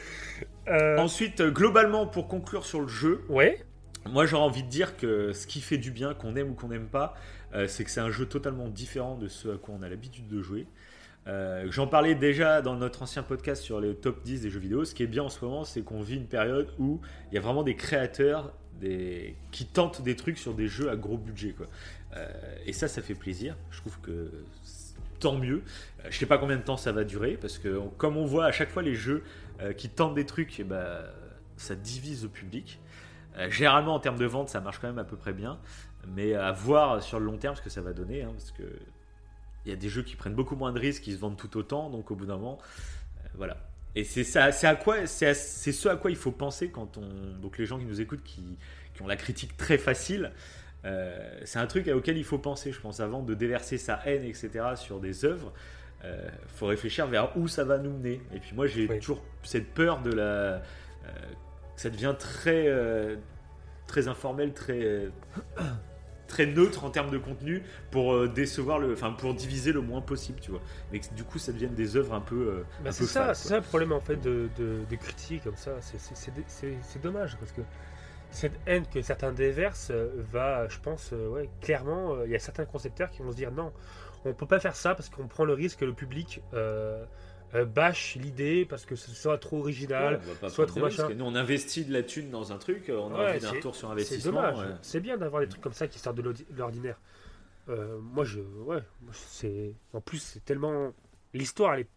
ensuite, 0.98 1.40
globalement, 1.42 2.06
pour 2.06 2.28
conclure 2.28 2.66
sur 2.66 2.80
le 2.82 2.88
jeu, 2.88 3.24
Ouais, 3.30 3.64
Moi, 4.06 4.26
j'aurais 4.26 4.42
envie 4.44 4.62
de 4.62 4.68
dire 4.68 4.96
que 4.98 5.32
ce 5.32 5.46
qui 5.46 5.62
fait 5.62 5.78
du 5.78 5.90
bien, 5.90 6.12
qu'on 6.12 6.36
aime 6.36 6.50
ou 6.50 6.54
qu'on 6.54 6.68
n'aime 6.68 6.88
pas, 6.88 7.14
c'est 7.66 7.84
que 7.84 7.90
c'est 7.90 8.00
un 8.00 8.10
jeu 8.10 8.26
totalement 8.26 8.68
différent 8.68 9.16
de 9.16 9.28
ce 9.28 9.48
à 9.48 9.56
quoi 9.56 9.74
on 9.78 9.82
a 9.82 9.88
l'habitude 9.88 10.28
de 10.28 10.42
jouer. 10.42 10.66
Euh, 11.26 11.66
J'en 11.70 11.86
parlais 11.86 12.14
déjà 12.14 12.62
dans 12.62 12.76
notre 12.76 13.02
ancien 13.02 13.22
podcast 13.22 13.62
sur 13.62 13.80
les 13.80 13.94
top 13.94 14.22
10 14.22 14.42
des 14.42 14.50
jeux 14.50 14.60
vidéo. 14.60 14.84
Ce 14.84 14.94
qui 14.94 15.02
est 15.02 15.08
bien 15.08 15.24
en 15.24 15.28
ce 15.28 15.44
moment, 15.44 15.64
c'est 15.64 15.82
qu'on 15.82 16.00
vit 16.00 16.16
une 16.16 16.26
période 16.26 16.72
où 16.78 17.00
il 17.30 17.34
y 17.34 17.38
a 17.38 17.40
vraiment 17.40 17.62
des 17.62 17.76
créateurs 17.76 18.52
qui 19.50 19.66
tentent 19.66 20.02
des 20.02 20.14
trucs 20.14 20.38
sur 20.38 20.54
des 20.54 20.68
jeux 20.68 20.88
à 20.88 20.96
gros 20.96 21.18
budget. 21.18 21.54
Euh, 22.16 22.28
et 22.64 22.72
ça, 22.72 22.88
ça 22.88 23.02
fait 23.02 23.14
plaisir. 23.14 23.56
Je 23.70 23.80
trouve 23.80 23.98
que 24.00 24.30
tant 25.18 25.36
mieux. 25.36 25.62
Euh, 26.04 26.08
je 26.10 26.18
sais 26.18 26.26
pas 26.26 26.38
combien 26.38 26.56
de 26.56 26.62
temps 26.62 26.76
ça 26.76 26.92
va 26.92 27.04
durer, 27.04 27.36
parce 27.40 27.58
que 27.58 27.80
comme 27.96 28.16
on 28.16 28.24
voit 28.24 28.46
à 28.46 28.52
chaque 28.52 28.70
fois 28.70 28.82
les 28.82 28.94
jeux 28.94 29.22
euh, 29.60 29.72
qui 29.72 29.88
tentent 29.88 30.14
des 30.14 30.26
trucs, 30.26 30.58
eh 30.60 30.64
ben, 30.64 31.02
ça 31.56 31.74
divise 31.74 32.22
le 32.22 32.28
public. 32.28 32.80
Euh, 33.36 33.50
généralement, 33.50 33.94
en 33.94 34.00
termes 34.00 34.18
de 34.18 34.26
vente, 34.26 34.48
ça 34.48 34.60
marche 34.60 34.78
quand 34.78 34.88
même 34.88 34.98
à 34.98 35.04
peu 35.04 35.16
près 35.16 35.32
bien. 35.32 35.58
Mais 36.06 36.34
à 36.34 36.52
voir 36.52 37.02
sur 37.02 37.18
le 37.18 37.26
long 37.26 37.36
terme 37.36 37.54
ce 37.56 37.62
que 37.62 37.70
ça 37.70 37.80
va 37.82 37.92
donner. 37.92 38.22
hein, 38.22 38.30
parce 38.32 38.50
que 38.52 38.62
il 39.66 39.70
y 39.70 39.72
a 39.74 39.76
des 39.76 39.88
jeux 39.88 40.02
qui 40.02 40.16
prennent 40.16 40.34
beaucoup 40.34 40.56
moins 40.56 40.72
de 40.72 40.78
risques, 40.78 41.02
qui 41.02 41.12
se 41.12 41.18
vendent 41.18 41.36
tout 41.36 41.56
autant. 41.58 41.90
Donc 41.90 42.10
au 42.10 42.14
bout 42.16 42.24
d'un 42.26 42.36
moment, 42.36 42.58
euh, 43.24 43.28
voilà. 43.34 43.56
Et 43.94 44.04
c'est 44.04 44.24
ça, 44.24 44.52
c'est 44.52 44.66
à 44.66 44.76
quoi, 44.76 45.06
c'est 45.06 45.34
ce 45.34 45.88
à 45.88 45.96
quoi 45.96 46.10
il 46.10 46.16
faut 46.16 46.30
penser 46.30 46.70
quand 46.70 46.96
on, 46.96 47.38
donc 47.40 47.58
les 47.58 47.66
gens 47.66 47.78
qui 47.78 47.84
nous 47.84 48.00
écoutent, 48.00 48.22
qui, 48.22 48.56
qui 48.94 49.02
ont 49.02 49.06
la 49.06 49.16
critique 49.16 49.56
très 49.56 49.76
facile. 49.76 50.32
euh, 50.84 51.40
c'est 51.44 51.58
un 51.58 51.66
truc 51.66 51.88
auquel 51.88 52.16
il 52.16 52.24
faut 52.24 52.38
penser, 52.38 52.70
je 52.72 52.80
pense, 52.80 53.00
avant 53.00 53.22
de 53.22 53.34
déverser 53.34 53.76
sa 53.76 54.00
haine, 54.06 54.24
etc., 54.24 54.50
sur 54.76 55.00
des 55.00 55.24
œuvres. 55.24 55.52
Il 56.04 56.10
faut 56.54 56.66
réfléchir 56.66 57.08
vers 57.08 57.36
où 57.36 57.48
ça 57.48 57.64
va 57.64 57.76
nous 57.78 57.90
mener. 57.90 58.20
Et 58.32 58.38
puis 58.38 58.54
moi, 58.54 58.68
j'ai 58.68 58.86
Oui. 58.86 59.00
toujours 59.00 59.20
cette 59.42 59.74
peur 59.74 60.00
de 60.00 60.12
la, 60.12 60.22
euh, 60.22 60.60
que 61.74 61.80
ça 61.82 61.90
devient 61.90 62.14
très, 62.16 62.68
euh, 62.68 63.16
très 63.88 64.08
informel, 64.08 64.54
très, 64.54 64.80
euh, 64.84 65.10
très 66.26 66.46
neutre 66.46 66.84
en 66.84 66.90
termes 66.90 67.10
de 67.10 67.18
contenu 67.18 67.62
pour 67.90 68.12
euh, 68.14 68.28
décevoir 68.28 68.78
le, 68.78 68.92
enfin 68.92 69.12
pour 69.12 69.34
diviser 69.34 69.72
le 69.72 69.80
moins 69.80 70.02
possible, 70.02 70.40
tu 70.40 70.50
vois. 70.50 70.62
Mais 70.92 71.00
que, 71.00 71.12
du 71.14 71.24
coup, 71.24 71.38
ça 71.38 71.52
devienne 71.52 71.74
des 71.74 71.96
œuvres 71.96 72.14
un 72.14 72.20
peu, 72.20 72.36
euh, 72.36 72.64
Bah, 72.78 72.92
c'est 72.92 73.06
ça, 73.06 73.34
c'est 73.34 73.48
ça 73.48 73.56
le 73.56 73.64
problème 73.64 73.92
en 73.92 74.00
fait 74.00 74.16
de, 74.16 74.50
de, 74.56 74.84
de 74.88 74.96
critiquer 74.96 75.40
comme 75.40 75.56
ça. 75.56 75.80
C'est- 75.80 76.98
dommage 77.00 77.36
parce 77.38 77.52
que 77.52 77.62
cette 78.30 78.60
haine 78.66 78.86
que 78.88 79.02
certains 79.02 79.32
déversent 79.32 79.92
va, 79.92 80.68
je 80.68 80.78
pense, 80.80 81.12
ouais, 81.12 81.50
clairement, 81.60 82.24
il 82.24 82.30
y 82.30 82.36
a 82.36 82.38
certains 82.40 82.66
concepteurs 82.66 83.10
qui 83.10 83.22
vont 83.22 83.32
se 83.32 83.36
dire 83.36 83.52
non, 83.52 83.72
on 84.24 84.34
peut 84.34 84.46
pas 84.46 84.60
faire 84.60 84.76
ça 84.76 84.94
parce 84.94 85.08
qu'on 85.10 85.28
prend 85.28 85.44
le 85.44 85.54
risque 85.54 85.80
que 85.80 85.84
le 85.86 85.94
public 85.94 86.42
euh, 86.54 87.04
euh, 87.54 87.64
bâche 87.64 88.16
l'idée 88.16 88.64
parce 88.68 88.84
que 88.86 88.94
ce 88.96 89.10
soit 89.10 89.38
trop 89.38 89.58
original. 89.60 90.20
Ouais, 90.42 90.48
soit 90.50 90.66
trop 90.66 90.80
machin. 90.80 91.08
Nous, 91.14 91.24
on 91.24 91.34
investit 91.34 91.84
de 91.84 91.92
la 91.92 92.02
thune 92.02 92.30
dans 92.30 92.52
un 92.52 92.58
truc, 92.58 92.84
on 92.90 93.14
a 93.14 93.18
Ouais, 93.18 93.30
envie 93.30 93.40
d'un 93.40 93.50
c'est- 93.50 93.56
retour 93.56 93.74
sur 93.74 93.88
C'est 93.88 93.92
investissement. 93.92 94.32
dommage. 94.32 94.58
ouais. 94.58 94.74
C'est 94.82 95.00
bien 95.00 95.16
d'avoir 95.16 95.42
des 95.42 95.48
trucs 95.48 95.62
comme 95.62 95.72
ça 95.72 95.86
qui 95.88 95.98
sortent 95.98 96.16
de 96.18 96.34
l'ordinaire. 96.56 96.98
Euh, 97.68 97.98
moi, 98.00 98.24
je, 98.24 98.40
ouais, 98.40 98.82
c'est. 99.12 99.74
En 99.92 100.00
plus, 100.00 100.18
c'est 100.18 100.44
tellement. 100.44 100.92
L'histoire, 101.34 101.74
elle 101.74 101.80
est, 101.80 101.88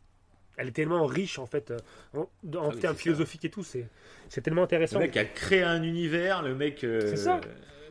elle 0.57 0.67
est 0.67 0.71
tellement 0.71 1.05
riche 1.05 1.39
en 1.39 1.45
fait, 1.45 1.71
euh, 1.71 1.77
en, 2.13 2.19
en 2.57 2.69
oui, 2.71 2.79
termes 2.79 2.95
c'est 2.95 3.03
philosophiques 3.03 3.45
et 3.45 3.49
tout. 3.49 3.63
C'est, 3.63 3.87
c'est 4.27 4.41
tellement 4.41 4.63
intéressant. 4.63 4.99
Le 4.99 5.05
mec 5.05 5.15
a 5.15 5.23
créé 5.23 5.63
un 5.63 5.81
univers, 5.83 6.41
le 6.41 6.55
mec 6.55 6.83
euh, 6.83 6.99
C'est 7.09 7.15
ça. 7.17 7.39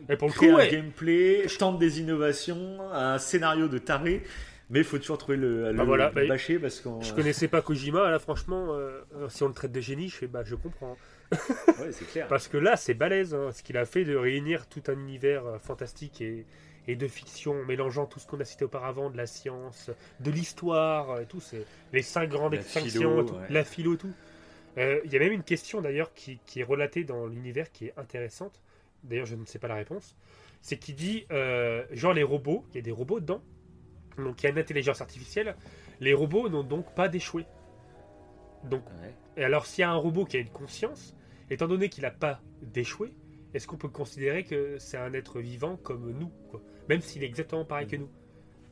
Et 0.08 0.16
pour 0.16 0.28
le 0.28 0.34
coup, 0.34 0.46
un 0.46 0.54
ouais, 0.56 0.70
gameplay, 0.70 1.46
tente 1.58 1.78
des 1.78 2.00
innovations, 2.00 2.78
un 2.92 3.18
scénario 3.18 3.68
de 3.68 3.78
taré, 3.78 4.22
mais 4.70 4.78
il 4.80 4.84
faut 4.84 4.98
toujours 4.98 5.18
trouver 5.18 5.36
le, 5.36 5.70
le, 5.70 5.76
Bah 5.76 5.84
voilà, 5.84 6.08
le 6.08 6.14
bah, 6.14 6.26
bâcher 6.26 6.58
parce 6.58 6.80
qu'on. 6.80 7.00
je 7.00 7.12
connaissais 7.12 7.48
pas 7.48 7.60
Kojima. 7.62 8.10
Là, 8.10 8.18
franchement, 8.18 8.68
euh, 8.70 9.00
si 9.28 9.42
on 9.42 9.48
le 9.48 9.54
traite 9.54 9.72
de 9.72 9.80
génie, 9.80 10.08
je 10.08 10.16
fais, 10.16 10.26
bah, 10.26 10.42
je 10.44 10.54
comprends. 10.54 10.96
Ouais, 11.80 11.92
c'est 11.92 12.06
clair. 12.06 12.26
Parce 12.28 12.48
que 12.48 12.56
là, 12.56 12.76
c'est 12.76 12.94
balèze, 12.94 13.34
hein, 13.34 13.50
ce 13.52 13.62
qu'il 13.62 13.76
a 13.76 13.84
fait 13.84 14.04
de 14.04 14.16
réunir 14.16 14.66
tout 14.66 14.82
un 14.88 14.94
univers 14.98 15.46
euh, 15.46 15.58
fantastique 15.58 16.20
et, 16.20 16.44
et 16.88 16.96
de 16.96 17.06
fiction, 17.06 17.64
mélangeant 17.64 18.06
tout 18.06 18.18
ce 18.18 18.26
qu'on 18.26 18.40
a 18.40 18.44
cité 18.44 18.64
auparavant, 18.64 19.10
de 19.10 19.16
la 19.16 19.26
science, 19.26 19.90
de 20.20 20.30
l'histoire, 20.30 21.10
euh, 21.10 21.20
et 21.22 21.26
tout. 21.26 21.40
C'est 21.40 21.64
les 21.92 22.02
cinq 22.02 22.28
grandes 22.30 22.54
La 22.54 22.60
extinctions, 22.60 23.00
philo, 23.10 23.22
et 23.22 23.26
tout, 23.26 23.34
ouais. 23.34 23.46
la 23.50 23.64
philo, 23.64 23.96
tout. 23.96 24.12
Euh, 24.78 25.00
Il 25.04 25.12
y 25.12 25.16
a 25.16 25.18
même 25.20 25.32
une 25.32 25.42
question 25.42 25.80
d'ailleurs 25.80 26.12
qui, 26.14 26.38
qui 26.46 26.60
est 26.60 26.64
relatée 26.64 27.04
dans 27.04 27.26
l'univers 27.26 27.70
qui 27.70 27.86
est 27.86 27.94
intéressante. 27.96 28.60
D'ailleurs, 29.04 29.26
je 29.26 29.34
ne 29.36 29.44
sais 29.46 29.58
pas 29.58 29.68
la 29.68 29.76
réponse. 29.76 30.16
C'est 30.62 30.76
qui 30.78 30.92
dit, 30.92 31.26
euh, 31.30 31.84
genre 31.92 32.12
les 32.12 32.22
robots, 32.22 32.64
il 32.70 32.76
y 32.76 32.78
a 32.78 32.82
des 32.82 32.90
robots 32.90 33.20
dedans, 33.20 33.42
donc 34.18 34.42
il 34.42 34.44
y 34.44 34.46
a 34.48 34.50
une 34.50 34.58
intelligence 34.58 35.00
artificielle. 35.00 35.56
Les 36.00 36.14
robots 36.14 36.48
n'ont 36.48 36.64
donc 36.64 36.94
pas 36.94 37.08
d'échouer. 37.08 37.46
Donc 38.64 38.82
Ouais. 39.02 39.14
et 39.36 39.44
alors, 39.44 39.66
s'il 39.66 39.82
y 39.82 39.84
a 39.84 39.90
un 39.90 39.96
robot 39.96 40.24
qui 40.24 40.36
a 40.36 40.40
une 40.40 40.50
conscience, 40.50 41.14
étant 41.50 41.66
donné 41.68 41.88
qu'il 41.88 42.02
n'a 42.02 42.10
pas 42.10 42.40
d'échouer, 42.62 43.14
est-ce 43.54 43.66
qu'on 43.66 43.76
peut 43.76 43.88
considérer 43.88 44.44
que 44.44 44.78
c'est 44.78 44.96
un 44.96 45.12
être 45.14 45.40
vivant 45.40 45.76
comme 45.76 46.12
nous, 46.12 46.30
quoi? 46.50 46.60
Même 46.88 47.00
s'il 47.00 47.22
est 47.22 47.26
exactement 47.26 47.64
pareil 47.64 47.86
que 47.86 47.96
nous 47.96 48.10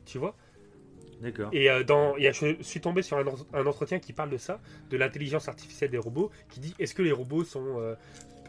Tu 0.04 0.18
vois? 0.18 0.36
D'accord. 1.20 1.50
Et 1.52 1.68
euh, 1.68 1.82
dans, 1.82 2.16
je 2.16 2.56
suis 2.62 2.80
tombé 2.80 3.02
sur 3.02 3.18
un 3.18 3.66
entretien 3.66 3.98
qui 3.98 4.12
parle 4.12 4.30
de 4.30 4.36
ça, 4.36 4.60
de 4.90 4.96
l'intelligence 4.96 5.48
artificielle 5.48 5.90
des 5.90 5.98
robots, 5.98 6.30
qui 6.48 6.60
dit 6.60 6.74
est-ce 6.78 6.94
que 6.94 7.02
les 7.02 7.12
robots 7.12 7.44
sont, 7.44 7.80
euh, 7.80 7.96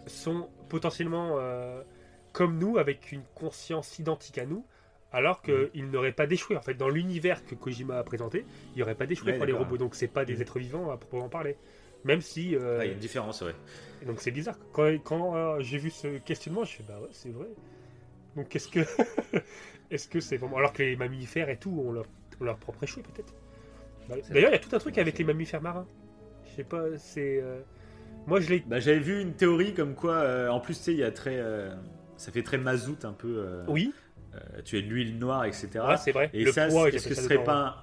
sont 0.06 0.50
potentiellement 0.70 1.38
euh, 1.40 1.82
comme 2.32 2.60
nous, 2.60 2.78
avec 2.78 3.12
une 3.12 3.24
conscience 3.34 3.98
identique 3.98 4.38
à 4.38 4.46
nous? 4.46 4.66
Alors 5.12 5.42
qu'ils 5.42 5.90
n'auraient 5.90 6.12
pas 6.12 6.28
d'échouer. 6.28 6.56
En 6.58 6.62
fait, 6.62 6.76
dans 6.76 6.90
l'univers 6.90 7.44
que 7.46 7.56
Kojima 7.56 7.98
a 8.00 8.04
présenté, 8.04 8.46
il 8.74 8.78
n'y 8.78 8.84
aurait 8.84 8.96
pas 8.96 9.06
d'échouer 9.06 9.32
Ouais, 9.32 9.38
pour 9.38 9.46
les 9.48 9.54
robots. 9.54 9.78
Donc, 9.78 9.96
c'est 9.96 10.08
pas 10.08 10.26
des 10.26 10.36
Mhm. 10.36 10.42
êtres 10.42 10.60
vivants 10.60 10.92
à 10.92 10.98
proprement 10.98 11.30
parler. 11.30 11.56
Même 12.06 12.22
si. 12.22 12.56
euh, 12.56 12.78
Ah, 12.80 12.86
il 12.86 12.88
y 12.88 12.92
a 12.92 12.94
une 12.94 13.00
différence, 13.00 13.42
ouais. 13.42 13.54
Donc 14.06 14.22
c'est 14.22 14.32
bizarre. 14.32 14.58
Quand, 14.72 14.90
quand 15.04 15.36
euh, 15.36 15.58
j'ai 15.60 15.78
vu 15.78 15.90
ce 15.90 16.20
questionnement, 16.20 16.64
je 16.64 16.78
fais 16.78 16.84
bah 16.88 16.98
ouais, 17.02 17.10
c'est 17.12 17.30
vrai. 17.30 17.48
Donc 18.36 18.48
qu'est-ce 18.50 18.70
que. 18.70 18.80
Est-ce 19.92 20.08
que 20.08 20.20
c'est 20.20 20.38
vraiment? 20.38 20.58
Alors 20.58 20.72
que 20.74 20.84
les 20.84 20.96
mammifères 20.96 21.50
et 21.50 21.58
tout 21.58 21.72
ont 21.72 21.92
leur, 21.92 22.06
ont 22.40 22.44
leur 22.46 22.58
propre 22.58 22.84
échoué 22.84 23.04
peut-être. 23.04 23.34
Bah, 24.08 24.16
D'ailleurs, 24.30 24.52
il 24.52 24.54
y 24.54 24.56
a 24.56 24.60
tout 24.60 24.74
un 24.76 24.80
truc 24.80 24.98
avec 24.98 25.18
les 25.18 25.26
mammifères 25.26 25.62
marins. 25.62 25.88
Je 26.46 26.56
sais 26.56 26.64
pas, 26.64 26.84
c'est. 26.98 27.42
euh, 27.42 27.60
Moi 28.28 28.40
je 28.40 28.50
l'ai. 28.50 28.64
Bah, 28.66 28.80
j'avais 28.80 29.00
vu 29.00 29.20
une 29.20 29.34
théorie 29.34 29.74
comme 29.74 29.96
quoi, 29.96 30.50
en 30.52 30.60
plus, 30.60 30.78
tu 30.78 30.84
sais, 30.84 30.94
il 30.94 31.00
y 31.00 31.04
a 31.04 31.12
très. 31.12 31.44
ça 32.18 32.32
fait 32.32 32.44
très 32.44 32.58
mazout 32.58 33.04
un 33.04 33.14
peu. 33.14 33.64
Oui, 33.68 33.94
tu 34.66 34.78
es 34.78 34.82
de 34.82 34.88
l'huile 34.88 35.18
noire, 35.18 35.46
etc. 35.46 35.70
ouais, 35.88 35.98
c'est 35.98 36.12
vrai. 36.12 36.30
Et 36.34 36.44
le 36.44 36.52
ça, 36.52 36.68
est-ce 36.68 37.08
que 37.08 37.16
ce 37.16 37.22
serait 37.22 37.44
pas 37.44 37.56
un- 37.56 37.70
ouais. 37.70 37.76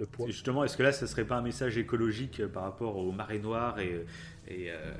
Le 0.00 0.06
poids. 0.06 0.26
Justement, 0.26 0.64
est-ce 0.64 0.76
que 0.76 0.82
là, 0.82 0.90
ça 0.92 1.06
serait 1.06 1.24
pas 1.24 1.36
un 1.36 1.42
message 1.42 1.76
écologique 1.76 2.40
euh, 2.40 2.48
par 2.48 2.62
rapport 2.62 2.96
aux 2.96 3.12
marées 3.12 3.38
noires 3.38 3.78
et, 3.78 4.04
et, 4.48 4.70
euh, 4.70 4.94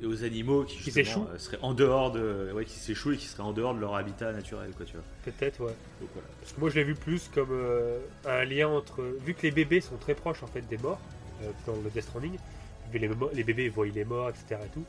et 0.00 0.06
aux 0.06 0.24
animaux 0.24 0.64
qui, 0.64 0.90
s'échouent 0.90 1.26
euh, 1.32 1.36
seraient 1.38 1.58
en 1.60 1.74
dehors 1.74 2.10
de, 2.10 2.50
ouais, 2.54 2.64
qui 2.64 2.78
s'échouent 2.78 3.12
et 3.12 3.16
qui 3.18 3.26
seraient 3.26 3.42
en 3.42 3.52
dehors 3.52 3.74
de 3.74 3.80
leur 3.80 3.94
habitat 3.94 4.32
naturel, 4.32 4.70
quoi, 4.74 4.86
tu 4.86 4.94
vois. 4.94 5.04
Peut-être, 5.24 5.60
ouais. 5.60 5.74
Donc, 6.00 6.08
voilà. 6.14 6.28
Parce 6.40 6.52
que 6.54 6.60
moi 6.60 6.70
je 6.70 6.76
l'ai 6.76 6.84
vu 6.84 6.94
plus 6.94 7.28
comme 7.28 7.50
euh, 7.52 7.98
un 8.26 8.44
lien 8.44 8.66
entre. 8.68 9.02
Vu 9.24 9.34
que 9.34 9.42
les 9.42 9.50
bébés 9.50 9.82
sont 9.82 9.98
très 9.98 10.14
proches 10.14 10.42
en 10.42 10.46
fait 10.46 10.62
des 10.62 10.78
morts, 10.78 11.00
euh, 11.42 11.50
dans 11.66 11.76
le 11.76 11.90
Death 11.90 12.04
Stranding. 12.04 12.36
Les, 12.94 13.10
les 13.34 13.44
bébés 13.44 13.68
voient 13.68 13.86
il 13.86 13.98
est 13.98 14.04
mort, 14.04 14.30
etc. 14.30 14.58
Et 14.64 14.68
tout. 14.72 14.84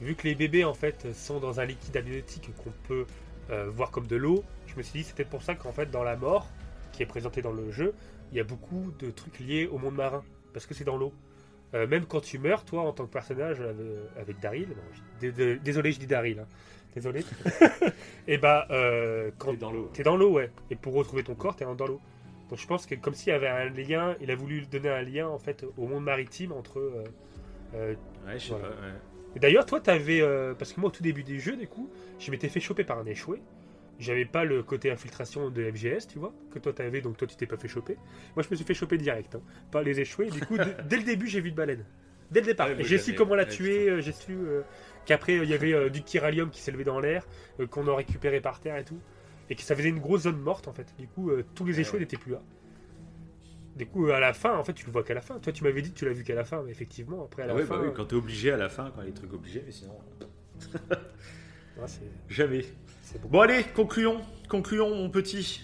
Vu 0.00 0.14
que 0.16 0.26
les 0.26 0.34
bébés 0.34 0.64
en 0.64 0.74
fait 0.74 1.06
sont 1.14 1.38
dans 1.40 1.60
un 1.60 1.66
liquide 1.66 1.96
amniotique 1.98 2.50
qu'on 2.64 2.72
peut 2.88 3.04
euh, 3.50 3.68
voir 3.70 3.90
comme 3.90 4.06
de 4.06 4.16
l'eau, 4.16 4.42
je 4.66 4.76
me 4.76 4.82
suis 4.82 5.00
dit 5.00 5.04
c'est 5.04 5.14
peut-être 5.14 5.30
pour 5.30 5.42
ça 5.42 5.54
qu'en 5.54 5.72
fait 5.72 5.90
dans 5.90 6.02
la 6.04 6.16
mort 6.16 6.48
qui 6.92 7.02
est 7.02 7.06
présentée 7.06 7.42
dans 7.42 7.52
le 7.52 7.70
jeu, 7.70 7.94
il 8.32 8.36
y 8.38 8.40
a 8.40 8.44
beaucoup 8.44 8.92
de 8.98 9.10
trucs 9.10 9.38
liés 9.40 9.66
au 9.70 9.78
monde 9.78 9.94
marin 9.96 10.22
parce 10.52 10.66
que 10.66 10.74
c'est 10.74 10.84
dans 10.84 10.96
l'eau. 10.96 11.12
Euh, 11.74 11.86
même 11.88 12.06
quand 12.06 12.20
tu 12.20 12.38
meurs, 12.38 12.64
toi 12.64 12.82
en 12.82 12.92
tant 12.92 13.04
que 13.06 13.10
personnage 13.12 13.60
avec, 13.60 13.76
avec 14.20 14.40
Daryl, 14.40 14.68
désolé 15.20 15.92
je 15.92 15.98
dis 15.98 16.06
Daryl, 16.06 16.38
hein. 16.40 16.46
désolé. 16.94 17.24
et 18.28 18.38
bah 18.38 18.66
euh, 18.70 19.30
quand 19.38 19.50
T'es 19.52 19.56
dans 19.56 19.72
l'eau. 19.72 19.90
T'es 19.92 20.02
dans 20.04 20.16
l'eau, 20.16 20.32
ouais. 20.32 20.50
Et 20.70 20.76
pour 20.76 20.94
retrouver 20.94 21.24
ton 21.24 21.34
corps, 21.34 21.56
t'es 21.56 21.64
dans 21.64 21.74
l'eau. 21.86 22.00
Donc 22.50 22.58
je 22.58 22.66
pense 22.66 22.86
que 22.86 22.94
comme 22.94 23.14
s'il 23.14 23.32
y 23.32 23.36
avait 23.36 23.48
un 23.48 23.70
lien, 23.70 24.14
il 24.20 24.30
a 24.30 24.36
voulu 24.36 24.66
donner 24.66 24.90
un 24.90 25.02
lien 25.02 25.26
en 25.28 25.38
fait 25.38 25.64
au 25.76 25.86
monde 25.88 26.04
maritime 26.04 26.52
entre. 26.52 26.78
euh, 26.78 27.04
euh, 27.74 27.94
Ouais, 28.26 28.38
je 28.38 28.46
sais 28.46 28.50
Voilà. 28.50 28.68
pas. 28.68 28.74
ouais. 28.82 28.92
Et 29.36 29.40
d'ailleurs, 29.40 29.66
toi, 29.66 29.80
t'avais, 29.80 30.20
euh, 30.20 30.54
parce 30.54 30.72
que 30.72 30.80
moi 30.80 30.88
au 30.88 30.92
tout 30.92 31.02
début 31.02 31.24
du 31.24 31.40
jeu, 31.40 31.56
du 31.56 31.66
coup, 31.66 31.90
je 32.18 32.30
m'étais 32.30 32.48
fait 32.48 32.60
choper 32.60 32.84
par 32.84 32.98
un 32.98 33.06
échoué. 33.06 33.42
J'avais 33.98 34.24
pas 34.24 34.44
le 34.44 34.62
côté 34.62 34.90
infiltration 34.90 35.50
de 35.50 35.70
FGS, 35.70 36.08
tu 36.08 36.18
vois, 36.18 36.34
que 36.50 36.58
toi 36.58 36.72
t'avais, 36.72 37.00
donc 37.00 37.16
toi 37.16 37.28
tu 37.28 37.36
t'es 37.36 37.46
pas 37.46 37.56
fait 37.56 37.68
choper. 37.68 37.96
Moi 38.34 38.42
je 38.42 38.48
me 38.50 38.56
suis 38.56 38.64
fait 38.64 38.74
choper 38.74 38.98
direct, 38.98 39.36
hein, 39.36 39.42
pas 39.70 39.84
les 39.84 40.00
échoués. 40.00 40.30
Du 40.30 40.40
coup, 40.40 40.56
dès 40.88 40.96
le 40.96 41.04
début, 41.04 41.28
j'ai 41.28 41.40
vu 41.40 41.52
de 41.52 41.56
baleine. 41.56 41.84
Dès 42.30 42.40
le 42.40 42.46
départ. 42.46 42.68
Ouais, 42.68 42.76
j'ai 42.82 42.98
su 42.98 43.14
comment 43.14 43.36
la 43.36 43.44
tuer, 43.44 43.88
euh, 43.88 44.00
j'ai 44.00 44.10
su 44.10 44.32
euh, 44.32 44.62
qu'après 45.06 45.36
il 45.36 45.48
y 45.48 45.54
avait 45.54 45.72
euh, 45.72 45.90
du 45.90 46.00
chiralium 46.04 46.50
qui 46.50 46.60
s'est 46.60 46.72
levé 46.72 46.82
dans 46.82 46.98
l'air, 46.98 47.24
qu'on 47.70 47.86
a 47.86 47.94
récupéré 47.94 48.40
par 48.40 48.58
terre 48.60 48.76
et 48.76 48.84
tout. 48.84 48.98
Et 49.48 49.54
que 49.54 49.62
ça 49.62 49.76
faisait 49.76 49.90
une 49.90 50.00
grosse 50.00 50.22
zone 50.22 50.40
morte 50.40 50.66
en 50.66 50.72
fait. 50.72 50.92
Du 50.98 51.06
coup, 51.06 51.30
tous 51.54 51.64
les 51.64 51.78
échoués 51.78 51.98
Ouais. 51.98 52.00
n'étaient 52.00 52.16
plus 52.16 52.32
là. 52.32 52.42
Du 53.76 53.86
coup, 53.86 54.08
à 54.10 54.20
la 54.20 54.32
fin, 54.32 54.56
en 54.56 54.62
fait, 54.62 54.72
tu 54.72 54.86
le 54.86 54.92
vois 54.92 55.02
qu'à 55.02 55.14
la 55.14 55.20
fin. 55.20 55.38
Toi, 55.40 55.52
tu 55.52 55.64
m'avais 55.64 55.82
dit 55.82 55.90
que 55.92 55.98
tu 55.98 56.04
l'as 56.04 56.12
vu 56.12 56.22
qu'à 56.22 56.34
la 56.36 56.44
fin, 56.44 56.62
mais 56.64 56.70
effectivement, 56.70 57.24
après, 57.24 57.42
à 57.42 57.46
la 57.46 57.52
Ah 57.52 57.56
ouais, 57.56 57.64
fin. 57.64 57.74
bah 57.76 57.80
oui, 57.82 57.88
euh, 57.88 57.92
quand 57.92 58.04
t'es 58.06 58.14
obligé 58.14 58.52
à 58.52 58.56
la 58.56 58.68
fin, 58.68 58.92
quand 58.94 59.02
il 59.02 59.06
y 59.06 59.08
a 59.08 59.10
des 59.10 59.16
trucs 59.16 59.32
obligés, 59.32 59.62
mais 59.66 59.72
sinon. 59.72 59.94
c'est- 61.86 62.00
Jamais. 62.28 62.64
bon. 63.22 63.28
Bon 63.30 63.40
allez, 63.40 63.64
concluons, 63.74 64.20
concluons 64.48 64.94
mon 64.94 65.10
petit. 65.10 65.62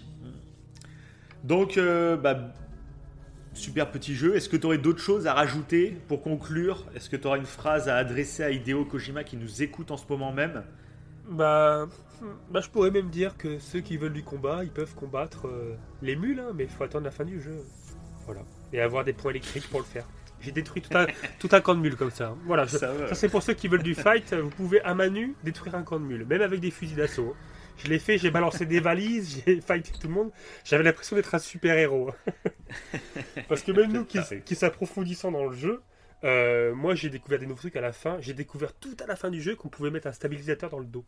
Donc, 1.45 1.79
euh, 1.79 2.17
bah, 2.17 2.53
super 3.55 3.91
petit 3.91 4.15
jeu. 4.15 4.35
Est-ce 4.35 4.49
que 4.49 4.57
tu 4.57 4.67
aurais 4.67 4.79
d'autres 4.79 5.01
choses 5.01 5.27
à 5.27 5.35
rajouter 5.35 5.97
pour 6.09 6.21
conclure? 6.23 6.85
Est-ce 6.95 7.09
que 7.09 7.17
tu 7.17 7.27
auras 7.27 7.39
une 7.39 7.47
phrase 7.47 7.89
à 7.89 7.97
adresser 7.97 8.43
à 8.43 8.51
Hideo 8.51 8.85
Kojima 8.85 9.25
qui 9.25 9.37
nous 9.37 9.63
écoute 9.63 9.91
en 9.91 9.97
ce 9.97 10.05
moment 10.09 10.33
même? 10.33 10.65
Bah, 11.29 11.89
bah, 12.51 12.61
je 12.61 12.69
pourrais 12.69 12.91
même 12.91 13.09
dire 13.09 13.37
que 13.37 13.59
ceux 13.59 13.81
qui 13.81 13.97
veulent 13.97 14.13
du 14.13 14.23
combat, 14.25 14.65
ils 14.65 14.71
peuvent 14.71 14.95
combattre 14.95 15.47
euh, 15.47 15.77
les 16.03 16.17
mules, 16.17 16.41
hein, 16.41 16.53
mais 16.55 16.65
il 16.65 16.71
faut 16.71 16.85
attendre 16.85 17.05
la 17.05 17.11
fin 17.11 17.25
du 17.25 17.41
jeu. 17.41 17.65
Voilà. 18.33 18.47
Et 18.73 18.81
avoir 18.81 19.05
des 19.05 19.13
points 19.13 19.31
électriques 19.33 19.69
pour 19.69 19.81
le 19.81 19.87
faire. 19.87 20.07
J'ai 20.41 20.53
détruit 20.53 20.81
tout 20.83 20.97
un, 20.97 21.07
tout 21.39 21.49
un 21.53 21.61
camp 21.61 21.75
de 21.75 21.81
mules 21.81 21.97
comme 21.97 22.11
ça. 22.11 22.35
Voilà, 22.47 22.65
je- 22.65 22.79
Ça 22.79 23.09
ça 23.09 23.15
c'est 23.15 23.29
pour 23.29 23.43
ceux 23.43 23.55
qui 23.55 23.69
veulent 23.69 23.83
du 23.83 23.95
fight. 23.95 24.33
Vous 24.35 24.49
pouvez 24.51 24.81
à 24.83 24.95
main 24.95 25.09
nue 25.11 25.35
détruire 25.45 25.75
un 25.75 25.83
camp 25.83 25.99
de 26.01 26.05
mules, 26.05 26.25
même 26.27 26.43
avec 26.43 26.61
des 26.61 26.71
fusils 26.71 26.97
d'assaut. 26.97 27.35
Je 27.79 27.89
l'ai 27.89 27.99
fait, 27.99 28.19
j'ai 28.19 28.31
balancé 28.31 28.67
des 28.67 28.79
valises, 28.81 29.43
j'ai 29.47 29.61
fighté 29.61 29.91
tout 29.99 30.07
le 30.07 30.13
monde. 30.15 30.31
J'avais 30.65 30.85
l'impression 30.85 31.17
d'être 31.17 31.35
un 31.35 31.39
super 31.39 31.77
héros. 31.79 32.11
Parce 33.49 33.63
que 33.63 33.73
même 33.73 33.93
nous 33.93 34.05
qui, 34.05 34.19
qui 34.45 34.55
s'approfondissant 34.55 35.31
dans 35.33 35.47
le 35.47 35.57
jeu, 35.57 35.83
euh, 36.25 36.75
moi 36.75 36.95
j'ai 36.95 37.11
découvert 37.11 37.39
des 37.39 37.47
nouveaux 37.47 37.59
trucs 37.61 37.77
à 37.77 37.81
la 37.81 37.93
fin. 37.93 38.19
J'ai 38.21 38.35
découvert 38.35 38.73
tout 38.75 38.97
à 39.03 39.07
la 39.07 39.17
fin 39.17 39.31
du 39.31 39.41
jeu 39.43 39.57
qu'on 39.57 39.69
pouvait 39.69 39.91
mettre 39.91 40.07
un 40.07 40.13
stabilisateur 40.13 40.71
dans 40.71 40.79
le 40.79 40.85
dos. 40.87 41.05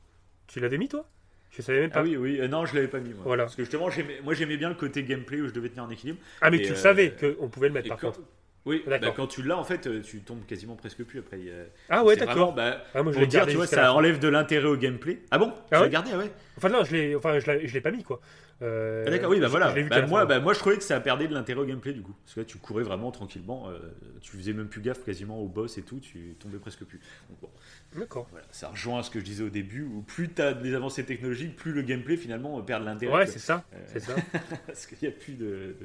Tu 0.46 0.60
l'avais 0.60 0.78
mis 0.78 0.88
toi? 0.88 1.06
Je 1.54 1.62
savais 1.62 1.80
même 1.80 1.90
pas. 1.90 2.00
Ah 2.00 2.02
oui, 2.02 2.16
oui, 2.16 2.38
euh, 2.40 2.48
non, 2.48 2.64
je 2.64 2.74
l'avais 2.74 2.88
pas 2.88 2.98
mis 2.98 3.10
moi. 3.10 3.22
Voilà. 3.24 3.44
Parce 3.44 3.56
que 3.56 3.62
justement, 3.62 3.88
moi 4.24 4.34
j'aimais 4.34 4.56
bien 4.56 4.70
le 4.70 4.74
côté 4.74 5.02
gameplay 5.04 5.40
où 5.40 5.48
je 5.48 5.52
devais 5.52 5.68
tenir 5.68 5.84
en 5.84 5.90
équilibre. 5.90 6.18
Ah 6.40 6.50
mais 6.50 6.56
Et, 6.58 6.62
tu 6.62 6.68
le 6.70 6.74
euh, 6.74 6.78
savais 6.78 7.12
qu'on 7.12 7.48
pouvait 7.48 7.68
le 7.68 7.74
mettre 7.74 7.86
Et 7.86 7.90
par 7.90 7.98
quand- 7.98 8.06
contre. 8.12 8.20
Oui, 8.64 8.84
D'accord. 8.86 9.08
bah, 9.08 9.14
quand 9.16 9.26
tu 9.26 9.42
l'as, 9.42 9.58
en 9.58 9.64
fait, 9.64 9.88
euh, 9.88 10.00
tu 10.02 10.20
tombes 10.20 10.46
quasiment 10.46 10.76
presque 10.76 11.02
plus 11.02 11.18
après. 11.18 11.40
Ah 11.90 12.04
ouais 12.04 12.14
d'accord. 12.14 12.52
bah, 12.54 12.84
Ah, 12.94 13.02
pour 13.02 13.26
dire, 13.26 13.44
tu 13.46 13.56
vois, 13.56 13.66
ça 13.66 13.92
enlève 13.92 14.20
de 14.20 14.28
l'intérêt 14.28 14.68
au 14.68 14.76
gameplay. 14.76 15.18
Ah 15.32 15.38
bon? 15.38 15.48
Tu 15.48 15.52
Ah 15.72 15.76
l'as 15.78 15.82
ouais 15.82 15.90
gardé, 15.90 16.10
ah 16.14 16.18
ouais 16.18 16.30
Enfin 16.56 16.68
non, 16.68 16.84
je 16.84 16.92
l'ai, 16.94 17.16
enfin 17.16 17.40
je 17.40 17.50
l'ai, 17.50 17.66
je 17.66 17.74
l'ai 17.74 17.80
pas 17.80 17.90
mis 17.90 18.04
quoi. 18.04 18.20
Euh, 18.62 19.04
Ah, 19.06 19.10
D'accord, 19.10 19.30
oui, 19.30 19.40
bah 19.40 19.48
voilà. 19.48 19.74
Bah, 19.90 20.06
moi, 20.06 20.24
bah, 20.24 20.38
moi, 20.40 20.52
je 20.54 20.58
trouvais 20.60 20.76
que 20.76 20.84
ça 20.84 21.00
perdait 21.00 21.26
de 21.26 21.34
l'intérêt 21.34 21.60
au 21.60 21.64
gameplay 21.64 21.92
du 21.92 22.02
coup. 22.02 22.14
Parce 22.24 22.34
que 22.34 22.40
là, 22.40 22.46
tu 22.46 22.58
courais 22.58 22.84
vraiment 22.84 23.10
tranquillement. 23.10 23.68
euh, 23.70 23.78
tu 24.20 24.36
faisais 24.36 24.52
même 24.52 24.68
plus 24.68 24.80
gaffe 24.80 25.04
quasiment 25.04 25.40
au 25.40 25.48
boss 25.48 25.78
et 25.78 25.82
tout. 25.82 25.98
Tu 26.00 26.36
tombais 26.38 26.58
presque 26.58 26.84
plus. 26.84 27.00
Bon, 27.40 27.48
D'accord. 27.98 28.28
voilà. 28.30 28.46
Ça 28.52 28.68
rejoint 28.68 29.02
ce 29.02 29.10
que 29.10 29.18
je 29.18 29.24
disais 29.24 29.42
au 29.42 29.48
début 29.50 29.82
où 29.82 30.02
plus 30.02 30.30
tu 30.32 30.40
as 30.40 30.54
des 30.54 30.74
avancées 30.74 31.04
technologiques, 31.04 31.56
plus 31.56 31.72
le 31.72 31.82
gameplay 31.82 32.16
finalement 32.16 32.58
euh, 32.58 32.62
perd 32.62 32.82
de 32.82 32.86
l'intérêt. 32.86 33.12
Ouais, 33.14 33.26
c'est 33.26 33.38
ça, 33.40 33.64
Euh, 33.74 33.78
c'est 33.86 34.00
ça. 34.00 34.14
Parce 34.66 34.86
qu'il 34.86 34.98
n'y 35.02 35.08
a 35.08 35.16
plus 35.16 35.36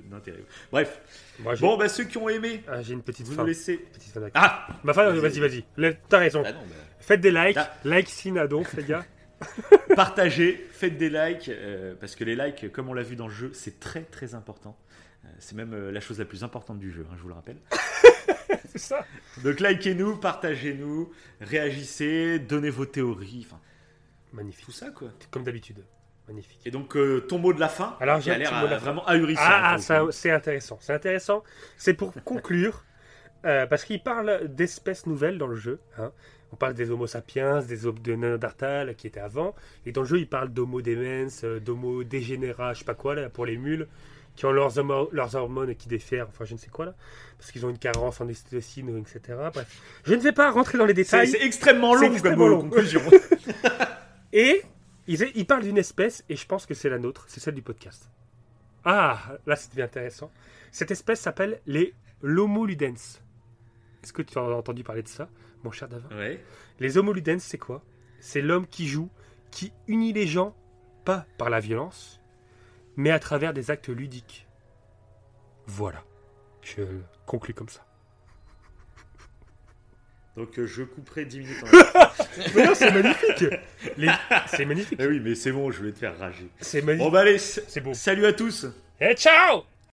d'intérêt. 0.10 0.44
Bref. 0.72 1.02
Moi, 1.40 1.56
Bon, 1.56 1.78
bah, 1.78 1.90
ceux 1.90 2.04
qui 2.04 2.18
ont 2.18 2.30
aimé, 2.30 2.64
ah, 2.68 2.82
j'ai 2.84 2.94
une 2.94 3.02
petite 3.02 3.26
vous 3.28 3.34
fin. 3.34 3.42
nous 3.42 3.48
laissez. 3.48 3.78
Petite 3.78 4.14
fin 4.14 4.20
d'actu. 4.20 4.34
Ah 4.40 4.68
fin, 4.94 5.12
Vas-y. 5.12 5.40
vas-y, 5.40 5.96
T'as 6.10 6.20
raison. 6.20 6.42
Bah 6.44 6.52
non, 6.54 6.60
bah, 6.60 6.76
Faites 7.00 7.22
des 7.22 7.32
likes, 7.32 7.58
Ah. 7.58 7.74
like 7.86 8.08
Sina 8.10 8.48
donc 8.48 8.72
les 8.74 8.84
gars. 8.84 9.04
Partagez, 9.96 10.68
faites 10.72 10.98
des 10.98 11.10
likes, 11.10 11.50
euh, 11.50 11.96
parce 12.00 12.16
que 12.16 12.24
les 12.24 12.36
likes, 12.36 12.72
comme 12.72 12.90
on 12.90 12.94
l'a 12.94 13.04
vu 13.04 13.16
dans 13.16 13.28
le 13.28 13.34
jeu, 13.34 13.52
c'est 13.54 13.80
très 13.80 14.02
très 14.02 14.36
important. 14.36 14.78
Euh, 15.26 15.28
c'est 15.40 15.56
même 15.56 15.74
euh, 15.74 15.92
la 15.92 16.00
chose 16.00 16.20
la 16.20 16.26
plus 16.26 16.44
importante 16.44 16.80
du 16.80 16.92
jeu, 16.92 17.06
hein, 17.10 17.14
je 17.18 17.22
vous 17.22 17.28
le 17.30 17.34
rappelle. 17.34 17.58
c'est 18.66 18.78
ça. 18.80 19.06
Donc 19.44 19.60
likez-nous, 19.60 20.18
partagez-nous, 20.18 21.12
réagissez, 21.42 22.40
donnez 22.40 22.70
vos 22.70 22.86
théories, 22.86 23.46
enfin 23.48 23.60
Magnifique. 24.34 24.66
tout 24.66 24.72
ça 24.72 24.90
quoi. 24.90 25.10
Comme 25.32 25.44
d'habitude. 25.44 25.84
Magnifique. 26.28 26.60
Et 26.66 26.72
donc 26.72 26.98
ton 27.28 27.40
mot 27.40 27.54
de 27.54 27.60
la 27.60 27.70
fin, 27.70 27.96
Alors, 28.02 28.20
j'ai 28.20 28.36
l'air 28.36 28.52
vraiment 28.80 29.06
ahurissant. 29.08 29.42
Ah, 29.44 29.74
ah, 29.74 29.78
ça, 29.78 30.00
le 30.00 30.06
coup. 30.08 30.12
c'est 30.12 30.32
intéressant. 30.32 30.78
C'est 30.82 30.94
intéressant. 30.94 31.44
C'est 31.78 31.94
pour 31.94 32.14
conclure, 32.26 32.84
euh, 33.46 33.66
parce 33.66 33.86
qu'il 33.86 34.04
parle 34.04 34.48
d'espèces 34.54 35.06
nouvelles 35.06 35.38
dans 35.38 35.48
le 35.48 35.56
jeu. 35.56 35.80
hein. 35.98 36.12
On 36.58 36.60
parle 36.60 36.74
des 36.74 36.90
Homo 36.90 37.06
sapiens, 37.06 37.62
des 37.62 37.78
de 37.84 38.16
Néandertal 38.16 38.96
qui 38.96 39.06
étaient 39.06 39.20
avant. 39.20 39.54
Et 39.86 39.92
dans 39.92 40.02
le 40.02 40.08
jeu, 40.08 40.18
il 40.18 40.28
parle 40.28 40.50
d'Homo 40.50 40.82
demens, 40.82 41.44
euh, 41.44 41.60
d'Homo 41.60 42.04
dégénéra, 42.04 42.74
je 42.74 42.80
sais 42.80 42.86
pas 42.86 42.96
quoi, 42.96 43.14
là, 43.14 43.30
pour 43.30 43.46
les 43.46 43.58
mules, 43.58 43.88
qui 44.36 44.48
ont 44.48 44.52
leurs, 44.52 44.80
homo- 44.80 45.08
leurs 45.12 45.36
hormones 45.36 45.76
qui 45.76 45.88
défèrent, 45.88 46.26
enfin 46.30 46.46
je 46.46 46.54
ne 46.54 46.58
sais 46.58 46.70
quoi 46.70 46.86
là, 46.86 46.96
parce 47.38 47.52
qu'ils 47.52 47.64
ont 47.64 47.70
une 47.70 47.78
carence 47.78 48.22
en 48.22 48.28
ocytocine, 48.28 48.98
etc. 48.98 49.38
Bref, 49.54 49.68
je 50.04 50.16
ne 50.16 50.20
vais 50.20 50.32
pas 50.32 50.50
rentrer 50.50 50.80
dans 50.80 50.86
les 50.88 50.96
détails. 50.96 51.28
c'est 51.28 51.44
extrêmement 51.46 51.94
long 51.94 52.12
extrêmement 52.12 52.46
comme 52.46 52.50
long. 52.54 52.62
conclusion. 52.62 53.02
Et 54.34 54.64
ils, 55.08 55.24
ils 55.36 55.46
parlent 55.46 55.64
d'une 55.64 55.78
espèce, 55.78 56.24
et 56.28 56.36
je 56.36 56.46
pense 56.48 56.66
que 56.66 56.74
c'est 56.74 56.90
la 56.90 56.98
nôtre, 56.98 57.26
c'est 57.28 57.40
celle 57.40 57.54
du 57.56 57.62
podcast. 57.62 58.10
Ah, 58.84 59.38
là 59.46 59.56
c'est 59.56 59.70
devient 59.70 59.84
intéressant. 59.84 60.32
Cette 60.72 60.90
espèce 60.90 61.20
s'appelle 61.22 61.60
les 61.68 61.94
Lomoludens. 62.24 63.20
Est-ce 64.04 64.12
que 64.14 64.22
tu 64.24 64.38
as 64.40 64.42
entendu 64.44 64.84
parler 64.84 65.04
de 65.04 65.08
ça, 65.08 65.30
mon 65.64 65.72
cher 65.72 65.88
Davin 65.88 66.16
ouais. 66.18 66.44
Les 66.80 66.98
Homoludens, 66.98 67.40
c'est 67.40 67.58
quoi? 67.58 67.84
C'est 68.20 68.42
l'homme 68.42 68.68
qui 68.68 68.88
joue, 68.88 69.10
qui 69.52 69.72
unit 69.88 70.14
les 70.14 70.28
gens, 70.28 70.56
pas 71.06 71.26
par 71.38 71.50
la 71.50 71.60
violence, 71.60 72.20
mais 72.96 73.12
à 73.12 73.20
travers 73.20 73.54
des 73.54 73.72
actes 73.72 73.90
ludiques. 73.90 74.48
Voilà. 75.66 76.04
Je 76.62 76.84
conclus 77.26 77.54
comme 77.54 77.70
ça. 77.70 77.86
Donc 80.36 80.60
euh, 80.60 80.68
je 80.68 80.84
couperai 80.84 81.26
10 81.26 81.40
minutes 81.40 81.64
en 81.64 81.68
Mais 82.56 82.66
non, 82.66 82.76
c'est 82.76 82.92
magnifique 82.92 83.46
Les- 83.98 84.08
C'est 84.48 84.66
magnifique 84.66 85.00
Eh 85.02 85.08
oui, 85.08 85.20
mais 85.20 85.34
c'est 85.34 85.52
bon, 85.52 85.72
je 85.72 85.80
voulais 85.80 85.92
te 85.94 86.00
faire 86.00 86.18
rager. 86.18 86.48
C'est 86.60 86.82
Bon 86.82 86.88
magnifique 86.88 87.12
bah 87.12 87.20
allez, 87.22 87.40
C'est 87.40 87.82
beau 87.82 87.94
salut 87.96 88.26
à 88.26 88.34
tous 88.34 88.68
Et 89.02 89.16
ciao 89.16 89.64